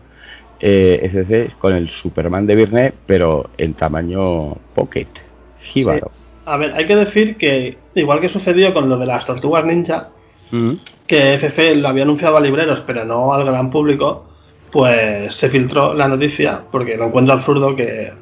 eh, 0.61 1.11
SC 1.13 1.59
con 1.59 1.75
el 1.75 1.91
Superman 1.91 2.47
de 2.47 2.55
Virne, 2.55 2.93
pero 3.07 3.51
en 3.59 3.75
tamaño 3.75 4.55
pocket, 4.75 5.09
jíbaro. 5.73 6.11
Sí. 6.15 6.23
A 6.47 6.57
ver, 6.57 6.73
hay 6.75 6.87
que 6.87 6.97
decir 6.97 7.37
que, 7.37 7.77
igual 7.95 8.21
que 8.21 8.29
sucedió 8.29 8.73
con 8.73 8.89
lo 8.89 8.97
de 8.97 9.07
las 9.07 9.27
tortugas 9.27 9.65
ninja, 9.65 10.11
Mm. 10.51 10.75
que 11.09 11.35
FF 11.35 11.75
lo 11.75 11.89
había 11.89 12.05
anunciado 12.05 12.37
a 12.37 12.41
libreros, 12.41 12.83
pero 12.87 13.05
no 13.05 13.33
al 13.35 13.45
gran 13.45 13.69
público, 13.71 14.29
pues 14.71 15.35
se 15.35 15.49
filtró 15.49 15.93
la 15.93 16.07
noticia, 16.07 16.61
porque 16.71 16.97
lo 16.97 17.07
encuentro 17.07 17.35
absurdo 17.35 17.75
que, 17.75 18.13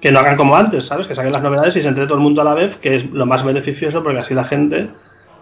que 0.00 0.10
no 0.10 0.18
hagan 0.18 0.36
como 0.36 0.56
antes, 0.56 0.86
¿sabes? 0.86 1.06
Que 1.06 1.14
saquen 1.14 1.32
las 1.32 1.42
novedades 1.42 1.76
y 1.76 1.82
se 1.82 1.86
entre 1.86 2.06
todo 2.06 2.16
el 2.16 2.20
mundo 2.20 2.42
a 2.42 2.44
la 2.44 2.54
vez, 2.54 2.76
que 2.78 2.96
es 2.96 3.10
lo 3.12 3.26
más 3.26 3.44
beneficioso, 3.44 4.02
porque 4.02 4.18
así 4.18 4.34
la 4.34 4.44
gente 4.44 4.88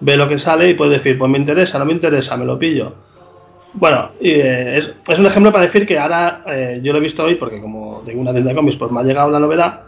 ve 0.00 0.16
lo 0.18 0.28
que 0.28 0.38
sale 0.38 0.68
y 0.68 0.74
puede 0.74 0.98
decir, 0.98 1.16
pues 1.18 1.30
me 1.30 1.38
interesa, 1.38 1.78
no 1.78 1.86
me 1.86 1.92
interesa, 1.94 2.36
me 2.36 2.44
lo 2.44 2.58
pillo. 2.58 2.94
Bueno, 3.72 4.10
eh, 4.20 4.74
es, 4.78 4.94
es, 5.08 5.18
un 5.18 5.26
ejemplo 5.26 5.52
para 5.52 5.66
decir 5.66 5.86
que 5.86 5.98
ahora 5.98 6.42
eh, 6.46 6.80
yo 6.82 6.92
lo 6.92 6.98
he 6.98 7.02
visto 7.02 7.22
hoy 7.22 7.36
porque 7.36 7.60
como 7.60 8.02
tengo 8.04 8.20
una 8.20 8.32
tienda 8.32 8.50
de 8.50 8.56
cómics, 8.56 8.76
pues 8.76 8.90
me 8.90 9.00
ha 9.00 9.04
llegado 9.04 9.30
la 9.30 9.38
novedad, 9.38 9.82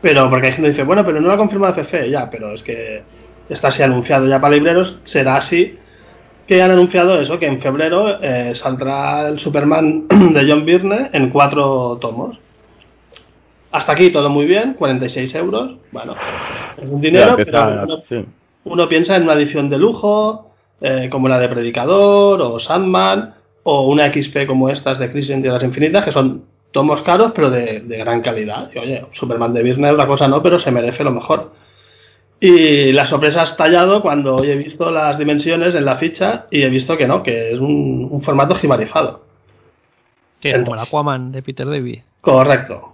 pero 0.00 0.28
porque 0.28 0.48
hay 0.48 0.52
gente 0.54 0.68
que 0.68 0.72
dice, 0.72 0.82
bueno, 0.84 1.04
pero 1.04 1.20
no 1.20 1.28
lo 1.28 1.34
ha 1.34 1.36
confirmado 1.36 1.74
CC, 1.74 2.10
ya, 2.10 2.28
pero 2.30 2.52
es 2.52 2.62
que 2.62 3.02
está 3.48 3.68
así 3.68 3.82
anunciado 3.82 4.26
ya 4.26 4.40
para 4.40 4.54
libreros, 4.54 4.98
será 5.04 5.36
así 5.36 5.78
que 6.48 6.60
han 6.60 6.72
anunciado 6.72 7.20
eso, 7.20 7.38
que 7.38 7.46
en 7.46 7.60
febrero 7.60 8.18
eh, 8.20 8.54
saldrá 8.56 9.28
el 9.28 9.38
Superman 9.38 10.08
de 10.08 10.44
John 10.50 10.64
Byrne 10.66 11.10
en 11.12 11.30
cuatro 11.30 11.98
tomos. 12.00 12.38
Hasta 13.70 13.92
aquí 13.92 14.10
todo 14.10 14.28
muy 14.28 14.46
bien, 14.46 14.74
46 14.74 15.34
euros, 15.36 15.76
bueno, 15.92 16.14
es 16.76 16.90
un 16.90 17.00
dinero, 17.00 17.30
Ya, 17.30 17.36
pero 17.36 17.48
está- 17.50 17.84
uno, 17.84 18.02
sí. 18.08 18.24
uno 18.64 18.88
piensa 18.88 19.16
en 19.16 19.22
una 19.22 19.34
edición 19.34 19.70
de 19.70 19.78
lujo, 19.78 20.51
eh, 20.82 21.08
como 21.10 21.28
la 21.28 21.38
de 21.38 21.48
Predicador 21.48 22.42
o 22.42 22.58
Sandman, 22.58 23.34
o 23.62 23.86
una 23.88 24.12
XP 24.12 24.46
como 24.46 24.68
estas 24.68 24.98
de 24.98 25.10
Crisis 25.10 25.30
en 25.30 25.42
Tierras 25.42 25.62
Infinitas, 25.62 26.04
que 26.04 26.12
son 26.12 26.44
tomos 26.72 27.02
caros, 27.02 27.32
pero 27.34 27.50
de, 27.50 27.80
de 27.80 27.96
gran 27.98 28.20
calidad. 28.22 28.70
Y 28.74 28.78
oye, 28.78 29.06
Superman 29.12 29.54
de 29.54 29.62
Virne 29.62 29.90
es 29.90 29.96
la 29.96 30.06
cosa 30.06 30.26
no, 30.28 30.42
pero 30.42 30.58
se 30.58 30.70
merece 30.70 31.04
lo 31.04 31.12
mejor. 31.12 31.52
Y 32.40 32.90
la 32.92 33.04
sorpresa 33.06 33.42
ha 33.42 33.44
estallado 33.44 34.02
cuando 34.02 34.34
hoy 34.34 34.50
he 34.50 34.56
visto 34.56 34.90
las 34.90 35.16
dimensiones 35.16 35.76
en 35.76 35.84
la 35.84 35.96
ficha 35.96 36.46
y 36.50 36.62
he 36.62 36.68
visto 36.70 36.96
que 36.96 37.06
no, 37.06 37.22
que 37.22 37.52
es 37.52 37.60
un, 37.60 38.08
un 38.10 38.22
formato 38.22 38.56
jibarizado. 38.56 39.22
Que 40.40 40.50
es 40.50 40.58
como 40.62 40.74
el 40.74 40.80
Aquaman 40.80 41.30
de 41.30 41.42
Peter 41.42 41.68
David. 41.68 42.00
Correcto. 42.20 42.92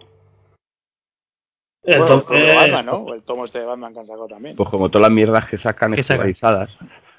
Bueno, 1.83 2.03
Entonces, 2.03 2.31
el 2.39 2.47
de 2.47 2.55
Batman, 2.55 2.87
¿no? 2.87 3.15
El 3.15 3.23
tomo 3.23 3.47
este 3.47 3.61
de 3.61 3.65
Batman 3.65 3.95
que 3.95 4.01
han 4.01 4.05
sacado 4.05 4.27
también. 4.29 4.55
Pues 4.55 4.69
como 4.69 4.91
todas 4.91 5.09
las 5.09 5.13
mierdas 5.13 5.49
que 5.49 5.57
sacan 5.57 5.95
Que 5.95 6.03
sacan. 6.03 6.29
escolarizadas. 6.29 6.71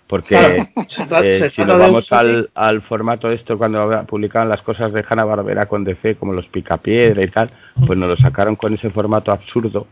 Porque 0.09 0.29
Claro, 0.35 0.67
eh, 1.23 1.49
si 1.55 1.61
nos 1.61 1.77
vamos 1.79 2.11
al, 2.11 2.49
al 2.55 2.81
formato 2.81 3.29
esto 3.29 3.57
cuando 3.59 4.05
publicaban 4.07 4.49
las 4.49 4.61
cosas 4.63 4.91
de 4.91 5.05
Hanna 5.07 5.23
Barbera 5.23 5.67
con 5.67 5.83
DC 5.83 6.15
como 6.15 6.33
los 6.33 6.47
picapiedra 6.47 7.23
y 7.23 7.27
tal, 7.27 7.51
pues 7.85 7.97
nos 7.97 8.09
lo 8.09 8.17
sacaron 8.17 8.55
con 8.55 8.73
ese 8.73 8.89
formato 8.89 9.31
absurdo 9.31 9.85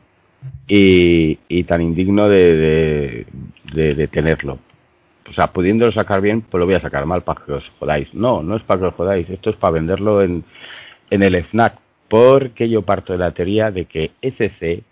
y, 0.67 1.37
y 1.47 1.63
tan 1.65 1.81
indigno 1.81 2.27
de, 2.29 2.55
de, 2.57 3.25
de- 3.73 3.93
de 3.95 4.07
tenerlo. 4.07 4.57
O 5.29 5.33
sea, 5.33 5.47
pudiéndolo 5.47 5.91
sacar 5.91 6.19
bien, 6.21 6.41
pues 6.41 6.59
lo 6.59 6.65
voy 6.65 6.75
a 6.75 6.79
sacar 6.81 7.05
mal 7.05 7.21
para 7.21 7.43
que 7.45 7.51
os 7.51 7.69
jodáis. 7.79 8.11
No, 8.13 8.41
no 8.41 8.55
es 8.55 8.63
para 8.63 8.79
que 8.79 8.85
os 8.87 8.93
jodáis, 8.95 9.29
esto 9.29 9.49
es 9.51 9.55
para 9.57 9.73
venderlo 9.73 10.21
en, 10.23 10.43
en 11.11 11.21
el 11.23 11.35
FNAC, 11.45 11.75
porque 12.09 12.69
yo 12.69 12.81
parto 12.81 13.13
de 13.13 13.19
la 13.19 13.31
teoría 13.31 13.69
de 13.69 13.85
que 13.85 14.11
ECC 14.21 14.83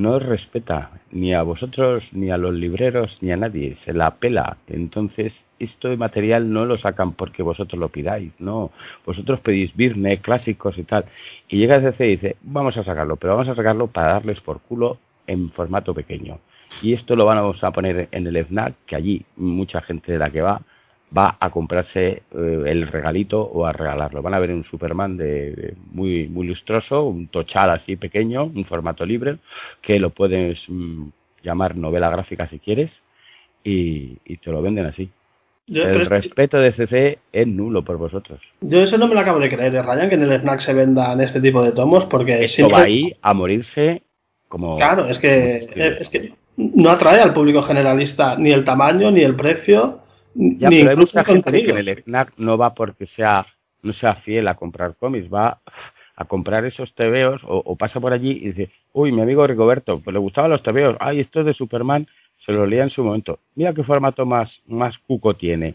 no 0.00 0.12
os 0.12 0.22
respeta 0.22 0.90
ni 1.12 1.34
a 1.34 1.42
vosotros, 1.42 2.08
ni 2.12 2.30
a 2.30 2.38
los 2.38 2.54
libreros, 2.54 3.16
ni 3.20 3.30
a 3.32 3.36
nadie, 3.36 3.76
se 3.84 3.92
la 3.92 4.16
pela. 4.16 4.56
Entonces, 4.68 5.32
esto 5.58 5.88
de 5.88 5.96
material 5.96 6.50
no 6.50 6.64
lo 6.64 6.78
sacan 6.78 7.12
porque 7.12 7.42
vosotros 7.42 7.78
lo 7.78 7.90
pidáis, 7.90 8.32
no. 8.38 8.70
Vosotros 9.04 9.40
pedís 9.40 9.76
Virne, 9.76 10.18
clásicos 10.18 10.78
y 10.78 10.84
tal. 10.84 11.04
Y 11.48 11.58
llega 11.58 11.76
ECC 11.76 12.00
y 12.00 12.16
dice, 12.16 12.36
vamos 12.42 12.76
a 12.76 12.84
sacarlo, 12.84 13.16
pero 13.16 13.34
vamos 13.36 13.48
a 13.48 13.54
sacarlo 13.54 13.88
para 13.88 14.14
darles 14.14 14.40
por 14.40 14.60
culo 14.60 14.98
en 15.26 15.50
formato 15.50 15.94
pequeño. 15.94 16.38
Y 16.82 16.94
esto 16.94 17.14
lo 17.14 17.26
vamos 17.26 17.62
a 17.62 17.70
poner 17.72 18.08
en 18.10 18.26
el 18.26 18.44
FNAC, 18.46 18.74
que 18.86 18.96
allí 18.96 19.24
mucha 19.36 19.82
gente 19.82 20.12
de 20.12 20.18
la 20.18 20.30
que 20.30 20.40
va 20.40 20.62
va 21.16 21.36
a 21.40 21.50
comprarse 21.50 22.22
eh, 22.32 22.62
el 22.66 22.86
regalito 22.86 23.40
o 23.42 23.66
a 23.66 23.72
regalarlo. 23.72 24.22
Van 24.22 24.34
a 24.34 24.38
ver 24.38 24.52
un 24.52 24.64
Superman 24.64 25.16
de, 25.16 25.50
de 25.52 25.74
muy 25.92 26.28
muy 26.28 26.46
lustroso, 26.46 27.04
un 27.04 27.26
tochal 27.28 27.70
así 27.70 27.96
pequeño, 27.96 28.44
un 28.44 28.64
formato 28.64 29.04
libre, 29.04 29.38
que 29.82 29.98
lo 29.98 30.10
puedes 30.10 30.58
mm, 30.68 31.08
llamar 31.42 31.76
novela 31.76 32.10
gráfica 32.10 32.48
si 32.48 32.58
quieres, 32.60 32.90
y, 33.64 34.18
y 34.24 34.36
te 34.36 34.50
lo 34.52 34.62
venden 34.62 34.86
así. 34.86 35.10
yo, 35.66 35.82
el 35.84 36.06
respeto 36.06 36.58
de 36.58 36.72
CC 36.72 37.18
es 37.32 37.46
nulo 37.46 37.84
por 37.84 37.96
vosotros. 37.96 38.40
yo 38.60 38.80
eso 38.80 38.96
no 38.96 39.08
me 39.08 39.14
lo 39.14 39.20
acabo 39.20 39.40
de 39.40 39.48
creer, 39.48 39.74
eh, 39.74 39.82
Ryan, 39.82 40.08
que 40.08 40.14
en 40.14 40.22
el 40.22 40.32
snack 40.40 40.60
se 40.60 40.74
vendan 40.74 41.20
este 41.20 41.40
tipo 41.40 41.62
de 41.62 41.72
tomos, 41.72 42.04
porque 42.04 42.44
Esto 42.44 42.54
siempre- 42.56 42.76
va 42.78 42.84
ahí 42.84 43.12
a 43.20 43.34
morirse 43.34 44.02
como... 44.48 44.76
Claro, 44.76 45.06
es 45.08 45.18
que, 45.18 45.68
como- 45.72 45.84
es 45.84 46.08
que 46.10 46.32
no 46.56 46.90
atrae 46.90 47.20
al 47.20 47.34
público 47.34 47.62
generalista 47.62 48.36
ni 48.36 48.50
el 48.52 48.64
tamaño, 48.64 49.10
ni 49.10 49.22
el 49.22 49.34
precio, 49.34 50.00
Ya, 50.34 50.68
ni 50.68 50.78
pero 50.78 50.90
hay 50.90 50.96
mucha 50.96 51.24
gente 51.24 51.50
que 51.50 51.70
en 51.70 51.78
el 51.78 52.02
FNAC 52.02 52.34
no 52.36 52.56
va 52.56 52.74
porque 52.74 53.06
sea 53.06 53.46
no 53.82 53.92
sea 53.94 54.16
fiel 54.16 54.46
a 54.48 54.56
comprar 54.56 54.94
cómics, 54.96 55.32
va 55.32 55.60
a 56.14 56.24
comprar 56.26 56.66
esos 56.66 56.94
tebeos 56.94 57.40
o, 57.44 57.62
o 57.64 57.76
pasa 57.76 57.98
por 57.98 58.12
allí 58.12 58.30
y 58.30 58.52
dice, 58.52 58.70
Uy, 58.92 59.12
mi 59.12 59.22
amigo 59.22 59.46
Rigoberto, 59.46 60.00
pues 60.02 60.12
le 60.12 60.18
gustaban 60.18 60.50
los 60.50 60.62
TVOs. 60.62 60.96
Ay, 60.98 61.20
esto 61.20 61.40
es 61.40 61.46
de 61.46 61.54
Superman, 61.54 62.06
se 62.44 62.52
lo 62.52 62.66
leía 62.66 62.82
en 62.82 62.90
su 62.90 63.04
momento. 63.04 63.38
Mira 63.54 63.72
qué 63.72 63.84
formato 63.84 64.26
más, 64.26 64.50
más 64.66 64.98
cuco 65.06 65.34
tiene. 65.34 65.74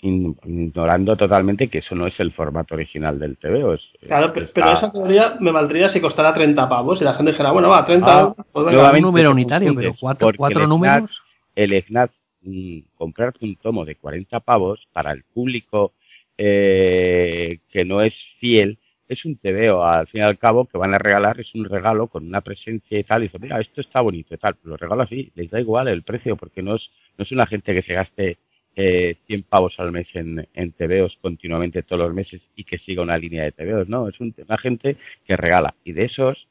Ignorando 0.00 1.16
totalmente 1.16 1.68
que 1.68 1.78
eso 1.78 1.94
no 1.96 2.06
es 2.06 2.18
el 2.20 2.32
formato 2.32 2.74
original 2.74 3.18
del 3.18 3.36
TVO. 3.36 3.76
claro, 4.06 4.32
pero, 4.32 4.72
esa 4.72 4.92
teoría 4.92 5.36
me 5.40 5.50
valdría 5.50 5.88
si 5.88 6.00
costara 6.00 6.32
30 6.34 6.68
pavos 6.68 7.00
y 7.00 7.04
la 7.04 7.14
gente 7.14 7.32
dijera, 7.32 7.50
bueno, 7.50 7.68
va, 7.68 7.84
30 7.84 8.06
ah, 8.06 8.34
pues 8.52 8.76
un 8.76 9.02
número 9.02 9.32
unitario, 9.32 9.74
pero 9.74 9.92
cuatro, 9.98 10.30
cuatro 10.36 10.66
números. 10.68 11.10
el 11.56 11.82
SNAP, 11.82 12.10
mm, 12.42 12.80
comprarte 12.96 13.44
un 13.44 13.56
tomo 13.56 13.84
de 13.84 13.96
40 13.96 14.40
pavos 14.40 14.86
para 14.92 15.12
el 15.12 15.24
público 15.24 15.92
eh, 16.36 17.58
que 17.70 17.84
no 17.84 18.00
es 18.00 18.14
fiel, 18.38 18.78
es 19.08 19.24
un 19.24 19.36
TVO, 19.36 19.84
al 19.84 20.06
fin 20.08 20.20
y 20.20 20.24
al 20.24 20.38
cabo, 20.38 20.66
que 20.66 20.78
van 20.78 20.94
a 20.94 20.98
regalar, 20.98 21.40
es 21.40 21.54
un 21.54 21.64
regalo 21.64 22.08
con 22.08 22.26
una 22.26 22.42
presencia 22.42 22.98
y 22.98 23.04
tal, 23.04 23.22
y 23.22 23.26
dice, 23.26 23.38
mira, 23.38 23.60
esto 23.60 23.80
está 23.80 24.00
bonito 24.02 24.34
y 24.34 24.38
tal, 24.38 24.56
lo 24.64 24.76
regalo 24.76 25.02
así, 25.02 25.32
les 25.34 25.50
da 25.50 25.60
igual 25.60 25.88
el 25.88 26.02
precio, 26.02 26.36
porque 26.36 26.62
no 26.62 26.76
es, 26.76 26.90
no 27.16 27.24
es 27.24 27.32
una 27.32 27.46
gente 27.46 27.74
que 27.74 27.82
se 27.82 27.94
gaste 27.94 28.38
eh, 28.76 29.16
100 29.26 29.42
pavos 29.44 29.74
al 29.78 29.90
mes 29.92 30.08
en, 30.14 30.46
en 30.54 30.74
continuamente 31.20 31.82
todos 31.82 32.02
los 32.02 32.14
meses 32.14 32.40
y 32.54 32.64
que 32.64 32.78
siga 32.78 33.02
una 33.02 33.18
línea 33.18 33.44
de 33.44 33.52
TVOs, 33.52 33.88
no, 33.88 34.08
es 34.08 34.20
una 34.20 34.58
gente 34.58 34.96
que 35.26 35.36
regala, 35.36 35.74
y 35.84 35.92
de 35.92 36.04
esos, 36.04 36.46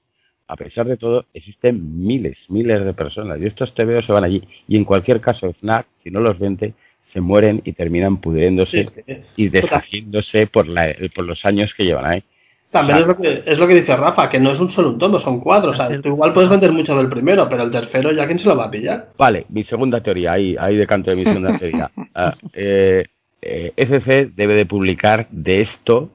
a 0.48 0.56
pesar 0.56 0.88
de 0.88 0.98
todo, 0.98 1.26
existen 1.34 2.00
miles, 2.00 2.38
miles 2.50 2.84
de 2.84 2.94
personas, 2.94 3.40
y 3.42 3.46
estos 3.46 3.74
TVOs 3.74 4.06
se 4.06 4.14
van 4.14 4.24
allí, 4.24 4.42
y 4.68 4.78
en 4.78 4.86
cualquier 4.86 5.22
caso, 5.22 5.52
FNAC, 5.54 5.88
si 6.04 6.12
no 6.12 6.20
los 6.20 6.40
vende, 6.40 6.74
se 7.14 7.22
mueren 7.22 7.62
y 7.64 7.74
terminan 7.74 8.18
pudriéndose 8.18 8.88
y 9.36 9.50
deshaciéndose 9.50 10.48
por, 10.48 10.68
la, 10.68 10.94
por 11.16 11.26
los 11.26 11.46
años 11.46 11.74
que 11.76 11.86
llevan 11.86 12.06
ahí. 12.06 12.24
También 12.70 13.00
es, 13.00 13.08
lo 13.08 13.18
que, 13.18 13.44
es 13.46 13.58
lo 13.58 13.68
que 13.68 13.76
dice 13.76 13.96
Rafa, 13.96 14.30
que 14.30 14.40
no 14.40 14.52
es 14.52 14.60
un 14.60 14.70
solo 14.70 14.90
un 14.90 14.98
tomo, 14.98 15.20
son 15.20 15.40
cuatro. 15.40 15.72
O 15.72 15.74
sea, 15.74 15.90
tú 16.02 16.10
igual 16.10 16.34
puedes 16.34 16.50
vender 16.50 16.74
mucho 16.74 16.98
del 16.98 17.08
primero, 17.08 17.48
pero 17.50 17.64
el 17.64 17.72
tercero 17.72 18.12
ya 18.12 18.28
quién 18.28 18.40
se 18.40 18.48
lo 18.48 18.58
va 18.58 18.66
a 18.66 18.72
pillar. 18.72 19.14
Vale, 19.18 19.46
mi 19.50 19.64
segunda 19.64 20.02
teoría, 20.02 20.34
ahí, 20.34 20.56
ahí 20.60 20.76
de 20.76 20.86
canto 20.86 21.10
de 21.10 21.16
mi 21.16 21.24
segunda 21.24 21.58
teoría. 21.60 21.90
Uh, 21.96 22.48
eh, 22.54 23.06
eh, 23.42 24.32
debe 24.36 24.54
de 24.54 24.66
publicar 24.66 25.28
de 25.32 25.62
esto, 25.62 26.10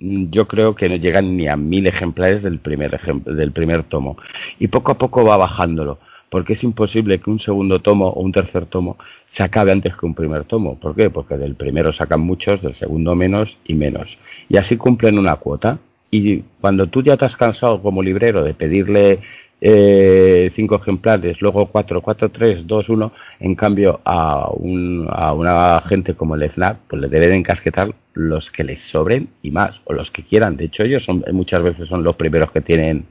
yo 0.00 0.48
creo 0.48 0.74
que 0.74 0.88
no 0.88 0.96
llegan 0.96 1.36
ni 1.36 1.46
a 1.46 1.56
mil 1.56 1.86
ejemplares 1.86 2.42
del 2.42 2.58
primer, 2.58 2.98
del 3.24 3.52
primer 3.52 3.84
tomo. 3.84 4.16
Y 4.58 4.68
poco 4.68 4.92
a 4.92 4.98
poco 4.98 5.24
va 5.24 5.36
bajándolo, 5.36 5.98
porque 6.30 6.54
es 6.54 6.64
imposible 6.64 7.20
que 7.20 7.30
un 7.30 7.40
segundo 7.40 7.80
tomo 7.80 8.08
o 8.08 8.22
un 8.22 8.32
tercer 8.32 8.66
tomo 8.66 8.96
se 9.36 9.42
acabe 9.42 9.72
antes 9.72 9.94
que 9.96 10.06
un 10.06 10.14
primer 10.14 10.44
tomo. 10.44 10.78
¿Por 10.80 10.96
qué? 10.96 11.10
Porque 11.10 11.36
del 11.36 11.54
primero 11.54 11.92
sacan 11.92 12.20
muchos, 12.20 12.62
del 12.62 12.74
segundo 12.76 13.14
menos 13.14 13.48
y 13.64 13.74
menos 13.74 14.08
y 14.50 14.56
así 14.58 14.76
cumplen 14.76 15.18
una 15.18 15.36
cuota. 15.36 15.78
Y 16.10 16.40
cuando 16.60 16.88
tú 16.88 17.02
ya 17.02 17.16
te 17.16 17.24
has 17.24 17.36
cansado 17.36 17.80
como 17.80 18.02
librero 18.02 18.42
de 18.42 18.52
pedirle 18.52 19.20
eh, 19.60 20.50
cinco 20.56 20.76
ejemplares, 20.76 21.40
luego 21.40 21.66
cuatro, 21.66 22.00
cuatro, 22.00 22.30
tres, 22.30 22.66
dos, 22.66 22.88
uno, 22.88 23.12
en 23.38 23.54
cambio 23.54 24.00
a, 24.04 24.50
un, 24.52 25.06
a 25.10 25.32
una 25.32 25.82
gente 25.82 26.14
como 26.14 26.34
el 26.34 26.50
FNAC, 26.50 26.78
pues 26.88 27.02
le 27.02 27.08
deben 27.08 27.32
encasquetar 27.32 27.94
los 28.14 28.50
que 28.50 28.64
les 28.64 28.80
sobren 28.90 29.28
y 29.42 29.50
más, 29.50 29.76
o 29.84 29.92
los 29.92 30.10
que 30.10 30.22
quieran. 30.22 30.56
De 30.56 30.64
hecho, 30.64 30.82
ellos 30.82 31.04
son, 31.04 31.24
muchas 31.32 31.62
veces 31.62 31.88
son 31.88 32.02
los 32.02 32.16
primeros 32.16 32.50
que 32.52 32.60
tienen, 32.60 33.04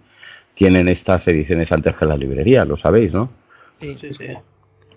tienen 0.56 0.88
estas 0.88 1.28
ediciones 1.28 1.72
antes 1.72 1.96
que 1.96 2.06
la 2.06 2.18
librería, 2.18 2.66
lo 2.66 2.78
sabéis, 2.78 3.14
¿no? 3.14 3.30
Sí, 3.80 3.96
sí, 4.00 4.14
sí. 4.14 4.28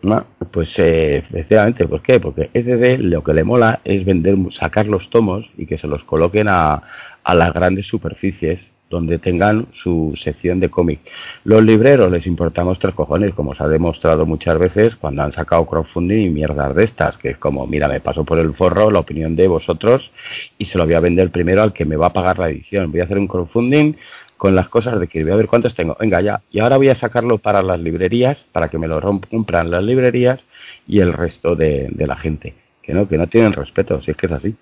No, 0.02 0.26
pues 0.50 0.68
eh, 0.78 1.18
efectivamente, 1.18 1.86
¿por 1.86 2.02
qué? 2.02 2.18
Porque 2.18 2.50
de 2.52 2.98
lo 2.98 3.22
que 3.22 3.34
le 3.34 3.44
mola 3.44 3.80
es 3.84 4.04
vender, 4.04 4.36
sacar 4.58 4.88
los 4.88 5.08
tomos 5.10 5.48
y 5.56 5.66
que 5.66 5.78
se 5.78 5.86
los 5.86 6.02
coloquen 6.02 6.48
a, 6.48 6.82
a 7.22 7.34
las 7.34 7.52
grandes 7.52 7.86
superficies 7.86 8.58
donde 8.92 9.18
tengan 9.18 9.66
su 9.82 10.14
sección 10.22 10.60
de 10.60 10.68
cómic. 10.68 11.00
Los 11.44 11.64
libreros 11.64 12.12
les 12.12 12.26
importamos 12.26 12.78
tres 12.78 12.94
cojones, 12.94 13.34
como 13.34 13.54
se 13.54 13.64
ha 13.64 13.68
demostrado 13.68 14.26
muchas 14.26 14.58
veces 14.58 14.94
cuando 14.96 15.22
han 15.22 15.32
sacado 15.32 15.66
crowdfunding 15.66 16.26
y 16.26 16.30
mierdas 16.30 16.76
de 16.76 16.84
estas, 16.84 17.16
que 17.16 17.30
es 17.30 17.38
como, 17.38 17.66
mira, 17.66 17.88
me 17.88 18.00
paso 18.00 18.24
por 18.24 18.38
el 18.38 18.54
forro 18.54 18.90
la 18.90 19.00
opinión 19.00 19.34
de 19.34 19.48
vosotros 19.48 20.10
y 20.58 20.66
se 20.66 20.78
lo 20.78 20.84
voy 20.84 20.94
a 20.94 21.00
vender 21.00 21.30
primero 21.30 21.62
al 21.62 21.72
que 21.72 21.86
me 21.86 21.96
va 21.96 22.08
a 22.08 22.12
pagar 22.12 22.38
la 22.38 22.50
edición. 22.50 22.92
Voy 22.92 23.00
a 23.00 23.04
hacer 23.04 23.18
un 23.18 23.26
crowdfunding 23.26 23.94
con 24.36 24.54
las 24.54 24.68
cosas 24.68 25.00
de 25.00 25.08
que 25.08 25.22
voy 25.22 25.32
a 25.32 25.36
ver 25.36 25.46
cuántos 25.46 25.74
tengo. 25.74 25.96
Venga, 25.98 26.20
ya. 26.20 26.42
Y 26.50 26.58
ahora 26.58 26.76
voy 26.76 26.88
a 26.88 26.96
sacarlo 26.96 27.38
para 27.38 27.62
las 27.62 27.80
librerías, 27.80 28.36
para 28.52 28.68
que 28.68 28.76
me 28.76 28.88
lo 28.88 29.00
compran 29.30 29.70
las 29.70 29.82
librerías 29.82 30.40
y 30.86 31.00
el 31.00 31.12
resto 31.12 31.56
de, 31.56 31.90
la 31.96 32.16
gente. 32.16 32.54
Que 32.82 32.92
no, 32.92 33.08
que 33.08 33.16
no 33.16 33.28
tienen 33.28 33.52
respeto, 33.52 34.02
si 34.02 34.10
es 34.10 34.16
que 34.16 34.26
es 34.26 34.32
así. 34.32 34.56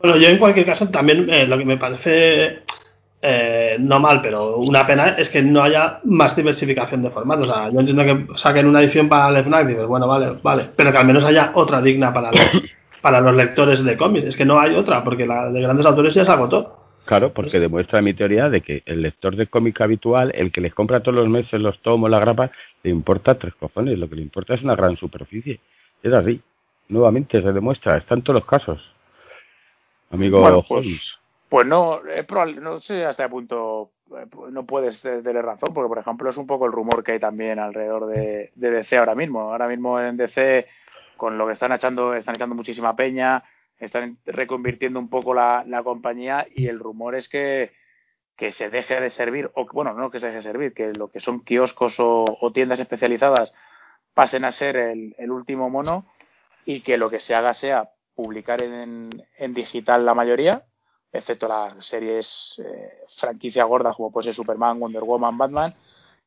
Bueno, 0.00 0.16
yo 0.16 0.28
en 0.28 0.38
cualquier 0.38 0.64
caso 0.64 0.88
también 0.90 1.28
eh, 1.28 1.44
lo 1.44 1.58
que 1.58 1.64
me 1.64 1.76
parece 1.76 2.60
eh, 3.20 3.76
no 3.80 3.98
mal, 3.98 4.22
pero 4.22 4.58
una 4.58 4.86
pena 4.86 5.08
es 5.18 5.28
que 5.28 5.42
no 5.42 5.60
haya 5.60 5.98
más 6.04 6.36
diversificación 6.36 7.02
de 7.02 7.10
formatos. 7.10 7.48
O 7.48 7.52
sea, 7.52 7.68
yo 7.70 7.80
entiendo 7.80 8.04
que 8.04 8.38
saquen 8.38 8.66
una 8.66 8.80
edición 8.80 9.08
para 9.08 9.36
el 9.36 9.44
FNAC, 9.44 9.66
dices, 9.66 9.86
bueno, 9.86 10.06
vale, 10.06 10.38
vale, 10.40 10.68
pero 10.76 10.92
que 10.92 10.98
al 10.98 11.06
menos 11.06 11.24
haya 11.24 11.50
otra 11.54 11.82
digna 11.82 12.12
para 12.12 12.30
los, 12.30 12.40
para 13.02 13.20
los 13.20 13.34
lectores 13.34 13.82
de 13.82 13.96
cómics. 13.96 14.28
Es 14.28 14.36
que 14.36 14.44
no 14.44 14.60
hay 14.60 14.76
otra, 14.76 15.02
porque 15.02 15.26
la 15.26 15.50
de 15.50 15.62
grandes 15.62 15.86
autores 15.86 16.14
ya 16.14 16.24
se 16.24 16.30
agotó. 16.30 16.76
Claro, 17.04 17.32
porque 17.32 17.58
demuestra 17.58 18.00
mi 18.00 18.14
teoría 18.14 18.48
de 18.50 18.60
que 18.60 18.84
el 18.86 19.02
lector 19.02 19.34
de 19.34 19.48
cómic 19.48 19.80
habitual, 19.80 20.30
el 20.32 20.52
que 20.52 20.60
les 20.60 20.74
compra 20.74 21.00
todos 21.00 21.16
los 21.16 21.28
meses 21.28 21.60
los 21.60 21.80
tomos, 21.80 22.08
la 22.08 22.20
grapa, 22.20 22.52
le 22.84 22.90
importa 22.90 23.36
tres 23.36 23.54
cojones. 23.58 23.98
Lo 23.98 24.08
que 24.08 24.14
le 24.14 24.22
importa 24.22 24.54
es 24.54 24.62
una 24.62 24.76
gran 24.76 24.96
superficie. 24.96 25.58
Es 26.04 26.12
así. 26.12 26.40
Nuevamente 26.88 27.42
se 27.42 27.52
demuestra, 27.52 27.96
está 27.96 28.14
en 28.14 28.22
todos 28.22 28.40
los 28.40 28.48
casos. 28.48 28.97
Amigo 30.10 30.40
bueno, 30.40 30.64
pues, 30.66 30.86
pues, 31.48 31.66
no, 31.66 32.04
es 32.06 32.24
probable, 32.24 32.60
no 32.60 32.80
sé 32.80 33.04
hasta 33.04 33.24
qué 33.24 33.30
punto 33.30 33.90
eh, 34.16 34.26
no 34.50 34.64
puedes 34.64 35.02
tener 35.02 35.44
razón, 35.44 35.74
porque 35.74 35.88
por 35.88 35.98
ejemplo 35.98 36.30
es 36.30 36.36
un 36.36 36.46
poco 36.46 36.66
el 36.66 36.72
rumor 36.72 37.04
que 37.04 37.12
hay 37.12 37.20
también 37.20 37.58
alrededor 37.58 38.06
de, 38.06 38.52
de 38.54 38.70
DC 38.70 38.96
ahora 38.96 39.14
mismo. 39.14 39.52
Ahora 39.52 39.68
mismo 39.68 40.00
en 40.00 40.16
DC, 40.16 40.66
con 41.16 41.36
lo 41.36 41.46
que 41.46 41.52
están 41.52 41.72
echando, 41.72 42.14
están 42.14 42.36
echando 42.36 42.54
muchísima 42.54 42.96
peña 42.96 43.44
están 43.78 44.18
reconvirtiendo 44.26 44.98
un 44.98 45.08
poco 45.08 45.34
la, 45.34 45.64
compañía 45.84 46.46
y 46.54 46.66
el 46.66 46.78
rumor 46.78 47.14
es 47.14 47.28
que, 47.28 47.72
que, 48.36 48.52
se 48.52 48.70
deje 48.70 49.00
de 49.00 49.10
servir, 49.10 49.50
o 49.54 49.66
bueno, 49.72 49.94
no 49.94 50.10
que 50.10 50.20
se 50.20 50.26
deje 50.26 50.38
de 50.38 50.42
servir, 50.42 50.74
que 50.74 50.92
lo 50.92 51.08
que 51.10 51.20
son 51.20 51.44
kioscos 51.44 51.96
o, 51.98 52.50
tiendas 52.52 52.80
especializadas 52.80 53.52
pasen 54.14 54.44
a 54.44 54.52
ser 54.52 54.76
el, 54.76 55.30
último 55.30 55.70
mono 55.70 56.06
y 56.64 56.80
que 56.80 56.96
lo 56.96 57.08
que 57.08 57.20
se 57.20 57.34
haga 57.34 57.54
sea 57.54 57.90
publicar 58.18 58.60
en, 58.64 59.24
en 59.36 59.54
digital 59.54 60.04
la 60.04 60.12
mayoría, 60.12 60.64
excepto 61.12 61.46
las 61.46 61.86
series 61.86 62.56
eh, 62.58 63.04
franquicia 63.16 63.62
gordas 63.62 63.94
como 63.94 64.10
puede 64.10 64.24
ser 64.24 64.34
Superman, 64.34 64.80
Wonder 64.80 65.04
Woman, 65.04 65.38
Batman, 65.38 65.74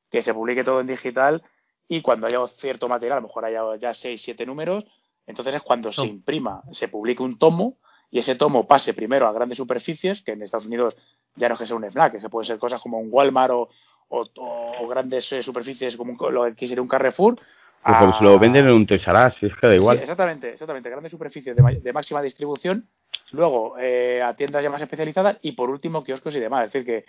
que 0.09 0.22
se 0.22 0.34
publique 0.34 0.63
todo 0.63 0.80
en 0.80 0.88
digital 0.88 1.43
y 1.89 2.01
cuando 2.01 2.27
haya 2.27 2.39
cierto 2.47 2.88
material, 2.88 3.18
a 3.18 3.22
lo 3.22 3.27
mejor 3.27 3.43
haya 3.43 3.76
ya 3.76 3.93
seis, 3.93 4.22
siete 4.22 4.45
números, 4.45 4.85
entonces 5.27 5.53
es 5.53 5.61
cuando 5.63 5.91
se 5.91 6.05
imprima, 6.05 6.61
se 6.72 6.88
publique 6.88 7.23
un 7.23 7.38
tomo 7.38 7.76
y 8.09 8.19
ese 8.19 8.35
tomo 8.35 8.65
pase 8.65 8.93
primero 8.93 9.27
a 9.27 9.34
grandes 9.34 9.57
superficies, 9.57 10.22
que 10.22 10.31
en 10.31 10.43
Estados 10.43 10.68
Unidos 10.68 10.95
ya 11.35 11.49
no 11.49 11.55
es 11.55 11.59
que 11.59 11.68
sea 11.68 11.76
un 11.76 11.84
FNAC, 11.84 12.22
que 12.22 12.30
puede 12.30 12.47
ser 12.47 12.57
cosas 12.57 12.80
como 12.80 12.99
un 12.99 13.09
Walmart 13.11 13.51
o, 13.51 13.69
o, 14.07 14.88
grandes 14.88 15.30
eh, 15.34 15.43
superficies 15.43 15.97
como 15.97 16.15
lo 16.30 16.55
que 16.55 16.68
sería 16.68 16.81
un 16.81 16.88
Carrefour. 16.88 17.38
Pues 17.83 18.17
se 18.17 18.23
lo 18.23 18.37
venden 18.37 18.67
en 18.67 18.73
un 18.73 18.85
Tesará, 18.85 19.31
si 19.31 19.47
es 19.47 19.55
que 19.55 19.67
da 19.67 19.75
igual. 19.75 19.97
exactamente, 19.97 20.51
exactamente. 20.51 20.89
Grandes 20.89 21.11
superficies 21.11 21.55
de, 21.55 21.93
máxima 21.93 22.21
distribución, 22.21 22.85
luego 23.31 23.75
eh, 23.79 24.21
a 24.21 24.35
tiendas 24.35 24.63
ya 24.63 24.69
más 24.69 24.81
especializadas 24.81 25.37
y 25.41 25.53
por 25.53 25.69
último 25.69 26.03
kioscos 26.03 26.35
y 26.35 26.39
demás. 26.39 26.67
Es 26.67 26.73
decir, 26.73 26.85
que 26.85 27.05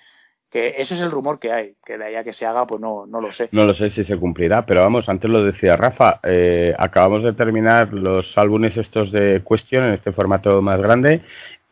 que 0.53 0.75
eso 0.77 0.95
es 0.95 1.01
el 1.01 1.11
rumor 1.11 1.39
que 1.39 1.51
hay, 1.51 1.75
que 1.85 1.97
de 1.97 2.05
ahí 2.05 2.15
a 2.15 2.23
que 2.23 2.35
se 2.35 2.45
haga, 2.45 2.67
pues 2.67 2.79
no, 2.79 3.07
no 3.07 3.23
lo 3.23 3.33
sé. 3.33 3.49
No 3.53 3.65
lo 3.65 3.73
sé 3.73 3.89
si 3.91 4.05
se 4.05 4.19
cumplirá, 4.19 4.67
pero 4.67 4.83
vamos, 4.83 5.09
antes 5.09 5.31
lo 5.31 5.43
decía 5.43 5.77
Rafa, 5.77 6.21
eh, 6.23 6.75
acabamos 6.79 7.25
de 7.25 7.33
terminar 7.33 7.93
los 7.95 8.37
álbumes 8.37 8.77
estos 8.77 9.11
de 9.11 9.43
Question 9.49 9.85
en 9.85 9.95
este 9.95 10.13
formato 10.13 10.61
más 10.61 10.79
grande 10.79 11.23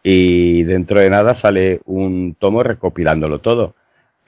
y 0.02 0.62
dentro 0.62 0.98
de 0.98 1.10
nada 1.10 1.38
sale 1.38 1.82
un 1.84 2.34
tomo 2.40 2.62
recopilándolo 2.62 3.40
todo. 3.40 3.74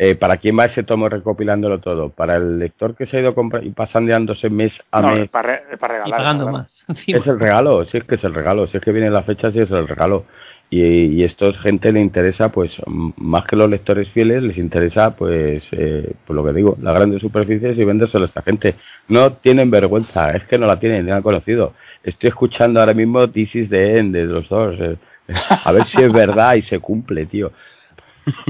Eh, 0.04 0.16
¿Para 0.16 0.38
quién 0.38 0.58
va 0.58 0.64
ese 0.64 0.82
tomo 0.82 1.08
recopilándolo 1.08 1.78
todo? 1.78 2.08
¿Para 2.08 2.34
el 2.34 2.58
lector 2.58 2.96
que 2.96 3.06
se 3.06 3.16
ha 3.16 3.20
ido 3.20 3.36
y 3.62 3.70
pasandeándose 3.70 4.50
mes 4.50 4.72
a 4.90 5.00
mes? 5.00 5.30
Para, 5.30 5.62
para 5.78 5.94
regalar. 5.94 6.08
Y 6.08 6.10
pagando 6.10 6.50
más. 6.50 6.84
Es 7.06 7.24
el 7.24 7.38
regalo, 7.38 7.84
sí 7.84 7.98
es 7.98 8.04
que 8.04 8.16
es 8.16 8.24
el 8.24 8.34
regalo, 8.34 8.66
si 8.66 8.78
es 8.78 8.82
que 8.82 8.90
viene 8.90 9.10
la 9.10 9.22
fecha, 9.22 9.52
sí 9.52 9.60
es 9.60 9.70
el 9.70 9.86
regalo 9.86 10.24
y, 10.70 11.22
esto 11.22 11.50
es 11.50 11.58
gente 11.58 11.92
le 11.92 12.00
interesa 12.00 12.48
pues 12.48 12.72
más 12.86 13.44
que 13.44 13.56
los 13.56 13.70
lectores 13.70 14.08
fieles 14.08 14.42
les 14.42 14.56
interesa 14.56 15.14
pues 15.14 15.62
eh, 15.70 16.14
pues 16.26 16.34
lo 16.34 16.44
que 16.44 16.52
digo 16.54 16.76
las 16.80 16.94
grandes 16.94 17.20
superficies 17.20 17.76
y 17.76 17.84
vendérselo 17.84 18.24
a 18.24 18.28
esta 18.28 18.42
gente 18.42 18.76
no 19.08 19.34
tienen 19.34 19.70
vergüenza 19.70 20.30
es 20.30 20.44
que 20.44 20.56
no 20.56 20.66
la 20.66 20.80
tienen 20.80 21.04
ni 21.04 21.12
han 21.12 21.20
conocido 21.20 21.74
estoy 22.02 22.30
escuchando 22.30 22.80
ahora 22.80 22.94
mismo 22.94 23.28
This 23.28 23.54
is 23.54 23.68
the 23.68 23.98
end 23.98 24.14
de 24.14 24.24
los 24.24 24.48
dos 24.48 24.74
eh, 24.80 24.96
a 25.64 25.72
ver 25.72 25.84
si 25.86 26.02
es 26.02 26.10
verdad 26.10 26.54
y 26.54 26.62
se 26.62 26.78
cumple 26.78 27.26
tío 27.26 27.52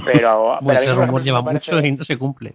pero, 0.05 0.59
pero 0.65 0.79
ese 0.79 0.95
rumor 0.95 1.23
lleva 1.23 1.43
mucho 1.43 1.79
y 1.81 1.93
no 1.93 2.05
se 2.05 2.19
cumple 2.19 2.55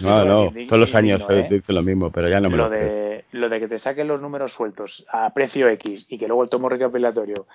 no, 0.00 0.24
no, 0.24 0.52
todos 0.68 0.80
los 0.80 0.94
años 0.94 1.22
¿eh? 1.28 1.48
dice 1.50 1.72
lo 1.72 1.82
mismo, 1.82 2.10
pero 2.10 2.28
ya 2.28 2.40
no 2.40 2.48
me 2.48 2.56
lo, 2.56 2.70
de 2.70 3.24
lo 3.32 3.48
de 3.48 3.60
que 3.60 3.68
te 3.68 3.78
saquen 3.78 4.08
los 4.08 4.20
números 4.20 4.52
sueltos 4.52 5.04
a 5.12 5.30
precio 5.34 5.68
X 5.68 6.06
y 6.08 6.18
que 6.18 6.26
luego 6.26 6.42
el 6.42 6.48
tomo 6.48 6.68
recopilatorio 6.68 7.46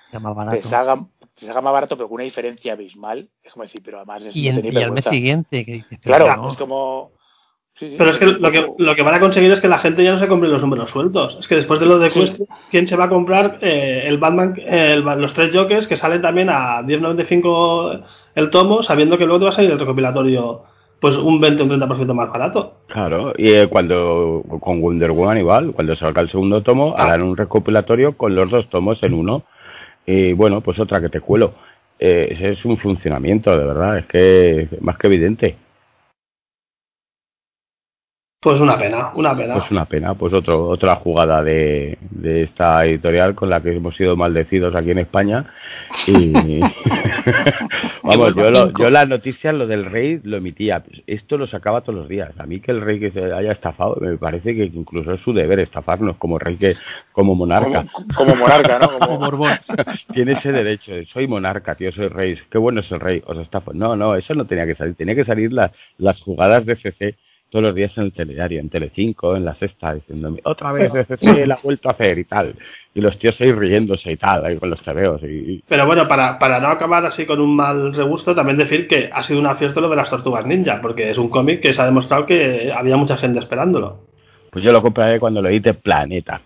te 0.50 0.62
salga, 0.62 1.04
te 1.34 1.46
salga 1.46 1.60
más 1.60 1.72
barato, 1.72 1.96
pero 1.96 2.08
con 2.08 2.16
una 2.16 2.24
diferencia 2.24 2.74
abismal, 2.74 3.28
es 3.42 3.52
como 3.52 3.64
decir, 3.64 3.82
pero 3.84 3.98
además 3.98 4.24
es 4.24 4.36
Y, 4.36 4.48
el, 4.48 4.64
y 4.64 4.82
al 4.82 4.92
mes 4.92 5.04
siguiente. 5.04 5.64
Que, 5.64 5.84
claro, 6.00 6.48
es 6.48 6.56
como. 6.56 7.10
pero 7.98 8.10
es 8.10 8.18
que 8.18 8.26
lo, 8.26 8.50
que 8.52 8.66
lo 8.78 8.94
que 8.94 9.02
van 9.02 9.14
a 9.14 9.20
conseguir 9.20 9.50
es 9.50 9.60
que 9.60 9.66
la 9.66 9.78
gente 9.78 10.04
ya 10.04 10.12
no 10.12 10.20
se 10.20 10.28
compre 10.28 10.48
los 10.48 10.62
números 10.62 10.90
sueltos. 10.90 11.38
Es 11.40 11.48
que 11.48 11.56
después 11.56 11.80
de 11.80 11.86
lo 11.86 11.98
de 11.98 12.10
Quest, 12.10 12.40
¿quién 12.70 12.86
se 12.86 12.96
va 12.96 13.04
a 13.06 13.08
comprar 13.08 13.58
eh, 13.62 14.04
el 14.06 14.18
Batman, 14.18 14.54
los 15.18 15.32
tres 15.32 15.50
Jokers 15.52 15.88
que 15.88 15.96
salen 15.96 16.22
también 16.22 16.50
a 16.50 16.82
10.95 16.82 18.04
el 18.34 18.50
tomo, 18.50 18.82
sabiendo 18.82 19.18
que 19.18 19.24
luego 19.24 19.40
te 19.40 19.44
va 19.44 19.50
a 19.50 19.54
salir 19.54 19.70
el 19.70 19.78
recopilatorio 19.78 20.62
pues 21.02 21.16
un 21.16 21.40
20 21.40 21.62
o 21.62 21.66
un 21.66 21.70
30% 21.72 22.14
más 22.14 22.30
barato. 22.30 22.74
Claro, 22.86 23.32
y 23.36 23.50
eh, 23.50 23.66
cuando 23.66 24.44
con 24.60 24.80
Wonder 24.80 25.10
Woman 25.10 25.38
igual, 25.38 25.72
cuando 25.72 25.96
salga 25.96 26.22
el 26.22 26.30
segundo 26.30 26.62
tomo, 26.62 26.94
ah. 26.96 27.06
harán 27.06 27.22
un 27.22 27.36
recopilatorio 27.36 28.16
con 28.16 28.36
los 28.36 28.48
dos 28.48 28.68
tomos 28.70 29.02
en 29.02 29.12
uno. 29.12 29.42
Y 30.06 30.32
bueno, 30.32 30.60
pues 30.60 30.78
otra 30.78 31.00
que 31.00 31.08
te 31.08 31.20
cuelo. 31.20 31.54
Eh, 31.98 32.28
ese 32.30 32.52
es 32.52 32.64
un 32.64 32.78
funcionamiento, 32.78 33.50
de 33.56 33.64
verdad, 33.64 33.98
es 33.98 34.06
que 34.06 34.68
más 34.80 34.96
que 34.96 35.08
evidente. 35.08 35.56
Pues 38.42 38.58
una 38.58 38.76
pena, 38.76 39.12
una 39.14 39.36
pena. 39.36 39.54
Pues 39.54 39.70
una 39.70 39.84
pena, 39.84 40.14
pues 40.14 40.32
otro, 40.32 40.66
otra 40.66 40.96
jugada 40.96 41.44
de, 41.44 41.96
de 42.10 42.42
esta 42.42 42.84
editorial 42.84 43.36
con 43.36 43.48
la 43.48 43.62
que 43.62 43.72
hemos 43.72 43.94
sido 43.94 44.16
maldecidos 44.16 44.74
aquí 44.74 44.90
en 44.90 44.98
España. 44.98 45.46
Y 46.08 46.32
vamos, 48.02 48.34
yo, 48.34 48.50
lo, 48.50 48.72
yo 48.76 48.90
las 48.90 49.08
noticias, 49.08 49.54
lo 49.54 49.68
del 49.68 49.84
rey 49.84 50.20
lo 50.24 50.38
emitía. 50.38 50.82
Esto 51.06 51.38
lo 51.38 51.46
sacaba 51.46 51.82
todos 51.82 52.00
los 52.00 52.08
días. 52.08 52.32
A 52.36 52.46
mí 52.46 52.58
que 52.58 52.72
el 52.72 52.80
rey 52.80 52.98
que 52.98 53.12
se 53.12 53.32
haya 53.32 53.52
estafado, 53.52 53.96
me 54.00 54.18
parece 54.18 54.56
que 54.56 54.64
incluso 54.64 55.12
es 55.12 55.20
su 55.20 55.32
deber 55.32 55.60
estafarnos 55.60 56.16
como 56.16 56.36
rey, 56.40 56.56
que 56.56 56.74
como 57.12 57.36
monarca. 57.36 57.86
Como, 58.16 58.34
monarca, 58.34 58.80
¿no? 58.80 58.98
Como 58.98 59.18
Borbón. 59.18 59.52
Tiene 60.12 60.32
ese 60.32 60.50
derecho. 60.50 60.90
Soy 61.12 61.28
monarca, 61.28 61.76
tío, 61.76 61.92
soy 61.92 62.08
rey. 62.08 62.36
Qué 62.50 62.58
bueno 62.58 62.80
es 62.80 62.90
el 62.90 62.98
rey. 62.98 63.22
Os 63.24 63.38
estafo. 63.38 63.72
No, 63.72 63.94
no, 63.94 64.16
eso 64.16 64.34
no 64.34 64.46
tenía 64.46 64.66
que 64.66 64.74
salir. 64.74 64.96
Tenía 64.96 65.14
que 65.14 65.24
salir 65.24 65.52
las, 65.52 65.70
las 65.96 66.20
jugadas 66.22 66.66
de 66.66 66.74
CC 66.74 67.16
todos 67.52 67.66
los 67.66 67.74
días 67.74 67.96
en 67.98 68.04
el 68.04 68.12
telediario, 68.14 68.60
en 68.60 68.70
Telecinco, 68.70 69.36
en 69.36 69.44
la 69.44 69.54
sexta, 69.54 69.92
diciéndome, 69.92 70.40
otra 70.44 70.72
vez 70.72 70.90
la 71.46 71.54
ha 71.54 71.60
vuelto 71.62 71.90
a 71.90 71.92
hacer 71.92 72.18
y 72.18 72.24
tal. 72.24 72.56
Y 72.94 73.00
los 73.02 73.18
tíos 73.18 73.38
ahí 73.42 73.52
riéndose 73.52 74.10
y 74.10 74.16
tal, 74.16 74.46
ahí 74.46 74.56
con 74.56 74.70
los 74.70 74.82
tebeos. 74.82 75.22
Y... 75.22 75.62
Pero 75.68 75.84
bueno, 75.84 76.08
para, 76.08 76.38
para 76.38 76.60
no 76.60 76.68
acabar 76.68 77.04
así 77.04 77.26
con 77.26 77.42
un 77.42 77.54
mal 77.54 77.94
regusto, 77.94 78.34
también 78.34 78.56
decir 78.56 78.88
que 78.88 79.10
ha 79.12 79.22
sido 79.22 79.38
un 79.38 79.46
acierto 79.46 79.82
lo 79.82 79.90
de 79.90 79.96
las 79.96 80.08
tortugas 80.08 80.46
ninja, 80.46 80.80
porque 80.80 81.10
es 81.10 81.18
un 81.18 81.28
cómic 81.28 81.60
que 81.60 81.74
se 81.74 81.82
ha 81.82 81.84
demostrado 81.84 82.24
que 82.24 82.72
había 82.74 82.96
mucha 82.96 83.18
gente 83.18 83.38
esperándolo. 83.38 84.00
Pues 84.50 84.64
yo 84.64 84.72
lo 84.72 84.80
compraré 84.80 85.20
cuando 85.20 85.42
lo 85.42 85.50
edite 85.50 85.74
Planeta. 85.74 86.40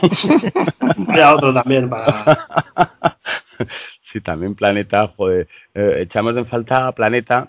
ya 1.16 1.34
otro 1.34 1.52
también 1.52 1.90
para... 1.90 2.48
sí, 4.10 4.22
también 4.22 4.54
Planeta, 4.54 5.12
joder. 5.14 5.46
Eh, 5.74 5.98
echamos 6.00 6.34
en 6.34 6.46
falta 6.46 6.92
Planeta 6.92 7.46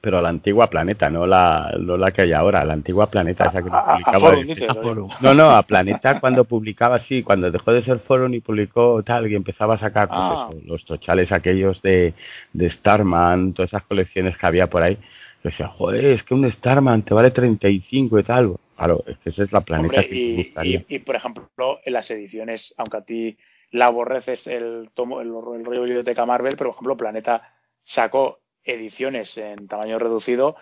pero 0.00 0.20
la 0.20 0.30
antigua 0.30 0.68
Planeta, 0.68 1.10
no 1.10 1.26
la, 1.26 1.74
no 1.78 1.96
la 1.96 2.10
que 2.10 2.22
hay 2.22 2.32
ahora, 2.32 2.64
la 2.64 2.72
antigua 2.72 3.10
Planeta, 3.10 3.46
esa 3.46 3.62
que 3.62 3.70
publicaba. 3.70 5.08
no, 5.20 5.34
no, 5.34 5.50
a 5.50 5.62
Planeta 5.62 6.20
cuando 6.20 6.44
publicaba, 6.44 7.00
sí, 7.00 7.22
cuando 7.22 7.50
dejó 7.50 7.72
de 7.72 7.82
ser 7.82 8.00
Forum 8.00 8.34
y 8.34 8.40
publicó 8.40 9.02
tal, 9.02 9.30
y 9.30 9.34
empezaba 9.34 9.74
a 9.74 9.78
sacar 9.78 10.08
pues 10.08 10.20
ah. 10.20 10.50
los 10.64 10.84
tochales 10.84 11.30
aquellos 11.32 11.80
de, 11.82 12.14
de 12.52 12.70
Starman, 12.70 13.52
todas 13.52 13.70
esas 13.70 13.82
colecciones 13.84 14.36
que 14.38 14.46
había 14.46 14.68
por 14.68 14.82
ahí. 14.82 14.98
decía, 15.44 15.68
joder, 15.68 16.04
es 16.06 16.22
que 16.22 16.34
un 16.34 16.50
Starman 16.50 17.02
te 17.02 17.14
vale 17.14 17.30
35 17.30 18.18
y 18.18 18.22
tal. 18.22 18.54
Claro, 18.76 19.04
es 19.06 19.18
que 19.18 19.30
esa 19.30 19.44
es 19.44 19.52
la 19.52 19.60
Planeta 19.60 20.02
que 20.02 20.14
y, 20.14 20.36
gustaría. 20.36 20.84
Y, 20.88 20.98
por 21.00 21.14
ejemplo, 21.14 21.80
en 21.84 21.92
las 21.92 22.10
ediciones, 22.10 22.74
aunque 22.78 22.96
a 22.96 23.02
ti 23.02 23.36
la 23.72 23.86
aborreces 23.86 24.46
el, 24.46 24.90
tomo, 24.94 25.20
el, 25.20 25.28
el 25.28 25.64
rollo 25.64 25.82
biblioteca 25.82 26.24
Marvel, 26.24 26.56
pero 26.56 26.70
por 26.70 26.76
ejemplo, 26.76 26.96
Planeta 26.96 27.42
sacó 27.84 28.39
ediciones 28.64 29.36
en 29.38 29.68
tamaño 29.68 29.98
reducido, 29.98 30.56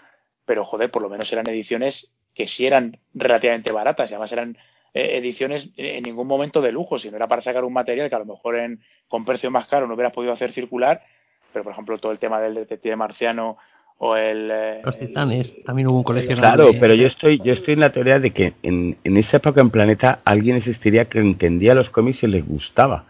pero 0.44 0.64
joder, 0.64 0.90
por 0.90 1.02
lo 1.02 1.08
menos 1.08 1.32
eran 1.32 1.48
ediciones 1.48 2.12
que 2.34 2.46
sí 2.46 2.66
eran 2.66 2.98
relativamente 3.14 3.72
baratas 3.72 4.10
y 4.10 4.14
además 4.14 4.32
eran 4.32 4.56
eh, 4.94 5.18
ediciones 5.18 5.70
en 5.76 6.04
ningún 6.04 6.26
momento 6.26 6.60
de 6.60 6.72
lujo, 6.72 6.98
si 6.98 7.10
no 7.10 7.16
era 7.16 7.26
para 7.26 7.42
sacar 7.42 7.64
un 7.64 7.72
material 7.72 8.08
que 8.08 8.14
a 8.14 8.20
lo 8.20 8.24
mejor 8.24 8.56
en, 8.56 8.80
con 9.08 9.24
precio 9.24 9.50
más 9.50 9.66
caro 9.66 9.86
no 9.86 9.94
hubieras 9.94 10.12
podido 10.12 10.32
hacer 10.32 10.52
circular, 10.52 11.02
pero 11.52 11.64
por 11.64 11.72
ejemplo 11.72 11.98
todo 11.98 12.12
el 12.12 12.18
tema 12.18 12.40
del 12.40 12.54
detective 12.54 12.96
marciano 12.96 13.58
o 13.98 14.16
el... 14.16 14.48
Eh, 14.52 14.80
Los 14.84 14.98
titanes, 14.98 15.56
también 15.64 15.88
hubo 15.88 15.98
un 15.98 16.04
colegio. 16.04 16.36
Claro, 16.36 16.70
pero 16.78 16.94
yo 16.94 17.08
estoy, 17.08 17.40
yo 17.42 17.52
estoy 17.52 17.74
en 17.74 17.80
la 17.80 17.92
teoría 17.92 18.20
de 18.20 18.30
que 18.30 18.54
en, 18.62 18.96
en 19.02 19.16
esa 19.16 19.38
época 19.38 19.60
en 19.60 19.70
Planeta 19.70 20.20
alguien 20.24 20.56
existiría 20.56 21.06
que 21.06 21.18
entendía 21.18 21.74
los 21.74 21.90
cómics 21.90 22.22
y 22.22 22.28
les 22.28 22.46
gustaba 22.46 23.06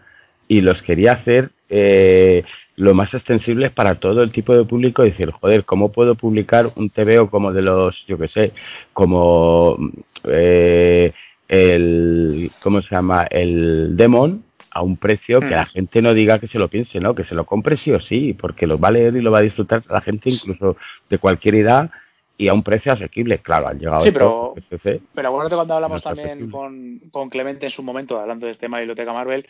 y 0.47 0.61
los 0.61 0.81
quería 0.81 1.13
hacer 1.13 1.51
eh, 1.69 2.43
lo 2.79 2.93
más 2.93 3.13
extensibles 3.13 3.71
para 3.71 3.95
todo 3.95 4.23
el 4.23 4.31
tipo 4.31 4.55
de 4.55 4.63
público 4.63 5.03
decir, 5.03 5.31
joder, 5.31 5.65
¿cómo 5.65 5.91
puedo 5.91 6.15
publicar 6.15 6.71
un 6.77 6.89
TVO 6.89 7.29
como 7.29 7.51
de 7.51 7.61
los, 7.61 8.05
yo 8.07 8.17
que 8.17 8.29
sé, 8.29 8.53
como 8.93 9.77
eh, 10.23 11.11
el, 11.49 12.49
¿cómo 12.63 12.81
se 12.81 12.95
llama? 12.95 13.27
El 13.29 13.97
Demon 13.97 14.45
a 14.71 14.81
un 14.81 14.95
precio 14.95 15.41
que 15.41 15.47
mm. 15.47 15.51
la 15.51 15.65
gente 15.65 16.01
no 16.01 16.13
diga 16.13 16.39
que 16.39 16.47
se 16.47 16.57
lo 16.57 16.69
piense, 16.69 17.01
¿no? 17.01 17.15
Que 17.15 17.25
se 17.25 17.35
lo 17.35 17.45
compre 17.45 17.75
sí 17.75 17.91
o 17.91 17.99
sí, 17.99 18.33
porque 18.33 18.65
lo 18.65 18.79
va 18.79 18.87
a 18.87 18.91
leer 18.91 19.13
y 19.17 19.21
lo 19.21 19.31
va 19.31 19.39
a 19.39 19.43
disfrutar 19.43 19.83
la 19.89 19.99
gente 19.99 20.29
incluso 20.29 20.77
de 21.09 21.17
cualquier 21.17 21.55
edad 21.55 21.91
y 22.37 22.47
a 22.47 22.53
un 22.53 22.63
precio 22.63 22.93
asequible, 22.93 23.39
claro, 23.39 23.67
han 23.67 23.79
llegado 23.79 23.99
sí, 23.99 24.11
pero, 24.13 24.53
pero 25.13 25.27
acuérdate 25.27 25.55
cuando 25.55 25.73
hablamos 25.73 26.01
también 26.01 26.49
con, 26.49 27.01
con, 27.11 27.29
Clemente 27.29 27.65
en 27.65 27.71
su 27.71 27.83
momento, 27.83 28.17
hablando 28.17 28.45
de 28.45 28.53
este 28.53 28.67
tema 28.67 28.77
de 28.77 28.83
Biblioteca 28.83 29.11
Marvel, 29.11 29.45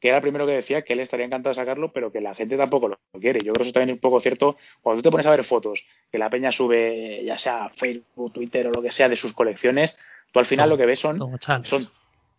que 0.00 0.08
era 0.08 0.16
el 0.16 0.22
primero 0.22 0.46
que 0.46 0.52
decía 0.52 0.82
que 0.82 0.94
él 0.94 1.00
estaría 1.00 1.26
encantado 1.26 1.50
de 1.50 1.60
sacarlo, 1.60 1.92
pero 1.92 2.10
que 2.10 2.20
la 2.20 2.34
gente 2.34 2.56
tampoco 2.56 2.88
lo 2.88 2.98
quiere. 3.20 3.40
Yo 3.40 3.52
creo 3.52 3.62
que 3.62 3.62
eso 3.64 3.72
también 3.72 3.90
es 3.90 3.94
un 3.94 4.00
poco 4.00 4.20
cierto. 4.20 4.56
Cuando 4.80 5.02
tú 5.02 5.08
te 5.08 5.12
pones 5.12 5.26
a 5.26 5.30
ver 5.30 5.44
fotos, 5.44 5.84
que 6.10 6.18
la 6.18 6.30
peña 6.30 6.50
sube, 6.50 7.22
ya 7.24 7.36
sea 7.36 7.70
Facebook, 7.76 8.32
Twitter 8.32 8.66
o 8.66 8.70
lo 8.70 8.82
que 8.82 8.90
sea, 8.90 9.08
de 9.08 9.16
sus 9.16 9.34
colecciones, 9.34 9.94
tú 10.32 10.38
al 10.38 10.46
final 10.46 10.70
lo 10.70 10.78
que 10.78 10.86
ves 10.86 10.98
son, 10.98 11.18
son 11.64 11.90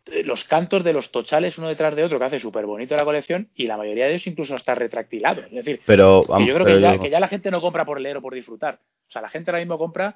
eh, 0.07 0.23
los 0.23 0.43
cantos 0.43 0.83
de 0.83 0.93
los 0.93 1.11
tochales 1.11 1.57
uno 1.59 1.67
detrás 1.67 1.95
de 1.95 2.03
otro, 2.03 2.17
que 2.17 2.25
hace 2.25 2.39
súper 2.39 2.65
bonito 2.65 2.95
la 2.95 3.05
colección, 3.05 3.49
y 3.55 3.67
la 3.67 3.77
mayoría 3.77 4.05
de 4.05 4.11
ellos 4.13 4.25
incluso 4.25 4.55
está 4.55 4.73
retractilado. 4.73 5.41
Es 5.41 5.51
decir, 5.51 5.81
pero, 5.85 6.21
yo 6.39 6.53
creo 6.55 6.65
que, 6.65 6.81
ya, 6.81 6.97
que 6.97 7.11
ya 7.11 7.19
la 7.19 7.27
gente 7.27 7.51
no 7.51 7.61
compra 7.61 7.85
por 7.85 8.01
leer 8.01 8.17
o 8.17 8.21
por 8.21 8.33
disfrutar. 8.33 8.79
O 9.07 9.11
sea, 9.11 9.21
la 9.21 9.29
gente 9.29 9.51
ahora 9.51 9.59
mismo 9.59 9.77
compra 9.77 10.15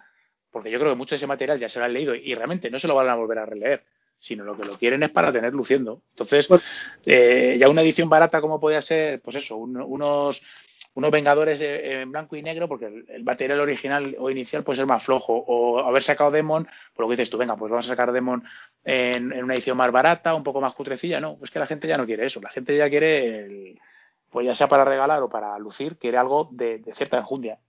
porque 0.56 0.72
yo 0.72 0.80
creo 0.80 0.94
que 0.94 0.96
mucho 0.96 1.16
de 1.16 1.18
ese 1.18 1.28
material 1.28 1.60
ya 1.60 1.68
se 1.68 1.80
lo 1.80 1.86
han 1.86 1.92
leído 1.92 2.16
y 2.16 2.34
realmente 2.34 2.72
no 2.72 2.80
se 2.80 2.88
lo 2.88 2.96
van 2.96 3.10
a 3.10 3.16
volver 3.16 3.40
a 3.40 3.46
releer 3.46 3.84
sino 4.26 4.44
lo 4.44 4.58
que 4.58 4.66
lo 4.66 4.78
quieren 4.78 5.04
es 5.04 5.12
para 5.12 5.32
tener 5.32 5.54
luciendo. 5.54 6.02
Entonces, 6.10 6.48
pues, 6.48 6.64
eh, 7.06 7.58
ya 7.60 7.70
una 7.70 7.84
edición 7.84 8.10
barata 8.10 8.42
como 8.42 8.60
podía 8.60 8.82
ser, 8.82 9.22
pues 9.22 9.36
eso, 9.36 9.56
unos 9.56 10.42
unos 10.96 11.12
Vengadores 11.12 11.60
en 11.62 12.10
blanco 12.10 12.38
y 12.38 12.42
negro, 12.42 12.70
porque 12.70 12.86
el, 12.86 13.24
material 13.26 13.60
original 13.60 14.16
o 14.18 14.30
inicial 14.30 14.64
puede 14.64 14.78
ser 14.78 14.86
más 14.86 15.04
flojo, 15.04 15.34
o 15.36 15.80
haber 15.80 16.02
sacado 16.02 16.32
Demon, 16.32 16.68
por 16.94 17.04
lo 17.04 17.10
que 17.10 17.18
dices 17.18 17.30
tú, 17.30 17.38
venga, 17.38 17.58
pues 17.58 17.70
vamos 17.70 17.86
a 17.86 17.90
sacar 17.90 18.14
Demon 18.14 18.44
en, 18.86 19.44
una 19.44 19.56
edición 19.56 19.76
más 19.76 19.92
barata, 19.92 20.34
un 20.34 20.44
poco 20.44 20.62
más 20.62 20.74
cutrecilla, 20.74 21.20
no, 21.20 21.36
pues 21.38 21.52
que 21.52 21.60
la 21.60 21.68
gente 21.68 21.88
ya 21.88 21.98
no 21.98 22.06
quiere 22.06 22.26
eso, 22.26 22.40
la 22.42 22.50
gente 22.50 22.78
ya 22.78 22.90
quiere, 22.90 23.76
pues 24.32 24.46
ya 24.46 24.56
sea 24.56 24.70
para 24.70 24.86
regalar 24.86 25.22
o 25.22 25.30
para 25.30 25.60
lucir, 25.60 25.98
quiere 25.98 26.18
algo 26.18 26.48
de, 26.54 26.80
de 26.80 26.94
cierta 26.94 27.18
enjundia. 27.18 27.60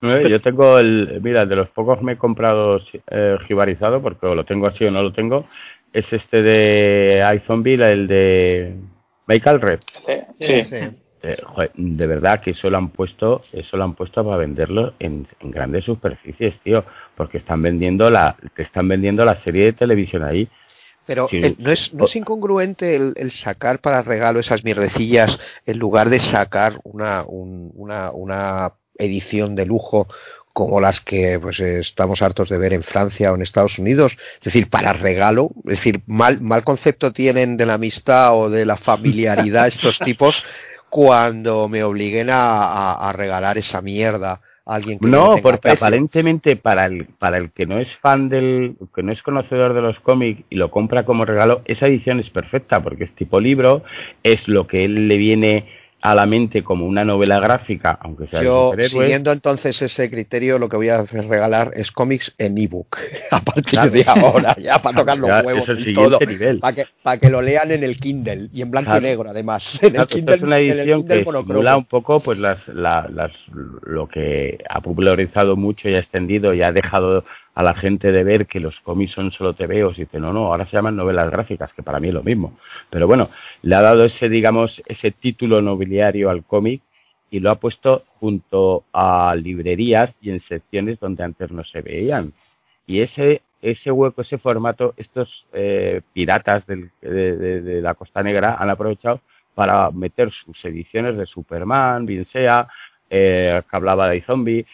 Yo 0.00 0.40
tengo 0.40 0.78
el, 0.78 1.20
mira, 1.22 1.46
de 1.46 1.56
los 1.56 1.70
pocos 1.70 2.02
me 2.02 2.12
he 2.12 2.18
comprado 2.18 2.80
eh, 3.10 3.38
jibarizado, 3.48 4.02
porque 4.02 4.26
lo 4.34 4.44
tengo 4.44 4.66
así 4.66 4.84
o 4.84 4.90
no 4.90 5.02
lo 5.02 5.12
tengo, 5.12 5.46
es 5.92 6.12
este 6.12 6.42
de 6.42 7.24
iZombie, 7.36 7.74
el 7.74 8.06
de 8.06 8.76
Michael 9.26 9.60
Red. 9.60 9.80
Sí, 10.40 10.64
sí. 10.68 10.80
Eh, 11.26 11.38
de 11.74 12.06
verdad 12.06 12.42
que 12.42 12.50
eso 12.50 12.68
lo 12.68 12.76
han 12.76 12.90
puesto, 12.90 13.44
eso 13.52 13.78
lo 13.78 13.84
han 13.84 13.94
puesto 13.94 14.22
para 14.22 14.36
venderlo 14.36 14.92
en, 14.98 15.26
grandes 15.40 15.84
superficies, 15.84 16.60
tío, 16.60 16.84
porque 17.16 17.38
están 17.38 17.62
vendiendo 17.62 18.10
la, 18.10 18.36
te 18.54 18.62
están 18.62 18.88
vendiendo 18.88 19.24
la 19.24 19.40
serie 19.40 19.64
de 19.64 19.72
televisión 19.72 20.22
ahí. 20.22 20.46
Pero 21.06 21.26
eh, 21.32 21.54
¿no, 21.58 21.70
es, 21.70 21.94
¿no 21.94 22.04
es 22.04 22.16
incongruente 22.16 22.96
el, 22.96 23.30
sacar 23.30 23.78
para 23.78 24.02
regalo 24.02 24.38
esas 24.38 24.64
mierdecillas 24.64 25.40
en 25.64 25.78
lugar 25.78 26.10
de 26.10 26.20
sacar 26.20 26.80
una, 26.84 27.24
una, 27.26 28.10
una 28.10 28.74
edición 28.98 29.54
de 29.54 29.66
lujo 29.66 30.08
como 30.54 30.80
las 30.80 31.00
que 31.00 31.38
pues 31.40 31.58
estamos 31.58 32.22
hartos 32.22 32.48
de 32.48 32.58
ver 32.58 32.72
en 32.72 32.84
Francia 32.84 33.32
o 33.32 33.34
en 33.34 33.42
Estados 33.42 33.78
Unidos, 33.80 34.16
es 34.38 34.44
decir, 34.44 34.70
para 34.70 34.92
regalo, 34.92 35.50
es 35.64 35.78
decir, 35.78 36.02
mal, 36.06 36.40
mal 36.40 36.62
concepto 36.62 37.12
tienen 37.12 37.56
de 37.56 37.66
la 37.66 37.74
amistad 37.74 38.38
o 38.38 38.48
de 38.48 38.64
la 38.64 38.76
familiaridad 38.76 39.66
estos 39.66 39.98
tipos 40.04 40.44
cuando 40.88 41.68
me 41.68 41.82
obliguen 41.82 42.28
a, 42.30 43.12
regalar 43.16 43.58
esa 43.58 43.82
mierda 43.82 44.40
a 44.64 44.74
alguien 44.76 45.00
que 45.00 45.08
no, 45.08 45.38
porque 45.42 45.72
aparentemente 45.72 46.54
para 46.54 46.86
el 46.86 47.06
para 47.06 47.36
el 47.38 47.50
que 47.50 47.66
no 47.66 47.80
es 47.80 47.88
fan 48.00 48.28
del 48.28 48.76
que 48.94 49.02
no 49.02 49.10
es 49.10 49.20
conocedor 49.22 49.74
de 49.74 49.82
los 49.82 49.98
cómics 50.00 50.44
y 50.50 50.54
lo 50.54 50.70
compra 50.70 51.04
como 51.04 51.24
regalo, 51.24 51.62
esa 51.64 51.88
edición 51.88 52.20
es 52.20 52.30
perfecta 52.30 52.80
porque 52.80 53.04
es 53.04 53.14
tipo 53.16 53.40
libro, 53.40 53.82
es 54.22 54.46
lo 54.46 54.68
que 54.68 54.84
él 54.84 55.08
le 55.08 55.16
viene 55.16 55.66
a 56.04 56.14
la 56.14 56.26
mente 56.26 56.62
como 56.62 56.84
una 56.84 57.02
novela 57.02 57.40
gráfica, 57.40 57.98
aunque 58.02 58.26
sea 58.26 58.42
Yo, 58.42 58.72
siguiendo 58.90 59.32
entonces 59.32 59.80
ese 59.80 60.10
criterio, 60.10 60.58
lo 60.58 60.68
que 60.68 60.76
voy 60.76 60.90
a 60.90 60.98
hacer 60.98 61.26
regalar 61.26 61.70
es 61.72 61.90
cómics 61.90 62.34
en 62.36 62.58
ebook. 62.58 62.98
A 63.30 63.40
partir 63.40 63.80
de 63.90 64.04
ahora, 64.06 64.54
ya 64.58 64.82
para 64.82 64.98
tocar 64.98 65.16
los 65.16 65.30
huevos 65.42 65.66
y 65.78 65.94
todo. 65.94 66.18
Para 66.60 66.74
que, 66.74 66.84
para 67.02 67.18
que 67.18 67.30
lo 67.30 67.40
lean 67.40 67.70
en 67.70 67.84
el 67.84 67.96
Kindle 67.96 68.50
y 68.52 68.60
en 68.60 68.70
blanco 68.70 68.94
y 68.98 69.00
negro, 69.00 69.30
además. 69.30 69.80
En 69.82 69.96
el 69.96 70.06
Kindle, 70.06 70.34
es 70.34 70.42
una 70.42 70.58
edición 70.58 71.08
que 71.08 71.24
simula 71.24 71.78
un 71.78 71.86
poco 71.86 72.20
pues 72.20 72.36
las, 72.38 72.58
las, 72.68 73.32
lo 73.82 74.06
que 74.06 74.58
ha 74.68 74.82
popularizado 74.82 75.56
mucho 75.56 75.88
y 75.88 75.94
ha 75.94 76.00
extendido 76.00 76.52
y 76.52 76.60
ha 76.60 76.70
dejado 76.70 77.24
a 77.54 77.62
la 77.62 77.74
gente 77.74 78.10
de 78.10 78.24
ver 78.24 78.46
que 78.46 78.60
los 78.60 78.78
cómics 78.80 79.12
son 79.12 79.30
solo 79.30 79.54
tebeos 79.54 79.96
y 79.96 80.02
dice, 80.02 80.18
no, 80.18 80.32
no, 80.32 80.46
ahora 80.46 80.66
se 80.66 80.76
llaman 80.76 80.96
novelas 80.96 81.30
gráficas, 81.30 81.72
que 81.72 81.82
para 81.82 82.00
mí 82.00 82.08
es 82.08 82.14
lo 82.14 82.22
mismo. 82.22 82.58
Pero 82.90 83.06
bueno, 83.06 83.30
le 83.62 83.74
ha 83.76 83.80
dado 83.80 84.04
ese, 84.04 84.28
digamos, 84.28 84.82
ese 84.86 85.12
título 85.12 85.62
nobiliario 85.62 86.30
al 86.30 86.44
cómic 86.44 86.82
y 87.30 87.40
lo 87.40 87.50
ha 87.50 87.56
puesto 87.56 88.04
junto 88.20 88.84
a 88.92 89.34
librerías 89.36 90.12
y 90.20 90.30
en 90.30 90.40
secciones 90.40 90.98
donde 90.98 91.22
antes 91.22 91.50
no 91.52 91.64
se 91.64 91.80
veían. 91.80 92.32
Y 92.86 93.00
ese, 93.00 93.42
ese 93.62 93.90
hueco, 93.90 94.22
ese 94.22 94.38
formato, 94.38 94.94
estos 94.96 95.46
eh, 95.52 96.00
piratas 96.12 96.66
de, 96.66 96.90
de, 97.00 97.80
la 97.80 97.94
Costa 97.94 98.22
Negra 98.22 98.56
han 98.58 98.68
aprovechado 98.68 99.20
para 99.54 99.90
meter 99.90 100.32
sus 100.32 100.64
ediciones 100.64 101.16
de 101.16 101.26
Superman, 101.26 102.04
bien 102.04 102.26
sea, 102.26 102.68
eh, 103.08 103.62
que 103.70 103.76
hablaba 103.76 104.08
de 104.08 104.22
zombie, 104.22 104.66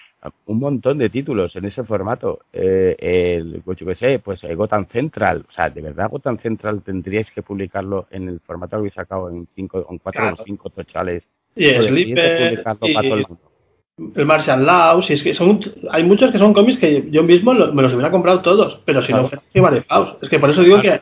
un 0.47 0.59
montón 0.59 0.99
de 0.99 1.09
títulos 1.09 1.55
en 1.57 1.65
ese 1.65 1.85
formato. 1.85 2.41
Eh, 2.53 2.97
el, 2.99 3.63
pues 3.65 3.79
yo 3.79 3.87
que 3.87 3.95
sé, 3.95 4.19
pues 4.19 4.43
eh, 4.45 4.55
Gotham 4.55 4.87
Central, 4.87 5.45
o 5.49 5.53
sea, 5.53 5.71
de 5.71 5.81
verdad 5.81 6.11
Gotham 6.11 6.39
Central 6.39 6.83
tendríais 6.83 7.31
que 7.31 7.43
publicarlo 7.43 8.07
en 8.11 8.29
el 8.29 8.41
formato 8.41 8.71
que 8.71 8.77
habéis 8.77 8.95
sacado 8.95 9.31
en 9.31 9.49
cinco, 9.55 9.87
en 9.89 9.99
cuatro 9.99 10.35
o 10.39 10.45
cinco 10.45 10.71
tochales. 10.71 11.23
Y 11.57 11.67
el 11.67 11.85
Sleeper, 11.85 12.63
el 14.15 14.27
Martian 14.27 14.65
Law, 14.65 15.03
si 15.03 15.13
es 15.13 15.23
que 15.23 15.35
son, 15.35 15.61
hay 15.91 16.05
muchos 16.05 16.31
que 16.31 16.39
son 16.39 16.55
cómics 16.55 16.79
que 16.79 17.09
yo 17.11 17.23
mismo 17.23 17.53
me 17.53 17.83
los 17.83 17.93
hubiera 17.93 18.11
comprado 18.11 18.41
todos, 18.41 18.81
pero 18.85 19.03
si 19.03 19.13
no 19.13 19.29
fuera 19.29 19.85
Es 20.23 20.29
que 20.29 20.39
por 20.39 20.51
eso 20.51 20.63
digo 20.63 20.81
que 20.81 21.01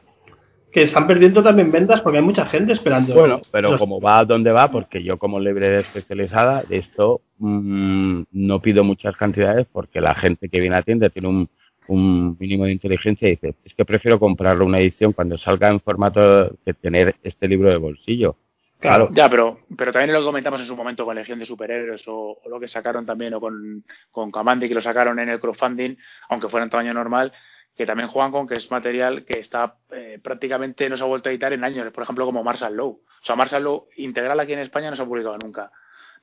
que 0.73 0.82
están 0.82 1.07
perdiendo 1.07 1.43
también 1.43 1.70
ventas 1.70 2.01
porque 2.01 2.19
hay 2.19 2.24
mucha 2.24 2.47
gente 2.47 2.73
esperando. 2.73 3.15
Bueno, 3.15 3.40
pero 3.51 3.78
como 3.78 4.01
va 4.01 4.19
a 4.19 4.24
donde 4.24 4.53
va, 4.53 4.70
porque 4.70 5.03
yo 5.03 5.19
como 5.19 5.40
librería 5.40 5.81
especializada, 5.81 6.65
esto 6.69 7.23
mm, 7.39 8.23
no 8.32 8.61
pido 8.61 8.85
muchas 8.85 9.16
cantidades 9.16 9.66
porque 9.73 10.01
la 10.01 10.15
gente 10.15 10.49
que 10.49 10.61
viene 10.61 10.77
a 10.77 10.82
tienda 10.82 11.09
tiene 11.09 11.28
un, 11.28 11.49
un 11.89 12.36
mínimo 12.39 12.65
de 12.65 12.73
inteligencia 12.73 13.28
y 13.28 13.32
dice, 13.32 13.55
es 13.65 13.74
que 13.74 13.85
prefiero 13.85 14.20
comprarlo 14.20 14.66
una 14.66 14.78
edición 14.78 15.12
cuando 15.12 15.39
salga 15.39 15.69
en 15.69 15.81
formato 15.81 16.57
que 16.65 16.74
tener 16.74 17.16
este 17.23 17.49
libro 17.49 17.70
de 17.70 17.78
bolsillo. 17.78 18.36
Claro. 18.78 19.09
Ya, 19.11 19.28
pero, 19.28 19.59
pero 19.77 19.93
también 19.93 20.12
lo 20.12 20.24
comentamos 20.24 20.61
en 20.61 20.66
su 20.66 20.77
momento 20.77 21.05
con 21.05 21.16
Legión 21.16 21.40
de 21.40 21.45
Superhéroes 21.45 22.05
o, 22.07 22.39
lo 22.49 22.61
que 22.61 22.69
sacaron 22.69 23.05
también 23.05 23.35
o 23.35 23.40
con, 23.40 23.85
con 24.12 24.31
Kamandi 24.31 24.69
que 24.69 24.74
lo 24.74 24.81
sacaron 24.81 25.19
en 25.19 25.31
el 25.31 25.40
crowdfunding, 25.40 25.97
aunque 26.28 26.49
fuera 26.49 26.62
en 26.62 26.70
tamaño 26.70 26.95
normal, 26.95 27.32
que 27.79 27.87
también 27.87 28.09
juegan 28.09 28.33
con 28.33 28.49
que 28.49 28.57
es 28.57 28.69
material 28.73 29.25
que 29.25 29.39
está 29.39 29.77
eh, 29.93 30.19
prácticamente 30.21 30.91
no 30.91 30.97
se 30.97 31.05
ha 31.05 31.07
vuelto 31.07 31.29
a 31.29 31.33
editar 31.33 31.53
en 31.53 31.63
años, 31.63 31.93
por 31.93 32.03
ejemplo 32.03 32.27
como 32.27 32.43
Marshall 32.43 32.75
Low. 32.75 32.89
O 32.89 33.25
sea, 33.25 33.37
Marshall 33.37 33.63
Low 33.63 33.87
integral 33.97 34.41
aquí 34.41 34.53
en 34.53 34.59
España 34.59 34.91
no 34.91 34.97
se 34.97 35.03
ha 35.03 35.07
publicado 35.07 35.39
nunca. 35.39 35.71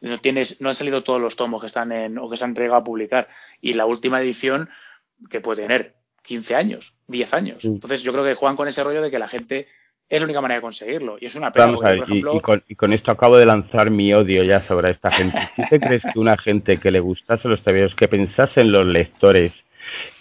No 0.01 0.19
tienes, 0.19 0.59
no 0.59 0.67
han 0.67 0.75
salido 0.75 1.01
todos 1.01 1.21
los 1.21 1.37
tomos 1.37 1.61
que 1.61 1.67
están 1.67 1.93
en, 1.93 2.17
o 2.17 2.29
que 2.29 2.35
se 2.35 2.43
han 2.43 2.51
entregado 2.51 2.81
a 2.81 2.83
publicar. 2.83 3.29
Y 3.61 3.71
la 3.71 3.85
última 3.85 4.19
edición, 4.19 4.69
que 5.29 5.39
puede 5.39 5.61
tener 5.61 5.95
15 6.23 6.55
años, 6.55 6.93
10 7.07 7.33
años. 7.33 7.63
Entonces 7.63 8.03
yo 8.03 8.11
creo 8.11 8.25
que 8.25 8.35
juegan 8.35 8.57
con 8.57 8.67
ese 8.67 8.83
rollo 8.83 9.01
de 9.01 9.09
que 9.09 9.17
la 9.17 9.29
gente 9.29 9.69
es 10.09 10.19
la 10.19 10.25
única 10.25 10.41
manera 10.41 10.57
de 10.57 10.61
conseguirlo. 10.61 11.15
Y 11.21 11.27
es 11.27 11.35
una 11.35 11.53
pena. 11.53 11.73
y, 12.07 12.75
con, 12.75 12.91
esto 12.91 13.11
acabo 13.11 13.37
de 13.37 13.45
lanzar 13.45 13.91
mi 13.91 14.13
odio 14.13 14.43
ya 14.43 14.61
sobre 14.67 14.91
esta 14.91 15.09
gente. 15.09 15.39
¿Tú 15.55 15.63
te 15.69 15.79
crees 15.79 16.03
que 16.13 16.19
una 16.19 16.35
gente 16.35 16.81
que 16.81 16.91
le 16.91 16.99
gustase 16.99 17.47
los 17.47 17.63
tebeos, 17.63 17.95
que 17.95 18.09
pensase 18.09 18.59
en 18.59 18.73
los 18.73 18.85
lectores, 18.85 19.53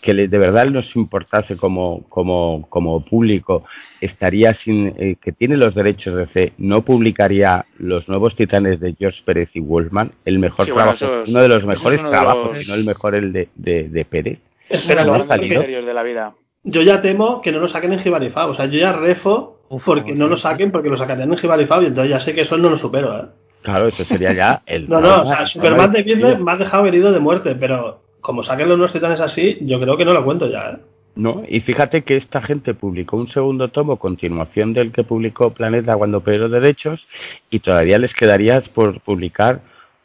que 0.01 0.15
de 0.15 0.39
verdad 0.39 0.67
nos 0.67 0.95
importase 0.97 1.57
como, 1.57 2.05
como, 2.09 2.67
como 2.69 3.05
público, 3.05 3.65
estaría 4.01 4.55
sin, 4.55 4.95
eh, 4.99 5.17
que 5.21 5.33
tiene 5.33 5.57
los 5.57 5.75
derechos 5.75 6.17
de 6.17 6.27
fe, 6.27 6.53
no 6.59 6.83
publicaría 6.83 7.65
los 7.79 8.09
nuevos 8.09 8.37
titanes 8.37 8.81
de 8.81 8.95
George 8.99 9.23
Pérez 9.25 9.51
y 9.55 9.61
Wolfman, 9.61 10.13
el 10.25 10.39
mejor 10.39 10.67
trabajo, 10.67 11.07
uno 11.27 11.41
de 11.41 11.49
los 11.49 11.65
mejores 11.65 12.01
trabajos, 12.01 12.59
si 12.59 12.69
no 12.69 12.75
el 12.75 12.85
mejor 12.85 13.15
el 13.15 13.33
de, 13.33 13.49
de, 13.55 14.05
Pérez. 14.05 14.39
Es 14.69 14.87
los 14.87 15.29
de 15.29 15.95
la 15.95 16.03
vida. 16.03 16.35
Yo 16.63 16.83
ya 16.83 17.01
temo 17.03 17.43
que 17.43 17.53
no 17.53 17.59
lo 17.59 17.69
saquen 17.69 17.93
en 17.93 18.01
Gibarifab, 18.01 18.51
o 18.51 18.55
sea, 18.55 18.67
yo 18.67 18.79
ya 18.79 18.93
refo 18.93 19.61
porque 19.85 20.15
no 20.15 20.29
lo 20.29 20.37
saquen 20.37 20.71
porque 20.71 20.89
lo 20.89 20.97
sacarían 20.97 21.31
en 21.31 21.39
Gibarifab 21.39 21.83
y 21.83 21.87
entonces 21.87 22.11
ya 22.11 22.21
sé 22.21 22.35
que 22.35 22.43
eso 22.43 22.57
no 22.57 22.71
lo 22.71 22.79
supero, 22.79 23.19
¿eh? 23.19 23.27
Claro, 23.63 23.89
eso 23.89 24.05
sería 24.05 24.33
ya 24.35 24.63
el... 24.67 24.89
no, 24.89 25.01
no, 25.01 25.23
o 25.23 25.25
sea, 25.25 25.47
Superman 25.47 25.91
de 25.91 26.05
Kirchner 26.05 26.39
me 26.39 26.53
ha 26.53 26.57
dejado 26.57 26.85
herido 26.87 27.13
de 27.13 27.19
muerte, 27.19 27.55
pero 27.55 28.04
como 28.25 28.43
saquen 28.43 28.71
los 28.71 28.79
nuevos 28.79 28.95
titanes 28.95 29.21
así, 29.21 29.59
yo 29.61 29.79
creo 29.79 29.99
que 29.99 30.07
no 30.07 30.15
lo 30.15 30.25
cuento 30.25 30.47
ya. 30.47 30.71
¿eh? 30.71 30.79
No, 31.15 31.43
y 31.47 31.61
fíjate 31.61 32.05
que 32.05 32.17
esta 32.17 32.41
gente 32.41 32.73
publicó 32.73 33.19
un 33.19 33.29
segundo 33.29 33.69
tomo, 33.69 33.99
continuación 33.99 34.73
del 34.73 34.93
que 34.93 35.05
publicó 35.05 35.51
Planeta 35.51 35.95
cuando 35.95 36.23
perdió 36.23 36.49
derechos, 36.49 37.07
y 37.51 37.61
todavía 37.61 37.99
les 37.99 38.15
quedaría 38.15 38.63
por 38.63 39.03
publicar, 39.03 39.61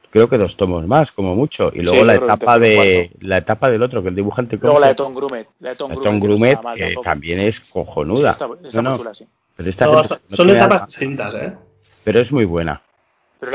creo 0.10 0.28
que 0.28 0.38
dos 0.38 0.58
tomos 0.58 0.86
más, 0.86 1.10
como 1.14 1.34
mucho, 1.34 1.72
y 1.74 1.82
luego 1.82 2.04
la 2.04 2.16
etapa 2.16 2.60
de 2.60 3.12
la 3.22 3.38
etapa 3.38 3.70
del 3.70 3.84
otro, 3.84 4.04
que 4.04 4.10
el 4.10 4.16
dibujante. 4.16 4.60
Luego 4.62 4.82
la 4.82 4.90
de 4.90 4.96
Tom 4.96 5.16
Grumet, 5.16 5.48
la 5.62 5.70
de 5.70 5.76
Tom, 5.78 6.20
Grumet, 6.20 6.60
que, 6.76 6.96
también 7.02 7.40
es 7.40 7.58
cojonuda. 7.72 8.34
son 8.34 8.86
etapas 10.50 10.88
distintas, 10.88 11.36
¿eh? 11.36 11.54
Pero 12.04 12.20
es 12.20 12.30
muy 12.34 12.44
buena 12.44 12.82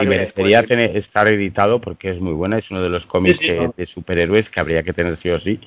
y 0.00 0.06
merecería 0.06 0.62
tener, 0.62 0.96
estar 0.96 1.28
editado 1.28 1.80
porque 1.80 2.10
es 2.10 2.20
muy 2.20 2.32
buena, 2.32 2.58
es 2.58 2.70
uno 2.70 2.80
de 2.80 2.88
los 2.88 3.04
cómics 3.06 3.40
de 3.40 3.86
superhéroes 3.86 4.48
que 4.50 4.60
habría 4.60 4.82
que 4.82 4.92
tener 4.92 5.18
sí 5.18 5.30
o 5.30 5.40
sí. 5.40 5.60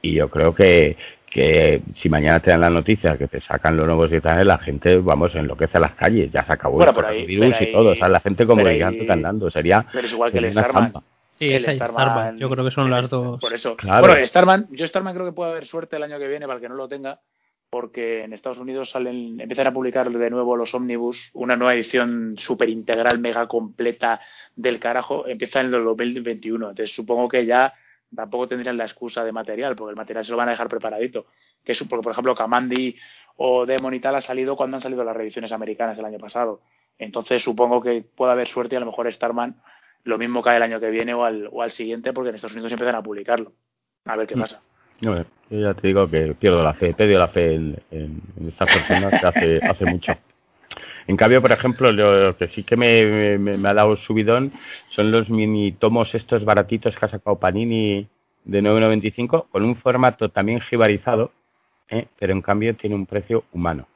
Y 0.00 0.14
yo 0.14 0.28
creo 0.28 0.54
que, 0.54 0.96
que 1.30 1.82
si 2.00 2.08
mañana 2.08 2.38
te 2.40 2.50
dan 2.50 2.60
la 2.60 2.70
noticia 2.70 3.16
que 3.16 3.26
te 3.26 3.40
sacan 3.40 3.76
los 3.76 3.86
nuevos 3.86 4.10
titanes, 4.10 4.46
la 4.46 4.58
gente, 4.58 4.98
vamos, 4.98 5.34
enloquece 5.34 5.78
a 5.78 5.80
las 5.80 5.94
calles, 5.94 6.30
ya 6.30 6.44
se 6.44 6.52
acabó 6.52 6.84
el 6.84 7.26
virus 7.26 7.56
y 7.60 7.72
todo, 7.72 7.90
o 7.90 7.94
sea, 7.96 8.08
la 8.08 8.20
gente 8.20 8.46
como 8.46 8.64
gigante 8.64 9.10
andando, 9.10 9.50
sería... 9.50 9.84
Pero 9.92 10.06
es 10.06 10.12
igual 10.12 10.30
que 10.30 10.38
el 10.38 10.52
Starman. 10.52 10.92
Sí, 11.38 11.52
el 11.52 11.64
Starman, 11.64 12.38
yo 12.38 12.48
creo 12.48 12.64
que 12.64 12.70
son 12.70 12.88
las 12.88 13.10
dos. 13.10 13.40
Por 13.40 13.52
eso. 13.52 13.76
Claro. 13.76 14.06
Bueno, 14.06 14.24
Starman, 14.24 14.68
yo 14.70 14.86
Starman 14.86 15.14
creo 15.14 15.26
que 15.26 15.32
puede 15.32 15.50
haber 15.50 15.66
suerte 15.66 15.96
el 15.96 16.04
año 16.04 16.18
que 16.20 16.28
viene 16.28 16.46
para 16.46 16.58
el 16.58 16.62
que 16.62 16.68
no 16.68 16.76
lo 16.76 16.86
tenga, 16.86 17.18
porque 17.74 18.22
en 18.22 18.32
Estados 18.32 18.58
Unidos 18.58 18.90
salen, 18.90 19.40
empiezan 19.40 19.66
a 19.66 19.72
publicar 19.72 20.08
de 20.08 20.30
nuevo 20.30 20.54
los 20.54 20.72
ómnibus, 20.76 21.30
una 21.32 21.56
nueva 21.56 21.74
edición 21.74 22.36
súper 22.38 22.68
integral, 22.68 23.18
mega 23.18 23.48
completa 23.48 24.20
del 24.54 24.78
carajo, 24.78 25.26
empieza 25.26 25.58
en 25.58 25.74
el 25.74 25.82
2021. 25.82 26.70
Entonces 26.70 26.94
supongo 26.94 27.28
que 27.28 27.44
ya 27.44 27.74
tampoco 28.14 28.46
tendrían 28.46 28.76
la 28.76 28.84
excusa 28.84 29.24
de 29.24 29.32
material, 29.32 29.74
porque 29.74 29.90
el 29.90 29.96
material 29.96 30.24
se 30.24 30.30
lo 30.30 30.36
van 30.36 30.46
a 30.46 30.52
dejar 30.52 30.68
preparadito. 30.68 31.26
Que 31.64 31.72
es 31.72 31.82
porque, 31.82 32.04
por 32.04 32.12
ejemplo, 32.12 32.36
Kamandi 32.36 32.94
o 33.38 33.66
Demon 33.66 33.92
y 33.92 33.98
tal 33.98 34.14
ha 34.14 34.20
salido 34.20 34.54
cuando 34.54 34.76
han 34.76 34.80
salido 34.80 35.02
las 35.02 35.16
reediciones 35.16 35.50
americanas 35.50 35.98
el 35.98 36.04
año 36.04 36.20
pasado. 36.20 36.60
Entonces 36.96 37.42
supongo 37.42 37.82
que 37.82 38.02
puede 38.02 38.30
haber 38.30 38.46
suerte 38.46 38.76
y 38.76 38.78
a 38.78 38.80
lo 38.80 38.86
mejor 38.86 39.12
Starman 39.12 39.56
lo 40.04 40.16
mismo 40.16 40.42
cae 40.42 40.58
el 40.58 40.62
año 40.62 40.78
que 40.78 40.90
viene 40.90 41.12
o 41.12 41.24
al, 41.24 41.48
o 41.50 41.60
al 41.60 41.72
siguiente, 41.72 42.12
porque 42.12 42.28
en 42.28 42.36
Estados 42.36 42.54
Unidos 42.54 42.70
empiezan 42.70 42.94
a 42.94 43.02
publicarlo. 43.02 43.50
A 44.04 44.14
ver 44.14 44.28
qué 44.28 44.36
mm. 44.36 44.44
Yo 45.04 45.60
ya 45.60 45.74
te 45.74 45.86
digo 45.86 46.08
que 46.08 46.34
pierdo 46.34 46.62
la 46.62 46.74
fe, 46.74 46.94
perdido 46.94 47.20
la 47.20 47.28
fe 47.28 47.54
en, 47.54 47.76
en, 47.90 48.22
estas 48.48 48.72
personas 48.72 49.20
que 49.20 49.26
hace, 49.26 49.60
hace 49.68 49.84
mucho. 49.84 50.12
En 51.06 51.16
cambio, 51.16 51.42
por 51.42 51.52
ejemplo, 51.52 51.92
lo 51.92 52.36
que 52.36 52.48
sí 52.48 52.64
que 52.64 52.76
me, 52.76 53.38
me, 53.38 53.68
ha 53.68 53.74
dado 53.74 53.96
subidón 53.96 54.52
son 54.90 55.10
los 55.10 55.28
mini 55.28 55.72
tomos 55.72 56.14
estos 56.14 56.44
baratitos 56.44 56.96
que 56.96 57.04
ha 57.04 57.10
sacado 57.10 57.38
Panini 57.38 58.08
de 58.44 58.62
9.95 58.62 59.46
con 59.50 59.64
un 59.64 59.76
formato 59.76 60.30
también 60.30 60.60
jibarizado, 60.60 61.32
¿eh? 61.90 62.06
pero 62.18 62.32
en 62.32 62.42
cambio 62.42 62.74
tiene 62.74 62.96
un 62.96 63.06
precio 63.06 63.44
humano. 63.52 63.86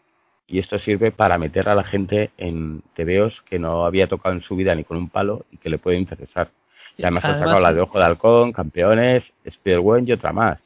Y 0.47 0.59
esto 0.59 0.79
sirve 0.79 1.11
para 1.11 1.37
meter 1.39 1.69
a 1.69 1.75
la 1.75 1.85
gente 1.85 2.31
en 2.39 2.83
TVOs 2.95 3.43
que 3.49 3.59
no 3.59 3.85
había 3.85 4.07
tocado 4.07 4.35
en 4.35 4.41
su 4.43 4.57
vida 4.57 4.75
ni 4.75 4.85
con 4.85 4.97
un 4.97 5.11
palo 5.11 5.45
y 5.51 5.59
que 5.59 5.69
le 5.69 5.79
puede 5.79 5.99
interesar. 5.99 6.51
Y 6.97 7.05
además, 7.05 7.25
ha 7.27 7.39
sacado 7.39 7.61
la 7.61 7.73
de 7.73 7.81
Ojo 7.81 7.99
de 7.99 8.05
Halcón, 8.05 8.53
Campeones, 8.53 9.23
spider 9.45 9.81
y 10.07 10.13
otra 10.13 10.33
más. 10.33 10.59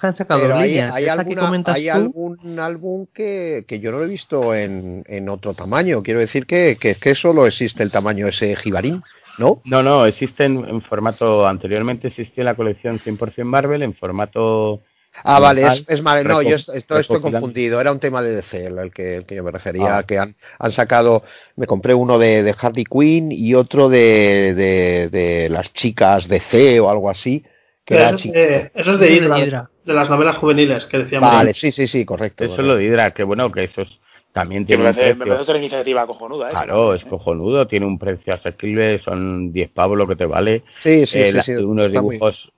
Han 0.00 0.14
sacado 0.14 0.54
hay, 0.54 0.78
hay, 0.78 1.08
algún 1.08 2.58
álbum 2.58 3.06
que, 3.12 3.64
que, 3.66 3.80
yo 3.80 3.90
no 3.90 3.98
lo 3.98 4.04
he 4.04 4.08
visto 4.08 4.54
en, 4.54 5.04
en 5.06 5.28
otro 5.28 5.54
tamaño. 5.54 6.02
Quiero 6.02 6.20
decir 6.20 6.46
que, 6.46 6.76
que, 6.78 6.94
que, 6.96 7.14
solo 7.14 7.46
existe 7.46 7.82
el 7.82 7.90
tamaño 7.90 8.28
ese 8.28 8.54
jibarín, 8.56 9.02
¿no? 9.38 9.62
No, 9.64 9.82
no, 9.82 10.04
existe 10.06 10.44
en, 10.44 10.82
formato. 10.82 11.46
Anteriormente 11.46 12.08
existía 12.08 12.44
la 12.44 12.54
colección 12.54 12.98
100% 12.98 13.44
Marvel 13.44 13.82
en 13.82 13.94
formato. 13.94 14.80
Ah, 15.24 15.40
vale, 15.40 15.66
es, 15.66 15.84
es 15.88 16.02
Marvel. 16.02 16.28
No, 16.28 16.42
yo 16.42 16.56
esto, 16.56 16.74
estoy 16.74 17.20
confundido. 17.20 17.80
Era 17.80 17.92
un 17.92 18.00
tema 18.00 18.22
de 18.22 18.36
DC 18.36 18.66
el 18.66 18.90
que, 18.92 19.16
el 19.16 19.24
que 19.24 19.36
yo 19.36 19.44
me 19.44 19.50
refería. 19.50 19.98
Ah. 19.98 20.02
Que 20.02 20.18
han, 20.18 20.34
han 20.58 20.70
sacado. 20.70 21.22
Me 21.56 21.66
compré 21.66 21.94
uno 21.94 22.18
de, 22.18 22.42
de 22.42 22.54
Harley 22.58 22.84
Quinn 22.84 23.32
y 23.32 23.54
otro 23.54 23.88
de, 23.88 24.54
de, 24.54 25.08
de 25.10 25.48
las 25.48 25.72
chicas 25.72 26.28
de 26.28 26.40
C 26.40 26.80
o 26.80 26.90
algo 26.90 27.08
así 27.08 27.44
eso, 27.86 28.16
es 28.16 28.22
de, 28.32 28.70
eso, 28.74 28.92
es 28.92 28.98
de, 29.00 29.12
Hydra, 29.16 29.70
de 29.84 29.92
las 29.92 30.08
novelas 30.08 30.36
juveniles 30.36 30.86
que 30.86 30.98
decíamos. 30.98 31.30
Vale, 31.30 31.52
sí, 31.54 31.72
sí, 31.72 31.86
sí, 31.86 32.04
correcto. 32.04 32.44
Eso 32.44 32.54
es 32.60 32.66
lo 32.66 32.76
de 32.76 32.84
Hydra, 32.84 33.10
que 33.12 33.24
bueno, 33.24 33.50
que 33.50 33.64
esos 33.64 34.00
También 34.32 34.64
tiene 34.64 34.82
me, 34.84 34.88
un 34.90 34.94
parece, 34.94 35.10
precio. 35.14 35.18
me 35.18 35.26
parece 35.26 35.42
otra 35.42 35.58
iniciativa 35.58 36.06
cojonuda. 36.06 36.48
¿eh? 36.48 36.52
Claro, 36.52 36.94
es 36.94 37.04
cojonudo, 37.04 37.66
tiene 37.66 37.84
un 37.86 37.98
precio 37.98 38.32
asequible, 38.34 39.00
son 39.02 39.52
10 39.52 39.70
pavos 39.70 39.98
lo 39.98 40.06
que 40.06 40.16
te 40.16 40.24
vale. 40.24 40.62
Sí, 40.80 41.06
sí, 41.06 41.18
Eh, 41.20 41.26
sí, 41.26 41.36
la- 41.36 41.42
sí, 41.42 41.52
unos 41.52 41.90
muy- 41.92 42.16
dibujos 42.16 42.50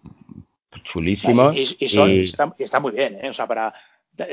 chulísimos. 0.92 1.56
Y, 1.56 1.76
y 1.80 1.88
son, 1.88 2.10
y- 2.10 2.14
y 2.20 2.24
está, 2.24 2.54
y 2.58 2.62
está 2.62 2.80
muy 2.80 2.92
bien, 2.92 3.18
¿eh? 3.22 3.30
O 3.30 3.34
sea, 3.34 3.46
para. 3.46 3.74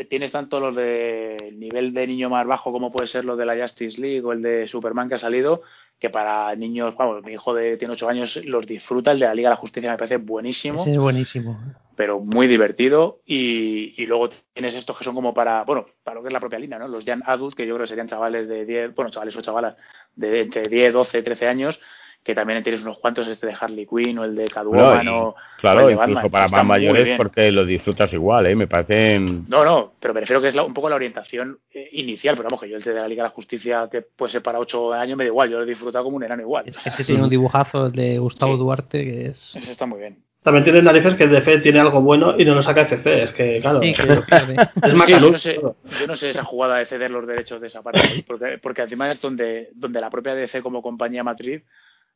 Tienes 0.09 0.31
tanto 0.31 0.59
los 0.59 0.75
de 0.75 1.53
nivel 1.57 1.93
de 1.93 2.05
niño 2.05 2.29
más 2.29 2.45
bajo 2.45 2.71
como 2.71 2.91
puede 2.91 3.07
ser 3.07 3.25
los 3.25 3.37
de 3.37 3.45
la 3.45 3.59
Justice 3.59 3.99
League 3.99 4.21
o 4.21 4.31
el 4.31 4.41
de 4.41 4.67
Superman 4.67 5.09
que 5.09 5.15
ha 5.15 5.19
salido, 5.19 5.63
que 5.97 6.09
para 6.11 6.55
niños, 6.55 6.95
vamos, 6.95 7.23
mi 7.23 7.33
hijo 7.33 7.53
de, 7.53 7.77
tiene 7.77 7.95
8 7.95 8.09
años 8.09 8.35
los 8.45 8.67
disfruta, 8.67 9.11
el 9.11 9.19
de 9.19 9.25
la 9.25 9.33
Liga 9.33 9.49
de 9.49 9.53
la 9.53 9.59
Justicia 9.59 9.89
me 9.89 9.97
parece 9.97 10.17
buenísimo, 10.17 10.81
Ese 10.81 10.91
es 10.91 10.99
buenísimo. 10.99 11.59
pero 11.95 12.19
muy 12.19 12.47
divertido 12.47 13.21
y, 13.25 13.93
y 13.97 14.05
luego 14.05 14.29
tienes 14.53 14.75
estos 14.75 14.97
que 14.97 15.03
son 15.03 15.15
como 15.15 15.33
para, 15.33 15.63
bueno, 15.63 15.87
para 16.03 16.15
lo 16.15 16.21
que 16.21 16.27
es 16.27 16.33
la 16.33 16.39
propia 16.39 16.59
línea, 16.59 16.77
¿no? 16.77 16.87
Los 16.87 17.05
Young 17.05 17.23
Adults, 17.25 17.55
que 17.55 17.65
yo 17.65 17.73
creo 17.73 17.85
que 17.85 17.89
serían 17.89 18.07
chavales 18.07 18.47
de 18.47 18.65
10, 18.65 18.93
bueno, 18.93 19.09
chavales 19.09 19.35
o 19.35 19.41
chavalas 19.41 19.75
de 20.15 20.41
entre 20.41 20.67
10, 20.67 20.93
12, 20.93 21.23
13 21.23 21.47
años, 21.47 21.79
que 22.23 22.35
también 22.35 22.61
tienes 22.61 22.83
unos 22.83 22.99
cuantos, 22.99 23.27
este 23.27 23.47
de 23.47 23.55
Harley 23.59 23.87
Quinn 23.87 24.19
o 24.19 24.23
el 24.23 24.35
de 24.35 24.45
Catwoman 24.47 25.03
No, 25.05 25.11
y- 25.11 25.15
o, 25.15 25.27
o 25.29 25.35
Claro, 25.59 25.79
el 25.81 25.85
de 25.87 25.91
incluso 25.93 26.13
Batman, 26.13 26.31
para 26.31 26.47
más 26.49 26.65
mayores 26.65 27.17
porque 27.17 27.51
lo 27.51 27.65
disfrutas 27.65 28.13
igual, 28.13 28.45
¿eh? 28.47 28.55
Me 28.55 28.67
parecen... 28.67 29.45
No, 29.49 29.65
no, 29.65 29.93
pero 29.99 30.13
prefiero 30.13 30.39
que 30.41 30.49
es 30.49 30.55
la- 30.55 30.63
un 30.63 30.73
poco 30.73 30.87
la 30.89 30.95
orientación 30.97 31.57
eh, 31.73 31.89
inicial, 31.93 32.35
pero 32.35 32.49
vamos, 32.49 32.61
que 32.61 32.69
yo 32.69 32.77
el 32.77 32.83
de 32.83 32.93
la 32.93 33.07
Liga 33.07 33.23
de 33.23 33.29
la 33.29 33.33
Justicia, 33.35 33.89
que 33.91 34.01
puede 34.03 34.31
ser 34.31 34.43
para 34.43 34.59
8 34.59 34.93
años, 34.93 35.17
me 35.17 35.23
da 35.23 35.29
igual, 35.29 35.49
yo 35.49 35.57
lo 35.57 35.63
he 35.63 35.67
disfrutado 35.67 36.03
como 36.05 36.17
un 36.17 36.23
enano 36.23 36.41
igual. 36.43 36.65
Ese 36.85 37.03
tiene 37.03 37.23
un 37.23 37.29
dibujazo 37.29 37.87
el 37.87 37.91
de 37.93 38.19
Gustavo 38.19 38.53
Sí. 38.53 38.59
Duarte 38.59 39.03
que 39.03 39.25
es. 39.27 39.55
Eso 39.55 39.71
está 39.71 39.85
muy 39.87 39.99
bien. 39.99 40.17
También 40.43 40.63
tiene 40.63 40.81
narices 40.81 41.13
que 41.15 41.25
el 41.25 41.29
DC 41.29 41.59
tiene 41.59 41.79
algo 41.79 42.01
bueno 42.01 42.33
y 42.35 42.43
no 42.45 42.55
lo 42.55 42.63
saca 42.63 42.81
FC. 42.81 43.23
Es 43.25 43.31
que, 43.31 43.59
claro, 43.61 43.79
Sí, 43.79 43.93
que 43.93 44.01
lo 44.03 44.25
pierde. 44.25 44.55
es 44.83 44.91
Sí, 44.91 44.97
macanudo. 44.97 45.19
yo, 45.27 45.31
no 45.33 45.37
sé, 45.37 45.59
yo 45.99 46.07
no 46.07 46.15
sé 46.15 46.29
esa 46.31 46.43
jugada 46.43 46.77
de 46.77 46.85
ceder 46.87 47.11
los 47.11 47.27
derechos 47.27 47.61
de 47.61 47.67
esa 47.67 47.83
parte, 47.83 48.23
porque, 48.25 48.57
porque 48.59 48.81
encima 48.81 49.11
es 49.11 49.21
donde, 49.21 49.69
donde 49.75 49.99
la 50.01 50.09
propia 50.09 50.33
DC 50.33 50.63
como 50.63 50.81
compañía 50.81 51.23
matriz 51.23 51.63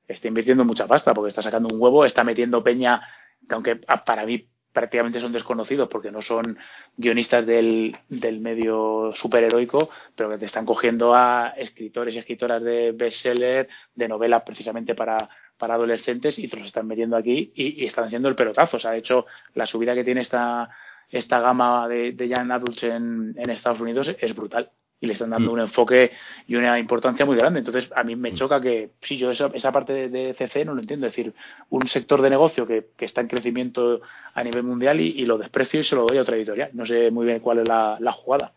está 0.08 0.28
invirtiendo 0.28 0.66
mucha 0.66 0.88
pasta, 0.88 1.14
porque 1.14 1.30
está 1.30 1.42
sacando 1.42 1.74
un 1.74 1.82
huevo, 1.82 2.06
está 2.06 2.24
metiendo 2.24 2.64
peña, 2.64 3.02
que 3.48 3.56
aunque 3.56 3.82
a- 3.88 4.04
para 4.06 4.26
mí 4.26 4.48
prácticamente 4.72 5.22
son 5.22 5.32
desconocidos 5.32 5.88
porque 5.88 6.12
no 6.12 6.22
son 6.22 6.58
guionistas 6.98 7.46
del, 7.46 7.96
del 8.10 8.42
medio 8.42 9.12
superheroico, 9.14 9.90
pero 10.16 10.30
que 10.32 10.38
te 10.38 10.46
están 10.48 10.66
cogiendo 10.66 11.16
a 11.16 11.54
escritores 11.58 12.14
y 12.14 12.20
escritoras 12.20 12.62
de 12.62 12.92
bestseller, 12.92 13.70
de 13.94 14.08
novelas 14.10 14.44
precisamente 14.46 14.94
para, 14.94 15.30
para 15.58 15.76
adolescentes 15.76 16.38
y 16.40 16.50
te 16.50 16.58
los 16.58 16.68
están 16.68 16.88
metiendo 16.88 17.16
aquí 17.16 17.54
y, 17.56 17.86
están 17.86 18.04
haciendo 18.04 18.28
el 18.28 18.36
pelotazo. 18.36 18.76
O 18.76 18.80
sea, 18.82 18.92
de 18.92 18.98
hecho, 18.98 19.26
la 19.54 19.66
subida 19.66 19.96
que 19.96 20.04
tiene 20.04 20.20
esta, 20.20 20.70
esta 21.10 21.40
gama 21.40 21.88
de, 21.88 22.12
de 22.12 22.28
young 22.28 22.52
adults 22.52 22.84
en, 22.84 23.34
en 23.38 23.50
Estados 23.50 23.80
Unidos 23.80 24.14
es 24.20 24.36
brutal 24.36 24.72
y 25.02 25.08
le 25.08 25.14
están 25.14 25.30
dando 25.30 25.52
Mm. 25.52 25.54
un 25.54 25.60
enfoque 25.60 26.12
y 26.48 26.56
una 26.56 26.80
importancia 26.80 27.26
muy 27.26 27.36
grande. 27.36 27.60
Entonces, 27.60 27.92
a 27.96 28.04
mí 28.04 28.16
me 28.16 28.34
choca 28.34 28.62
que, 28.62 28.92
sí, 29.02 29.18
yo 29.18 29.32
esa, 29.32 29.52
esa 29.54 29.72
parte 29.72 29.94
de, 29.94 30.10
de 30.10 30.34
CC 30.34 30.66
no 30.66 30.74
lo 30.74 30.82
entiendo. 30.82 31.06
Es 31.08 31.16
decir, 31.16 31.34
un 31.70 31.86
sector 31.88 32.22
de 32.22 32.30
negocio 32.30 32.66
que, 32.66 32.88
que 32.96 33.06
está 33.06 33.22
en 33.22 33.28
crecimiento 33.28 34.02
a 34.34 34.44
nivel 34.44 34.64
mundial 34.64 35.02
y, 35.02 35.08
y 35.10 35.26
lo 35.26 35.38
desprecio 35.38 35.80
y 35.80 35.84
se 35.84 35.96
lo 35.96 36.06
doy 36.06 36.18
a 36.18 36.22
otra 36.22 36.38
editorial. 36.38 36.70
No 36.74 36.86
sé 36.86 37.12
muy 37.12 37.26
bien 37.26 37.40
cuál 37.40 37.60
es 37.60 37.68
la, 37.68 37.98
la 38.00 38.12
jugada. 38.12 38.54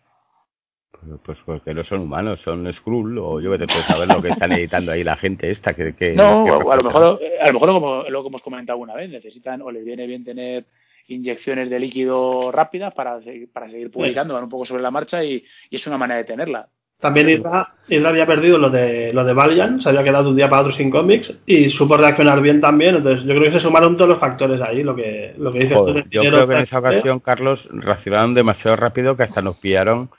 Pues, 0.90 1.20
pues 1.24 1.38
porque 1.44 1.74
no 1.74 1.84
son 1.84 2.00
humanos, 2.00 2.40
son 2.44 2.72
Skrull 2.72 3.18
o 3.18 3.40
yo 3.40 3.52
que 3.52 3.58
te 3.58 3.66
puedo 3.66 3.82
saber 3.82 4.08
lo 4.08 4.22
que 4.22 4.30
están 4.30 4.50
editando 4.52 4.90
ahí 4.90 5.04
la 5.04 5.16
gente 5.16 5.50
esta 5.50 5.74
que... 5.74 5.94
que 5.94 6.12
No, 6.12 6.44
que 6.44 6.50
a 6.50 6.76
lo 6.76 6.82
mejor, 6.82 7.20
a 7.40 7.46
lo 7.46 7.52
mejor 7.52 7.68
como 7.68 8.02
lo 8.08 8.22
que 8.22 8.28
hemos 8.28 8.42
comentado 8.42 8.74
alguna 8.74 8.94
vez, 8.94 9.10
necesitan 9.10 9.62
o 9.62 9.70
les 9.70 9.84
viene 9.84 10.06
bien 10.06 10.24
tener 10.24 10.64
inyecciones 11.08 11.68
de 11.70 11.80
líquido 11.80 12.52
rápidas 12.52 12.94
para, 12.94 13.20
seguir- 13.20 13.50
para 13.52 13.68
seguir 13.68 13.90
publicando, 13.90 14.34
van 14.34 14.44
un 14.44 14.50
poco 14.50 14.64
sobre 14.64 14.82
la 14.82 14.90
marcha 14.90 15.24
y, 15.24 15.42
y 15.70 15.76
es 15.76 15.86
una 15.86 15.98
manera 15.98 16.18
de 16.18 16.24
tenerla. 16.24 16.68
También 17.00 17.28
Isra, 17.30 17.74
Isra 17.88 18.08
había 18.08 18.26
perdido 18.26 18.58
lo 18.58 18.70
de 18.70 19.12
lo 19.12 19.22
de 19.24 19.32
Valiant, 19.32 19.80
se 19.80 19.88
había 19.88 20.02
quedado 20.02 20.24
de 20.24 20.30
un 20.30 20.36
día 20.36 20.50
para 20.50 20.62
otro 20.62 20.72
sin 20.74 20.90
cómics 20.90 21.32
y 21.46 21.70
supo 21.70 21.96
reaccionar 21.96 22.40
bien 22.40 22.60
también. 22.60 22.96
Entonces, 22.96 23.22
yo 23.24 23.30
creo 23.36 23.42
que 23.44 23.52
se 23.52 23.60
sumaron 23.60 23.96
todos 23.96 24.10
los 24.10 24.18
factores 24.18 24.60
ahí, 24.60 24.82
lo 24.82 24.96
que, 24.96 25.32
lo 25.38 25.52
que 25.52 25.60
dices 25.60 25.76
Joder, 25.78 26.02
tú. 26.02 26.08
yo 26.10 26.22
creo 26.22 26.48
que 26.48 26.54
en 26.54 26.62
esa 26.62 26.76
¿eh? 26.76 26.80
ocasión, 26.80 27.20
Carlos, 27.20 27.60
reaccionaron 27.70 28.34
demasiado 28.34 28.76
rápido 28.76 29.16
que 29.16 29.22
hasta 29.22 29.40
nos 29.42 29.58
pillaron, 29.58 30.10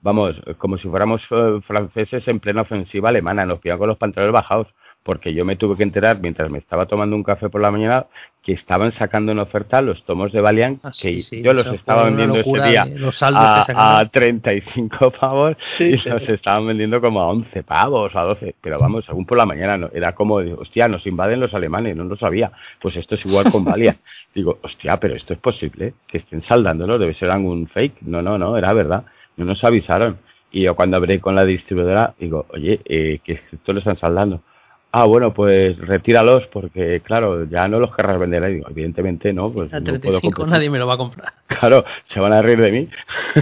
vamos, 0.00 0.36
como 0.58 0.78
si 0.78 0.86
fuéramos 0.88 1.20
eh, 1.28 1.58
franceses 1.66 2.28
en 2.28 2.38
plena 2.38 2.62
ofensiva 2.62 3.08
alemana, 3.08 3.44
nos 3.44 3.58
pillaron 3.58 3.80
con 3.80 3.88
los 3.88 3.98
pantalones 3.98 4.32
bajados, 4.32 4.68
porque 5.02 5.32
yo 5.32 5.44
me 5.44 5.56
tuve 5.56 5.76
que 5.76 5.82
enterar 5.82 6.20
mientras 6.20 6.50
me 6.50 6.58
estaba 6.58 6.86
tomando 6.86 7.16
un 7.16 7.22
café 7.22 7.48
por 7.48 7.60
la 7.60 7.70
mañana 7.70 8.06
que 8.42 8.52
estaban 8.52 8.92
sacando 8.92 9.32
en 9.32 9.38
oferta 9.38 9.82
los 9.82 10.02
tomos 10.04 10.32
de 10.32 10.40
Valiant, 10.40 10.80
Ah, 10.82 10.90
que 10.90 11.08
sí, 11.08 11.22
sí, 11.22 11.42
yo 11.42 11.52
los 11.52 11.66
estaba 11.66 12.04
vendiendo 12.04 12.36
ese 12.36 12.68
día 12.68 12.86
los 12.86 13.18
que 13.18 13.24
a, 13.24 13.98
a 13.98 14.08
35 14.08 15.10
pavos 15.20 15.56
Sí, 15.72 15.92
y 16.02 16.08
los 16.08 16.28
estaban 16.28 16.66
vendiendo 16.66 17.00
como 17.00 17.20
a 17.20 17.28
11 17.28 17.62
pavos, 17.62 18.14
a 18.14 18.22
12, 18.22 18.54
pero 18.60 18.78
vamos, 18.78 19.04
según 19.04 19.26
por 19.26 19.38
la 19.38 19.46
mañana, 19.46 19.76
no, 19.76 19.90
era 19.92 20.14
como, 20.14 20.36
hostia, 20.36 20.88
nos 20.88 21.06
invaden 21.06 21.40
los 21.40 21.52
alemanes, 21.54 21.96
no 21.96 22.04
lo 22.04 22.16
sabía, 22.16 22.52
pues 22.80 22.96
esto 22.96 23.16
es 23.16 23.26
igual 23.26 23.50
con 23.50 23.64
Valiant. 23.64 23.98
Digo, 24.34 24.58
hostia, 24.62 24.98
pero 24.98 25.14
esto 25.14 25.32
es 25.32 25.38
posible, 25.40 25.94
que 26.06 26.18
estén 26.18 26.42
saldándolo, 26.42 26.98
debe 26.98 27.14
ser 27.14 27.30
algún 27.30 27.66
fake. 27.66 28.02
No, 28.02 28.22
no, 28.22 28.38
no, 28.38 28.56
era 28.56 28.72
verdad, 28.72 29.04
no 29.36 29.44
nos 29.44 29.64
avisaron. 29.64 30.18
Y 30.50 30.62
yo 30.62 30.74
cuando 30.74 30.96
hablé 30.96 31.20
con 31.20 31.34
la 31.34 31.44
distribuidora, 31.44 32.14
digo, 32.18 32.46
oye, 32.50 32.80
eh, 32.84 33.20
que 33.24 33.40
esto 33.52 33.72
lo 33.72 33.80
están 33.80 33.98
saldando. 33.98 34.42
Ah, 34.90 35.04
bueno, 35.04 35.34
pues 35.34 35.76
retíralos 35.78 36.46
porque, 36.46 37.00
claro, 37.04 37.44
ya 37.44 37.68
no 37.68 37.78
los 37.78 37.94
querrás 37.94 38.18
vender 38.18 38.42
ahí. 38.42 38.54
Digo, 38.54 38.68
evidentemente 38.70 39.32
no, 39.34 39.52
pues 39.52 39.72
A 39.72 39.80
no 39.80 39.84
puedo 39.84 40.00
35 40.00 40.20
competir. 40.36 40.50
nadie 40.52 40.70
me 40.70 40.78
lo 40.78 40.86
va 40.86 40.94
a 40.94 40.98
comprar. 40.98 41.32
Claro, 41.46 41.84
se 42.12 42.20
van 42.20 42.32
a 42.32 42.40
reír 42.42 42.60
de 42.60 42.72
mí. 42.72 42.88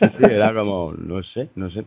Sí, 0.00 0.08
sí, 0.18 0.24
era 0.24 0.52
como, 0.54 0.92
no 0.96 1.22
sé, 1.22 1.48
no 1.54 1.70
sé. 1.70 1.84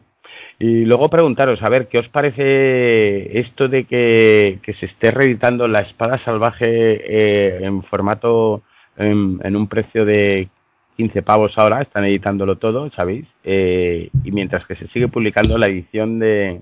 Y 0.59 0.85
luego 0.85 1.09
preguntaros, 1.09 1.61
a 1.61 1.69
ver, 1.69 1.87
¿qué 1.87 1.99
os 1.99 2.07
parece 2.09 3.39
esto 3.39 3.67
de 3.67 3.85
que, 3.85 4.59
que 4.63 4.73
se 4.73 4.85
esté 4.87 5.11
reeditando 5.11 5.67
la 5.67 5.81
espada 5.81 6.17
salvaje 6.19 6.65
eh, 6.69 7.59
en 7.65 7.83
formato, 7.83 8.61
en, 8.97 9.39
en 9.43 9.55
un 9.55 9.67
precio 9.67 10.05
de 10.05 10.49
15 10.97 11.21
pavos 11.21 11.57
ahora? 11.57 11.81
Están 11.81 12.05
editándolo 12.05 12.57
todo, 12.57 12.89
¿sabéis? 12.91 13.25
Eh, 13.43 14.09
y 14.23 14.31
mientras 14.31 14.65
que 14.65 14.75
se 14.75 14.87
sigue 14.87 15.07
publicando 15.07 15.57
la 15.57 15.67
edición 15.67 16.19
de, 16.19 16.61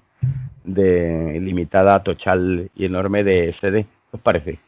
de 0.65 1.39
limitada, 1.41 2.01
tochal 2.03 2.69
y 2.75 2.85
enorme 2.85 3.23
de 3.23 3.49
SD. 3.53 3.83
¿Qué 3.83 3.87
os 4.17 4.21
parece? 4.21 4.59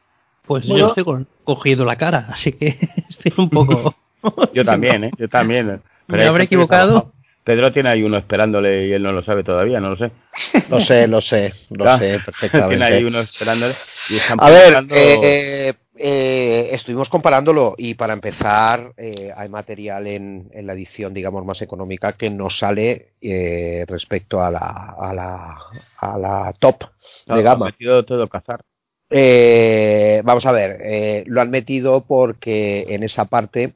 Pues 0.45 0.65
Bueno. 0.67 0.79
yo 0.79 0.87
estoy 0.89 1.03
con, 1.03 1.27
cogido 1.43 1.83
la 1.85 1.95
cara, 1.97 2.27
así 2.29 2.51
que 2.53 2.77
estoy 3.09 3.33
un 3.37 3.49
poco. 3.49 3.95
Yo 4.53 4.65
también, 4.65 5.03
¿eh? 5.05 5.11
Yo 5.17 5.29
también. 5.29 5.81
Me 6.07 6.25
habré 6.25 6.45
equivocado. 6.45 7.13
Pedro 7.43 7.71
tiene 7.71 7.89
ahí 7.89 8.03
uno 8.03 8.17
esperándole 8.17 8.87
y 8.87 8.91
él 8.93 9.03
no 9.03 9.13
lo 9.13 9.23
sabe 9.23 9.43
todavía, 9.43 9.79
no 9.79 9.91
lo 9.91 9.95
sé. 9.97 10.11
Lo 10.69 10.81
sé, 10.81 11.07
lo 11.07 11.21
sé, 11.21 11.53
lo 11.69 11.87
Ah, 11.87 11.97
sé 11.97 12.05
Tiene 12.05 12.13
ahí 12.17 12.21
perfectamente. 12.25 13.05
uno 13.05 13.19
esperándole 13.19 13.75
y 14.09 14.15
están 14.17 14.37
A 14.41 14.49
ver, 14.49 14.63
publicando- 14.73 14.95
eh, 14.95 15.73
eh, 15.97 16.69
estuvimos 16.71 17.09
comparándolo 17.09 17.75
y 17.77 17.93
para 17.95 18.13
empezar 18.13 18.93
eh, 18.97 19.31
hay 19.35 19.49
material 19.49 20.07
en, 20.07 20.49
en 20.53 20.67
la 20.67 20.73
edición, 20.73 21.13
digamos, 21.13 21.43
más 21.45 21.61
económica 21.61 22.13
que 22.13 22.29
no 22.29 22.49
sale 22.49 23.13
eh, 23.21 23.85
respecto 23.87 24.41
a 24.41 24.51
la, 24.51 24.95
a 24.99 25.13
la, 25.13 25.57
a 25.99 26.17
la 26.17 26.53
top 26.59 26.83
No, 27.27 27.35
de 27.37 27.43
gama. 27.43 27.65
metido 27.67 28.03
todo 28.05 28.27
cazar. 28.27 28.61
Eh, 29.09 30.21
vamos 30.25 30.45
a 30.45 30.51
ver, 30.51 31.23
lo 31.27 31.39
han 31.41 31.49
metido 31.49 32.05
porque 32.05 32.85
en 32.89 33.03
esa 33.03 33.25
parte 33.25 33.73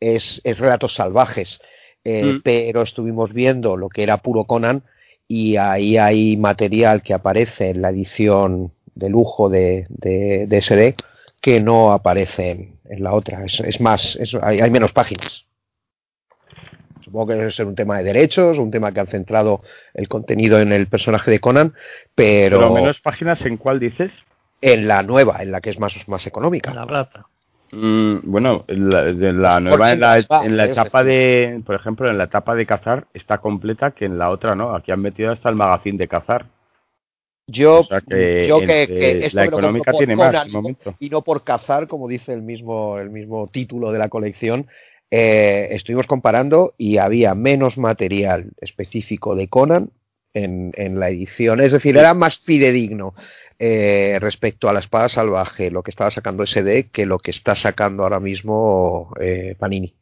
es, 0.00 0.40
es 0.44 0.58
relatos 0.58 0.94
salvajes, 0.94 1.60
Mm. 2.06 2.40
pero 2.44 2.82
estuvimos 2.82 3.32
viendo 3.32 3.78
lo 3.78 3.88
que 3.88 4.02
era 4.02 4.18
puro 4.18 4.44
Conan 4.44 4.82
y 5.26 5.56
ahí 5.56 5.96
hay 5.96 6.36
material 6.36 7.00
que 7.02 7.14
aparece 7.14 7.70
en 7.70 7.80
la 7.80 7.88
edición 7.88 8.72
de 8.94 9.08
lujo 9.08 9.48
de, 9.48 9.86
de, 9.88 10.46
de 10.46 10.60
SD 10.60 10.96
que 11.44 11.60
no 11.60 11.92
aparece 11.92 12.50
en, 12.52 12.78
en 12.88 13.04
la 13.04 13.12
otra. 13.12 13.44
Es, 13.44 13.60
es 13.60 13.78
más, 13.78 14.16
es- 14.16 14.34
hay, 14.40 14.60
hay 14.62 14.70
menos 14.70 14.92
páginas. 14.92 15.44
Supongo 17.02 17.26
que 17.26 17.34
debe 17.34 17.50
ser 17.50 17.66
un 17.66 17.74
tema 17.74 17.98
de 17.98 18.04
derechos, 18.04 18.56
un 18.56 18.70
tema 18.70 18.90
que 18.92 19.00
han 19.00 19.08
centrado 19.08 19.60
el 19.92 20.08
contenido 20.08 20.58
en 20.58 20.72
el 20.72 20.86
personaje 20.86 21.30
de 21.30 21.40
Conan, 21.40 21.74
pero, 22.14 22.58
Pero 22.60 22.72
menos 22.72 22.98
páginas 23.02 23.42
en 23.42 23.58
cuál 23.58 23.78
dices? 23.78 24.10
en 24.62 24.88
la 24.88 25.02
nueva, 25.02 25.42
en 25.42 25.52
la 25.52 25.60
que 25.60 25.68
es 25.68 25.78
más, 25.78 25.94
más 26.08 26.26
económica. 26.26 26.72
La 26.72 26.86
plata. 26.86 27.26
Mm, 27.72 28.20
bueno, 28.22 28.64
la, 28.68 29.02
de 29.02 29.32
la 29.34 29.60
nueva 29.60 29.92
en 29.92 30.00
la, 30.00 30.16
en 30.16 30.56
la 30.56 30.64
etapa 30.64 31.04
de, 31.04 31.60
por 31.66 31.74
ejemplo, 31.74 32.08
en 32.08 32.16
la 32.16 32.24
etapa 32.24 32.54
de 32.54 32.64
cazar 32.64 33.06
está 33.12 33.36
completa 33.36 33.90
que 33.90 34.06
en 34.06 34.16
la 34.16 34.30
otra 34.30 34.54
no. 34.54 34.74
Aquí 34.74 34.90
han 34.92 35.02
metido 35.02 35.30
hasta 35.32 35.50
el 35.50 35.56
magazine 35.56 35.98
de 35.98 36.08
cazar. 36.08 36.46
Yo, 37.46 37.80
O 37.80 37.84
sea 37.84 38.00
que 38.00 38.46
yo 38.48 38.60
que, 38.60 38.86
que 38.86 39.26
esto 39.26 39.36
la 39.36 39.44
económica 39.44 39.92
por 39.92 39.98
tiene 39.98 40.16
más, 40.16 40.48
momento. 40.50 40.96
y 40.98 41.10
no 41.10 41.22
por 41.22 41.44
cazar, 41.44 41.88
como 41.88 42.08
dice 42.08 42.32
el 42.32 42.42
mismo, 42.42 42.98
el 42.98 43.10
mismo 43.10 43.48
título 43.48 43.92
de 43.92 43.98
la 43.98 44.08
colección, 44.08 44.66
eh, 45.10 45.68
estuvimos 45.72 46.06
comparando 46.06 46.74
y 46.78 46.96
había 46.96 47.34
menos 47.34 47.76
material 47.76 48.52
específico 48.60 49.36
de 49.36 49.48
Conan 49.48 49.90
en, 50.32 50.72
en 50.76 50.98
la 50.98 51.10
edición. 51.10 51.60
Es 51.60 51.72
decir, 51.72 51.96
era 51.96 52.14
más 52.14 52.38
fidedigno 52.38 53.14
eh, 53.58 54.18
respecto 54.20 54.68
a 54.68 54.72
la 54.72 54.80
espada 54.80 55.08
salvaje, 55.08 55.70
lo 55.70 55.82
que 55.82 55.90
estaba 55.90 56.10
sacando 56.10 56.44
SD, 56.44 56.90
que 56.90 57.06
lo 57.06 57.18
que 57.18 57.30
está 57.30 57.54
sacando 57.54 58.02
ahora 58.02 58.20
mismo 58.20 59.14
eh, 59.20 59.54
Panini. 59.58 59.94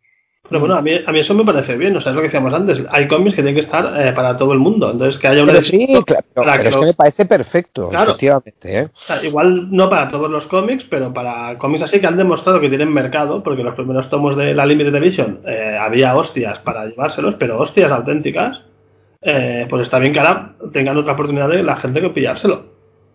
Pero 0.49 0.59
bueno, 0.61 0.75
a 0.75 0.83
mí, 0.83 0.91
a 1.07 1.13
mí 1.13 1.21
eso 1.21 1.35
me 1.35 1.45
parece 1.45 1.77
bien, 1.77 1.97
o 1.97 2.01
sea, 2.01 2.11
es 2.11 2.17
lo 2.17 2.21
que 2.21 2.27
decíamos 2.27 2.53
antes. 2.53 2.83
Hay 2.91 3.07
cómics 3.07 3.37
que 3.37 3.43
tienen 3.43 3.55
que 3.55 3.61
estar 3.61 4.01
eh, 4.01 4.13
para 4.13 4.37
todo 4.37 4.53
el 4.53 4.59
mundo. 4.59 4.91
Entonces, 4.91 5.19
que 5.19 5.29
haya 5.29 5.45
una. 5.45 5.53
Pero 5.53 5.65
sí, 5.65 5.87
claro, 6.05 6.25
pero 6.35 6.53
es 6.53 6.77
que 6.77 6.87
me 6.87 6.95
parece 6.95 7.27
perfecto, 7.27 7.91
efectivamente. 7.93 8.81
¿eh? 8.81 8.85
O 8.93 9.07
sea, 9.07 9.25
igual 9.25 9.71
no 9.71 9.89
para 9.89 10.09
todos 10.11 10.31
los 10.31 10.47
cómics, 10.49 10.85
pero 10.91 11.13
para 11.13 11.57
cómics 11.59 11.85
así 11.85 12.01
que 12.01 12.07
han 12.07 12.17
demostrado 12.17 12.61
que 12.61 12.69
tienen 12.69 12.93
mercado, 12.93 13.43
porque 13.43 13.63
los 13.63 13.75
primeros 13.75 14.11
tomos 14.11 14.37
de 14.37 14.53
la 14.53 14.67
Limited 14.67 14.95
Edition 14.97 15.41
eh, 15.47 15.79
había 15.81 16.17
hostias 16.17 16.59
para 16.59 16.87
llevárselos, 16.87 17.37
pero 17.37 17.59
hostias 17.59 17.91
auténticas. 17.91 18.65
Eh, 19.25 19.67
pues 19.71 19.83
está 19.83 20.01
bien 20.01 20.13
que 20.13 20.19
ahora 20.19 20.57
tengan 20.73 20.97
otra 20.97 21.13
oportunidad 21.13 21.49
de 21.49 21.63
la 21.63 21.77
gente 21.77 22.01
que 22.01 22.11
pillárselo. 22.11 22.72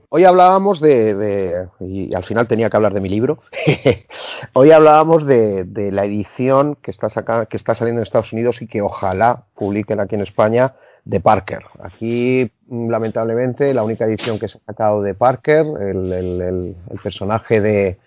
Hoy 0.09 0.23
hablábamos 0.23 0.79
de, 0.79 1.67
y 1.81 2.15
al 2.15 2.23
final 2.23 2.47
tenía 2.47 2.69
que 2.69 2.77
hablar 2.77 2.93
de 2.93 3.01
mi 3.01 3.09
libro, 3.09 3.39
hoy 4.53 4.71
hablábamos 4.71 5.25
de, 5.25 5.65
la 5.91 6.05
edición 6.05 6.75
que 6.81 6.91
está, 6.91 7.45
que 7.47 7.57
está 7.57 7.75
saliendo 7.75 7.99
en 7.99 8.03
Estados 8.03 8.31
Unidos 8.31 8.61
y 8.61 8.67
que 8.67 8.81
ojalá 8.81 9.43
publiquen 9.53 9.99
aquí 9.99 10.15
en 10.15 10.21
España 10.21 10.75
de 11.03 11.19
Parker. 11.19 11.65
Aquí, 11.83 12.49
mm, 12.67 12.89
lamentablemente, 12.89 13.73
la 13.73 13.83
única 13.83 14.05
edición 14.05 14.39
que 14.39 14.47
se 14.47 14.59
ha 14.59 14.61
sacado 14.61 15.01
de 15.01 15.13
Parker, 15.13 15.65
el, 15.77 16.75
personaje 17.03 17.59
de, 17.59 17.97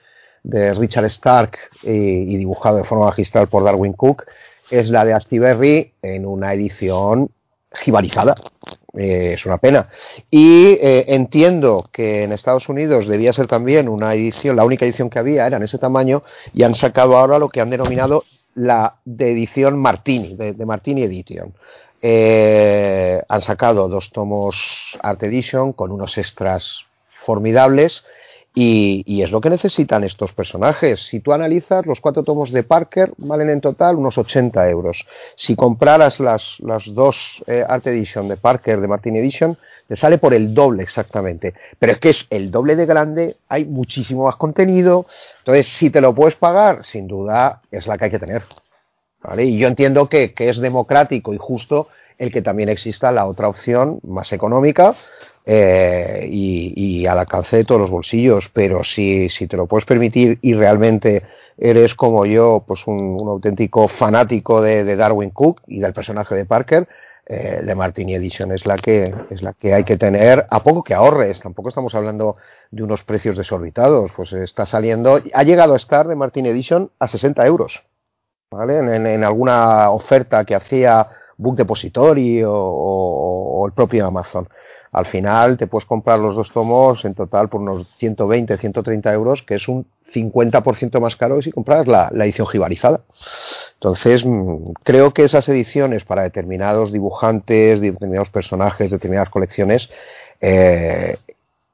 Richard 0.73 1.05
Stark 1.05 1.59
y, 1.83 2.35
dibujado 2.39 2.79
de 2.79 2.85
forma 2.85 3.05
magistral 3.05 3.49
por 3.49 3.63
Darwin 3.63 3.93
Cook, 3.93 4.25
es 4.71 4.89
la 4.89 5.05
de 5.05 5.13
Astiberri 5.13 5.93
en 6.01 6.25
una 6.25 6.55
edición 6.55 7.29
jibarizada. 7.75 8.37
Eh, 8.97 9.35
es 9.35 9.47
una 9.47 9.59
pena. 9.59 9.89
Y 10.31 10.73
eh, 10.81 11.05
entiendo 11.09 11.89
que 11.93 12.25
en 12.25 12.33
Estados 12.33 12.69
Unidos 12.69 13.07
debía 13.07 13.33
ser 13.33 13.47
también 13.47 13.89
una 13.89 14.15
edición, 14.15 14.57
la 14.57 14.65
única 14.65 14.85
edición 14.85 15.11
que 15.11 15.19
había 15.19 15.47
era 15.47 15.59
en 15.59 15.63
ese 15.63 15.79
tamaño, 15.79 16.23
y 16.53 16.65
han 16.65 16.75
sacado 16.75 17.17
ahora 17.17 17.39
lo 17.39 17.49
que 17.49 17.61
han 17.61 17.71
denominado 17.71 18.25
la 18.55 18.97
de 19.05 19.31
edición 19.31 19.79
Martini, 19.79 20.35
de, 20.35 20.67
Martini 20.67 21.03
Edition. 21.03 21.55
Eh, 22.03 23.23
han 23.29 23.41
sacado 23.41 23.89
dos 23.89 24.11
tomos 24.11 24.99
Art 25.03 25.23
Edition 25.23 25.73
con 25.73 25.93
unos 25.93 26.19
extras 26.19 26.87
formidables 27.25 28.05
y, 28.53 29.23
es 29.23 29.31
lo 29.31 29.41
que 29.41 29.51
necesitan 29.51 30.03
estos 30.03 30.33
personajes. 30.33 31.07
Si 31.07 31.21
tú 31.21 31.33
analizas, 31.33 31.87
los 31.87 32.01
cuatro 32.01 32.25
tomos 32.25 32.51
de 32.51 32.65
Parker 32.65 33.13
valen 33.17 33.49
en 33.49 33.61
total 33.61 33.97
unos 33.97 34.19
80 34.19 34.69
euros. 34.69 35.07
Si 35.37 35.55
compraras 35.55 36.19
las, 36.19 36.59
las 36.59 36.93
dos 36.93 37.45
eh, 37.47 37.65
Art 37.67 37.87
Edition 37.87 38.27
de 38.27 38.37
Parker, 38.37 38.81
de 38.81 38.89
Martin 38.89 39.17
Edition, 39.17 39.57
te 39.87 39.95
sale 39.97 40.19
por 40.19 40.35
el 40.35 40.53
doble 40.53 40.83
exactamente. 40.83 41.55
Pero 41.79 41.93
es 41.93 42.01
que 42.01 42.11
es 42.11 42.27
el 42.31 42.51
doble 42.51 42.75
de 42.75 42.87
grande, 42.87 43.37
hay 43.49 43.65
muchísimo 43.65 44.25
más 44.25 44.37
contenido. 44.37 45.07
Entonces, 45.39 45.69
si 45.69 45.91
te 45.91 46.01
lo 46.01 46.13
puedes 46.15 46.35
pagar, 46.35 46.85
sin 46.85 47.07
duda 47.07 47.63
es 47.71 47.87
la 47.87 47.99
que 47.99 48.07
hay 48.07 48.11
que 48.11 48.19
tener. 48.19 48.43
Y 49.39 49.59
yo 49.59 49.69
entiendo 49.69 50.09
que, 50.09 50.35
que 50.35 50.49
es 50.49 50.59
democrático 50.59 51.33
y 51.33 51.39
justo 51.39 51.89
el 52.19 52.33
que 52.33 52.43
también 52.43 52.69
exista 52.69 53.13
la 53.13 53.27
otra 53.27 53.49
opción 53.49 54.01
más 54.03 54.33
económica 54.33 54.97
eh, 55.45 56.29
y, 56.31 57.07
al 57.07 57.19
alcance 57.19 57.57
de 57.57 57.65
todos 57.65 57.81
los 57.81 57.91
bolsillos, 57.91 58.51
pero 58.53 58.85
si, 58.85 59.29
si 59.31 59.47
te 59.47 59.57
lo 59.57 59.67
puedes 59.67 59.87
permitir 59.87 60.39
y 60.43 60.55
realmente 60.55 61.25
eres 61.57 61.95
como 61.95 62.27
yo, 62.27 62.63
pues 62.67 62.87
un, 62.87 63.19
auténtico 63.27 63.89
fanático 63.89 64.61
de, 64.61 64.97
Darwin 64.97 65.31
Cook 65.31 65.63
y 65.67 65.81
del 65.81 65.93
personaje 65.93 66.35
de 66.35 66.45
Parker, 66.45 66.89
eh, 67.27 67.63
de 67.65 67.75
Martini 67.75 68.15
Edition 68.15 68.51
es 68.53 68.67
la 68.67 68.77
que 68.77 69.15
es 69.31 69.43
la 69.43 69.53
que 69.53 69.73
hay 69.73 69.85
que 69.85 69.97
tener 69.97 70.47
a 70.51 70.63
poco 70.63 70.83
que 70.83 70.95
ahorres. 70.95 71.41
Tampoco 71.41 71.69
estamos 71.69 71.95
hablando 71.95 72.37
de 72.71 72.83
unos 72.83 73.05
precios 73.05 73.37
desorbitados, 73.37 74.11
pues 74.17 74.33
está 74.33 74.67
saliendo, 74.67 75.21
ha 75.33 75.43
llegado 75.43 75.75
a 75.75 75.77
estar 75.77 76.09
de 76.09 76.17
Martini 76.17 76.49
Edition 76.49 76.91
a 76.99 77.07
60 77.07 77.47
euros, 77.47 77.83
¿vale? 78.51 78.79
En, 78.79 79.25
alguna 79.25 79.91
oferta 79.91 80.45
que 80.45 80.55
hacía 80.55 81.09
Book 81.37 81.57
Depository 81.57 82.43
o 82.45 83.65
el 83.67 83.73
propio 83.73 84.07
Amazon 84.07 84.49
al 84.93 85.07
final 85.07 85.57
te 85.57 85.67
puedes 85.67 85.87
comprar 85.87 86.19
los 86.19 86.35
dos 86.35 86.51
tomos 86.51 87.05
en 87.05 87.15
total 87.15 87.49
por 87.49 87.61
unos 87.61 87.87
120, 87.99 88.57
130 88.57 89.13
euros, 89.13 89.43
que 89.43 89.55
es 89.55 89.69
un 89.69 89.87
50% 90.13 91.01
más 91.01 91.15
caro 91.15 91.37
que 91.37 91.43
si 91.43 91.53
compras 91.53 91.87
la, 91.87 92.11
edición 92.13 92.47
jibarizada. 92.49 93.03
Entonces, 93.75 94.25
mm, 94.25 94.73
creo 94.83 95.13
que 95.13 95.23
esas 95.23 95.49
ediciones 95.49 96.05
para 96.05 96.23
determinados 96.23 96.93
dibujantes, 96.93 97.81
determinados 97.81 98.31
personajes, 98.31 98.91
determinadas 98.91 99.31
colecciones, 99.31 99.91
eh, 100.41 101.17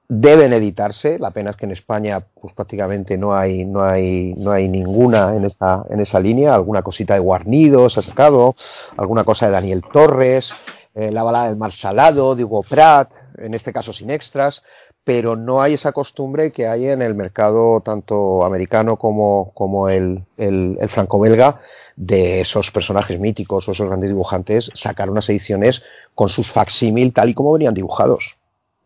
deben 0.09 0.53
editarse. 0.53 1.19
La 1.19 1.31
pena 1.31 1.51
es 1.51 1.57
que 1.57 1.67
en 1.67 1.73
España, 1.73 2.20
pues 2.41 2.53
prácticamente 2.53 3.17
no 3.17 3.35
hay, 3.35 3.65
no 3.65 3.83
hay, 3.83 4.35
no 4.36 4.53
hay 4.53 4.69
ninguna 4.69 5.35
en 5.35 5.45
esa, 5.47 5.85
en 5.89 6.01
esa 6.01 6.20
línea. 6.20 6.55
Alguna 6.55 6.83
cosita 6.83 7.15
de 7.15 7.20
Guarnido 7.20 7.89
se 7.89 8.01
ha 8.01 8.03
sacado, 8.03 8.55
alguna 8.97 9.25
cosa 9.25 9.47
de 9.47 9.53
Daniel 9.53 9.83
Torres. 9.91 10.53
Eh, 10.99 11.12
la 11.12 11.23
balada 11.23 11.49
del 11.49 11.58
mar 11.58 11.73
salado, 11.73 12.34
de 12.34 12.42
Hugo 12.42 12.62
Pratt, 12.62 13.10
en 13.36 13.52
este 13.52 13.70
caso 13.70 13.92
sin 13.92 14.08
extras, 14.08 14.62
pero 15.05 15.36
no 15.36 15.60
hay 15.60 15.75
esa 15.75 15.92
costumbre 15.92 16.50
que 16.52 16.66
hay 16.66 16.86
en 16.86 17.02
el 17.02 17.15
mercado 17.15 17.83
tanto 17.83 18.42
americano 18.47 18.97
como, 18.97 19.52
como 19.52 19.91
el, 19.91 20.25
el, 20.39 20.78
franco-belga 20.89 21.60
de 21.97 22.41
esos 22.41 22.70
personajes 22.70 23.20
míticos 23.20 23.68
o 23.68 23.73
esos 23.73 23.86
grandes 23.86 24.08
dibujantes 24.08 24.70
sacar 24.73 25.10
unas 25.10 25.28
ediciones 25.28 25.83
con 26.15 26.31
sus 26.31 26.50
facsímil 26.50 27.12
tal 27.12 27.28
y 27.28 27.34
como 27.34 27.52
venían 27.52 27.75
dibujados. 27.75 28.39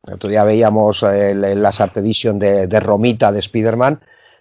El 0.04 0.14
otro 0.14 0.30
día 0.30 0.42
veíamos 0.42 1.04
eh, 1.04 1.32
las 1.36 1.80
Art 1.80 1.96
Edition 1.96 2.40
de, 2.40 2.66
de 2.66 2.80
Romita 2.80 3.30
de 3.30 3.38
Spider-Man 3.38 4.00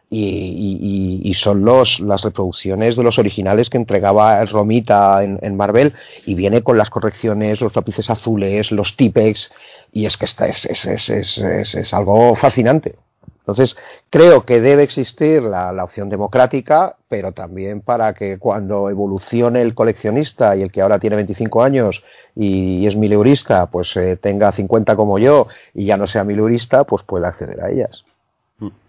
y, 0.09 1.33
son 1.35 1.63
los, 1.63 1.99
las 1.99 2.23
reproducciones 2.23 2.95
de 2.95 3.03
los 3.03 3.19
originales 3.19 3.69
que 3.69 3.77
entregaba 3.77 4.41
el 4.41 4.49
Romita 4.49 5.23
en, 5.23 5.55
Marvel 5.55 5.93
y 6.25 6.35
viene 6.35 6.63
con 6.63 6.77
las 6.77 6.89
correcciones, 6.89 7.61
los 7.61 7.75
lápices 7.75 8.09
azules, 8.09 8.71
los 8.71 8.95
tipex 8.95 9.51
y 9.91 10.05
es 10.05 10.17
que 10.17 10.25
esta 10.25 10.47
es, 10.47 10.65
es, 10.65 11.09
es, 11.09 11.37
es, 11.39 11.93
algo 11.93 12.35
fascinante. 12.35 12.95
Entonces, 13.39 13.75
creo 14.11 14.45
que 14.45 14.61
debe 14.61 14.83
existir 14.83 15.41
la, 15.41 15.71
la, 15.71 15.83
opción 15.83 16.07
democrática, 16.07 16.97
pero 17.07 17.31
también 17.31 17.81
para 17.81 18.13
que 18.13 18.37
cuando 18.37 18.91
evolucione 18.91 19.63
el 19.63 19.73
coleccionista 19.73 20.55
y 20.55 20.61
el 20.61 20.71
que 20.71 20.83
ahora 20.83 20.99
tiene 20.99 21.15
25 21.15 21.63
años 21.63 22.03
y, 22.35 22.85
es 22.85 22.95
mileurista, 22.95 23.65
pues 23.71 23.95
eh, 23.97 24.17
tenga 24.17 24.51
50 24.51 24.95
como 24.95 25.17
yo 25.17 25.47
y 25.73 25.85
ya 25.85 25.97
no 25.97 26.05
sea 26.05 26.23
mileurista, 26.23 26.83
pues 26.83 27.03
pueda 27.03 27.29
acceder 27.29 27.63
a 27.63 27.71
ellas. 27.71 28.05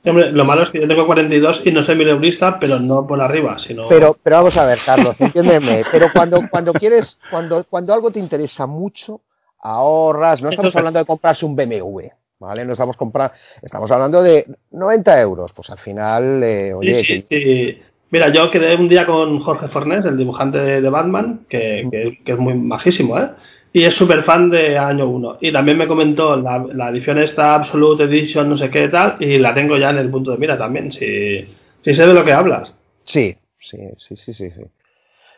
Hombre, 0.05 0.33
lo 0.33 0.45
malo 0.45 0.63
es 0.63 0.71
que 0.71 0.81
yo 0.81 0.89
tengo 0.89 1.07
42 1.07 1.63
y 1.65 1.71
no 1.71 1.83
soy 1.83 1.97
mileurista, 1.97 2.59
pero 2.59 2.79
no 2.81 3.07
por 3.07 3.21
arriba, 3.21 3.59
sino... 3.59 3.89
Pero, 3.89 4.17
pero 4.23 4.37
vamos 4.37 4.57
a 4.57 4.65
ver, 4.65 4.81
Carlos, 4.85 5.17
entiéndeme. 5.21 5.85
Pero 5.93 6.09
cuando, 6.13 6.41
cuando 6.51 6.73
quieres, 6.73 7.19
cuando, 7.31 7.65
cuando 7.65 7.95
algo 7.95 8.11
te 8.11 8.19
interesa 8.19 8.67
mucho, 8.67 9.21
ahorras. 9.61 10.43
No 10.43 10.51
estamos 10.51 10.75
hablando 10.75 10.99
de 10.99 11.05
comprarse 11.05 11.45
un 11.47 11.55
BMW, 11.55 12.09
¿vale? 12.39 12.65
No 12.65 12.73
estamos 12.73 12.97
comprando, 12.97 13.35
estamos 13.63 13.91
hablando 13.91 14.23
de 14.23 14.47
90 14.73 15.21
euros. 15.21 15.53
Pues 15.53 15.71
al 15.71 15.79
final, 15.79 16.43
eh, 16.43 16.75
oye... 16.75 16.95
Sí, 17.05 17.83
Mira, 18.13 18.29
yo 18.33 18.51
quedé 18.51 18.75
un 18.75 18.89
día 18.89 19.07
con 19.07 19.39
Jorge 19.39 19.69
Fornés, 19.69 20.05
el 20.05 20.17
dibujante 20.17 20.59
de, 20.59 20.89
Batman, 20.91 21.47
que, 21.49 22.19
que, 22.25 22.33
es 22.33 22.39
muy 22.39 22.55
majísimo, 22.55 23.17
¿eh? 23.17 23.31
Y 23.73 23.85
es 23.85 23.95
súper 23.95 24.25
fan 24.25 24.51
de 24.51 24.77
año 24.77 25.07
1. 25.07 25.39
Y 25.41 25.53
también 25.53 25.79
me 25.79 25.87
comentó 25.87 26.37
la, 26.37 26.65
la, 26.73 26.91
edición 26.91 27.19
esta 27.19 27.55
Absolute 27.55 28.05
Edition, 28.05 28.49
no 28.49 28.59
sé 28.59 28.71
qué 28.71 28.89
tal, 28.89 29.17
y 29.21 29.39
la 29.39 29.55
tengo 29.55 29.77
ya 29.77 29.91
en 29.91 29.99
el 29.99 30.11
punto 30.11 30.33
de 30.33 30.39
mira 30.39 30.59
también, 30.59 30.93
si, 30.93 31.47
si 31.81 31.95
sé 31.95 32.07
de 32.07 32.15
lo 32.15 32.25
que 32.25 32.33
hablas. 32.33 32.73
Sí, 33.05 33.37
sí, 33.61 33.79
sí, 33.99 34.17
sí, 34.17 34.35
sí. 34.35 34.51
sí. 34.51 34.63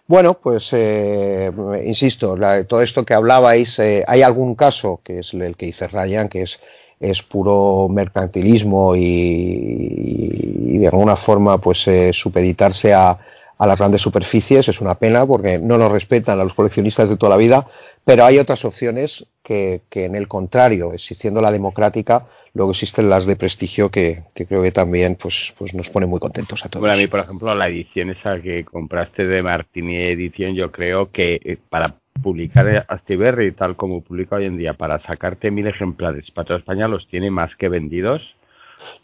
Bueno, 0.06 0.34
pues 0.34 0.68
eh, 0.72 1.50
insisto, 1.84 2.36
todo 2.68 2.82
esto 2.82 3.04
que 3.04 3.14
hablabais, 3.14 3.78
eh, 3.78 4.04
hay 4.06 4.22
algún 4.22 4.56
caso, 4.56 5.00
que 5.02 5.20
es 5.20 5.32
el 5.32 5.56
que 5.56 5.66
dice 5.66 5.86
Ryan, 5.86 6.28
que 6.28 6.42
es, 6.42 6.58
es 6.98 7.22
puro 7.22 7.88
mercantilismo 7.88 8.94
y, 8.96 10.78
de 10.78 10.86
alguna 10.88 11.14
forma 11.16 11.58
pues 11.58 11.86
eh, 11.86 12.10
supeditarse 12.12 12.92
a, 12.92 13.16
a 13.56 13.66
las 13.66 13.78
grandes 13.78 14.02
superficies, 14.02 14.68
es 14.68 14.80
una 14.80 14.96
pena 14.96 15.24
porque 15.24 15.56
no 15.56 15.78
nos 15.78 15.92
respetan 15.92 16.40
a 16.40 16.44
los 16.44 16.52
coleccionistas 16.52 17.08
de 17.08 17.16
toda 17.16 17.30
la 17.30 17.36
vida, 17.36 17.66
pero 18.04 18.24
hay 18.24 18.38
otras 18.38 18.64
opciones 18.64 19.26
que, 19.42 19.82
que 19.88 20.04
en 20.04 20.14
el 20.14 20.28
contrario, 20.28 20.92
existiendo 20.92 21.40
la 21.40 21.50
democrática, 21.50 22.26
luego 22.54 22.72
existen 22.72 23.08
las 23.08 23.26
de 23.26 23.36
prestigio 23.36 23.90
que, 23.90 24.24
que 24.34 24.46
creo 24.46 24.62
que 24.62 24.72
también 24.72 25.16
pues, 25.16 25.52
pues 25.58 25.74
nos 25.74 25.88
pone 25.90 26.06
muy 26.06 26.20
contentos 26.20 26.64
a 26.64 26.68
todos. 26.68 26.80
Bueno, 26.80 26.94
a 26.94 26.96
mí, 26.96 27.06
por 27.06 27.20
ejemplo, 27.20 27.54
la 27.54 27.68
edición 27.68 28.10
esa 28.10 28.40
que 28.40 28.64
compraste 28.64 29.26
de 29.26 29.42
Martini 29.42 29.96
Edición, 29.96 30.54
yo 30.54 30.70
creo 30.72 31.10
que 31.10 31.40
eh, 31.44 31.58
para 31.68 31.96
publicar 32.22 32.86
Astiberri 32.88 33.52
tal 33.52 33.76
como 33.76 34.02
publica 34.02 34.36
hoy 34.36 34.46
en 34.46 34.58
día, 34.58 34.74
para 34.74 35.00
sacarte 35.00 35.50
mil 35.50 35.66
ejemplares 35.66 36.30
para 36.30 36.46
toda 36.46 36.58
España, 36.58 36.88
los 36.88 37.06
tiene 37.08 37.30
más 37.30 37.54
que 37.56 37.68
vendidos. 37.68 38.22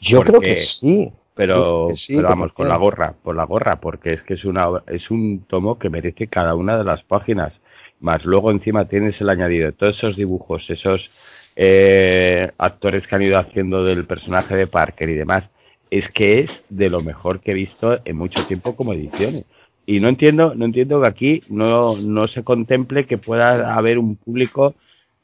Yo 0.01 0.23
creo 0.23 0.41
que 0.41 0.59
sí 0.59 1.13
pero, 1.39 1.91
pero 2.09 2.29
vamos, 2.29 2.53
con 2.53 2.67
la 2.67 2.77
gorra, 2.77 3.15
por 3.23 3.37
la 3.37 3.45
gorra, 3.45 3.77
porque 3.77 4.15
es 4.15 4.23
que 4.23 4.35
es, 4.35 4.45
una, 4.45 4.83
es 4.89 5.09
un 5.09 5.45
tomo 5.47 5.79
que 5.79 5.89
merece 5.89 6.27
cada 6.27 6.57
una 6.57 6.77
de 6.77 6.83
las 6.83 7.05
páginas. 7.05 7.53
Más 8.01 8.25
luego 8.25 8.51
encima 8.51 8.87
tienes 8.87 9.21
el 9.21 9.29
añadido 9.29 9.67
de 9.67 9.73
todos 9.73 9.97
esos 9.97 10.17
dibujos, 10.17 10.69
esos 10.69 11.11
eh, 11.57 12.51
actores 12.59 13.07
que 13.07 13.15
han 13.17 13.23
ido 13.23 13.39
haciendo 13.39 13.85
del 13.85 14.07
personaje 14.07 14.55
de 14.57 14.67
Parker 14.67 15.09
y 15.09 15.15
demás. 15.15 15.45
Es 15.91 16.09
que 16.11 16.41
es 16.41 16.51
de 16.69 16.91
lo 16.91 17.01
mejor 17.01 17.41
que 17.41 17.53
he 17.53 17.55
visto 17.55 17.99
en 18.05 18.17
mucho 18.17 18.47
tiempo 18.47 18.77
como 18.77 18.93
ediciones. 18.93 19.45
y 19.87 20.01
no 20.01 20.09
entiendo, 20.09 20.55
no 20.55 20.67
entiendo 20.67 21.01
que 21.01 21.07
aquí 21.07 21.43
no, 21.49 21.97
no 21.97 22.29
se 22.29 22.45
contemple 22.45 23.07
que 23.07 23.19
pueda 23.19 23.75
haber 23.75 23.99
un 23.99 24.17
público 24.17 24.75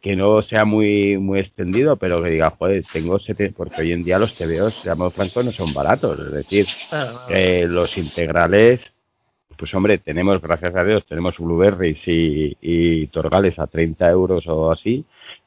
que 0.04 0.16
no 0.16 0.42
sea 0.42 0.66
muy 0.66 1.16
muy 1.16 1.40
extendido, 1.40 1.96
pero 1.96 2.22
que 2.22 2.28
diga, 2.28 2.50
joder, 2.50 2.84
tengo 2.92 3.18
sete, 3.18 3.54
porque 3.56 3.80
hoy 3.80 3.92
en 3.92 4.04
día 4.04 4.18
los 4.18 4.34
TVOs, 4.36 4.74
seamos 4.82 5.14
francos, 5.14 5.46
no 5.46 5.50
son 5.52 5.72
baratos, 5.72 6.18
es 6.20 6.30
decir, 6.30 6.66
eh, 7.30 7.64
los 7.66 7.96
integrales, 7.96 8.80
pues 9.56 9.74
hombre, 9.74 9.98
tenemos, 9.98 10.40
gracias 10.40 10.74
a 10.74 10.84
Dios, 10.84 11.04
tenemos 11.06 11.38
Blueberries 11.38 12.06
y, 12.06 12.56
y 12.60 13.06
Torgales 13.08 13.58
a 13.58 13.66
30 13.66 14.10
euros 14.10 14.46
o 14.46 14.70
así, 14.70 15.04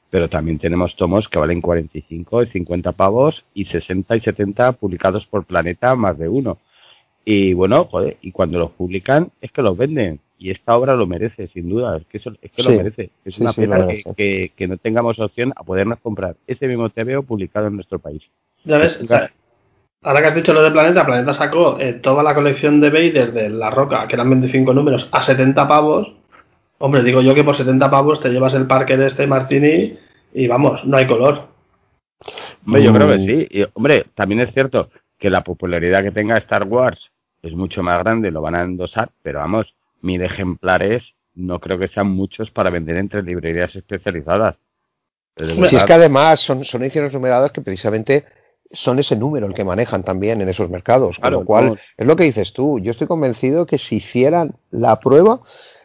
pero 0.10 0.30
también 0.30 0.60
tenemos 0.60 0.96
tomos 0.96 1.28
que 1.28 1.40
valen 1.40 1.62
45 1.62 2.44
y 2.44 2.48
50 2.48 2.92
pavos 2.94 3.44
y 3.54 3.66
60 3.66 4.16
y 4.16 4.22
70 4.22 4.74
publicados 4.74 5.26
por 5.28 5.46
Planeta 5.46 5.96
más 5.96 6.18
de 6.18 6.30
uno. 6.30 6.60
Y 7.26 7.54
bueno, 7.54 7.86
joder, 7.86 8.18
y 8.22 8.32
cuando 8.32 8.58
los 8.58 8.72
publican 8.72 9.32
es 9.42 9.52
que 9.52 9.62
los 9.62 9.78
venden. 9.78 10.22
Y 10.40 10.52
esta 10.52 10.78
obra 10.78 10.96
lo 10.96 11.08
merece, 11.08 11.48
sin 11.48 11.68
duda. 11.68 11.98
Es 11.98 12.06
que, 12.06 12.20
eso, 12.20 12.32
es 12.42 12.52
que 12.52 12.64
lo 12.64 12.70
merece. 12.70 13.10
Es 13.26 13.38
una 13.40 13.52
pena 13.52 13.86
que, 14.16 14.54
que, 14.56 14.68
no 14.68 14.78
tengamos 14.78 15.20
opción 15.20 15.52
a 15.56 15.64
podernos 15.64 16.00
comprar 16.00 16.38
ese 16.46 16.68
mismo 16.68 16.90
TVO 16.90 17.24
publicado 17.24 17.68
en 17.68 17.76
nuestro 17.76 18.00
país. 18.00 18.24
Ya 18.64 18.78
ves, 18.78 19.04
ahora 20.02 20.22
que 20.22 20.28
has 20.28 20.36
dicho 20.36 20.54
lo 20.54 20.64
de 20.64 20.72
Planeta, 20.72 21.06
Planeta 21.06 21.34
sacó 21.34 21.80
eh, 21.80 21.94
toda 21.94 22.24
la 22.24 22.34
colección 22.34 22.80
de 22.80 22.90
Vader 22.90 23.34
de 23.34 23.50
La 23.50 23.70
Roca, 23.70 24.08
que 24.08 24.16
eran 24.16 24.30
25 24.30 24.74
números, 24.74 25.10
a 25.12 25.22
70 25.22 25.68
pavos. 25.68 26.14
Hombre, 26.80 27.04
digo 27.04 27.22
yo 27.22 27.34
que 27.34 27.44
por 27.44 27.56
70 27.56 27.90
pavos 27.90 28.22
te 28.22 28.30
llevas 28.30 28.54
el 28.54 28.68
parque 28.68 28.98
de 28.98 29.08
este 29.08 29.28
Martini 29.28 29.98
y 30.34 30.48
vamos, 30.48 30.86
no 30.86 30.98
hay 30.98 31.08
color. 31.08 31.48
Hombre, 32.66 32.84
yo 32.84 32.94
creo 32.94 33.08
que 33.08 33.18
mm. 33.18 33.26
sí. 33.26 33.48
Y, 33.50 33.66
hombre, 33.74 34.06
también 34.16 34.42
es 34.42 34.54
cierto 34.54 34.90
que 35.18 35.30
la 35.30 35.44
popularidad 35.44 36.04
que 36.04 36.12
tenga 36.12 36.38
Star 36.38 36.64
Wars 36.64 37.00
es 37.42 37.54
mucho 37.54 37.82
más 37.82 38.00
grande, 38.00 38.32
lo 38.32 38.42
van 38.42 38.56
a 38.56 38.62
endosar, 38.62 39.10
pero 39.24 39.40
vamos, 39.40 39.74
mil 40.02 40.22
ejemplares 40.22 41.04
no 41.38 41.60
creo 41.60 41.78
que 41.78 41.88
sean 41.88 42.08
muchos 42.08 42.50
para 42.52 42.70
vender 42.70 42.98
entre 42.98 43.22
librerías 43.22 43.76
especializadas. 43.76 44.56
Si 45.38 45.76
es 45.76 45.86
que 45.86 45.94
además 45.94 46.40
son, 46.40 46.66
son 46.66 46.82
ediciones 46.82 47.14
numeradas 47.14 47.52
que 47.52 47.62
precisamente 47.62 48.26
son 48.72 49.00
ese 49.00 49.16
número 49.16 49.48
el 49.48 49.54
que 49.54 49.64
manejan 49.64 50.04
también 50.04 50.42
en 50.42 50.50
esos 50.50 50.70
mercados. 50.70 51.20
Con 51.20 51.32
lo 51.32 51.46
cual, 51.46 51.80
es 51.98 52.08
lo 52.08 52.16
que 52.16 52.24
dices 52.24 52.54
tú. 52.54 52.80
Yo 52.80 52.92
estoy 52.92 53.08
convencido 53.08 53.66
que 53.66 53.78
si 53.78 53.98
hicieran 53.98 54.56
la 54.72 55.00
prueba 55.00 55.42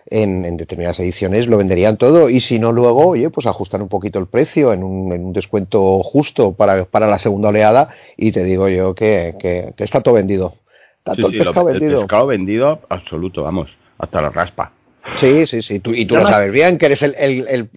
en, 0.07 0.45
en, 0.45 0.57
determinadas 0.57 0.99
ediciones 0.99 1.47
lo 1.47 1.59
venderían 1.59 1.97
todo 1.97 2.29
y 2.29 2.41
si 2.41 2.59
no 2.59 2.73
luego, 2.73 3.07
oye, 3.07 3.31
pues 3.31 3.47
ajustan 3.47 3.83
un 3.83 3.89
poquito 3.89 4.19
el 4.19 4.27
precio 4.27 4.73
en 4.73 4.83
un, 4.83 5.13
en 5.13 5.25
un 5.25 5.33
descuento 5.33 6.03
justo 6.03 6.55
para, 6.55 6.85
para, 6.87 7.07
la 7.07 7.19
segunda 7.19 7.51
oleada 7.51 7.89
y 8.17 8.33
te 8.33 8.43
digo 8.43 8.69
yo 8.69 8.95
que, 8.95 9.37
que, 9.39 9.73
que 9.77 9.85
está 9.85 10.01
todo 10.01 10.15
vendido 10.15 10.53
el 11.07 11.39
pescado 11.39 11.65
vendido. 11.67 12.01
El 12.01 12.07
pescado 12.07 12.27
vendido 12.27 12.81
absoluto, 12.89 13.43
vamos, 13.43 13.71
hasta 13.99 14.23
la 14.23 14.31
raspa. 14.31 14.73
Sí, 15.17 15.47
sí, 15.47 15.63
sí, 15.63 15.81
tú, 15.81 15.93
y 15.93 16.07
tú 16.07 16.17
lo 16.17 16.27
sabes 16.27 16.53
bien, 16.53 16.79
que 16.79 16.87
eres 16.87 17.03
el, 17.03 17.15
el, 17.17 17.47
el, 17.49 17.69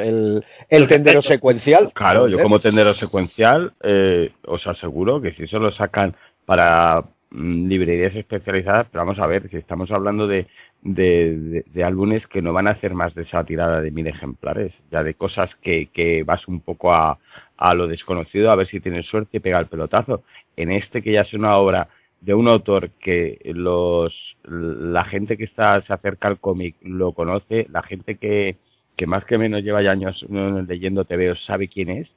el, 0.00 0.44
el 0.68 0.88
tendero 0.88 1.22
secuencial. 1.22 1.92
Claro, 1.92 2.28
yo 2.28 2.38
como 2.38 2.60
tendero 2.60 2.94
secuencial 2.94 3.72
eh, 3.82 4.30
os 4.46 4.66
aseguro 4.66 5.20
que 5.20 5.32
si 5.32 5.44
eso 5.44 5.58
lo 5.58 5.72
sacan 5.72 6.14
para 6.46 7.02
mm, 7.30 7.66
librerías 7.68 8.14
especializadas, 8.14 8.86
pero 8.90 9.04
vamos 9.04 9.18
a 9.18 9.26
ver, 9.26 9.50
si 9.50 9.56
estamos 9.56 9.90
hablando 9.90 10.28
de, 10.28 10.46
de, 10.82 11.64
de, 11.66 11.84
álbumes 11.84 12.26
que 12.28 12.42
no 12.42 12.52
van 12.52 12.68
a 12.68 12.72
hacer 12.72 12.94
más 12.94 13.14
de 13.14 13.22
esa 13.22 13.42
tirada 13.44 13.80
de 13.80 13.90
mil 13.90 14.06
ejemplares, 14.06 14.72
ya 14.90 15.02
de 15.02 15.14
cosas 15.14 15.50
que, 15.56 15.88
que 15.92 16.22
vas 16.22 16.46
un 16.46 16.60
poco 16.60 16.94
a, 16.94 17.18
a 17.56 17.74
lo 17.74 17.88
desconocido, 17.88 18.50
a 18.50 18.56
ver 18.56 18.68
si 18.68 18.80
tienes 18.80 19.06
suerte 19.06 19.38
y 19.38 19.40
pega 19.40 19.58
el 19.58 19.66
pelotazo. 19.66 20.22
En 20.56 20.70
este 20.70 21.02
que 21.02 21.12
ya 21.12 21.22
es 21.22 21.34
una 21.34 21.56
obra 21.56 21.88
de 22.20 22.34
un 22.34 22.48
autor 22.48 22.90
que 23.00 23.38
los 23.44 24.27
la 24.50 25.04
gente 25.04 25.36
que 25.36 25.44
está 25.44 25.80
se 25.82 25.92
acerca 25.92 26.28
al 26.28 26.38
cómic 26.38 26.76
lo 26.82 27.12
conoce, 27.12 27.66
la 27.70 27.82
gente 27.82 28.16
que, 28.16 28.56
que 28.96 29.06
más 29.06 29.24
que 29.24 29.38
menos 29.38 29.62
lleva 29.62 29.82
ya 29.82 29.92
años 29.92 30.24
leyendo 30.28 31.04
veo 31.08 31.36
sabe 31.36 31.68
quién 31.68 31.90
es, 31.90 32.08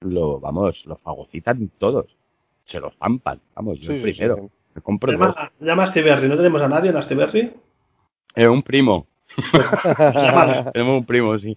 lo 0.00 0.40
vamos, 0.40 0.80
lo 0.86 0.96
fagocitan 0.96 1.70
todos, 1.78 2.06
se 2.66 2.80
lo 2.80 2.92
zampan, 2.98 3.40
vamos, 3.54 3.80
yo 3.80 4.00
primero, 4.00 4.50
me 4.74 4.82
compro 4.82 5.12
llama, 5.12 5.52
llama 5.60 5.84
a 5.84 5.86
Steverry, 5.88 6.28
¿no 6.28 6.36
tenemos 6.36 6.62
a 6.62 6.68
nadie 6.68 6.90
en 6.90 7.02
Steverry? 7.02 7.52
Eh, 8.36 8.48
un 8.48 8.62
primo. 8.62 9.06
tenemos 10.72 10.98
un 11.00 11.06
primo, 11.06 11.38
sí. 11.38 11.56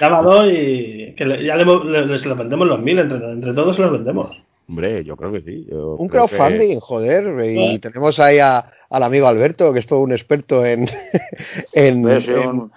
Llámalo 0.00 0.50
y 0.50 1.14
que 1.14 1.44
ya 1.44 1.56
le, 1.56 2.06
les 2.06 2.24
lo 2.24 2.36
vendemos 2.36 2.66
los 2.66 2.80
mil, 2.80 2.98
entre, 2.98 3.18
entre 3.30 3.52
todos 3.52 3.78
los 3.78 3.92
vendemos. 3.92 4.47
Hombre, 4.68 5.02
yo 5.02 5.16
creo 5.16 5.32
que 5.32 5.40
sí. 5.40 5.66
un 5.70 6.08
crowdfunding, 6.08 6.78
joder. 6.78 7.42
Y 7.42 7.78
tenemos 7.78 8.18
ahí 8.18 8.38
a, 8.38 8.70
al 8.90 9.02
amigo 9.02 9.26
Alberto, 9.26 9.72
que 9.72 9.78
es 9.78 9.86
todo 9.86 10.00
un 10.00 10.12
experto 10.12 10.64
en. 10.66 10.86
en, 11.72 12.04
un, 12.04 12.70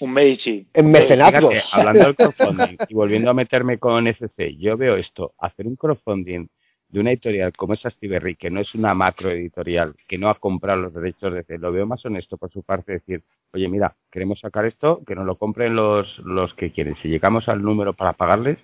un 0.00 0.12
Meichi. 0.12 0.66
En 0.74 0.90
mecenazgos. 0.90 1.72
hablando 1.72 2.04
del 2.04 2.16
crowdfunding 2.16 2.76
y 2.88 2.94
volviendo 2.94 3.30
a 3.30 3.34
meterme 3.34 3.78
con 3.78 4.08
SC, 4.08 4.56
yo 4.58 4.76
veo 4.76 4.96
esto: 4.96 5.34
hacer 5.38 5.68
un 5.68 5.76
crowdfunding 5.76 6.48
de 6.88 7.00
una 7.00 7.10
editorial 7.10 7.52
como 7.52 7.74
es 7.74 7.86
Astiberri, 7.86 8.34
que 8.34 8.50
no 8.50 8.60
es 8.60 8.74
una 8.74 8.92
macro 8.92 9.30
editorial, 9.30 9.94
que 10.08 10.18
no 10.18 10.30
ha 10.30 10.34
comprado 10.34 10.80
los 10.80 10.94
derechos 10.94 11.32
de 11.32 11.44
C, 11.44 11.58
lo 11.58 11.70
veo 11.70 11.86
más 11.86 12.04
honesto 12.04 12.38
por 12.38 12.50
su 12.50 12.62
parte 12.62 12.92
decir, 12.92 13.22
oye, 13.52 13.68
mira, 13.68 13.94
queremos 14.10 14.40
sacar 14.40 14.64
esto, 14.64 15.02
que 15.06 15.14
nos 15.14 15.26
lo 15.26 15.36
compren 15.36 15.76
los, 15.76 16.18
los 16.24 16.54
que 16.54 16.72
quieren. 16.72 16.96
Si 17.02 17.08
llegamos 17.08 17.46
al 17.48 17.62
número 17.62 17.92
para 17.92 18.14
pagarles, 18.14 18.58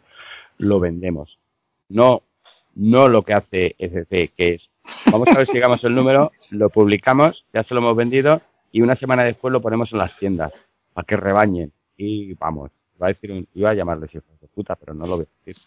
lo 0.57 0.81
vendemos 0.81 1.39
no, 1.89 2.23
no 2.75 3.09
lo 3.09 3.23
que 3.23 3.35
hace 3.35 3.77
SC, 3.79 4.33
que 4.37 4.55
es, 4.55 4.71
vamos 5.11 5.29
a 5.29 5.39
ver 5.39 5.47
si 5.47 5.53
llegamos 5.53 5.83
el 5.85 5.95
número, 5.95 6.33
lo 6.51 6.71
publicamos, 6.71 7.45
ya 7.53 7.63
se 7.65 7.75
lo 7.75 7.81
hemos 7.81 7.97
vendido 7.97 8.41
y 8.73 8.83
una 8.83 8.97
semana 8.97 9.25
después 9.25 9.53
lo 9.53 9.63
ponemos 9.63 9.93
en 9.93 9.99
las 9.99 10.17
tiendas 10.19 10.53
para 10.93 11.05
que 11.05 11.17
rebañen 11.17 11.73
y 11.97 12.35
vamos, 12.35 12.71
va 13.01 13.07
a 13.07 13.13
decir 13.13 13.33
un, 13.33 13.47
iba 13.55 13.71
a 13.71 13.75
llamarles 13.75 14.15
hijos 14.15 14.41
de 14.41 14.49
puta, 14.49 14.75
pero 14.77 14.95
no 14.95 15.07
lo 15.07 15.17
voy 15.17 15.27
a 15.27 15.45
decir. 15.45 15.63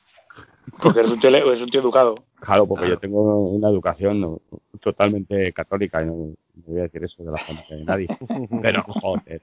Porque 0.82 1.00
es 1.00 1.08
un 1.08 1.20
tío, 1.20 1.54
es 1.54 1.62
un 1.62 1.70
tío 1.70 1.82
educado. 1.82 2.16
Claro, 2.40 2.68
porque 2.68 2.90
yo 2.90 3.00
tengo 3.00 3.50
una 3.50 3.70
educación 3.70 4.40
totalmente 4.82 5.52
católica 5.54 6.04
y 6.04 6.06
no, 6.06 6.34
voy 6.66 6.80
a 6.80 6.84
decir 6.84 7.04
eso 7.04 7.24
de 7.24 7.32
la 7.32 7.38
familia 7.38 7.76
de 7.76 7.86
nadie. 7.86 8.08
Pero 8.62 8.84
joder, 8.84 9.42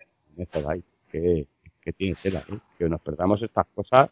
que, 1.11 1.47
que 1.81 1.93
tiene 1.93 2.17
tela, 2.23 2.45
¿eh? 2.51 2.59
que 2.79 2.89
nos 2.89 3.01
perdamos 3.01 3.43
estas 3.43 3.67
cosas 3.75 4.11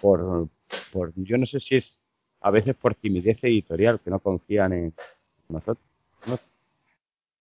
por, 0.00 0.48
por, 0.92 1.12
yo 1.16 1.36
no 1.36 1.46
sé 1.46 1.60
si 1.60 1.76
es 1.76 1.98
a 2.44 2.50
veces 2.50 2.76
por 2.76 2.94
timidez 2.94 3.38
editorial, 3.42 4.00
que 4.04 4.10
no 4.10 4.18
confían 4.18 4.72
en 4.74 4.92
nosotros. 5.48 5.78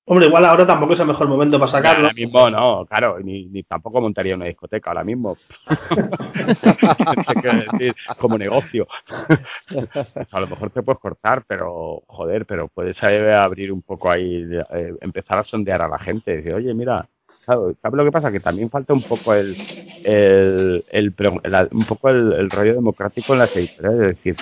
Hombre, 0.06 0.28
igual 0.28 0.44
ahora 0.44 0.68
tampoco 0.68 0.94
es 0.94 1.00
el 1.00 1.08
mejor 1.08 1.30
momento 1.30 1.58
para 1.58 1.72
sacarlo. 1.72 2.08
Ahora 2.08 2.14
mismo 2.14 2.50
no, 2.50 2.86
claro, 2.86 3.20
ni, 3.20 3.46
ni 3.46 3.64
tampoco 3.64 4.02
montaría 4.02 4.36
una 4.36 4.46
discoteca 4.46 4.90
ahora 4.90 5.04
mismo. 5.04 5.38
decir, 7.72 7.96
como 8.18 8.38
negocio. 8.38 8.88
a 10.32 10.40
lo 10.40 10.48
mejor 10.48 10.72
te 10.72 10.84
puedes 10.84 11.00
cortar, 11.00 11.44
pero 11.48 12.02
joder, 12.08 12.46
pero 12.46 12.68
puedes 12.68 13.02
abrir 13.02 13.72
un 13.72 13.82
poco 13.82 14.10
ahí, 14.10 14.46
eh, 14.74 14.94
empezar 15.02 15.40
a 15.40 15.44
sondear 15.44 15.82
a 15.82 15.88
la 15.88 16.00
gente, 16.00 16.36
decir, 16.36 16.54
oye, 16.54 16.74
mira, 16.74 17.08
¿sabes 17.46 17.76
lo 17.84 18.06
que 18.06 18.12
pasa? 18.12 18.32
Que 18.32 18.40
también 18.40 18.70
falta 18.70 18.94
un 18.94 19.04
poco 19.04 19.34
el, 19.34 19.56
el, 20.04 20.84
el, 20.92 21.14
un 21.72 21.86
poco 21.86 22.10
el, 22.10 22.50
rollo 22.50 22.74
democrático 22.74 23.34
en 23.34 23.40
las 23.40 23.56
editoriales, 23.56 24.02
es 24.02 24.18
decir, 24.18 24.36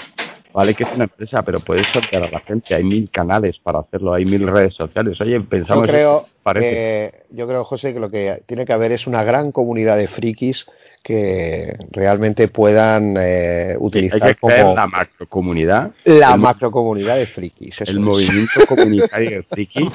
vale 0.53 0.73
que 0.73 0.83
es 0.83 0.91
una 0.93 1.05
empresa, 1.05 1.43
pero 1.43 1.59
puedes 1.59 1.87
sortear 1.87 2.23
a 2.23 2.29
la 2.29 2.39
gente, 2.41 2.75
hay 2.75 2.83
mil 2.83 3.09
canales 3.09 3.57
para 3.59 3.79
hacerlo, 3.79 4.13
hay 4.13 4.25
mil 4.25 4.47
redes 4.47 4.73
sociales. 4.75 5.19
Oye, 5.21 5.39
pensamos... 5.41 5.87
Yo 5.87 5.91
creo, 5.91 6.25
que, 6.53 7.13
yo 7.29 7.47
creo, 7.47 7.63
José, 7.63 7.93
que 7.93 7.99
lo 7.99 8.09
que 8.09 8.43
tiene 8.45 8.65
que 8.65 8.73
haber 8.73 8.91
es 8.91 9.07
una 9.07 9.23
gran 9.23 9.51
comunidad 9.51 9.97
de 9.97 10.07
frikis 10.07 10.65
que 11.03 11.75
realmente 11.91 12.47
pudan 12.47 13.15
eh, 13.17 13.75
utilizar 13.79 14.23
hay 14.23 14.33
que 14.33 14.39
como 14.39 14.75
la 14.75 14.87
macrocomunidad. 14.87 15.91
La 16.05 16.37
macrocomunidad 16.37 17.17
de 17.17 17.27
frikis. 17.27 17.81
El 17.81 17.99
movimiento 17.99 18.65
comunitario 18.67 19.37
de 19.37 19.43
frikis 19.43 19.93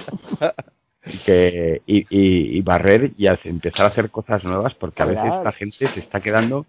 que, 1.24 1.82
y, 1.86 2.06
y, 2.10 2.60
barrer 2.62 3.12
y 3.16 3.26
empezar 3.26 3.86
a 3.86 3.88
hacer 3.90 4.10
cosas 4.10 4.42
nuevas 4.44 4.74
porque 4.74 5.02
a 5.02 5.06
veces 5.06 5.32
la 5.44 5.52
gente 5.52 5.86
se 5.86 6.00
está 6.00 6.20
quedando 6.20 6.66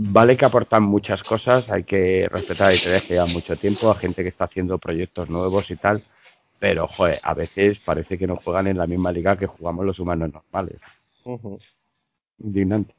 vale 0.00 0.36
que 0.36 0.44
aportan 0.44 0.84
muchas 0.84 1.22
cosas 1.24 1.68
hay 1.70 1.82
que 1.82 2.28
respetar 2.30 2.68
a 2.68 2.72
editoriales 2.72 3.02
que 3.02 3.14
llevan 3.14 3.32
mucho 3.32 3.56
tiempo 3.56 3.90
a 3.90 3.96
gente 3.96 4.22
que 4.22 4.28
está 4.28 4.44
haciendo 4.44 4.78
proyectos 4.78 5.28
nuevos 5.28 5.68
y 5.72 5.76
tal 5.76 6.00
pero 6.60 6.86
joder 6.86 7.18
a 7.20 7.34
veces 7.34 7.78
parece 7.84 8.16
que 8.16 8.28
no 8.28 8.36
juegan 8.36 8.68
en 8.68 8.78
la 8.78 8.86
misma 8.86 9.10
liga 9.10 9.36
que 9.36 9.46
jugamos 9.46 9.84
los 9.84 9.98
humanos 9.98 10.32
normales. 10.32 10.80
Indignante. 12.38 12.94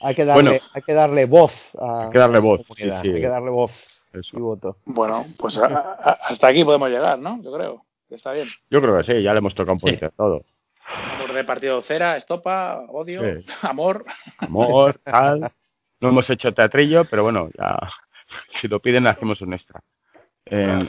Hay 0.00 0.14
que 0.14 0.26
darle 0.26 0.60
hay 0.74 0.82
que 0.82 0.92
darle 0.92 1.24
voz 1.24 1.52
a 1.78 2.04
hay 2.04 2.10
que 2.10 2.18
darle 2.18 2.38
voz 2.38 2.60
hay 2.78 3.02
que 3.02 3.28
darle 3.28 3.50
voz 3.50 3.72
y 4.12 4.38
voto. 4.38 4.76
Bueno 4.84 5.24
pues 5.38 5.58
hasta 5.58 6.48
aquí 6.48 6.64
podemos 6.64 6.90
llegar 6.90 7.18
no 7.18 7.42
yo 7.42 7.50
creo 7.50 7.88
Está 8.10 8.32
bien. 8.32 8.48
Yo 8.70 8.80
creo 8.80 8.96
que 8.96 9.04
sí, 9.04 9.22
ya 9.22 9.32
le 9.32 9.38
hemos 9.38 9.54
tocado 9.54 9.74
un 9.74 9.80
poquito 9.80 10.06
de 10.06 10.12
todo. 10.12 10.42
Hemos 11.16 11.30
repartido 11.30 11.82
cera, 11.82 12.16
estopa, 12.16 12.86
odio, 12.88 13.20
amor. 13.60 14.06
Amor, 14.38 14.98
tal. 15.04 15.52
No 16.00 16.08
hemos 16.08 16.28
hecho 16.30 16.52
teatrillo, 16.52 17.04
pero 17.04 17.22
bueno, 17.22 17.48
ya 17.58 17.78
si 18.60 18.68
lo 18.68 18.80
piden 18.80 19.06
hacemos 19.06 19.40
un 19.40 19.54
extra. 19.54 19.80
en, 20.50 20.88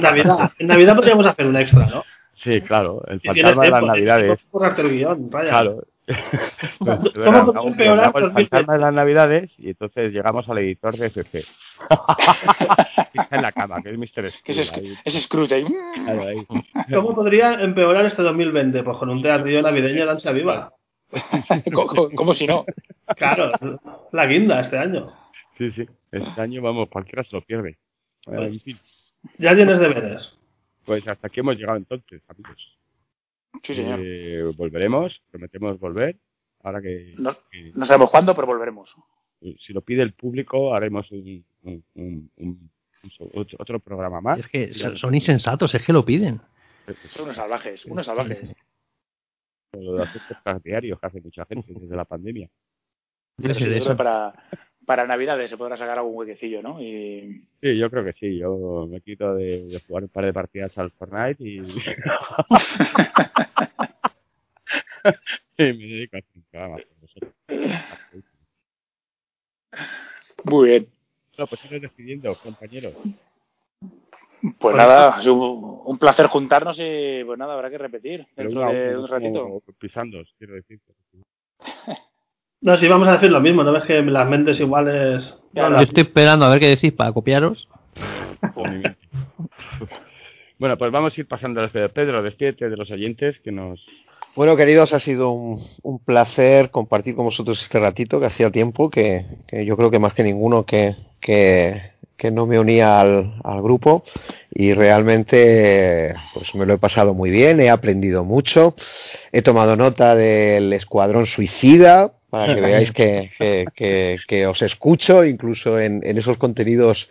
Navidad, 0.00 0.52
en 0.58 0.66
Navidad 0.68 0.94
podríamos 0.94 1.26
hacer 1.26 1.46
un 1.46 1.56
extra, 1.56 1.86
¿no? 1.86 2.04
Sí, 2.34 2.60
claro, 2.60 3.02
el 3.08 3.20
fantasma 3.20 3.64
de 3.64 3.70
las 3.70 3.82
navidades. 3.82 4.40
el 4.78 4.90
guion, 4.90 5.28
Claro. 5.28 5.82
¿Cómo 6.78 7.02
podemos 7.02 7.66
empeorar 7.66 8.12
el 8.14 8.30
fantasma 8.30 8.74
de 8.74 8.78
las 8.78 8.94
navidades 8.94 9.50
y 9.58 9.70
entonces 9.70 10.12
llegamos 10.12 10.48
al 10.48 10.58
editor 10.58 10.94
de. 10.96 11.06
Está 11.06 11.42
en 13.30 13.42
la 13.42 13.50
cama, 13.50 13.82
que 13.82 13.90
es 13.90 13.98
Mr. 13.98 14.32
Que 14.44 14.52
es, 14.52 14.72
es 15.04 15.24
Scrooge 15.24 15.54
ahí. 15.56 15.66
¿Cómo 16.94 17.12
podría 17.12 17.54
empeorar 17.54 18.06
este 18.06 18.22
2020? 18.22 18.84
Pues 18.84 18.98
con 18.98 19.10
un 19.10 19.20
teatrillo 19.20 19.62
navideño 19.62 20.04
de 20.04 20.10
ansia 20.12 20.30
viva. 20.30 20.72
¿Cómo, 22.16 22.34
si 22.34 22.46
no? 22.46 22.64
Claro, 23.16 23.50
la 24.12 24.26
guinda 24.26 24.60
este 24.60 24.78
año. 24.78 25.12
Sí, 25.58 25.70
sí, 25.72 25.86
este 26.10 26.40
año 26.40 26.60
vamos, 26.62 26.88
cualquiera 26.88 27.24
se 27.24 27.34
lo 27.34 27.42
pierde. 27.42 27.78
Pues, 28.24 28.62
ya 29.38 29.54
tienes 29.54 29.78
deberes. 29.78 30.32
Pues 30.84 31.06
hasta 31.06 31.26
aquí 31.28 31.40
hemos 31.40 31.56
llegado 31.56 31.78
entonces, 31.78 32.22
amigos. 32.28 32.78
Sí, 33.62 33.74
señor. 33.74 34.00
Eh, 34.02 34.52
volveremos, 34.56 35.20
prometemos 35.30 35.78
volver. 35.80 36.16
Ahora 36.62 36.80
que 36.80 37.14
no, 37.16 37.84
sabemos 37.84 38.10
cuándo, 38.10 38.34
pero 38.34 38.46
volveremos. 38.46 38.94
Si 39.40 39.72
lo 39.72 39.82
pide 39.82 40.02
el 40.02 40.14
público, 40.14 40.74
haremos 40.74 41.08
otro, 43.56 43.78
programa 43.80 44.20
más. 44.20 44.40
Es 44.40 44.48
que 44.48 44.72
son, 44.72 45.14
insensatos, 45.14 45.74
es 45.74 45.84
que 45.84 45.92
lo 45.92 46.04
piden. 46.04 46.40
Son 47.10 47.24
unos 47.24 47.36
salvajes, 47.36 47.84
unos 47.86 48.06
salvajes. 48.06 48.52
Lo 49.80 49.94
de 49.94 50.02
hacer 50.02 50.62
diarios 50.62 51.00
que 51.00 51.06
hace 51.06 51.20
mucha 51.20 51.44
gente 51.46 51.72
desde 51.74 51.96
la 51.96 52.04
pandemia. 52.04 52.48
Para, 53.96 54.32
para 54.86 55.06
Navidades 55.06 55.50
se 55.50 55.58
podrá 55.58 55.76
sacar 55.76 55.98
algún 55.98 56.16
huequecillo, 56.16 56.62
¿no? 56.62 56.80
Y... 56.80 57.44
Sí, 57.60 57.76
yo 57.76 57.90
creo 57.90 58.04
que 58.04 58.12
sí. 58.14 58.38
Yo 58.38 58.86
me 58.88 59.00
quito 59.00 59.34
de, 59.34 59.82
jugar 59.86 60.04
un 60.04 60.08
par 60.08 60.24
de 60.24 60.32
partidas 60.32 60.78
al 60.78 60.92
Fortnite 60.92 61.42
y... 61.44 61.60
me 65.58 65.72
dedico 65.72 66.16
a 66.16 66.20
programa 66.50 66.76
Muy 70.44 70.68
bien. 70.68 70.88
Bueno, 71.36 71.46
pues 71.48 71.64
irnos 71.64 71.82
despidiendo, 71.82 72.34
compañeros. 72.36 72.94
Pues 74.58 74.76
nada, 74.76 75.20
un, 75.30 75.98
placer 75.98 76.26
juntarnos 76.26 76.78
y 76.78 77.24
pues 77.24 77.38
nada, 77.38 77.54
habrá 77.54 77.70
que 77.70 77.78
repetir 77.78 78.26
dentro 78.36 78.68
de 78.70 78.98
un 78.98 79.08
ratito. 79.08 79.62
Pisando, 79.78 80.22
quiero 80.38 80.54
decir. 80.54 80.80
No, 82.62 82.76
sí, 82.78 82.88
vamos 82.88 83.06
a 83.06 83.12
decir 83.12 83.30
lo 83.30 83.40
mismo, 83.40 83.62
¿no 83.62 83.70
ves 83.70 83.84
que 83.84 84.02
las 84.02 84.28
mentes 84.28 84.58
iguales... 84.58 85.40
Yo 85.52 85.78
estoy 85.78 86.02
esperando 86.04 86.46
a 86.46 86.48
ver 86.48 86.58
qué 86.58 86.68
decís 86.68 86.90
para 86.92 87.12
copiaros. 87.12 87.68
bueno, 90.58 90.78
pues 90.78 90.90
vamos 90.90 91.16
a 91.16 91.20
ir 91.20 91.28
pasando 91.28 91.60
a 91.60 91.68
Pedro, 91.68 92.22
despídete 92.22 92.70
de 92.70 92.76
los 92.76 92.90
oyentes 92.90 93.38
que 93.40 93.52
nos... 93.52 93.84
Bueno, 94.36 94.54
queridos, 94.54 94.92
ha 94.92 95.00
sido 95.00 95.30
un, 95.30 95.98
placer 96.04 96.70
compartir 96.70 97.14
con 97.14 97.24
vosotros 97.24 97.62
este 97.62 97.80
ratito 97.80 98.20
que 98.20 98.26
hacía 98.26 98.50
tiempo, 98.50 98.90
que, 98.90 99.24
yo 99.50 99.78
creo 99.78 99.90
que 99.90 99.98
más 99.98 100.12
que 100.12 100.22
ninguno 100.22 100.66
que, 100.66 100.94
que, 101.22 101.92
no 102.30 102.44
me 102.44 102.58
unía 102.58 103.00
al, 103.00 103.40
al, 103.42 103.62
grupo 103.62 104.04
y 104.52 104.74
realmente 104.74 106.12
pues 106.34 106.54
me 106.54 106.66
lo 106.66 106.74
he 106.74 106.78
pasado 106.78 107.14
muy 107.14 107.30
bien, 107.30 107.60
he 107.60 107.70
aprendido 107.70 108.24
mucho, 108.24 108.74
he 109.32 109.40
tomado 109.40 109.74
nota 109.74 110.14
del 110.14 110.70
Escuadrón 110.74 111.26
Suicida, 111.26 112.12
para 112.28 112.54
que 112.54 112.60
veáis 112.60 112.92
que, 112.92 113.30
que, 114.26 114.46
os 114.46 114.60
escucho, 114.60 115.24
incluso 115.24 115.80
en, 115.80 116.02
esos 116.04 116.36
contenidos 116.36 117.08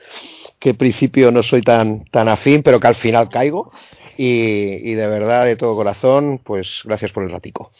que 0.59 0.69
al 0.69 0.75
principio 0.75 1.31
no 1.31 1.41
soy 1.41 1.63
tan, 1.63 2.05
tan 2.05 2.27
afín, 2.27 2.61
pero 2.61 2.79
que 2.79 2.87
al 2.87 2.95
final 2.95 3.29
caigo. 3.29 3.71
Y, 4.17 4.93
de 4.93 5.07
verdad, 5.07 5.45
de 5.45 5.55
todo 5.55 5.75
corazón, 5.75 6.39
pues 6.43 6.81
gracias 6.85 7.11
por 7.11 7.23
el 7.23 7.31
ratico. 7.31 7.71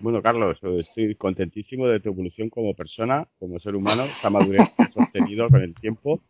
Bueno, 0.00 0.22
Carlos, 0.22 0.58
estoy 0.78 1.14
contentísimo 1.16 1.88
de 1.88 2.00
tu 2.00 2.10
evolución 2.10 2.50
como 2.50 2.74
persona, 2.74 3.26
como 3.38 3.58
ser 3.58 3.74
humano, 3.74 4.04
esa 4.04 4.30
madurez 4.30 4.68
que 4.76 4.82
has 4.82 4.96
obtenido 4.96 5.48
con 5.48 5.62
el 5.62 5.74
tiempo. 5.74 6.20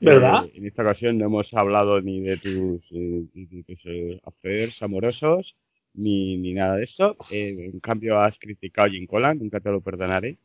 ¿Verdad? 0.00 0.46
Eh, 0.46 0.52
en 0.54 0.66
esta 0.66 0.82
ocasión 0.82 1.18
no 1.18 1.26
hemos 1.26 1.52
hablado 1.52 2.00
ni 2.00 2.20
de 2.20 2.36
tus, 2.36 2.82
eh, 2.92 3.24
eh 3.34 4.20
affairs 4.24 4.80
amorosos, 4.80 5.56
ni, 5.94 6.36
ni 6.36 6.54
nada 6.54 6.76
de 6.76 6.84
eso. 6.84 7.16
Eh, 7.30 7.70
en 7.72 7.80
cambio, 7.80 8.20
has 8.20 8.38
criticado 8.38 8.86
a 8.86 8.90
Jim 8.90 9.06
Collan, 9.06 9.38
nunca 9.38 9.60
te 9.60 9.70
lo 9.70 9.80
perdonaré. 9.80 10.38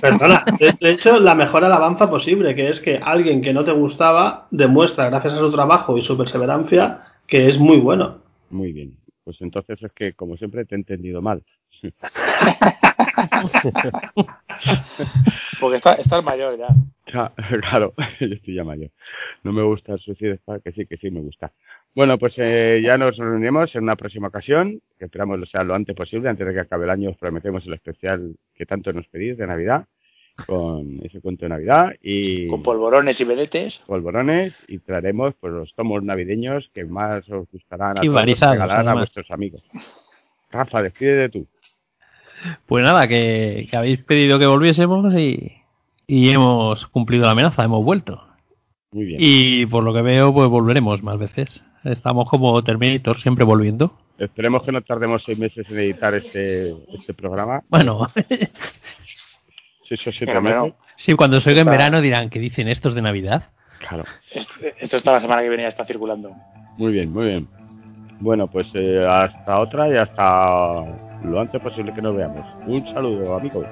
Perdona, 0.00 0.44
de 0.58 0.90
hecho, 0.90 1.20
la 1.20 1.34
mejor 1.34 1.64
alabanza 1.64 2.08
posible, 2.08 2.54
que 2.54 2.68
es 2.68 2.80
que 2.80 2.96
alguien 2.96 3.42
que 3.42 3.52
no 3.52 3.64
te 3.64 3.72
gustaba 3.72 4.46
demuestra, 4.50 5.10
gracias 5.10 5.34
a 5.34 5.38
su 5.38 5.52
trabajo 5.52 5.98
y 5.98 6.02
su 6.02 6.16
perseverancia, 6.16 7.02
que 7.26 7.48
es 7.48 7.58
muy 7.58 7.78
bueno. 7.78 8.22
Muy 8.48 8.72
bien. 8.72 8.96
Pues 9.24 9.40
entonces 9.42 9.82
es 9.82 9.92
que, 9.92 10.14
como 10.14 10.36
siempre, 10.36 10.64
te 10.64 10.74
he 10.74 10.78
entendido 10.78 11.20
mal. 11.20 11.42
Porque 15.60 15.76
está, 15.76 15.94
estás 15.94 16.24
mayor 16.24 16.58
ya. 16.58 16.68
Claro, 17.04 17.94
yo 18.20 18.26
estoy 18.26 18.54
ya 18.54 18.64
mayor. 18.64 18.90
No 19.42 19.52
me 19.52 19.62
gusta 19.62 19.92
el 19.92 20.00
suicidio, 20.00 20.38
que 20.64 20.72
sí, 20.72 20.86
que 20.86 20.96
sí 20.96 21.10
me 21.10 21.20
gusta. 21.20 21.52
Bueno, 21.94 22.18
pues 22.18 22.34
eh, 22.36 22.80
ya 22.84 22.96
nos 22.96 23.16
reuniremos 23.16 23.74
en 23.74 23.82
una 23.82 23.96
próxima 23.96 24.28
ocasión, 24.28 24.80
que 24.98 25.06
esperamos 25.06 25.38
lo 25.40 25.46
sea 25.46 25.64
lo 25.64 25.74
antes 25.74 25.96
posible, 25.96 26.28
antes 26.28 26.46
de 26.46 26.54
que 26.54 26.60
acabe 26.60 26.84
el 26.84 26.90
año 26.90 27.10
os 27.10 27.16
prometemos 27.16 27.66
el 27.66 27.74
especial 27.74 28.36
que 28.54 28.64
tanto 28.64 28.92
nos 28.92 29.08
pedís 29.08 29.36
de 29.36 29.46
Navidad, 29.46 29.86
con 30.46 31.00
ese 31.02 31.20
cuento 31.20 31.44
de 31.44 31.50
Navidad 31.50 31.92
y... 32.00 32.46
Con 32.46 32.62
polvorones 32.62 33.20
y 33.20 33.24
vedetes. 33.24 33.80
Polvorones 33.86 34.54
y 34.68 34.78
traeremos 34.78 35.34
pues 35.40 35.52
los 35.52 35.74
tomos 35.74 36.02
navideños 36.02 36.70
que 36.72 36.84
más 36.84 37.28
os 37.28 37.50
gustarán 37.50 37.98
a, 37.98 38.02
regalar 38.02 38.88
a 38.88 38.94
vuestros 38.94 39.30
amigos. 39.30 39.62
Rafa, 40.50 40.82
despídete 40.82 41.28
tú. 41.28 41.46
Pues 42.66 42.84
nada, 42.84 43.06
que, 43.08 43.68
habéis 43.72 44.02
pedido 44.04 44.38
que 44.38 44.46
volviésemos 44.46 45.12
y, 45.14 45.52
y 46.06 46.30
hemos 46.30 46.86
cumplido 46.86 47.26
la 47.26 47.32
amenaza, 47.32 47.64
hemos 47.64 47.84
vuelto. 47.84 48.22
Muy 48.92 49.04
bien. 49.04 49.18
Y 49.20 49.66
por 49.66 49.84
lo 49.84 49.92
que 49.92 50.02
veo, 50.02 50.32
pues 50.32 50.48
volveremos 50.48 51.02
más 51.02 51.18
veces. 51.18 51.62
Estamos 51.84 52.28
como 52.28 52.62
Terminator, 52.62 53.20
siempre 53.20 53.44
volviendo. 53.44 53.92
Esperemos 54.18 54.62
que 54.62 54.72
no 54.72 54.82
tardemos 54.82 55.22
seis 55.24 55.38
meses 55.38 55.68
en 55.70 55.78
editar 55.78 56.14
este, 56.14 56.74
este 56.94 57.14
programa. 57.14 57.62
Bueno. 57.68 58.06
sí, 59.88 59.96
sí, 59.96 60.10
sí, 60.96 61.14
cuando 61.14 61.40
salga 61.40 61.60
en 61.62 61.66
verano 61.66 62.02
dirán 62.02 62.28
que 62.28 62.38
dicen 62.38 62.68
estos 62.68 62.94
de 62.94 63.02
Navidad. 63.02 63.44
Claro. 63.78 64.04
Esto, 64.78 64.96
está 64.98 65.12
la 65.12 65.20
semana 65.20 65.40
que 65.40 65.48
viene, 65.48 65.62
ya 65.62 65.70
está 65.70 65.86
circulando. 65.86 66.36
Muy 66.76 66.92
bien, 66.92 67.10
muy 67.12 67.28
bien. 67.28 67.48
Bueno, 68.20 68.46
pues 68.46 68.66
eh, 68.74 69.06
hasta 69.08 69.58
otra 69.58 69.88
y 69.88 69.96
hasta 69.96 70.84
lo 71.24 71.40
antes 71.40 71.60
posible 71.62 71.94
que 71.94 72.02
nos 72.02 72.14
veamos. 72.14 72.46
Un 72.66 72.84
saludo, 72.92 73.36
amigos. 73.36 73.66